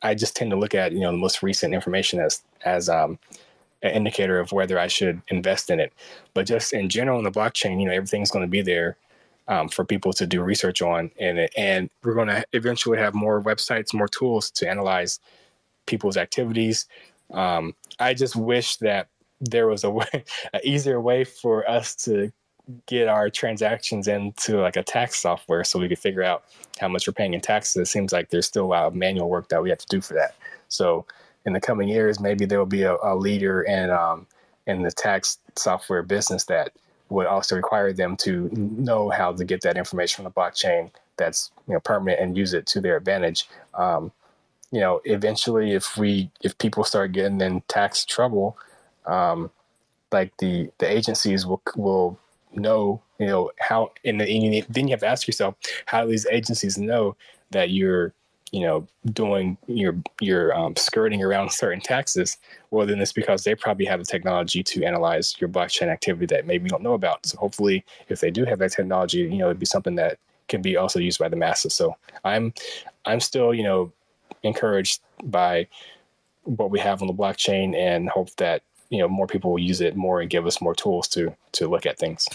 I 0.02 0.14
just 0.14 0.34
tend 0.34 0.50
to 0.50 0.56
look 0.56 0.74
at 0.74 0.92
you 0.92 1.00
know 1.00 1.12
the 1.12 1.18
most 1.18 1.42
recent 1.42 1.74
information 1.74 2.20
as 2.20 2.42
as 2.64 2.88
um, 2.88 3.18
an 3.82 3.92
indicator 3.92 4.38
of 4.38 4.52
whether 4.52 4.78
I 4.78 4.88
should 4.88 5.20
invest 5.28 5.70
in 5.70 5.80
it. 5.80 5.92
But 6.34 6.46
just 6.46 6.72
in 6.72 6.88
general, 6.88 7.18
in 7.18 7.24
the 7.24 7.30
blockchain, 7.30 7.80
you 7.80 7.86
know, 7.86 7.92
everything's 7.92 8.30
going 8.30 8.44
to 8.44 8.50
be 8.50 8.62
there 8.62 8.96
um, 9.48 9.68
for 9.68 9.84
people 9.84 10.12
to 10.14 10.26
do 10.26 10.42
research 10.42 10.82
on, 10.82 11.10
and 11.20 11.48
and 11.56 11.90
we're 12.02 12.14
going 12.14 12.28
to 12.28 12.44
eventually 12.52 12.98
have 12.98 13.14
more 13.14 13.42
websites, 13.42 13.94
more 13.94 14.08
tools 14.08 14.50
to 14.52 14.68
analyze 14.68 15.20
people's 15.86 16.16
activities. 16.16 16.86
Um, 17.32 17.74
I 17.98 18.14
just 18.14 18.36
wish 18.36 18.76
that 18.78 19.08
there 19.40 19.66
was 19.66 19.84
a 19.84 19.90
way, 19.98 20.24
an 20.52 20.60
easier 20.64 21.00
way 21.00 21.24
for 21.24 21.68
us 21.68 21.94
to 22.04 22.32
get 22.86 23.08
our 23.08 23.28
transactions 23.28 24.08
into 24.08 24.60
like 24.60 24.76
a 24.76 24.82
tax 24.82 25.20
software 25.20 25.64
so 25.64 25.78
we 25.78 25.88
could 25.88 25.98
figure 25.98 26.22
out 26.22 26.44
how 26.80 26.88
much 26.88 27.06
we're 27.06 27.12
paying 27.12 27.34
in 27.34 27.40
taxes. 27.40 27.76
It 27.76 27.90
seems 27.90 28.12
like 28.12 28.30
there's 28.30 28.46
still 28.46 28.64
a 28.64 28.66
lot 28.66 28.86
of 28.86 28.94
manual 28.94 29.28
work 29.28 29.48
that 29.48 29.62
we 29.62 29.70
have 29.70 29.78
to 29.78 29.86
do 29.88 30.00
for 30.00 30.14
that. 30.14 30.34
So 30.68 31.04
in 31.44 31.52
the 31.52 31.60
coming 31.60 31.88
years, 31.88 32.20
maybe 32.20 32.46
there 32.46 32.58
will 32.58 32.66
be 32.66 32.82
a, 32.82 32.96
a 33.02 33.16
leader 33.16 33.62
in 33.62 33.90
um, 33.90 34.26
in 34.66 34.82
the 34.82 34.92
tax 34.92 35.38
software 35.56 36.02
business 36.02 36.44
that 36.44 36.72
would 37.08 37.26
also 37.26 37.56
require 37.56 37.92
them 37.92 38.16
to 38.16 38.48
know 38.52 39.10
how 39.10 39.32
to 39.32 39.44
get 39.44 39.60
that 39.62 39.76
information 39.76 40.16
from 40.16 40.24
the 40.24 40.30
blockchain 40.30 40.90
that's 41.16 41.50
you 41.68 41.74
know 41.74 41.80
permanent 41.80 42.20
and 42.20 42.36
use 42.36 42.54
it 42.54 42.66
to 42.66 42.80
their 42.80 42.96
advantage. 42.96 43.48
Um, 43.74 44.12
you 44.70 44.80
know, 44.80 45.00
eventually, 45.04 45.72
if 45.72 45.96
we 45.96 46.30
if 46.42 46.56
people 46.58 46.84
start 46.84 47.12
getting 47.12 47.40
in 47.40 47.60
tax 47.68 48.04
trouble, 48.04 48.56
um, 49.06 49.50
like 50.10 50.36
the 50.38 50.70
the 50.78 50.90
agencies 50.90 51.44
will 51.44 51.60
will 51.76 52.18
know 52.54 53.00
you 53.18 53.26
know 53.26 53.50
how 53.58 53.92
and 54.04 54.20
then 54.20 54.28
you, 54.28 54.64
then 54.68 54.88
you 54.88 54.92
have 54.92 55.00
to 55.00 55.06
ask 55.06 55.26
yourself 55.26 55.54
how 55.86 56.04
do 56.04 56.10
these 56.10 56.26
agencies 56.30 56.78
know 56.78 57.16
that 57.50 57.70
you're 57.70 58.12
you 58.50 58.60
know 58.60 58.86
doing 59.12 59.56
your 59.66 59.96
your 60.20 60.54
um, 60.54 60.76
skirting 60.76 61.22
around 61.22 61.50
certain 61.50 61.80
taxes? 61.80 62.36
Well 62.70 62.86
then 62.86 63.00
it's 63.00 63.12
because 63.12 63.44
they 63.44 63.54
probably 63.54 63.86
have 63.86 64.00
the 64.00 64.06
technology 64.06 64.62
to 64.62 64.84
analyze 64.84 65.34
your 65.40 65.48
blockchain 65.48 65.88
activity 65.88 66.26
that 66.26 66.46
maybe 66.46 66.64
you 66.64 66.70
don't 66.70 66.82
know 66.82 66.94
about. 66.94 67.24
So 67.26 67.38
hopefully 67.38 67.84
if 68.08 68.20
they 68.20 68.30
do 68.30 68.44
have 68.44 68.58
that 68.58 68.72
technology 68.72 69.18
you 69.20 69.38
know 69.38 69.46
it'd 69.46 69.58
be 69.58 69.66
something 69.66 69.94
that 69.96 70.18
can 70.48 70.60
be 70.60 70.76
also 70.76 70.98
used 70.98 71.18
by 71.18 71.28
the 71.28 71.36
masses. 71.36 71.74
So 71.74 71.96
i'm 72.24 72.52
i'm 73.06 73.20
still 73.20 73.54
you 73.54 73.62
know 73.62 73.92
encouraged 74.42 75.00
by 75.24 75.66
what 76.44 76.70
we 76.70 76.78
have 76.80 77.00
on 77.00 77.08
the 77.08 77.14
blockchain 77.14 77.76
and 77.76 78.08
hope 78.08 78.34
that 78.36 78.62
you 78.92 78.98
know 78.98 79.08
more 79.08 79.26
people 79.26 79.50
will 79.52 79.58
use 79.58 79.80
it 79.80 79.96
more 79.96 80.20
and 80.20 80.30
give 80.30 80.46
us 80.46 80.60
more 80.60 80.74
tools 80.74 81.08
to 81.08 81.34
to 81.52 81.68
look 81.68 81.86
at 81.86 81.98
things. 81.98 82.28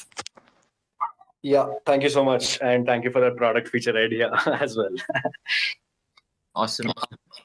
Yeah 1.44 1.68
thank 1.86 2.04
you 2.04 2.10
so 2.10 2.24
much 2.26 2.60
and 2.62 2.86
thank 2.86 3.04
you 3.04 3.12
for 3.12 3.22
that 3.22 3.38
product 3.38 3.70
feature 3.70 3.96
idea 3.96 4.32
as 4.60 4.76
well. 4.76 4.90
Awesome. 6.56 6.92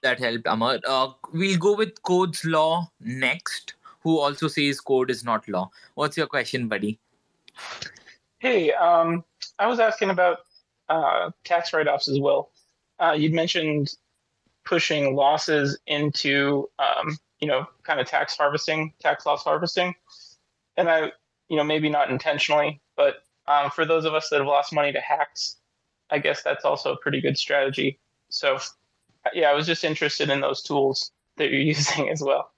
That 0.03 0.19
helped 0.19 0.47
amar. 0.47 0.79
Uh, 0.87 1.11
we'll 1.35 1.59
go 1.59 1.77
with 1.77 2.03
code's 2.03 2.45
law 2.47 2.91
next 3.01 3.75
who 4.01 4.19
also 4.19 4.49
says 4.49 4.81
code 4.81 5.11
is 5.11 5.23
not 5.23 5.47
law. 5.47 5.71
What's 5.95 6.17
your 6.17 6.27
question 6.27 6.67
buddy? 6.69 6.99
Hey 8.39 8.73
um 8.73 9.25
i 9.59 9.67
was 9.67 9.79
asking 9.79 10.11
about 10.11 10.39
uh, 10.89 11.31
tax 11.45 11.73
write-offs 11.73 12.09
as 12.09 12.21
well. 12.21 12.51
Uh, 12.99 13.13
you'd 13.13 13.33
mentioned 13.33 13.95
pushing 14.65 15.17
losses 15.17 15.79
into 15.87 16.69
um, 16.79 17.19
you 17.43 17.49
know, 17.49 17.67
kind 17.83 18.01
of 18.01 18.07
tax 18.07 18.37
harvesting, 18.37 18.93
tax 19.01 19.27
loss 19.27 19.43
harvesting. 19.43 19.95
And 20.77 20.89
I, 20.89 21.11
you 21.49 21.57
know, 21.57 21.65
maybe 21.65 21.91
not 21.91 22.09
intentionally, 22.09 22.81
but 22.97 23.25
um, 23.49 23.71
for 23.71 23.85
those 23.85 24.05
of 24.05 24.15
us 24.15 24.29
that 24.31 24.39
have 24.39 24.47
lost 24.47 24.73
money 24.73 24.93
to 24.93 25.01
hacks, 25.01 25.57
I 26.09 26.19
guess 26.19 26.45
that's 26.45 26.65
also 26.65 26.93
a 26.93 26.97
pretty 26.97 27.21
good 27.21 27.37
strategy. 27.37 27.99
So, 28.29 28.59
yeah, 29.35 29.51
I 29.51 29.55
was 29.55 29.67
just 29.67 29.83
interested 29.83 30.31
in 30.31 30.41
those 30.41 30.63
tools 30.63 31.11
that 31.37 31.51
you're 31.51 31.61
using 31.75 32.09
as 32.09 32.23
well. 32.23 32.53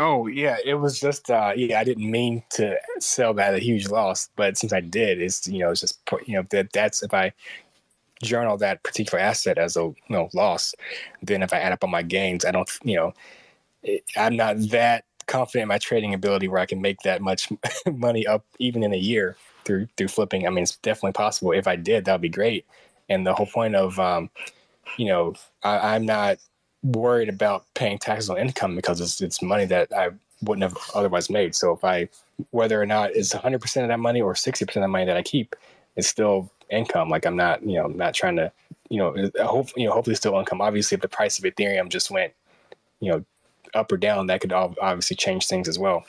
Oh 0.00 0.28
yeah, 0.28 0.56
it 0.64 0.74
was 0.74 1.00
just 1.00 1.28
uh, 1.28 1.52
yeah. 1.56 1.80
I 1.80 1.84
didn't 1.84 2.08
mean 2.08 2.44
to 2.50 2.76
sell 3.00 3.34
that 3.34 3.54
at 3.54 3.60
a 3.60 3.64
huge 3.64 3.88
loss, 3.88 4.30
but 4.36 4.56
since 4.56 4.72
I 4.72 4.80
did, 4.80 5.20
it's 5.20 5.48
you 5.48 5.58
know 5.58 5.70
it's 5.70 5.80
just 5.80 5.98
you 6.24 6.34
know 6.34 6.46
that 6.50 6.72
that's 6.72 7.02
if 7.02 7.12
I 7.12 7.32
journal 8.22 8.56
that 8.58 8.84
particular 8.84 9.18
asset 9.18 9.58
as 9.58 9.76
a 9.76 9.80
you 9.80 9.94
know 10.08 10.28
loss, 10.34 10.72
then 11.20 11.42
if 11.42 11.52
I 11.52 11.58
add 11.58 11.72
up 11.72 11.82
all 11.82 11.90
my 11.90 12.02
gains, 12.02 12.44
I 12.44 12.52
don't 12.52 12.70
you 12.84 12.94
know 12.94 13.12
I'm 14.16 14.36
not 14.36 14.56
that 14.70 15.04
confident 15.26 15.62
in 15.62 15.68
my 15.68 15.78
trading 15.78 16.14
ability 16.14 16.48
where 16.48 16.60
I 16.60 16.66
can 16.66 16.80
make 16.80 17.00
that 17.00 17.20
much 17.20 17.48
money 17.92 18.26
up 18.26 18.44
even 18.58 18.82
in 18.82 18.92
a 18.92 18.98
year 18.98 19.36
through 19.64 19.88
through 19.96 20.08
flipping. 20.08 20.46
I 20.46 20.50
mean, 20.50 20.62
it's 20.62 20.76
definitely 20.76 21.12
possible. 21.12 21.52
If 21.52 21.66
I 21.68 21.76
did, 21.76 22.04
that 22.04 22.12
would 22.12 22.20
be 22.20 22.28
great. 22.28 22.66
And 23.08 23.26
the 23.26 23.34
whole 23.34 23.46
point 23.46 23.74
of, 23.74 23.98
um, 23.98 24.30
you 24.96 25.06
know, 25.06 25.34
I, 25.62 25.94
I'm 25.94 26.06
not 26.06 26.38
worried 26.82 27.28
about 27.28 27.64
paying 27.74 27.98
taxes 27.98 28.30
on 28.30 28.38
income 28.38 28.76
because 28.76 29.00
it's 29.00 29.20
it's 29.20 29.42
money 29.42 29.66
that 29.66 29.92
I 29.92 30.10
wouldn't 30.42 30.62
have 30.62 30.76
otherwise 30.94 31.30
made. 31.30 31.54
So 31.54 31.72
if 31.72 31.84
I, 31.84 32.08
whether 32.50 32.80
or 32.80 32.86
not 32.86 33.10
it's 33.14 33.34
100% 33.34 33.82
of 33.82 33.88
that 33.88 33.98
money 33.98 34.20
or 34.20 34.34
60% 34.34 34.62
of 34.62 34.74
the 34.74 34.88
money 34.88 35.04
that 35.04 35.16
I 35.16 35.22
keep, 35.22 35.56
it's 35.96 36.06
still 36.06 36.50
income. 36.70 37.08
Like 37.08 37.26
I'm 37.26 37.36
not, 37.36 37.62
you 37.62 37.74
know, 37.74 37.88
not 37.88 38.14
trying 38.14 38.36
to, 38.36 38.52
you 38.88 38.98
know, 38.98 39.30
hope, 39.44 39.70
you 39.76 39.86
know, 39.86 39.92
hopefully 39.92 40.14
still 40.14 40.38
income. 40.38 40.60
Obviously, 40.60 40.94
if 40.94 41.02
the 41.02 41.08
price 41.08 41.38
of 41.38 41.44
Ethereum 41.44 41.88
just 41.88 42.10
went, 42.10 42.32
you 43.00 43.10
know, 43.10 43.24
up 43.74 43.92
or 43.92 43.96
down, 43.96 44.26
that 44.26 44.40
could 44.40 44.52
obviously 44.52 45.16
change 45.16 45.46
things 45.46 45.68
as 45.68 45.78
well. 45.78 46.04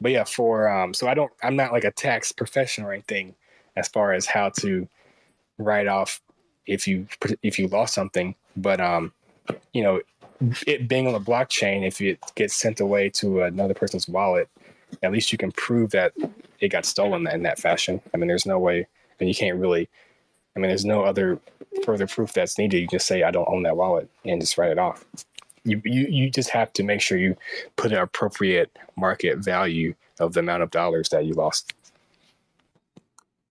But 0.00 0.12
yeah, 0.12 0.24
for 0.24 0.68
um, 0.68 0.94
so 0.94 1.08
I 1.08 1.14
don't, 1.14 1.32
I'm 1.42 1.56
not 1.56 1.72
like 1.72 1.84
a 1.84 1.90
tax 1.90 2.32
professional 2.32 2.88
or 2.88 2.92
anything 2.92 3.34
as 3.76 3.88
far 3.88 4.12
as 4.12 4.26
how 4.26 4.50
to 4.60 4.88
write 5.58 5.86
off 5.86 6.20
if 6.66 6.86
you 6.86 7.06
if 7.42 7.58
you 7.58 7.68
lost 7.68 7.94
something. 7.94 8.34
But 8.56 8.80
um, 8.80 9.12
you 9.72 9.82
know, 9.82 10.00
it 10.66 10.88
being 10.88 11.06
on 11.06 11.12
the 11.12 11.20
blockchain, 11.20 11.86
if 11.86 12.00
it 12.00 12.18
gets 12.34 12.54
sent 12.54 12.80
away 12.80 13.10
to 13.10 13.42
another 13.42 13.74
person's 13.74 14.08
wallet, 14.08 14.48
at 15.02 15.12
least 15.12 15.32
you 15.32 15.38
can 15.38 15.52
prove 15.52 15.90
that 15.90 16.12
it 16.60 16.68
got 16.68 16.84
stolen 16.84 17.26
in 17.28 17.42
that 17.42 17.58
fashion. 17.58 18.00
I 18.14 18.16
mean, 18.16 18.28
there's 18.28 18.46
no 18.46 18.58
way, 18.58 18.86
and 19.20 19.28
you 19.28 19.34
can't 19.34 19.58
really. 19.58 19.88
I 20.54 20.58
mean, 20.58 20.70
there's 20.70 20.86
no 20.86 21.04
other 21.04 21.38
further 21.84 22.06
proof 22.06 22.32
that's 22.32 22.56
needed. 22.56 22.80
You 22.80 22.88
just 22.88 23.06
say 23.06 23.22
I 23.22 23.30
don't 23.30 23.48
own 23.48 23.62
that 23.64 23.76
wallet 23.76 24.08
and 24.24 24.40
just 24.40 24.56
write 24.56 24.70
it 24.70 24.78
off 24.78 25.04
you, 25.66 25.82
you 25.84 26.06
you 26.08 26.30
just 26.30 26.50
have 26.50 26.72
to 26.74 26.82
make 26.82 27.00
sure 27.00 27.18
you 27.18 27.36
put 27.76 27.92
an 27.92 27.98
appropriate 27.98 28.70
market 28.96 29.38
value 29.38 29.94
of 30.20 30.32
the 30.32 30.40
amount 30.40 30.62
of 30.62 30.70
dollars 30.70 31.08
that 31.10 31.24
you 31.24 31.34
lost. 31.34 31.74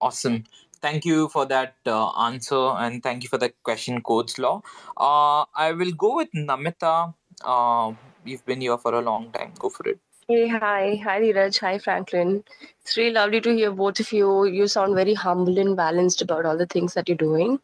Awesome. 0.01 0.43
Thank 0.81 1.05
you 1.05 1.29
for 1.29 1.45
that 1.47 1.75
uh, 1.85 2.09
answer 2.27 2.55
and 2.55 3.01
thank 3.01 3.23
you 3.23 3.29
for 3.29 3.37
the 3.37 3.51
question, 3.63 4.01
Codes 4.01 4.37
Law. 4.37 4.61
Uh, 4.97 5.45
I 5.55 5.71
will 5.71 5.91
go 5.91 6.17
with 6.17 6.29
Namita. 6.33 7.13
Uh, 7.43 7.93
you've 8.23 8.45
been 8.45 8.61
here 8.61 8.77
for 8.77 8.93
a 8.93 9.01
long 9.01 9.31
time. 9.31 9.53
Go 9.57 9.69
for 9.69 9.87
it. 9.89 9.99
Hey, 10.27 10.47
hi. 10.47 10.99
Hi, 11.03 11.21
Dheeraj. 11.21 11.59
Hi, 11.59 11.77
Franklin. 11.77 12.43
It's 12.81 12.97
really 12.97 13.11
lovely 13.11 13.41
to 13.41 13.53
hear 13.53 13.71
both 13.71 13.99
of 13.99 14.11
you. 14.11 14.45
You 14.45 14.67
sound 14.67 14.95
very 14.95 15.13
humble 15.13 15.57
and 15.59 15.75
balanced 15.77 16.21
about 16.21 16.45
all 16.45 16.57
the 16.57 16.65
things 16.65 16.95
that 16.95 17.07
you're 17.07 17.17
doing. 17.17 17.59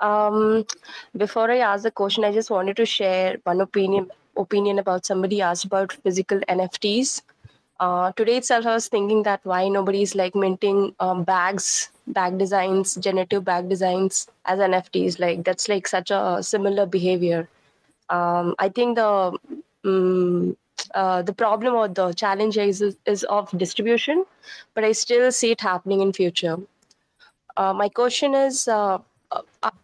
Um, 0.00 0.66
before 1.16 1.50
I 1.50 1.58
ask 1.58 1.82
the 1.82 1.90
question, 1.90 2.24
I 2.24 2.32
just 2.32 2.50
wanted 2.50 2.76
to 2.76 2.86
share 2.86 3.36
one 3.44 3.60
opinion 3.60 4.10
opinion 4.36 4.78
about 4.78 5.06
somebody 5.06 5.40
asked 5.40 5.64
about 5.64 5.92
physical 5.92 6.40
NFTs. 6.40 7.22
Uh, 7.80 8.12
today 8.12 8.36
itself, 8.36 8.66
I 8.66 8.74
was 8.74 8.88
thinking 8.88 9.22
that 9.22 9.40
why 9.44 9.68
nobody 9.68 10.02
is 10.02 10.14
like 10.14 10.34
minting 10.34 10.94
um, 11.00 11.24
bags, 11.24 11.90
bag 12.06 12.38
designs, 12.38 12.94
generative 12.96 13.44
bag 13.44 13.68
designs 13.68 14.28
as 14.44 14.58
NFTs. 14.58 15.18
Like 15.18 15.44
that's 15.44 15.68
like 15.68 15.86
such 15.88 16.10
a 16.10 16.42
similar 16.42 16.86
behavior. 16.86 17.48
Um, 18.10 18.54
I 18.58 18.68
think 18.68 18.96
the 18.96 19.38
um, 19.84 20.56
uh, 20.94 21.22
the 21.22 21.32
problem 21.32 21.74
or 21.74 21.88
the 21.88 22.12
challenge 22.12 22.58
is, 22.58 22.82
is 23.06 23.24
of 23.24 23.50
distribution, 23.56 24.24
but 24.74 24.84
I 24.84 24.92
still 24.92 25.32
see 25.32 25.50
it 25.50 25.60
happening 25.60 26.00
in 26.00 26.12
future. 26.12 26.58
Uh, 27.56 27.72
my 27.72 27.88
question 27.88 28.34
is 28.34 28.68
uh, 28.68 28.98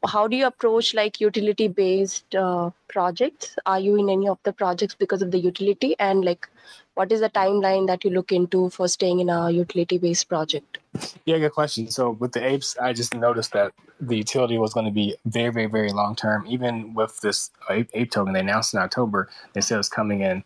how 0.06 0.28
do 0.28 0.36
you 0.36 0.47
approach 0.47 0.94
like 0.94 1.20
utility 1.20 1.69
based 1.69 2.35
uh, 2.35 2.70
projects? 2.89 3.56
Are 3.66 3.81
you 3.81 3.97
in 3.97 4.09
any 4.09 4.28
of 4.28 4.39
the 4.44 4.52
projects 4.52 4.94
because 4.94 5.23
of 5.23 5.31
the 5.31 5.39
utility? 5.39 5.97
And 5.98 6.24
like 6.24 6.48
what 6.94 7.10
is 7.10 7.20
the 7.20 7.31
timeline 7.31 7.86
that 7.86 8.05
you 8.05 8.10
look 8.10 8.32
into 8.32 8.70
for 8.70 8.86
staying 8.86 9.20
in 9.20 9.31
a 9.31 9.51
utility 9.51 9.98
based 9.98 10.28
project? 10.28 10.78
Yeah 11.24 11.39
good 11.39 11.52
question. 11.52 11.90
So 11.90 12.10
with 12.10 12.32
the 12.32 12.44
apes 12.44 12.77
i 12.81 12.93
just 12.93 13.14
noticed 13.14 13.52
that 13.52 13.73
the 14.01 14.16
utility 14.16 14.59
was 14.59 14.74
going 14.74 14.86
to 14.86 14.93
be 14.93 15.14
very 15.27 15.52
very 15.52 15.66
very 15.66 15.90
long 15.90 16.16
term 16.16 16.44
even 16.48 16.93
with 16.93 17.20
this 17.20 17.51
ape, 17.70 17.89
ape 17.94 18.10
token 18.10 18.32
they 18.32 18.40
announced 18.40 18.74
in 18.74 18.81
october 18.81 19.28
they 19.52 19.60
said 19.60 19.77
it 19.77 19.78
was 19.78 19.89
coming 19.89 20.20
in 20.20 20.43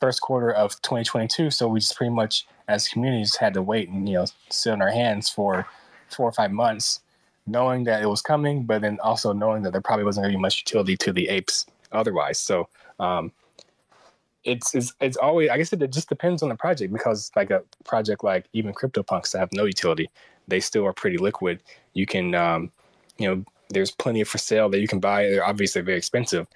first 0.00 0.20
quarter 0.20 0.50
of 0.50 0.72
2022 0.82 1.50
so 1.50 1.68
we 1.68 1.78
just 1.78 1.96
pretty 1.96 2.12
much 2.12 2.46
as 2.66 2.88
communities 2.88 3.36
had 3.36 3.54
to 3.54 3.62
wait 3.62 3.88
and 3.88 4.08
you 4.08 4.14
know 4.14 4.26
sit 4.50 4.72
on 4.72 4.82
our 4.82 4.90
hands 4.90 5.30
for 5.30 5.66
four 6.08 6.28
or 6.28 6.32
five 6.32 6.50
months 6.50 7.00
knowing 7.50 7.84
that 7.84 8.02
it 8.02 8.06
was 8.06 8.22
coming, 8.22 8.64
but 8.64 8.82
then 8.82 8.98
also 9.00 9.32
knowing 9.32 9.62
that 9.62 9.72
there 9.72 9.80
probably 9.80 10.04
wasn't 10.04 10.24
going 10.24 10.32
to 10.32 10.38
be 10.38 10.42
much 10.42 10.60
utility 10.60 10.96
to 10.96 11.12
the 11.12 11.28
apes 11.28 11.66
otherwise. 11.92 12.38
So 12.38 12.68
um, 13.00 13.32
it's, 14.44 14.74
it's 14.74 14.94
it's 15.00 15.16
always 15.16 15.50
I 15.50 15.58
guess 15.58 15.72
it 15.72 15.90
just 15.92 16.08
depends 16.08 16.42
on 16.42 16.48
the 16.48 16.54
project 16.54 16.92
because 16.92 17.30
like 17.36 17.50
a 17.50 17.62
project 17.84 18.24
like 18.24 18.46
even 18.52 18.72
CryptoPunks 18.72 19.32
that 19.32 19.38
have 19.38 19.52
no 19.52 19.64
utility, 19.64 20.10
they 20.46 20.60
still 20.60 20.86
are 20.86 20.92
pretty 20.92 21.18
liquid. 21.18 21.60
You 21.94 22.06
can, 22.06 22.34
um, 22.34 22.72
you 23.18 23.28
know, 23.28 23.44
there's 23.70 23.90
plenty 23.90 24.24
for 24.24 24.38
sale 24.38 24.68
that 24.70 24.80
you 24.80 24.88
can 24.88 25.00
buy. 25.00 25.24
They're 25.24 25.44
obviously 25.44 25.82
very 25.82 25.98
expensive, 25.98 26.46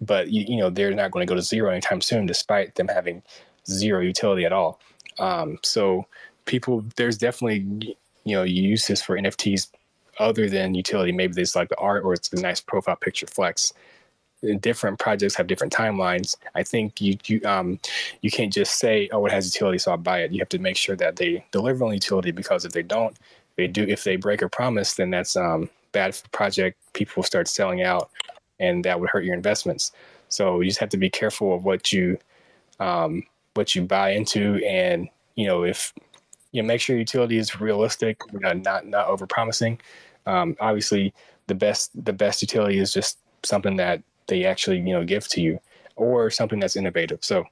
but 0.00 0.30
you, 0.30 0.44
you 0.48 0.56
know 0.58 0.70
they're 0.70 0.94
not 0.94 1.10
going 1.10 1.26
to 1.26 1.30
go 1.30 1.36
to 1.36 1.42
zero 1.42 1.70
anytime 1.70 2.00
soon, 2.00 2.26
despite 2.26 2.74
them 2.74 2.88
having 2.88 3.22
zero 3.66 4.00
utility 4.00 4.44
at 4.44 4.52
all. 4.52 4.80
Um, 5.18 5.58
so 5.62 6.06
people, 6.44 6.84
there's 6.96 7.18
definitely 7.18 7.96
you 8.24 8.36
know 8.36 8.42
uses 8.42 9.00
for 9.02 9.16
NFTs 9.16 9.68
other 10.20 10.48
than 10.48 10.74
utility. 10.74 11.12
Maybe 11.12 11.32
there's 11.32 11.56
like 11.56 11.68
the 11.68 11.78
art 11.78 12.04
or 12.04 12.14
it's 12.14 12.32
a 12.32 12.40
nice 12.40 12.60
profile 12.60 12.96
picture 12.96 13.26
flex. 13.26 13.72
Different 14.60 14.98
projects 14.98 15.34
have 15.34 15.46
different 15.46 15.72
timelines. 15.72 16.36
I 16.54 16.62
think 16.62 17.00
you 17.00 17.16
you 17.26 17.40
um 17.44 17.78
you 18.22 18.30
can't 18.30 18.52
just 18.52 18.78
say 18.78 19.08
oh 19.12 19.26
it 19.26 19.32
has 19.32 19.52
utility 19.54 19.78
so 19.78 19.90
I'll 19.90 19.98
buy 19.98 20.20
it. 20.20 20.32
You 20.32 20.38
have 20.40 20.48
to 20.50 20.58
make 20.58 20.76
sure 20.76 20.96
that 20.96 21.16
they 21.16 21.44
deliver 21.50 21.84
on 21.84 21.92
utility 21.92 22.30
because 22.30 22.64
if 22.64 22.72
they 22.72 22.82
don't, 22.82 23.16
they 23.56 23.66
do 23.66 23.82
if 23.82 24.04
they 24.04 24.16
break 24.16 24.42
a 24.42 24.48
promise 24.48 24.94
then 24.94 25.10
that's 25.10 25.36
um 25.36 25.68
bad 25.92 26.14
for 26.14 26.28
project. 26.28 26.78
People 26.92 27.14
will 27.16 27.24
start 27.24 27.48
selling 27.48 27.82
out, 27.82 28.10
and 28.58 28.84
that 28.84 29.00
would 29.00 29.10
hurt 29.10 29.24
your 29.24 29.34
investments. 29.34 29.92
So 30.28 30.60
you 30.60 30.68
just 30.70 30.80
have 30.80 30.90
to 30.90 30.96
be 30.96 31.10
careful 31.10 31.54
of 31.54 31.64
what 31.64 31.92
you 31.92 32.18
um, 32.78 33.24
what 33.54 33.74
you 33.74 33.82
buy 33.82 34.10
into, 34.10 34.56
and 34.64 35.08
you 35.34 35.46
know 35.46 35.64
if 35.64 35.92
you 36.52 36.62
know, 36.62 36.66
make 36.66 36.80
sure 36.80 36.96
utility 36.96 37.38
is 37.38 37.60
realistic, 37.60 38.20
not 38.32 38.86
not 38.86 39.06
over 39.06 39.26
promising. 39.26 39.80
Um, 40.26 40.56
obviously, 40.60 41.12
the 41.46 41.54
best 41.54 41.90
the 42.04 42.12
best 42.12 42.42
utility 42.42 42.78
is 42.78 42.92
just 42.92 43.18
something 43.42 43.76
that 43.76 44.02
they 44.26 44.44
actually 44.44 44.78
you 44.78 44.92
know 44.92 45.04
give 45.04 45.28
to 45.28 45.40
you, 45.40 45.60
or 45.96 46.30
something 46.30 46.60
that's 46.60 46.76
innovative. 46.76 47.18
So 47.22 47.44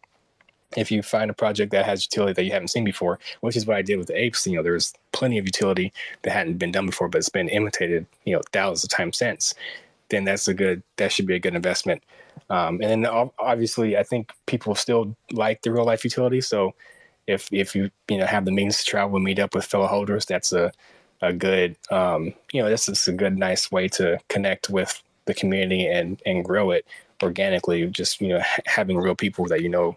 if 0.76 0.90
you 0.90 1.02
find 1.02 1.30
a 1.30 1.34
project 1.34 1.72
that 1.72 1.86
has 1.86 2.04
utility 2.04 2.34
that 2.34 2.44
you 2.44 2.52
haven't 2.52 2.68
seen 2.68 2.84
before, 2.84 3.18
which 3.40 3.56
is 3.56 3.66
what 3.66 3.76
I 3.76 3.82
did 3.82 3.96
with 3.96 4.08
the 4.08 4.20
apes, 4.20 4.46
you 4.46 4.56
know, 4.56 4.62
there's 4.62 4.92
plenty 5.12 5.38
of 5.38 5.46
utility 5.46 5.92
that 6.22 6.32
hadn't 6.32 6.58
been 6.58 6.72
done 6.72 6.86
before, 6.86 7.08
but 7.08 7.18
it's 7.18 7.30
been 7.30 7.48
imitated, 7.48 8.06
you 8.24 8.34
know, 8.34 8.42
thousands 8.52 8.84
of 8.84 8.90
times 8.90 9.16
since, 9.16 9.54
then 10.10 10.24
that's 10.24 10.46
a 10.46 10.54
good, 10.54 10.82
that 10.96 11.10
should 11.10 11.26
be 11.26 11.34
a 11.34 11.38
good 11.38 11.54
investment. 11.54 12.02
Um, 12.50 12.80
and 12.82 13.04
then 13.04 13.30
obviously, 13.38 13.96
I 13.96 14.02
think 14.02 14.32
people 14.46 14.74
still 14.74 15.16
like 15.32 15.62
the 15.62 15.72
real 15.72 15.84
life 15.84 16.04
utility. 16.04 16.42
So 16.42 16.74
if, 17.26 17.48
if 17.50 17.74
you, 17.74 17.90
you 18.08 18.18
know, 18.18 18.26
have 18.26 18.44
the 18.44 18.52
means 18.52 18.78
to 18.78 18.84
travel 18.84 19.16
and 19.16 19.24
meet 19.24 19.38
up 19.38 19.54
with 19.54 19.64
fellow 19.64 19.86
holders, 19.86 20.26
that's 20.26 20.52
a, 20.52 20.70
a 21.22 21.32
good, 21.32 21.76
um, 21.90 22.32
you 22.52 22.62
know, 22.62 22.68
this 22.68 22.88
is 22.88 23.08
a 23.08 23.12
good, 23.12 23.36
nice 23.36 23.70
way 23.72 23.88
to 23.88 24.18
connect 24.28 24.70
with 24.70 25.02
the 25.26 25.34
community 25.34 25.86
and, 25.86 26.20
and 26.24 26.44
grow 26.44 26.70
it 26.70 26.86
organically. 27.22 27.86
Just, 27.86 28.20
you 28.20 28.28
know, 28.28 28.42
having 28.66 28.98
real 28.98 29.14
people 29.14 29.46
that 29.46 29.62
you 29.62 29.68
know 29.68 29.96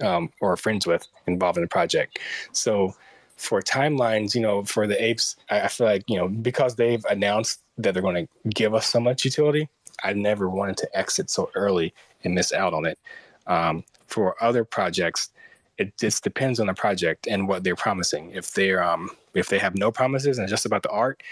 um, 0.00 0.30
or 0.40 0.56
friends 0.56 0.86
with 0.86 1.06
involved 1.26 1.58
in 1.58 1.62
the 1.62 1.68
project. 1.68 2.18
So 2.52 2.94
for 3.36 3.60
timelines, 3.60 4.34
you 4.34 4.40
know, 4.40 4.64
for 4.64 4.86
the 4.86 5.02
apes, 5.02 5.36
I, 5.50 5.62
I 5.62 5.68
feel 5.68 5.86
like, 5.86 6.04
you 6.08 6.16
know, 6.16 6.28
because 6.28 6.76
they've 6.76 7.04
announced 7.10 7.60
that 7.78 7.92
they're 7.92 8.02
going 8.02 8.26
to 8.26 8.48
give 8.50 8.74
us 8.74 8.86
so 8.86 9.00
much 9.00 9.24
utility, 9.24 9.68
I 10.02 10.12
never 10.12 10.48
wanted 10.48 10.76
to 10.78 10.98
exit 10.98 11.30
so 11.30 11.50
early 11.54 11.92
and 12.22 12.34
miss 12.34 12.52
out 12.52 12.74
on 12.74 12.86
it. 12.86 12.98
Um, 13.46 13.84
for 14.06 14.42
other 14.42 14.64
projects, 14.64 15.30
it 15.78 15.96
just 15.98 16.22
depends 16.24 16.60
on 16.60 16.66
the 16.66 16.74
project 16.74 17.26
and 17.26 17.48
what 17.48 17.64
they're 17.64 17.76
promising. 17.76 18.30
If 18.30 18.52
they're 18.52 18.82
um, 18.82 19.10
if 19.34 19.48
they 19.48 19.58
have 19.58 19.76
no 19.76 19.90
promises 19.90 20.38
and 20.38 20.48
just 20.48 20.66
about 20.66 20.82
the 20.82 20.90
art, 20.90 21.22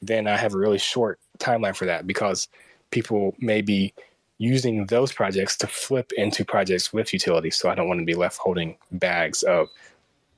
then 0.00 0.26
I 0.26 0.36
have 0.36 0.54
a 0.54 0.58
really 0.58 0.78
short 0.78 1.18
timeline 1.38 1.76
for 1.76 1.86
that 1.86 2.06
because 2.06 2.48
people 2.90 3.34
may 3.38 3.60
be 3.60 3.92
using 4.38 4.86
those 4.86 5.12
projects 5.12 5.56
to 5.58 5.66
flip 5.66 6.12
into 6.16 6.44
projects 6.44 6.92
with 6.92 7.12
utility. 7.12 7.50
So 7.50 7.68
I 7.68 7.74
don't 7.74 7.88
want 7.88 8.00
to 8.00 8.06
be 8.06 8.14
left 8.14 8.38
holding 8.38 8.76
bags 8.92 9.42
of 9.42 9.68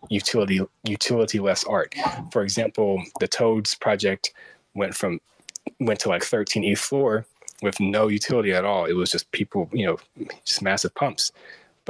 utility 0.08 0.60
utility 0.84 1.38
less 1.38 1.64
art. 1.64 1.94
For 2.32 2.42
example, 2.42 3.02
the 3.20 3.28
Toads 3.28 3.74
project 3.74 4.32
went 4.74 4.94
from 4.94 5.20
went 5.78 6.00
to 6.00 6.08
like 6.08 6.24
13 6.24 6.64
ETH 6.64 6.78
floor 6.78 7.26
with 7.62 7.78
no 7.78 8.08
utility 8.08 8.52
at 8.52 8.64
all. 8.64 8.86
It 8.86 8.94
was 8.94 9.10
just 9.10 9.30
people, 9.32 9.68
you 9.72 9.86
know, 9.86 9.98
just 10.44 10.62
massive 10.62 10.94
pumps. 10.94 11.32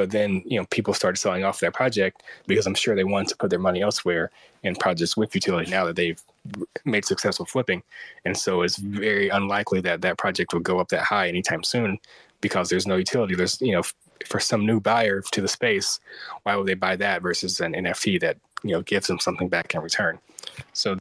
But 0.00 0.12
then, 0.12 0.42
you 0.46 0.58
know, 0.58 0.64
people 0.70 0.94
started 0.94 1.18
selling 1.18 1.44
off 1.44 1.60
their 1.60 1.70
project 1.70 2.22
because 2.46 2.66
I'm 2.66 2.74
sure 2.74 2.96
they 2.96 3.04
wanted 3.04 3.28
to 3.28 3.36
put 3.36 3.50
their 3.50 3.58
money 3.58 3.82
elsewhere 3.82 4.30
in 4.62 4.74
projects 4.74 5.14
with 5.14 5.34
utility 5.34 5.70
now 5.70 5.84
that 5.84 5.94
they've 5.94 6.18
made 6.86 7.04
successful 7.04 7.44
flipping. 7.44 7.82
And 8.24 8.34
so 8.34 8.62
it's 8.62 8.78
very 8.78 9.28
unlikely 9.28 9.82
that 9.82 10.00
that 10.00 10.16
project 10.16 10.54
will 10.54 10.60
go 10.60 10.80
up 10.80 10.88
that 10.88 11.02
high 11.02 11.28
anytime 11.28 11.62
soon 11.62 11.98
because 12.40 12.70
there's 12.70 12.86
no 12.86 12.96
utility. 12.96 13.34
There's, 13.34 13.60
you 13.60 13.72
know, 13.72 13.82
for 14.24 14.40
some 14.40 14.64
new 14.64 14.80
buyer 14.80 15.20
to 15.20 15.42
the 15.42 15.48
space, 15.48 16.00
why 16.44 16.56
would 16.56 16.66
they 16.66 16.72
buy 16.72 16.96
that 16.96 17.20
versus 17.20 17.60
an 17.60 17.74
NFT 17.74 18.22
that, 18.22 18.38
you 18.62 18.70
know, 18.70 18.80
gives 18.80 19.06
them 19.06 19.18
something 19.18 19.50
back 19.50 19.74
in 19.74 19.82
return? 19.82 20.18
So 20.72 20.96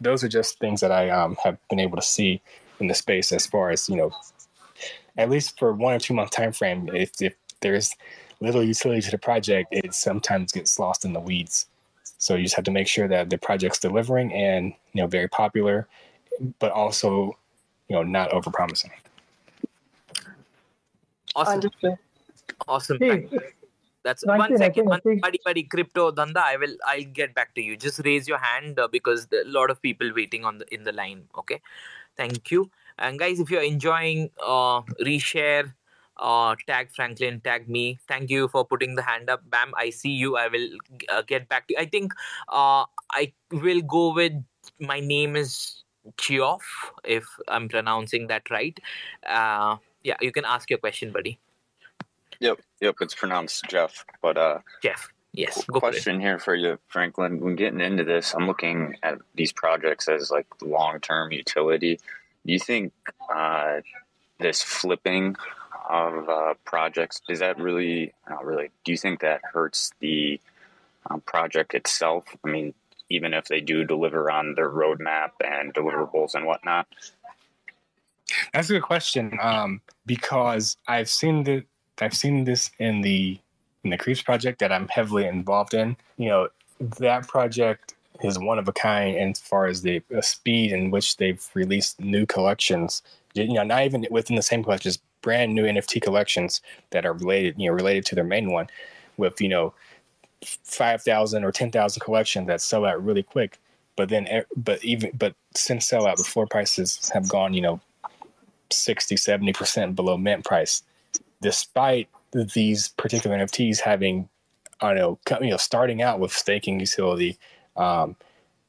those 0.00 0.22
are 0.22 0.28
just 0.28 0.60
things 0.60 0.80
that 0.80 0.92
I 0.92 1.10
um, 1.10 1.36
have 1.42 1.58
been 1.70 1.80
able 1.80 1.96
to 1.96 2.06
see 2.06 2.40
in 2.78 2.86
the 2.86 2.94
space 2.94 3.32
as 3.32 3.48
far 3.48 3.70
as, 3.70 3.88
you 3.88 3.96
know, 3.96 4.12
at 5.16 5.28
least 5.28 5.58
for 5.58 5.72
one 5.72 5.94
or 5.94 5.98
two 5.98 6.14
month 6.14 6.30
time 6.30 6.52
frame, 6.52 6.88
if, 6.94 7.20
if 7.20 7.34
there's 7.60 7.96
little 8.40 8.62
utility 8.62 9.00
to 9.02 9.10
the 9.10 9.18
project, 9.18 9.68
it 9.72 9.94
sometimes 9.94 10.52
gets 10.52 10.78
lost 10.78 11.04
in 11.04 11.12
the 11.12 11.20
weeds. 11.20 11.66
So 12.18 12.36
you 12.36 12.44
just 12.44 12.54
have 12.56 12.64
to 12.64 12.70
make 12.70 12.86
sure 12.86 13.08
that 13.08 13.30
the 13.30 13.38
project's 13.38 13.78
delivering 13.78 14.32
and 14.32 14.72
you 14.92 15.02
know 15.02 15.06
very 15.06 15.28
popular, 15.28 15.86
but 16.58 16.72
also 16.72 17.36
you 17.88 17.96
know 17.96 18.02
not 18.02 18.32
over 18.32 18.50
promising. 18.50 18.90
Awesome. 21.36 21.54
Understood. 21.54 21.98
Awesome. 22.68 22.98
Hey, 22.98 23.28
That's 24.04 24.24
one 24.24 24.56
second. 24.56 24.86
One 24.86 25.00
buddy, 25.20 25.40
buddy, 25.44 25.62
crypto 25.64 26.12
danda. 26.12 26.38
I 26.38 26.56
will. 26.56 26.76
I'll 26.86 27.04
get 27.04 27.34
back 27.34 27.54
to 27.56 27.62
you. 27.62 27.76
Just 27.76 28.00
raise 28.04 28.28
your 28.28 28.38
hand 28.38 28.78
uh, 28.78 28.88
because 28.88 29.26
a 29.32 29.48
lot 29.48 29.70
of 29.70 29.82
people 29.82 30.12
waiting 30.14 30.44
on 30.44 30.58
the 30.58 30.74
in 30.74 30.84
the 30.84 30.92
line. 30.92 31.24
Okay. 31.36 31.60
Thank 32.16 32.50
you. 32.50 32.70
And 32.98 33.18
guys, 33.18 33.40
if 33.40 33.50
you're 33.50 33.62
enjoying, 33.62 34.30
uh, 34.40 34.82
reshare 35.02 35.72
uh, 36.16 36.54
tag 36.66 36.90
Franklin, 36.94 37.40
tag 37.40 37.68
me. 37.68 37.98
Thank 38.08 38.30
you 38.30 38.48
for 38.48 38.64
putting 38.64 38.94
the 38.94 39.02
hand 39.02 39.30
up. 39.30 39.48
Bam, 39.48 39.72
I 39.76 39.90
see 39.90 40.10
you. 40.10 40.36
I 40.36 40.48
will 40.48 40.68
uh, 41.08 41.22
get 41.22 41.48
back 41.48 41.68
to 41.68 41.74
you. 41.74 41.80
I 41.80 41.86
think 41.86 42.12
uh, 42.48 42.84
I 43.12 43.32
will 43.50 43.80
go 43.82 44.12
with 44.14 44.32
my 44.78 45.00
name 45.00 45.36
is 45.36 45.82
Chioff, 46.16 46.60
if 47.04 47.26
I'm 47.48 47.68
pronouncing 47.68 48.26
that 48.28 48.50
right. 48.50 48.78
Uh, 49.28 49.76
yeah, 50.02 50.16
you 50.20 50.32
can 50.32 50.44
ask 50.44 50.70
your 50.70 50.78
question, 50.78 51.12
buddy. 51.12 51.38
Yep, 52.40 52.60
yep, 52.80 52.96
it's 53.00 53.14
pronounced 53.14 53.64
Jeff, 53.68 54.04
but 54.20 54.36
uh, 54.36 54.58
Jeff. 54.82 55.08
Yes. 55.32 55.64
question 55.64 56.16
for 56.16 56.20
here 56.20 56.38
for 56.38 56.54
you, 56.54 56.78
Franklin. 56.86 57.40
When 57.40 57.56
getting 57.56 57.80
into 57.80 58.04
this, 58.04 58.34
I'm 58.34 58.46
looking 58.46 58.94
at 59.02 59.18
these 59.34 59.52
projects 59.52 60.08
as 60.08 60.30
like 60.30 60.46
long 60.62 61.00
term 61.00 61.32
utility. 61.32 61.98
Do 62.46 62.52
you 62.52 62.60
think 62.60 62.92
uh, 63.34 63.80
this 64.38 64.62
flipping 64.62 65.34
of 65.88 66.28
uh, 66.28 66.54
projects. 66.64 67.20
Is 67.28 67.40
that 67.40 67.58
really, 67.58 68.12
not 68.28 68.44
really, 68.44 68.70
do 68.84 68.92
you 68.92 68.98
think 68.98 69.20
that 69.20 69.40
hurts 69.52 69.92
the 70.00 70.40
um, 71.10 71.20
project 71.22 71.74
itself? 71.74 72.24
I 72.44 72.48
mean, 72.48 72.74
even 73.10 73.34
if 73.34 73.46
they 73.46 73.60
do 73.60 73.84
deliver 73.84 74.30
on 74.30 74.54
their 74.54 74.70
roadmap 74.70 75.30
and 75.44 75.74
deliverables 75.74 76.34
and 76.34 76.46
whatnot? 76.46 76.86
That's 78.52 78.70
a 78.70 78.74
good 78.74 78.82
question 78.82 79.38
um, 79.40 79.80
because 80.06 80.76
I've 80.88 81.08
seen 81.08 81.44
the 81.44 81.64
I've 82.00 82.14
seen 82.14 82.44
this 82.44 82.70
in 82.78 83.02
the 83.02 83.38
in 83.84 83.90
the 83.90 83.98
Creepz 83.98 84.24
project 84.24 84.58
that 84.60 84.72
I'm 84.72 84.88
heavily 84.88 85.26
involved 85.26 85.74
in. 85.74 85.96
You 86.16 86.28
know, 86.28 86.48
that 86.98 87.28
project 87.28 87.94
is 88.22 88.38
one 88.38 88.58
of 88.58 88.68
a 88.68 88.72
kind 88.72 89.16
as 89.16 89.40
far 89.40 89.66
as 89.66 89.82
the, 89.82 90.02
the 90.08 90.22
speed 90.22 90.72
in 90.72 90.90
which 90.90 91.16
they've 91.16 91.46
released 91.54 92.00
new 92.00 92.26
collections. 92.26 93.02
You 93.34 93.54
know, 93.54 93.64
not 93.64 93.84
even 93.84 94.06
within 94.10 94.36
the 94.36 94.42
same 94.42 94.62
collections, 94.62 94.98
brand 95.24 95.54
new 95.54 95.64
NFT 95.64 96.02
collections 96.02 96.60
that 96.90 97.06
are 97.06 97.14
related, 97.14 97.54
you 97.58 97.70
know, 97.70 97.74
related 97.74 98.04
to 98.06 98.14
their 98.14 98.24
main 98.24 98.52
one, 98.52 98.68
with 99.16 99.40
you 99.40 99.48
know, 99.48 99.72
five 100.44 101.02
thousand 101.02 101.44
or 101.44 101.50
ten 101.50 101.70
thousand 101.72 102.00
collections 102.00 102.46
that 102.46 102.60
sell 102.60 102.84
out 102.84 103.02
really 103.02 103.22
quick. 103.22 103.58
But 103.96 104.10
then, 104.10 104.44
but 104.54 104.84
even 104.84 105.12
but 105.16 105.34
since 105.56 105.90
sellout, 105.90 106.16
the 106.16 106.24
floor 106.24 106.46
prices 106.46 107.10
have 107.14 107.26
gone, 107.28 107.54
you 107.54 107.62
know, 107.62 107.80
60, 108.70 109.16
70 109.16 109.52
percent 109.54 109.96
below 109.96 110.18
mint 110.18 110.44
price, 110.44 110.82
despite 111.40 112.08
these 112.32 112.88
particular 112.88 113.38
NFTs 113.38 113.80
having, 113.80 114.28
I 114.82 114.92
don't 114.92 115.20
know, 115.30 115.40
you 115.40 115.50
know, 115.50 115.56
starting 115.56 116.02
out 116.02 116.20
with 116.20 116.32
staking 116.32 116.80
utility. 116.80 117.38
Um, 117.76 118.16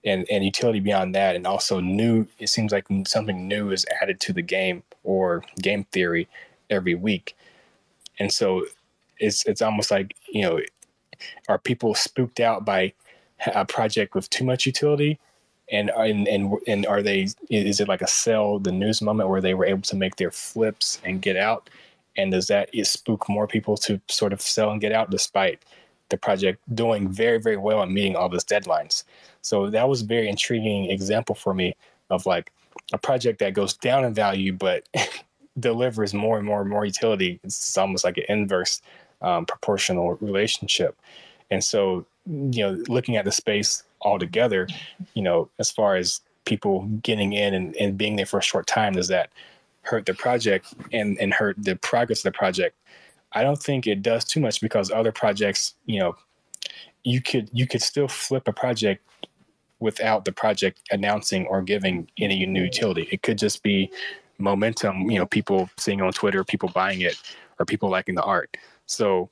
and, 0.05 0.25
and 0.29 0.45
utility 0.45 0.79
beyond 0.79 1.15
that, 1.15 1.35
and 1.35 1.45
also 1.47 1.79
new. 1.79 2.27
It 2.39 2.47
seems 2.47 2.71
like 2.71 2.85
something 3.07 3.47
new 3.47 3.71
is 3.71 3.85
added 4.01 4.19
to 4.21 4.33
the 4.33 4.41
game 4.41 4.83
or 5.03 5.43
game 5.61 5.85
theory 5.91 6.27
every 6.69 6.95
week, 6.95 7.35
and 8.19 8.31
so 8.31 8.65
it's 9.19 9.45
it's 9.45 9.61
almost 9.61 9.91
like 9.91 10.15
you 10.27 10.43
know, 10.43 10.59
are 11.49 11.57
people 11.57 11.95
spooked 11.95 12.39
out 12.39 12.65
by 12.65 12.93
a 13.53 13.65
project 13.65 14.15
with 14.15 14.29
too 14.29 14.43
much 14.43 14.65
utility, 14.65 15.19
and 15.71 15.89
and 15.89 16.27
and, 16.27 16.53
and 16.67 16.85
are 16.85 17.01
they? 17.01 17.27
Is 17.49 17.79
it 17.79 17.87
like 17.87 18.01
a 18.01 18.07
sell 18.07 18.59
the 18.59 18.71
news 18.71 19.01
moment 19.01 19.29
where 19.29 19.41
they 19.41 19.55
were 19.55 19.65
able 19.65 19.81
to 19.83 19.95
make 19.95 20.17
their 20.17 20.31
flips 20.31 21.01
and 21.03 21.21
get 21.21 21.35
out? 21.35 21.69
And 22.17 22.31
does 22.31 22.47
that 22.47 22.69
spook 22.83 23.27
more 23.27 23.47
people 23.47 23.75
to 23.77 23.99
sort 24.07 24.31
of 24.31 24.41
sell 24.41 24.71
and 24.71 24.79
get 24.79 24.93
out 24.93 25.09
despite 25.09 25.61
the 26.09 26.17
project 26.17 26.61
doing 26.73 27.07
very 27.07 27.39
very 27.39 27.57
well 27.57 27.81
and 27.81 27.93
meeting 27.93 28.15
all 28.15 28.29
those 28.29 28.45
deadlines. 28.45 29.03
So 29.41 29.69
that 29.69 29.87
was 29.87 30.01
a 30.01 30.05
very 30.05 30.27
intriguing 30.27 30.89
example 30.91 31.35
for 31.35 31.53
me 31.53 31.75
of 32.09 32.25
like 32.25 32.51
a 32.93 32.97
project 32.97 33.39
that 33.39 33.53
goes 33.53 33.73
down 33.73 34.05
in 34.05 34.13
value 34.13 34.53
but 34.53 34.87
delivers 35.59 36.13
more 36.13 36.37
and 36.37 36.45
more 36.45 36.61
and 36.61 36.69
more 36.69 36.85
utility. 36.85 37.39
It's 37.43 37.77
almost 37.77 38.03
like 38.03 38.17
an 38.17 38.25
inverse 38.29 38.81
um, 39.21 39.45
proportional 39.45 40.15
relationship. 40.15 40.97
And 41.51 41.63
so, 41.63 42.05
you 42.25 42.63
know, 42.63 42.83
looking 42.87 43.17
at 43.17 43.25
the 43.25 43.31
space 43.31 43.83
altogether, 44.01 44.67
you 45.13 45.21
know, 45.21 45.49
as 45.59 45.71
far 45.71 45.95
as 45.95 46.21
people 46.45 46.85
getting 47.01 47.33
in 47.33 47.53
and, 47.53 47.75
and 47.77 47.97
being 47.97 48.15
there 48.15 48.25
for 48.25 48.39
a 48.39 48.43
short 48.43 48.67
time, 48.67 48.93
does 48.93 49.07
that 49.07 49.29
hurt 49.81 50.05
the 50.05 50.13
project 50.13 50.73
and, 50.91 51.17
and 51.19 51.33
hurt 51.33 51.55
the 51.57 51.75
progress 51.75 52.19
of 52.19 52.23
the 52.33 52.37
project? 52.37 52.75
I 53.35 53.43
don't 53.43 53.61
think 53.61 53.85
it 53.85 54.01
does 54.01 54.23
too 54.23 54.39
much 54.39 54.61
because 54.61 54.89
other 54.89 55.11
projects, 55.11 55.75
you 55.85 55.99
know, 55.99 56.15
you 57.03 57.21
could 57.21 57.49
you 57.53 57.67
could 57.67 57.81
still 57.81 58.07
flip 58.07 58.47
a 58.47 58.53
project 58.53 59.05
without 59.79 60.25
the 60.25 60.31
project 60.31 60.81
announcing 60.89 61.45
or 61.47 61.61
giving 61.61 62.09
any 62.17 62.45
new 62.45 62.63
utility. 62.63 63.07
It 63.11 63.21
could 63.21 63.37
just 63.37 63.61
be 63.61 63.91
momentum, 64.37 65.11
you 65.11 65.19
know, 65.19 65.25
people 65.25 65.69
seeing 65.77 66.01
on 66.01 66.13
Twitter, 66.13 66.43
people 66.43 66.69
buying 66.69 67.01
it, 67.01 67.21
or 67.59 67.65
people 67.65 67.89
liking 67.89 68.15
the 68.15 68.23
art. 68.23 68.55
So 68.85 69.29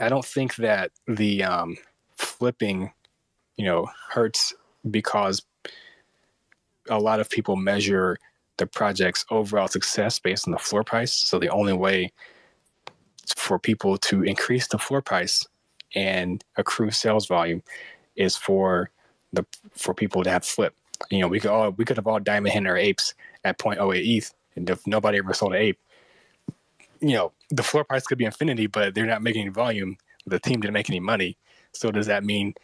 I 0.00 0.08
don't 0.08 0.24
think 0.24 0.56
that 0.56 0.90
the 1.06 1.44
um, 1.44 1.76
flipping, 2.16 2.92
you 3.56 3.64
know, 3.64 3.88
hurts 4.10 4.52
because 4.90 5.42
a 6.88 6.98
lot 6.98 7.20
of 7.20 7.30
people 7.30 7.56
measure 7.56 8.18
the 8.56 8.66
project's 8.66 9.24
overall 9.30 9.68
success 9.68 10.18
based 10.18 10.46
on 10.46 10.52
the 10.52 10.58
floor 10.58 10.84
price. 10.84 11.12
So 11.12 11.38
the 11.38 11.48
only 11.50 11.72
way 11.72 12.12
for 13.36 13.58
people 13.58 13.96
to 13.98 14.22
increase 14.22 14.66
the 14.68 14.78
floor 14.78 15.02
price 15.02 15.46
and 15.94 16.44
accrue 16.56 16.90
sales 16.90 17.26
volume 17.26 17.62
is 18.16 18.36
for 18.36 18.90
the 19.32 19.44
for 19.72 19.94
people 19.94 20.22
to 20.22 20.30
have 20.30 20.44
flip. 20.44 20.74
You 21.10 21.20
know, 21.20 21.28
we 21.28 21.40
could 21.40 21.50
all 21.50 21.70
we 21.70 21.84
could 21.84 21.96
have 21.96 22.06
all 22.06 22.20
diamond 22.20 22.52
hand 22.52 22.68
our 22.68 22.76
apes 22.76 23.14
at 23.44 23.58
0.08 23.58 24.16
ETH, 24.16 24.34
and 24.56 24.68
if 24.68 24.86
nobody 24.86 25.18
ever 25.18 25.34
sold 25.34 25.54
an 25.54 25.60
ape, 25.60 25.78
you 27.00 27.14
know, 27.14 27.32
the 27.50 27.62
floor 27.62 27.84
price 27.84 28.06
could 28.06 28.18
be 28.18 28.24
infinity, 28.24 28.66
but 28.66 28.94
they're 28.94 29.06
not 29.06 29.22
making 29.22 29.42
any 29.42 29.50
volume. 29.50 29.96
The 30.26 30.38
team 30.38 30.60
didn't 30.60 30.74
make 30.74 30.90
any 30.90 31.00
money. 31.00 31.38
So 31.72 31.90
does 31.90 32.06
that 32.06 32.24
mean 32.24 32.54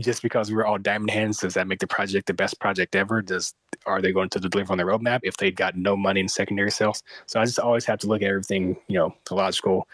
just 0.00 0.22
because 0.22 0.52
we're 0.52 0.64
all 0.64 0.78
diamond 0.78 1.10
hands, 1.10 1.38
does 1.38 1.54
that 1.54 1.66
make 1.66 1.78
the 1.78 1.86
project 1.86 2.26
the 2.26 2.34
best 2.34 2.58
project 2.60 2.94
ever? 2.96 3.22
Does 3.22 3.54
are 3.86 4.02
they 4.02 4.12
going 4.12 4.28
to 4.30 4.40
deliver 4.40 4.72
on 4.72 4.78
the 4.78 4.84
roadmap 4.84 5.20
if 5.22 5.36
they 5.36 5.50
got 5.50 5.76
no 5.76 5.96
money 5.96 6.20
in 6.20 6.28
secondary 6.28 6.70
sales? 6.70 7.02
So 7.26 7.40
I 7.40 7.44
just 7.44 7.58
always 7.58 7.84
have 7.86 7.98
to 8.00 8.06
look 8.06 8.22
at 8.22 8.28
everything, 8.28 8.76
you 8.88 8.98
know, 8.98 9.14
the 9.28 9.34
logical 9.34 9.88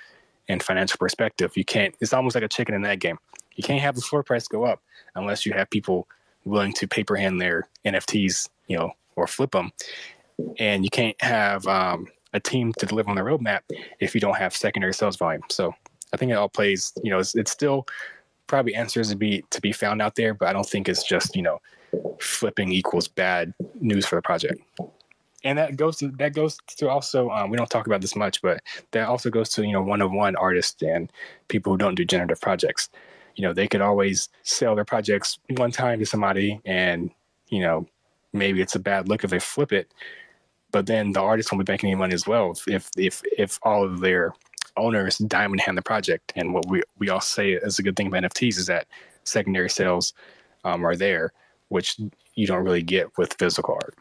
and 0.48 0.62
financial 0.62 0.98
perspective. 0.98 1.56
You 1.56 1.64
can't. 1.64 1.94
It's 2.00 2.12
almost 2.12 2.34
like 2.34 2.44
a 2.44 2.48
chicken 2.48 2.74
and 2.74 2.86
egg 2.86 3.00
game. 3.00 3.18
You 3.54 3.64
can't 3.64 3.80
have 3.80 3.94
the 3.94 4.02
floor 4.02 4.22
price 4.22 4.48
go 4.48 4.64
up 4.64 4.82
unless 5.14 5.46
you 5.46 5.52
have 5.52 5.70
people 5.70 6.06
willing 6.44 6.72
to 6.74 6.86
paper 6.86 7.16
hand 7.16 7.40
their 7.40 7.68
NFTs, 7.84 8.48
you 8.68 8.76
know, 8.76 8.92
or 9.16 9.26
flip 9.26 9.52
them. 9.52 9.72
And 10.58 10.84
you 10.84 10.90
can't 10.90 11.20
have 11.22 11.66
um, 11.66 12.06
a 12.32 12.40
team 12.40 12.72
to 12.78 12.86
deliver 12.86 13.10
on 13.10 13.16
the 13.16 13.22
roadmap 13.22 13.60
if 14.00 14.14
you 14.14 14.20
don't 14.20 14.36
have 14.36 14.54
secondary 14.54 14.94
sales 14.94 15.16
volume. 15.16 15.42
So 15.50 15.74
I 16.12 16.16
think 16.16 16.30
it 16.30 16.34
all 16.34 16.48
plays. 16.48 16.92
You 17.02 17.10
know, 17.10 17.18
it's, 17.18 17.34
it's 17.34 17.50
still 17.50 17.86
probably 18.46 18.74
answers 18.74 19.10
to 19.10 19.16
be 19.16 19.44
to 19.50 19.60
be 19.60 19.72
found 19.72 20.02
out 20.02 20.14
there, 20.14 20.34
but 20.34 20.48
I 20.48 20.52
don't 20.52 20.68
think 20.68 20.88
it's 20.88 21.04
just 21.04 21.36
you 21.36 21.42
know 21.42 21.60
flipping 22.20 22.72
equals 22.72 23.08
bad 23.08 23.54
news 23.80 24.06
for 24.06 24.16
the 24.16 24.22
project. 24.22 24.60
And 25.44 25.58
that 25.58 25.76
goes 25.76 25.98
to 25.98 26.08
that 26.18 26.34
goes 26.34 26.58
to 26.78 26.88
also 26.88 27.30
um, 27.30 27.50
we 27.50 27.56
don't 27.56 27.70
talk 27.70 27.86
about 27.86 28.00
this 28.00 28.16
much, 28.16 28.42
but 28.42 28.60
that 28.92 29.08
also 29.08 29.30
goes 29.30 29.50
to 29.50 29.64
you 29.64 29.72
know 29.72 29.82
one 29.82 30.02
of 30.02 30.12
one 30.12 30.36
artists 30.36 30.82
and 30.82 31.12
people 31.48 31.72
who 31.72 31.78
don't 31.78 31.94
do 31.94 32.04
generative 32.04 32.40
projects 32.40 32.88
you 33.36 33.42
know 33.42 33.52
they 33.52 33.68
could 33.68 33.80
always 33.80 34.28
sell 34.42 34.74
their 34.74 34.84
projects 34.84 35.38
one 35.56 35.70
time 35.70 35.98
to 35.98 36.06
somebody 36.06 36.60
and 36.64 37.10
you 37.48 37.60
know 37.60 37.86
maybe 38.32 38.60
it's 38.60 38.74
a 38.74 38.80
bad 38.80 39.08
look 39.08 39.22
if 39.22 39.30
they 39.30 39.38
flip 39.38 39.72
it 39.72 39.92
but 40.72 40.86
then 40.86 41.12
the 41.12 41.20
artist 41.20 41.52
won't 41.52 41.64
be 41.64 41.72
making 41.72 41.90
any 41.90 41.98
money 41.98 42.14
as 42.14 42.26
well 42.26 42.56
if 42.66 42.90
if 42.96 43.22
if 43.38 43.58
all 43.62 43.84
of 43.84 44.00
their 44.00 44.32
owners 44.76 45.18
diamond 45.18 45.60
hand 45.60 45.76
the 45.76 45.82
project 45.82 46.32
and 46.36 46.52
what 46.54 46.66
we 46.68 46.82
we 46.98 47.08
all 47.08 47.20
say 47.20 47.52
is 47.52 47.78
a 47.78 47.82
good 47.82 47.96
thing 47.96 48.06
about 48.06 48.22
nfts 48.22 48.58
is 48.58 48.66
that 48.66 48.86
secondary 49.24 49.68
sales 49.68 50.12
um, 50.64 50.84
are 50.84 50.96
there 50.96 51.32
which 51.68 51.98
you 52.34 52.46
don't 52.46 52.64
really 52.64 52.82
get 52.82 53.16
with 53.18 53.34
physical 53.38 53.74
art 53.74 53.94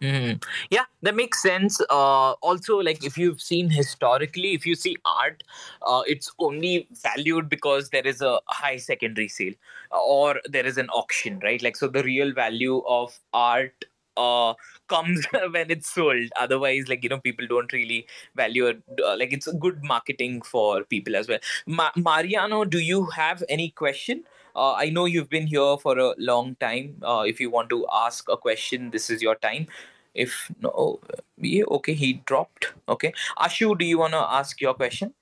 Mm. 0.00 0.42
Yeah, 0.70 0.84
that 1.02 1.16
makes 1.16 1.40
sense. 1.40 1.80
Uh, 1.88 2.32
also, 2.32 2.78
like 2.78 3.04
if 3.04 3.16
you've 3.16 3.40
seen 3.40 3.70
historically, 3.70 4.52
if 4.52 4.66
you 4.66 4.74
see 4.74 4.96
art, 5.04 5.42
uh, 5.82 6.02
it's 6.06 6.30
only 6.38 6.86
valued 7.02 7.48
because 7.48 7.90
there 7.90 8.06
is 8.06 8.20
a 8.20 8.38
high 8.48 8.76
secondary 8.76 9.28
sale 9.28 9.54
or 9.90 10.40
there 10.44 10.66
is 10.66 10.76
an 10.76 10.90
auction, 10.90 11.40
right? 11.42 11.62
Like, 11.62 11.76
so 11.76 11.88
the 11.88 12.02
real 12.02 12.32
value 12.32 12.82
of 12.86 13.18
art 13.32 13.84
uh 14.16 14.54
comes 14.88 15.26
when 15.50 15.70
it's 15.70 15.90
sold 15.92 16.30
otherwise 16.40 16.88
like 16.88 17.02
you 17.02 17.08
know 17.08 17.18
people 17.18 17.46
don't 17.46 17.72
really 17.72 18.06
value 18.34 18.66
it 18.66 18.82
uh, 19.04 19.16
like 19.16 19.32
it's 19.32 19.46
a 19.46 19.52
good 19.54 19.82
marketing 19.84 20.40
for 20.42 20.84
people 20.84 21.16
as 21.16 21.28
well 21.28 21.38
Ma- 21.66 21.92
mariano 21.96 22.64
do 22.64 22.78
you 22.78 23.06
have 23.06 23.42
any 23.48 23.70
question 23.70 24.24
uh, 24.54 24.72
I 24.72 24.88
know 24.88 25.04
you've 25.04 25.28
been 25.28 25.46
here 25.46 25.76
for 25.76 25.98
a 25.98 26.14
long 26.16 26.56
time. 26.58 26.96
Uh, 27.02 27.24
if 27.26 27.40
you 27.40 27.50
want 27.50 27.68
to 27.68 27.86
ask 27.92 28.26
a 28.30 28.38
question, 28.38 28.90
this 28.90 29.10
is 29.10 29.20
your 29.20 29.34
time. 29.34 29.66
If 30.14 30.50
no, 30.62 31.00
yeah, 31.36 31.64
okay, 31.72 31.92
he 31.92 32.14
dropped. 32.24 32.72
Okay, 32.88 33.12
Ashu, 33.38 33.76
do 33.78 33.84
you 33.84 33.98
want 33.98 34.14
to 34.14 34.18
ask 34.18 34.58
your 34.62 34.72
question? 34.72 35.12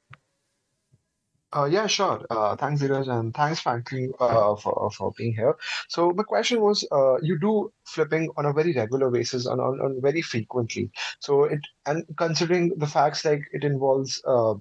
Uh, 1.56 1.66
yeah, 1.66 1.86
sure. 1.86 2.20
Uh, 2.30 2.56
thanks, 2.56 2.82
Dheeraj, 2.82 3.08
and 3.08 3.32
thanks, 3.32 3.60
Franklin, 3.60 4.12
uh, 4.18 4.56
for 4.56 4.90
for 4.90 5.12
being 5.16 5.34
here. 5.34 5.56
So 5.88 6.10
my 6.10 6.24
question 6.24 6.60
was, 6.60 6.84
uh, 6.90 7.16
you 7.22 7.38
do 7.38 7.72
flipping 7.84 8.30
on 8.36 8.46
a 8.46 8.52
very 8.52 8.72
regular 8.72 9.08
basis, 9.10 9.46
on, 9.46 9.60
on, 9.60 9.80
on 9.80 10.00
very 10.02 10.20
frequently. 10.20 10.90
So 11.20 11.44
it 11.44 11.60
and 11.86 12.04
considering 12.16 12.72
the 12.76 12.88
facts 12.88 13.24
like 13.24 13.42
it 13.52 13.62
involves 13.62 14.20
uh, 14.26 14.54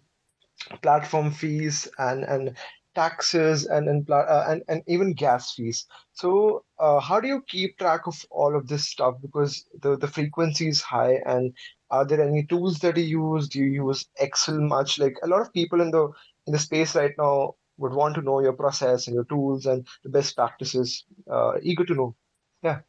platform 0.84 1.32
fees 1.32 1.88
and 2.00 2.24
and 2.26 2.58
taxes 2.96 3.66
and 3.66 3.88
and, 3.90 4.10
uh, 4.10 4.46
and 4.50 4.64
and 4.68 4.84
even 4.88 5.14
gas 5.14 5.54
fees. 5.54 5.86
So 6.14 6.64
uh, 6.80 7.00
how 7.00 7.20
do 7.20 7.28
you 7.28 7.44
keep 7.48 7.78
track 7.80 8.08
of 8.08 8.24
all 8.32 8.56
of 8.56 8.68
this 8.68 8.86
stuff 8.86 9.16
because 9.22 9.66
the 9.82 9.98
the 9.98 10.08
frequency 10.08 10.68
is 10.70 10.82
high 10.82 11.22
and 11.26 11.54
are 11.92 12.06
there 12.06 12.22
any 12.22 12.44
tools 12.46 12.80
that 12.80 12.98
you 12.98 13.34
use? 13.34 13.48
Do 13.50 13.60
you 13.60 13.86
use 13.88 14.06
Excel 14.20 14.60
much? 14.62 15.00
Like 15.00 15.16
a 15.24 15.28
lot 15.28 15.42
of 15.42 15.54
people 15.54 15.82
in 15.82 15.92
the 15.92 16.10
in 16.48 16.54
the 16.54 16.60
space 16.60 16.96
right 16.96 17.14
now 17.18 17.56
would 17.78 17.94
want 17.94 18.16
to 18.16 18.22
know 18.22 18.40
your 18.40 18.54
process 18.54 19.08
and 19.08 19.16
your 19.16 19.26
tools 19.26 19.66
and 19.66 19.86
the 20.04 20.10
best 20.10 20.34
practices. 20.36 21.06
Uh, 21.30 21.54
eager 21.62 21.84
to 21.86 21.94
know. 21.96 22.16
Yeah. 22.62 22.80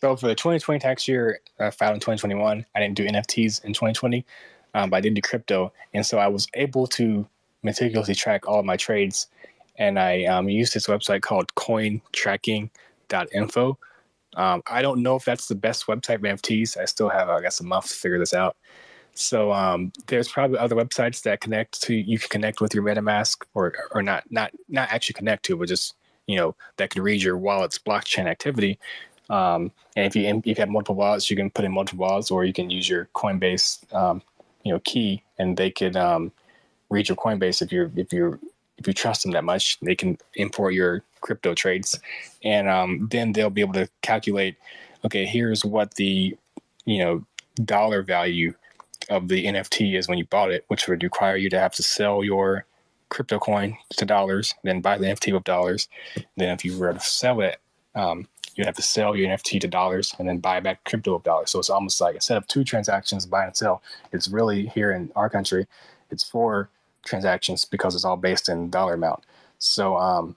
So 0.00 0.16
for 0.16 0.28
the 0.28 0.34
2020 0.34 0.80
tax 0.80 1.08
year, 1.08 1.40
uh, 1.58 1.70
filed 1.70 1.94
in 1.94 2.00
2021, 2.00 2.66
I 2.74 2.80
didn't 2.80 2.96
do 2.96 3.06
NFTs 3.06 3.64
in 3.64 3.72
2020, 3.72 4.26
um, 4.74 4.90
but 4.90 4.98
I 4.98 5.00
did 5.00 5.14
do 5.14 5.22
crypto, 5.22 5.72
and 5.94 6.06
so 6.06 6.18
I 6.18 6.28
was 6.28 6.46
able 6.54 6.86
to 6.88 7.26
meticulously 7.62 8.14
track 8.14 8.46
all 8.46 8.62
my 8.62 8.76
trades. 8.76 9.28
And 9.76 9.98
I 9.98 10.24
um, 10.24 10.46
used 10.48 10.72
this 10.74 10.86
website 10.86 11.22
called 11.22 11.52
cointracking.info. 11.54 13.78
Um, 14.36 14.62
I 14.66 14.82
don't 14.82 15.02
know 15.02 15.16
if 15.16 15.24
that's 15.24 15.48
the 15.48 15.54
best 15.54 15.86
website 15.86 16.20
for 16.20 16.26
NFTs. 16.26 16.76
I 16.76 16.84
still 16.84 17.08
have, 17.08 17.28
I 17.28 17.40
guess, 17.40 17.60
a 17.60 17.64
month 17.64 17.88
to 17.88 17.94
figure 17.94 18.18
this 18.18 18.34
out. 18.34 18.56
So 19.18 19.52
um, 19.52 19.92
there's 20.06 20.28
probably 20.28 20.58
other 20.58 20.76
websites 20.76 21.22
that 21.22 21.40
connect 21.40 21.82
to 21.82 21.94
you 21.94 22.20
can 22.20 22.28
connect 22.28 22.60
with 22.60 22.72
your 22.72 22.84
MetaMask 22.84 23.42
or 23.52 23.74
or 23.90 24.00
not 24.00 24.22
not 24.30 24.52
not 24.68 24.88
actually 24.92 25.14
connect 25.14 25.44
to, 25.46 25.56
but 25.56 25.66
just 25.66 25.96
you 26.28 26.36
know 26.36 26.54
that 26.76 26.90
can 26.90 27.02
read 27.02 27.20
your 27.20 27.36
wallet's 27.36 27.80
blockchain 27.80 28.26
activity. 28.26 28.78
Um, 29.28 29.72
and 29.96 30.06
if 30.06 30.14
you 30.14 30.24
if 30.24 30.46
you 30.46 30.54
have 30.58 30.68
multiple 30.68 30.94
wallets, 30.94 31.28
you 31.30 31.36
can 31.36 31.50
put 31.50 31.64
in 31.64 31.72
multiple 31.72 32.06
wallets, 32.06 32.30
or 32.30 32.44
you 32.44 32.52
can 32.52 32.70
use 32.70 32.88
your 32.88 33.08
Coinbase 33.16 33.92
um, 33.92 34.22
you 34.62 34.72
know 34.72 34.78
key, 34.84 35.24
and 35.36 35.56
they 35.56 35.72
could 35.72 35.96
um, 35.96 36.30
read 36.88 37.08
your 37.08 37.16
Coinbase 37.16 37.60
if 37.60 37.72
you're 37.72 37.90
if 37.96 38.12
you're 38.12 38.38
if 38.76 38.86
you 38.86 38.92
trust 38.92 39.24
them 39.24 39.32
that 39.32 39.42
much, 39.42 39.80
they 39.80 39.96
can 39.96 40.16
import 40.36 40.74
your 40.74 41.02
crypto 41.22 41.54
trades, 41.54 41.98
and 42.44 42.68
um, 42.68 43.08
then 43.10 43.32
they'll 43.32 43.50
be 43.50 43.62
able 43.62 43.74
to 43.74 43.88
calculate. 44.00 44.54
Okay, 45.04 45.26
here's 45.26 45.64
what 45.64 45.94
the 45.94 46.36
you 46.84 46.98
know 46.98 47.24
dollar 47.64 48.04
value 48.04 48.54
of 49.08 49.28
the 49.28 49.46
NFT 49.46 49.96
is 49.96 50.08
when 50.08 50.18
you 50.18 50.26
bought 50.26 50.50
it, 50.50 50.64
which 50.68 50.88
would 50.88 51.02
require 51.02 51.36
you 51.36 51.50
to 51.50 51.58
have 51.58 51.74
to 51.74 51.82
sell 51.82 52.24
your 52.24 52.66
crypto 53.08 53.38
coin 53.38 53.76
to 53.90 54.04
dollars, 54.04 54.54
then 54.64 54.80
buy 54.80 54.98
the 54.98 55.06
NFT 55.06 55.32
with 55.32 55.44
dollars. 55.44 55.88
Then 56.36 56.50
if 56.50 56.64
you 56.64 56.76
were 56.78 56.92
to 56.92 57.00
sell 57.00 57.40
it, 57.40 57.58
um, 57.94 58.28
you 58.54 58.64
have 58.64 58.76
to 58.76 58.82
sell 58.82 59.16
your 59.16 59.28
NFT 59.28 59.60
to 59.60 59.68
dollars 59.68 60.14
and 60.18 60.28
then 60.28 60.38
buy 60.38 60.60
back 60.60 60.84
crypto 60.84 61.14
with 61.14 61.22
dollars. 61.22 61.50
So 61.50 61.58
it's 61.58 61.70
almost 61.70 62.00
like 62.00 62.16
instead 62.16 62.36
of 62.36 62.46
two 62.48 62.64
transactions, 62.64 63.24
buy 63.24 63.46
and 63.46 63.56
sell, 63.56 63.82
it's 64.12 64.28
really 64.28 64.66
here 64.66 64.92
in 64.92 65.12
our 65.16 65.30
country, 65.30 65.66
it's 66.10 66.24
four 66.24 66.68
transactions 67.04 67.64
because 67.64 67.94
it's 67.94 68.04
all 68.04 68.16
based 68.16 68.48
in 68.48 68.70
dollar 68.70 68.94
amount. 68.94 69.24
So 69.58 69.96
um, 69.96 70.36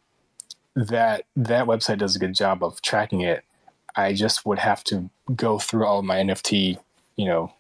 that 0.76 1.26
that 1.36 1.66
website 1.66 1.98
does 1.98 2.16
a 2.16 2.20
good 2.20 2.36
job 2.36 2.64
of 2.64 2.82
tracking 2.82 3.22
it. 3.22 3.44
I 3.96 4.14
just 4.14 4.46
would 4.46 4.60
have 4.60 4.84
to 4.86 5.10
go 5.36 5.60
through 5.60 5.86
all 5.86 6.02
my 6.02 6.18
NFT, 6.18 6.78
you 7.18 7.26
know, 7.26 7.54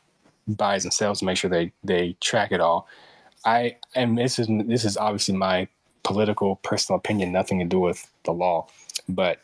buys 0.56 0.84
and 0.84 0.94
sells 0.94 1.20
to 1.20 1.26
make 1.26 1.38
sure 1.38 1.50
they 1.50 1.72
they 1.84 2.16
track 2.22 2.52
it 2.52 2.62
all. 2.62 2.88
I 3.46 3.78
and 3.96 4.18
this 4.18 4.40
is 4.40 4.48
this 4.66 4.86
is 4.86 4.98
obviously 4.98 5.36
my 5.36 5.68
political 6.04 6.58
personal 6.58 6.98
opinion, 6.98 7.32
nothing 7.32 7.60
to 7.60 7.66
do 7.66 7.80
with 7.80 8.10
the 8.24 8.32
law. 8.32 8.68
But 9.08 9.42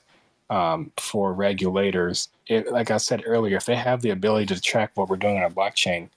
um, 0.49 0.91
for 0.97 1.33
regulators, 1.33 2.29
it, 2.47 2.71
like 2.71 2.91
I 2.91 2.97
said 2.97 3.23
earlier, 3.25 3.57
if 3.57 3.65
they 3.65 3.75
have 3.75 4.01
the 4.01 4.11
ability 4.11 4.47
to 4.47 4.61
track 4.61 4.91
what 4.95 5.09
we're 5.09 5.17
doing 5.17 5.37
on 5.37 5.43
a 5.43 5.53
blockchain, 5.53 6.09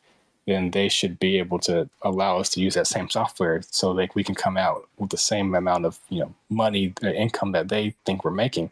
then 0.46 0.70
they 0.70 0.88
should 0.88 1.18
be 1.18 1.38
able 1.38 1.58
to 1.60 1.88
allow 2.02 2.38
us 2.38 2.48
to 2.50 2.60
use 2.60 2.74
that 2.74 2.86
same 2.86 3.08
software 3.10 3.60
so 3.70 3.94
that 3.94 4.14
we 4.14 4.24
can 4.24 4.34
come 4.34 4.56
out 4.56 4.88
with 4.98 5.10
the 5.10 5.16
same 5.16 5.54
amount 5.54 5.84
of 5.84 5.98
you 6.08 6.20
know 6.20 6.34
money, 6.48 6.94
the 7.00 7.14
income 7.14 7.52
that 7.52 7.68
they 7.68 7.94
think 8.04 8.24
we're 8.24 8.30
making. 8.30 8.70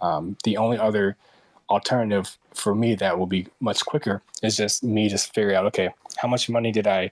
Um, 0.00 0.36
the 0.44 0.56
only 0.56 0.78
other 0.78 1.16
alternative 1.70 2.36
for 2.52 2.74
me 2.74 2.94
that 2.96 3.18
will 3.18 3.26
be 3.26 3.46
much 3.60 3.84
quicker 3.86 4.22
is 4.42 4.56
just 4.56 4.82
me 4.82 5.08
just 5.08 5.32
figure 5.34 5.54
out 5.54 5.64
okay, 5.66 5.90
how 6.16 6.28
much 6.28 6.48
money 6.48 6.72
did 6.72 6.86
I 6.86 7.10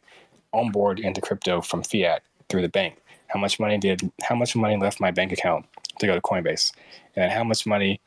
onboard 0.52 0.98
into 0.98 1.20
crypto 1.20 1.60
from 1.60 1.82
fiat 1.82 2.22
through 2.48 2.62
the 2.62 2.68
bank? 2.68 3.00
How 3.28 3.38
much 3.38 3.60
money 3.60 3.78
did 3.78 4.10
how 4.22 4.34
much 4.34 4.56
money 4.56 4.76
left 4.76 5.00
my 5.00 5.10
bank 5.10 5.32
account 5.32 5.66
to 5.98 6.06
go 6.06 6.14
to 6.14 6.20
Coinbase, 6.20 6.72
and 7.16 7.30
how 7.30 7.44
much 7.44 7.66
money 7.66 8.00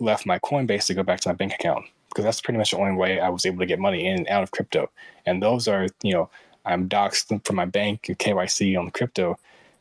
left 0.00 0.26
my 0.26 0.38
Coinbase 0.38 0.86
to 0.86 0.94
go 0.94 1.02
back 1.02 1.20
to 1.20 1.28
my 1.28 1.34
bank 1.34 1.54
account? 1.54 1.84
Because 2.08 2.24
that's 2.24 2.40
pretty 2.40 2.58
much 2.58 2.70
the 2.70 2.78
only 2.78 2.96
way 2.96 3.20
I 3.20 3.28
was 3.28 3.44
able 3.44 3.58
to 3.58 3.66
get 3.66 3.78
money 3.78 4.06
in 4.06 4.18
and 4.18 4.28
out 4.28 4.42
of 4.42 4.52
crypto. 4.52 4.90
And 5.26 5.42
those 5.42 5.66
are, 5.66 5.88
you 6.02 6.12
know, 6.12 6.30
I'm 6.64 6.88
doxed 6.88 7.44
from 7.44 7.56
my 7.56 7.64
bank 7.64 8.02
KYC 8.02 8.78
on 8.78 8.90
crypto. 8.92 9.36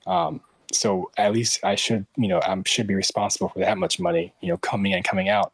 Um, 0.07 0.41
so 0.71 1.11
at 1.17 1.31
least 1.31 1.63
I 1.63 1.75
should, 1.75 2.05
you 2.17 2.27
know, 2.27 2.41
I 2.41 2.61
should 2.65 2.87
be 2.87 2.95
responsible 2.95 3.49
for 3.49 3.59
that 3.59 3.77
much 3.77 3.99
money, 3.99 4.33
you 4.41 4.49
know, 4.49 4.57
coming 4.57 4.91
in 4.91 4.97
and 4.97 5.05
coming 5.05 5.29
out. 5.29 5.53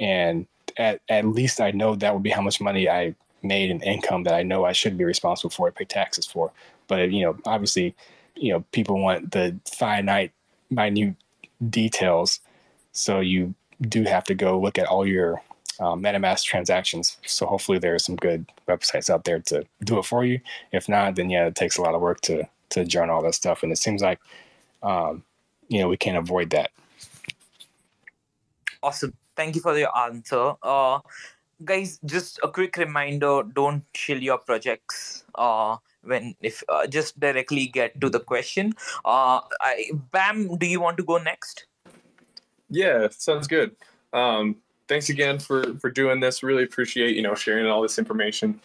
And 0.00 0.46
at, 0.76 1.00
at 1.08 1.26
least 1.26 1.60
I 1.60 1.70
know 1.70 1.94
that 1.94 2.12
would 2.12 2.22
be 2.22 2.30
how 2.30 2.42
much 2.42 2.60
money 2.60 2.88
I 2.88 3.14
made 3.42 3.70
in 3.70 3.80
income 3.82 4.24
that 4.24 4.34
I 4.34 4.42
know 4.42 4.64
I 4.64 4.72
should 4.72 4.98
be 4.98 5.04
responsible 5.04 5.50
for, 5.50 5.68
and 5.68 5.76
pay 5.76 5.84
taxes 5.84 6.26
for. 6.26 6.50
But, 6.88 7.12
you 7.12 7.24
know, 7.24 7.36
obviously, 7.44 7.94
you 8.34 8.52
know, 8.52 8.64
people 8.72 9.00
want 9.00 9.30
the 9.30 9.56
finite, 9.70 10.32
minute 10.70 11.14
details. 11.68 12.40
So 12.92 13.20
you 13.20 13.54
do 13.82 14.04
have 14.04 14.24
to 14.24 14.34
go 14.34 14.58
look 14.58 14.78
at 14.78 14.86
all 14.86 15.06
your 15.06 15.42
um, 15.78 16.02
MetaMask 16.02 16.44
transactions. 16.44 17.16
So 17.26 17.46
hopefully 17.46 17.78
there 17.78 17.94
are 17.94 17.98
some 17.98 18.16
good 18.16 18.46
websites 18.68 19.08
out 19.10 19.24
there 19.24 19.40
to 19.40 19.64
do 19.84 19.98
it 19.98 20.04
for 20.04 20.24
you. 20.24 20.40
If 20.72 20.88
not, 20.88 21.16
then 21.16 21.30
yeah, 21.30 21.46
it 21.46 21.54
takes 21.54 21.78
a 21.78 21.82
lot 21.82 21.94
of 21.94 22.00
work 22.00 22.20
to 22.22 22.48
to 22.70 22.84
journal 22.84 23.16
all 23.16 23.22
that 23.22 23.34
stuff. 23.34 23.62
And 23.62 23.72
it 23.72 23.78
seems 23.78 24.00
like, 24.00 24.20
um, 24.82 25.24
you 25.68 25.80
know, 25.80 25.88
we 25.88 25.96
can't 25.96 26.16
avoid 26.16 26.50
that. 26.50 26.70
Awesome. 28.82 29.12
Thank 29.40 29.56
you 29.56 29.62
for 29.62 29.78
your 29.78 29.96
answer. 29.96 30.52
Uh, 30.62 31.00
guys, 31.64 31.98
just 32.04 32.38
a 32.42 32.48
quick 32.48 32.76
reminder: 32.76 33.42
don't 33.42 33.82
chill 33.94 34.22
your 34.22 34.36
projects. 34.36 35.24
Uh, 35.34 35.78
when 36.02 36.34
if 36.42 36.62
uh, 36.68 36.86
just 36.86 37.18
directly 37.18 37.66
get 37.66 37.98
to 38.02 38.10
the 38.10 38.20
question. 38.20 38.74
Uh, 39.02 39.40
I, 39.62 39.92
Bam, 40.12 40.58
do 40.58 40.66
you 40.66 40.78
want 40.78 40.98
to 40.98 41.04
go 41.04 41.16
next? 41.16 41.64
Yeah, 42.68 43.08
sounds 43.10 43.46
good. 43.46 43.74
Um, 44.12 44.56
thanks 44.88 45.08
again 45.08 45.38
for 45.38 45.72
for 45.78 45.88
doing 45.88 46.20
this. 46.20 46.42
Really 46.42 46.64
appreciate 46.64 47.16
you 47.16 47.22
know 47.22 47.34
sharing 47.34 47.66
all 47.66 47.80
this 47.80 47.98
information. 47.98 48.60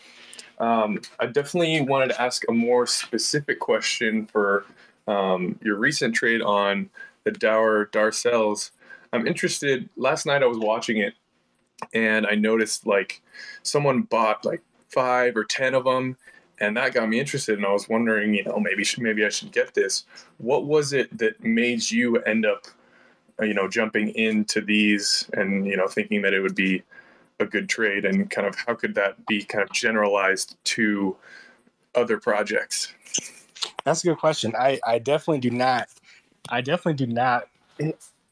Um, 0.60 1.00
I 1.22 1.28
definitely 1.28 1.80
wanted 1.88 2.10
to 2.10 2.22
ask 2.22 2.44
a 2.50 2.52
more 2.52 2.86
specific 2.86 3.62
question 3.62 4.26
for 4.26 4.66
um, 5.08 5.58
your 5.64 5.78
recent 5.78 6.16
trade 6.16 6.42
on 6.42 6.90
the 7.24 7.32
Dour 7.32 7.86
Darcels. 7.94 8.72
I'm 9.16 9.28
interested. 9.28 9.90
Last 9.96 10.26
night 10.26 10.44
I 10.44 10.48
was 10.48 10.58
watching 10.58 10.98
it, 10.98 11.14
and 11.94 12.26
I 12.26 12.36
noticed 12.36 12.86
like 12.86 13.22
someone 13.64 14.04
bought 14.04 14.46
like 14.46 14.62
five 14.90 15.36
or 15.36 15.44
ten 15.44 15.74
of 15.74 15.86
them, 15.86 16.18
and 16.60 16.78
that 16.78 16.94
got 16.94 17.10
me 17.10 17.20
interested. 17.20 17.58
And 17.58 17.66
I 17.66 17.72
was 17.72 17.90
wondering, 17.90 18.34
you 18.34 18.44
know, 18.44 18.60
maybe 18.60 18.86
maybe 18.98 19.26
I 19.26 19.30
should 19.30 19.52
get 19.52 19.74
this. 19.74 20.06
What 20.38 20.66
was 20.66 20.94
it 20.94 21.18
that 21.18 21.44
made 21.44 21.90
you 21.90 22.18
end 22.20 22.46
up, 22.46 22.66
you 23.42 23.54
know, 23.54 23.68
jumping 23.68 24.10
into 24.10 24.62
these 24.62 25.30
and 25.34 25.66
you 25.66 25.78
know 25.78 25.88
thinking 25.88 26.22
that 26.24 26.34
it 26.34 26.42
would 26.42 26.56
be 26.56 26.84
a 27.40 27.46
good 27.46 27.68
trade, 27.70 28.06
and 28.06 28.30
kind 28.30 28.48
of 28.48 28.56
how 28.56 28.76
could 28.76 28.96
that 28.96 29.26
be 29.26 29.44
kind 29.44 29.64
of 29.64 29.72
generalized 29.72 30.58
to 30.66 31.16
other 31.94 32.18
projects? 32.18 32.94
That's 33.84 34.04
a 34.04 34.08
good 34.08 34.18
question. 34.18 34.54
I 34.58 34.80
I 34.86 35.00
definitely 35.00 35.40
do 35.40 35.52
not. 35.52 35.90
I 36.50 36.62
definitely 36.62 37.06
do 37.06 37.12
not 37.12 37.48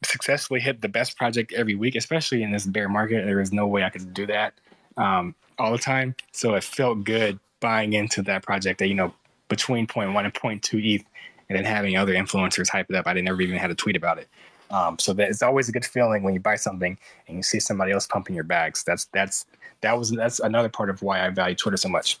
successfully 0.04 0.60
hit 0.60 0.80
the 0.80 0.88
best 0.88 1.16
project 1.16 1.52
every 1.52 1.74
week, 1.74 1.94
especially 1.94 2.42
in 2.42 2.50
this 2.50 2.66
bear 2.66 2.88
market. 2.88 3.24
There 3.24 3.40
is 3.40 3.52
no 3.52 3.66
way 3.66 3.84
I 3.84 3.90
could 3.90 4.14
do 4.14 4.26
that 4.26 4.54
um, 4.96 5.34
all 5.58 5.72
the 5.72 5.78
time. 5.78 6.14
So 6.32 6.54
it 6.54 6.64
felt 6.64 7.04
good 7.04 7.38
buying 7.60 7.92
into 7.92 8.22
that 8.22 8.42
project 8.42 8.78
that, 8.80 8.88
you 8.88 8.94
know, 8.94 9.14
between 9.48 9.86
0.1 9.86 10.24
and 10.24 10.34
0.2 10.34 10.94
ETH 10.94 11.04
and 11.48 11.58
then 11.58 11.64
having 11.64 11.96
other 11.96 12.14
influencers 12.14 12.68
hype 12.68 12.86
it 12.90 12.96
up. 12.96 13.06
I 13.06 13.14
didn't 13.14 13.26
never 13.26 13.42
even 13.42 13.58
had 13.58 13.70
a 13.70 13.74
tweet 13.74 13.96
about 13.96 14.18
it. 14.18 14.28
Um, 14.70 14.98
so 14.98 15.12
that 15.12 15.28
it's 15.28 15.42
always 15.42 15.68
a 15.68 15.72
good 15.72 15.84
feeling 15.84 16.22
when 16.22 16.34
you 16.34 16.40
buy 16.40 16.56
something 16.56 16.98
and 17.28 17.36
you 17.36 17.42
see 17.42 17.60
somebody 17.60 17.92
else 17.92 18.06
pumping 18.06 18.34
your 18.34 18.44
bags. 18.44 18.82
That's 18.82 19.04
that's 19.12 19.46
that 19.82 19.96
was 19.98 20.10
that's 20.10 20.40
another 20.40 20.70
part 20.70 20.88
of 20.88 21.02
why 21.02 21.24
I 21.24 21.28
value 21.30 21.54
Twitter 21.54 21.76
so 21.76 21.88
much. 21.88 22.18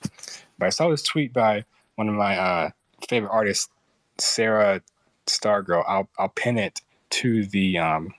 But 0.58 0.66
I 0.66 0.68
saw 0.68 0.90
this 0.90 1.02
tweet 1.02 1.32
by 1.32 1.64
one 1.96 2.08
of 2.08 2.14
my 2.14 2.36
uh, 2.36 2.70
favorite 3.08 3.30
artists, 3.30 3.68
Sarah 4.18 4.82
Stargirl. 5.26 5.84
I'll 5.88 6.08
I'll 6.18 6.28
pin 6.28 6.58
it 6.58 6.82
to 7.14 7.44
the 7.46 7.78
um, 7.78 8.12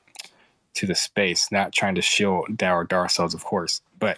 to 0.76 0.86
the 0.86 0.96
space, 0.96 1.52
not 1.52 1.74
trying 1.74 1.96
to 1.96 2.02
shield 2.02 2.58
Dour 2.58 2.86
Darcels, 2.86 3.34
of 3.34 3.44
course. 3.44 3.82
But 4.00 4.18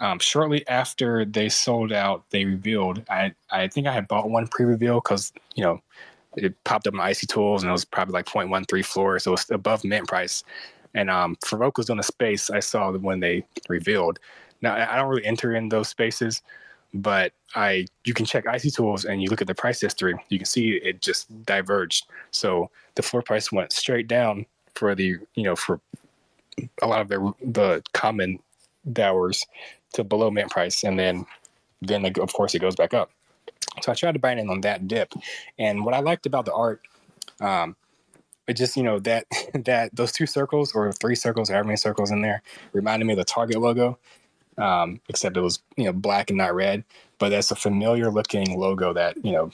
um, 0.00 0.18
shortly 0.18 0.66
after 0.68 1.24
they 1.24 1.48
sold 1.48 1.92
out, 1.92 2.24
they 2.30 2.44
revealed. 2.44 3.02
I 3.08 3.34
I 3.50 3.68
think 3.68 3.86
I 3.86 3.92
had 3.92 4.08
bought 4.08 4.30
one 4.30 4.48
pre-reveal 4.48 5.00
because 5.00 5.32
you 5.54 5.64
know 5.64 5.80
it 6.36 6.54
popped 6.64 6.86
up 6.86 6.94
on 6.94 7.00
Icy 7.00 7.26
Tools 7.26 7.62
and 7.62 7.70
it 7.70 7.72
was 7.72 7.84
probably 7.84 8.12
like 8.12 8.26
0.13 8.26 8.84
floor, 8.84 9.18
so 9.18 9.30
it 9.30 9.32
was 9.32 9.50
above 9.50 9.84
mint 9.84 10.08
price. 10.08 10.42
And 10.94 11.10
um, 11.10 11.36
for 11.44 11.58
Vocals 11.58 11.90
on 11.90 11.96
the 11.96 12.02
space, 12.02 12.50
I 12.50 12.60
saw 12.60 12.92
when 12.92 13.20
they 13.20 13.44
revealed. 13.68 14.18
Now 14.62 14.74
I 14.74 14.96
don't 14.96 15.08
really 15.08 15.24
enter 15.24 15.54
in 15.54 15.68
those 15.68 15.88
spaces, 15.88 16.42
but 16.94 17.32
I 17.56 17.86
you 18.04 18.14
can 18.14 18.24
check 18.24 18.46
Icy 18.46 18.70
Tools 18.70 19.04
and 19.04 19.20
you 19.20 19.28
look 19.28 19.42
at 19.42 19.48
the 19.48 19.54
price 19.54 19.80
history, 19.80 20.14
you 20.28 20.38
can 20.38 20.46
see 20.46 20.70
it 20.70 21.02
just 21.02 21.44
diverged. 21.44 22.06
So 22.30 22.70
the 22.94 23.02
floor 23.02 23.22
price 23.22 23.50
went 23.52 23.72
straight 23.72 24.08
down 24.08 24.46
for 24.74 24.94
the 24.94 25.16
you 25.34 25.42
know 25.42 25.56
for 25.56 25.80
a 26.82 26.86
lot 26.86 27.00
of 27.00 27.08
the 27.08 27.32
the 27.44 27.82
common 27.92 28.38
dowers 28.92 29.44
to 29.94 30.04
below 30.04 30.30
mint 30.30 30.50
price, 30.50 30.84
and 30.84 30.98
then 30.98 31.26
then 31.82 32.06
of 32.06 32.32
course 32.32 32.54
it 32.54 32.60
goes 32.60 32.76
back 32.76 32.94
up. 32.94 33.10
So 33.82 33.90
I 33.90 33.96
tried 33.96 34.12
to 34.12 34.20
buy 34.20 34.32
in 34.32 34.48
on 34.48 34.60
that 34.60 34.86
dip, 34.86 35.12
and 35.58 35.84
what 35.84 35.94
I 35.94 36.00
liked 36.00 36.26
about 36.26 36.44
the 36.44 36.54
art, 36.54 36.80
um, 37.40 37.74
it 38.46 38.54
just 38.54 38.76
you 38.76 38.84
know 38.84 39.00
that 39.00 39.26
that 39.64 39.94
those 39.96 40.12
two 40.12 40.26
circles 40.26 40.72
or 40.74 40.92
three 40.92 41.16
circles, 41.16 41.48
however 41.48 41.66
many 41.66 41.76
circles 41.76 42.12
in 42.12 42.22
there, 42.22 42.42
reminded 42.72 43.06
me 43.06 43.14
of 43.14 43.18
the 43.18 43.24
Target 43.24 43.60
logo 43.60 43.98
um, 44.58 45.00
except 45.08 45.36
it 45.36 45.40
was 45.40 45.60
you 45.76 45.84
know 45.84 45.92
black 45.92 46.30
and 46.30 46.38
not 46.38 46.54
red. 46.54 46.84
But 47.18 47.30
that's 47.30 47.50
a 47.50 47.56
familiar 47.56 48.10
looking 48.10 48.58
logo 48.58 48.92
that 48.92 49.22
you 49.24 49.32
know 49.32 49.50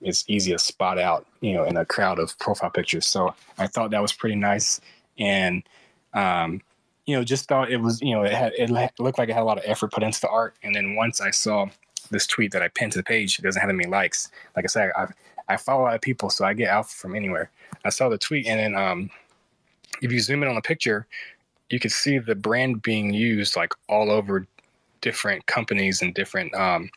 is 0.00 0.24
easy 0.28 0.52
to 0.52 0.58
spot 0.58 0.98
out 0.98 1.26
you 1.40 1.52
know 1.52 1.64
in 1.64 1.76
a 1.76 1.84
crowd 1.84 2.18
of 2.18 2.38
profile 2.38 2.70
pictures. 2.70 3.06
So 3.06 3.34
I 3.58 3.66
thought 3.66 3.90
that 3.90 4.02
was 4.02 4.12
pretty 4.12 4.36
nice, 4.36 4.80
and 5.18 5.62
um, 6.14 6.60
you 7.06 7.16
know 7.16 7.24
just 7.24 7.48
thought 7.48 7.70
it 7.70 7.78
was 7.78 8.00
you 8.02 8.14
know 8.14 8.22
it 8.22 8.32
had 8.32 8.52
it 8.54 8.70
looked 8.70 9.18
like 9.18 9.28
it 9.28 9.34
had 9.34 9.42
a 9.42 9.44
lot 9.44 9.58
of 9.58 9.64
effort 9.66 9.92
put 9.92 10.02
into 10.02 10.20
the 10.20 10.28
art. 10.28 10.54
And 10.62 10.74
then 10.74 10.94
once 10.94 11.20
I 11.20 11.30
saw 11.30 11.66
this 12.10 12.26
tweet 12.26 12.52
that 12.52 12.62
I 12.62 12.68
pinned 12.68 12.92
to 12.92 12.98
the 12.98 13.04
page, 13.04 13.38
it 13.38 13.42
doesn't 13.42 13.60
have 13.60 13.70
any 13.70 13.86
likes. 13.86 14.30
Like 14.56 14.64
I 14.64 14.68
said, 14.68 14.90
I 14.96 15.06
I 15.48 15.56
follow 15.56 15.82
a 15.82 15.84
lot 15.84 15.94
of 15.94 16.00
people, 16.00 16.30
so 16.30 16.44
I 16.44 16.52
get 16.54 16.68
alpha 16.68 16.94
from 16.94 17.14
anywhere. 17.14 17.50
I 17.84 17.90
saw 17.90 18.08
the 18.08 18.18
tweet, 18.18 18.46
and 18.46 18.60
then 18.60 18.74
um, 18.80 19.10
if 20.02 20.12
you 20.12 20.20
zoom 20.20 20.42
in 20.42 20.48
on 20.48 20.54
the 20.54 20.60
picture, 20.60 21.06
you 21.70 21.78
could 21.78 21.92
see 21.92 22.18
the 22.18 22.34
brand 22.34 22.82
being 22.82 23.12
used 23.12 23.56
like 23.56 23.72
all 23.88 24.10
over 24.10 24.46
different 25.00 25.46
companies 25.46 26.02
and 26.02 26.14
different 26.14 26.54
um, 26.54 26.90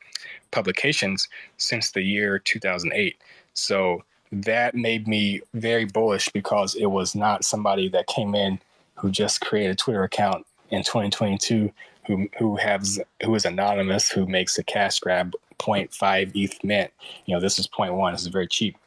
publications 0.52 1.27
since 1.57 1.91
the 1.91 2.02
year 2.02 2.39
2008. 2.39 3.18
So 3.53 4.03
that 4.31 4.76
made 4.76 5.07
me 5.07 5.41
very 5.53 5.85
bullish 5.85 6.30
because 6.30 6.76
it 6.76 6.85
was 6.88 7.15
not 7.15 7.43
somebody 7.43 7.89
that 7.89 8.07
came 8.07 8.34
in 8.34 8.60
who 8.95 9.11
just 9.11 9.41
created 9.41 9.72
a 9.72 9.76
Twitter 9.76 10.03
account 10.03 10.45
in 10.69 10.84
2022 10.84 11.72
who 12.07 12.30
who 12.38 12.56
has 12.56 12.99
who 13.23 13.35
is 13.35 13.45
anonymous 13.45 14.10
who 14.10 14.26
makes 14.26 14.57
a 14.57 14.64
cash 14.64 14.99
grab 14.99 15.34
0.5 15.60 16.31
ETH 16.34 16.64
mint. 16.64 16.91
You 17.26 17.35
know, 17.35 17.41
this 17.41 17.60
is 17.60 17.68
0.1. 17.68 18.11
This 18.11 18.22
is 18.22 18.27
very 18.27 18.48
cheap, 18.48 18.77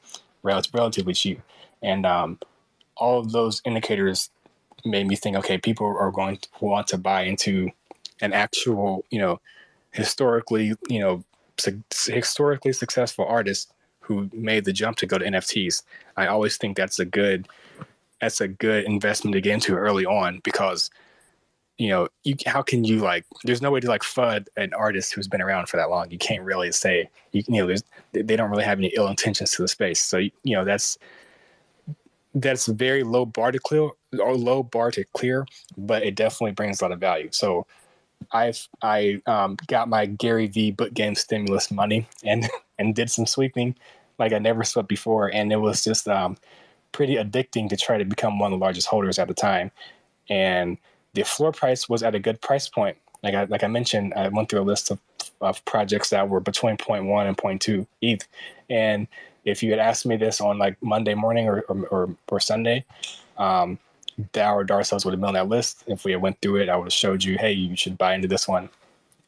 relatively 0.42 1.14
cheap, 1.14 1.40
and 1.82 2.04
um, 2.04 2.38
all 2.96 3.20
of 3.20 3.32
those 3.32 3.62
indicators 3.64 4.30
made 4.84 5.06
me 5.06 5.16
think, 5.16 5.36
okay, 5.36 5.58
people 5.58 5.86
are 5.86 6.10
going 6.10 6.36
to 6.38 6.48
want 6.60 6.86
to 6.88 6.98
buy 6.98 7.22
into 7.22 7.70
an 8.20 8.32
actual, 8.32 9.04
you 9.10 9.18
know, 9.18 9.40
historically, 9.92 10.74
you 10.88 11.00
know, 11.00 11.24
su- 11.58 11.82
historically 11.90 12.72
successful 12.72 13.24
artist 13.26 13.72
who 14.00 14.28
made 14.32 14.64
the 14.64 14.72
jump 14.72 14.96
to 14.98 15.06
go 15.06 15.18
to 15.18 15.24
NFTs. 15.24 15.82
I 16.16 16.26
always 16.26 16.56
think 16.56 16.76
that's 16.76 16.98
a 16.98 17.04
good 17.04 17.48
that's 18.20 18.40
a 18.40 18.48
good 18.48 18.84
investment 18.84 19.34
to 19.34 19.40
get 19.40 19.52
into 19.52 19.74
early 19.74 20.06
on 20.06 20.40
because 20.44 20.90
you 21.76 21.88
know, 21.88 22.08
you 22.22 22.36
how 22.46 22.62
can 22.62 22.84
you 22.84 23.00
like? 23.00 23.24
There's 23.42 23.60
no 23.60 23.70
way 23.70 23.80
to 23.80 23.88
like 23.88 24.02
fud 24.02 24.46
an 24.56 24.72
artist 24.74 25.12
who's 25.12 25.26
been 25.26 25.42
around 25.42 25.68
for 25.68 25.76
that 25.76 25.90
long. 25.90 26.10
You 26.10 26.18
can't 26.18 26.42
really 26.42 26.70
say 26.70 27.08
you, 27.32 27.42
you 27.48 27.60
know. 27.60 27.66
There's 27.66 27.82
they 28.12 28.36
don't 28.36 28.50
really 28.50 28.64
have 28.64 28.78
any 28.78 28.92
ill 28.96 29.08
intentions 29.08 29.52
to 29.52 29.62
the 29.62 29.68
space. 29.68 30.00
So 30.00 30.18
you 30.18 30.32
know 30.44 30.64
that's 30.64 30.98
that's 32.34 32.66
very 32.66 33.04
low 33.04 33.24
bar 33.24 33.52
to 33.52 33.58
clear 33.58 33.90
or 34.18 34.34
low 34.36 34.62
bar 34.62 34.90
to 34.92 35.04
clear, 35.14 35.46
but 35.76 36.02
it 36.02 36.14
definitely 36.14 36.52
brings 36.52 36.80
a 36.80 36.84
lot 36.84 36.92
of 36.92 37.00
value. 37.00 37.28
So 37.32 37.66
I've 38.32 38.68
I 38.82 39.20
um, 39.26 39.56
got 39.66 39.88
my 39.88 40.06
Gary 40.06 40.46
V 40.46 40.70
book 40.70 40.94
game 40.94 41.14
stimulus 41.14 41.70
money 41.70 42.06
and 42.24 42.48
and 42.78 42.94
did 42.94 43.10
some 43.10 43.26
sweeping 43.26 43.76
like 44.18 44.32
I 44.32 44.38
never 44.38 44.64
swept 44.64 44.88
before, 44.88 45.28
and 45.28 45.52
it 45.52 45.56
was 45.56 45.84
just 45.84 46.08
um, 46.08 46.36
pretty 46.92 47.16
addicting 47.16 47.68
to 47.70 47.76
try 47.76 47.98
to 47.98 48.04
become 48.04 48.38
one 48.38 48.52
of 48.52 48.58
the 48.58 48.64
largest 48.64 48.88
holders 48.88 49.18
at 49.18 49.28
the 49.28 49.34
time. 49.34 49.70
And 50.28 50.78
the 51.14 51.24
floor 51.24 51.52
price 51.52 51.88
was 51.88 52.02
at 52.02 52.14
a 52.14 52.20
good 52.20 52.40
price 52.40 52.68
point. 52.68 52.96
Like 53.22 53.34
I 53.34 53.44
like 53.44 53.64
I 53.64 53.68
mentioned, 53.68 54.14
I 54.14 54.28
went 54.28 54.48
through 54.48 54.60
a 54.60 54.62
list 54.62 54.90
of, 54.90 55.00
of 55.40 55.64
projects 55.64 56.10
that 56.10 56.28
were 56.28 56.40
between 56.40 56.76
0.1 56.76 57.28
and 57.28 57.36
0.2 57.36 57.86
ETH. 58.02 58.26
And 58.70 59.08
if 59.44 59.62
you 59.62 59.70
had 59.70 59.78
asked 59.78 60.06
me 60.06 60.16
this 60.16 60.40
on 60.40 60.58
like 60.58 60.76
Monday 60.82 61.14
morning 61.14 61.48
or 61.48 61.60
or, 61.62 61.86
or, 61.86 62.16
or 62.28 62.40
Sunday, 62.40 62.84
um, 63.38 63.78
Dour 64.32 64.64
Darcels 64.64 65.04
would 65.04 65.12
have 65.12 65.20
been 65.20 65.28
on 65.28 65.34
that 65.34 65.48
list. 65.48 65.84
If 65.86 66.04
we 66.04 66.12
had 66.12 66.22
went 66.22 66.40
through 66.40 66.56
it, 66.56 66.68
I 66.68 66.76
would 66.76 66.86
have 66.86 66.92
showed 66.92 67.24
you, 67.24 67.36
hey, 67.38 67.52
you 67.52 67.76
should 67.76 67.98
buy 67.98 68.14
into 68.14 68.28
this 68.28 68.46
one. 68.46 68.68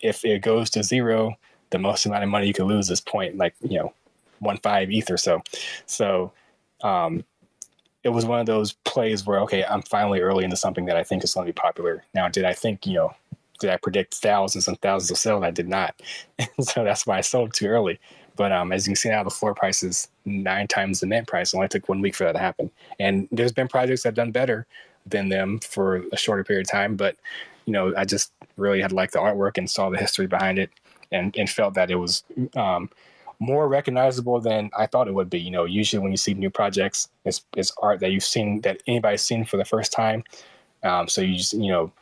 If 0.01 0.25
it 0.25 0.43
goes 0.43 0.71
to 0.71 0.83
zero, 0.83 1.37
the 1.71 1.79
most 1.79 2.07
amount 2.07 2.23
of 2.23 2.31
money 2.31 2.47
you 2.47 2.55
could 2.55 2.67
lose 2.67 2.91
is 2.91 3.01
point 3.01 3.37
like 3.37 3.55
you 3.63 3.79
know 3.79 3.93
one 4.39 4.59
five 4.59 4.91
ETH 4.91 5.11
or 5.11 5.17
so. 5.17 5.43
So 5.87 6.33
um, 6.83 7.25
it 8.05 8.11
was 8.11 8.25
one 8.25 8.41
of 8.41 8.47
those 8.47 8.73
plays 8.85 9.27
where 9.27 9.41
okay, 9.41 9.65
I'm 9.65 9.83
finally 9.83 10.21
early 10.21 10.45
into 10.45 10.57
something 10.57 10.87
that 10.87 10.97
I 10.97 11.03
think 11.03 11.25
is 11.25 11.35
going 11.35 11.47
to 11.47 11.53
be 11.53 11.61
popular. 11.61 12.05
Now, 12.15 12.29
did 12.29 12.45
I 12.45 12.53
think 12.53 12.87
you 12.87 12.95
know? 12.95 13.15
Did 13.59 13.71
I 13.71 13.79
predict 13.79 14.13
thousands 14.13 14.69
and 14.69 14.79
thousands 14.83 15.11
of 15.11 15.17
sales? 15.17 15.43
I 15.43 15.51
did 15.51 15.67
not. 15.67 15.99
so 16.61 16.85
that's 16.85 17.07
why 17.07 17.17
I 17.17 17.23
sold 17.23 17.55
too 17.55 17.69
early. 17.69 17.99
But 18.37 18.53
um, 18.53 18.73
as 18.73 18.87
you 18.87 18.91
can 18.91 18.97
see 18.97 19.09
now, 19.09 19.25
the 19.25 19.31
floor 19.31 19.55
price 19.55 19.83
is 19.83 20.09
nine 20.25 20.69
times 20.69 21.01
the 21.01 21.07
mint 21.07 21.27
price. 21.27 21.53
It 21.53 21.57
only 21.57 21.69
took 21.69 21.89
one 21.89 22.01
week 22.01 22.15
for 22.15 22.25
that 22.25 22.33
to 22.33 22.39
happen. 22.39 22.71
And 23.01 23.29
there's 23.33 23.53
been 23.53 23.69
projects 23.69 24.03
that 24.03 24.11
have 24.11 24.15
done 24.15 24.31
better 24.31 24.67
than 25.07 25.29
them 25.29 25.59
for 25.61 26.05
a 26.13 26.17
shorter 26.17 26.45
period 26.45 26.67
of 26.67 26.71
time. 26.71 26.97
But 26.97 27.17
you 27.65 27.73
know, 27.73 27.95
I 27.97 28.05
just 28.05 28.33
really 28.57 28.81
had 28.81 28.93
liked 28.93 29.13
the 29.13 29.19
artwork 29.19 29.59
and 29.59 29.69
saw 29.69 29.91
the 29.91 29.99
history 29.99 30.27
behind 30.27 30.59
it, 30.59 30.71
and 31.13 31.37
and 31.37 31.49
felt 31.49 31.75
that 31.75 31.91
it 31.91 31.97
was 31.97 32.25
um, 32.55 32.91
more 33.39 33.69
recognizable 33.69 34.41
than 34.41 34.71
I 34.77 34.87
thought 34.87 35.09
it 35.09 35.15
would 35.15 35.31
be. 35.31 35.41
You 35.41 35.51
know, 35.51 35.65
usually 35.65 36.01
when 36.01 36.11
you 36.11 36.17
see 36.17 36.35
new 36.35 36.51
projects, 36.51 37.09
it's, 37.25 37.43
it's 37.57 37.73
art 37.83 38.01
that 38.01 38.13
you've 38.13 38.25
seen 38.25 38.61
that 38.63 38.83
anybody's 38.87 39.23
seen 39.23 39.45
for 39.45 39.57
the 39.57 39.65
first 39.65 39.93
time. 39.93 40.25
Um, 40.83 41.09
so 41.09 41.21
you 41.21 41.37
just 41.37 41.53
you 41.53 41.71
know, 41.71 41.93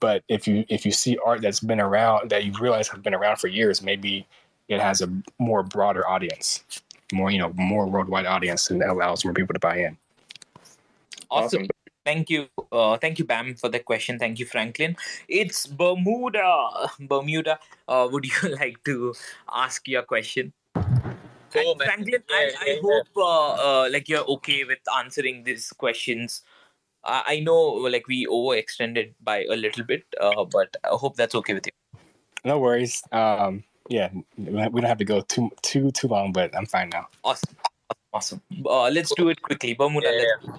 but 0.00 0.24
if 0.28 0.48
you 0.48 0.64
if 0.68 0.84
you 0.86 0.92
see 0.92 1.18
art 1.24 1.42
that's 1.42 1.60
been 1.60 1.80
around 1.80 2.30
that 2.30 2.44
you 2.44 2.52
realize 2.60 2.88
has 2.88 3.00
been 3.00 3.14
around 3.14 3.36
for 3.36 3.48
years, 3.48 3.82
maybe 3.82 4.26
it 4.68 4.80
has 4.80 5.00
a 5.00 5.08
more 5.38 5.62
broader 5.62 6.06
audience, 6.08 6.64
more 7.12 7.30
you 7.30 7.38
know, 7.38 7.52
more 7.56 7.86
worldwide 7.86 8.26
audience, 8.26 8.70
and 8.70 8.82
allows 8.82 9.24
more 9.24 9.34
people 9.34 9.54
to 9.54 9.60
buy 9.60 9.78
in. 9.78 9.96
Awesome. 11.30 11.62
awesome. 11.62 11.68
Thank 12.04 12.30
you, 12.30 12.48
uh, 12.72 12.96
thank 12.96 13.18
you, 13.18 13.26
Bam, 13.26 13.54
for 13.54 13.68
the 13.68 13.80
question. 13.80 14.18
Thank 14.18 14.38
you, 14.38 14.46
Franklin. 14.46 14.96
It's 15.28 15.66
Bermuda. 15.66 16.88
Bermuda, 17.00 17.58
uh, 17.86 18.08
would 18.10 18.24
you 18.24 18.56
like 18.60 18.82
to 18.84 19.14
ask 19.52 19.86
your 19.88 20.02
question? 20.02 20.52
Cool, 21.52 21.76
Franklin, 21.76 22.22
yeah, 22.28 22.36
I, 22.36 22.52
I 22.60 22.66
yeah, 22.66 22.80
hope 22.82 23.08
uh, 23.16 23.84
uh, 23.84 23.88
like 23.90 24.08
you're 24.08 24.24
okay 24.24 24.64
with 24.64 24.78
answering 24.96 25.44
these 25.44 25.70
questions. 25.72 26.42
I 27.04 27.40
know 27.40 27.56
like 27.88 28.06
we 28.06 28.26
overextended 28.26 29.14
by 29.22 29.44
a 29.44 29.56
little 29.56 29.84
bit, 29.84 30.04
uh, 30.20 30.44
but 30.44 30.76
I 30.84 30.88
hope 30.92 31.16
that's 31.16 31.34
okay 31.34 31.54
with 31.54 31.66
you. 31.66 32.00
No 32.44 32.58
worries. 32.58 33.02
Um, 33.12 33.64
yeah, 33.88 34.10
we 34.36 34.52
don't 34.52 34.84
have 34.84 34.98
to 34.98 35.04
go 35.04 35.20
too 35.22 35.50
too 35.62 35.90
too 35.90 36.08
long, 36.08 36.32
but 36.32 36.54
I'm 36.56 36.66
fine 36.66 36.90
now. 36.90 37.08
Awesome, 37.24 37.56
awesome. 38.12 38.42
Uh, 38.64 38.88
let's 38.90 39.12
do 39.14 39.28
it 39.28 39.40
quickly, 39.42 39.74
Bermuda. 39.74 40.10
Yeah, 40.12 40.52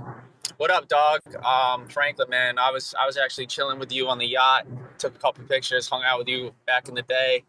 what 0.58 0.72
up, 0.72 0.88
dog? 0.88 1.22
Um, 1.46 1.88
Franklin, 1.88 2.30
man, 2.30 2.58
I 2.58 2.72
was 2.72 2.94
I 3.00 3.06
was 3.06 3.18
actually 3.18 3.48
chilling 3.48 3.80
with 3.80 3.92
you 3.92 4.08
on 4.08 4.18
the 4.18 4.26
yacht. 4.26 4.66
Took 4.98 5.16
a 5.16 5.20
couple 5.20 5.44
pictures, 5.46 5.88
hung 5.88 6.04
out 6.04 6.20
with 6.20 6.28
you 6.28 6.54
back 6.66 6.90
in 6.90 6.96
the 6.96 7.02
day, 7.04 7.44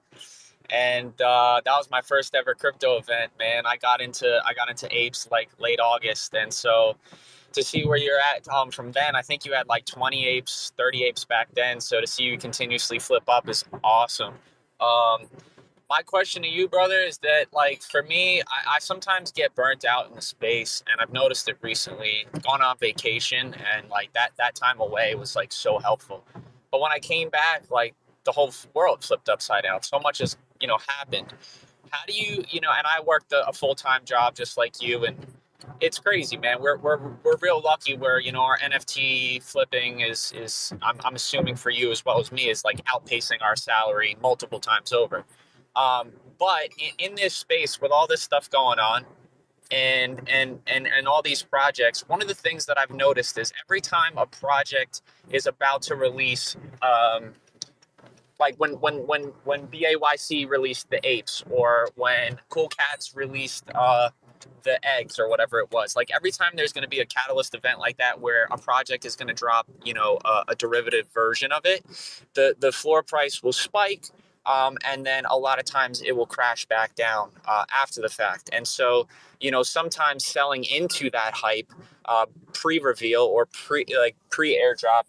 and 0.71 1.21
uh, 1.21 1.61
that 1.65 1.73
was 1.73 1.91
my 1.91 2.03
first 2.03 2.35
ever 2.35 2.55
crypto 2.55 2.99
event. 2.99 3.33
Man, 3.39 3.67
I 3.67 3.77
got 3.77 4.01
into 4.01 4.41
I 4.47 4.55
got 4.55 4.71
into 4.71 4.87
apes 4.97 5.29
like 5.31 5.51
late 5.59 5.81
August, 5.81 6.35
and 6.35 6.53
so 6.53 6.97
to 7.53 7.63
see 7.63 7.85
where 7.85 7.99
you're 7.99 8.21
at 8.35 8.47
um, 8.49 8.71
from 8.71 8.93
then, 8.93 9.17
I 9.17 9.23
think 9.23 9.45
you 9.45 9.53
had 9.53 9.67
like 9.67 9.85
20 9.85 10.25
apes, 10.25 10.73
30 10.77 11.05
apes 11.05 11.25
back 11.25 11.49
then. 11.55 11.81
So 11.81 12.01
to 12.01 12.07
see 12.07 12.25
you 12.25 12.39
continuously 12.39 12.99
flip 12.99 13.25
up 13.29 13.49
is 13.49 13.65
awesome. 13.83 14.35
Um, 14.81 15.27
my 15.91 16.03
question 16.03 16.43
to 16.45 16.49
you, 16.49 16.69
brother, 16.69 17.01
is 17.01 17.19
that 17.19 17.47
like 17.53 17.83
for 17.83 18.05
me, 18.05 18.41
I, 18.43 18.77
I, 18.77 18.79
sometimes 18.79 19.33
get 19.33 19.55
burnt 19.57 19.85
out 19.85 20.09
in 20.09 20.15
the 20.15 20.23
space, 20.23 20.85
and 20.91 21.01
I've 21.01 21.13
noticed 21.13 21.49
it 21.49 21.59
recently. 21.63 22.27
Gone 22.43 22.63
on 22.63 22.79
vacation, 22.79 23.55
and 23.75 23.89
like 23.91 24.13
that 24.13 24.31
that 24.39 24.55
time 24.55 24.81
away 24.81 25.17
was 25.17 25.35
like 25.35 25.53
so 25.53 25.81
helpful. 25.81 26.25
But 26.71 26.81
when 26.81 26.93
I 26.93 27.01
came 27.01 27.29
back, 27.29 27.65
like 27.71 27.95
the 28.25 28.31
whole 28.31 28.53
world 28.73 29.03
flipped 29.03 29.29
upside 29.29 29.65
down. 29.65 29.83
So 29.83 29.99
much 29.99 30.19
has 30.19 30.37
you 30.61 30.69
know 30.69 30.79
happened. 30.87 31.35
How 31.91 32.07
do 32.07 32.13
you 32.13 32.45
you 32.49 32.61
know? 32.61 32.71
And 32.77 32.87
I 32.87 33.03
worked 33.03 33.33
a, 33.33 33.49
a 33.49 33.53
full 33.53 33.75
time 33.75 34.03
job 34.05 34.37
just 34.37 34.57
like 34.57 34.81
you, 34.81 35.05
and 35.05 35.27
it's 35.81 35.99
crazy, 35.99 36.37
man. 36.37 36.59
We're 36.61 36.77
we're 36.77 36.99
we're 37.25 37.37
real 37.43 37.61
lucky 37.61 37.97
where 37.97 38.21
you 38.21 38.31
know 38.31 38.43
our 38.43 38.59
NFT 38.59 39.43
flipping 39.43 40.01
is 40.01 40.33
is 40.37 40.73
I'm 40.83 40.99
I'm 41.05 41.17
assuming 41.17 41.57
for 41.57 41.71
you 41.71 41.91
as 41.91 42.05
well 42.05 42.21
as 42.21 42.31
me 42.31 42.49
is 42.49 42.65
like 42.65 42.85
outpacing 42.85 43.43
our 43.43 43.57
salary 43.57 44.17
multiple 44.23 44.61
times 44.61 44.93
over. 44.93 45.25
Um, 45.77 46.11
but 46.39 46.71
in, 46.79 47.11
in 47.11 47.15
this 47.15 47.35
space 47.35 47.81
with 47.81 47.93
all 47.93 48.07
this 48.07 48.23
stuff 48.23 48.51
going 48.51 48.79
on, 48.79 49.05
and 49.71 50.29
and 50.29 50.61
and 50.67 50.87
and 50.87 51.07
all 51.07 51.23
these 51.23 51.43
projects 51.43 52.09
one 52.09 52.21
of 52.21 52.29
the 52.29 52.35
things 52.35 52.67
that 52.67 52.79
i've 52.79 52.91
noticed 52.91 53.39
is 53.39 53.53
every 53.65 53.81
time 53.81 54.17
a 54.17 54.27
project 54.27 55.03
is 55.31 55.47
about 55.47 55.83
to 55.83 55.95
release 55.95 56.57
um, 56.83 57.33
like 58.41 58.57
when 58.57 58.73
when 58.81 59.07
when 59.07 59.33
when 59.45 59.67
bayc 59.69 60.49
released 60.49 60.91
the 60.91 61.01
apes 61.09 61.45
or 61.51 61.89
when 61.95 62.39
cool 62.49 62.69
cats 62.69 63.15
released 63.15 63.65
uh, 63.75 64.11
the 64.63 64.85
eggs 64.85 65.19
or 65.19 65.29
whatever 65.29 65.61
it 65.61 65.71
was 65.71 65.95
like 65.95 66.11
every 66.15 66.31
time 66.31 66.53
there's 66.57 66.73
going 66.73 66.83
to 66.83 66.89
be 66.89 67.01
a 67.01 67.07
catalyst 67.07 67.55
event 67.55 67.79
like 67.79 67.97
that 67.99 68.21
where 68.21 68.49
a 68.51 68.59
project 68.59 69.05
is 69.05 69.15
going 69.15 69.29
to 69.29 69.35
drop 69.35 69.67
you 69.85 69.95
know 69.95 70.19
a, 70.25 70.45
a 70.49 70.55
derivative 70.57 71.07
version 71.15 71.53
of 71.53 71.65
it 71.65 71.85
the 72.35 72.57
the 72.59 72.73
floor 72.73 73.03
price 73.03 73.43
will 73.43 73.53
spike 73.53 74.07
um, 74.47 74.79
and 74.85 75.05
then 75.05 75.25
a 75.27 75.37
lot 75.37 75.59
of 75.59 75.65
times 75.65 76.03
it 76.03 76.17
will 76.17 76.27
crash 76.27 76.67
back 76.67 76.95
down 76.95 77.31
uh, 77.47 77.65
after 77.81 78.01
the 78.01 78.09
fact. 78.09 78.51
And 78.53 78.67
so, 78.67 79.07
you 79.41 79.51
know, 79.51 79.63
sometimes 79.63 80.25
selling 80.25 80.65
into 80.65 81.11
that 81.11 81.35
hype 81.35 81.71
uh, 82.07 82.27
pre-reveal 82.53 83.23
or 83.23 83.47
pre 83.47 83.85
like 83.99 84.17
pre-airdrop, 84.31 85.05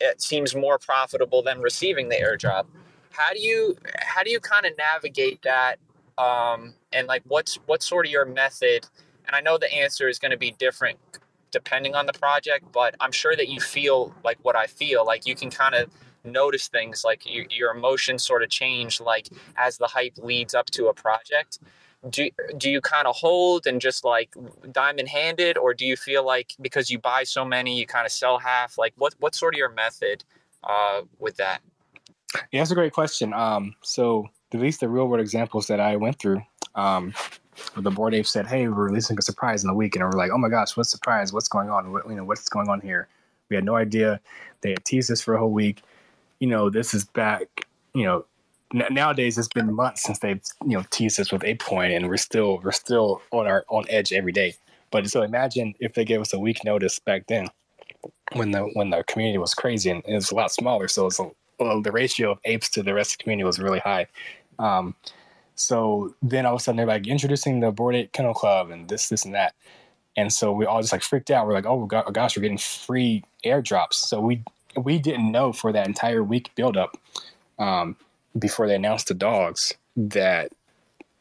it 0.00 0.20
seems 0.20 0.54
more 0.54 0.78
profitable 0.78 1.42
than 1.42 1.60
receiving 1.60 2.08
the 2.08 2.16
airdrop. 2.16 2.66
How 3.10 3.32
do 3.32 3.40
you 3.40 3.76
how 4.00 4.22
do 4.22 4.30
you 4.30 4.40
kind 4.40 4.66
of 4.66 4.72
navigate 4.76 5.42
that? 5.42 5.78
Um, 6.18 6.74
and 6.92 7.06
like, 7.06 7.22
what's 7.26 7.58
what's 7.66 7.86
sort 7.86 8.06
of 8.06 8.12
your 8.12 8.24
method? 8.24 8.86
And 9.26 9.36
I 9.36 9.40
know 9.40 9.58
the 9.58 9.72
answer 9.72 10.08
is 10.08 10.18
going 10.18 10.32
to 10.32 10.38
be 10.38 10.54
different 10.58 10.98
depending 11.52 11.94
on 11.94 12.06
the 12.06 12.12
project, 12.14 12.64
but 12.72 12.94
I'm 12.98 13.12
sure 13.12 13.36
that 13.36 13.48
you 13.48 13.60
feel 13.60 14.14
like 14.24 14.38
what 14.42 14.56
I 14.56 14.66
feel. 14.66 15.04
Like 15.06 15.26
you 15.26 15.36
can 15.36 15.50
kind 15.50 15.74
of 15.74 15.90
notice 16.24 16.68
things 16.68 17.04
like 17.04 17.22
your, 17.24 17.46
your 17.50 17.74
emotions 17.74 18.24
sort 18.24 18.42
of 18.42 18.50
change 18.50 19.00
like 19.00 19.28
as 19.56 19.78
the 19.78 19.86
hype 19.86 20.16
leads 20.18 20.54
up 20.54 20.66
to 20.66 20.86
a 20.86 20.94
project. 20.94 21.58
Do, 22.10 22.28
do 22.56 22.68
you 22.68 22.80
kind 22.80 23.06
of 23.06 23.14
hold 23.14 23.66
and 23.66 23.80
just 23.80 24.04
like 24.04 24.34
diamond 24.72 25.08
handed 25.08 25.56
or 25.56 25.72
do 25.72 25.86
you 25.86 25.96
feel 25.96 26.26
like 26.26 26.54
because 26.60 26.90
you 26.90 26.98
buy 26.98 27.22
so 27.22 27.44
many 27.44 27.78
you 27.78 27.86
kind 27.86 28.06
of 28.06 28.12
sell 28.12 28.38
half? 28.38 28.76
Like 28.76 28.92
what 28.96 29.14
what's 29.20 29.38
sort 29.38 29.54
of 29.54 29.58
your 29.58 29.70
method 29.70 30.24
uh, 30.64 31.02
with 31.18 31.36
that? 31.36 31.60
Yeah 32.50 32.60
that's 32.60 32.72
a 32.72 32.74
great 32.74 32.92
question. 32.92 33.32
Um, 33.32 33.76
so 33.82 34.28
at 34.52 34.60
least 34.60 34.80
the 34.80 34.88
real 34.88 35.06
world 35.06 35.20
examples 35.20 35.66
that 35.68 35.80
i 35.80 35.96
went 35.96 36.18
through 36.18 36.42
um, 36.74 37.14
the 37.76 37.90
Bored 37.90 38.14
Ape 38.14 38.26
said 38.26 38.46
hey 38.46 38.66
we're 38.68 38.86
releasing 38.86 39.16
a 39.18 39.22
surprise 39.22 39.62
in 39.62 39.70
a 39.70 39.74
week 39.74 39.94
and 39.94 40.04
we're 40.04 40.18
like 40.18 40.30
oh 40.32 40.38
my 40.38 40.48
gosh 40.48 40.76
what's 40.76 40.90
surprise? 40.90 41.32
What's 41.32 41.48
going 41.48 41.70
on? 41.70 41.92
What, 41.92 42.08
you 42.08 42.16
know 42.16 42.24
what's 42.24 42.48
going 42.48 42.68
on 42.68 42.80
here? 42.80 43.08
We 43.48 43.56
had 43.56 43.64
no 43.64 43.76
idea. 43.76 44.20
They 44.62 44.70
had 44.70 44.84
teased 44.84 45.10
us 45.10 45.20
for 45.20 45.34
a 45.34 45.38
whole 45.38 45.52
week 45.52 45.82
you 46.42 46.48
know, 46.48 46.68
this 46.68 46.92
is 46.92 47.04
back, 47.04 47.68
you 47.94 48.02
know, 48.02 48.24
nowadays 48.90 49.38
it's 49.38 49.46
been 49.46 49.72
months 49.72 50.02
since 50.02 50.18
they've, 50.18 50.42
you 50.66 50.76
know, 50.76 50.82
teased 50.90 51.20
us 51.20 51.30
with 51.30 51.42
ApeCoin 51.42 51.94
and 51.94 52.08
we're 52.08 52.16
still, 52.16 52.58
we're 52.64 52.72
still 52.72 53.22
on 53.30 53.46
our, 53.46 53.64
on 53.68 53.84
edge 53.88 54.12
every 54.12 54.32
day. 54.32 54.56
But 54.90 55.08
so 55.08 55.22
imagine 55.22 55.72
if 55.78 55.94
they 55.94 56.04
gave 56.04 56.20
us 56.20 56.32
a 56.32 56.40
week 56.40 56.64
notice 56.64 56.98
back 56.98 57.28
then 57.28 57.46
when 58.32 58.50
the, 58.50 58.62
when 58.74 58.90
the 58.90 59.04
community 59.04 59.38
was 59.38 59.54
crazy 59.54 59.88
and 59.90 60.02
it 60.04 60.14
was 60.14 60.32
a 60.32 60.34
lot 60.34 60.50
smaller. 60.50 60.88
So 60.88 61.06
it's 61.06 61.20
well, 61.60 61.80
the 61.80 61.92
ratio 61.92 62.32
of 62.32 62.38
apes 62.44 62.68
to 62.70 62.82
the 62.82 62.92
rest 62.92 63.12
of 63.12 63.18
the 63.18 63.22
community 63.22 63.44
was 63.44 63.60
really 63.60 63.78
high. 63.78 64.08
Um, 64.58 64.96
so 65.54 66.12
then 66.22 66.44
all 66.44 66.54
of 66.54 66.60
a 66.60 66.64
sudden 66.64 66.76
they're 66.76 66.86
like 66.86 67.06
introducing 67.06 67.60
the 67.60 67.70
Bored 67.70 67.94
Ape 67.94 68.10
Kennel 68.10 68.34
Club 68.34 68.72
and 68.72 68.88
this, 68.88 69.10
this, 69.10 69.24
and 69.24 69.36
that. 69.36 69.54
And 70.16 70.32
so 70.32 70.52
we 70.52 70.66
all 70.66 70.80
just 70.80 70.92
like 70.92 71.02
freaked 71.02 71.30
out. 71.30 71.46
We're 71.46 71.54
like, 71.54 71.66
oh, 71.66 71.86
gosh, 71.86 72.36
we're 72.36 72.42
getting 72.42 72.58
free 72.58 73.22
airdrops. 73.44 73.94
So 73.94 74.20
we 74.20 74.42
we 74.76 74.98
didn't 74.98 75.30
know 75.30 75.52
for 75.52 75.72
that 75.72 75.86
entire 75.86 76.22
week 76.22 76.50
buildup 76.54 76.96
um, 77.58 77.96
before 78.38 78.66
they 78.66 78.74
announced 78.74 79.08
the 79.08 79.14
dogs 79.14 79.74
that 79.96 80.52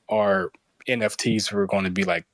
our 0.09 0.51
NFTs 0.87 1.51
were 1.51 1.67
going 1.67 1.83
to 1.83 1.89
be 1.89 2.03
like 2.03 2.25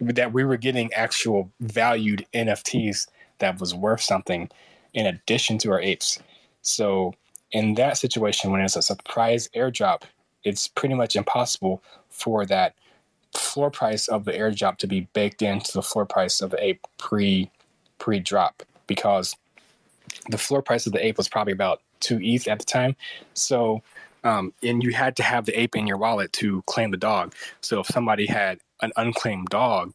that 0.00 0.32
we 0.32 0.44
were 0.44 0.56
getting 0.56 0.92
actual 0.92 1.50
valued 1.60 2.26
NFTs 2.34 3.06
that 3.38 3.60
was 3.60 3.74
worth 3.74 4.00
something 4.00 4.50
in 4.92 5.06
addition 5.06 5.58
to 5.58 5.70
our 5.70 5.80
apes. 5.80 6.18
So 6.62 7.14
in 7.52 7.74
that 7.74 7.98
situation, 7.98 8.50
when 8.50 8.60
it's 8.60 8.76
a 8.76 8.82
surprise 8.82 9.48
airdrop, 9.54 10.02
it's 10.42 10.68
pretty 10.68 10.94
much 10.94 11.16
impossible 11.16 11.82
for 12.08 12.44
that 12.46 12.74
floor 13.36 13.70
price 13.70 14.08
of 14.08 14.24
the 14.24 14.32
airdrop 14.32 14.78
to 14.78 14.86
be 14.86 15.08
baked 15.12 15.42
into 15.42 15.72
the 15.72 15.82
floor 15.82 16.06
price 16.06 16.40
of 16.40 16.50
the 16.50 16.62
ape 16.62 16.86
pre 16.98 17.50
pre 17.98 18.20
drop 18.20 18.62
because 18.86 19.36
the 20.28 20.38
floor 20.38 20.62
price 20.62 20.86
of 20.86 20.92
the 20.92 21.04
ape 21.04 21.16
was 21.18 21.28
probably 21.28 21.52
about 21.52 21.82
two 22.00 22.18
ETH 22.22 22.48
at 22.48 22.58
the 22.58 22.64
time. 22.64 22.96
So 23.34 23.82
um, 24.24 24.54
and 24.62 24.82
you 24.82 24.92
had 24.92 25.16
to 25.16 25.22
have 25.22 25.44
the 25.44 25.58
ape 25.58 25.76
in 25.76 25.86
your 25.86 25.98
wallet 25.98 26.32
to 26.34 26.62
claim 26.62 26.90
the 26.90 26.96
dog. 26.96 27.34
So 27.60 27.80
if 27.80 27.86
somebody 27.86 28.26
had 28.26 28.58
an 28.80 28.90
unclaimed 28.96 29.48
dog 29.50 29.92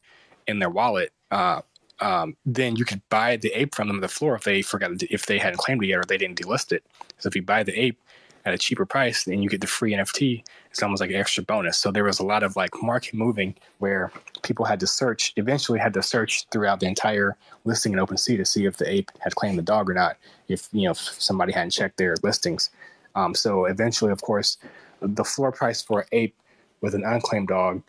in 0.48 0.60
their 0.60 0.70
wallet, 0.70 1.12
uh, 1.32 1.62
um, 2.00 2.38
then 2.46 2.76
you 2.76 2.86
could 2.86 3.02
buy 3.10 3.36
the 3.36 3.52
ape 3.60 3.76
from 3.76 3.88
them 3.88 3.98
on 3.98 4.02
the 4.02 4.08
floor 4.08 4.36
if 4.36 4.44
they 4.44 4.62
forgot 4.62 4.92
if 5.10 5.26
they 5.26 5.38
hadn't 5.38 5.58
claimed 5.58 5.84
it 5.84 5.88
yet 5.88 5.98
or 5.98 6.04
they 6.06 6.18
didn't 6.18 6.40
delist 6.40 6.72
it. 6.72 6.86
So 7.18 7.28
if 7.28 7.36
you 7.36 7.42
buy 7.42 7.64
the 7.64 7.78
ape 7.78 8.00
at 8.46 8.54
a 8.54 8.58
cheaper 8.58 8.86
price, 8.86 9.28
and 9.28 9.44
you 9.44 9.50
get 9.50 9.62
the 9.62 9.68
free 9.68 9.94
NFT. 9.94 10.44
It's 10.72 10.82
almost 10.82 11.02
like 11.02 11.10
an 11.10 11.16
extra 11.16 11.44
bonus. 11.44 11.78
So 11.78 11.92
there 11.92 12.04
was 12.04 12.20
a 12.20 12.26
lot 12.26 12.44
of 12.44 12.56
like 12.56 12.72
market 12.82 13.14
moving 13.14 13.56
where 13.80 14.12
people 14.44 14.66
had 14.66 14.80
to 14.80 14.88
search, 14.88 15.34
eventually 15.36 15.80
had 15.80 15.94
to 15.96 16.04
search 16.04 16.46
throughout 16.52 16.80
the 16.80 16.88
entire 16.88 17.36
listing 17.66 17.94
in 17.94 18.00
OpenSea 18.00 18.38
to 18.38 18.46
see 18.46 18.66
if 18.66 18.78
the 18.78 18.90
ape 18.90 19.12
had 19.20 19.36
claimed 19.36 19.58
the 19.58 19.64
dog 19.64 19.90
or 19.90 19.94
not. 19.94 20.18
If 20.48 20.70
you 20.72 20.84
know 20.84 20.92
if 20.92 20.98
somebody 20.98 21.52
hadn't 21.52 21.72
checked 21.72 21.98
their 21.98 22.16
listings. 22.24 22.70
Um, 23.16 23.36
so 23.36 23.66
eventually, 23.66 24.12
of 24.12 24.22
course, 24.22 24.58
the 25.02 25.24
floor 25.24 25.52
price 25.52 25.82
for 25.82 26.06
ape 26.12 26.36
with 26.82 26.96
an 26.96 27.04
unclaimed 27.04 27.48
dog 27.48 27.82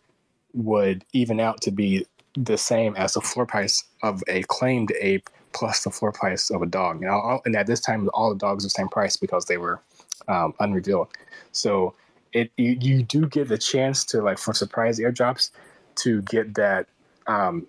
would 0.54 1.04
even 1.12 1.38
out 1.38 1.60
to 1.62 1.70
be 1.70 2.06
the 2.34 2.58
same 2.58 2.94
as 2.96 3.14
the 3.14 3.20
floor 3.20 3.46
price 3.46 3.84
of 4.02 4.22
a 4.28 4.42
claimed 4.44 4.92
ape 5.00 5.28
plus 5.52 5.84
the 5.84 5.90
floor 5.90 6.12
price 6.12 6.50
of 6.50 6.62
a 6.62 6.66
dog. 6.66 7.02
And, 7.02 7.10
all, 7.10 7.40
and 7.44 7.56
at 7.56 7.66
this 7.66 7.80
time, 7.80 8.08
all 8.14 8.30
the 8.30 8.38
dogs 8.38 8.64
were 8.64 8.66
the 8.66 8.70
same 8.70 8.88
price 8.88 9.16
because 9.16 9.46
they 9.46 9.56
were 9.56 9.80
um, 10.28 10.54
unrevealed. 10.60 11.08
So 11.52 11.94
it 12.32 12.50
you, 12.56 12.76
you 12.80 13.02
do 13.02 13.26
get 13.26 13.48
the 13.48 13.58
chance 13.58 14.04
to 14.06 14.22
like 14.22 14.38
for 14.38 14.54
surprise 14.54 14.98
airdrops 14.98 15.50
to 15.96 16.22
get 16.22 16.54
that 16.54 16.86
um, 17.26 17.66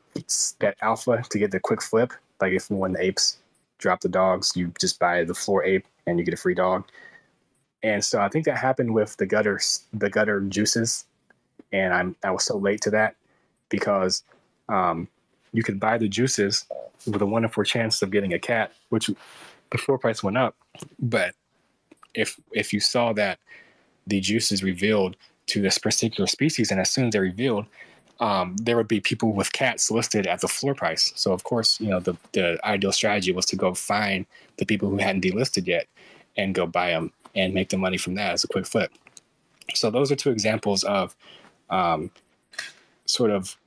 that 0.59 0.77
alpha 0.81 1.23
to 1.29 1.39
get 1.39 1.51
the 1.51 1.59
quick 1.59 1.81
flip. 1.81 2.13
Like 2.39 2.53
if 2.53 2.69
when 2.69 2.93
the 2.93 3.03
apes 3.03 3.37
drop 3.77 4.01
the 4.01 4.09
dogs, 4.09 4.53
you 4.55 4.73
just 4.79 4.99
buy 4.99 5.23
the 5.23 5.33
floor 5.33 5.63
ape 5.63 5.85
and 6.07 6.17
you 6.19 6.25
get 6.25 6.33
a 6.33 6.37
free 6.37 6.55
dog. 6.55 6.85
And 7.83 8.03
so 8.03 8.21
I 8.21 8.29
think 8.29 8.45
that 8.45 8.57
happened 8.57 8.93
with 8.93 9.17
the 9.17 9.25
gutters, 9.25 9.85
the 9.93 10.09
gutter 10.09 10.39
juices, 10.41 11.05
and 11.71 11.93
I'm 11.93 12.15
I 12.23 12.31
was 12.31 12.45
so 12.45 12.57
late 12.57 12.81
to 12.81 12.91
that 12.91 13.15
because 13.69 14.23
um, 14.69 15.07
you 15.53 15.63
could 15.63 15.79
buy 15.79 15.97
the 15.97 16.07
juices 16.07 16.65
with 17.07 17.21
a 17.21 17.25
one 17.25 17.43
in 17.43 17.49
four 17.49 17.63
chance 17.63 18.01
of 18.01 18.11
getting 18.11 18.33
a 18.33 18.39
cat, 18.39 18.71
which 18.89 19.09
floor 19.77 19.97
price 19.97 20.21
went 20.21 20.37
up. 20.37 20.55
But 20.99 21.33
if 22.13 22.39
if 22.51 22.73
you 22.73 22.79
saw 22.79 23.13
that 23.13 23.39
the 24.07 24.19
juice 24.19 24.51
is 24.51 24.63
revealed 24.63 25.15
to 25.47 25.61
this 25.61 25.77
particular 25.77 26.27
species, 26.27 26.71
and 26.71 26.79
as 26.79 26.89
soon 26.89 27.07
as 27.07 27.11
they're 27.11 27.21
revealed, 27.21 27.65
um, 28.19 28.55
there 28.57 28.77
would 28.77 28.87
be 28.87 28.99
people 28.99 29.33
with 29.33 29.51
cats 29.51 29.89
listed 29.91 30.27
at 30.27 30.41
the 30.41 30.47
floor 30.47 30.75
price. 30.75 31.11
So 31.15 31.33
of 31.33 31.43
course, 31.43 31.79
you 31.79 31.89
know 31.89 31.99
the 31.99 32.15
the 32.33 32.59
ideal 32.65 32.91
strategy 32.91 33.31
was 33.31 33.45
to 33.47 33.55
go 33.55 33.73
find 33.73 34.25
the 34.57 34.65
people 34.65 34.89
who 34.89 34.97
hadn't 34.97 35.23
delisted 35.23 35.67
yet 35.67 35.87
and 36.37 36.55
go 36.55 36.65
buy 36.65 36.91
them 36.91 37.11
and 37.35 37.53
make 37.53 37.69
the 37.69 37.77
money 37.77 37.97
from 37.97 38.15
that 38.15 38.33
as 38.33 38.43
a 38.43 38.47
quick 38.47 38.65
flip. 38.65 38.91
So 39.73 39.89
those 39.89 40.11
are 40.11 40.15
two 40.15 40.31
examples 40.31 40.83
of 40.83 41.15
um, 41.69 42.11
sort 43.05 43.31
of 43.31 43.57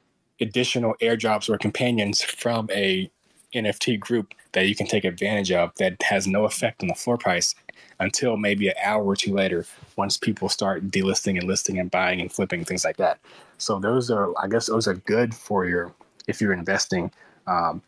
additional 0.41 0.95
airdrops 1.01 1.49
or 1.49 1.59
companions 1.59 2.23
from 2.23 2.69
a 2.71 3.11
NFT 3.55 3.99
group 4.01 4.35
that 4.53 4.67
you 4.67 4.75
can 4.75 4.87
take 4.87 5.05
advantage 5.05 5.53
of 5.53 5.73
that 5.77 6.03
has 6.03 6.27
no 6.27 6.45
effect 6.45 6.83
on 6.83 6.89
the 6.89 6.95
floor 6.95 7.17
price 7.17 7.55
until 8.01 8.37
maybe 8.37 8.69
an 8.69 8.75
hour 8.83 9.05
or 9.05 9.17
two 9.17 9.33
later 9.33 9.67
once 9.97 10.17
people 10.17 10.49
start 10.49 10.91
delisting 10.91 11.39
and 11.39 11.45
listing 11.45 11.79
and 11.79 11.91
buying 11.91 12.21
and 12.21 12.33
flipping 12.33 12.65
things 12.65 12.85
like 12.85 12.97
that. 12.97 13.19
So 13.59 13.79
those 13.79 14.11
are 14.11 14.33
I 14.39 14.49
guess 14.49 14.67
those 14.67 14.89
are 14.89 14.95
good 14.95 15.35
for 15.35 15.67
your 15.67 15.93
if 16.27 16.41
you're 16.41 16.53
investing. 16.53 17.11
Um, 17.47 17.83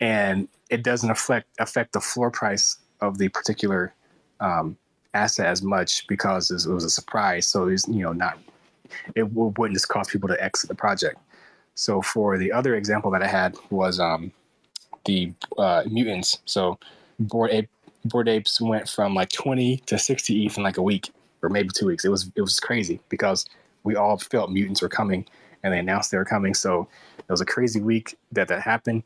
and 0.00 0.48
it 0.70 0.82
doesn't 0.82 1.10
affect 1.10 1.48
affect 1.58 1.92
the 1.92 2.00
floor 2.00 2.30
price 2.30 2.78
of 3.00 3.18
the 3.18 3.28
particular 3.28 3.94
um, 4.40 4.76
asset 5.14 5.46
as 5.46 5.62
much 5.62 6.06
because 6.06 6.50
it 6.50 6.70
was 6.70 6.84
a 6.84 6.90
surprise. 6.90 7.46
So 7.46 7.68
it's 7.68 7.86
you 7.88 8.02
know 8.02 8.12
not 8.12 8.38
it 9.14 9.30
wouldn't 9.32 9.74
just 9.74 9.88
cause 9.88 10.08
people 10.08 10.28
to 10.28 10.42
exit 10.42 10.68
the 10.68 10.74
project. 10.74 11.18
So 11.74 12.02
for 12.02 12.36
the 12.36 12.52
other 12.52 12.74
example 12.74 13.10
that 13.12 13.22
I 13.22 13.26
had 13.26 13.56
was 13.70 13.98
um, 13.98 14.32
the 15.04 15.32
uh, 15.58 15.84
mutants. 15.88 16.38
So 16.44 16.78
bored 17.18 17.50
ape 17.50 17.68
bored 18.04 18.28
apes 18.28 18.60
went 18.60 18.88
from 18.88 19.14
like 19.14 19.30
20 19.30 19.78
to 19.86 19.98
60 19.98 20.46
ETH 20.46 20.56
in 20.56 20.62
like 20.62 20.76
a 20.76 20.82
week 20.82 21.10
or 21.42 21.48
maybe 21.48 21.70
two 21.74 21.86
weeks. 21.86 22.04
It 22.04 22.10
was 22.10 22.30
it 22.36 22.40
was 22.40 22.58
crazy 22.60 23.00
because 23.08 23.46
we 23.84 23.96
all 23.96 24.16
felt 24.18 24.50
mutants 24.50 24.82
were 24.82 24.88
coming 24.88 25.26
and 25.62 25.72
they 25.72 25.78
announced 25.78 26.10
they 26.10 26.18
were 26.18 26.24
coming. 26.24 26.54
So 26.54 26.88
it 27.18 27.30
was 27.30 27.40
a 27.40 27.46
crazy 27.46 27.80
week 27.80 28.16
that 28.32 28.48
that 28.48 28.62
happened. 28.62 29.02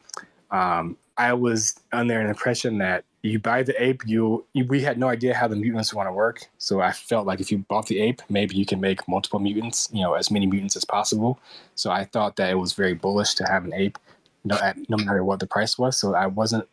Um, 0.51 0.97
I 1.19 1.33
was 1.33 1.81
under 1.93 2.21
an 2.21 2.29
impression 2.29 2.79
that 2.79 3.05
you 3.23 3.39
buy 3.39 3.63
the 3.63 3.83
ape, 3.83 4.03
you, 4.07 4.45
you 4.53 4.65
we 4.67 4.83
had 4.83 4.99
no 4.99 5.09
idea 5.09 5.35
how 5.35 5.49
the 5.49 5.57
mutants 5.57 5.93
want 5.93 6.09
to 6.09 6.13
work. 6.13 6.49
So 6.59 6.81
I 6.81 6.93
felt 6.93 7.27
like 7.27 7.41
if 7.41 7.51
you 7.51 7.59
bought 7.59 7.87
the 7.87 8.01
ape, 8.01 8.23
maybe 8.29 8.57
you 8.57 8.67
can 8.67 8.81
make 8.81 9.07
multiple 9.09 9.41
mutants, 9.41 9.89
you 9.93 10.03
know, 10.03 10.15
as 10.15 10.31
many 10.31 10.47
mutants 10.47 10.77
as 10.77 10.85
possible. 10.85 11.41
So 11.75 11.91
I 11.91 12.05
thought 12.05 12.37
that 12.37 12.51
it 12.51 12.55
was 12.55 12.73
very 12.73 12.95
bullish 12.95 13.35
to 13.35 13.45
have 13.45 13.65
an 13.65 13.73
ape, 13.73 13.99
no, 14.45 14.57
at, 14.57 14.77
no 14.89 14.97
matter 14.97 15.25
what 15.25 15.41
the 15.41 15.47
price 15.47 15.79
was. 15.79 15.97
So 15.97 16.15
I 16.15 16.27
wasn't, 16.27 16.69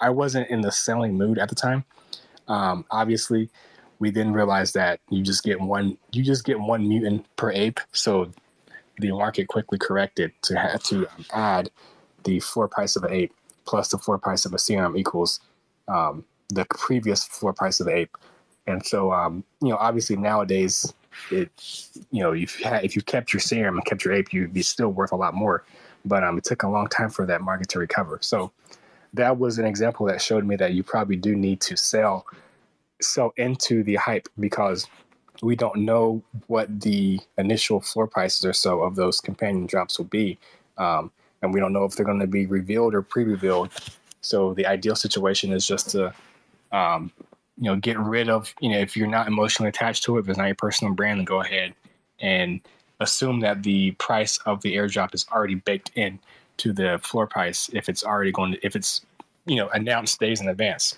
I 0.00 0.10
wasn't 0.10 0.48
in 0.50 0.60
the 0.60 0.72
selling 0.72 1.16
mood 1.16 1.38
at 1.38 1.48
the 1.48 1.54
time. 1.54 1.84
Um, 2.48 2.84
obviously, 2.90 3.50
we 3.98 4.10
then 4.10 4.32
realized 4.32 4.74
that 4.74 5.00
you 5.08 5.22
just 5.22 5.44
get 5.44 5.60
one, 5.60 5.96
you 6.12 6.22
just 6.22 6.44
get 6.44 6.60
one 6.60 6.88
mutant 6.88 7.26
per 7.36 7.50
ape. 7.50 7.80
So 7.92 8.30
the 8.98 9.12
market 9.12 9.48
quickly 9.48 9.78
corrected 9.78 10.32
to 10.42 10.58
have 10.58 10.82
to 10.84 11.06
add 11.32 11.70
the 12.24 12.40
floor 12.40 12.68
price 12.68 12.96
of 12.96 13.04
an 13.04 13.12
ape 13.12 13.32
plus 13.64 13.88
the 13.88 13.98
floor 13.98 14.18
price 14.18 14.44
of 14.44 14.52
a 14.52 14.58
serum 14.58 14.96
equals 14.96 15.40
um, 15.88 16.24
the 16.50 16.66
previous 16.66 17.24
floor 17.24 17.52
price 17.52 17.80
of 17.80 17.86
the 17.86 17.96
ape. 17.96 18.16
And 18.66 18.84
so, 18.84 19.12
um, 19.12 19.44
you 19.60 19.68
know, 19.68 19.76
obviously 19.76 20.16
nowadays, 20.16 20.92
it, 21.30 21.50
you 22.10 22.22
know, 22.22 22.32
if 22.32 22.58
you 22.58 22.66
had, 22.66 22.84
if 22.84 22.96
you 22.96 23.02
kept 23.02 23.32
your 23.32 23.40
serum 23.40 23.76
and 23.76 23.84
kept 23.84 24.04
your 24.04 24.14
ape, 24.14 24.32
you'd 24.32 24.52
be 24.52 24.62
still 24.62 24.88
worth 24.88 25.12
a 25.12 25.16
lot 25.16 25.34
more. 25.34 25.64
But 26.04 26.24
um, 26.24 26.38
it 26.38 26.44
took 26.44 26.62
a 26.62 26.68
long 26.68 26.88
time 26.88 27.10
for 27.10 27.26
that 27.26 27.40
market 27.40 27.68
to 27.70 27.78
recover. 27.78 28.18
So 28.20 28.52
that 29.14 29.38
was 29.38 29.58
an 29.58 29.64
example 29.64 30.06
that 30.06 30.20
showed 30.20 30.44
me 30.44 30.56
that 30.56 30.74
you 30.74 30.82
probably 30.82 31.16
do 31.16 31.34
need 31.34 31.60
to 31.62 31.76
sell 31.76 32.26
sell 33.00 33.32
into 33.36 33.82
the 33.82 33.96
hype 33.96 34.28
because 34.38 34.86
we 35.42 35.56
don't 35.56 35.76
know 35.76 36.22
what 36.46 36.80
the 36.80 37.18
initial 37.38 37.80
floor 37.80 38.06
prices 38.06 38.44
or 38.44 38.52
so 38.52 38.82
of 38.82 38.94
those 38.94 39.20
companion 39.20 39.66
drops 39.66 39.98
will 39.98 40.06
be. 40.06 40.38
Um, 40.78 41.10
and 41.42 41.52
we 41.52 41.60
don't 41.60 41.72
know 41.72 41.84
if 41.84 41.96
they're 41.96 42.06
going 42.06 42.20
to 42.20 42.26
be 42.26 42.46
revealed 42.46 42.94
or 42.94 43.02
pre-revealed 43.02 43.70
so 44.24 44.54
the 44.54 44.66
ideal 44.66 44.96
situation 44.96 45.52
is 45.52 45.66
just 45.66 45.90
to, 45.90 46.14
um, 46.72 47.12
you 47.58 47.64
know, 47.64 47.76
get 47.76 47.98
rid 47.98 48.30
of, 48.30 48.54
you 48.58 48.70
know, 48.70 48.78
if 48.78 48.96
you're 48.96 49.06
not 49.06 49.28
emotionally 49.28 49.68
attached 49.68 50.04
to 50.04 50.16
it, 50.16 50.20
if 50.20 50.28
it's 50.30 50.38
not 50.38 50.46
your 50.46 50.54
personal 50.54 50.94
brand, 50.94 51.18
then 51.18 51.24
go 51.24 51.42
ahead 51.42 51.74
and 52.20 52.60
assume 53.00 53.40
that 53.40 53.62
the 53.62 53.90
price 53.92 54.38
of 54.46 54.62
the 54.62 54.76
airdrop 54.76 55.14
is 55.14 55.26
already 55.30 55.56
baked 55.56 55.90
in 55.94 56.18
to 56.58 56.72
the 56.72 56.98
floor 57.02 57.26
price 57.26 57.70
if 57.72 57.88
it's 57.88 58.04
already 58.04 58.32
going 58.32 58.52
to, 58.52 58.66
if 58.66 58.76
it's, 58.76 59.02
you 59.46 59.56
know, 59.56 59.68
announced 59.70 60.20
days 60.20 60.40
in 60.40 60.48
advance. 60.48 60.96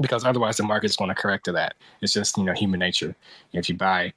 Because 0.00 0.24
otherwise 0.24 0.56
the 0.56 0.62
market's 0.62 0.96
going 0.96 1.08
to 1.08 1.14
correct 1.14 1.44
to 1.46 1.52
that. 1.52 1.74
It's 2.02 2.12
just, 2.12 2.36
you 2.36 2.44
know, 2.44 2.52
human 2.52 2.78
nature. 2.78 3.16
If 3.52 3.68
you 3.68 3.76
buy, 3.76 4.12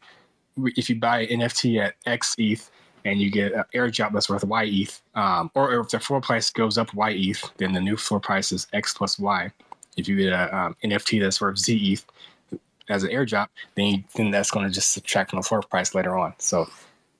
if 0.57 0.89
you 0.89 0.95
buy 0.99 1.25
NFT 1.25 1.79
at 1.79 1.95
X 2.05 2.35
ETH 2.37 2.69
and 3.03 3.19
you 3.19 3.31
get 3.31 3.53
an 3.53 3.63
airdrop 3.73 4.13
that's 4.13 4.29
worth 4.29 4.43
Y 4.43 4.63
ETH, 4.65 5.01
um, 5.15 5.49
or 5.55 5.79
if 5.79 5.89
the 5.89 5.99
floor 5.99 6.21
price 6.21 6.51
goes 6.51 6.77
up 6.77 6.93
Y 6.93 7.11
ETH, 7.11 7.51
then 7.57 7.73
the 7.73 7.81
new 7.81 7.97
floor 7.97 8.19
price 8.19 8.51
is 8.51 8.67
X 8.73 8.93
plus 8.93 9.17
Y. 9.17 9.51
If 9.97 10.07
you 10.07 10.15
get 10.17 10.33
a 10.33 10.55
um, 10.55 10.75
NFT 10.83 11.21
that's 11.21 11.41
worth 11.41 11.57
Z 11.57 11.75
ETH 11.93 12.05
as 12.89 13.03
an 13.03 13.09
airdrop, 13.09 13.47
then 13.75 13.85
you, 13.85 14.03
then 14.15 14.31
that's 14.31 14.51
going 14.51 14.67
to 14.67 14.71
just 14.71 14.91
subtract 14.91 15.31
from 15.31 15.39
the 15.39 15.43
floor 15.43 15.61
price 15.61 15.95
later 15.95 16.17
on. 16.17 16.33
So, 16.37 16.67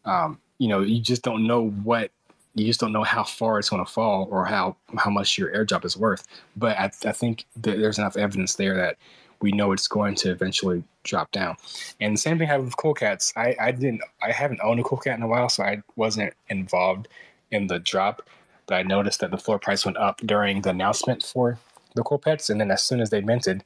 um, 0.06 0.40
you 0.60 0.68
know, 0.68 0.82
you 0.82 1.00
just 1.00 1.24
don't 1.24 1.48
know 1.48 1.70
what 1.70 2.12
you 2.56 2.66
just 2.66 2.80
don't 2.80 2.92
know 2.92 3.04
how 3.04 3.24
far 3.24 3.60
it's 3.60 3.70
going 3.70 3.84
to 3.84 3.92
fall 3.92 4.28
or 4.30 4.46
how 4.46 4.76
how 4.98 5.10
much 5.10 5.38
your 5.38 5.54
airdrop 5.54 5.86
is 5.86 5.98
worth. 5.98 6.28
But 6.56 6.78
I, 6.78 6.92
I 7.06 7.12
think 7.12 7.46
there's 7.56 7.98
enough 7.98 8.18
evidence 8.18 8.56
there 8.56 8.76
that 8.76 8.98
we 9.42 9.52
know 9.52 9.72
it's 9.72 9.88
going 9.88 10.16
to 10.16 10.32
eventually 10.32 10.84
drop 11.04 11.32
down. 11.32 11.56
And 12.00 12.16
the 12.16 12.20
same 12.20 12.38
thing 12.38 12.48
happened 12.48 12.66
with 12.66 12.78
cool 12.78 12.94
cats. 12.94 13.34
I, 13.36 13.56
I 13.60 13.72
didn't 13.72 14.02
I 14.22 14.32
haven't 14.32 14.60
owned 14.64 14.80
a 14.80 14.84
cool 14.84 14.98
cat 14.98 15.18
in 15.18 15.24
a 15.24 15.28
while, 15.28 15.50
so 15.50 15.64
I 15.64 15.82
wasn't 15.96 16.34
involved 16.50 17.08
in 17.52 17.68
the 17.68 17.80
drop. 17.80 18.22
But 18.68 18.76
I 18.76 18.84
noticed 18.84 19.20
that 19.22 19.32
the 19.32 19.38
floor 19.38 19.60
price 19.60 19.86
went 19.86 19.98
up 19.98 20.18
during 20.26 20.62
the 20.62 20.70
announcement 20.70 21.24
for 21.24 21.58
the 21.96 22.04
cool 22.04 22.20
pets, 22.20 22.50
and 22.50 22.62
then 22.62 22.72
as 22.72 22.84
soon 22.84 23.02
as 23.02 23.10
they 23.10 23.22
minted, 23.22 23.64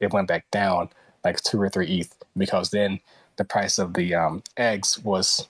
it 0.00 0.12
went 0.12 0.28
back 0.28 0.50
down 0.50 0.90
like 1.24 1.40
two 1.40 1.60
or 1.60 1.68
three 1.68 2.00
ETH 2.00 2.14
because 2.36 2.70
then 2.70 3.00
the 3.36 3.44
price 3.44 3.78
of 3.78 3.94
the 3.94 4.14
um, 4.14 4.42
eggs 4.56 4.98
was 5.02 5.48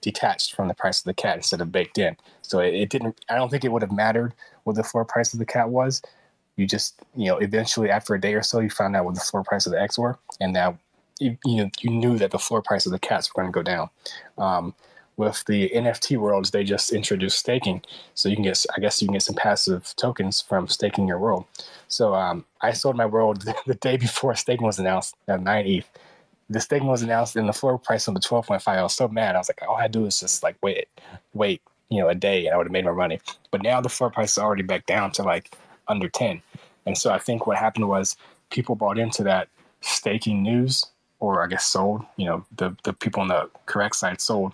detached 0.00 0.54
from 0.54 0.68
the 0.68 0.74
price 0.74 1.00
of 1.00 1.04
the 1.04 1.14
cat 1.14 1.36
instead 1.36 1.60
of 1.60 1.72
baked 1.72 1.98
in. 1.98 2.16
So 2.42 2.58
it, 2.60 2.74
it, 2.74 2.90
didn't. 2.90 3.24
I 3.28 3.36
don't 3.36 3.50
think 3.50 3.64
it 3.64 3.72
would 3.72 3.82
have 3.82 3.92
mattered 3.92 4.34
what 4.64 4.76
the 4.76 4.84
floor 4.84 5.04
price 5.04 5.32
of 5.32 5.38
the 5.38 5.46
cat 5.46 5.70
was. 5.70 6.02
You 6.56 6.66
just, 6.66 7.00
you 7.16 7.26
know, 7.26 7.38
eventually 7.38 7.90
after 7.90 8.14
a 8.14 8.20
day 8.20 8.34
or 8.34 8.42
so, 8.42 8.60
you 8.60 8.70
found 8.70 8.94
out 8.94 9.04
what 9.04 9.14
the 9.14 9.20
floor 9.20 9.42
price 9.42 9.66
of 9.66 9.72
the 9.72 9.80
eggs 9.80 9.98
were, 9.98 10.18
and 10.40 10.52
now 10.52 10.78
you 11.20 11.36
you, 11.44 11.64
know, 11.64 11.70
you 11.80 11.90
knew 11.90 12.18
that 12.18 12.30
the 12.30 12.38
floor 12.38 12.62
price 12.62 12.86
of 12.86 12.92
the 12.92 12.98
cats 12.98 13.28
were 13.28 13.42
going 13.42 13.52
to 13.52 13.56
go 13.56 13.62
down. 13.62 13.90
Um, 14.38 14.74
with 15.16 15.44
the 15.46 15.70
NFT 15.70 16.16
worlds, 16.16 16.50
they 16.50 16.64
just 16.64 16.92
introduced 16.92 17.38
staking, 17.38 17.82
so 18.14 18.28
you 18.28 18.34
can 18.34 18.44
get, 18.44 18.64
I 18.76 18.80
guess, 18.80 19.00
you 19.00 19.06
can 19.06 19.12
get 19.12 19.22
some 19.22 19.36
passive 19.36 19.94
tokens 19.96 20.40
from 20.40 20.66
staking 20.66 21.06
your 21.06 21.20
world. 21.20 21.44
So 21.86 22.14
um, 22.14 22.44
I 22.60 22.72
sold 22.72 22.96
my 22.96 23.06
world 23.06 23.44
the 23.66 23.76
day 23.76 23.96
before 23.96 24.34
staking 24.34 24.66
was 24.66 24.78
announced 24.78 25.14
at 25.28 25.40
nine 25.40 25.66
ETH. 25.66 25.88
The 26.50 26.60
staking 26.60 26.88
was 26.88 27.02
announced, 27.02 27.36
and 27.36 27.48
the 27.48 27.52
floor 27.52 27.78
price 27.78 28.06
on 28.06 28.14
the 28.14 28.20
twelve 28.20 28.46
point 28.46 28.62
five. 28.62 28.78
I 28.78 28.82
was 28.82 28.94
so 28.94 29.08
mad. 29.08 29.34
I 29.34 29.38
was 29.38 29.48
like, 29.48 29.62
all 29.66 29.76
I 29.76 29.88
do 29.88 30.06
is 30.06 30.20
just 30.20 30.42
like 30.42 30.56
wait, 30.62 30.88
wait, 31.32 31.62
you 31.88 32.00
know, 32.00 32.08
a 32.08 32.14
day, 32.14 32.46
and 32.46 32.54
I 32.54 32.58
would 32.58 32.66
have 32.66 32.72
made 32.72 32.84
more 32.84 32.94
money. 32.94 33.20
But 33.50 33.62
now 33.62 33.80
the 33.80 33.88
floor 33.88 34.10
price 34.10 34.32
is 34.32 34.38
already 34.38 34.62
back 34.62 34.86
down 34.86 35.12
to 35.12 35.22
like 35.22 35.56
under 35.88 36.08
ten, 36.08 36.42
and 36.86 36.96
so 36.98 37.10
I 37.10 37.18
think 37.18 37.46
what 37.46 37.56
happened 37.56 37.88
was 37.88 38.16
people 38.50 38.74
bought 38.74 38.98
into 38.98 39.22
that 39.24 39.48
staking 39.80 40.42
news, 40.42 40.86
or 41.18 41.42
I 41.42 41.46
guess 41.46 41.64
sold. 41.64 42.04
You 42.16 42.26
know, 42.26 42.46
the 42.56 42.76
the 42.84 42.92
people 42.92 43.22
on 43.22 43.28
the 43.28 43.48
correct 43.66 43.96
side 43.96 44.20
sold 44.20 44.52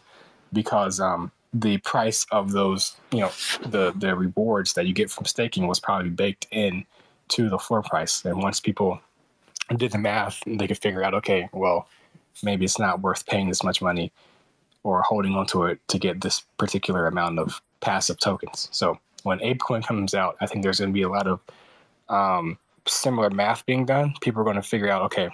because 0.53 1.01
um, 1.01 1.33
the 1.53 1.79
price 1.79 2.27
of 2.31 2.53
those, 2.53 2.97
you 3.11 3.21
know, 3.21 3.33
the 3.63 3.93
the 3.97 4.15
rewards 4.15 4.75
that 4.75 4.87
you 4.87 4.93
get 4.93 5.11
from 5.11 5.25
staking 5.25 5.67
was 5.67 5.81
probably 5.81 6.11
baked 6.11 6.47
in 6.51 6.85
to 7.29 7.49
the 7.49 7.59
floor 7.59 7.83
price. 7.83 8.25
And 8.25 8.43
once 8.43 8.61
people 8.61 9.01
did 9.75 9.93
the 9.93 9.99
math, 9.99 10.41
and 10.47 10.61
they 10.61 10.67
could 10.67 10.79
figure 10.79 11.03
out, 11.03 11.15
okay, 11.15 11.49
well, 11.53 11.89
maybe 12.43 12.65
it's 12.65 12.79
not 12.79 13.01
worth 13.01 13.27
paying 13.27 13.49
this 13.49 13.63
much 13.63 13.83
money 13.83 14.13
or 14.83 15.03
holding 15.03 15.35
onto 15.35 15.65
it 15.65 15.79
to 15.89 15.99
get 15.99 16.21
this 16.21 16.45
particular 16.59 17.07
amount 17.07 17.39
of 17.39 17.61
passive 17.81 18.19
tokens. 18.19 18.69
So 18.73 18.99
when 19.23 19.39
ApeCoin 19.41 19.85
comes 19.85 20.15
out, 20.15 20.37
I 20.41 20.47
think 20.47 20.63
there's 20.63 20.79
going 20.79 20.91
to 20.91 20.95
be 20.95 21.03
a 21.03 21.09
lot 21.09 21.27
of 21.27 21.41
um, 22.09 22.59
similar 22.87 23.31
math 23.31 23.67
being 23.67 23.85
done. 23.85 24.15
People 24.21 24.41
are 24.41 24.45
going 24.45 24.57
to 24.57 24.63
figure 24.63 24.89
out, 24.89 25.03
okay, 25.03 25.29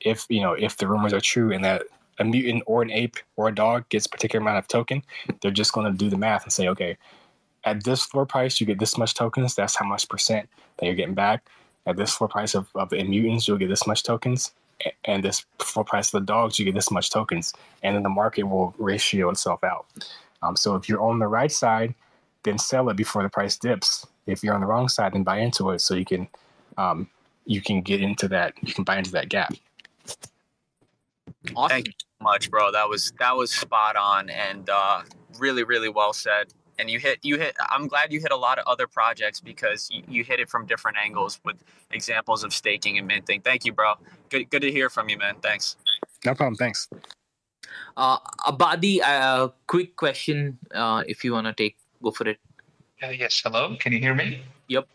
if 0.00 0.24
you 0.28 0.40
know 0.40 0.52
if 0.52 0.76
the 0.76 0.88
rumors 0.88 1.12
are 1.12 1.20
true 1.20 1.52
and 1.52 1.64
that 1.64 1.82
a 2.18 2.24
mutant 2.24 2.62
or 2.66 2.82
an 2.82 2.90
ape 2.90 3.16
or 3.36 3.48
a 3.48 3.54
dog 3.54 3.88
gets 3.88 4.06
a 4.06 4.08
particular 4.08 4.42
amount 4.42 4.58
of 4.58 4.68
token, 4.68 5.02
they're 5.40 5.50
just 5.50 5.72
going 5.72 5.90
to 5.90 5.98
do 5.98 6.08
the 6.10 6.16
math 6.16 6.44
and 6.44 6.52
say, 6.52 6.68
okay, 6.68 6.96
at 7.64 7.84
this 7.84 8.04
floor 8.04 8.26
price, 8.26 8.60
you 8.60 8.66
get 8.66 8.78
this 8.78 8.96
much 8.96 9.14
tokens. 9.14 9.54
That's 9.54 9.76
how 9.76 9.86
much 9.86 10.08
percent 10.08 10.48
that 10.78 10.86
you're 10.86 10.94
getting 10.94 11.14
back. 11.14 11.46
At 11.86 11.96
this 11.96 12.14
floor 12.14 12.28
price 12.28 12.54
of, 12.54 12.68
of 12.74 12.90
the 12.90 13.02
mutants, 13.02 13.48
you'll 13.48 13.58
get 13.58 13.68
this 13.68 13.86
much 13.86 14.02
tokens. 14.02 14.52
And 15.04 15.22
this 15.22 15.44
floor 15.58 15.84
price 15.84 16.12
of 16.12 16.20
the 16.20 16.26
dogs, 16.26 16.58
you 16.58 16.64
get 16.64 16.74
this 16.74 16.90
much 16.90 17.10
tokens. 17.10 17.52
And 17.82 17.96
then 17.96 18.02
the 18.02 18.08
market 18.08 18.44
will 18.44 18.74
ratio 18.78 19.30
itself 19.30 19.62
out. 19.64 19.86
Um, 20.42 20.56
so 20.56 20.74
if 20.74 20.88
you're 20.88 21.02
on 21.02 21.18
the 21.18 21.26
right 21.26 21.52
side, 21.52 21.94
then 22.42 22.58
sell 22.58 22.88
it 22.88 22.96
before 22.96 23.22
the 23.22 23.28
price 23.28 23.56
dips. 23.56 24.06
If 24.26 24.42
you're 24.42 24.54
on 24.54 24.60
the 24.60 24.66
wrong 24.66 24.88
side, 24.88 25.12
then 25.12 25.22
buy 25.22 25.38
into 25.38 25.70
it 25.70 25.80
so 25.80 25.94
you 25.94 26.04
can 26.04 26.28
um, 26.78 27.08
you 27.46 27.60
can 27.60 27.82
get 27.82 28.00
into 28.00 28.28
that 28.28 28.54
you 28.62 28.72
can 28.72 28.84
buy 28.84 28.96
into 28.96 29.10
that 29.12 29.28
gap. 29.28 29.52
Awesome. 31.54 31.68
Thank 31.68 31.88
you 31.88 31.92
so 31.98 32.24
much, 32.24 32.50
bro. 32.50 32.70
That 32.72 32.88
was 32.88 33.12
that 33.18 33.36
was 33.36 33.50
spot 33.50 33.96
on 33.96 34.30
and 34.30 34.68
uh, 34.70 35.02
really, 35.38 35.64
really 35.64 35.88
well 35.88 36.12
said. 36.12 36.52
And 36.80 36.88
you 36.88 36.98
hit 36.98 37.18
you 37.22 37.38
hit. 37.38 37.54
I'm 37.68 37.88
glad 37.88 38.10
you 38.10 38.20
hit 38.20 38.32
a 38.32 38.36
lot 38.36 38.58
of 38.58 38.64
other 38.66 38.86
projects 38.86 39.38
because 39.38 39.88
you, 39.92 40.02
you 40.08 40.24
hit 40.24 40.40
it 40.40 40.48
from 40.48 40.64
different 40.64 40.96
angles 40.96 41.38
with 41.44 41.56
examples 41.90 42.42
of 42.42 42.54
staking 42.54 42.96
and 42.96 43.06
minting. 43.06 43.42
Thank 43.42 43.66
you, 43.66 43.72
bro. 43.72 43.94
Good 44.30 44.48
good 44.48 44.62
to 44.62 44.72
hear 44.72 44.88
from 44.88 45.10
you, 45.10 45.18
man. 45.18 45.34
Thanks. 45.42 45.76
No 46.24 46.34
problem. 46.34 46.56
Thanks. 46.56 46.88
Uh, 47.96 48.18
Abadi, 48.46 49.00
uh, 49.02 49.48
quick 49.66 49.94
question. 49.94 50.56
Uh, 50.74 51.04
if 51.06 51.22
you 51.22 51.34
wanna 51.34 51.52
take, 51.52 51.76
go 52.02 52.10
for 52.12 52.26
it. 52.28 52.38
Uh, 53.02 53.08
yes. 53.08 53.42
Hello. 53.44 53.76
Can 53.78 53.92
you 53.92 53.98
hear 53.98 54.14
me? 54.14 54.40
Yep. 54.68 54.88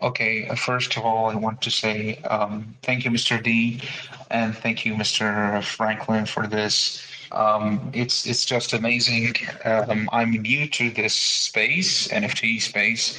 Okay, 0.00 0.48
uh, 0.48 0.56
first 0.56 0.96
of 0.96 1.04
all, 1.04 1.30
I 1.30 1.36
want 1.36 1.62
to 1.62 1.70
say 1.70 2.16
um, 2.22 2.74
thank 2.82 3.04
you, 3.04 3.10
Mr. 3.10 3.40
D, 3.40 3.80
and 4.30 4.56
thank 4.56 4.84
you, 4.84 4.94
Mr. 4.94 5.62
Franklin, 5.62 6.26
for 6.26 6.48
this. 6.48 7.06
Um, 7.32 7.90
it's 7.94 8.26
it's 8.26 8.44
just 8.44 8.72
amazing. 8.72 9.34
Um, 9.64 10.08
I'm 10.12 10.30
new 10.32 10.68
to 10.68 10.90
this 10.90 11.14
space, 11.14 12.08
NFT 12.08 12.60
space, 12.60 13.18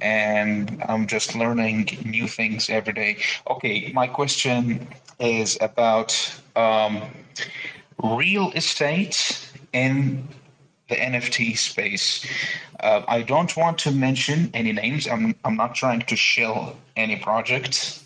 and 0.00 0.82
I'm 0.88 1.06
just 1.06 1.34
learning 1.36 1.98
new 2.04 2.26
things 2.26 2.70
every 2.70 2.94
day. 2.94 3.18
Okay, 3.48 3.92
my 3.92 4.06
question 4.06 4.88
is 5.18 5.58
about 5.60 6.10
um, 6.56 7.02
real 8.02 8.50
estate 8.52 9.46
in 9.72 10.26
the 10.88 10.96
NFT 10.96 11.56
space. 11.56 12.26
Uh, 12.80 13.02
I 13.06 13.22
don't 13.22 13.54
want 13.56 13.78
to 13.80 13.90
mention 13.90 14.50
any 14.54 14.72
names. 14.72 15.06
I'm 15.06 15.34
I'm 15.44 15.56
not 15.56 15.74
trying 15.74 16.00
to 16.00 16.16
shill 16.16 16.76
any 16.96 17.16
project 17.16 18.00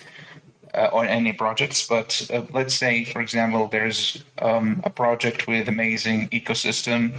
uh, 0.75 0.91
or 0.93 1.05
any 1.05 1.33
projects, 1.33 1.87
but 1.87 2.29
uh, 2.33 2.43
let's 2.53 2.75
say, 2.75 3.05
for 3.05 3.21
example, 3.21 3.69
there's 3.69 4.23
um, 4.43 4.81
a 4.85 4.91
project 4.91 5.47
with 5.47 5.69
amazing 5.69 6.29
ecosystem. 6.29 7.13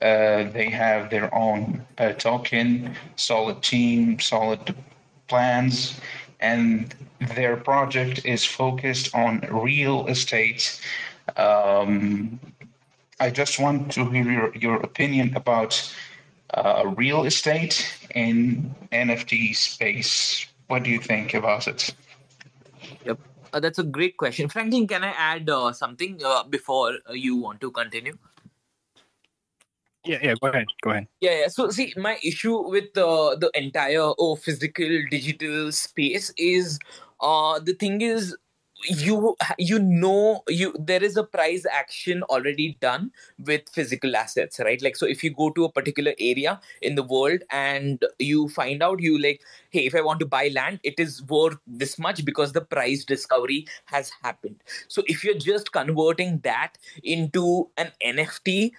Uh, 0.00 0.50
they 0.52 0.68
have 0.70 1.10
their 1.10 1.34
own 1.34 1.84
uh, 1.98 2.12
token, 2.12 2.94
solid 3.16 3.62
team, 3.62 4.18
solid 4.20 4.74
plans, 5.28 6.00
and 6.40 6.94
their 7.34 7.56
project 7.56 8.24
is 8.24 8.44
focused 8.44 9.14
on 9.14 9.40
real 9.50 10.06
estate 10.06 10.80
um, 11.36 12.38
I 13.20 13.30
just 13.30 13.58
want 13.58 13.92
to 13.92 14.10
hear 14.10 14.30
your, 14.30 14.54
your 14.54 14.76
opinion 14.76 15.36
about 15.36 15.92
uh, 16.52 16.92
real 16.96 17.24
estate 17.24 17.96
in 18.14 18.74
NFT 18.92 19.54
space. 19.56 20.46
What 20.66 20.82
do 20.82 20.90
you 20.90 21.00
think 21.00 21.34
about 21.34 21.68
it? 21.68 21.94
Uh, 23.54 23.60
that's 23.60 23.78
a 23.78 23.84
great 23.84 24.16
question. 24.16 24.48
Franklin, 24.54 24.86
can 24.88 25.04
I 25.04 25.14
add 25.16 25.48
uh, 25.48 25.72
something 25.72 26.20
uh, 26.24 26.42
before 26.42 26.98
you 27.12 27.36
want 27.36 27.60
to 27.60 27.70
continue? 27.70 28.18
Yeah, 30.04 30.18
yeah, 30.22 30.34
go 30.40 30.48
ahead. 30.48 30.66
Go 30.82 30.90
ahead. 30.90 31.06
Yeah, 31.20 31.40
yeah. 31.40 31.48
So, 31.48 31.70
see, 31.70 31.94
my 31.96 32.18
issue 32.22 32.68
with 32.68 32.96
uh, 32.98 33.36
the 33.36 33.50
entire 33.54 34.12
oh, 34.18 34.36
physical 34.36 35.02
digital 35.08 35.72
space 35.72 36.30
is 36.36 36.78
uh, 37.20 37.58
the 37.60 37.72
thing 37.72 38.02
is 38.02 38.36
you 38.86 39.36
you 39.58 39.78
know 39.78 40.42
you 40.48 40.74
there 40.78 41.02
is 41.02 41.16
a 41.16 41.24
price 41.24 41.64
action 41.70 42.22
already 42.24 42.76
done 42.80 43.10
with 43.44 43.62
physical 43.70 44.14
assets 44.16 44.60
right? 44.60 44.82
Like 44.82 44.96
so 44.96 45.06
if 45.06 45.24
you 45.24 45.30
go 45.30 45.50
to 45.50 45.64
a 45.64 45.72
particular 45.72 46.12
area 46.18 46.60
in 46.82 46.94
the 46.94 47.02
world 47.02 47.40
and 47.50 48.04
you 48.18 48.48
find 48.48 48.82
out 48.82 49.00
you 49.00 49.18
like 49.20 49.40
hey 49.70 49.86
if 49.86 49.94
i 49.94 50.00
want 50.00 50.20
to 50.20 50.26
buy 50.26 50.50
land 50.54 50.80
it 50.82 51.00
is 51.00 51.22
worth 51.24 51.56
this 51.66 51.98
much 51.98 52.24
because 52.24 52.52
the 52.52 52.60
price 52.60 53.04
discovery 53.04 53.66
has 53.86 54.10
happened. 54.22 54.62
So 54.88 55.02
if 55.06 55.24
you're 55.24 55.38
just 55.38 55.72
converting 55.72 56.38
that 56.44 56.76
into 57.02 57.68
an 57.76 57.90
nft 58.04 58.72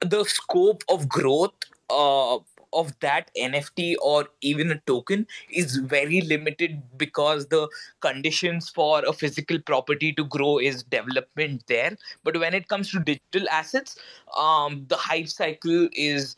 the 0.00 0.24
scope 0.24 0.84
of 0.88 1.08
growth 1.08 1.52
uh, 1.90 2.38
of 2.72 2.98
that 3.00 3.30
NFT 3.36 3.96
or 3.96 4.28
even 4.40 4.70
a 4.70 4.80
token 4.86 5.26
is 5.50 5.76
very 5.76 6.20
limited 6.20 6.82
because 6.96 7.46
the 7.48 7.68
conditions 8.00 8.68
for 8.68 9.02
a 9.04 9.12
physical 9.12 9.58
property 9.60 10.12
to 10.14 10.24
grow 10.24 10.58
is 10.58 10.82
development 10.82 11.64
there. 11.66 11.96
But 12.24 12.38
when 12.38 12.54
it 12.54 12.68
comes 12.68 12.90
to 12.92 13.00
digital 13.00 13.48
assets, 13.50 13.98
um, 14.36 14.86
the 14.88 14.96
hype 14.96 15.28
cycle 15.28 15.88
is 15.92 16.36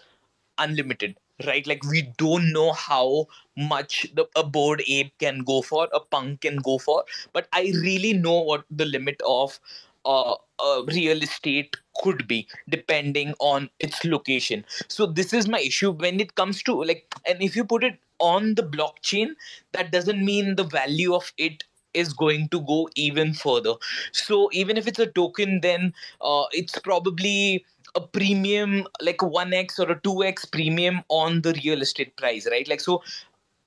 unlimited 0.58 1.16
right 1.46 1.66
like 1.66 1.82
we 1.84 2.02
don't 2.16 2.52
know 2.52 2.72
how 2.72 3.26
much 3.56 4.06
the 4.14 4.24
a 4.36 4.44
Bored 4.44 4.82
Ape 4.86 5.12
can 5.18 5.40
go 5.40 5.62
for 5.62 5.88
a 5.92 5.98
punk 5.98 6.42
can 6.42 6.56
go 6.58 6.78
for 6.78 7.04
but 7.32 7.48
i 7.52 7.72
really 7.82 8.12
know 8.12 8.40
what 8.40 8.64
the 8.70 8.84
limit 8.84 9.20
of 9.26 9.58
uh, 10.04 10.34
uh, 10.60 10.82
real 10.86 11.22
estate 11.22 11.76
could 12.02 12.26
be 12.26 12.48
depending 12.68 13.34
on 13.40 13.70
its 13.80 14.04
location. 14.04 14.64
So 14.88 15.06
this 15.06 15.32
is 15.32 15.48
my 15.48 15.60
issue 15.60 15.92
when 15.92 16.20
it 16.20 16.34
comes 16.34 16.62
to 16.64 16.82
like 16.82 17.06
and 17.26 17.42
if 17.42 17.56
you 17.56 17.64
put 17.64 17.84
it 17.84 17.98
on 18.18 18.54
the 18.54 18.62
blockchain 18.62 19.30
that 19.72 19.90
doesn't 19.92 20.24
mean 20.24 20.56
the 20.56 20.64
value 20.64 21.14
of 21.14 21.32
it 21.36 21.64
is 21.94 22.12
going 22.12 22.48
to 22.48 22.60
go 22.60 22.88
even 22.96 23.34
further. 23.34 23.74
So 24.12 24.48
even 24.52 24.76
if 24.76 24.86
it's 24.86 24.98
a 24.98 25.06
token 25.06 25.60
then 25.60 25.94
uh, 26.20 26.44
it's 26.52 26.78
probably 26.78 27.64
a 27.94 28.00
premium 28.00 28.86
like 29.00 29.22
a 29.22 29.26
1x 29.26 29.78
or 29.78 29.90
a 29.90 30.00
2x 30.00 30.46
premium 30.50 31.02
on 31.08 31.42
the 31.42 31.52
real 31.64 31.82
estate 31.82 32.16
price 32.16 32.46
right? 32.50 32.66
Like 32.68 32.80
so 32.80 33.02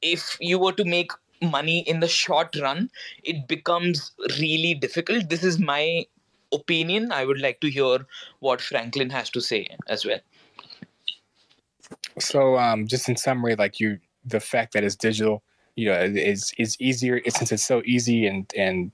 if 0.01 0.37
you 0.39 0.59
were 0.59 0.73
to 0.73 0.85
make 0.85 1.11
money 1.41 1.79
in 1.81 1.99
the 1.99 2.07
short 2.07 2.55
run 2.61 2.89
it 3.23 3.47
becomes 3.47 4.11
really 4.39 4.73
difficult. 4.73 5.29
This 5.29 5.43
is 5.43 5.59
my 5.59 6.05
opinion, 6.53 7.11
I 7.11 7.25
would 7.25 7.39
like 7.39 7.61
to 7.61 7.69
hear 7.69 8.05
what 8.39 8.61
Franklin 8.61 9.09
has 9.09 9.29
to 9.31 9.41
say 9.41 9.67
as 9.87 10.05
well. 10.05 10.19
So, 12.19 12.57
um, 12.57 12.87
just 12.87 13.07
in 13.09 13.15
summary, 13.15 13.55
like 13.55 13.79
you, 13.79 13.99
the 14.25 14.39
fact 14.39 14.73
that 14.73 14.83
it's 14.83 14.95
digital 14.95 15.43
you 15.77 15.85
know, 15.85 15.93
is 16.01 16.51
is 16.57 16.75
easier 16.81 17.21
since 17.29 17.51
it's 17.51 17.65
so 17.65 17.81
easy 17.85 18.25
and 18.27 18.51
and 18.57 18.91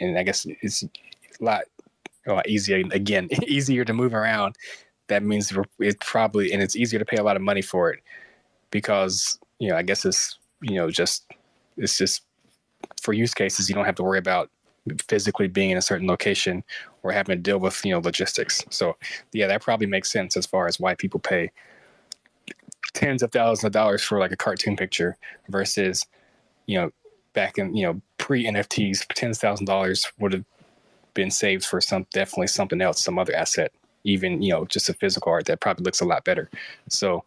and 0.00 0.16
I 0.16 0.22
guess 0.22 0.46
it's 0.62 0.84
a 0.84 0.88
lot 1.40 1.62
a 2.26 2.32
lot 2.32 2.48
easier 2.48 2.82
again 2.92 3.28
easier 3.46 3.84
to 3.84 3.92
move 3.92 4.14
around. 4.14 4.54
That 5.08 5.24
means 5.24 5.52
it 5.80 6.00
probably 6.00 6.52
and 6.52 6.62
it's 6.62 6.76
easier 6.76 7.00
to 7.00 7.04
pay 7.04 7.16
a 7.16 7.24
lot 7.24 7.36
of 7.36 7.42
money 7.42 7.60
for 7.60 7.90
it 7.90 8.00
because 8.70 9.38
you 9.58 9.68
know 9.68 9.76
I 9.76 9.82
guess 9.82 10.04
it's 10.04 10.38
you 10.62 10.76
know 10.76 10.90
just 10.90 11.26
it's 11.76 11.98
just 11.98 12.22
for 13.02 13.12
use 13.12 13.34
cases 13.34 13.68
you 13.68 13.74
don't 13.74 13.84
have 13.84 13.96
to 13.96 14.04
worry 14.04 14.20
about 14.20 14.48
physically 15.08 15.48
being 15.48 15.70
in 15.70 15.78
a 15.78 15.82
certain 15.82 16.06
location 16.06 16.64
or 17.02 17.12
having 17.12 17.36
to 17.36 17.40
deal 17.40 17.58
with 17.58 17.84
you 17.84 17.92
know 17.92 18.00
logistics. 18.00 18.64
So 18.70 18.96
yeah, 19.32 19.46
that 19.46 19.62
probably 19.62 19.86
makes 19.86 20.10
sense 20.10 20.36
as 20.36 20.46
far 20.46 20.66
as 20.66 20.80
why 20.80 20.94
people 20.94 21.20
pay 21.20 21.50
tens 22.92 23.22
of 23.22 23.32
thousands 23.32 23.64
of 23.64 23.72
dollars 23.72 24.02
for 24.02 24.18
like 24.18 24.32
a 24.32 24.36
cartoon 24.36 24.76
picture 24.76 25.16
versus 25.48 26.06
you 26.66 26.78
know 26.78 26.90
back 27.32 27.58
in 27.58 27.74
you 27.74 27.86
know 27.86 28.00
pre 28.18 28.44
NFTs, 28.44 29.06
ten 29.14 29.32
thousand 29.34 29.66
dollars 29.66 30.10
would 30.18 30.32
have 30.32 30.44
been 31.14 31.30
saved 31.30 31.64
for 31.64 31.80
some 31.80 32.06
definitely 32.12 32.46
something 32.46 32.80
else, 32.80 33.02
some 33.02 33.18
other 33.18 33.34
asset, 33.34 33.72
even 34.04 34.42
you 34.42 34.52
know 34.52 34.64
just 34.64 34.88
a 34.88 34.94
physical 34.94 35.32
art 35.32 35.46
that 35.46 35.60
probably 35.60 35.84
looks 35.84 36.00
a 36.00 36.04
lot 36.04 36.24
better. 36.24 36.50
So, 36.88 37.24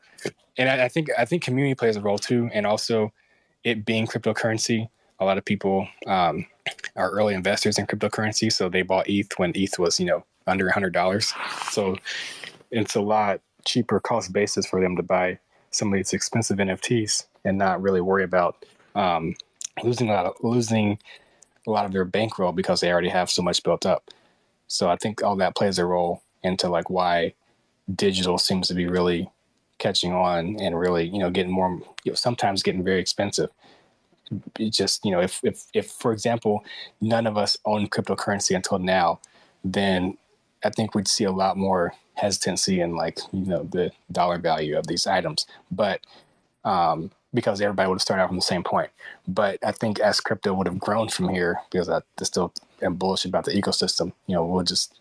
and 0.58 0.70
I, 0.70 0.86
I 0.86 0.88
think 0.88 1.10
I 1.18 1.26
think 1.26 1.44
community 1.44 1.76
plays 1.76 1.96
a 1.96 2.02
role 2.02 2.18
too, 2.18 2.50
and 2.54 2.66
also 2.66 3.12
it 3.64 3.86
being 3.86 4.08
cryptocurrency. 4.08 4.90
A 5.20 5.26
lot 5.26 5.38
of 5.38 5.46
people 5.46 5.88
um, 6.08 6.46
are 6.96 7.12
early 7.12 7.34
investors 7.34 7.78
in 7.78 7.88
cryptocurrency, 7.88 8.52
so 8.52 8.70
they 8.70 8.82
bought 8.82 9.10
ETH 9.10 9.32
when 9.38 9.52
ETH 9.56 9.80
was 9.80 10.00
you 10.00 10.06
know 10.06 10.26
under 10.48 10.70
hundred 10.70 10.94
dollars. 10.94 11.34
So 11.72 11.96
it's 12.72 12.96
a 12.96 13.02
lot 13.02 13.42
cheaper 13.66 14.00
cost 14.00 14.32
basis 14.34 14.66
for 14.66 14.82
them 14.82 14.96
to 14.96 15.04
buy 15.04 15.40
some 15.72 15.90
of 15.90 15.98
these 15.98 16.14
expensive 16.14 16.58
NFTs 16.58 17.26
and 17.44 17.58
not 17.58 17.82
really 17.82 18.02
worry 18.02 18.24
about 18.24 18.66
um, 18.96 19.36
losing 19.84 20.10
a 20.10 20.14
lot 20.14 20.26
of 20.26 20.36
losing 20.42 21.00
a 21.68 21.72
lot 21.72 21.86
of 21.86 21.92
their 21.92 22.06
bankroll 22.06 22.52
because 22.52 22.82
they 22.82 22.92
already 22.92 23.10
have 23.10 23.30
so 23.30 23.42
much 23.42 23.64
built 23.64 23.86
up. 23.86 24.10
So 24.68 24.90
I 24.90 24.96
think 24.96 25.24
all 25.24 25.36
that 25.38 25.56
plays 25.56 25.80
a 25.80 25.86
role 25.86 26.22
into 26.44 26.70
like 26.70 26.90
why 26.90 27.34
digital 27.94 28.38
seems 28.38 28.68
to 28.68 28.74
be 28.74 28.88
really 28.88 29.30
catching 29.78 30.14
on 30.14 30.58
and 30.60 30.80
really 30.80 31.06
you 31.06 31.20
know 31.20 31.30
getting 31.30 31.52
more 31.52 31.80
you 32.04 32.12
know, 32.12 32.16
sometimes 32.16 32.64
getting 32.64 32.84
very 32.84 33.00
expensive. 33.00 33.50
Just 34.60 35.06
you 35.06 35.12
know 35.12 35.22
if 35.22 35.40
if 35.44 35.66
if 35.74 35.92
for 35.92 36.12
example 36.12 36.64
none 37.00 37.28
of 37.28 37.38
us 37.38 37.58
own 37.66 37.88
cryptocurrency 37.88 38.56
until 38.56 38.80
now, 38.80 39.20
then 39.64 40.18
I 40.64 40.70
think 40.70 40.96
we'd 40.96 41.08
see 41.08 41.26
a 41.26 41.32
lot 41.32 41.58
more 41.58 41.94
hesitancy 42.16 42.82
in 42.82 42.96
like 42.96 43.20
you 43.32 43.46
know 43.46 43.64
the 43.64 43.92
dollar 44.12 44.40
value 44.40 44.78
of 44.78 44.88
these 44.88 45.06
items. 45.06 45.46
But 45.72 46.02
um, 46.64 47.12
because 47.36 47.62
everybody 47.62 47.88
would 47.88 47.96
have 47.96 48.02
started 48.02 48.24
out 48.24 48.30
from 48.30 48.38
the 48.38 48.42
same 48.42 48.64
point. 48.64 48.90
But 49.28 49.60
I 49.64 49.72
think 49.72 50.00
as 50.00 50.22
crypto 50.22 50.54
would 50.54 50.68
have 50.68 50.80
grown 50.80 51.10
from 51.10 51.30
here, 51.30 51.60
because 51.70 51.90
I 51.90 52.02
still 52.24 52.54
am 52.82 52.96
bullish 52.96 53.26
about 53.26 53.46
the 53.46 53.52
ecosystem, 53.52 54.14
you 54.26 54.36
know, 54.36 54.46
we'll 54.46 54.64
just, 54.64 54.94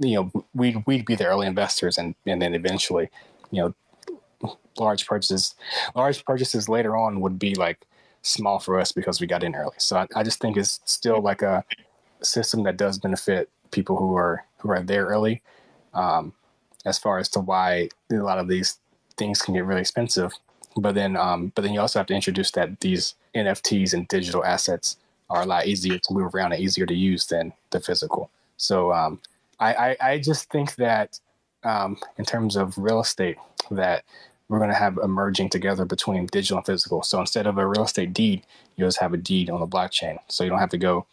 you 0.00 0.16
know, 0.16 0.44
we'd, 0.54 0.84
we'd 0.86 1.04
be 1.04 1.14
the 1.14 1.26
early 1.26 1.46
investors 1.46 1.98
and, 1.98 2.14
and 2.26 2.42
then 2.42 2.54
eventually, 2.54 3.10
you 3.50 3.62
know, 3.62 4.54
large 4.78 5.06
purchases, 5.06 5.54
large 5.94 6.24
purchases 6.24 6.68
later 6.68 6.96
on 6.96 7.20
would 7.20 7.38
be 7.38 7.54
like 7.54 7.86
small 8.24 8.58
for 8.58 8.80
us 8.80 8.90
because 8.90 9.20
we 9.20 9.26
got 9.26 9.44
in 9.44 9.54
early. 9.54 9.76
So 9.78 9.96
I, 9.96 10.06
I 10.16 10.22
just 10.24 10.40
think 10.40 10.56
it's 10.56 10.80
still 10.84 11.20
like 11.20 11.42
a 11.42 11.64
system 12.22 12.64
that 12.64 12.76
does 12.76 12.98
benefit 12.98 13.48
people 13.70 13.96
who 13.96 14.16
are, 14.16 14.44
who 14.58 14.70
are 14.70 14.82
there 14.82 15.06
early. 15.06 15.42
Um, 15.92 16.32
as 16.84 16.98
far 16.98 17.18
as 17.18 17.28
to 17.30 17.40
why 17.40 17.88
a 18.10 18.16
lot 18.16 18.38
of 18.38 18.48
these 18.48 18.78
things 19.16 19.40
can 19.40 19.54
get 19.54 19.64
really 19.64 19.80
expensive 19.80 20.32
but 20.76 20.94
then, 20.94 21.16
um, 21.16 21.52
but 21.54 21.62
then 21.62 21.72
you 21.72 21.80
also 21.80 21.98
have 21.98 22.06
to 22.06 22.14
introduce 22.14 22.50
that 22.52 22.80
these 22.80 23.14
NFTs 23.34 23.94
and 23.94 24.08
digital 24.08 24.44
assets 24.44 24.96
are 25.30 25.42
a 25.42 25.46
lot 25.46 25.66
easier 25.66 25.98
to 25.98 26.12
move 26.12 26.34
around 26.34 26.52
and 26.52 26.62
easier 26.62 26.86
to 26.86 26.94
use 26.94 27.26
than 27.26 27.52
the 27.70 27.80
physical. 27.80 28.30
So 28.56 28.92
um, 28.92 29.20
I, 29.60 29.74
I, 29.74 29.96
I, 30.00 30.18
just 30.18 30.50
think 30.50 30.74
that 30.76 31.18
um, 31.64 31.96
in 32.18 32.24
terms 32.24 32.56
of 32.56 32.76
real 32.76 33.00
estate, 33.00 33.36
that 33.70 34.04
we're 34.48 34.58
going 34.58 34.70
to 34.70 34.76
have 34.76 34.98
a 34.98 35.08
merging 35.08 35.48
together 35.48 35.84
between 35.84 36.26
digital 36.26 36.58
and 36.58 36.66
physical. 36.66 37.02
So 37.02 37.20
instead 37.20 37.46
of 37.46 37.58
a 37.58 37.66
real 37.66 37.84
estate 37.84 38.12
deed, 38.12 38.42
you 38.76 38.84
just 38.84 39.00
have 39.00 39.14
a 39.14 39.16
deed 39.16 39.48
on 39.48 39.60
the 39.60 39.66
blockchain. 39.66 40.18
So 40.28 40.44
you 40.44 40.50
don't 40.50 40.58
have 40.58 40.70
to 40.70 40.78
go, 40.78 41.06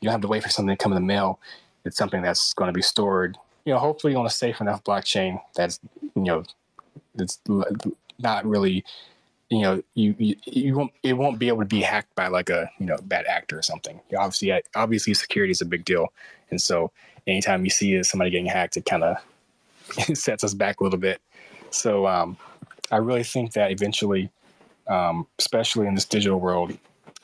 you 0.00 0.06
don't 0.06 0.12
have 0.12 0.20
to 0.22 0.28
wait 0.28 0.42
for 0.42 0.48
something 0.50 0.76
to 0.76 0.82
come 0.82 0.92
in 0.92 0.96
the 0.96 1.06
mail. 1.06 1.40
It's 1.84 1.96
something 1.96 2.22
that's 2.22 2.54
going 2.54 2.68
to 2.68 2.72
be 2.72 2.82
stored, 2.82 3.38
you 3.64 3.72
know, 3.72 3.78
hopefully 3.78 4.14
on 4.14 4.26
a 4.26 4.30
safe 4.30 4.60
enough 4.60 4.84
blockchain 4.84 5.40
that's, 5.54 5.80
you 6.02 6.22
know, 6.22 6.44
it's 7.16 7.38
not 8.18 8.44
really 8.46 8.84
you 9.50 9.62
know 9.62 9.82
you, 9.94 10.14
you 10.18 10.36
you 10.46 10.74
won't 10.74 10.92
it 11.02 11.14
won't 11.14 11.38
be 11.38 11.48
able 11.48 11.58
to 11.58 11.66
be 11.66 11.80
hacked 11.80 12.14
by 12.14 12.28
like 12.28 12.48
a 12.48 12.70
you 12.78 12.86
know 12.86 12.96
bad 13.02 13.26
actor 13.26 13.58
or 13.58 13.62
something 13.62 14.00
obviously 14.16 14.62
obviously 14.74 15.12
security 15.12 15.50
is 15.50 15.60
a 15.60 15.66
big 15.66 15.84
deal 15.84 16.06
and 16.50 16.62
so 16.62 16.90
anytime 17.26 17.64
you 17.64 17.70
see 17.70 18.00
somebody 18.02 18.30
getting 18.30 18.46
hacked 18.46 18.76
it 18.76 18.86
kind 18.86 19.02
of 19.02 19.16
sets 20.16 20.44
us 20.44 20.54
back 20.54 20.80
a 20.80 20.84
little 20.84 20.98
bit 20.98 21.20
so 21.70 22.06
um, 22.06 22.36
i 22.90 22.96
really 22.96 23.24
think 23.24 23.52
that 23.52 23.70
eventually 23.70 24.30
um, 24.88 25.26
especially 25.38 25.86
in 25.86 25.94
this 25.94 26.04
digital 26.04 26.40
world 26.40 26.76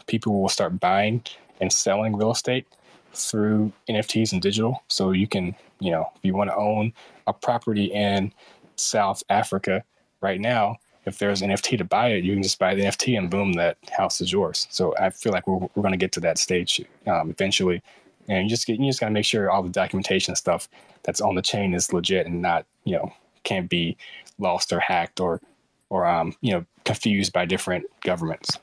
people 0.06 0.40
will 0.40 0.48
start 0.48 0.78
buying 0.78 1.22
and 1.60 1.72
selling 1.72 2.16
real 2.16 2.30
estate 2.30 2.66
through 3.12 3.72
nfts 3.88 4.32
and 4.32 4.42
digital 4.42 4.82
so 4.88 5.12
you 5.12 5.26
can 5.26 5.54
you 5.80 5.90
know 5.90 6.10
if 6.14 6.24
you 6.24 6.34
want 6.34 6.50
to 6.50 6.56
own 6.56 6.92
a 7.26 7.32
property 7.32 7.86
in 7.86 8.32
south 8.76 9.22
africa 9.28 9.82
right 10.20 10.40
now 10.40 10.76
if 11.06 11.18
there's 11.18 11.40
an 11.40 11.50
NFT 11.50 11.78
to 11.78 11.84
buy 11.84 12.08
it, 12.08 12.24
you 12.24 12.34
can 12.34 12.42
just 12.42 12.58
buy 12.58 12.74
the 12.74 12.82
NFT 12.82 13.16
and 13.16 13.30
boom, 13.30 13.52
that 13.54 13.78
house 13.96 14.20
is 14.20 14.32
yours. 14.32 14.66
So 14.70 14.94
I 14.98 15.10
feel 15.10 15.32
like 15.32 15.46
we're, 15.46 15.58
we're 15.74 15.82
going 15.82 15.92
to 15.92 15.98
get 15.98 16.12
to 16.12 16.20
that 16.20 16.36
stage 16.36 16.84
um, 17.06 17.30
eventually. 17.30 17.80
And 18.28 18.42
you 18.42 18.50
just 18.50 18.66
get, 18.66 18.80
you 18.80 18.86
just 18.86 18.98
got 18.98 19.06
to 19.06 19.12
make 19.12 19.24
sure 19.24 19.48
all 19.48 19.62
the 19.62 19.68
documentation 19.68 20.34
stuff 20.34 20.68
that's 21.04 21.20
on 21.20 21.36
the 21.36 21.42
chain 21.42 21.74
is 21.74 21.92
legit 21.92 22.26
and 22.26 22.42
not, 22.42 22.66
you 22.84 22.96
know, 22.96 23.12
can't 23.44 23.70
be 23.70 23.96
lost 24.38 24.72
or 24.72 24.80
hacked 24.80 25.20
or, 25.20 25.40
or, 25.88 26.06
um, 26.06 26.34
you 26.40 26.52
know, 26.52 26.64
confused 26.84 27.32
by 27.32 27.44
different 27.44 27.86
governments. 28.02 28.58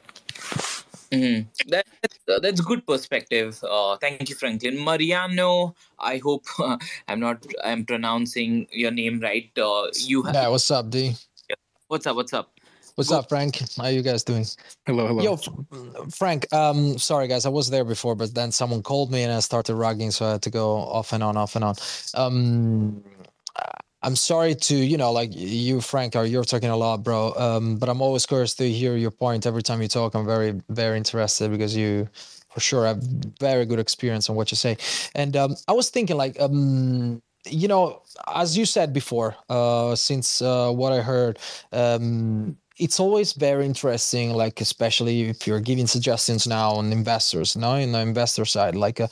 Mm-hmm. 1.14 1.70
That, 1.70 1.86
that's 2.42 2.62
good 2.62 2.88
perspective. 2.88 3.64
Uh, 3.64 3.98
thank 3.98 4.28
you, 4.28 4.36
Franklin. 4.36 4.84
Mariano, 4.84 5.76
I 6.00 6.18
hope 6.18 6.46
uh, 6.60 6.78
I'm 7.08 7.20
not 7.20 7.46
I'm 7.64 7.86
pronouncing 7.86 8.68
your 8.72 8.92
name 8.92 9.20
right. 9.20 9.52
Uh, 9.56 9.88
you 9.94 10.24
have, 10.24 10.34
yeah. 10.34 10.48
What's 10.48 10.72
up, 10.72 10.90
D? 10.90 11.14
What's 11.88 12.08
up? 12.08 12.16
What's 12.16 12.34
up? 12.34 12.50
What's 12.96 13.10
Go. 13.10 13.20
up, 13.20 13.30
Frank? 13.30 13.60
How 13.78 13.86
are 13.86 13.92
you 13.92 14.04
guys 14.04 14.24
doing? 14.24 14.46
Hello, 14.86 15.08
hello. 15.08 15.24
Yo, 15.24 15.38
Frank. 16.10 16.52
Um, 16.54 16.98
sorry 17.00 17.28
guys, 17.28 17.46
I 17.46 17.50
was 17.50 17.70
there 17.70 17.84
before, 17.84 18.16
but 18.16 18.34
then 18.36 18.52
someone 18.52 18.84
called 18.84 19.12
me 19.12 19.24
and 19.24 19.34
I 19.34 19.40
started 19.40 19.74
rugging, 19.74 20.12
so 20.12 20.26
I 20.26 20.32
had 20.34 20.44
to 20.44 20.52
go 20.52 20.78
off 20.78 21.12
and 21.12 21.24
on, 21.24 21.36
off 21.36 21.56
and 21.56 21.66
on. 21.66 21.76
Um, 22.14 23.04
I'm 24.04 24.16
sorry 24.16 24.56
to 24.56 24.76
you 24.76 24.98
know, 24.98 25.12
like 25.12 25.30
you, 25.34 25.82
Frank, 25.82 26.16
are 26.16 26.26
you're 26.26 26.44
talking 26.44 26.70
a 26.70 26.78
lot, 26.78 27.04
bro. 27.04 27.34
Um, 27.36 27.78
but 27.78 27.90
I'm 27.90 28.02
always 28.02 28.26
curious 28.26 28.54
to 28.56 28.70
hear 28.70 28.96
your 28.98 29.12
point 29.12 29.46
every 29.46 29.64
time 29.64 29.82
you 29.82 29.88
talk. 29.88 30.14
I'm 30.16 30.26
very, 30.26 30.62
very 30.70 30.98
interested 30.98 31.52
because 31.52 31.76
you, 31.76 32.10
for 32.50 32.60
sure, 32.60 32.86
have 32.86 33.02
very 33.40 33.66
good 33.66 33.80
experience 33.80 34.30
on 34.30 34.36
what 34.36 34.52
you 34.52 34.58
say. 34.58 34.78
And 35.16 35.36
um, 35.38 35.56
I 35.68 35.74
was 35.74 35.90
thinking, 35.90 36.18
like, 36.18 36.40
um 36.40 37.22
you 37.46 37.68
know, 37.68 38.02
as 38.34 38.58
you 38.58 38.66
said 38.66 38.94
before, 38.94 39.36
uh, 39.50 39.96
since 39.96 40.42
uh, 40.42 40.72
what 40.72 40.94
I 40.94 41.02
heard, 41.02 41.40
um, 41.72 42.58
it's 42.80 43.00
always 43.00 43.34
very 43.34 43.66
interesting, 43.66 44.32
like 44.34 44.60
especially 44.60 45.30
if 45.30 45.46
you're 45.46 45.60
giving 45.60 45.86
suggestions 45.86 46.48
now 46.48 46.72
on 46.72 46.92
investors, 46.92 47.56
now 47.56 47.76
in 47.76 47.92
the 47.92 48.00
investor 48.00 48.46
side, 48.46 48.76
like 48.76 49.00
uh, 49.00 49.08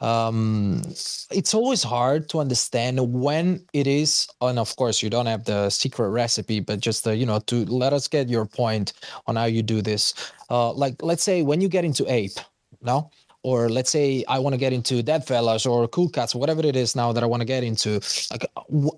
um, 0.00 0.82
it's 1.30 1.52
always 1.54 1.82
hard 1.82 2.28
to 2.30 2.40
understand 2.40 2.98
when 3.12 3.64
it 3.72 3.86
is, 3.86 4.28
and 4.40 4.58
of 4.58 4.74
course 4.76 5.02
you 5.02 5.10
don't 5.10 5.26
have 5.26 5.44
the 5.44 5.68
secret 5.68 6.08
recipe, 6.10 6.60
but 6.60 6.80
just 6.80 7.06
uh, 7.06 7.10
you 7.10 7.26
know 7.26 7.40
to 7.40 7.64
let 7.66 7.92
us 7.92 8.08
get 8.08 8.28
your 8.28 8.46
point 8.46 8.94
on 9.26 9.36
how 9.36 9.44
you 9.44 9.62
do 9.62 9.82
this. 9.82 10.14
Uh, 10.50 10.72
like 10.72 11.02
let's 11.02 11.22
say 11.22 11.42
when 11.42 11.60
you 11.60 11.68
get 11.68 11.84
into 11.84 12.10
ape, 12.10 12.38
no 12.80 13.10
or 13.44 13.68
let's 13.68 13.90
say 13.90 14.24
I 14.26 14.38
want 14.40 14.54
to 14.54 14.58
get 14.58 14.72
into 14.72 15.02
Dead 15.02 15.24
Fellas 15.24 15.66
or 15.66 15.86
Cool 15.86 16.08
Cats, 16.08 16.34
whatever 16.34 16.66
it 16.66 16.74
is 16.74 16.96
now 16.96 17.12
that 17.12 17.22
I 17.22 17.26
want 17.26 17.42
to 17.42 17.44
get 17.44 17.62
into, 17.62 18.00
like 18.30 18.46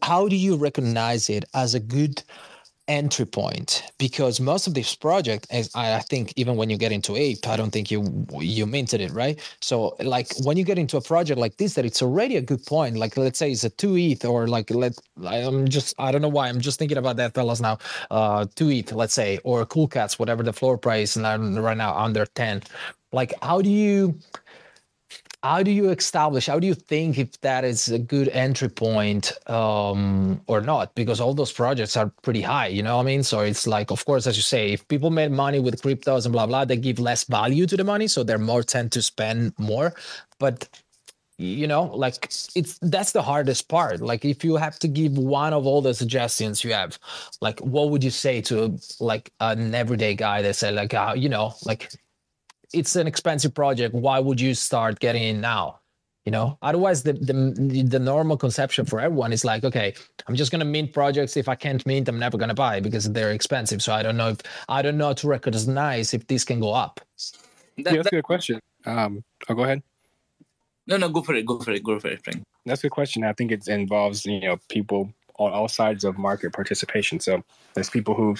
how 0.02 0.28
do 0.28 0.36
you 0.36 0.56
recognize 0.56 1.28
it 1.28 1.44
as 1.52 1.74
a 1.74 1.80
good 1.80 2.22
entry 2.88 3.26
point? 3.26 3.82
Because 3.98 4.40
most 4.40 4.66
of 4.66 4.74
this 4.74 4.94
project, 4.94 5.46
as 5.50 5.70
I 5.74 6.00
think, 6.00 6.32
even 6.36 6.56
when 6.56 6.70
you 6.70 6.76
get 6.76 6.92
into 6.92 7.16
Ape, 7.16 7.46
I 7.46 7.56
don't 7.56 7.70
think 7.70 7.90
you 7.90 8.26
you 8.38 8.66
minted 8.66 9.00
it, 9.00 9.10
right? 9.12 9.40
So 9.60 9.96
like 10.00 10.28
when 10.44 10.56
you 10.56 10.64
get 10.64 10.78
into 10.78 10.96
a 10.96 11.00
project 11.00 11.38
like 11.38 11.56
this, 11.56 11.74
that 11.74 11.84
it's 11.84 12.02
already 12.02 12.36
a 12.36 12.42
good 12.42 12.64
point. 12.66 12.96
Like 12.96 13.16
let's 13.16 13.38
say 13.38 13.50
it's 13.50 13.64
a 13.64 13.70
two 13.70 13.96
ETH, 13.96 14.24
or 14.24 14.46
like 14.48 14.70
let 14.70 14.98
I'm 15.24 15.68
just 15.68 15.94
I 15.98 16.12
don't 16.12 16.22
know 16.22 16.28
why 16.28 16.48
I'm 16.48 16.60
just 16.60 16.78
thinking 16.78 16.98
about 16.98 17.16
Dead 17.16 17.34
Fellas 17.34 17.60
now. 17.60 17.78
Uh, 18.10 18.46
two 18.54 18.70
ETH, 18.70 18.92
let's 18.92 19.14
say, 19.14 19.38
or 19.44 19.64
Cool 19.66 19.88
Cats, 19.88 20.18
whatever 20.18 20.42
the 20.42 20.52
floor 20.52 20.78
price, 20.78 21.16
and 21.16 21.26
I'm 21.26 21.56
right 21.58 21.76
now 21.76 21.96
under 21.96 22.26
ten 22.26 22.62
like 23.12 23.32
how 23.42 23.62
do 23.62 23.70
you 23.70 24.18
how 25.42 25.62
do 25.62 25.70
you 25.70 25.90
establish 25.90 26.46
how 26.46 26.58
do 26.58 26.66
you 26.66 26.74
think 26.74 27.18
if 27.18 27.40
that 27.40 27.64
is 27.64 27.88
a 27.88 27.98
good 27.98 28.28
entry 28.28 28.68
point 28.68 29.32
um, 29.48 30.40
or 30.46 30.60
not? 30.60 30.94
Because 30.94 31.20
all 31.20 31.34
those 31.34 31.52
projects 31.52 31.96
are 31.96 32.10
pretty 32.22 32.42
high 32.42 32.66
you 32.68 32.82
know 32.82 32.96
what 32.96 33.02
i 33.02 33.06
mean? 33.06 33.22
So 33.22 33.40
it's 33.40 33.66
like 33.66 33.90
of 33.90 34.04
course 34.04 34.26
as 34.26 34.36
you 34.36 34.42
say 34.42 34.72
if 34.72 34.86
people 34.88 35.10
made 35.10 35.30
money 35.30 35.60
with 35.60 35.82
cryptos 35.82 36.24
and 36.24 36.32
blah 36.32 36.46
blah 36.46 36.64
they 36.64 36.76
give 36.76 36.98
less 36.98 37.24
value 37.24 37.66
to 37.66 37.76
the 37.76 37.84
money 37.84 38.08
so 38.08 38.22
they're 38.22 38.38
more 38.38 38.62
tend 38.62 38.92
to 38.92 39.02
spend 39.02 39.52
more. 39.58 39.94
But 40.38 40.68
you 41.38 41.66
know 41.66 41.84
like 41.84 42.24
it's 42.54 42.78
that's 42.80 43.12
the 43.12 43.22
hardest 43.22 43.68
part. 43.68 44.00
Like 44.00 44.24
if 44.24 44.42
you 44.42 44.56
have 44.56 44.78
to 44.80 44.88
give 44.88 45.18
one 45.18 45.52
of 45.52 45.66
all 45.66 45.82
the 45.82 45.94
suggestions 45.94 46.64
you 46.64 46.72
have 46.72 46.98
like 47.40 47.60
what 47.60 47.90
would 47.90 48.02
you 48.02 48.10
say 48.10 48.40
to 48.42 48.78
like 49.00 49.30
an 49.40 49.74
everyday 49.74 50.14
guy 50.14 50.42
that 50.42 50.56
said 50.56 50.74
like 50.74 50.94
uh, 50.94 51.14
you 51.16 51.28
know 51.28 51.54
like 51.64 51.92
it's 52.72 52.96
an 52.96 53.06
expensive 53.06 53.54
project 53.54 53.94
why 53.94 54.18
would 54.18 54.40
you 54.40 54.54
start 54.54 54.98
getting 55.00 55.22
in 55.22 55.40
now 55.40 55.78
you 56.24 56.32
know 56.32 56.58
otherwise 56.62 57.02
the, 57.02 57.12
the 57.12 57.84
the 57.88 57.98
normal 57.98 58.36
conception 58.36 58.84
for 58.84 59.00
everyone 59.00 59.32
is 59.32 59.44
like 59.44 59.64
okay 59.64 59.94
i'm 60.26 60.34
just 60.34 60.50
going 60.50 60.60
to 60.60 60.66
mint 60.66 60.92
projects 60.92 61.36
if 61.36 61.48
i 61.48 61.54
can't 61.54 61.86
mint 61.86 62.08
i'm 62.08 62.18
never 62.18 62.36
going 62.36 62.48
to 62.48 62.54
buy 62.54 62.80
because 62.80 63.10
they're 63.12 63.32
expensive 63.32 63.82
so 63.82 63.92
i 63.92 64.02
don't 64.02 64.16
know 64.16 64.30
if 64.30 64.38
i 64.68 64.82
don't 64.82 64.98
know 64.98 65.12
to 65.12 65.28
recognize 65.28 66.12
if 66.14 66.26
this 66.26 66.44
can 66.44 66.60
go 66.60 66.72
up 66.72 67.00
that, 67.78 67.92
yeah, 67.92 67.96
that's 67.96 68.08
a 68.08 68.16
good 68.16 68.24
question 68.24 68.60
um 68.86 69.22
i'll 69.48 69.54
oh, 69.54 69.56
go 69.56 69.64
ahead 69.64 69.82
no, 70.86 70.96
no, 70.96 71.08
go 71.08 71.22
for 71.22 71.34
it. 71.34 71.44
Go 71.44 71.58
for 71.58 71.72
it. 71.72 71.82
Go 71.82 71.98
for 71.98 72.08
it, 72.08 72.22
Frank. 72.22 72.42
That's 72.64 72.80
a 72.80 72.84
good 72.84 72.92
question. 72.92 73.24
I 73.24 73.32
think 73.32 73.50
it 73.50 73.66
involves 73.68 74.24
you 74.24 74.40
know 74.40 74.58
people 74.68 75.12
on 75.38 75.52
all 75.52 75.68
sides 75.68 76.04
of 76.04 76.16
market 76.16 76.52
participation. 76.52 77.20
So 77.20 77.42
there's 77.74 77.90
people 77.90 78.14
who 78.14 78.36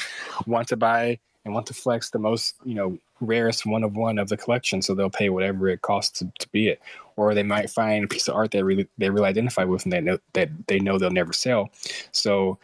want 0.47 0.69
to 0.69 0.77
buy 0.77 1.19
and 1.47 1.55
want 1.55 1.67
to 1.67 1.75
flex 1.75 2.11
the 2.11 2.19
most 2.19 2.57
you 2.65 2.75
know 2.75 2.99
rarest 3.21 3.65
one 3.65 3.83
of 3.83 3.97
one 3.97 4.19
of 4.19 4.29
the 4.29 4.37
collection, 4.37 4.83
so 4.83 4.95
they'll 4.95 5.09
pay 5.09 5.31
whatever 5.31 5.69
it 5.69 5.81
costs 5.81 6.19
to, 6.19 6.31
to 6.39 6.49
be 6.51 6.69
it. 6.69 6.83
Or 7.17 7.33
they 7.33 7.43
might 7.43 7.71
find 7.71 8.05
a 8.05 8.09
piece 8.09 8.29
of 8.29 8.35
art 8.35 8.51
that 8.51 8.65
really 8.65 8.87
they 8.99 9.09
really 9.09 9.29
identify 9.29 9.65
with 9.65 9.85
and 9.85 9.93
they 9.93 10.01
know 10.03 10.19
that 10.35 10.51
they 10.67 10.79
know 10.79 10.99
they'll 10.99 11.11
never 11.11 11.33
sell. 11.33 11.71
So 12.13 12.59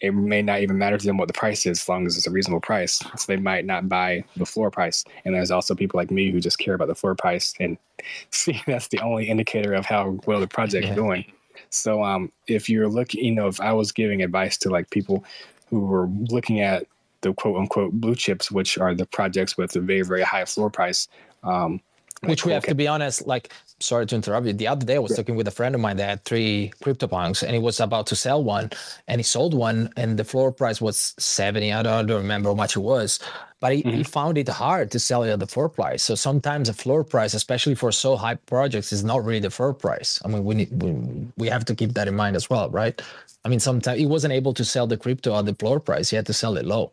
it 0.00 0.12
may 0.12 0.42
not 0.42 0.60
even 0.60 0.76
matter 0.76 0.98
to 0.98 1.06
them 1.06 1.16
what 1.16 1.26
the 1.26 1.34
price 1.34 1.64
is 1.64 1.80
as 1.80 1.88
long 1.88 2.06
as 2.06 2.18
it's 2.18 2.26
a 2.26 2.30
reasonable 2.30 2.60
price. 2.60 3.02
So 3.16 3.24
they 3.26 3.38
might 3.38 3.64
not 3.64 3.88
buy 3.88 4.24
the 4.36 4.44
floor 4.44 4.70
price. 4.70 5.02
And 5.24 5.34
there's 5.34 5.50
also 5.50 5.74
people 5.74 5.98
like 5.98 6.10
me 6.10 6.30
who 6.30 6.38
just 6.38 6.58
care 6.58 6.74
about 6.74 6.88
the 6.88 6.94
floor 6.94 7.14
price 7.14 7.54
and 7.58 7.78
see 8.30 8.60
that's 8.66 8.88
the 8.88 9.00
only 9.00 9.28
indicator 9.28 9.72
of 9.72 9.86
how 9.86 10.18
well 10.26 10.40
the 10.40 10.46
project 10.46 10.86
yeah. 10.86 10.94
doing. 10.94 11.24
So 11.70 12.04
um, 12.04 12.30
if 12.46 12.68
you're 12.68 12.88
looking, 12.88 13.24
you 13.24 13.32
know, 13.32 13.48
if 13.48 13.60
I 13.60 13.72
was 13.72 13.90
giving 13.90 14.22
advice 14.22 14.58
to 14.58 14.68
like 14.68 14.90
people 14.90 15.24
who 15.70 15.80
were 15.80 16.08
looking 16.30 16.60
at 16.60 16.86
the 17.20 17.32
quote 17.34 17.56
unquote 17.56 17.92
blue 17.92 18.14
chips, 18.14 18.50
which 18.50 18.78
are 18.78 18.94
the 18.94 19.06
projects 19.06 19.56
with 19.56 19.74
a 19.76 19.80
very, 19.80 20.02
very 20.02 20.22
high 20.22 20.44
floor 20.44 20.70
price, 20.70 21.08
um, 21.42 21.80
which 22.22 22.44
we 22.44 22.52
have 22.52 22.64
to 22.64 22.74
be 22.74 22.88
honest, 22.88 23.26
like 23.26 23.52
sorry 23.80 24.06
to 24.06 24.14
interrupt 24.14 24.46
you. 24.46 24.52
The 24.52 24.68
other 24.68 24.86
day 24.86 24.96
I 24.96 24.98
was 24.98 25.12
yeah. 25.12 25.18
talking 25.18 25.36
with 25.36 25.46
a 25.48 25.50
friend 25.50 25.74
of 25.74 25.80
mine 25.80 25.98
that 25.98 26.08
had 26.08 26.24
three 26.24 26.72
CryptoPunks 26.82 27.42
and 27.42 27.52
he 27.52 27.58
was 27.58 27.78
about 27.78 28.06
to 28.08 28.16
sell 28.16 28.42
one 28.42 28.70
and 29.06 29.18
he 29.18 29.22
sold 29.22 29.52
one 29.52 29.90
and 29.96 30.18
the 30.18 30.24
floor 30.24 30.50
price 30.50 30.80
was 30.80 31.14
70. 31.18 31.72
I 31.72 31.82
don't, 31.82 31.92
I 31.92 32.02
don't 32.02 32.22
remember 32.22 32.48
how 32.48 32.54
much 32.54 32.76
it 32.76 32.80
was, 32.80 33.20
but 33.60 33.74
he, 33.74 33.82
mm-hmm. 33.82 33.98
he 33.98 34.02
found 34.02 34.38
it 34.38 34.48
hard 34.48 34.90
to 34.92 34.98
sell 34.98 35.22
it 35.24 35.30
at 35.30 35.40
the 35.40 35.46
floor 35.46 35.68
price. 35.68 36.02
So 36.02 36.14
sometimes 36.14 36.68
the 36.68 36.74
floor 36.74 37.04
price, 37.04 37.34
especially 37.34 37.74
for 37.74 37.92
so 37.92 38.16
high 38.16 38.36
projects, 38.36 38.92
is 38.92 39.04
not 39.04 39.24
really 39.24 39.40
the 39.40 39.50
floor 39.50 39.74
price. 39.74 40.20
I 40.24 40.28
mean, 40.28 40.44
we 40.44 40.54
need, 40.54 40.82
we, 40.82 41.28
we 41.36 41.48
have 41.48 41.66
to 41.66 41.74
keep 41.74 41.92
that 41.94 42.08
in 42.08 42.16
mind 42.16 42.36
as 42.36 42.48
well, 42.48 42.70
right? 42.70 43.00
I 43.44 43.48
mean, 43.48 43.60
sometimes 43.60 43.98
he 43.98 44.06
wasn't 44.06 44.32
able 44.32 44.54
to 44.54 44.64
sell 44.64 44.86
the 44.86 44.96
crypto 44.96 45.38
at 45.38 45.44
the 45.44 45.54
floor 45.54 45.80
price. 45.80 46.10
He 46.10 46.16
had 46.16 46.26
to 46.26 46.32
sell 46.32 46.56
it 46.56 46.64
low. 46.64 46.92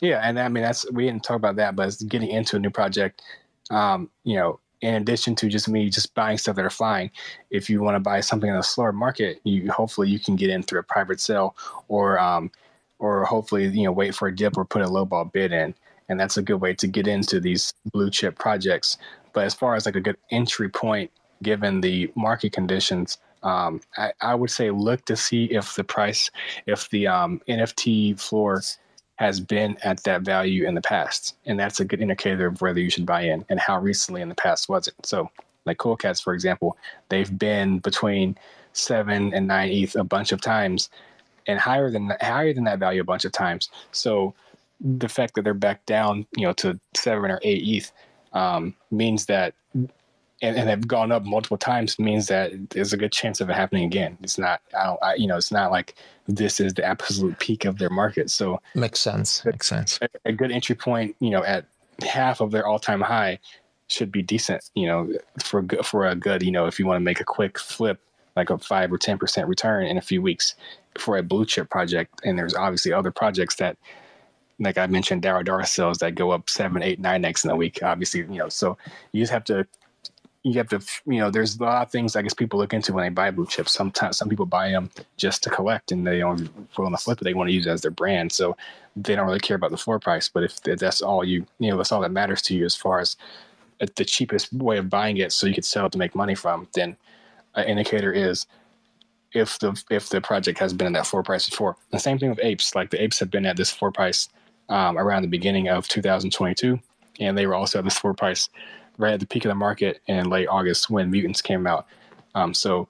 Yeah. 0.00 0.20
And 0.22 0.38
I 0.38 0.48
mean, 0.48 0.62
that's, 0.62 0.90
we 0.92 1.06
didn't 1.06 1.24
talk 1.24 1.36
about 1.36 1.56
that, 1.56 1.76
but 1.76 1.88
it's 1.88 2.02
getting 2.02 2.28
into 2.28 2.56
a 2.56 2.58
new 2.58 2.70
project, 2.70 3.22
um, 3.70 4.10
you 4.24 4.36
know, 4.36 4.60
in 4.84 4.94
addition 4.94 5.34
to 5.36 5.48
just 5.48 5.66
me 5.66 5.88
just 5.88 6.14
buying 6.14 6.36
stuff 6.36 6.56
that 6.56 6.64
are 6.64 6.70
flying, 6.70 7.10
if 7.50 7.70
you 7.70 7.80
want 7.80 7.94
to 7.94 8.00
buy 8.00 8.20
something 8.20 8.50
in 8.50 8.56
a 8.56 8.62
slower 8.62 8.92
market, 8.92 9.40
you 9.44 9.70
hopefully 9.70 10.10
you 10.10 10.18
can 10.18 10.36
get 10.36 10.50
in 10.50 10.62
through 10.62 10.80
a 10.80 10.82
private 10.82 11.20
sale 11.20 11.56
or 11.88 12.18
um, 12.18 12.50
or 12.98 13.24
hopefully 13.24 13.66
you 13.66 13.84
know 13.84 13.92
wait 13.92 14.14
for 14.14 14.28
a 14.28 14.36
dip 14.36 14.58
or 14.58 14.64
put 14.66 14.82
a 14.82 14.88
low 14.88 15.06
ball 15.06 15.24
bid 15.24 15.52
in, 15.52 15.74
and 16.08 16.20
that's 16.20 16.36
a 16.36 16.42
good 16.42 16.60
way 16.60 16.74
to 16.74 16.86
get 16.86 17.06
into 17.06 17.40
these 17.40 17.72
blue 17.92 18.10
chip 18.10 18.38
projects. 18.38 18.98
But 19.32 19.46
as 19.46 19.54
far 19.54 19.74
as 19.74 19.86
like 19.86 19.96
a 19.96 20.00
good 20.00 20.18
entry 20.30 20.68
point, 20.68 21.10
given 21.42 21.80
the 21.80 22.12
market 22.14 22.52
conditions, 22.52 23.16
um, 23.42 23.80
I, 23.96 24.12
I, 24.20 24.34
would 24.34 24.50
say 24.50 24.70
look 24.70 25.04
to 25.06 25.16
see 25.16 25.46
if 25.46 25.74
the 25.74 25.84
price, 25.84 26.30
if 26.66 26.88
the 26.90 27.06
um, 27.06 27.40
NFT 27.48 28.20
floor 28.20 28.62
has 29.16 29.40
been 29.40 29.76
at 29.84 30.02
that 30.04 30.22
value 30.22 30.66
in 30.66 30.74
the 30.74 30.80
past. 30.80 31.36
And 31.46 31.58
that's 31.58 31.80
a 31.80 31.84
good 31.84 32.00
indicator 32.00 32.46
of 32.46 32.60
whether 32.60 32.80
you 32.80 32.90
should 32.90 33.06
buy 33.06 33.22
in 33.22 33.44
and 33.48 33.60
how 33.60 33.78
recently 33.78 34.22
in 34.22 34.28
the 34.28 34.34
past 34.34 34.68
was 34.68 34.88
it. 34.88 34.94
So, 35.04 35.30
like 35.66 35.78
Cool 35.78 35.96
Cats, 35.96 36.20
for 36.20 36.34
example, 36.34 36.76
they've 37.08 37.38
been 37.38 37.78
between 37.78 38.36
seven 38.72 39.32
and 39.32 39.46
nine 39.46 39.70
ETH 39.70 39.94
a 39.94 40.04
bunch 40.04 40.32
of 40.32 40.40
times 40.40 40.90
and 41.46 41.58
higher 41.58 41.90
than 41.90 42.12
higher 42.20 42.52
than 42.52 42.64
that 42.64 42.78
value 42.78 43.00
a 43.00 43.04
bunch 43.04 43.24
of 43.24 43.32
times. 43.32 43.70
So 43.92 44.34
the 44.80 45.08
fact 45.08 45.34
that 45.34 45.42
they're 45.42 45.54
back 45.54 45.86
down, 45.86 46.26
you 46.36 46.46
know, 46.46 46.52
to 46.54 46.78
seven 46.94 47.30
or 47.30 47.40
eight 47.42 47.62
ETH 47.66 47.92
um, 48.32 48.74
means 48.90 49.26
that 49.26 49.54
and, 50.44 50.56
and 50.56 50.68
have 50.68 50.86
gone 50.86 51.10
up 51.10 51.24
multiple 51.24 51.56
times 51.56 51.98
means 51.98 52.26
that 52.28 52.52
there's 52.70 52.92
a 52.92 52.96
good 52.96 53.12
chance 53.12 53.40
of 53.40 53.50
it 53.50 53.54
happening 53.54 53.84
again. 53.84 54.16
It's 54.22 54.38
not, 54.38 54.60
I 54.78 54.84
don't, 54.84 55.02
I, 55.02 55.14
you 55.14 55.26
know, 55.26 55.36
it's 55.36 55.50
not 55.50 55.70
like 55.70 55.94
this 56.28 56.60
is 56.60 56.74
the 56.74 56.84
absolute 56.84 57.38
peak 57.38 57.64
of 57.64 57.78
their 57.78 57.90
market. 57.90 58.30
So 58.30 58.60
makes 58.74 59.00
sense. 59.00 59.44
Makes 59.44 59.66
sense. 59.66 59.98
A, 60.02 60.08
a 60.26 60.32
good 60.32 60.52
entry 60.52 60.74
point, 60.74 61.16
you 61.20 61.30
know, 61.30 61.42
at 61.44 61.66
half 62.06 62.40
of 62.40 62.50
their 62.50 62.66
all-time 62.66 63.00
high 63.00 63.38
should 63.88 64.12
be 64.12 64.22
decent. 64.22 64.70
You 64.74 64.86
know, 64.86 65.12
for 65.42 65.62
good 65.62 65.84
for 65.84 66.06
a 66.06 66.14
good, 66.14 66.42
you 66.42 66.50
know, 66.50 66.66
if 66.66 66.78
you 66.78 66.86
want 66.86 66.96
to 66.96 67.04
make 67.04 67.20
a 67.20 67.24
quick 67.24 67.58
flip, 67.58 68.00
like 68.36 68.50
a 68.50 68.58
five 68.58 68.92
or 68.92 68.98
ten 68.98 69.18
percent 69.18 69.48
return 69.48 69.86
in 69.86 69.98
a 69.98 70.02
few 70.02 70.22
weeks 70.22 70.54
for 70.98 71.16
a 71.16 71.22
blue 71.22 71.44
chip 71.44 71.70
project. 71.70 72.20
And 72.24 72.38
there's 72.38 72.54
obviously 72.54 72.92
other 72.92 73.10
projects 73.10 73.56
that 73.56 73.76
like 74.60 74.78
I 74.78 74.86
mentioned, 74.86 75.22
Dour 75.22 75.42
Darcels 75.42 75.98
that 75.98 76.14
go 76.14 76.30
up 76.30 76.48
seven, 76.48 76.82
eight, 76.82 77.00
nine 77.00 77.24
X 77.24 77.44
in 77.44 77.50
a 77.50 77.56
week. 77.56 77.82
Obviously, 77.82 78.20
you 78.20 78.38
know, 78.38 78.48
so 78.48 78.78
you 79.12 79.20
just 79.20 79.32
have 79.32 79.44
to 79.44 79.66
you 80.44 80.52
have 80.54 80.68
to, 80.68 80.80
you 81.06 81.18
know, 81.18 81.30
there's 81.30 81.56
a 81.56 81.62
lot 81.62 81.82
of 81.82 81.90
things 81.90 82.14
I 82.14 82.22
guess 82.22 82.34
people 82.34 82.58
look 82.58 82.74
into 82.74 82.92
when 82.92 83.02
they 83.02 83.08
buy 83.08 83.30
blue 83.30 83.46
chips. 83.46 83.72
Sometimes 83.72 84.18
some 84.18 84.28
people 84.28 84.44
buy 84.44 84.70
them 84.70 84.90
just 85.16 85.42
to 85.44 85.50
collect 85.50 85.90
and 85.90 86.06
they 86.06 86.18
don't 86.18 86.50
want 86.76 86.96
to 86.98 87.02
flip 87.02 87.20
it. 87.20 87.24
They 87.24 87.32
want 87.32 87.48
to 87.48 87.54
use 87.54 87.66
it 87.66 87.70
as 87.70 87.80
their 87.80 87.90
brand. 87.90 88.30
So 88.30 88.54
they 88.94 89.16
don't 89.16 89.26
really 89.26 89.40
care 89.40 89.56
about 89.56 89.70
the 89.70 89.78
floor 89.78 89.98
price. 89.98 90.28
But 90.28 90.44
if 90.44 90.60
that's 90.60 91.00
all 91.00 91.24
you, 91.24 91.46
you 91.58 91.70
know, 91.70 91.78
that's 91.78 91.92
all 91.92 92.02
that 92.02 92.12
matters 92.12 92.42
to 92.42 92.54
you 92.54 92.66
as 92.66 92.76
far 92.76 93.00
as 93.00 93.16
the 93.96 94.04
cheapest 94.04 94.52
way 94.52 94.76
of 94.76 94.90
buying 94.90 95.16
it 95.16 95.32
so 95.32 95.46
you 95.46 95.54
could 95.54 95.64
sell 95.64 95.86
it 95.86 95.92
to 95.92 95.98
make 95.98 96.14
money 96.14 96.34
from, 96.34 96.68
then 96.74 96.96
an 97.54 97.64
indicator 97.66 98.12
is 98.12 98.46
if 99.32 99.58
the 99.58 99.82
if 99.90 100.10
the 100.10 100.20
project 100.20 100.58
has 100.58 100.74
been 100.74 100.86
in 100.86 100.92
that 100.92 101.06
floor 101.06 101.22
price 101.22 101.48
before. 101.48 101.76
The 101.90 101.98
same 101.98 102.18
thing 102.18 102.30
with 102.30 102.40
apes. 102.42 102.74
Like 102.74 102.90
the 102.90 103.02
apes 103.02 103.18
have 103.18 103.30
been 103.30 103.46
at 103.46 103.56
this 103.56 103.70
floor 103.70 103.90
price 103.90 104.28
um, 104.68 104.98
around 104.98 105.22
the 105.22 105.28
beginning 105.28 105.68
of 105.68 105.88
2022, 105.88 106.78
and 107.20 107.36
they 107.36 107.46
were 107.46 107.54
also 107.54 107.78
at 107.78 107.84
this 107.84 107.98
floor 107.98 108.14
price 108.14 108.48
right 108.98 109.14
at 109.14 109.20
the 109.20 109.26
peak 109.26 109.44
of 109.44 109.48
the 109.48 109.54
market 109.54 110.00
in 110.06 110.28
late 110.28 110.48
August 110.48 110.90
when 110.90 111.10
Mutants 111.10 111.42
came 111.42 111.66
out. 111.66 111.86
Um, 112.34 112.54
so 112.54 112.88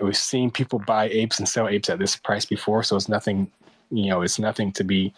we've 0.00 0.16
seen 0.16 0.50
people 0.50 0.78
buy 0.78 1.08
apes 1.08 1.38
and 1.38 1.48
sell 1.48 1.68
apes 1.68 1.90
at 1.90 1.98
this 1.98 2.16
price 2.16 2.44
before, 2.44 2.82
so 2.82 2.96
it's 2.96 3.08
nothing, 3.08 3.50
you 3.90 4.10
know, 4.10 4.22
it's 4.22 4.38
nothing 4.38 4.72
to 4.72 4.84
be 4.84 5.12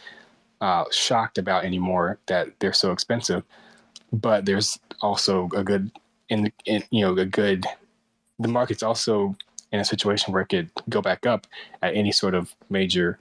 uh, 0.61 0.85
shocked 0.91 1.39
about 1.39 1.65
anymore 1.65 2.19
that 2.27 2.49
they're 2.59 2.73
so 2.73 2.93
expensive. 2.93 3.43
But 4.13 4.47
there's 4.47 4.79
also 5.01 5.49
a 5.57 5.65
good, 5.65 5.91
in, 6.29 6.53
in 6.67 6.85
you 6.91 7.05
know, 7.05 7.17
a 7.17 7.27
good. 7.27 7.67
The 8.39 8.49
market's 8.49 8.83
also 8.83 9.37
in 9.73 9.81
a 9.81 9.85
situation 9.85 10.33
where 10.33 10.43
it 10.43 10.49
could 10.49 10.71
go 10.89 11.01
back 11.03 11.27
up 11.27 11.47
at 11.83 11.95
any 11.95 12.13
sort 12.13 12.35
of 12.35 12.55
major 12.71 13.19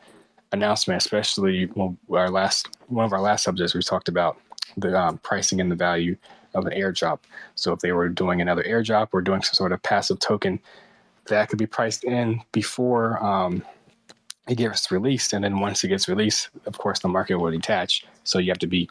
announcement, 0.51 1.01
especially 1.01 1.65
when 1.73 1.97
our 2.11 2.29
last 2.29 2.69
one 2.87 3.05
of 3.05 3.11
our 3.11 3.21
last 3.21 3.43
subjects 3.43 3.73
we 3.73 3.81
talked 3.81 4.07
about 4.07 4.39
the 4.77 4.97
um, 4.97 5.17
pricing 5.19 5.59
and 5.59 5.71
the 5.71 5.75
value 5.75 6.15
of 6.53 6.65
an 6.65 6.73
airdrop. 6.73 7.19
So 7.55 7.73
if 7.73 7.79
they 7.79 7.91
were 7.91 8.09
doing 8.09 8.41
another 8.41 8.63
airdrop 8.63 9.09
or 9.11 9.21
doing 9.21 9.41
some 9.41 9.53
sort 9.53 9.71
of 9.71 9.81
passive 9.83 10.19
token, 10.19 10.59
that 11.27 11.49
could 11.49 11.59
be 11.59 11.65
priced 11.65 12.03
in 12.03 12.41
before 12.51 13.23
um, 13.23 13.63
it 14.47 14.55
gets 14.55 14.91
released. 14.91 15.33
And 15.33 15.43
then 15.43 15.59
once 15.59 15.83
it 15.83 15.87
gets 15.89 16.07
released, 16.07 16.49
of 16.65 16.77
course, 16.77 16.99
the 16.99 17.07
market 17.07 17.35
will 17.35 17.51
detach. 17.51 18.05
So 18.23 18.39
you 18.39 18.51
have 18.51 18.59
to 18.59 18.67
be 18.67 18.89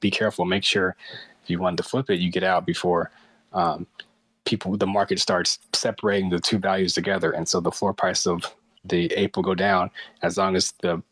be 0.00 0.10
careful. 0.10 0.44
Make 0.44 0.64
sure 0.64 0.96
if 1.42 1.48
you 1.48 1.58
want 1.58 1.78
to 1.78 1.82
flip 1.82 2.10
it, 2.10 2.20
you 2.20 2.30
get 2.30 2.42
out 2.42 2.66
before 2.66 3.10
um, 3.54 3.86
people 4.44 4.76
the 4.76 4.86
market 4.86 5.18
starts 5.18 5.58
separating 5.72 6.28
the 6.30 6.40
two 6.40 6.58
values 6.58 6.92
together. 6.92 7.30
And 7.32 7.48
so 7.48 7.60
the 7.60 7.72
floor 7.72 7.94
price 7.94 8.26
of 8.26 8.54
the 8.84 9.12
ape 9.14 9.36
will 9.36 9.42
go 9.42 9.54
down 9.54 9.90
as 10.22 10.36
long 10.36 10.56
as 10.56 10.72
the 10.82 11.02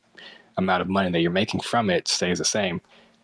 amount 0.56 0.82
of 0.82 0.88
money 0.88 1.10
that 1.10 1.20
you're 1.20 1.30
making 1.30 1.60
from 1.60 1.88
it 1.88 2.08
stays 2.08 2.38
the 2.38 2.44
same. 2.44 2.80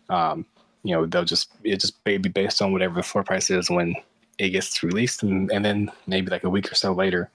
Um, 0.09 0.45
you 0.87 0.95
know 0.95 1.05
they'll 1.05 1.25
just 1.25 1.51
it 1.65 1.81
just 1.81 2.01
be 2.05 2.17
based 2.17 2.61
on 2.61 2.71
whatever 2.71 2.95
the 2.95 3.03
floor 3.03 3.21
price 3.21 3.49
is 3.49 3.69
when 3.69 3.93
it 4.37 4.49
gets 4.51 4.81
released, 4.83 5.21
and, 5.21 5.51
and 5.51 5.65
then 5.65 5.91
maybe 6.05 6.31
like 6.31 6.45
a 6.45 6.49
week 6.49 6.71
or 6.71 6.75
so 6.75 6.93
later, 6.93 7.29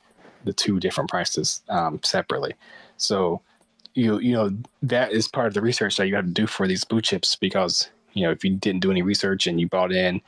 the 0.45 0.55
two 0.55 0.81
different 0.81 1.11
prices 1.11 1.61
um, 1.69 2.01
separately. 2.03 2.55
So 2.97 3.43
you 3.95 4.19
you 4.21 4.33
know 4.33 4.51
that 4.81 5.13
is 5.13 5.29
part 5.29 5.49
of 5.49 5.55
the 5.55 5.61
research 5.61 5.99
that 5.99 6.09
you 6.09 6.15
have 6.15 6.25
to 6.25 6.31
do 6.31 6.47
for 6.47 6.67
these 6.67 6.83
blue 6.83 7.03
chips 7.03 7.37
because 7.37 7.91
you 8.15 8.23
know 8.23 8.31
if 8.31 8.43
you 8.43 8.57
didn't 8.57 8.81
do 8.81 8.91
any 8.91 9.03
research 9.03 9.47
and 9.47 9.61
you 9.61 9.69
bought 9.69 9.93
in 9.93 10.23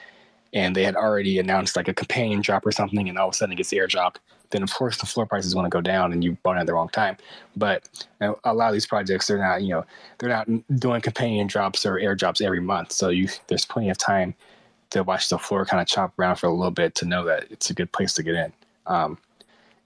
and 0.54 0.74
they 0.74 0.84
had 0.84 0.96
already 0.96 1.38
announced 1.38 1.76
like 1.76 1.88
a 1.88 1.94
companion 1.94 2.40
drop 2.40 2.64
or 2.64 2.72
something, 2.72 3.08
and 3.08 3.18
all 3.18 3.28
of 3.28 3.34
a 3.34 3.36
sudden 3.36 3.52
it 3.52 3.56
gets 3.56 3.72
airdropped, 3.72 4.16
then 4.50 4.62
of 4.62 4.72
course 4.72 4.98
the 4.98 5.06
floor 5.06 5.26
price 5.26 5.44
is 5.44 5.52
going 5.52 5.64
to 5.64 5.70
go 5.70 5.80
down, 5.80 6.12
and 6.12 6.24
you 6.24 6.38
bought 6.42 6.56
it 6.56 6.60
at 6.60 6.66
the 6.66 6.72
wrong 6.72 6.88
time. 6.88 7.16
But 7.56 8.06
a 8.20 8.54
lot 8.54 8.68
of 8.68 8.72
these 8.72 8.86
projects, 8.86 9.26
they're 9.26 9.38
not, 9.38 9.62
you 9.62 9.70
know, 9.70 9.84
they're 10.18 10.30
not 10.30 10.48
doing 10.78 11.00
companion 11.00 11.48
drops 11.48 11.84
or 11.84 11.94
airdrops 11.96 12.40
every 12.40 12.60
month, 12.60 12.92
so 12.92 13.08
you 13.10 13.28
there's 13.48 13.66
plenty 13.66 13.90
of 13.90 13.98
time 13.98 14.34
to 14.90 15.02
watch 15.02 15.28
the 15.28 15.38
floor 15.38 15.66
kind 15.66 15.82
of 15.82 15.88
chop 15.88 16.16
around 16.18 16.36
for 16.36 16.46
a 16.46 16.52
little 16.52 16.70
bit 16.70 16.94
to 16.94 17.04
know 17.04 17.24
that 17.24 17.46
it's 17.50 17.68
a 17.68 17.74
good 17.74 17.90
place 17.90 18.14
to 18.14 18.22
get 18.22 18.34
in. 18.34 18.52
Um, 18.86 19.18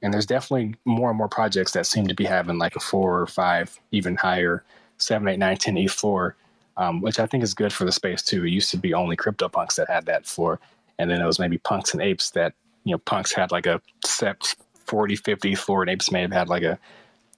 and 0.03 0.13
there's 0.13 0.27
definitely 0.27 0.75
more 0.85 1.09
and 1.09 1.19
more 1.19 1.29
projects 1.29 1.73
that 1.73 1.87
seem 1.87 2.07
to 2.09 2.15
be 2.15 2.25
having 2.25 2.59
like 2.59 2.77
a 2.77 2.81
four 2.81 3.21
or 3.21 3.27
five, 3.27 3.81
even 3.91 4.17
higher, 4.17 4.65
seven, 4.99 5.29
eight, 5.29 5.39
nine, 5.39 5.57
ten 5.57 5.79
E 5.79 5.87
floor 5.87 6.37
um, 6.79 7.01
which 7.01 7.19
I 7.19 7.27
think 7.27 7.43
is 7.43 7.55
good 7.55 7.73
for 7.73 7.85
the 7.85 7.93
space 7.93 8.23
too. 8.23 8.45
It 8.45 8.51
used 8.51 8.71
to 8.71 8.79
be 8.79 8.95
only 8.95 9.17
CryptoPunks 9.17 9.75
that 9.75 9.91
had 9.91 10.07
that 10.07 10.27
floor, 10.27 10.61
and 10.99 11.11
then 11.11 11.21
it 11.21 11.27
was 11.27 11.39
maybe 11.39 11.59
Punks 11.59 11.93
and 11.93 12.03
Apes 12.03 12.31
that 12.31 12.55
you 12.85 12.93
know 12.93 12.99
Punks 12.99 13.33
had 13.33 13.51
like 13.51 13.67
a 13.67 13.83
set 14.05 14.55
40, 14.87 15.17
50 15.17 15.55
floor, 15.57 15.83
and 15.83 15.91
Apes 15.91 16.11
may 16.11 16.23
have 16.23 16.33
had 16.33 16.49
like 16.49 16.63
a 16.63 16.79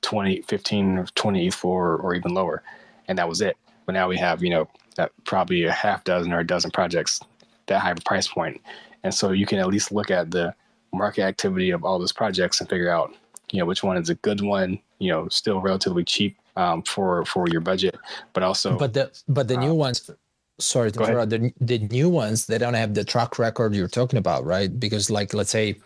20, 0.02 0.42
15, 0.42 1.06
20 1.14 1.50
floor 1.50 1.96
or 1.96 2.14
even 2.14 2.34
lower, 2.34 2.62
and 3.08 3.18
that 3.18 3.28
was 3.28 3.40
it. 3.40 3.56
But 3.86 3.92
now 3.92 4.08
we 4.08 4.18
have 4.18 4.42
you 4.42 4.50
know 4.50 4.68
probably 5.24 5.64
a 5.64 5.72
half 5.72 6.04
dozen 6.04 6.32
or 6.32 6.40
a 6.40 6.46
dozen 6.46 6.70
projects 6.70 7.20
that 7.66 7.80
high 7.80 7.94
price 7.94 8.28
point, 8.28 8.60
and 9.02 9.12
so 9.12 9.32
you 9.32 9.46
can 9.46 9.58
at 9.58 9.66
least 9.66 9.90
look 9.90 10.10
at 10.10 10.30
the 10.30 10.54
market 10.92 11.22
activity 11.22 11.70
of 11.70 11.84
all 11.84 11.98
those 11.98 12.12
projects 12.12 12.60
and 12.60 12.68
figure 12.68 12.90
out 12.90 13.14
you 13.52 13.58
know 13.58 13.64
which 13.64 13.82
one 13.82 13.96
is 13.96 14.10
a 14.10 14.14
good 14.16 14.42
one, 14.42 14.78
you 14.98 15.10
know, 15.10 15.28
still 15.28 15.60
relatively 15.60 16.04
cheap 16.04 16.36
um, 16.56 16.82
for 16.82 17.24
for 17.24 17.46
your 17.48 17.60
budget, 17.60 17.96
but 18.32 18.42
also. 18.42 18.76
But 18.78 18.94
the 18.94 19.10
but 19.28 19.48
the 19.48 19.56
new 19.56 19.74
ones, 19.74 20.10
sorry 20.58 20.92
to 20.92 21.02
interrupt. 21.02 21.30
The, 21.30 21.52
the 21.60 21.78
new 21.78 22.08
ones 22.08 22.46
they 22.46 22.58
don't 22.58 22.74
have 22.74 22.94
the 22.94 23.04
track 23.04 23.38
record 23.38 23.74
you're 23.74 23.88
talking 23.88 24.18
about, 24.18 24.44
right? 24.44 24.78
Because 24.78 25.10
like 25.10 25.34
let's 25.34 25.50
say, 25.50 25.76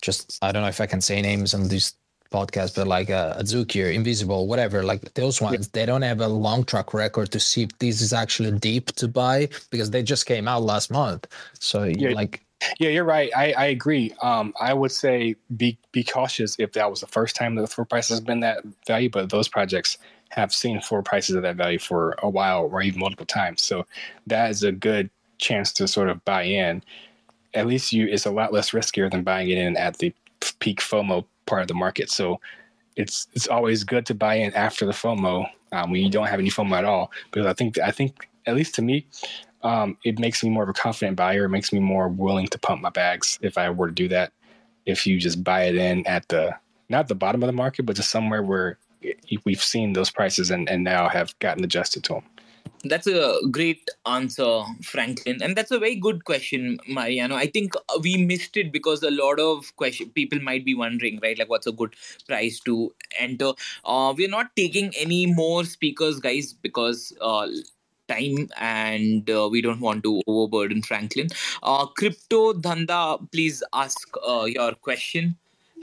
just 0.00 0.38
I 0.42 0.52
don't 0.52 0.62
know 0.62 0.68
if 0.68 0.80
I 0.80 0.86
can 0.86 1.00
say 1.00 1.20
names 1.22 1.54
on 1.54 1.68
these 1.68 1.94
podcast, 2.32 2.74
but 2.74 2.88
like 2.88 3.10
uh, 3.10 3.36
Azuki 3.38 3.84
or 3.84 3.90
Invisible, 3.90 4.48
whatever, 4.48 4.82
like 4.82 5.14
those 5.14 5.40
ones, 5.40 5.68
they 5.68 5.86
don't 5.86 6.02
have 6.02 6.20
a 6.20 6.28
long 6.28 6.64
track 6.64 6.94
record 6.94 7.30
to 7.32 7.38
see 7.38 7.64
if 7.64 7.78
this 7.78 8.00
is 8.00 8.12
actually 8.12 8.58
deep 8.58 8.86
to 8.92 9.06
buy 9.06 9.48
because 9.70 9.90
they 9.90 10.02
just 10.02 10.26
came 10.26 10.48
out 10.48 10.62
last 10.62 10.90
month. 10.90 11.26
So 11.60 11.84
yeah. 11.84 12.10
like 12.10 12.42
yeah, 12.78 12.90
you're 12.90 13.04
right. 13.04 13.30
I, 13.36 13.52
I 13.52 13.64
agree. 13.66 14.12
Um, 14.22 14.54
I 14.60 14.74
would 14.74 14.92
say 14.92 15.36
be 15.56 15.78
be 15.92 16.04
cautious 16.04 16.56
if 16.58 16.72
that 16.72 16.90
was 16.90 17.00
the 17.00 17.06
first 17.06 17.36
time 17.36 17.54
that 17.54 17.62
the 17.62 17.68
floor 17.68 17.84
price 17.84 18.08
has 18.08 18.20
been 18.20 18.40
that 18.40 18.62
value, 18.86 19.10
but 19.10 19.30
those 19.30 19.48
projects 19.48 19.98
have 20.30 20.52
seen 20.52 20.80
floor 20.80 21.02
prices 21.02 21.36
of 21.36 21.42
that 21.42 21.56
value 21.56 21.78
for 21.78 22.14
a 22.22 22.28
while 22.28 22.62
or 22.72 22.82
even 22.82 23.00
multiple 23.00 23.26
times. 23.26 23.62
So 23.62 23.86
that 24.26 24.50
is 24.50 24.62
a 24.62 24.72
good 24.72 25.10
chance 25.38 25.72
to 25.74 25.86
sort 25.86 26.08
of 26.08 26.24
buy 26.24 26.44
in. 26.44 26.82
At 27.54 27.66
least 27.66 27.92
you 27.92 28.06
it's 28.06 28.26
a 28.26 28.30
lot 28.30 28.52
less 28.52 28.70
riskier 28.70 29.10
than 29.10 29.22
buying 29.22 29.50
it 29.50 29.58
in 29.58 29.76
at 29.76 29.98
the 29.98 30.14
peak 30.58 30.80
FOMO 30.80 31.24
part 31.46 31.62
of 31.62 31.68
the 31.68 31.74
market. 31.74 32.10
So 32.10 32.40
it's 32.96 33.26
it's 33.34 33.48
always 33.48 33.84
good 33.84 34.06
to 34.06 34.14
buy 34.14 34.36
in 34.36 34.54
after 34.54 34.86
the 34.86 34.92
FOMO 34.92 35.46
um, 35.72 35.90
when 35.90 36.02
you 36.02 36.10
don't 36.10 36.26
have 36.26 36.40
any 36.40 36.50
FOMO 36.50 36.78
at 36.78 36.84
all. 36.84 37.10
Because 37.30 37.46
I 37.46 37.52
think 37.52 37.78
I 37.78 37.90
think 37.90 38.28
at 38.46 38.54
least 38.54 38.74
to 38.76 38.82
me, 38.82 39.06
um, 39.62 39.96
it 40.04 40.18
makes 40.18 40.42
me 40.42 40.50
more 40.50 40.62
of 40.64 40.68
a 40.68 40.74
confident 40.74 41.16
buyer. 41.16 41.44
It 41.44 41.50
makes 41.50 41.72
me 41.72 41.80
more 41.80 42.08
willing 42.08 42.48
to 42.48 42.58
pump 42.58 42.82
my 42.82 42.90
bags 42.90 43.38
if 43.42 43.56
I 43.58 43.70
were 43.70 43.88
to 43.88 43.94
do 43.94 44.08
that. 44.08 44.32
If 44.86 45.06
you 45.06 45.18
just 45.18 45.44
buy 45.44 45.64
it 45.64 45.76
in 45.76 46.06
at 46.06 46.28
the 46.28 46.56
not 46.88 47.08
the 47.08 47.14
bottom 47.14 47.42
of 47.42 47.46
the 47.46 47.52
market, 47.52 47.86
but 47.86 47.96
just 47.96 48.10
somewhere 48.10 48.42
where 48.42 48.78
we've 49.44 49.62
seen 49.62 49.92
those 49.92 50.10
prices 50.10 50.50
and, 50.50 50.68
and 50.68 50.84
now 50.84 51.08
have 51.08 51.36
gotten 51.38 51.64
adjusted 51.64 52.04
to 52.04 52.14
them. 52.14 52.24
That's 52.84 53.06
a 53.06 53.38
great 53.50 53.88
answer, 54.06 54.62
Franklin, 54.82 55.40
and 55.40 55.56
that's 55.56 55.70
a 55.70 55.78
very 55.78 55.94
good 55.94 56.24
question, 56.24 56.78
Mariano. 56.88 57.36
I 57.36 57.46
think 57.46 57.74
we 58.02 58.16
missed 58.16 58.56
it 58.56 58.72
because 58.72 59.04
a 59.04 59.10
lot 59.10 59.38
of 59.38 59.74
question 59.76 60.10
people 60.10 60.40
might 60.40 60.64
be 60.64 60.74
wondering, 60.74 61.20
right? 61.22 61.38
Like, 61.38 61.48
what's 61.48 61.68
a 61.68 61.72
good 61.72 61.94
price 62.26 62.58
to 62.60 62.92
enter? 63.20 63.52
Uh, 63.84 64.12
we're 64.16 64.28
not 64.28 64.56
taking 64.56 64.92
any 64.98 65.26
more 65.26 65.64
speakers, 65.64 66.18
guys, 66.18 66.52
because 66.52 67.12
uh, 67.20 67.46
time 68.08 68.48
and 68.58 69.28
uh, 69.30 69.48
we 69.50 69.62
don't 69.62 69.80
want 69.80 70.02
to 70.04 70.20
overburden 70.26 70.82
Franklin. 70.82 71.28
Uh, 71.62 71.86
Crypto 71.86 72.52
Dhanda, 72.52 73.18
please 73.32 73.62
ask 73.72 74.08
uh, 74.26 74.44
your 74.44 74.72
question 74.74 75.36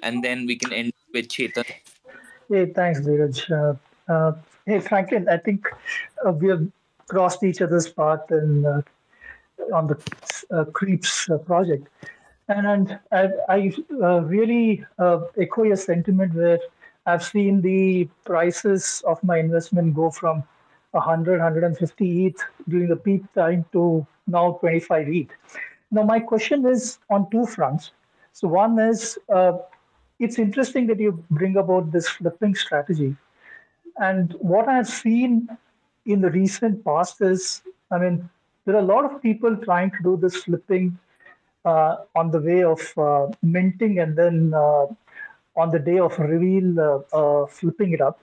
and 0.03 0.23
then 0.23 0.45
we 0.45 0.55
can 0.55 0.73
end 0.73 0.93
with 1.13 1.27
Chetan. 1.27 1.65
Hey, 2.49 2.65
thanks, 2.67 3.01
Dheeraj. 3.01 3.51
Uh, 3.51 4.11
uh, 4.11 4.33
hey, 4.65 4.79
Franklin, 4.79 5.27
I 5.29 5.37
think 5.37 5.67
uh, 6.25 6.31
we 6.31 6.49
have 6.49 6.67
crossed 7.07 7.43
each 7.43 7.61
other's 7.61 7.87
path 7.87 8.29
and 8.29 8.65
on 9.73 9.87
the 9.87 9.95
Creepz 10.71 11.27
project. 11.45 11.87
And, 12.47 12.65
and 12.65 12.99
I, 13.11 13.29
I 13.49 14.19
really 14.21 14.85
echo 15.37 15.63
your 15.63 15.75
sentiment 15.75 16.33
where 16.33 16.59
I've 17.05 17.23
seen 17.23 17.61
the 17.61 18.07
prices 18.25 19.03
of 19.05 19.23
my 19.23 19.37
investment 19.37 19.95
go 19.95 20.11
from 20.11 20.43
100, 20.91 21.39
150 21.39 22.25
ETH 22.25 22.43
during 22.67 22.89
the 22.89 22.95
peak 22.95 23.21
time 23.33 23.65
to 23.71 24.05
now 24.27 24.53
25 24.59 25.07
ETH. 25.09 25.29
Now, 25.91 26.03
my 26.03 26.19
question 26.19 26.65
is 26.65 26.99
on 27.09 27.29
two 27.31 27.45
fronts. 27.45 27.91
So, 28.33 28.47
one 28.47 28.79
is 28.79 29.17
uh, 29.33 29.53
it's 30.19 30.37
interesting 30.37 30.87
that 30.87 30.99
you 30.99 31.23
bring 31.31 31.57
about 31.57 31.91
this 31.91 32.07
flipping 32.07 32.55
strategy. 32.55 33.15
And 33.97 34.33
what 34.39 34.67
I've 34.67 34.87
seen 34.87 35.49
in 36.05 36.21
the 36.21 36.29
recent 36.29 36.83
past 36.83 37.21
is, 37.21 37.61
I 37.91 37.97
mean, 37.97 38.29
there 38.65 38.75
are 38.75 38.79
a 38.79 38.93
lot 38.93 39.05
of 39.05 39.21
people 39.21 39.55
trying 39.57 39.91
to 39.91 39.97
do 40.03 40.17
this 40.17 40.43
flipping 40.43 40.97
uh, 41.65 41.97
on 42.15 42.31
the 42.31 42.39
way 42.39 42.63
of 42.63 42.81
uh, 42.97 43.27
minting 43.41 43.99
and 43.99 44.15
then 44.15 44.53
uh, 44.53 44.85
on 45.55 45.71
the 45.71 45.79
day 45.79 45.99
of 45.99 46.17
reveal, 46.19 46.79
uh, 46.79 46.99
uh, 47.13 47.45
flipping 47.47 47.91
it 47.93 48.01
up. 48.01 48.19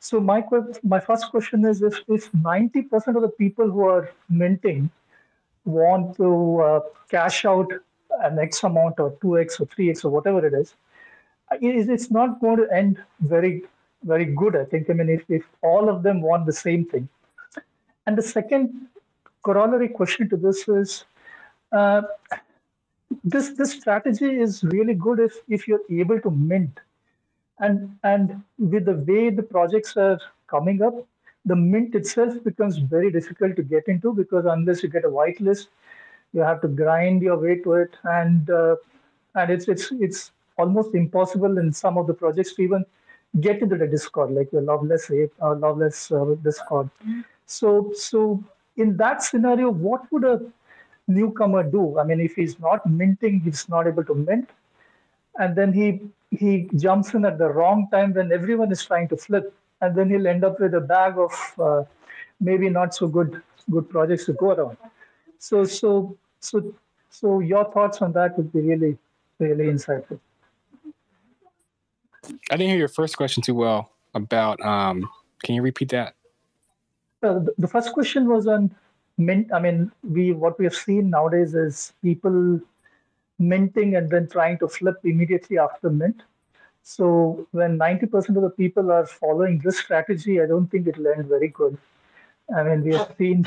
So 0.00 0.18
my 0.18 0.42
my 0.82 0.98
first 0.98 1.30
question 1.30 1.64
is 1.66 1.82
if 1.82 2.00
if 2.08 2.32
90% 2.32 3.16
of 3.16 3.22
the 3.22 3.28
people 3.28 3.70
who 3.70 3.86
are 3.86 4.10
minting 4.30 4.90
want 5.66 6.16
to 6.16 6.60
uh, 6.60 6.80
cash 7.10 7.44
out 7.44 7.70
an 8.22 8.38
X 8.38 8.64
amount 8.64 8.98
or 8.98 9.10
2X 9.22 9.60
or 9.60 9.66
3X 9.66 10.04
or 10.04 10.10
whatever 10.10 10.44
it 10.46 10.54
is, 10.54 10.74
it's 11.60 12.10
not 12.10 12.40
going 12.40 12.56
to 12.56 12.72
end 12.72 13.02
very 13.20 13.62
very 14.04 14.24
good. 14.24 14.56
I 14.56 14.64
think. 14.64 14.88
I 14.88 14.94
mean, 14.94 15.10
if, 15.10 15.24
if 15.28 15.44
all 15.60 15.90
of 15.90 16.02
them 16.02 16.22
want 16.22 16.46
the 16.46 16.52
same 16.52 16.86
thing. 16.86 17.06
And 18.06 18.16
the 18.16 18.22
second 18.22 18.88
corollary 19.42 19.88
question 19.88 20.30
to 20.30 20.36
this 20.38 20.66
is, 20.66 21.04
uh, 21.72 22.02
this 23.22 23.50
this 23.50 23.72
strategy 23.72 24.40
is 24.40 24.64
really 24.64 24.94
good 24.94 25.20
if 25.20 25.34
if 25.48 25.68
you're 25.68 25.86
able 25.90 26.20
to 26.20 26.30
mint 26.30 26.80
and 27.60 27.96
and 28.02 28.42
with 28.58 28.84
the 28.86 28.98
way 29.10 29.30
the 29.30 29.42
projects 29.42 29.96
are 29.96 30.18
coming 30.48 30.82
up 30.82 30.94
the 31.46 31.56
mint 31.56 31.94
itself 31.94 32.34
becomes 32.44 32.76
very 32.76 33.10
difficult 33.10 33.56
to 33.56 33.62
get 33.62 33.86
into 33.88 34.12
because 34.12 34.44
unless 34.44 34.82
you 34.82 34.88
get 34.88 35.04
a 35.04 35.08
whitelist 35.08 35.68
you 36.32 36.40
have 36.40 36.60
to 36.60 36.68
grind 36.68 37.22
your 37.22 37.38
way 37.38 37.56
to 37.56 37.74
it. 37.74 37.96
And 38.04 38.50
uh, 38.50 38.76
and 39.34 39.50
it's 39.50 39.68
it's 39.68 39.92
it's 39.92 40.32
almost 40.58 40.94
impossible 40.94 41.58
in 41.58 41.72
some 41.72 41.96
of 41.98 42.06
the 42.06 42.14
projects 42.14 42.54
to 42.54 42.62
even 42.62 42.84
get 43.40 43.62
into 43.62 43.76
the 43.76 43.86
discord 43.86 44.32
like 44.32 44.52
your 44.52 44.62
loveless 44.62 45.10
uh, 45.10 45.54
loveless 45.54 46.10
uh, 46.12 46.34
discord. 46.42 46.90
So 47.46 47.92
so 47.94 48.42
in 48.76 48.96
that 48.96 49.22
scenario 49.22 49.70
what 49.70 50.10
would 50.12 50.24
a 50.24 50.40
newcomer 51.08 51.62
do? 51.62 51.98
I 51.98 52.04
mean 52.04 52.20
if 52.20 52.34
he's 52.34 52.58
not 52.58 52.86
minting 52.88 53.40
he's 53.40 53.68
not 53.68 53.86
able 53.86 54.04
to 54.04 54.14
mint 54.14 54.50
and 55.38 55.56
then 55.56 55.72
he 55.72 56.00
he 56.30 56.68
jumps 56.76 57.14
in 57.14 57.24
at 57.24 57.38
the 57.38 57.48
wrong 57.48 57.88
time 57.90 58.14
when 58.14 58.32
everyone 58.32 58.70
is 58.70 58.84
trying 58.84 59.08
to 59.08 59.16
flip, 59.16 59.52
and 59.80 59.96
then 59.96 60.10
he'll 60.10 60.26
end 60.26 60.44
up 60.44 60.60
with 60.60 60.74
a 60.74 60.80
bag 60.80 61.18
of 61.18 61.32
uh, 61.58 61.84
maybe 62.40 62.68
not 62.70 62.94
so 62.94 63.08
good 63.08 63.42
good 63.70 63.88
projects 63.88 64.26
to 64.26 64.32
go 64.34 64.50
around. 64.50 64.76
So 65.38 65.64
so 65.64 66.16
so 66.40 66.74
so 67.10 67.40
your 67.40 67.64
thoughts 67.72 68.00
on 68.02 68.12
that 68.12 68.36
would 68.36 68.52
be 68.52 68.60
really 68.60 68.96
really 69.38 69.64
insightful. 69.64 70.20
I 72.50 72.56
didn't 72.56 72.68
hear 72.68 72.78
your 72.78 72.88
first 72.88 73.16
question 73.16 73.42
too 73.42 73.54
well 73.54 73.90
about. 74.14 74.60
Um, 74.60 75.08
can 75.42 75.54
you 75.54 75.62
repeat 75.62 75.88
that? 75.90 76.14
Uh, 77.22 77.40
the 77.58 77.68
first 77.68 77.92
question 77.92 78.28
was 78.28 78.46
on 78.46 78.74
mint. 79.18 79.52
I 79.52 79.60
mean, 79.60 79.90
we 80.02 80.32
what 80.32 80.58
we 80.58 80.64
have 80.64 80.74
seen 80.74 81.10
nowadays 81.10 81.54
is 81.54 81.92
people 82.02 82.60
minting 83.40 83.96
and 83.96 84.08
then 84.10 84.28
trying 84.28 84.58
to 84.58 84.68
flip 84.68 84.96
immediately 85.02 85.58
after 85.58 85.90
mint. 85.90 86.22
So 86.82 87.46
when 87.50 87.78
90% 87.78 88.36
of 88.36 88.42
the 88.42 88.50
people 88.50 88.92
are 88.92 89.06
following 89.06 89.60
this 89.64 89.78
strategy, 89.78 90.40
I 90.40 90.46
don't 90.46 90.70
think 90.70 90.86
it'll 90.86 91.08
end 91.08 91.26
very 91.26 91.48
good. 91.48 91.76
I 92.54 92.62
mean, 92.62 92.84
we 92.84 92.94
have 92.94 93.14
seen 93.18 93.46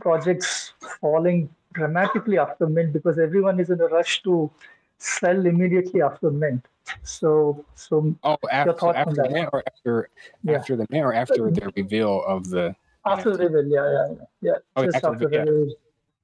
projects 0.00 0.72
falling 1.00 1.48
dramatically 1.72 2.38
after 2.38 2.66
mint 2.66 2.92
because 2.92 3.18
everyone 3.18 3.60
is 3.60 3.70
in 3.70 3.80
a 3.80 3.86
rush 3.86 4.22
to 4.24 4.50
sell 4.98 5.46
immediately 5.46 6.02
after 6.02 6.30
mint. 6.30 6.66
So, 7.02 7.64
so 7.74 8.14
oh, 8.24 8.36
after, 8.50 8.94
after 8.94 9.14
the 9.14 9.30
mint 9.30 9.48
or 9.52 9.62
after 9.66 10.08
yeah. 10.42 10.58
after 10.58 10.76
the 10.76 10.86
mint 10.90 11.04
or 11.04 11.14
after 11.14 11.50
the 11.50 11.72
reveal 11.76 12.22
of 12.26 12.50
the 12.50 12.74
after 13.06 13.36
the 13.36 13.48
reveal, 13.48 13.68
yeah, 13.68 13.92
yeah, 13.92 14.24
yeah. 14.40 14.58
Oh, 14.76 14.84
Just 14.84 14.96
after, 14.96 15.08
after 15.08 15.28
the, 15.28 15.38
reveal. 15.38 15.74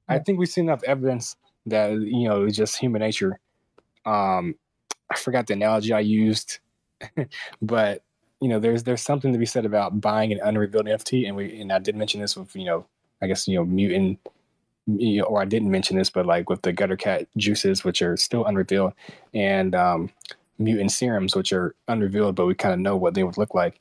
I 0.09 0.18
think 0.18 0.39
we've 0.39 0.48
seen 0.48 0.64
enough 0.64 0.82
evidence 0.85 1.36
that 1.70 1.92
you 1.92 2.28
know 2.28 2.44
it's 2.44 2.56
just 2.56 2.78
human 2.78 3.00
nature. 3.00 3.38
Um, 4.04 4.56
I 5.10 5.16
forgot 5.16 5.46
the 5.46 5.54
analogy 5.54 5.92
I 5.92 6.00
used, 6.00 6.58
but 7.62 8.02
you 8.40 8.48
know, 8.48 8.60
there's 8.60 8.84
there's 8.84 9.02
something 9.02 9.32
to 9.32 9.38
be 9.38 9.46
said 9.46 9.64
about 9.64 10.00
buying 10.00 10.32
an 10.32 10.40
unrevealed 10.42 10.86
NFT, 10.86 11.26
and 11.26 11.36
we 11.36 11.60
and 11.60 11.72
I 11.72 11.78
did 11.78 11.96
mention 11.96 12.20
this 12.20 12.36
with 12.36 12.54
you 12.54 12.64
know, 12.64 12.86
I 13.20 13.26
guess 13.26 13.48
you 13.48 13.56
know, 13.56 13.64
mutant, 13.64 14.20
or 15.26 15.40
I 15.40 15.44
didn't 15.44 15.70
mention 15.70 15.96
this, 15.96 16.10
but 16.10 16.26
like 16.26 16.48
with 16.48 16.62
the 16.62 16.72
gutter 16.72 16.96
cat 16.96 17.26
juices, 17.36 17.84
which 17.84 18.00
are 18.00 18.16
still 18.16 18.44
unrevealed, 18.44 18.92
and 19.34 19.74
um, 19.74 20.10
mutant 20.58 20.92
serums, 20.92 21.34
which 21.34 21.52
are 21.52 21.74
unrevealed, 21.88 22.36
but 22.36 22.46
we 22.46 22.54
kind 22.54 22.74
of 22.74 22.80
know 22.80 22.96
what 22.96 23.14
they 23.14 23.24
would 23.24 23.38
look 23.38 23.54
like. 23.54 23.80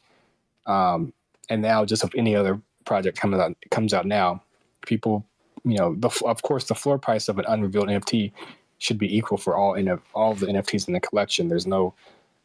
Um, 0.66 1.14
and 1.50 1.62
now, 1.62 1.86
just 1.86 2.04
of 2.04 2.12
any 2.16 2.36
other 2.36 2.60
project 2.86 3.20
comes 3.20 3.38
out 3.38 3.56
comes 3.70 3.94
out 3.94 4.08
now, 4.08 4.42
people, 4.88 5.24
you 5.68 5.78
know, 5.78 5.96
the, 5.96 6.10
of 6.26 6.42
course, 6.42 6.66
the 6.66 6.76
floor 6.76 6.98
price 6.98 7.28
of 7.28 7.38
an 7.40 7.46
unrevealed 7.48 7.90
NFT 7.90 8.32
should 8.80 8.98
be 8.98 9.16
equal 9.16 9.38
for 9.38 9.56
all 9.58 9.74
in 9.74 9.90
all 10.14 10.34
the 10.36 10.48
NFTs 10.48 10.88
in 10.88 10.94
the 10.94 11.00
collection. 11.00 11.48
There's 11.48 11.68
no 11.68 11.94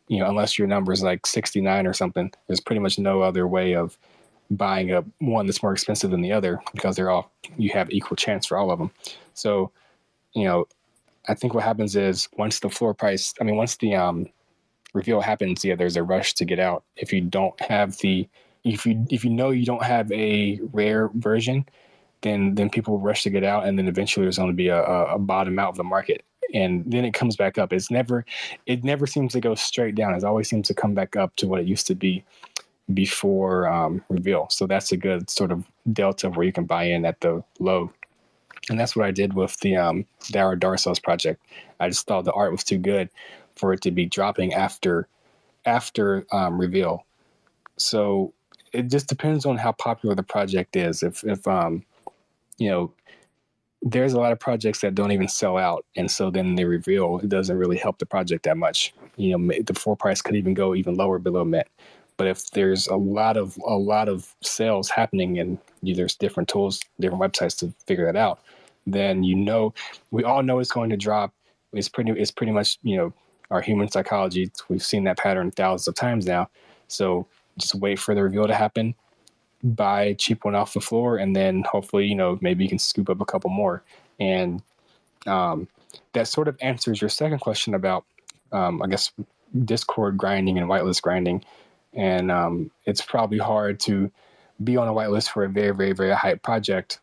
you 0.09 0.19
know, 0.19 0.28
unless 0.28 0.59
your 0.59 0.69
number 0.69 0.93
is 0.93 1.03
like 1.03 1.27
69 1.27 1.86
or 1.86 1.94
something, 1.94 2.31
there's 2.47 2.61
pretty 2.61 2.81
much 2.81 2.99
no 2.99 3.23
other 3.23 3.47
way 3.47 3.74
of 3.74 3.97
buying 4.51 4.93
a 4.93 5.03
one 5.20 5.47
that's 5.47 5.62
more 5.62 5.73
expensive 5.73 6.11
than 6.11 6.20
the 6.20 6.32
other 6.32 6.61
because 6.74 6.97
they're 6.97 7.09
all 7.09 7.31
you 7.57 7.70
have 7.70 7.90
equal 7.90 8.16
chance 8.16 8.44
for 8.44 8.59
all 8.59 8.70
of 8.70 8.78
them. 8.78 8.90
So, 9.32 9.70
you 10.35 10.44
know, 10.44 10.66
I 11.28 11.35
think 11.35 11.55
what 11.55 11.65
happens 11.65 11.97
is 11.97 12.28
once 12.36 12.61
the 12.61 12.69
floor 12.69 12.93
price, 12.93 13.32
I 13.40 13.44
mean, 13.44 13.57
once 13.57 13.77
the 13.77 13.94
um, 13.94 14.27
reveal 14.93 15.20
happens, 15.20 15.65
yeah, 15.65 15.77
there's 15.77 15.97
a 15.97 16.03
rush 16.03 16.35
to 16.35 16.44
get 16.44 16.59
out. 16.59 16.85
If 16.97 17.12
you 17.12 17.23
don't 17.23 17.59
have 17.62 17.97
the, 17.99 18.28
if 18.65 18.85
you 18.85 19.07
if 19.11 19.24
you 19.24 19.31
know 19.31 19.51
you 19.51 19.65
don't 19.65 19.85
have 19.85 20.12
a 20.12 20.61
rare 20.73 21.09
version, 21.15 21.65
then 22.23 22.55
then 22.55 22.70
people 22.70 22.99
rush 22.99 23.23
to 23.24 23.31
get 23.31 23.44
out, 23.44 23.66
and 23.66 23.78
then 23.78 23.89
eventually 23.89 24.24
there's 24.24 24.39
going 24.39 24.51
to 24.51 24.55
be 24.55 24.69
a, 24.69 24.82
a 24.82 25.19
bottom 25.19 25.59
out 25.59 25.70
of 25.70 25.77
the 25.77 25.85
market 25.85 26.24
and 26.55 26.85
then 26.90 27.05
it 27.05 27.15
comes 27.15 27.36
back 27.36 27.59
up. 27.59 27.73
It's 27.73 27.90
never, 27.90 28.24
it 28.66 28.85
never 28.85 29.07
seems 29.07 29.32
to 29.32 29.40
go 29.40 29.55
straight 29.55 29.94
down. 29.94 30.15
It 30.15 30.24
always 30.24 30.49
seems 30.49 30.69
to 30.69 30.74
come 30.74 30.94
back 30.94 31.16
up 31.16 31.35
to 31.36 31.49
what 31.49 31.61
it 31.61 31.66
used 31.66 31.86
to 31.89 31.94
be 31.94 32.24
before 32.93 33.69
um, 33.69 34.05
reveal. 34.09 34.49
So 34.51 34.66
that's 34.66 34.93
a 34.93 34.97
good 34.97 35.31
sort 35.31 35.53
of 35.53 35.65
delta 35.93 36.31
where 36.31 36.44
you 36.44 36.53
can 36.53 36.65
buy 36.65 36.85
in 36.85 37.05
at 37.05 37.20
the 37.20 37.43
low. 37.59 37.90
And 38.69 38.78
that's 38.78 38.94
what 38.94 39.07
I 39.07 39.11
did 39.11 39.35
with 39.35 39.59
the 39.61 39.77
um, 39.77 40.07
Dour 40.31 40.57
Darcels 40.57 41.03
project. 41.03 41.43
I 41.81 41.89
just 41.89 42.07
thought 42.07 42.24
the 42.24 42.32
art 42.32 42.53
was 42.53 42.65
too 42.65 42.78
good 42.78 43.09
for 43.57 43.73
it 43.73 43.81
to 43.82 43.90
be 43.90 44.07
dropping 44.07 44.55
after 44.55 45.09
after 45.65 46.27
um, 46.32 46.61
reveal. 46.61 47.05
So 47.77 48.32
it 48.73 48.89
just 48.89 49.09
depends 49.09 49.47
on 49.47 49.59
how 49.59 49.73
popular 49.73 50.15
the 50.15 50.23
project 50.23 50.77
is. 50.77 51.03
If 51.03 51.24
if 51.24 51.47
um, 51.49 51.85
you 52.63 52.71
know 52.71 52.93
there's 53.85 54.13
a 54.13 54.21
lot 54.21 54.31
of 54.31 54.39
projects 54.39 54.81
that 54.81 54.95
don't 54.95 55.11
even 55.11 55.27
sell 55.27 55.59
out 55.59 55.85
and 55.97 56.09
so 56.09 56.31
then 56.31 56.55
they 56.55 56.65
reveal 56.65 57.19
it 57.19 57.29
doesn't 57.29 57.59
really 57.59 57.77
help 57.77 57.99
the 57.99 58.07
project 58.07 58.45
that 58.45 58.57
much. 58.57 58.95
You 59.17 59.37
know 59.37 59.55
the 59.65 59.75
floor 59.75 59.97
price 59.97 60.23
could 60.23 60.37
even 60.37 60.55
go 60.55 60.75
even 60.75 60.95
lower 60.95 61.19
below 61.19 61.45
mint. 61.45 61.67
But 62.17 62.29
if 62.29 62.51
there's 62.53 62.87
a 62.87 62.95
lot 62.95 63.37
of 63.37 63.59
a 63.67 63.75
lot 63.75 64.09
of 64.09 64.35
sales 64.43 64.89
happening 64.91 65.39
and 65.41 65.59
you, 65.83 65.95
there's 65.95 66.15
different 66.15 66.49
tools 66.49 66.81
different 67.01 67.23
websites 67.23 67.59
to 67.59 67.75
figure 67.87 68.07
that 68.07 68.17
out 68.17 68.39
then 68.87 69.25
you 69.25 69.35
know 69.35 69.75
we 70.11 70.23
all 70.23 70.43
know 70.43 70.61
it's 70.61 70.71
going 70.73 70.91
to 70.91 70.97
drop. 70.97 71.33
It's 71.73 71.89
pretty 71.89 72.13
it's 72.13 72.31
pretty 72.31 72.53
much 72.53 72.79
you 72.83 72.97
know 72.97 73.13
our 73.51 73.61
human 73.61 73.89
psychology 73.91 74.53
we've 74.69 74.85
seen 74.85 75.05
that 75.05 75.19
pattern 75.19 75.51
thousands 75.51 75.89
of 75.89 75.97
times 75.97 76.27
now. 76.27 76.49
So 76.87 77.27
just 77.59 77.75
wait 77.75 77.99
for 77.99 78.15
the 78.15 78.23
reveal 78.23 78.47
to 78.47 78.55
happen 78.55 78.95
buy 79.63 80.15
cheap 80.15 80.45
one 80.45 80.55
off 80.55 80.75
the 80.75 80.81
floor, 80.81 81.17
and 81.17 81.35
then 81.37 81.63
hopefully, 81.63 82.07
you 82.07 82.15
know, 82.15 82.39
maybe 82.41 82.65
you 82.65 82.69
can 82.69 82.79
scoop 82.79 83.09
up 83.09 83.21
a 83.21 83.25
couple 83.25 83.51
more. 83.51 83.83
And 84.19 84.63
um, 85.27 85.69
that 86.13 86.29
sort 86.29 86.49
of 86.49 86.57
answers 86.61 87.01
your 87.01 87.11
second 87.11 87.39
question 87.39 87.75
about, 87.75 88.05
um, 88.53 88.83
I 88.83 88.89
guess, 88.89 89.13
Discord 89.65 90.17
grinding 90.17 90.59
and 90.59 90.69
whitelist 90.69 91.03
grinding. 91.03 91.45
And 91.95 92.31
um, 92.31 92.71
it's 92.87 93.03
probably 93.03 93.39
hard 93.39 93.79
to 93.81 94.11
be 94.63 94.77
on 94.77 94.89
a 94.89 94.93
whitelist 94.93 95.31
for 95.31 95.45
a 95.45 95.49
very, 95.49 95.75
very, 95.75 95.93
very 95.93 96.13
hype 96.13 96.43
project. 96.43 97.01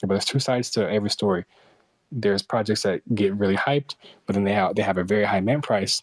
But 0.00 0.10
there's 0.10 0.24
two 0.24 0.38
sides 0.38 0.70
to 0.72 0.88
every 0.88 1.10
story. 1.10 1.44
There's 2.12 2.42
projects 2.42 2.82
that 2.82 3.02
get 3.14 3.34
really 3.34 3.56
hyped, 3.56 3.96
but 4.26 4.34
then 4.34 4.44
they 4.44 4.52
have 4.52 4.76
they 4.76 4.82
have 4.82 4.96
a 4.96 5.04
very 5.04 5.24
high 5.24 5.40
mint 5.40 5.64
price. 5.64 6.02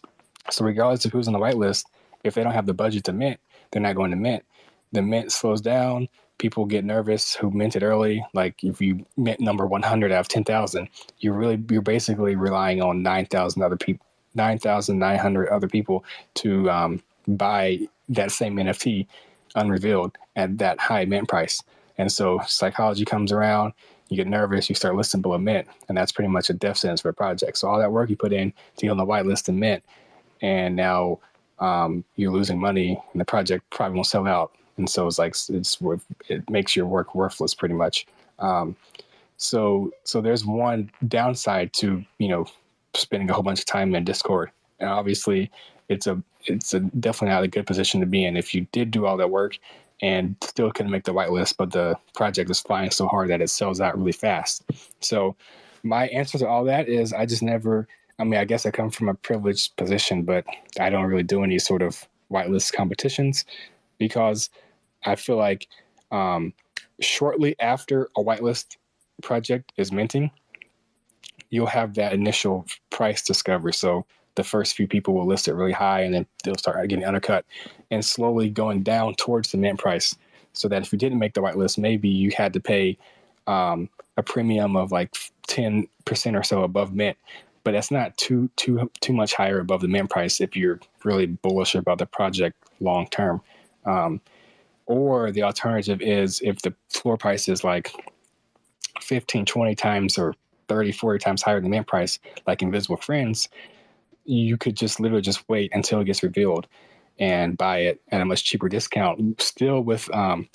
So 0.50 0.64
regardless 0.64 1.04
of 1.04 1.12
who's 1.12 1.26
on 1.26 1.32
the 1.32 1.40
whitelist, 1.40 1.86
if 2.22 2.34
they 2.34 2.42
don't 2.42 2.52
have 2.52 2.66
the 2.66 2.74
budget 2.74 3.04
to 3.04 3.12
mint, 3.12 3.40
they're 3.70 3.82
not 3.82 3.96
going 3.96 4.10
to 4.10 4.16
mint 4.16 4.44
the 4.96 5.02
mint 5.02 5.30
slows 5.30 5.60
down. 5.60 6.08
People 6.38 6.64
get 6.64 6.84
nervous 6.84 7.34
who 7.34 7.50
minted 7.50 7.82
early. 7.82 8.24
Like 8.34 8.64
if 8.64 8.80
you 8.80 9.06
mint 9.16 9.40
number 9.40 9.66
100 9.66 10.10
out 10.10 10.20
of 10.20 10.28
10,000, 10.28 10.88
you're 11.18 11.34
really 11.34 11.62
you're 11.70 11.82
basically 11.82 12.34
relying 12.34 12.82
on 12.82 13.02
9,000 13.02 13.62
other 13.62 13.76
people, 13.76 14.04
9,900 14.34 15.48
other 15.48 15.68
people 15.68 16.04
to 16.34 16.70
um, 16.70 17.02
buy 17.28 17.80
that 18.08 18.32
same 18.32 18.56
NFT 18.56 19.06
unrevealed 19.54 20.16
at 20.34 20.58
that 20.58 20.80
high 20.80 21.04
mint 21.04 21.28
price. 21.28 21.62
And 21.98 22.10
so 22.10 22.40
psychology 22.46 23.04
comes 23.04 23.32
around, 23.32 23.72
you 24.08 24.16
get 24.16 24.26
nervous, 24.26 24.68
you 24.68 24.74
start 24.74 24.94
listing 24.94 25.22
below 25.22 25.38
mint, 25.38 25.66
and 25.88 25.96
that's 25.96 26.12
pretty 26.12 26.28
much 26.28 26.50
a 26.50 26.54
death 26.54 26.78
sentence 26.78 27.00
for 27.00 27.08
a 27.08 27.14
project. 27.14 27.58
So 27.58 27.68
all 27.68 27.78
that 27.78 27.92
work 27.92 28.10
you 28.10 28.16
put 28.16 28.32
in 28.32 28.52
to 28.76 28.86
get 28.86 28.90
on 28.90 28.98
the 28.98 29.06
whitelist 29.06 29.48
and 29.48 29.58
mint, 29.58 29.82
and 30.42 30.76
now 30.76 31.18
um, 31.58 32.04
you're 32.16 32.32
losing 32.32 32.60
money, 32.60 33.00
and 33.12 33.20
the 33.20 33.24
project 33.24 33.68
probably 33.70 33.94
won't 33.96 34.06
sell 34.06 34.26
out 34.26 34.52
and 34.76 34.88
so 34.88 35.06
it's 35.06 35.18
like 35.18 35.34
it's 35.48 35.78
it 36.28 36.48
makes 36.50 36.76
your 36.76 36.86
work 36.86 37.14
worthless 37.14 37.54
pretty 37.54 37.74
much. 37.74 38.06
Um, 38.38 38.76
so 39.36 39.90
so 40.04 40.20
there's 40.20 40.44
one 40.44 40.90
downside 41.06 41.72
to 41.74 42.04
you 42.18 42.28
know 42.28 42.46
spending 42.94 43.30
a 43.30 43.34
whole 43.34 43.42
bunch 43.42 43.60
of 43.60 43.66
time 43.66 43.94
in 43.94 44.04
Discord, 44.04 44.50
and 44.80 44.88
obviously 44.88 45.50
it's 45.88 46.06
a 46.06 46.22
it's 46.44 46.74
a 46.74 46.80
definitely 46.80 47.34
not 47.34 47.44
a 47.44 47.48
good 47.48 47.66
position 47.66 48.00
to 48.00 48.06
be 48.06 48.24
in 48.24 48.36
if 48.36 48.54
you 48.54 48.66
did 48.72 48.90
do 48.90 49.06
all 49.06 49.16
that 49.16 49.30
work 49.30 49.58
and 50.02 50.36
still 50.42 50.70
couldn't 50.70 50.92
make 50.92 51.04
the 51.04 51.14
whitelist, 51.14 51.56
but 51.56 51.72
the 51.72 51.96
project 52.14 52.50
is 52.50 52.60
flying 52.60 52.90
so 52.90 53.06
hard 53.08 53.30
that 53.30 53.40
it 53.40 53.48
sells 53.48 53.80
out 53.80 53.96
really 53.96 54.12
fast. 54.12 54.62
So 55.00 55.36
my 55.82 56.08
answer 56.08 56.38
to 56.38 56.48
all 56.48 56.64
that 56.64 56.88
is 56.88 57.12
I 57.12 57.26
just 57.26 57.42
never. 57.42 57.88
I 58.18 58.24
mean, 58.24 58.40
I 58.40 58.46
guess 58.46 58.64
I 58.64 58.70
come 58.70 58.90
from 58.90 59.10
a 59.10 59.14
privileged 59.14 59.76
position, 59.76 60.22
but 60.22 60.46
I 60.80 60.88
don't 60.88 61.04
really 61.04 61.22
do 61.22 61.44
any 61.44 61.58
sort 61.58 61.82
of 61.82 62.08
whitelist 62.30 62.72
competitions 62.72 63.44
because 63.98 64.48
I 65.06 65.16
feel 65.16 65.36
like 65.36 65.68
um, 66.10 66.52
shortly 67.00 67.56
after 67.60 68.08
a 68.16 68.22
whitelist 68.22 68.76
project 69.22 69.72
is 69.76 69.92
minting, 69.92 70.30
you'll 71.50 71.66
have 71.66 71.94
that 71.94 72.12
initial 72.12 72.66
price 72.90 73.22
discovery. 73.22 73.72
So 73.72 74.04
the 74.34 74.44
first 74.44 74.74
few 74.76 74.86
people 74.86 75.14
will 75.14 75.26
list 75.26 75.48
it 75.48 75.54
really 75.54 75.72
high 75.72 76.02
and 76.02 76.14
then 76.14 76.26
they'll 76.44 76.56
start 76.56 76.88
getting 76.88 77.04
undercut 77.04 77.44
and 77.90 78.04
slowly 78.04 78.50
going 78.50 78.82
down 78.82 79.14
towards 79.14 79.50
the 79.50 79.58
mint 79.58 79.78
price. 79.78 80.14
So 80.52 80.68
that 80.68 80.82
if 80.82 80.92
you 80.92 80.98
didn't 80.98 81.18
make 81.18 81.34
the 81.34 81.42
whitelist, 81.42 81.78
maybe 81.78 82.08
you 82.08 82.30
had 82.36 82.52
to 82.54 82.60
pay 82.60 82.96
um, 83.46 83.88
a 84.16 84.22
premium 84.22 84.76
of 84.76 84.90
like 84.90 85.12
10% 85.48 85.88
or 86.34 86.42
so 86.42 86.62
above 86.62 86.94
mint. 86.94 87.16
But 87.62 87.72
that's 87.72 87.90
not 87.90 88.16
too 88.16 88.48
too 88.56 88.90
too 89.00 89.12
much 89.12 89.34
higher 89.34 89.58
above 89.58 89.80
the 89.80 89.88
mint 89.88 90.08
price 90.08 90.40
if 90.40 90.56
you're 90.56 90.78
really 91.02 91.26
bullish 91.26 91.74
about 91.74 91.98
the 91.98 92.06
project 92.06 92.56
long 92.80 93.08
term. 93.08 93.40
Um, 93.84 94.20
or 94.86 95.30
the 95.30 95.42
alternative 95.42 96.00
is 96.00 96.40
if 96.42 96.62
the 96.62 96.74
floor 96.88 97.16
price 97.16 97.48
is 97.48 97.64
like 97.64 97.92
15, 99.00 99.44
20 99.44 99.74
times 99.74 100.18
or 100.18 100.34
30, 100.68 100.92
40 100.92 101.18
times 101.18 101.42
higher 101.42 101.56
than 101.56 101.64
the 101.64 101.76
mint 101.76 101.86
price, 101.86 102.18
like 102.46 102.62
Invisible 102.62 102.96
Friends, 102.96 103.48
you 104.24 104.56
could 104.56 104.76
just 104.76 105.00
literally 105.00 105.22
just 105.22 105.48
wait 105.48 105.70
until 105.74 106.00
it 106.00 106.04
gets 106.04 106.22
revealed 106.22 106.66
and 107.18 107.56
buy 107.56 107.78
it 107.78 108.00
at 108.10 108.20
a 108.20 108.24
much 108.24 108.44
cheaper 108.44 108.68
discount. 108.68 109.40
Still 109.40 109.80
with, 109.80 110.12
um, 110.14 110.48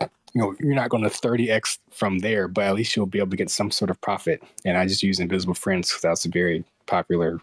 you 0.00 0.40
know, 0.40 0.54
you're 0.60 0.74
not 0.74 0.90
going 0.90 1.02
to 1.02 1.10
30x 1.10 1.78
from 1.90 2.18
there, 2.20 2.48
but 2.48 2.64
at 2.64 2.74
least 2.74 2.96
you'll 2.96 3.06
be 3.06 3.18
able 3.18 3.30
to 3.30 3.36
get 3.36 3.50
some 3.50 3.70
sort 3.70 3.90
of 3.90 4.00
profit. 4.00 4.42
And 4.64 4.76
I 4.76 4.86
just 4.86 5.02
use 5.02 5.20
Invisible 5.20 5.54
Friends 5.54 5.88
because 5.88 6.02
that's 6.02 6.24
a 6.24 6.28
very 6.28 6.64
popular, 6.86 7.40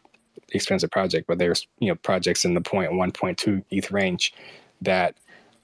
expensive 0.54 0.92
project. 0.92 1.28
But 1.28 1.38
there's, 1.38 1.68
you 1.80 1.90
know, 1.90 1.96
projects 1.96 2.46
in 2.46 2.54
the 2.54 2.62
0.1, 2.62 2.92
0.2 3.12 3.64
ETH 3.70 3.92
range 3.92 4.34
that 4.82 5.16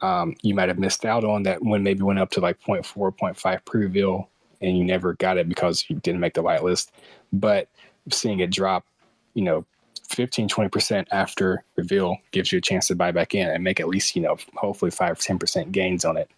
um, 0.03 0.35
you 0.41 0.53
might 0.53 0.67
have 0.67 0.77
missed 0.77 1.05
out 1.05 1.23
on 1.23 1.43
that 1.43 1.63
one 1.63 1.81
maybe 1.81 2.03
went 2.03 2.19
up 2.19 2.29
to 2.31 2.41
like 2.41 2.59
0.4, 2.61 3.15
0.5 3.17 3.65
pre-reveal 3.65 4.29
and 4.61 4.77
you 4.77 4.83
never 4.83 5.13
got 5.13 5.37
it 5.37 5.47
because 5.47 5.85
you 5.87 5.95
didn't 5.97 6.19
make 6.19 6.33
the 6.33 6.43
whitelist. 6.43 6.89
But 7.31 7.69
seeing 8.11 8.41
it 8.41 8.51
drop, 8.51 8.85
you 9.33 9.43
know, 9.43 9.65
15, 10.09 10.49
20% 10.49 11.07
after 11.11 11.63
reveal 11.77 12.17
gives 12.31 12.51
you 12.51 12.57
a 12.57 12.61
chance 12.61 12.87
to 12.87 12.95
buy 12.95 13.11
back 13.11 13.33
in 13.33 13.47
and 13.47 13.63
make 13.63 13.79
at 13.79 13.87
least, 13.87 14.15
you 14.15 14.21
know, 14.21 14.37
hopefully 14.55 14.91
5 14.91 15.17
10% 15.17 15.71
gains 15.71 16.03
on 16.03 16.17
it 16.17 16.29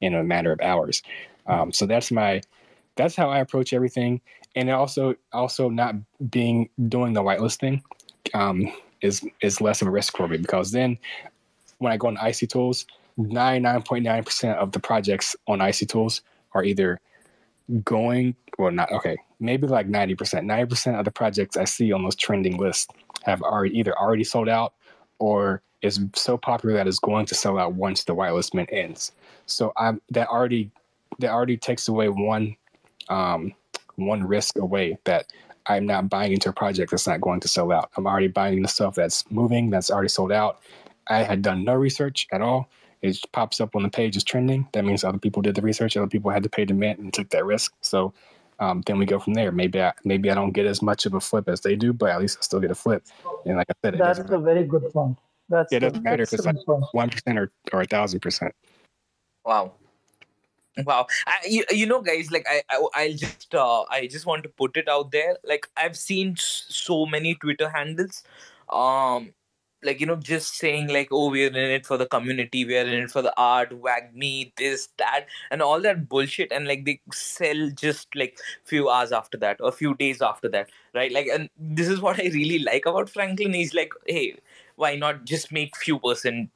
in 0.00 0.14
a 0.14 0.24
matter 0.24 0.50
of 0.50 0.60
hours. 0.60 1.02
Um, 1.46 1.72
so 1.72 1.86
that's 1.86 2.10
my, 2.10 2.42
that's 2.96 3.14
how 3.14 3.30
I 3.30 3.38
approach 3.38 3.72
everything. 3.72 4.20
And 4.56 4.68
also, 4.68 5.14
also 5.32 5.68
not 5.68 5.94
being, 6.28 6.68
doing 6.88 7.12
the 7.12 7.22
whitelisting 7.22 7.82
um, 8.34 8.70
is, 9.00 9.24
is 9.40 9.60
less 9.60 9.80
of 9.80 9.86
a 9.86 9.92
risk 9.92 10.16
for 10.16 10.26
me 10.26 10.38
because 10.38 10.72
then 10.72 10.98
when 11.78 11.92
I 11.92 11.96
go 11.96 12.08
on 12.08 12.16
Icy 12.16 12.48
Tools, 12.48 12.84
99.9% 13.18 14.54
of 14.56 14.72
the 14.72 14.80
projects 14.80 15.36
on 15.46 15.60
Icy 15.60 15.86
Tools 15.86 16.22
are 16.52 16.64
either 16.64 17.00
going 17.84 18.34
well 18.58 18.72
not 18.72 18.90
okay 18.92 19.16
maybe 19.40 19.66
like 19.66 19.88
90% 19.88 20.16
90% 20.18 20.98
of 20.98 21.04
the 21.04 21.10
projects 21.10 21.56
i 21.56 21.64
see 21.64 21.92
on 21.92 22.02
those 22.02 22.16
trending 22.16 22.58
lists 22.58 22.88
have 23.22 23.40
already 23.40 23.78
either 23.78 23.96
already 23.96 24.24
sold 24.24 24.48
out 24.48 24.74
or 25.18 25.62
is 25.82 26.00
so 26.14 26.38
popular 26.38 26.74
that 26.76 26.86
it's 26.86 26.98
going 26.98 27.26
to 27.26 27.34
sell 27.34 27.58
out 27.58 27.74
once 27.74 28.04
the 28.04 28.14
whitelist 28.14 28.54
mint 28.54 28.68
ends. 28.72 29.12
So 29.46 29.72
i'm 29.76 30.00
that 30.10 30.28
already 30.28 30.70
that 31.18 31.30
already 31.30 31.56
takes 31.56 31.88
away 31.88 32.08
one 32.08 32.56
um 33.08 33.52
one 33.96 34.24
risk 34.24 34.56
away 34.56 34.96
that 35.04 35.26
i'm 35.66 35.86
not 35.86 36.08
buying 36.08 36.32
into 36.32 36.48
a 36.48 36.52
project 36.52 36.90
that's 36.90 37.06
not 37.06 37.20
going 37.20 37.40
to 37.40 37.48
sell 37.48 37.70
out. 37.72 37.90
I'm 37.96 38.06
already 38.06 38.28
buying 38.28 38.62
the 38.62 38.68
stuff 38.68 38.94
that's 38.94 39.30
moving 39.30 39.70
that's 39.70 39.90
already 39.90 40.08
sold 40.08 40.32
out. 40.32 40.60
I 41.08 41.22
had 41.22 41.42
done 41.42 41.64
no 41.64 41.74
research 41.74 42.26
at 42.32 42.40
all 42.40 42.68
it 43.02 43.18
pops 43.32 43.60
up 43.60 43.76
on 43.76 43.82
the 43.82 43.88
page 43.88 44.16
as 44.16 44.24
trending. 44.24 44.68
That 44.72 44.84
means 44.84 45.04
other 45.04 45.18
people 45.18 45.42
did 45.42 45.54
the 45.54 45.62
research. 45.62 45.96
Other 45.96 46.06
people 46.06 46.30
had 46.30 46.42
to 46.44 46.48
pay 46.48 46.64
the 46.64 46.74
mint 46.74 46.98
and 46.98 47.12
took 47.12 47.28
that 47.30 47.44
risk. 47.44 47.74
So 47.80 48.14
um, 48.60 48.82
then 48.86 48.98
we 48.98 49.06
go 49.06 49.18
from 49.18 49.34
there. 49.34 49.52
Maybe 49.52 49.82
I 49.82 49.92
maybe 50.04 50.30
I 50.30 50.34
don't 50.34 50.52
get 50.52 50.66
as 50.66 50.80
much 50.82 51.04
of 51.06 51.14
a 51.14 51.20
flip 51.20 51.48
as 51.48 51.60
they 51.60 51.76
do, 51.76 51.92
but 51.92 52.10
at 52.10 52.20
least 52.20 52.38
I 52.38 52.42
still 52.42 52.60
get 52.60 52.70
a 52.70 52.74
flip. 52.74 53.04
And 53.44 53.56
like 53.56 53.66
I 53.70 53.74
said, 53.84 53.98
that's 53.98 54.20
a 54.20 54.38
very 54.38 54.64
good 54.64 54.92
point. 54.92 55.18
That's 55.48 55.72
it 55.72 55.80
doesn't 55.80 56.02
matter 56.02 56.22
if 56.22 56.32
it's 56.32 56.46
like 56.46 56.56
one 56.92 57.10
percent 57.10 57.38
or 57.38 57.50
or 57.72 57.82
a 57.82 57.86
thousand 57.86 58.20
percent. 58.20 58.54
Wow. 59.44 59.72
Wow, 60.86 61.06
I, 61.26 61.36
you, 61.46 61.66
you 61.68 61.84
know, 61.84 62.00
guys, 62.00 62.30
like 62.30 62.46
I, 62.48 62.62
I, 62.70 62.82
I'll 62.94 63.12
just, 63.12 63.54
uh, 63.54 63.82
I 63.90 64.06
just 64.06 64.24
want 64.24 64.42
to 64.44 64.48
put 64.48 64.78
it 64.78 64.88
out 64.88 65.10
there. 65.10 65.36
Like 65.44 65.68
I've 65.76 65.98
seen 65.98 66.34
so 66.38 67.04
many 67.04 67.34
Twitter 67.34 67.68
handles, 67.68 68.24
um, 68.70 69.34
like 69.82 70.00
you 70.00 70.06
know 70.06 70.16
just 70.16 70.56
saying 70.56 70.88
like 70.88 71.08
oh 71.10 71.30
we're 71.30 71.48
in 71.48 71.56
it 71.56 71.86
for 71.86 71.96
the 71.96 72.06
community 72.06 72.64
we're 72.64 72.84
in 72.84 73.04
it 73.04 73.10
for 73.10 73.22
the 73.22 73.32
art 73.36 73.70
wagmi 73.82 74.52
this 74.56 74.88
that 74.98 75.26
and 75.50 75.62
all 75.62 75.80
that 75.80 76.08
bullshit 76.08 76.52
and 76.52 76.66
like 76.66 76.84
they 76.84 77.00
sell 77.12 77.70
just 77.70 78.14
like 78.14 78.38
few 78.64 78.88
hours 78.88 79.12
after 79.12 79.36
that 79.38 79.60
or 79.60 79.72
few 79.72 79.94
days 79.94 80.22
after 80.22 80.48
that 80.48 80.68
right? 80.94 81.12
Like 81.12 81.26
and 81.26 81.48
this 81.58 81.88
is 81.88 82.00
what 82.00 82.18
i 82.20 82.24
really 82.24 82.58
like 82.58 82.86
about 82.86 83.08
franklin 83.08 83.54
he's 83.54 83.74
like 83.74 83.92
hey 84.06 84.36
why 84.76 84.96
not 84.96 85.24
just 85.24 85.52
make 85.52 85.76
few 85.76 85.98
percent 85.98 86.50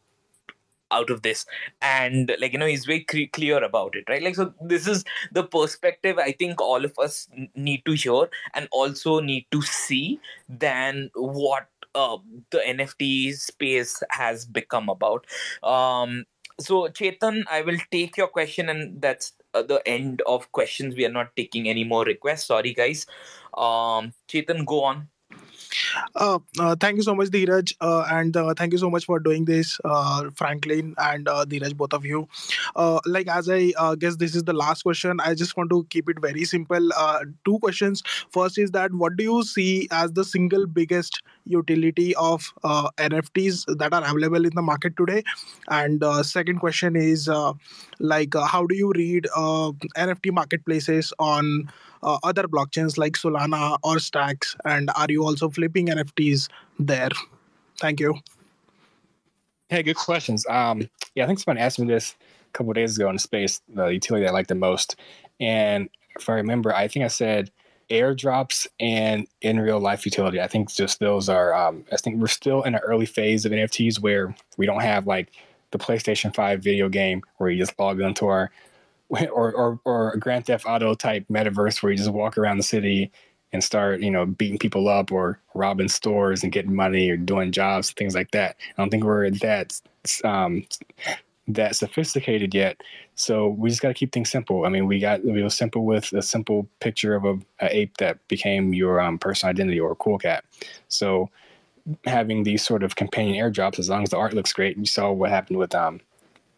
out 0.90 1.10
of 1.10 1.22
this? 1.22 1.46
And 1.82 2.32
like 2.40 2.52
you 2.52 2.58
know 2.58 2.66
he's 2.66 2.84
very 2.84 3.00
cre- 3.00 3.30
clear 3.32 3.62
about 3.62 3.96
it 3.96 4.04
right? 4.08 4.22
Like 4.22 4.36
so 4.36 4.52
this 4.60 4.86
is 4.86 5.04
the 5.32 5.44
perspective 5.44 6.18
i 6.18 6.32
think 6.32 6.60
all 6.60 6.84
of 6.84 6.98
us 6.98 7.28
need 7.54 7.84
to 7.84 7.92
hear 7.92 8.28
and 8.54 8.68
also 8.72 9.20
need 9.20 9.46
to 9.50 9.62
see 9.62 10.20
than 10.48 11.10
what 11.14 11.68
uh, 11.96 12.18
the 12.50 12.58
NFT 12.58 13.34
space 13.34 14.02
has 14.10 14.44
become 14.44 14.88
about. 14.88 15.26
Um, 15.62 16.24
so 16.60 16.88
Chetan, 16.88 17.44
I 17.50 17.62
will 17.62 17.78
take 17.90 18.16
your 18.16 18.28
question, 18.28 18.68
and 18.68 19.00
that's 19.00 19.32
uh, 19.54 19.62
the 19.62 19.82
end 19.86 20.22
of 20.26 20.52
questions. 20.52 20.94
We 20.94 21.06
are 21.06 21.12
not 21.12 21.34
taking 21.36 21.68
any 21.68 21.84
more 21.84 22.04
requests. 22.04 22.46
Sorry, 22.46 22.72
guys. 22.72 23.06
Um, 23.56 24.12
Chetan, 24.28 24.64
go 24.66 24.84
on. 24.84 25.08
Uh, 26.14 26.38
uh, 26.58 26.76
thank 26.80 26.96
you 26.96 27.02
so 27.02 27.14
much, 27.14 27.28
Dheeraj, 27.28 27.74
uh, 27.80 28.04
and 28.10 28.36
uh, 28.36 28.54
thank 28.54 28.72
you 28.72 28.78
so 28.78 28.90
much 28.90 29.04
for 29.04 29.18
doing 29.18 29.44
this, 29.44 29.78
uh, 29.84 30.30
Franklin 30.34 30.94
and 30.98 31.28
uh, 31.28 31.44
Dheeraj, 31.44 31.76
both 31.76 31.92
of 31.92 32.04
you. 32.04 32.28
like 33.06 33.28
as 33.28 33.48
I 33.48 33.72
guess 33.98 34.16
this 34.16 34.34
is 34.34 34.44
the 34.44 34.52
last 34.52 34.82
question, 34.82 35.20
I 35.20 35.34
just 35.34 35.56
want 35.56 35.70
to 35.70 35.86
keep 35.90 36.08
it 36.08 36.20
very 36.20 36.44
simple. 36.44 36.90
two 37.44 37.58
questions. 37.58 38.02
First 38.30 38.58
is 38.58 38.70
that 38.72 38.92
what 38.92 39.16
do 39.16 39.24
you 39.24 39.42
see 39.42 39.88
as 39.90 40.12
the 40.12 40.24
single 40.24 40.66
biggest 40.66 41.22
utility 41.44 42.14
of 42.16 42.52
NFTs 42.98 43.64
that 43.78 43.92
are 43.92 44.04
available 44.04 44.44
in 44.44 44.54
the 44.54 44.62
market 44.62 44.96
today? 44.96 45.22
And 45.68 46.04
second 46.24 46.58
question 46.60 46.96
is 46.96 47.28
like 47.98 48.34
how 48.34 48.66
do 48.66 48.74
you 48.74 48.92
read 48.94 49.26
NFT 49.96 50.30
marketplaces 50.30 51.12
on 51.18 51.70
uh, 52.06 52.18
other 52.22 52.44
blockchains 52.44 52.96
like 52.96 53.14
Solana 53.14 53.78
or 53.82 53.98
Stacks? 53.98 54.56
And 54.64 54.90
are 54.96 55.06
you 55.08 55.24
also 55.24 55.50
flipping 55.50 55.88
NFTs 55.88 56.48
there? 56.78 57.10
Thank 57.78 58.00
you. 58.00 58.14
Hey, 59.68 59.82
good 59.82 59.96
questions. 59.96 60.46
Um, 60.48 60.88
yeah, 61.14 61.24
I 61.24 61.26
think 61.26 61.40
someone 61.40 61.58
asked 61.58 61.78
me 61.78 61.86
this 61.86 62.14
a 62.48 62.52
couple 62.52 62.72
days 62.72 62.96
ago 62.96 63.10
in 63.10 63.18
space, 63.18 63.60
the 63.74 63.88
utility 63.88 64.26
I 64.26 64.30
like 64.30 64.46
the 64.46 64.54
most. 64.54 64.96
And 65.40 65.90
if 66.18 66.28
I 66.28 66.34
remember, 66.34 66.74
I 66.74 66.88
think 66.88 67.04
I 67.04 67.08
said 67.08 67.50
airdrops 67.90 68.66
and 68.80 69.26
in 69.42 69.60
real 69.60 69.80
life 69.80 70.04
utility. 70.04 70.40
I 70.40 70.46
think 70.46 70.72
just 70.72 70.98
those 71.00 71.28
are, 71.28 71.54
um, 71.54 71.84
I 71.92 71.96
think 71.96 72.20
we're 72.20 72.26
still 72.26 72.62
in 72.62 72.74
an 72.74 72.80
early 72.80 73.06
phase 73.06 73.44
of 73.44 73.52
NFTs 73.52 74.00
where 74.00 74.34
we 74.56 74.66
don't 74.66 74.80
have 74.80 75.06
like 75.06 75.32
the 75.70 75.78
PlayStation 75.78 76.34
5 76.34 76.62
video 76.62 76.88
game 76.88 77.22
where 77.36 77.50
you 77.50 77.58
just 77.58 77.78
log 77.78 78.00
into 78.00 78.26
our 78.26 78.50
or, 79.32 79.52
or 79.52 79.80
or 79.84 80.12
a 80.12 80.18
Grand 80.18 80.46
Theft 80.46 80.64
Auto 80.66 80.94
type 80.94 81.26
metaverse 81.30 81.82
where 81.82 81.92
you 81.92 81.98
just 81.98 82.10
walk 82.10 82.36
around 82.36 82.56
the 82.56 82.62
city 82.62 83.10
and 83.52 83.62
start, 83.62 84.00
you 84.00 84.10
know, 84.10 84.26
beating 84.26 84.58
people 84.58 84.88
up 84.88 85.12
or 85.12 85.38
robbing 85.54 85.88
stores 85.88 86.42
and 86.42 86.52
getting 86.52 86.74
money 86.74 87.08
or 87.10 87.16
doing 87.16 87.52
jobs, 87.52 87.90
things 87.92 88.14
like 88.14 88.30
that. 88.32 88.56
I 88.76 88.82
don't 88.82 88.90
think 88.90 89.04
we're 89.04 89.30
that 89.30 89.80
um, 90.24 90.66
that 91.48 91.76
sophisticated 91.76 92.54
yet. 92.54 92.80
So 93.14 93.48
we 93.48 93.70
just 93.70 93.80
got 93.80 93.88
to 93.88 93.94
keep 93.94 94.12
things 94.12 94.30
simple. 94.30 94.66
I 94.66 94.68
mean, 94.68 94.86
we 94.86 94.98
got 94.98 95.24
we 95.24 95.42
was 95.42 95.56
simple 95.56 95.84
with 95.84 96.12
a 96.12 96.22
simple 96.22 96.68
picture 96.80 97.14
of 97.14 97.24
a, 97.24 97.38
a 97.60 97.76
ape 97.76 97.96
that 97.98 98.26
became 98.28 98.74
your 98.74 99.00
um, 99.00 99.18
personal 99.18 99.50
identity 99.50 99.80
or 99.80 99.92
a 99.92 99.96
cool 99.96 100.18
cat. 100.18 100.44
So 100.88 101.30
having 102.04 102.42
these 102.42 102.64
sort 102.64 102.82
of 102.82 102.96
companion 102.96 103.36
airdrops, 103.36 103.78
as 103.78 103.88
long 103.88 104.02
as 104.02 104.10
the 104.10 104.18
art 104.18 104.34
looks 104.34 104.52
great, 104.52 104.76
you 104.76 104.86
saw 104.86 105.12
what 105.12 105.30
happened 105.30 105.58
with 105.58 105.74
um, 105.74 106.00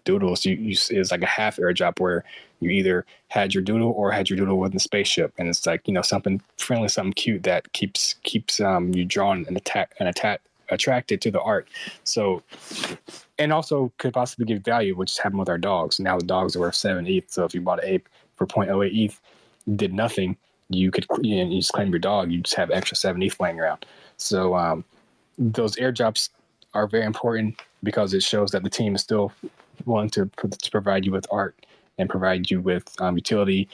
doodles, 0.08 0.46
you, 0.46 0.54
you 0.54 0.76
it's 0.90 1.10
like 1.10 1.22
a 1.22 1.26
half 1.26 1.58
airdrop 1.58 2.00
where 2.00 2.24
you 2.60 2.70
either 2.70 3.04
had 3.28 3.52
your 3.54 3.62
doodle 3.62 3.92
or 3.92 4.10
had 4.10 4.30
your 4.30 4.38
doodle 4.38 4.58
with 4.58 4.72
the 4.72 4.80
spaceship, 4.80 5.34
and 5.36 5.48
it's 5.48 5.66
like 5.66 5.86
you 5.86 5.92
know 5.92 6.02
something 6.02 6.40
friendly, 6.56 6.88
something 6.88 7.12
cute 7.12 7.42
that 7.42 7.70
keeps 7.74 8.14
keeps 8.22 8.58
um, 8.58 8.94
you 8.94 9.04
drawn 9.04 9.44
and 9.46 9.56
attack 9.56 9.94
and 10.00 10.08
attack 10.08 10.40
attracted 10.70 11.20
to 11.20 11.30
the 11.30 11.40
art. 11.40 11.68
So, 12.04 12.42
and 13.38 13.52
also 13.52 13.92
could 13.98 14.14
possibly 14.14 14.46
give 14.46 14.62
value, 14.62 14.96
which 14.96 15.18
happened 15.18 15.40
with 15.40 15.50
our 15.50 15.58
dogs. 15.58 16.00
Now 16.00 16.18
the 16.18 16.24
dogs 16.24 16.56
are 16.56 16.60
worth 16.60 16.74
seven 16.74 17.06
ETH. 17.06 17.30
So 17.30 17.44
if 17.44 17.54
you 17.54 17.60
bought 17.60 17.84
an 17.84 17.90
ape 17.90 18.08
for 18.36 18.46
0.08 18.46 18.90
ETH, 18.92 19.20
did 19.76 19.92
nothing, 19.92 20.36
you 20.70 20.90
could 20.90 21.06
you, 21.20 21.44
know, 21.44 21.50
you 21.50 21.60
just 21.60 21.72
claim 21.72 21.90
your 21.90 21.98
dog. 21.98 22.30
You 22.32 22.40
just 22.40 22.56
have 22.56 22.70
extra 22.70 22.96
seven 22.96 23.22
ETH 23.22 23.38
laying 23.40 23.60
around. 23.60 23.84
So 24.16 24.54
um, 24.54 24.84
those 25.38 25.76
airdrops 25.76 26.30
are 26.74 26.86
very 26.86 27.04
important 27.04 27.60
because 27.82 28.14
it 28.14 28.22
shows 28.22 28.50
that 28.50 28.62
the 28.62 28.70
team 28.70 28.94
is 28.94 29.02
still 29.02 29.32
willing 29.86 30.10
to, 30.10 30.30
to 30.36 30.70
provide 30.70 31.04
you 31.04 31.12
with 31.12 31.26
art 31.30 31.66
and 31.98 32.08
provide 32.08 32.50
you 32.50 32.60
with 32.60 32.94
um, 33.00 33.16
utility 33.16 33.68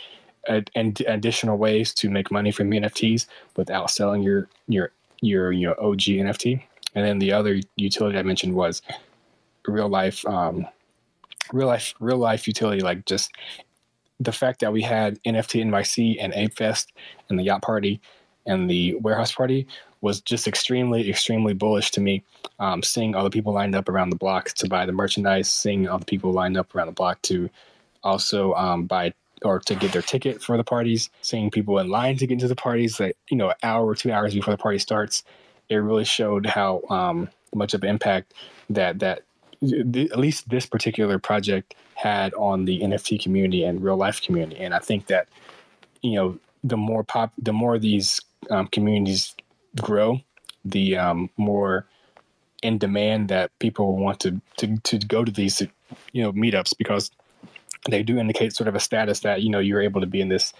and 0.46 1.02
additional 1.06 1.56
ways 1.56 1.94
to 1.94 2.10
make 2.10 2.30
money 2.30 2.50
from 2.50 2.70
NFTs 2.70 3.26
without 3.56 3.90
selling 3.90 4.22
your 4.22 4.48
your 4.68 4.90
your 5.20 5.52
you 5.52 5.66
know 5.66 5.74
OG 5.78 6.00
NFT. 6.00 6.62
And 6.94 7.04
then 7.04 7.18
the 7.18 7.32
other 7.32 7.60
utility 7.76 8.18
I 8.18 8.22
mentioned 8.22 8.54
was 8.54 8.82
real 9.66 9.88
life, 9.88 10.24
um, 10.26 10.66
real 11.52 11.66
life, 11.66 11.94
real 11.98 12.18
life 12.18 12.46
utility, 12.46 12.80
like 12.80 13.04
just 13.06 13.32
the 14.20 14.32
fact 14.32 14.60
that 14.60 14.72
we 14.72 14.82
had 14.82 15.20
NFT 15.24 15.64
NYC 15.64 16.16
and 16.20 16.32
Ape 16.34 16.54
Fest 16.54 16.92
and 17.28 17.38
the 17.38 17.42
yacht 17.42 17.62
party 17.62 18.00
and 18.46 18.70
the 18.70 18.94
warehouse 18.96 19.32
party 19.32 19.66
was 20.04 20.20
just 20.20 20.46
extremely, 20.46 21.08
extremely 21.08 21.54
bullish 21.54 21.90
to 21.92 22.00
me. 22.00 22.22
Um, 22.58 22.82
seeing 22.82 23.14
all 23.14 23.24
the 23.24 23.30
people 23.30 23.54
lined 23.54 23.74
up 23.74 23.88
around 23.88 24.10
the 24.10 24.16
block 24.16 24.50
to 24.50 24.68
buy 24.68 24.84
the 24.84 24.92
merchandise, 24.92 25.50
seeing 25.50 25.88
all 25.88 25.98
the 25.98 26.04
people 26.04 26.30
lined 26.30 26.58
up 26.58 26.74
around 26.74 26.88
the 26.88 26.92
block 26.92 27.22
to 27.22 27.48
also 28.02 28.52
um, 28.52 28.84
buy 28.84 29.14
or 29.42 29.60
to 29.60 29.74
get 29.74 29.92
their 29.92 30.02
ticket 30.02 30.42
for 30.42 30.58
the 30.58 30.62
parties, 30.62 31.08
seeing 31.22 31.50
people 31.50 31.78
in 31.78 31.88
line 31.88 32.18
to 32.18 32.26
get 32.26 32.34
into 32.34 32.48
the 32.48 32.54
parties, 32.54 33.00
like 33.00 33.16
you 33.30 33.36
know, 33.36 33.48
an 33.48 33.56
hour 33.62 33.86
or 33.86 33.94
two 33.94 34.12
hours 34.12 34.34
before 34.34 34.52
the 34.52 34.58
party 34.58 34.78
starts, 34.78 35.24
it 35.70 35.76
really 35.76 36.04
showed 36.04 36.44
how 36.44 36.82
um, 36.90 37.30
much 37.54 37.72
of 37.72 37.82
an 37.82 37.88
impact 37.88 38.34
that 38.68 38.98
that 38.98 39.22
th- 39.60 40.10
at 40.10 40.18
least 40.18 40.50
this 40.50 40.66
particular 40.66 41.18
project 41.18 41.74
had 41.94 42.34
on 42.34 42.66
the 42.66 42.80
NFT 42.80 43.22
community 43.22 43.64
and 43.64 43.82
real 43.82 43.96
life 43.96 44.20
community. 44.20 44.60
And 44.60 44.74
I 44.74 44.80
think 44.80 45.06
that 45.06 45.28
you 46.02 46.12
know, 46.12 46.38
the 46.62 46.76
more 46.76 47.04
pop, 47.04 47.32
the 47.38 47.54
more 47.54 47.78
these 47.78 48.20
um, 48.50 48.66
communities 48.66 49.33
grow, 49.80 50.20
the 50.64 50.96
um, 50.96 51.30
more 51.36 51.86
in 52.62 52.78
demand 52.78 53.28
that 53.28 53.56
people 53.58 53.96
want 53.96 54.20
to, 54.20 54.40
to 54.56 54.76
to 54.78 54.98
go 54.98 55.24
to 55.24 55.32
these 55.32 55.62
you 56.12 56.22
know 56.22 56.32
meetups 56.32 56.76
because 56.76 57.10
they 57.90 58.02
do 58.02 58.18
indicate 58.18 58.54
sort 58.54 58.68
of 58.68 58.74
a 58.74 58.80
status 58.80 59.20
that 59.20 59.42
you 59.42 59.50
know 59.50 59.58
you're 59.58 59.82
able 59.82 60.00
to 60.00 60.06
be 60.06 60.20
in 60.20 60.28
this 60.28 60.52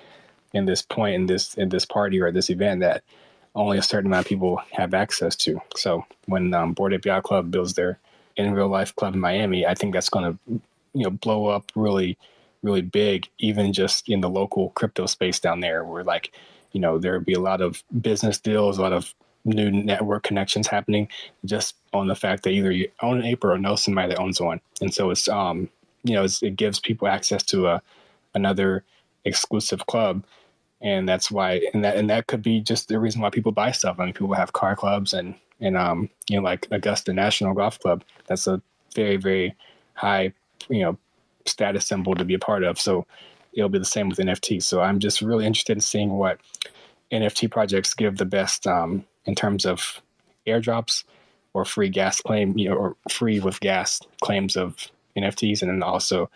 in 0.53 0.67
this 0.67 0.83
point 0.83 1.15
in 1.15 1.27
this 1.27 1.55
in 1.55 1.69
this 1.71 1.85
party 1.85 2.21
or 2.21 2.31
this 2.31 2.51
event 2.51 2.81
that 2.81 3.03
only 3.55 3.79
a 3.79 3.83
certain 3.83 4.07
amount 4.11 4.27
of 4.27 4.29
people 4.29 4.61
have 4.73 4.95
access 4.95 5.37
to. 5.37 5.61
So 5.77 6.05
when 6.27 6.53
um, 6.55 6.73
Bored 6.73 6.93
Ape 6.93 7.07
Yacht 7.07 7.23
Club 7.23 7.51
builds 7.51 7.75
their 7.75 7.99
in 8.37 8.53
real 8.53 8.69
life 8.69 8.95
club 8.97 9.15
in 9.15 9.21
Miami, 9.21 9.65
I 9.65 9.75
think 9.75 9.95
that's 9.95 10.11
going 10.11 10.33
to 10.33 10.39
you 10.95 11.05
know 11.05 11.11
blow 11.11 11.47
up 11.47 11.71
really 11.75 12.19
really 12.63 12.83
big, 12.83 13.29
even 13.39 13.73
just 13.73 14.09
in 14.09 14.21
the 14.23 14.31
local 14.31 14.71
crypto 14.71 15.07
space 15.07 15.39
down 15.39 15.61
there, 15.61 15.85
where 15.85 16.03
like 16.03 16.33
you 16.75 16.81
know 16.81 16.99
there 16.99 17.15
would 17.15 17.25
be 17.25 17.33
a 17.33 17.41
lot 17.41 17.63
of 17.63 17.83
business 18.03 18.39
deals, 18.39 18.77
a 18.77 18.83
lot 18.83 18.93
of 18.93 19.15
new 19.47 19.71
network 19.71 20.23
connections 20.23 20.67
happening 20.67 21.09
just 21.45 21.77
on 21.93 22.09
the 22.09 22.15
fact 22.15 22.43
that 22.43 22.51
either 22.51 22.71
you 22.71 22.91
own 23.03 23.19
an 23.19 23.25
ape 23.25 23.45
or 23.45 23.57
know 23.59 23.77
somebody 23.77 24.09
that 24.09 24.19
owns 24.19 24.41
one. 24.41 24.61
And 24.81 24.93
so 24.93 25.11
it's 25.11 25.29
um 25.29 25.71
you 26.03 26.15
know 26.15 26.25
it's, 26.25 26.43
it 26.43 26.57
gives 26.57 26.79
people 26.81 27.09
access 27.09 27.43
to 27.45 27.69
a 27.69 27.83
another 28.35 28.85
exclusive 29.25 29.87
club, 29.87 30.25
and 30.83 31.09
that's 31.09 31.31
why 31.31 31.63
and 31.73 31.85
that 31.85 31.97
and 31.97 32.11
that 32.11 32.27
could 32.27 32.43
be 32.43 32.61
just 32.61 32.89
the 32.89 32.99
reason 32.99 33.23
why 33.23 33.31
people 33.31 33.53
buy 33.53 33.71
stuff. 33.71 33.97
I 33.99 34.05
mean, 34.05 34.15
people 34.15 34.35
have 34.35 34.53
car 34.53 34.77
clubs 34.77 35.15
and 35.15 35.35
and 35.61 35.77
um 35.77 36.11
you 36.29 36.37
know 36.37 36.43
like 36.43 36.67
Augusta 36.71 37.13
National 37.13 37.55
Golf 37.55 37.79
Club. 37.79 38.05
That's 38.27 38.47
a 38.47 38.61
very 38.95 39.17
very 39.17 39.55
high 39.95 40.33
you 40.69 40.83
know 40.83 40.99
status 41.47 41.87
symbol 41.87 42.15
to 42.17 42.25
be 42.25 42.35
a 42.35 42.39
part 42.39 42.65
of. 42.65 42.81
So 42.81 43.07
it'll 43.57 43.69
be 43.69 43.79
the 43.79 43.85
same 43.85 44.09
with 44.09 44.19
NFT. 44.19 44.63
So 44.63 44.81
I'm 44.81 44.99
just 44.99 45.21
really 45.21 45.47
interested 45.47 45.77
in 45.77 45.81
seeing 45.81 46.11
what 46.11 46.41
NFT 47.13 47.51
projects 47.51 47.95
give 47.95 48.17
the 48.17 48.25
best 48.25 48.67
um, 48.67 49.05
in 49.25 49.35
terms 49.35 49.65
of 49.65 50.01
airdrops 50.47 51.05
or 51.53 51.65
free 51.65 51.89
gas 51.89 52.21
claim, 52.21 52.57
you 52.59 52.69
know, 52.69 52.77
or 52.77 52.97
free 53.11 53.41
with 53.41 53.61
gas 53.61 54.01
claims 54.21 54.57
of 54.57 54.91
NFTs, 55.17 55.63
and 55.63 55.71
then 55.71 55.83
also 55.83 56.29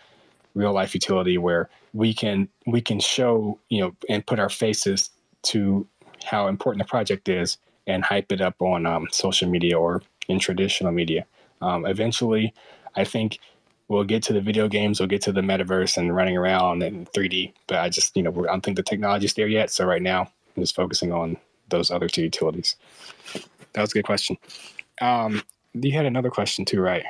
real 0.55 0.73
life 0.73 0.93
utility 0.93 1.37
where 1.37 1.69
we 1.93 2.13
can 2.13 2.47
we 2.65 2.81
can 2.81 2.99
show 2.99 3.59
you 3.69 3.81
know 3.81 3.95
and 4.07 4.25
put 4.25 4.39
our 4.39 4.49
faces 4.49 5.09
to 5.41 5.85
how 6.23 6.47
important 6.47 6.83
the 6.83 6.89
project 6.89 7.29
is 7.29 7.57
and 7.87 8.03
hype 8.03 8.31
it 8.31 8.41
up 8.41 8.61
on 8.61 8.85
um, 8.85 9.07
social 9.11 9.49
media 9.49 9.77
or 9.77 10.01
in 10.27 10.39
traditional 10.39 10.91
media. 10.91 11.25
Um, 11.61 11.85
eventually, 11.85 12.53
I 12.95 13.03
think 13.03 13.39
we'll 13.89 14.05
get 14.05 14.23
to 14.23 14.33
the 14.33 14.41
video 14.41 14.67
games, 14.67 14.99
we'll 14.99 15.09
get 15.09 15.21
to 15.23 15.31
the 15.31 15.41
metaverse 15.41 15.97
and 15.97 16.15
running 16.15 16.37
around 16.37 16.81
in 16.83 17.05
3D. 17.07 17.53
But 17.67 17.79
I 17.79 17.89
just, 17.89 18.15
you 18.15 18.23
know, 18.23 18.31
I 18.31 18.51
don't 18.51 18.61
think 18.61 18.77
the 18.77 18.83
technology's 18.83 19.33
there 19.33 19.47
yet. 19.47 19.71
So 19.71 19.85
right 19.85 20.01
now, 20.01 20.21
I'm 20.55 20.63
just 20.63 20.75
focusing 20.75 21.11
on 21.11 21.37
those 21.67 21.91
other 21.91 22.07
two 22.07 22.21
utilities. 22.21 22.75
That 23.73 23.81
was 23.81 23.91
a 23.91 23.95
good 23.95 24.05
question. 24.05 24.37
Um, 25.01 25.41
you 25.73 25.91
had 25.91 26.05
another 26.05 26.29
question 26.29 26.65
too, 26.65 26.81
right? 26.81 27.03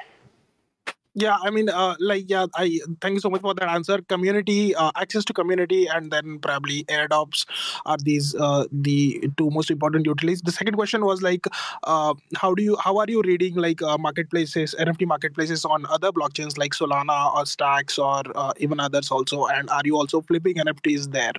Yeah 1.20 1.38
i 1.44 1.50
mean 1.50 1.70
uh, 1.70 1.96
like 2.00 2.30
yeah 2.30 2.46
i 2.56 2.80
thank 3.02 3.14
you 3.14 3.20
so 3.20 3.30
much 3.30 3.42
for 3.42 3.54
that 3.54 3.70
answer. 3.70 4.02
Community 4.14 4.76
uh, 4.76 4.92
access 4.96 5.26
to 5.26 5.34
community 5.34 5.88
and 5.88 6.12
then 6.12 6.40
probably 6.40 6.84
airdrops 6.86 7.46
are 7.86 7.98
these 7.98 8.36
uh, 8.36 8.66
the 8.72 9.30
two 9.38 9.50
most 9.50 9.72
important 9.72 10.06
utilities. 10.06 10.42
The 10.42 10.52
second 10.52 10.76
question 10.76 11.06
was 11.06 11.22
like 11.22 11.46
uh, 11.84 12.14
how 12.36 12.54
do 12.54 12.64
you 12.64 12.78
how 12.78 12.98
are 12.98 13.06
you 13.08 13.22
reading 13.22 13.56
like 13.56 13.82
uh, 13.82 13.98
marketplaces 13.98 14.76
nft 14.80 15.08
marketplaces 15.08 15.66
on 15.66 15.86
other 15.88 16.12
blockchains 16.12 16.58
like 16.58 16.74
solana 16.74 17.36
or 17.36 17.46
stacks 17.46 17.98
or 17.98 18.22
uh, 18.36 18.54
even 18.58 18.80
others 18.80 19.12
also? 19.12 19.46
And 19.46 19.70
are 19.70 19.82
you 19.86 19.98
also 19.98 20.22
flipping 20.22 20.56
nfts 20.56 21.12
there? 21.12 21.34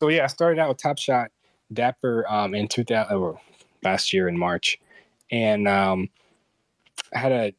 So 0.00 0.08
yeah, 0.08 0.24
I 0.24 0.26
started 0.28 0.60
out 0.60 0.68
with 0.68 0.78
Top 0.78 0.98
Shot 0.98 1.30
Dapper 1.72 2.26
um, 2.28 2.54
in 2.54 2.68
2000 2.68 3.16
or 3.16 3.40
last 3.82 4.12
year 4.12 4.28
in 4.28 4.38
March, 4.38 4.78
and 5.30 5.68
um, 5.68 6.08
I 7.14 7.18
had 7.18 7.32
a 7.32 7.54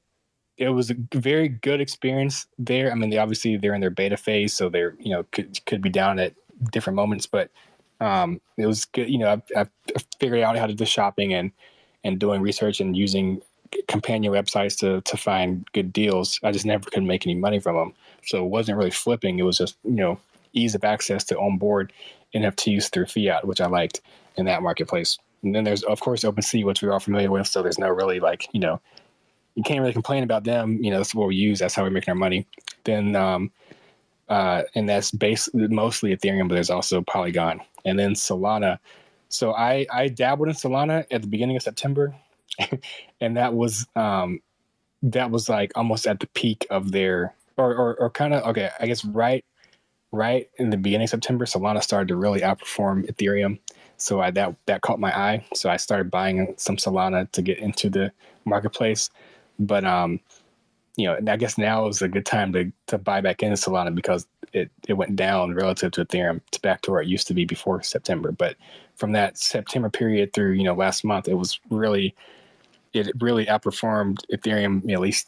it 0.58 0.70
was 0.70 0.90
a 0.90 0.96
very 1.14 1.48
good 1.48 1.80
experience 1.82 2.48
there. 2.58 2.92
I 2.92 2.96
mean, 2.96 3.10
they 3.10 3.18
obviously 3.18 3.58
they're 3.58 3.76
in 3.76 3.82
their 3.82 3.90
beta 3.90 4.18
phase, 4.18 4.54
so 4.54 4.70
they're 4.70 4.96
you 5.00 5.12
know 5.12 5.24
could 5.32 5.64
could 5.66 5.82
be 5.82 5.90
down 5.90 6.20
at 6.20 6.34
different 6.72 6.96
moments, 6.96 7.26
but 7.26 7.52
um, 8.00 8.42
it 8.58 8.66
was 8.66 8.86
good. 8.86 9.10
You 9.10 9.20
know, 9.20 9.42
I, 9.56 9.62
I 9.62 9.68
figured 10.20 10.42
out 10.42 10.58
how 10.58 10.68
to 10.68 10.74
do 10.74 10.86
shopping 10.86 11.34
and 11.34 11.52
and 12.04 12.20
doing 12.20 12.42
research 12.42 12.80
and 12.80 12.96
using 12.96 13.42
companion 13.88 14.34
websites 14.34 14.78
to 14.80 15.02
to 15.02 15.18
find 15.18 15.68
good 15.74 15.94
deals. 15.94 16.40
I 16.44 16.52
just 16.52 16.66
never 16.66 16.90
could 16.90 17.04
make 17.04 17.26
any 17.26 17.36
money 17.36 17.60
from 17.60 17.76
them, 17.76 17.94
so 18.26 18.44
it 18.44 18.50
wasn't 18.50 18.78
really 18.78 18.92
flipping. 18.92 19.40
It 19.40 19.44
was 19.44 19.58
just 19.58 19.78
you 19.84 19.92
know 19.92 20.20
ease 20.54 20.74
of 20.74 20.84
access 20.84 21.24
to 21.26 21.40
onboard 21.40 21.94
NFTs 22.34 22.90
through 22.92 23.06
fiat, 23.06 23.46
which 23.46 23.62
I 23.62 23.68
liked 23.68 24.02
in 24.38 24.46
that 24.46 24.64
marketplace. 24.64 25.20
And 25.44 25.54
then 25.54 25.66
there's 25.66 25.84
of 25.84 26.00
course 26.00 26.24
OpenSea, 26.24 26.66
which 26.66 26.82
we're 26.82 26.94
all 26.94 27.00
familiar 27.00 27.30
with. 27.30 27.48
So 27.48 27.62
there's 27.62 27.78
no 27.78 27.90
really 27.90 28.20
like 28.20 28.48
you 28.54 28.60
know 28.60 28.82
you 29.58 29.64
can't 29.64 29.82
really 29.82 29.92
complain 29.92 30.24
about 30.24 30.44
them. 30.44 30.82
You 30.84 30.92
know, 30.92 30.98
that's 30.98 31.16
what 31.16 31.28
we 31.28 31.36
use. 31.36 31.58
That's 31.58 31.74
how 31.74 31.82
we're 31.82 31.90
making 31.90 32.12
our 32.12 32.16
money. 32.16 32.46
Then, 32.84 33.16
um, 33.16 33.52
uh, 34.30 34.62
and 34.76 34.88
that's 34.88 35.10
based 35.10 35.50
mostly 35.56 36.16
Ethereum, 36.16 36.48
but 36.48 36.54
there's 36.54 36.70
also 36.70 37.02
Polygon 37.02 37.62
and 37.84 37.98
then 37.98 38.14
Solana. 38.14 38.78
So 39.30 39.54
I, 39.54 39.88
I 39.92 40.10
dabbled 40.10 40.50
in 40.50 40.54
Solana 40.54 41.06
at 41.10 41.24
the 41.24 41.28
beginning 41.28 41.56
of 41.56 41.64
September 41.64 42.16
and 43.20 43.36
that 43.36 43.56
was, 43.56 43.88
um, 43.96 44.42
that 45.02 45.32
was 45.32 45.50
like 45.50 45.72
almost 45.76 46.06
at 46.06 46.20
the 46.20 46.28
peak 46.28 46.68
of 46.70 46.92
their, 46.92 47.34
or, 47.58 47.74
or, 47.74 47.96
or 47.96 48.10
kind 48.12 48.36
of, 48.36 48.44
okay, 48.50 48.70
I 48.80 48.86
guess 48.86 49.04
right, 49.04 49.44
right 50.12 50.48
in 50.60 50.70
the 50.70 50.78
beginning 50.78 51.06
of 51.06 51.10
September, 51.10 51.46
Solana 51.46 51.82
started 51.82 52.10
to 52.10 52.16
really 52.16 52.42
outperform 52.42 53.12
Ethereum. 53.12 53.58
So 53.98 54.22
I, 54.22 54.30
that, 54.32 54.56
that 54.68 54.82
caught 54.82 55.00
my 55.00 55.18
eye. 55.18 55.44
So 55.56 55.68
I 55.68 55.78
started 55.78 56.12
buying 56.12 56.54
some 56.58 56.78
Solana 56.78 57.32
to 57.32 57.42
get 57.42 57.58
into 57.58 57.90
the 57.90 58.12
marketplace 58.46 59.10
but 59.60 59.84
um, 59.86 60.20
you 60.98 61.06
know, 61.06 61.20
I 61.32 61.38
guess 61.38 61.58
now 61.58 61.88
is 61.88 62.02
a 62.02 62.08
good 62.08 62.26
time 62.26 62.52
to 62.54 62.72
to 62.88 62.98
buy 62.98 63.22
back 63.22 63.44
into 63.44 63.56
Solana 63.56 63.94
because 63.94 64.28
it 64.54 64.72
it 64.88 64.94
went 64.94 65.16
down 65.16 65.54
relative 65.54 65.92
to 65.94 66.06
Ethereum 66.06 66.42
to 66.52 66.62
back 66.62 66.82
to 66.82 66.92
where 66.92 67.02
it 67.02 67.08
used 67.08 67.28
to 67.28 67.34
be 67.34 67.46
before 67.46 67.82
September. 67.84 68.32
But 68.32 68.56
from 68.96 69.12
that 69.12 69.38
September 69.38 69.90
period 69.90 70.34
through 70.34 70.54
you 70.54 70.64
know 70.64 70.74
last 70.74 71.04
month, 71.04 71.28
it 71.28 71.36
was 71.36 71.60
really 71.70 72.16
it 72.94 73.12
really 73.20 73.46
outperformed 73.46 74.18
Ethereum 74.32 74.92
at 74.92 75.00
least 75.00 75.28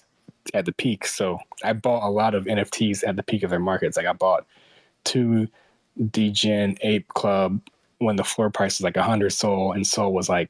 at 0.54 0.66
the 0.66 0.74
peak. 0.74 1.06
So 1.06 1.40
I 1.64 1.74
bought 1.74 2.08
a 2.08 2.10
lot 2.10 2.34
of 2.34 2.46
NFTs 2.46 3.08
at 3.08 3.16
the 3.16 3.24
peak 3.24 3.44
of 3.44 3.50
their 3.50 3.60
markets. 3.60 3.98
Like 3.98 4.08
I 4.08 4.14
bought 4.14 4.46
two 5.04 5.48
Degen 6.12 6.78
Ape 6.82 7.08
Club 7.10 7.62
when 8.00 8.16
the 8.16 8.24
floor 8.24 8.50
price 8.50 8.80
was 8.80 8.84
like 8.84 8.96
100 8.96 9.32
Sol 9.32 9.74
and 9.74 9.86
Sol 9.86 10.14
was 10.14 10.30
like 10.30 10.50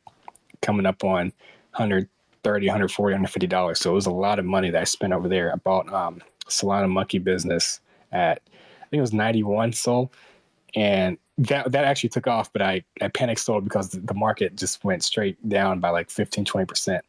coming 0.61 0.85
up 0.85 1.03
on 1.03 1.33
100 1.75 2.07
130 2.43 2.67
140 2.67 3.13
150 3.13 3.47
dollars. 3.47 3.79
So 3.79 3.91
it 3.91 3.95
was 3.95 4.05
a 4.05 4.11
lot 4.11 4.39
of 4.39 4.45
money 4.45 4.69
that 4.69 4.81
i 4.81 4.85
spent 4.85 5.13
over 5.13 5.27
there. 5.27 5.51
I 5.51 5.55
bought 5.57 5.91
um, 5.93 6.21
solana 6.49 6.89
monkey 6.89 7.19
business 7.19 7.79
at 8.11 8.41
i 8.49 8.85
think 8.89 8.97
it 8.97 9.01
was 9.01 9.13
91 9.13 9.71
Sol 9.73 10.11
and 10.75 11.17
that 11.37 11.71
that 11.71 11.85
actually 11.85 12.09
took 12.09 12.27
off 12.27 12.51
but 12.51 12.61
i 12.61 12.83
i 13.01 13.07
panic 13.07 13.37
sold 13.37 13.63
because 13.63 13.91
the 13.91 14.13
market 14.15 14.55
just 14.55 14.83
went 14.83 15.03
straight 15.03 15.37
down 15.47 15.79
by 15.79 15.89
like 15.89 16.09
15 16.09 16.45
20 16.45 16.65
percent. 16.65 17.05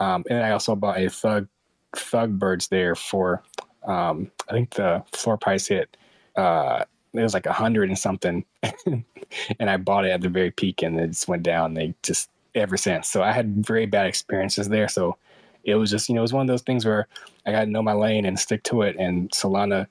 Um, 0.00 0.24
and 0.28 0.44
i 0.44 0.50
also 0.50 0.74
bought 0.74 0.98
a 0.98 1.08
thug 1.08 1.48
thug 1.94 2.38
birds 2.38 2.68
there 2.68 2.94
for 2.94 3.42
um, 3.86 4.30
i 4.48 4.52
think 4.52 4.74
the 4.74 5.02
floor 5.12 5.38
price 5.38 5.68
hit 5.68 5.96
uh, 6.36 6.84
it 7.14 7.22
was 7.22 7.34
like 7.34 7.46
a 7.46 7.52
hundred 7.52 7.88
and 7.88 7.98
something. 7.98 8.44
And 9.58 9.68
i 9.68 9.76
bought 9.76 10.04
it 10.04 10.10
at 10.10 10.20
the 10.20 10.28
very 10.28 10.50
peak 10.52 10.82
and 10.82 11.00
it 11.00 11.08
just 11.08 11.26
went 11.26 11.42
down. 11.42 11.74
They 11.74 11.94
just 12.02 12.30
ever 12.56 12.76
since. 12.76 13.08
So 13.08 13.22
I 13.22 13.32
had 13.32 13.64
very 13.64 13.86
bad 13.86 14.06
experiences 14.06 14.68
there. 14.68 14.88
So 14.88 15.16
it 15.64 15.74
was 15.74 15.90
just, 15.90 16.08
you 16.08 16.14
know, 16.14 16.20
it 16.20 16.22
was 16.22 16.32
one 16.32 16.42
of 16.42 16.48
those 16.48 16.62
things 16.62 16.84
where 16.84 17.06
I 17.44 17.52
got 17.52 17.60
to 17.64 17.70
know 17.70 17.82
my 17.82 17.92
lane 17.92 18.24
and 18.24 18.38
stick 18.38 18.62
to 18.64 18.82
it. 18.82 18.96
And 18.98 19.30
Solana, 19.30 19.86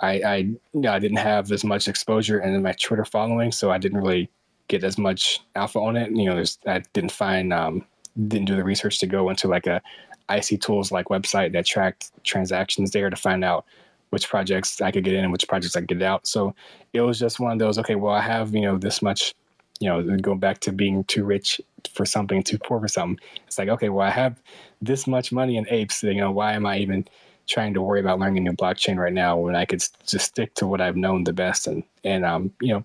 I, 0.00 0.20
I, 0.20 0.36
you 0.36 0.58
know, 0.74 0.92
I 0.92 0.98
didn't 0.98 1.18
have 1.18 1.50
as 1.52 1.64
much 1.64 1.88
exposure 1.88 2.38
and 2.38 2.62
my 2.62 2.72
Twitter 2.72 3.04
following, 3.04 3.50
so 3.50 3.70
I 3.70 3.78
didn't 3.78 3.98
really 3.98 4.28
get 4.68 4.84
as 4.84 4.98
much 4.98 5.40
alpha 5.54 5.78
on 5.78 5.96
it. 5.96 6.10
You 6.10 6.26
know, 6.26 6.34
there's, 6.34 6.58
I 6.66 6.82
didn't 6.92 7.12
find, 7.12 7.52
um, 7.52 7.84
didn't 8.28 8.46
do 8.46 8.56
the 8.56 8.64
research 8.64 8.98
to 9.00 9.06
go 9.06 9.30
into 9.30 9.48
like 9.48 9.66
a 9.66 9.80
icy-tools 10.28 10.90
like 10.90 11.06
website 11.06 11.52
that 11.52 11.66
tracked 11.66 12.10
transactions 12.24 12.90
there 12.90 13.08
to 13.08 13.16
find 13.16 13.44
out 13.44 13.64
which 14.10 14.28
projects 14.28 14.80
I 14.80 14.90
could 14.90 15.04
get 15.04 15.14
in 15.14 15.24
and 15.24 15.32
which 15.32 15.46
projects 15.46 15.76
I 15.76 15.80
could 15.80 15.88
get 15.88 16.02
out. 16.02 16.26
So 16.26 16.54
it 16.92 17.00
was 17.00 17.18
just 17.18 17.38
one 17.38 17.52
of 17.52 17.58
those, 17.58 17.78
okay, 17.78 17.94
well, 17.94 18.12
I 18.12 18.22
have, 18.22 18.54
you 18.54 18.62
know, 18.62 18.76
this 18.76 19.02
much 19.02 19.34
you 19.80 19.88
know, 19.88 20.16
going 20.18 20.38
back 20.38 20.60
to 20.60 20.72
being 20.72 21.04
too 21.04 21.24
rich 21.24 21.60
for 21.92 22.04
something, 22.04 22.42
too 22.42 22.58
poor 22.58 22.80
for 22.80 22.88
something. 22.88 23.18
It's 23.46 23.58
like, 23.58 23.68
okay, 23.68 23.88
well, 23.88 24.06
I 24.06 24.10
have 24.10 24.40
this 24.80 25.06
much 25.06 25.32
money 25.32 25.56
in 25.56 25.66
apes. 25.68 26.02
You 26.02 26.14
know, 26.14 26.30
why 26.30 26.52
am 26.52 26.66
I 26.66 26.78
even 26.78 27.06
trying 27.46 27.74
to 27.74 27.82
worry 27.82 28.00
about 28.00 28.18
learning 28.18 28.38
a 28.38 28.50
new 28.50 28.56
blockchain 28.56 28.96
right 28.96 29.12
now 29.12 29.36
when 29.36 29.54
I 29.54 29.64
could 29.64 29.84
just 30.06 30.26
stick 30.26 30.54
to 30.54 30.66
what 30.66 30.80
I've 30.80 30.96
known 30.96 31.24
the 31.24 31.32
best? 31.32 31.66
And 31.66 31.82
and 32.04 32.24
um, 32.24 32.52
you 32.60 32.74
know, 32.74 32.84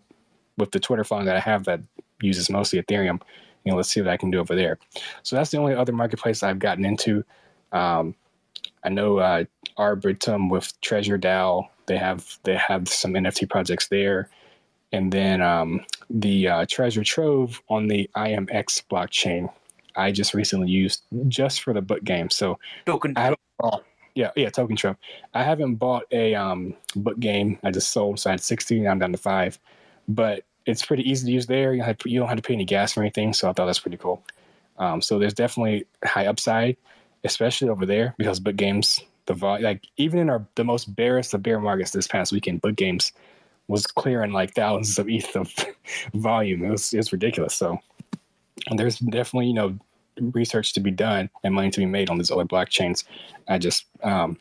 with 0.58 0.72
the 0.72 0.80
Twitter 0.80 1.04
following 1.04 1.28
that 1.28 1.38
I 1.38 1.42
have 1.42 1.66
that 1.66 1.82
uses 2.22 2.50
mostly 2.50 2.82
Ethereum, 2.82 3.22
you 3.64 3.72
know, 3.72 3.78
let's 3.78 3.90
see 3.90 4.02
what 4.02 4.10
I 4.10 4.18
can 4.18 4.32
do 4.32 4.40
over 4.40 4.56
there. 4.56 4.78
So 5.24 5.36
that's 5.36 5.52
the 5.52 5.58
only 5.58 5.76
other 5.76 5.94
marketplace 5.94 6.44
I've 6.44 6.60
gotten 6.60 6.86
into. 6.86 7.24
Um, 7.72 8.16
I 8.84 8.90
know 8.90 9.20
uh, 9.20 9.46
Arbitrum 9.78 10.50
with 10.50 10.80
Treasure 10.82 11.18
DAO. 11.18 11.68
They 11.86 11.98
have 11.98 12.38
they 12.44 12.56
have 12.56 12.88
some 12.88 13.14
NFT 13.14 13.50
projects 13.50 13.88
there 13.88 14.30
and 14.92 15.12
then 15.12 15.42
um, 15.42 15.82
the 16.10 16.48
uh, 16.48 16.66
Treasure 16.68 17.04
Trove 17.04 17.62
on 17.70 17.88
the 17.88 18.10
IMX 18.16 18.84
blockchain. 18.90 19.52
I 19.96 20.12
just 20.12 20.34
recently 20.34 20.70
used 20.70 21.04
just 21.28 21.62
for 21.62 21.74
the 21.74 21.82
book 21.82 22.04
game. 22.04 22.30
So 22.30 22.60
token. 22.86 23.14
I 23.18 23.36
bought, 23.60 23.84
yeah, 24.16 24.32
yeah, 24.36 24.50
token 24.50 24.76
trove. 24.76 24.98
I 25.34 25.44
haven't 25.44 25.76
bought 25.76 26.04
a 26.12 26.36
um, 26.36 26.76
book 26.96 27.20
game. 27.20 27.60
I 27.64 27.72
just 27.72 27.92
sold, 27.92 28.20
so 28.20 28.30
I 28.30 28.34
had 28.34 28.42
sixteen. 28.42 28.84
Now 28.84 28.92
I'm 28.92 29.00
down 29.00 29.12
to 29.12 29.18
five, 29.18 29.60
but 30.08 30.44
it's 30.66 30.86
pretty 30.86 31.10
easy 31.10 31.28
to 31.28 31.32
use 31.32 31.46
there. 31.48 31.74
You, 31.74 31.82
have, 31.82 31.98
you 32.06 32.20
don't 32.20 32.30
have 32.30 32.38
to 32.38 32.44
pay 32.44 32.54
any 32.54 32.66
gas 32.66 32.96
or 32.96 33.02
anything, 33.02 33.34
so 33.34 33.50
I 33.50 33.54
thought 33.54 33.66
that's 33.66 33.80
pretty 33.80 33.98
cool. 33.98 34.24
Um, 34.78 35.02
so 35.02 35.20
there's 35.20 35.34
definitely 35.34 35.86
high 36.06 36.28
upside, 36.28 36.78
especially 37.24 37.70
over 37.70 37.86
there 37.86 38.16
because 38.18 38.40
book 38.40 38.56
games, 38.56 39.02
the 39.26 39.34
vol- 39.34 39.62
like 39.62 39.88
even 39.98 40.20
in 40.20 40.30
our 40.30 40.46
the 40.56 40.64
most 40.64 40.96
bearish 40.96 41.34
of 41.34 41.44
bear 41.44 41.60
markets 41.60 41.92
this 41.92 42.08
past 42.08 42.32
weekend, 42.32 42.62
book 42.62 42.76
games 42.76 43.12
was 43.72 43.88
clearing 43.88 44.34
like 44.34 44.54
thousands 44.54 45.00
of 45.00 45.10
ETH 45.10 45.36
of 45.36 45.54
volume. 46.14 46.64
It 46.64 46.70
was, 46.70 46.94
it 46.94 46.98
was 46.98 47.12
ridiculous. 47.12 47.56
So 47.56 47.80
there's 48.76 49.00
definitely, 49.00 49.48
you 49.48 49.54
know, 49.54 49.78
research 50.34 50.74
to 50.74 50.80
be 50.80 50.92
done 50.92 51.30
and 51.44 51.56
money 51.56 51.72
to 51.72 51.80
be 51.80 51.86
made 51.86 52.10
on 52.10 52.18
these 52.18 52.32
other 52.32 52.46
blockchains. 52.46 53.06
I 53.48 53.58
just 53.58 53.86
um, 54.04 54.38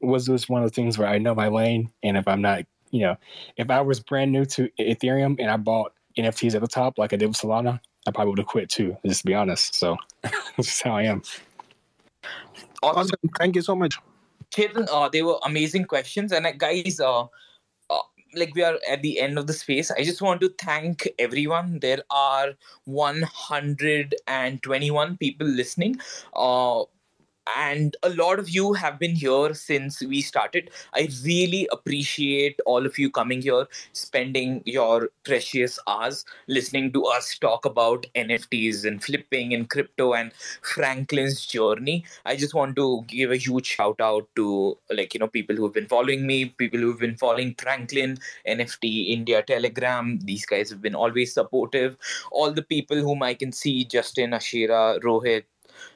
was 0.00 0.28
was 0.28 0.48
one 0.48 0.62
of 0.62 0.70
the 0.70 0.74
things 0.74 0.98
where 0.98 1.08
I 1.08 1.18
know 1.18 1.34
my 1.34 1.48
lane, 1.48 1.90
and 2.02 2.16
if 2.16 2.26
I'm 2.28 2.42
not 2.42 2.64
you 2.90 3.00
know, 3.00 3.16
if 3.56 3.70
I 3.70 3.80
was 3.80 4.00
brand 4.00 4.32
new 4.32 4.44
to 4.46 4.68
Ethereum 4.78 5.36
and 5.38 5.50
I 5.50 5.56
bought 5.56 5.92
NFTs 6.16 6.54
at 6.54 6.60
the 6.60 6.68
top 6.68 6.98
like 6.98 7.12
I 7.12 7.16
did 7.16 7.26
with 7.26 7.36
Solana, 7.36 7.80
I 8.06 8.10
probably 8.10 8.30
would 8.30 8.38
have 8.38 8.46
quit 8.46 8.68
too. 8.68 8.96
Just 9.06 9.20
to 9.20 9.26
be 9.26 9.34
honest. 9.34 9.74
So 9.74 9.96
that's 10.22 10.56
just 10.56 10.82
how 10.82 10.96
I 10.96 11.02
am. 11.02 11.22
Awesome. 12.82 13.16
Thank 13.38 13.56
you 13.56 13.62
so 13.62 13.74
much. 13.74 13.98
Chetan, 14.50 14.88
uh, 14.90 15.08
they 15.08 15.22
were 15.22 15.38
amazing 15.44 15.84
questions. 15.84 16.32
And 16.32 16.46
uh, 16.46 16.52
guys, 16.52 17.00
uh, 17.00 17.26
like 18.38 18.54
we 18.54 18.62
are 18.62 18.78
at 18.88 19.02
the 19.02 19.20
end 19.20 19.38
of 19.38 19.46
the 19.46 19.52
space, 19.52 19.90
I 19.90 20.04
just 20.04 20.22
want 20.22 20.40
to 20.40 20.48
thank 20.58 21.06
everyone. 21.18 21.80
There 21.80 22.02
are 22.10 22.54
121 22.84 25.16
people 25.16 25.46
listening. 25.46 25.96
Uh, 26.34 26.84
and 27.56 27.96
a 28.02 28.10
lot 28.10 28.38
of 28.38 28.50
you 28.50 28.72
have 28.74 28.98
been 28.98 29.14
here 29.14 29.54
since 29.54 30.00
we 30.00 30.20
started. 30.20 30.70
I 30.94 31.08
really 31.24 31.68
appreciate 31.72 32.60
all 32.66 32.84
of 32.84 32.98
you 32.98 33.10
coming 33.10 33.42
here, 33.42 33.66
spending 33.92 34.62
your 34.66 35.10
precious 35.24 35.78
hours 35.86 36.24
listening 36.46 36.92
to 36.92 37.04
us 37.04 37.36
talk 37.38 37.64
about 37.64 38.06
NFTs 38.14 38.84
and 38.84 39.02
flipping 39.02 39.54
and 39.54 39.68
crypto 39.68 40.12
and 40.14 40.32
Franklin's 40.62 41.46
journey. 41.46 42.04
I 42.26 42.36
just 42.36 42.54
want 42.54 42.76
to 42.76 43.04
give 43.06 43.30
a 43.30 43.36
huge 43.36 43.66
shout 43.66 44.00
out 44.00 44.28
to 44.36 44.76
like 44.90 45.14
you 45.14 45.20
know 45.20 45.28
people 45.28 45.56
who've 45.56 45.72
been 45.72 45.86
following 45.86 46.26
me, 46.26 46.46
people 46.46 46.80
who've 46.80 46.98
been 46.98 47.16
following 47.16 47.54
Franklin, 47.58 48.18
NFT 48.46 49.08
India 49.08 49.42
Telegram. 49.42 50.18
These 50.22 50.46
guys 50.46 50.70
have 50.70 50.82
been 50.82 50.94
always 50.94 51.32
supportive. 51.32 51.96
All 52.32 52.52
the 52.52 52.62
people 52.62 52.98
whom 52.98 53.22
I 53.22 53.34
can 53.34 53.52
see, 53.52 53.84
Justin, 53.84 54.30
Ashira, 54.30 55.00
Rohit, 55.02 55.44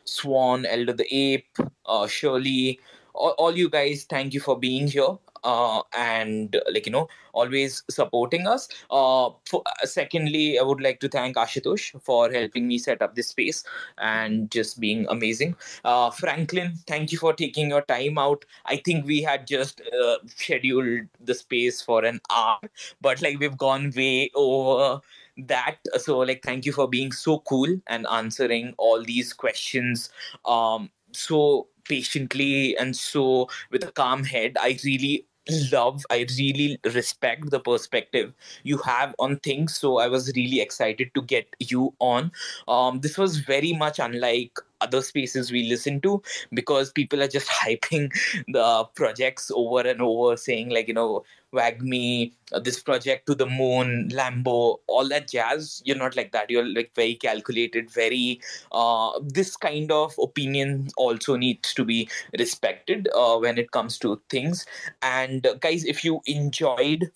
Swan, 0.04 0.66
Elder 0.66 0.92
the 0.92 1.14
Ape, 1.14 1.58
uh, 1.86 2.06
Shirley, 2.06 2.80
all, 3.14 3.34
all 3.38 3.56
you 3.56 3.68
guys, 3.68 4.04
thank 4.04 4.34
you 4.34 4.40
for 4.40 4.58
being 4.58 4.86
here. 4.86 5.18
Uh, 5.44 5.82
and 5.98 6.56
like 6.72 6.86
you 6.86 6.92
know, 6.92 7.08
always 7.32 7.82
supporting 7.90 8.46
us. 8.46 8.68
Uh, 8.92 9.28
for, 9.44 9.60
uh, 9.66 9.86
secondly, 9.86 10.56
I 10.56 10.62
would 10.62 10.80
like 10.80 11.00
to 11.00 11.08
thank 11.08 11.36
Ashutosh 11.36 12.00
for 12.00 12.30
helping 12.30 12.68
me 12.68 12.78
set 12.78 13.02
up 13.02 13.16
this 13.16 13.30
space 13.30 13.64
and 13.98 14.48
just 14.52 14.78
being 14.78 15.04
amazing. 15.08 15.56
Uh, 15.84 16.10
Franklin, 16.10 16.74
thank 16.86 17.10
you 17.10 17.18
for 17.18 17.32
taking 17.32 17.70
your 17.70 17.82
time 17.82 18.18
out. 18.18 18.44
I 18.66 18.76
think 18.76 19.04
we 19.04 19.20
had 19.20 19.48
just 19.48 19.80
uh, 19.80 20.18
scheduled 20.26 21.08
the 21.20 21.34
space 21.34 21.82
for 21.82 22.04
an 22.04 22.20
hour, 22.30 22.60
but 23.00 23.20
like 23.20 23.40
we've 23.40 23.58
gone 23.58 23.92
way 23.96 24.30
over 24.36 25.00
that. 25.38 25.76
So 25.98 26.18
like 26.18 26.42
thank 26.42 26.64
you 26.66 26.72
for 26.72 26.88
being 26.88 27.12
so 27.12 27.38
cool 27.40 27.68
and 27.86 28.06
answering 28.10 28.74
all 28.78 29.02
these 29.02 29.32
questions 29.32 30.10
um 30.46 30.90
so 31.12 31.68
patiently 31.88 32.76
and 32.76 32.94
so 32.96 33.48
with 33.70 33.84
a 33.84 33.92
calm 33.92 34.24
head. 34.24 34.56
I 34.60 34.78
really 34.84 35.26
love 35.72 36.04
i 36.08 36.24
really 36.38 36.78
respect 36.94 37.50
the 37.50 37.58
perspective 37.58 38.32
you 38.62 38.78
have 38.78 39.12
on 39.18 39.36
things. 39.40 39.74
So 39.74 39.98
i 39.98 40.06
was 40.06 40.32
really 40.36 40.60
excited 40.60 41.10
to 41.14 41.22
get 41.22 41.48
you 41.58 41.94
on. 41.98 42.30
Um 42.68 43.00
this 43.00 43.18
was 43.18 43.38
very 43.38 43.72
much 43.72 43.98
unlike 43.98 44.56
other 44.82 45.02
spaces 45.02 45.50
we 45.52 45.68
listen 45.68 46.00
to 46.00 46.22
because 46.52 46.92
people 46.92 47.22
are 47.22 47.28
just 47.28 47.48
hyping 47.62 48.10
the 48.48 48.84
projects 48.94 49.50
over 49.54 49.80
and 49.80 50.02
over 50.02 50.36
saying 50.36 50.70
like 50.70 50.88
you 50.88 50.94
know 50.94 51.24
wagmi 51.52 52.32
this 52.60 52.82
project 52.82 53.26
to 53.26 53.34
the 53.34 53.46
moon, 53.46 54.08
Lambo, 54.12 54.78
all 54.86 55.08
that 55.08 55.28
jazz. 55.28 55.82
You're 55.84 55.96
not 55.96 56.16
like 56.16 56.32
that. 56.32 56.50
You're 56.50 56.66
like 56.66 56.92
very 56.94 57.14
calculated, 57.14 57.90
very. 57.90 58.40
Uh, 58.72 59.18
this 59.22 59.56
kind 59.56 59.90
of 59.90 60.14
opinion 60.18 60.88
also 60.96 61.36
needs 61.36 61.72
to 61.74 61.84
be 61.84 62.08
respected 62.38 63.08
uh, 63.14 63.36
when 63.38 63.58
it 63.58 63.70
comes 63.70 63.98
to 63.98 64.20
things. 64.28 64.66
And 65.02 65.46
uh, 65.46 65.54
guys, 65.54 65.84
if 65.84 66.04
you 66.04 66.20
enjoyed 66.26 67.10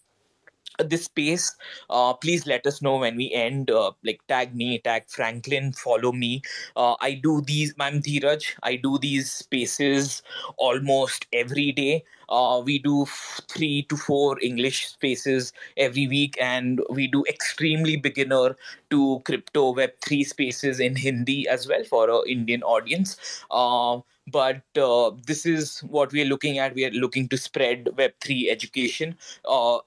this 0.78 1.04
space 1.04 1.54
uh, 1.90 2.12
please 2.14 2.46
let 2.46 2.66
us 2.66 2.82
know 2.82 2.96
when 2.96 3.16
we 3.16 3.32
end 3.32 3.70
uh, 3.70 3.90
like 4.04 4.20
tag 4.28 4.54
me 4.54 4.78
tag 4.78 5.04
franklin 5.08 5.72
follow 5.72 6.12
me. 6.12 6.42
Uh, 6.76 6.94
i 7.00 7.12
do 7.14 7.40
these 7.42 7.74
i'm 7.80 8.00
dheeraj 8.00 8.44
i 8.62 8.76
do 8.76 8.98
these 8.98 9.30
spaces 9.32 10.22
almost 10.58 11.26
every 11.32 11.72
day. 11.72 12.04
Uh, 12.28 12.60
we 12.64 12.78
do 12.80 13.02
f- 13.02 13.40
three 13.48 13.82
to 13.88 13.96
four 13.96 14.36
english 14.42 14.86
spaces 14.88 15.52
every 15.76 16.08
week 16.08 16.36
and 16.40 16.80
we 16.90 17.06
do 17.06 17.24
extremely 17.28 17.96
beginner 17.96 18.56
to 18.90 19.20
crypto 19.24 19.72
web 19.72 19.90
3 20.04 20.24
spaces 20.24 20.80
in 20.80 20.96
hindi 20.96 21.46
as 21.48 21.68
well 21.68 21.84
for 21.84 22.10
our 22.10 22.26
indian 22.26 22.62
audience. 22.62 23.16
Uh, 23.50 24.00
but 24.26 24.62
uh, 24.76 25.10
this 25.26 25.46
is 25.46 25.80
what 25.80 26.12
we 26.12 26.22
are 26.22 26.26
looking 26.26 26.58
at. 26.58 26.74
We 26.74 26.84
are 26.84 26.90
looking 26.90 27.28
to 27.28 27.36
spread 27.36 27.86
web3 27.96 28.50
education 28.50 29.16
uh, 29.48 29.78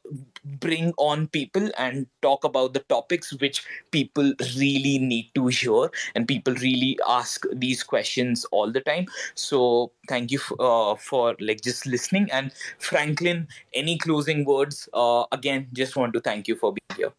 bring 0.60 0.94
on 0.98 1.28
people 1.28 1.70
and 1.78 2.08
talk 2.22 2.44
about 2.44 2.74
the 2.74 2.80
topics 2.80 3.34
which 3.34 3.64
people 3.92 4.34
really 4.58 5.00
need 5.00 5.30
to 5.36 5.48
hear 5.48 5.90
and 6.16 6.28
people 6.28 6.54
really 6.56 6.98
ask 7.08 7.46
these 7.54 7.84
questions 7.84 8.46
all 8.52 8.72
the 8.72 8.82
time. 8.82 9.06
So 9.36 9.92
thank 10.08 10.32
you 10.32 10.40
f- 10.40 10.60
uh, 10.60 10.96
for 10.96 11.36
like 11.40 11.62
just 11.62 11.86
listening. 11.86 12.30
And 12.32 12.52
franklin 12.80 13.48
any 13.74 13.98
closing 13.98 14.46
words? 14.46 14.88
Uh, 14.94 15.26
again 15.32 15.68
just 15.74 15.96
want 15.96 16.14
to 16.14 16.20
thank 16.22 16.48
you 16.48 16.56
for 16.56 16.74
being 16.74 16.98
here. 16.98 17.14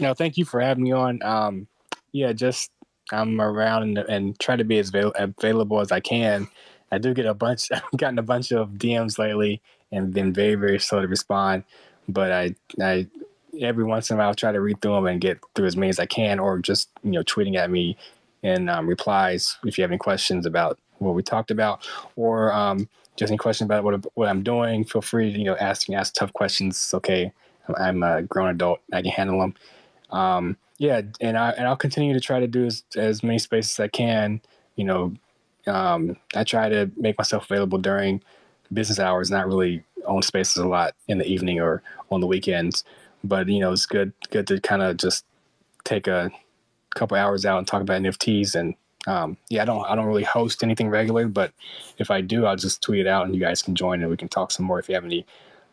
No, 0.00 0.14
thank 0.14 0.36
you 0.36 0.44
for 0.44 0.60
having 0.60 0.84
me 0.84 0.92
on. 0.92 1.22
Um, 1.22 1.66
yeah, 2.12 2.32
just 2.32 2.70
I'm 3.12 3.40
around 3.40 3.82
and, 3.82 3.98
and 3.98 4.38
try 4.38 4.56
to 4.56 4.64
be 4.64 4.78
as 4.78 4.88
avail- 4.88 5.12
available 5.16 5.80
as 5.80 5.92
I 5.92 6.00
can. 6.00 6.48
I 6.90 6.98
do 6.98 7.14
get 7.14 7.26
a 7.26 7.34
bunch. 7.34 7.70
I've 7.72 7.82
gotten 7.96 8.18
a 8.18 8.22
bunch 8.22 8.52
of 8.52 8.70
DMs 8.70 9.18
lately 9.18 9.60
and 9.92 10.12
been 10.12 10.32
very 10.32 10.54
very 10.54 10.78
slow 10.78 11.00
to 11.00 11.08
respond. 11.08 11.64
But 12.08 12.32
I 12.32 12.54
I 12.80 13.06
every 13.60 13.84
once 13.84 14.10
in 14.10 14.16
a 14.16 14.18
while 14.18 14.28
I'll 14.28 14.34
try 14.34 14.52
to 14.52 14.60
read 14.60 14.80
through 14.80 14.94
them 14.94 15.06
and 15.06 15.20
get 15.20 15.38
through 15.54 15.66
as 15.66 15.76
many 15.76 15.90
as 15.90 15.98
I 15.98 16.06
can, 16.06 16.38
or 16.38 16.58
just 16.58 16.88
you 17.02 17.12
know 17.12 17.22
tweeting 17.22 17.56
at 17.56 17.70
me 17.70 17.96
and 18.42 18.68
um, 18.68 18.86
replies 18.86 19.56
if 19.64 19.78
you 19.78 19.82
have 19.82 19.90
any 19.90 19.98
questions 19.98 20.46
about 20.46 20.78
what 20.98 21.14
we 21.14 21.22
talked 21.22 21.50
about, 21.50 21.86
or 22.16 22.52
um, 22.52 22.88
just 23.16 23.30
any 23.30 23.38
questions 23.38 23.66
about 23.66 23.84
what 23.84 24.04
what 24.14 24.28
I'm 24.28 24.42
doing. 24.42 24.84
Feel 24.84 25.02
free 25.02 25.32
to 25.32 25.38
you 25.38 25.44
know 25.44 25.56
ask 25.56 25.88
ask 25.90 26.14
tough 26.14 26.32
questions. 26.32 26.76
It's 26.76 26.94
okay. 26.94 27.32
I'm 27.78 28.02
a 28.02 28.22
grown 28.22 28.50
adult. 28.50 28.80
I 28.92 29.02
can 29.02 29.10
handle 29.10 29.40
them. 29.40 29.54
Um, 30.10 30.56
yeah, 30.78 31.02
and 31.20 31.36
I 31.36 31.50
and 31.50 31.66
I'll 31.66 31.76
continue 31.76 32.12
to 32.14 32.20
try 32.20 32.40
to 32.40 32.46
do 32.46 32.66
as, 32.66 32.82
as 32.96 33.22
many 33.22 33.38
spaces 33.38 33.78
as 33.78 33.84
I 33.84 33.88
can. 33.88 34.40
You 34.76 34.84
know, 34.84 35.14
um, 35.66 36.16
I 36.34 36.44
try 36.44 36.68
to 36.68 36.90
make 36.96 37.16
myself 37.18 37.44
available 37.44 37.78
during 37.78 38.22
business 38.72 38.98
hours, 38.98 39.30
not 39.30 39.46
really 39.46 39.84
own 40.06 40.22
spaces 40.22 40.56
a 40.56 40.66
lot 40.66 40.94
in 41.08 41.18
the 41.18 41.26
evening 41.26 41.60
or 41.60 41.82
on 42.10 42.20
the 42.20 42.26
weekends. 42.26 42.84
But 43.22 43.48
you 43.48 43.60
know, 43.60 43.72
it's 43.72 43.86
good 43.86 44.12
good 44.30 44.46
to 44.48 44.60
kind 44.60 44.82
of 44.82 44.96
just 44.96 45.24
take 45.84 46.06
a 46.06 46.30
couple 46.94 47.16
hours 47.16 47.46
out 47.46 47.58
and 47.58 47.66
talk 47.66 47.82
about 47.82 48.02
NFTs. 48.02 48.54
And 48.54 48.74
um, 49.06 49.36
yeah, 49.48 49.62
I 49.62 49.64
don't 49.64 49.84
I 49.86 49.94
don't 49.94 50.06
really 50.06 50.24
host 50.24 50.62
anything 50.62 50.88
regular, 50.88 51.28
but 51.28 51.52
if 51.98 52.10
I 52.10 52.20
do, 52.20 52.46
I'll 52.46 52.56
just 52.56 52.82
tweet 52.82 53.00
it 53.00 53.06
out 53.06 53.26
and 53.26 53.34
you 53.34 53.40
guys 53.40 53.62
can 53.62 53.74
join 53.74 54.00
and 54.00 54.10
we 54.10 54.16
can 54.16 54.28
talk 54.28 54.50
some 54.50 54.66
more 54.66 54.78
if 54.80 54.88
you 54.88 54.94
have 54.96 55.04
any 55.04 55.24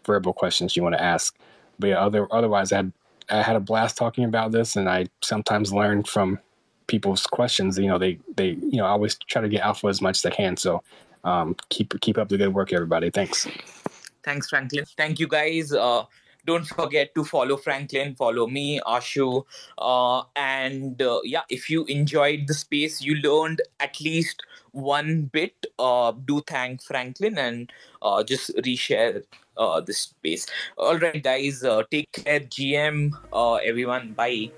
verbal 0.05 0.33
questions 0.33 0.75
you 0.75 0.83
want 0.83 0.95
to 0.95 1.03
ask. 1.03 1.35
But 1.79 1.87
yeah, 1.87 1.99
other 1.99 2.27
otherwise, 2.31 2.71
I 2.71 2.77
had 2.77 2.93
I 3.31 3.41
had 3.41 3.55
a 3.55 3.59
blast 3.59 3.97
talking 3.97 4.25
about 4.25 4.51
this, 4.51 4.75
and 4.75 4.89
I 4.89 5.07
sometimes 5.21 5.73
learn 5.73 6.03
from 6.03 6.39
people's 6.87 7.25
questions. 7.25 7.77
You 7.77 7.87
know, 7.87 7.97
they 7.97 8.19
they 8.35 8.49
you 8.49 8.77
know 8.77 8.85
I 8.85 8.89
always 8.89 9.17
try 9.27 9.41
to 9.41 9.49
get 9.49 9.61
alpha 9.61 9.87
as 9.87 10.01
much 10.01 10.17
as 10.17 10.25
I 10.25 10.31
can. 10.31 10.57
So 10.57 10.83
um, 11.23 11.55
keep 11.69 11.99
keep 12.01 12.17
up 12.17 12.29
the 12.29 12.37
good 12.37 12.53
work, 12.53 12.73
everybody. 12.73 13.09
Thanks. 13.09 13.47
Thanks, 14.23 14.49
Franklin. 14.49 14.85
Thank 14.97 15.19
you, 15.19 15.27
guys. 15.27 15.73
Uh, 15.73 16.03
don't 16.45 16.65
forget 16.65 17.13
to 17.15 17.23
follow 17.23 17.57
Franklin, 17.57 18.15
follow 18.15 18.47
me, 18.47 18.79
Ashu. 18.81 19.45
Uh, 19.77 20.23
and 20.35 21.01
uh, 21.01 21.19
yeah, 21.23 21.41
if 21.49 21.69
you 21.69 21.85
enjoyed 21.85 22.47
the 22.47 22.53
space, 22.53 23.01
you 23.01 23.15
learned 23.15 23.61
at 23.79 23.99
least 24.01 24.43
one 24.71 25.23
bit, 25.23 25.65
uh, 25.77 26.11
do 26.11 26.41
thank 26.47 26.81
Franklin 26.81 27.37
and 27.37 27.71
uh, 28.01 28.23
just 28.23 28.55
reshare 28.57 29.23
uh, 29.57 29.81
this 29.81 29.99
space. 29.99 30.45
All 30.77 30.97
right, 30.97 31.21
guys, 31.21 31.63
uh, 31.63 31.83
take 31.91 32.11
care, 32.11 32.39
GM, 32.39 33.11
uh, 33.33 33.55
everyone. 33.55 34.13
Bye. 34.13 34.51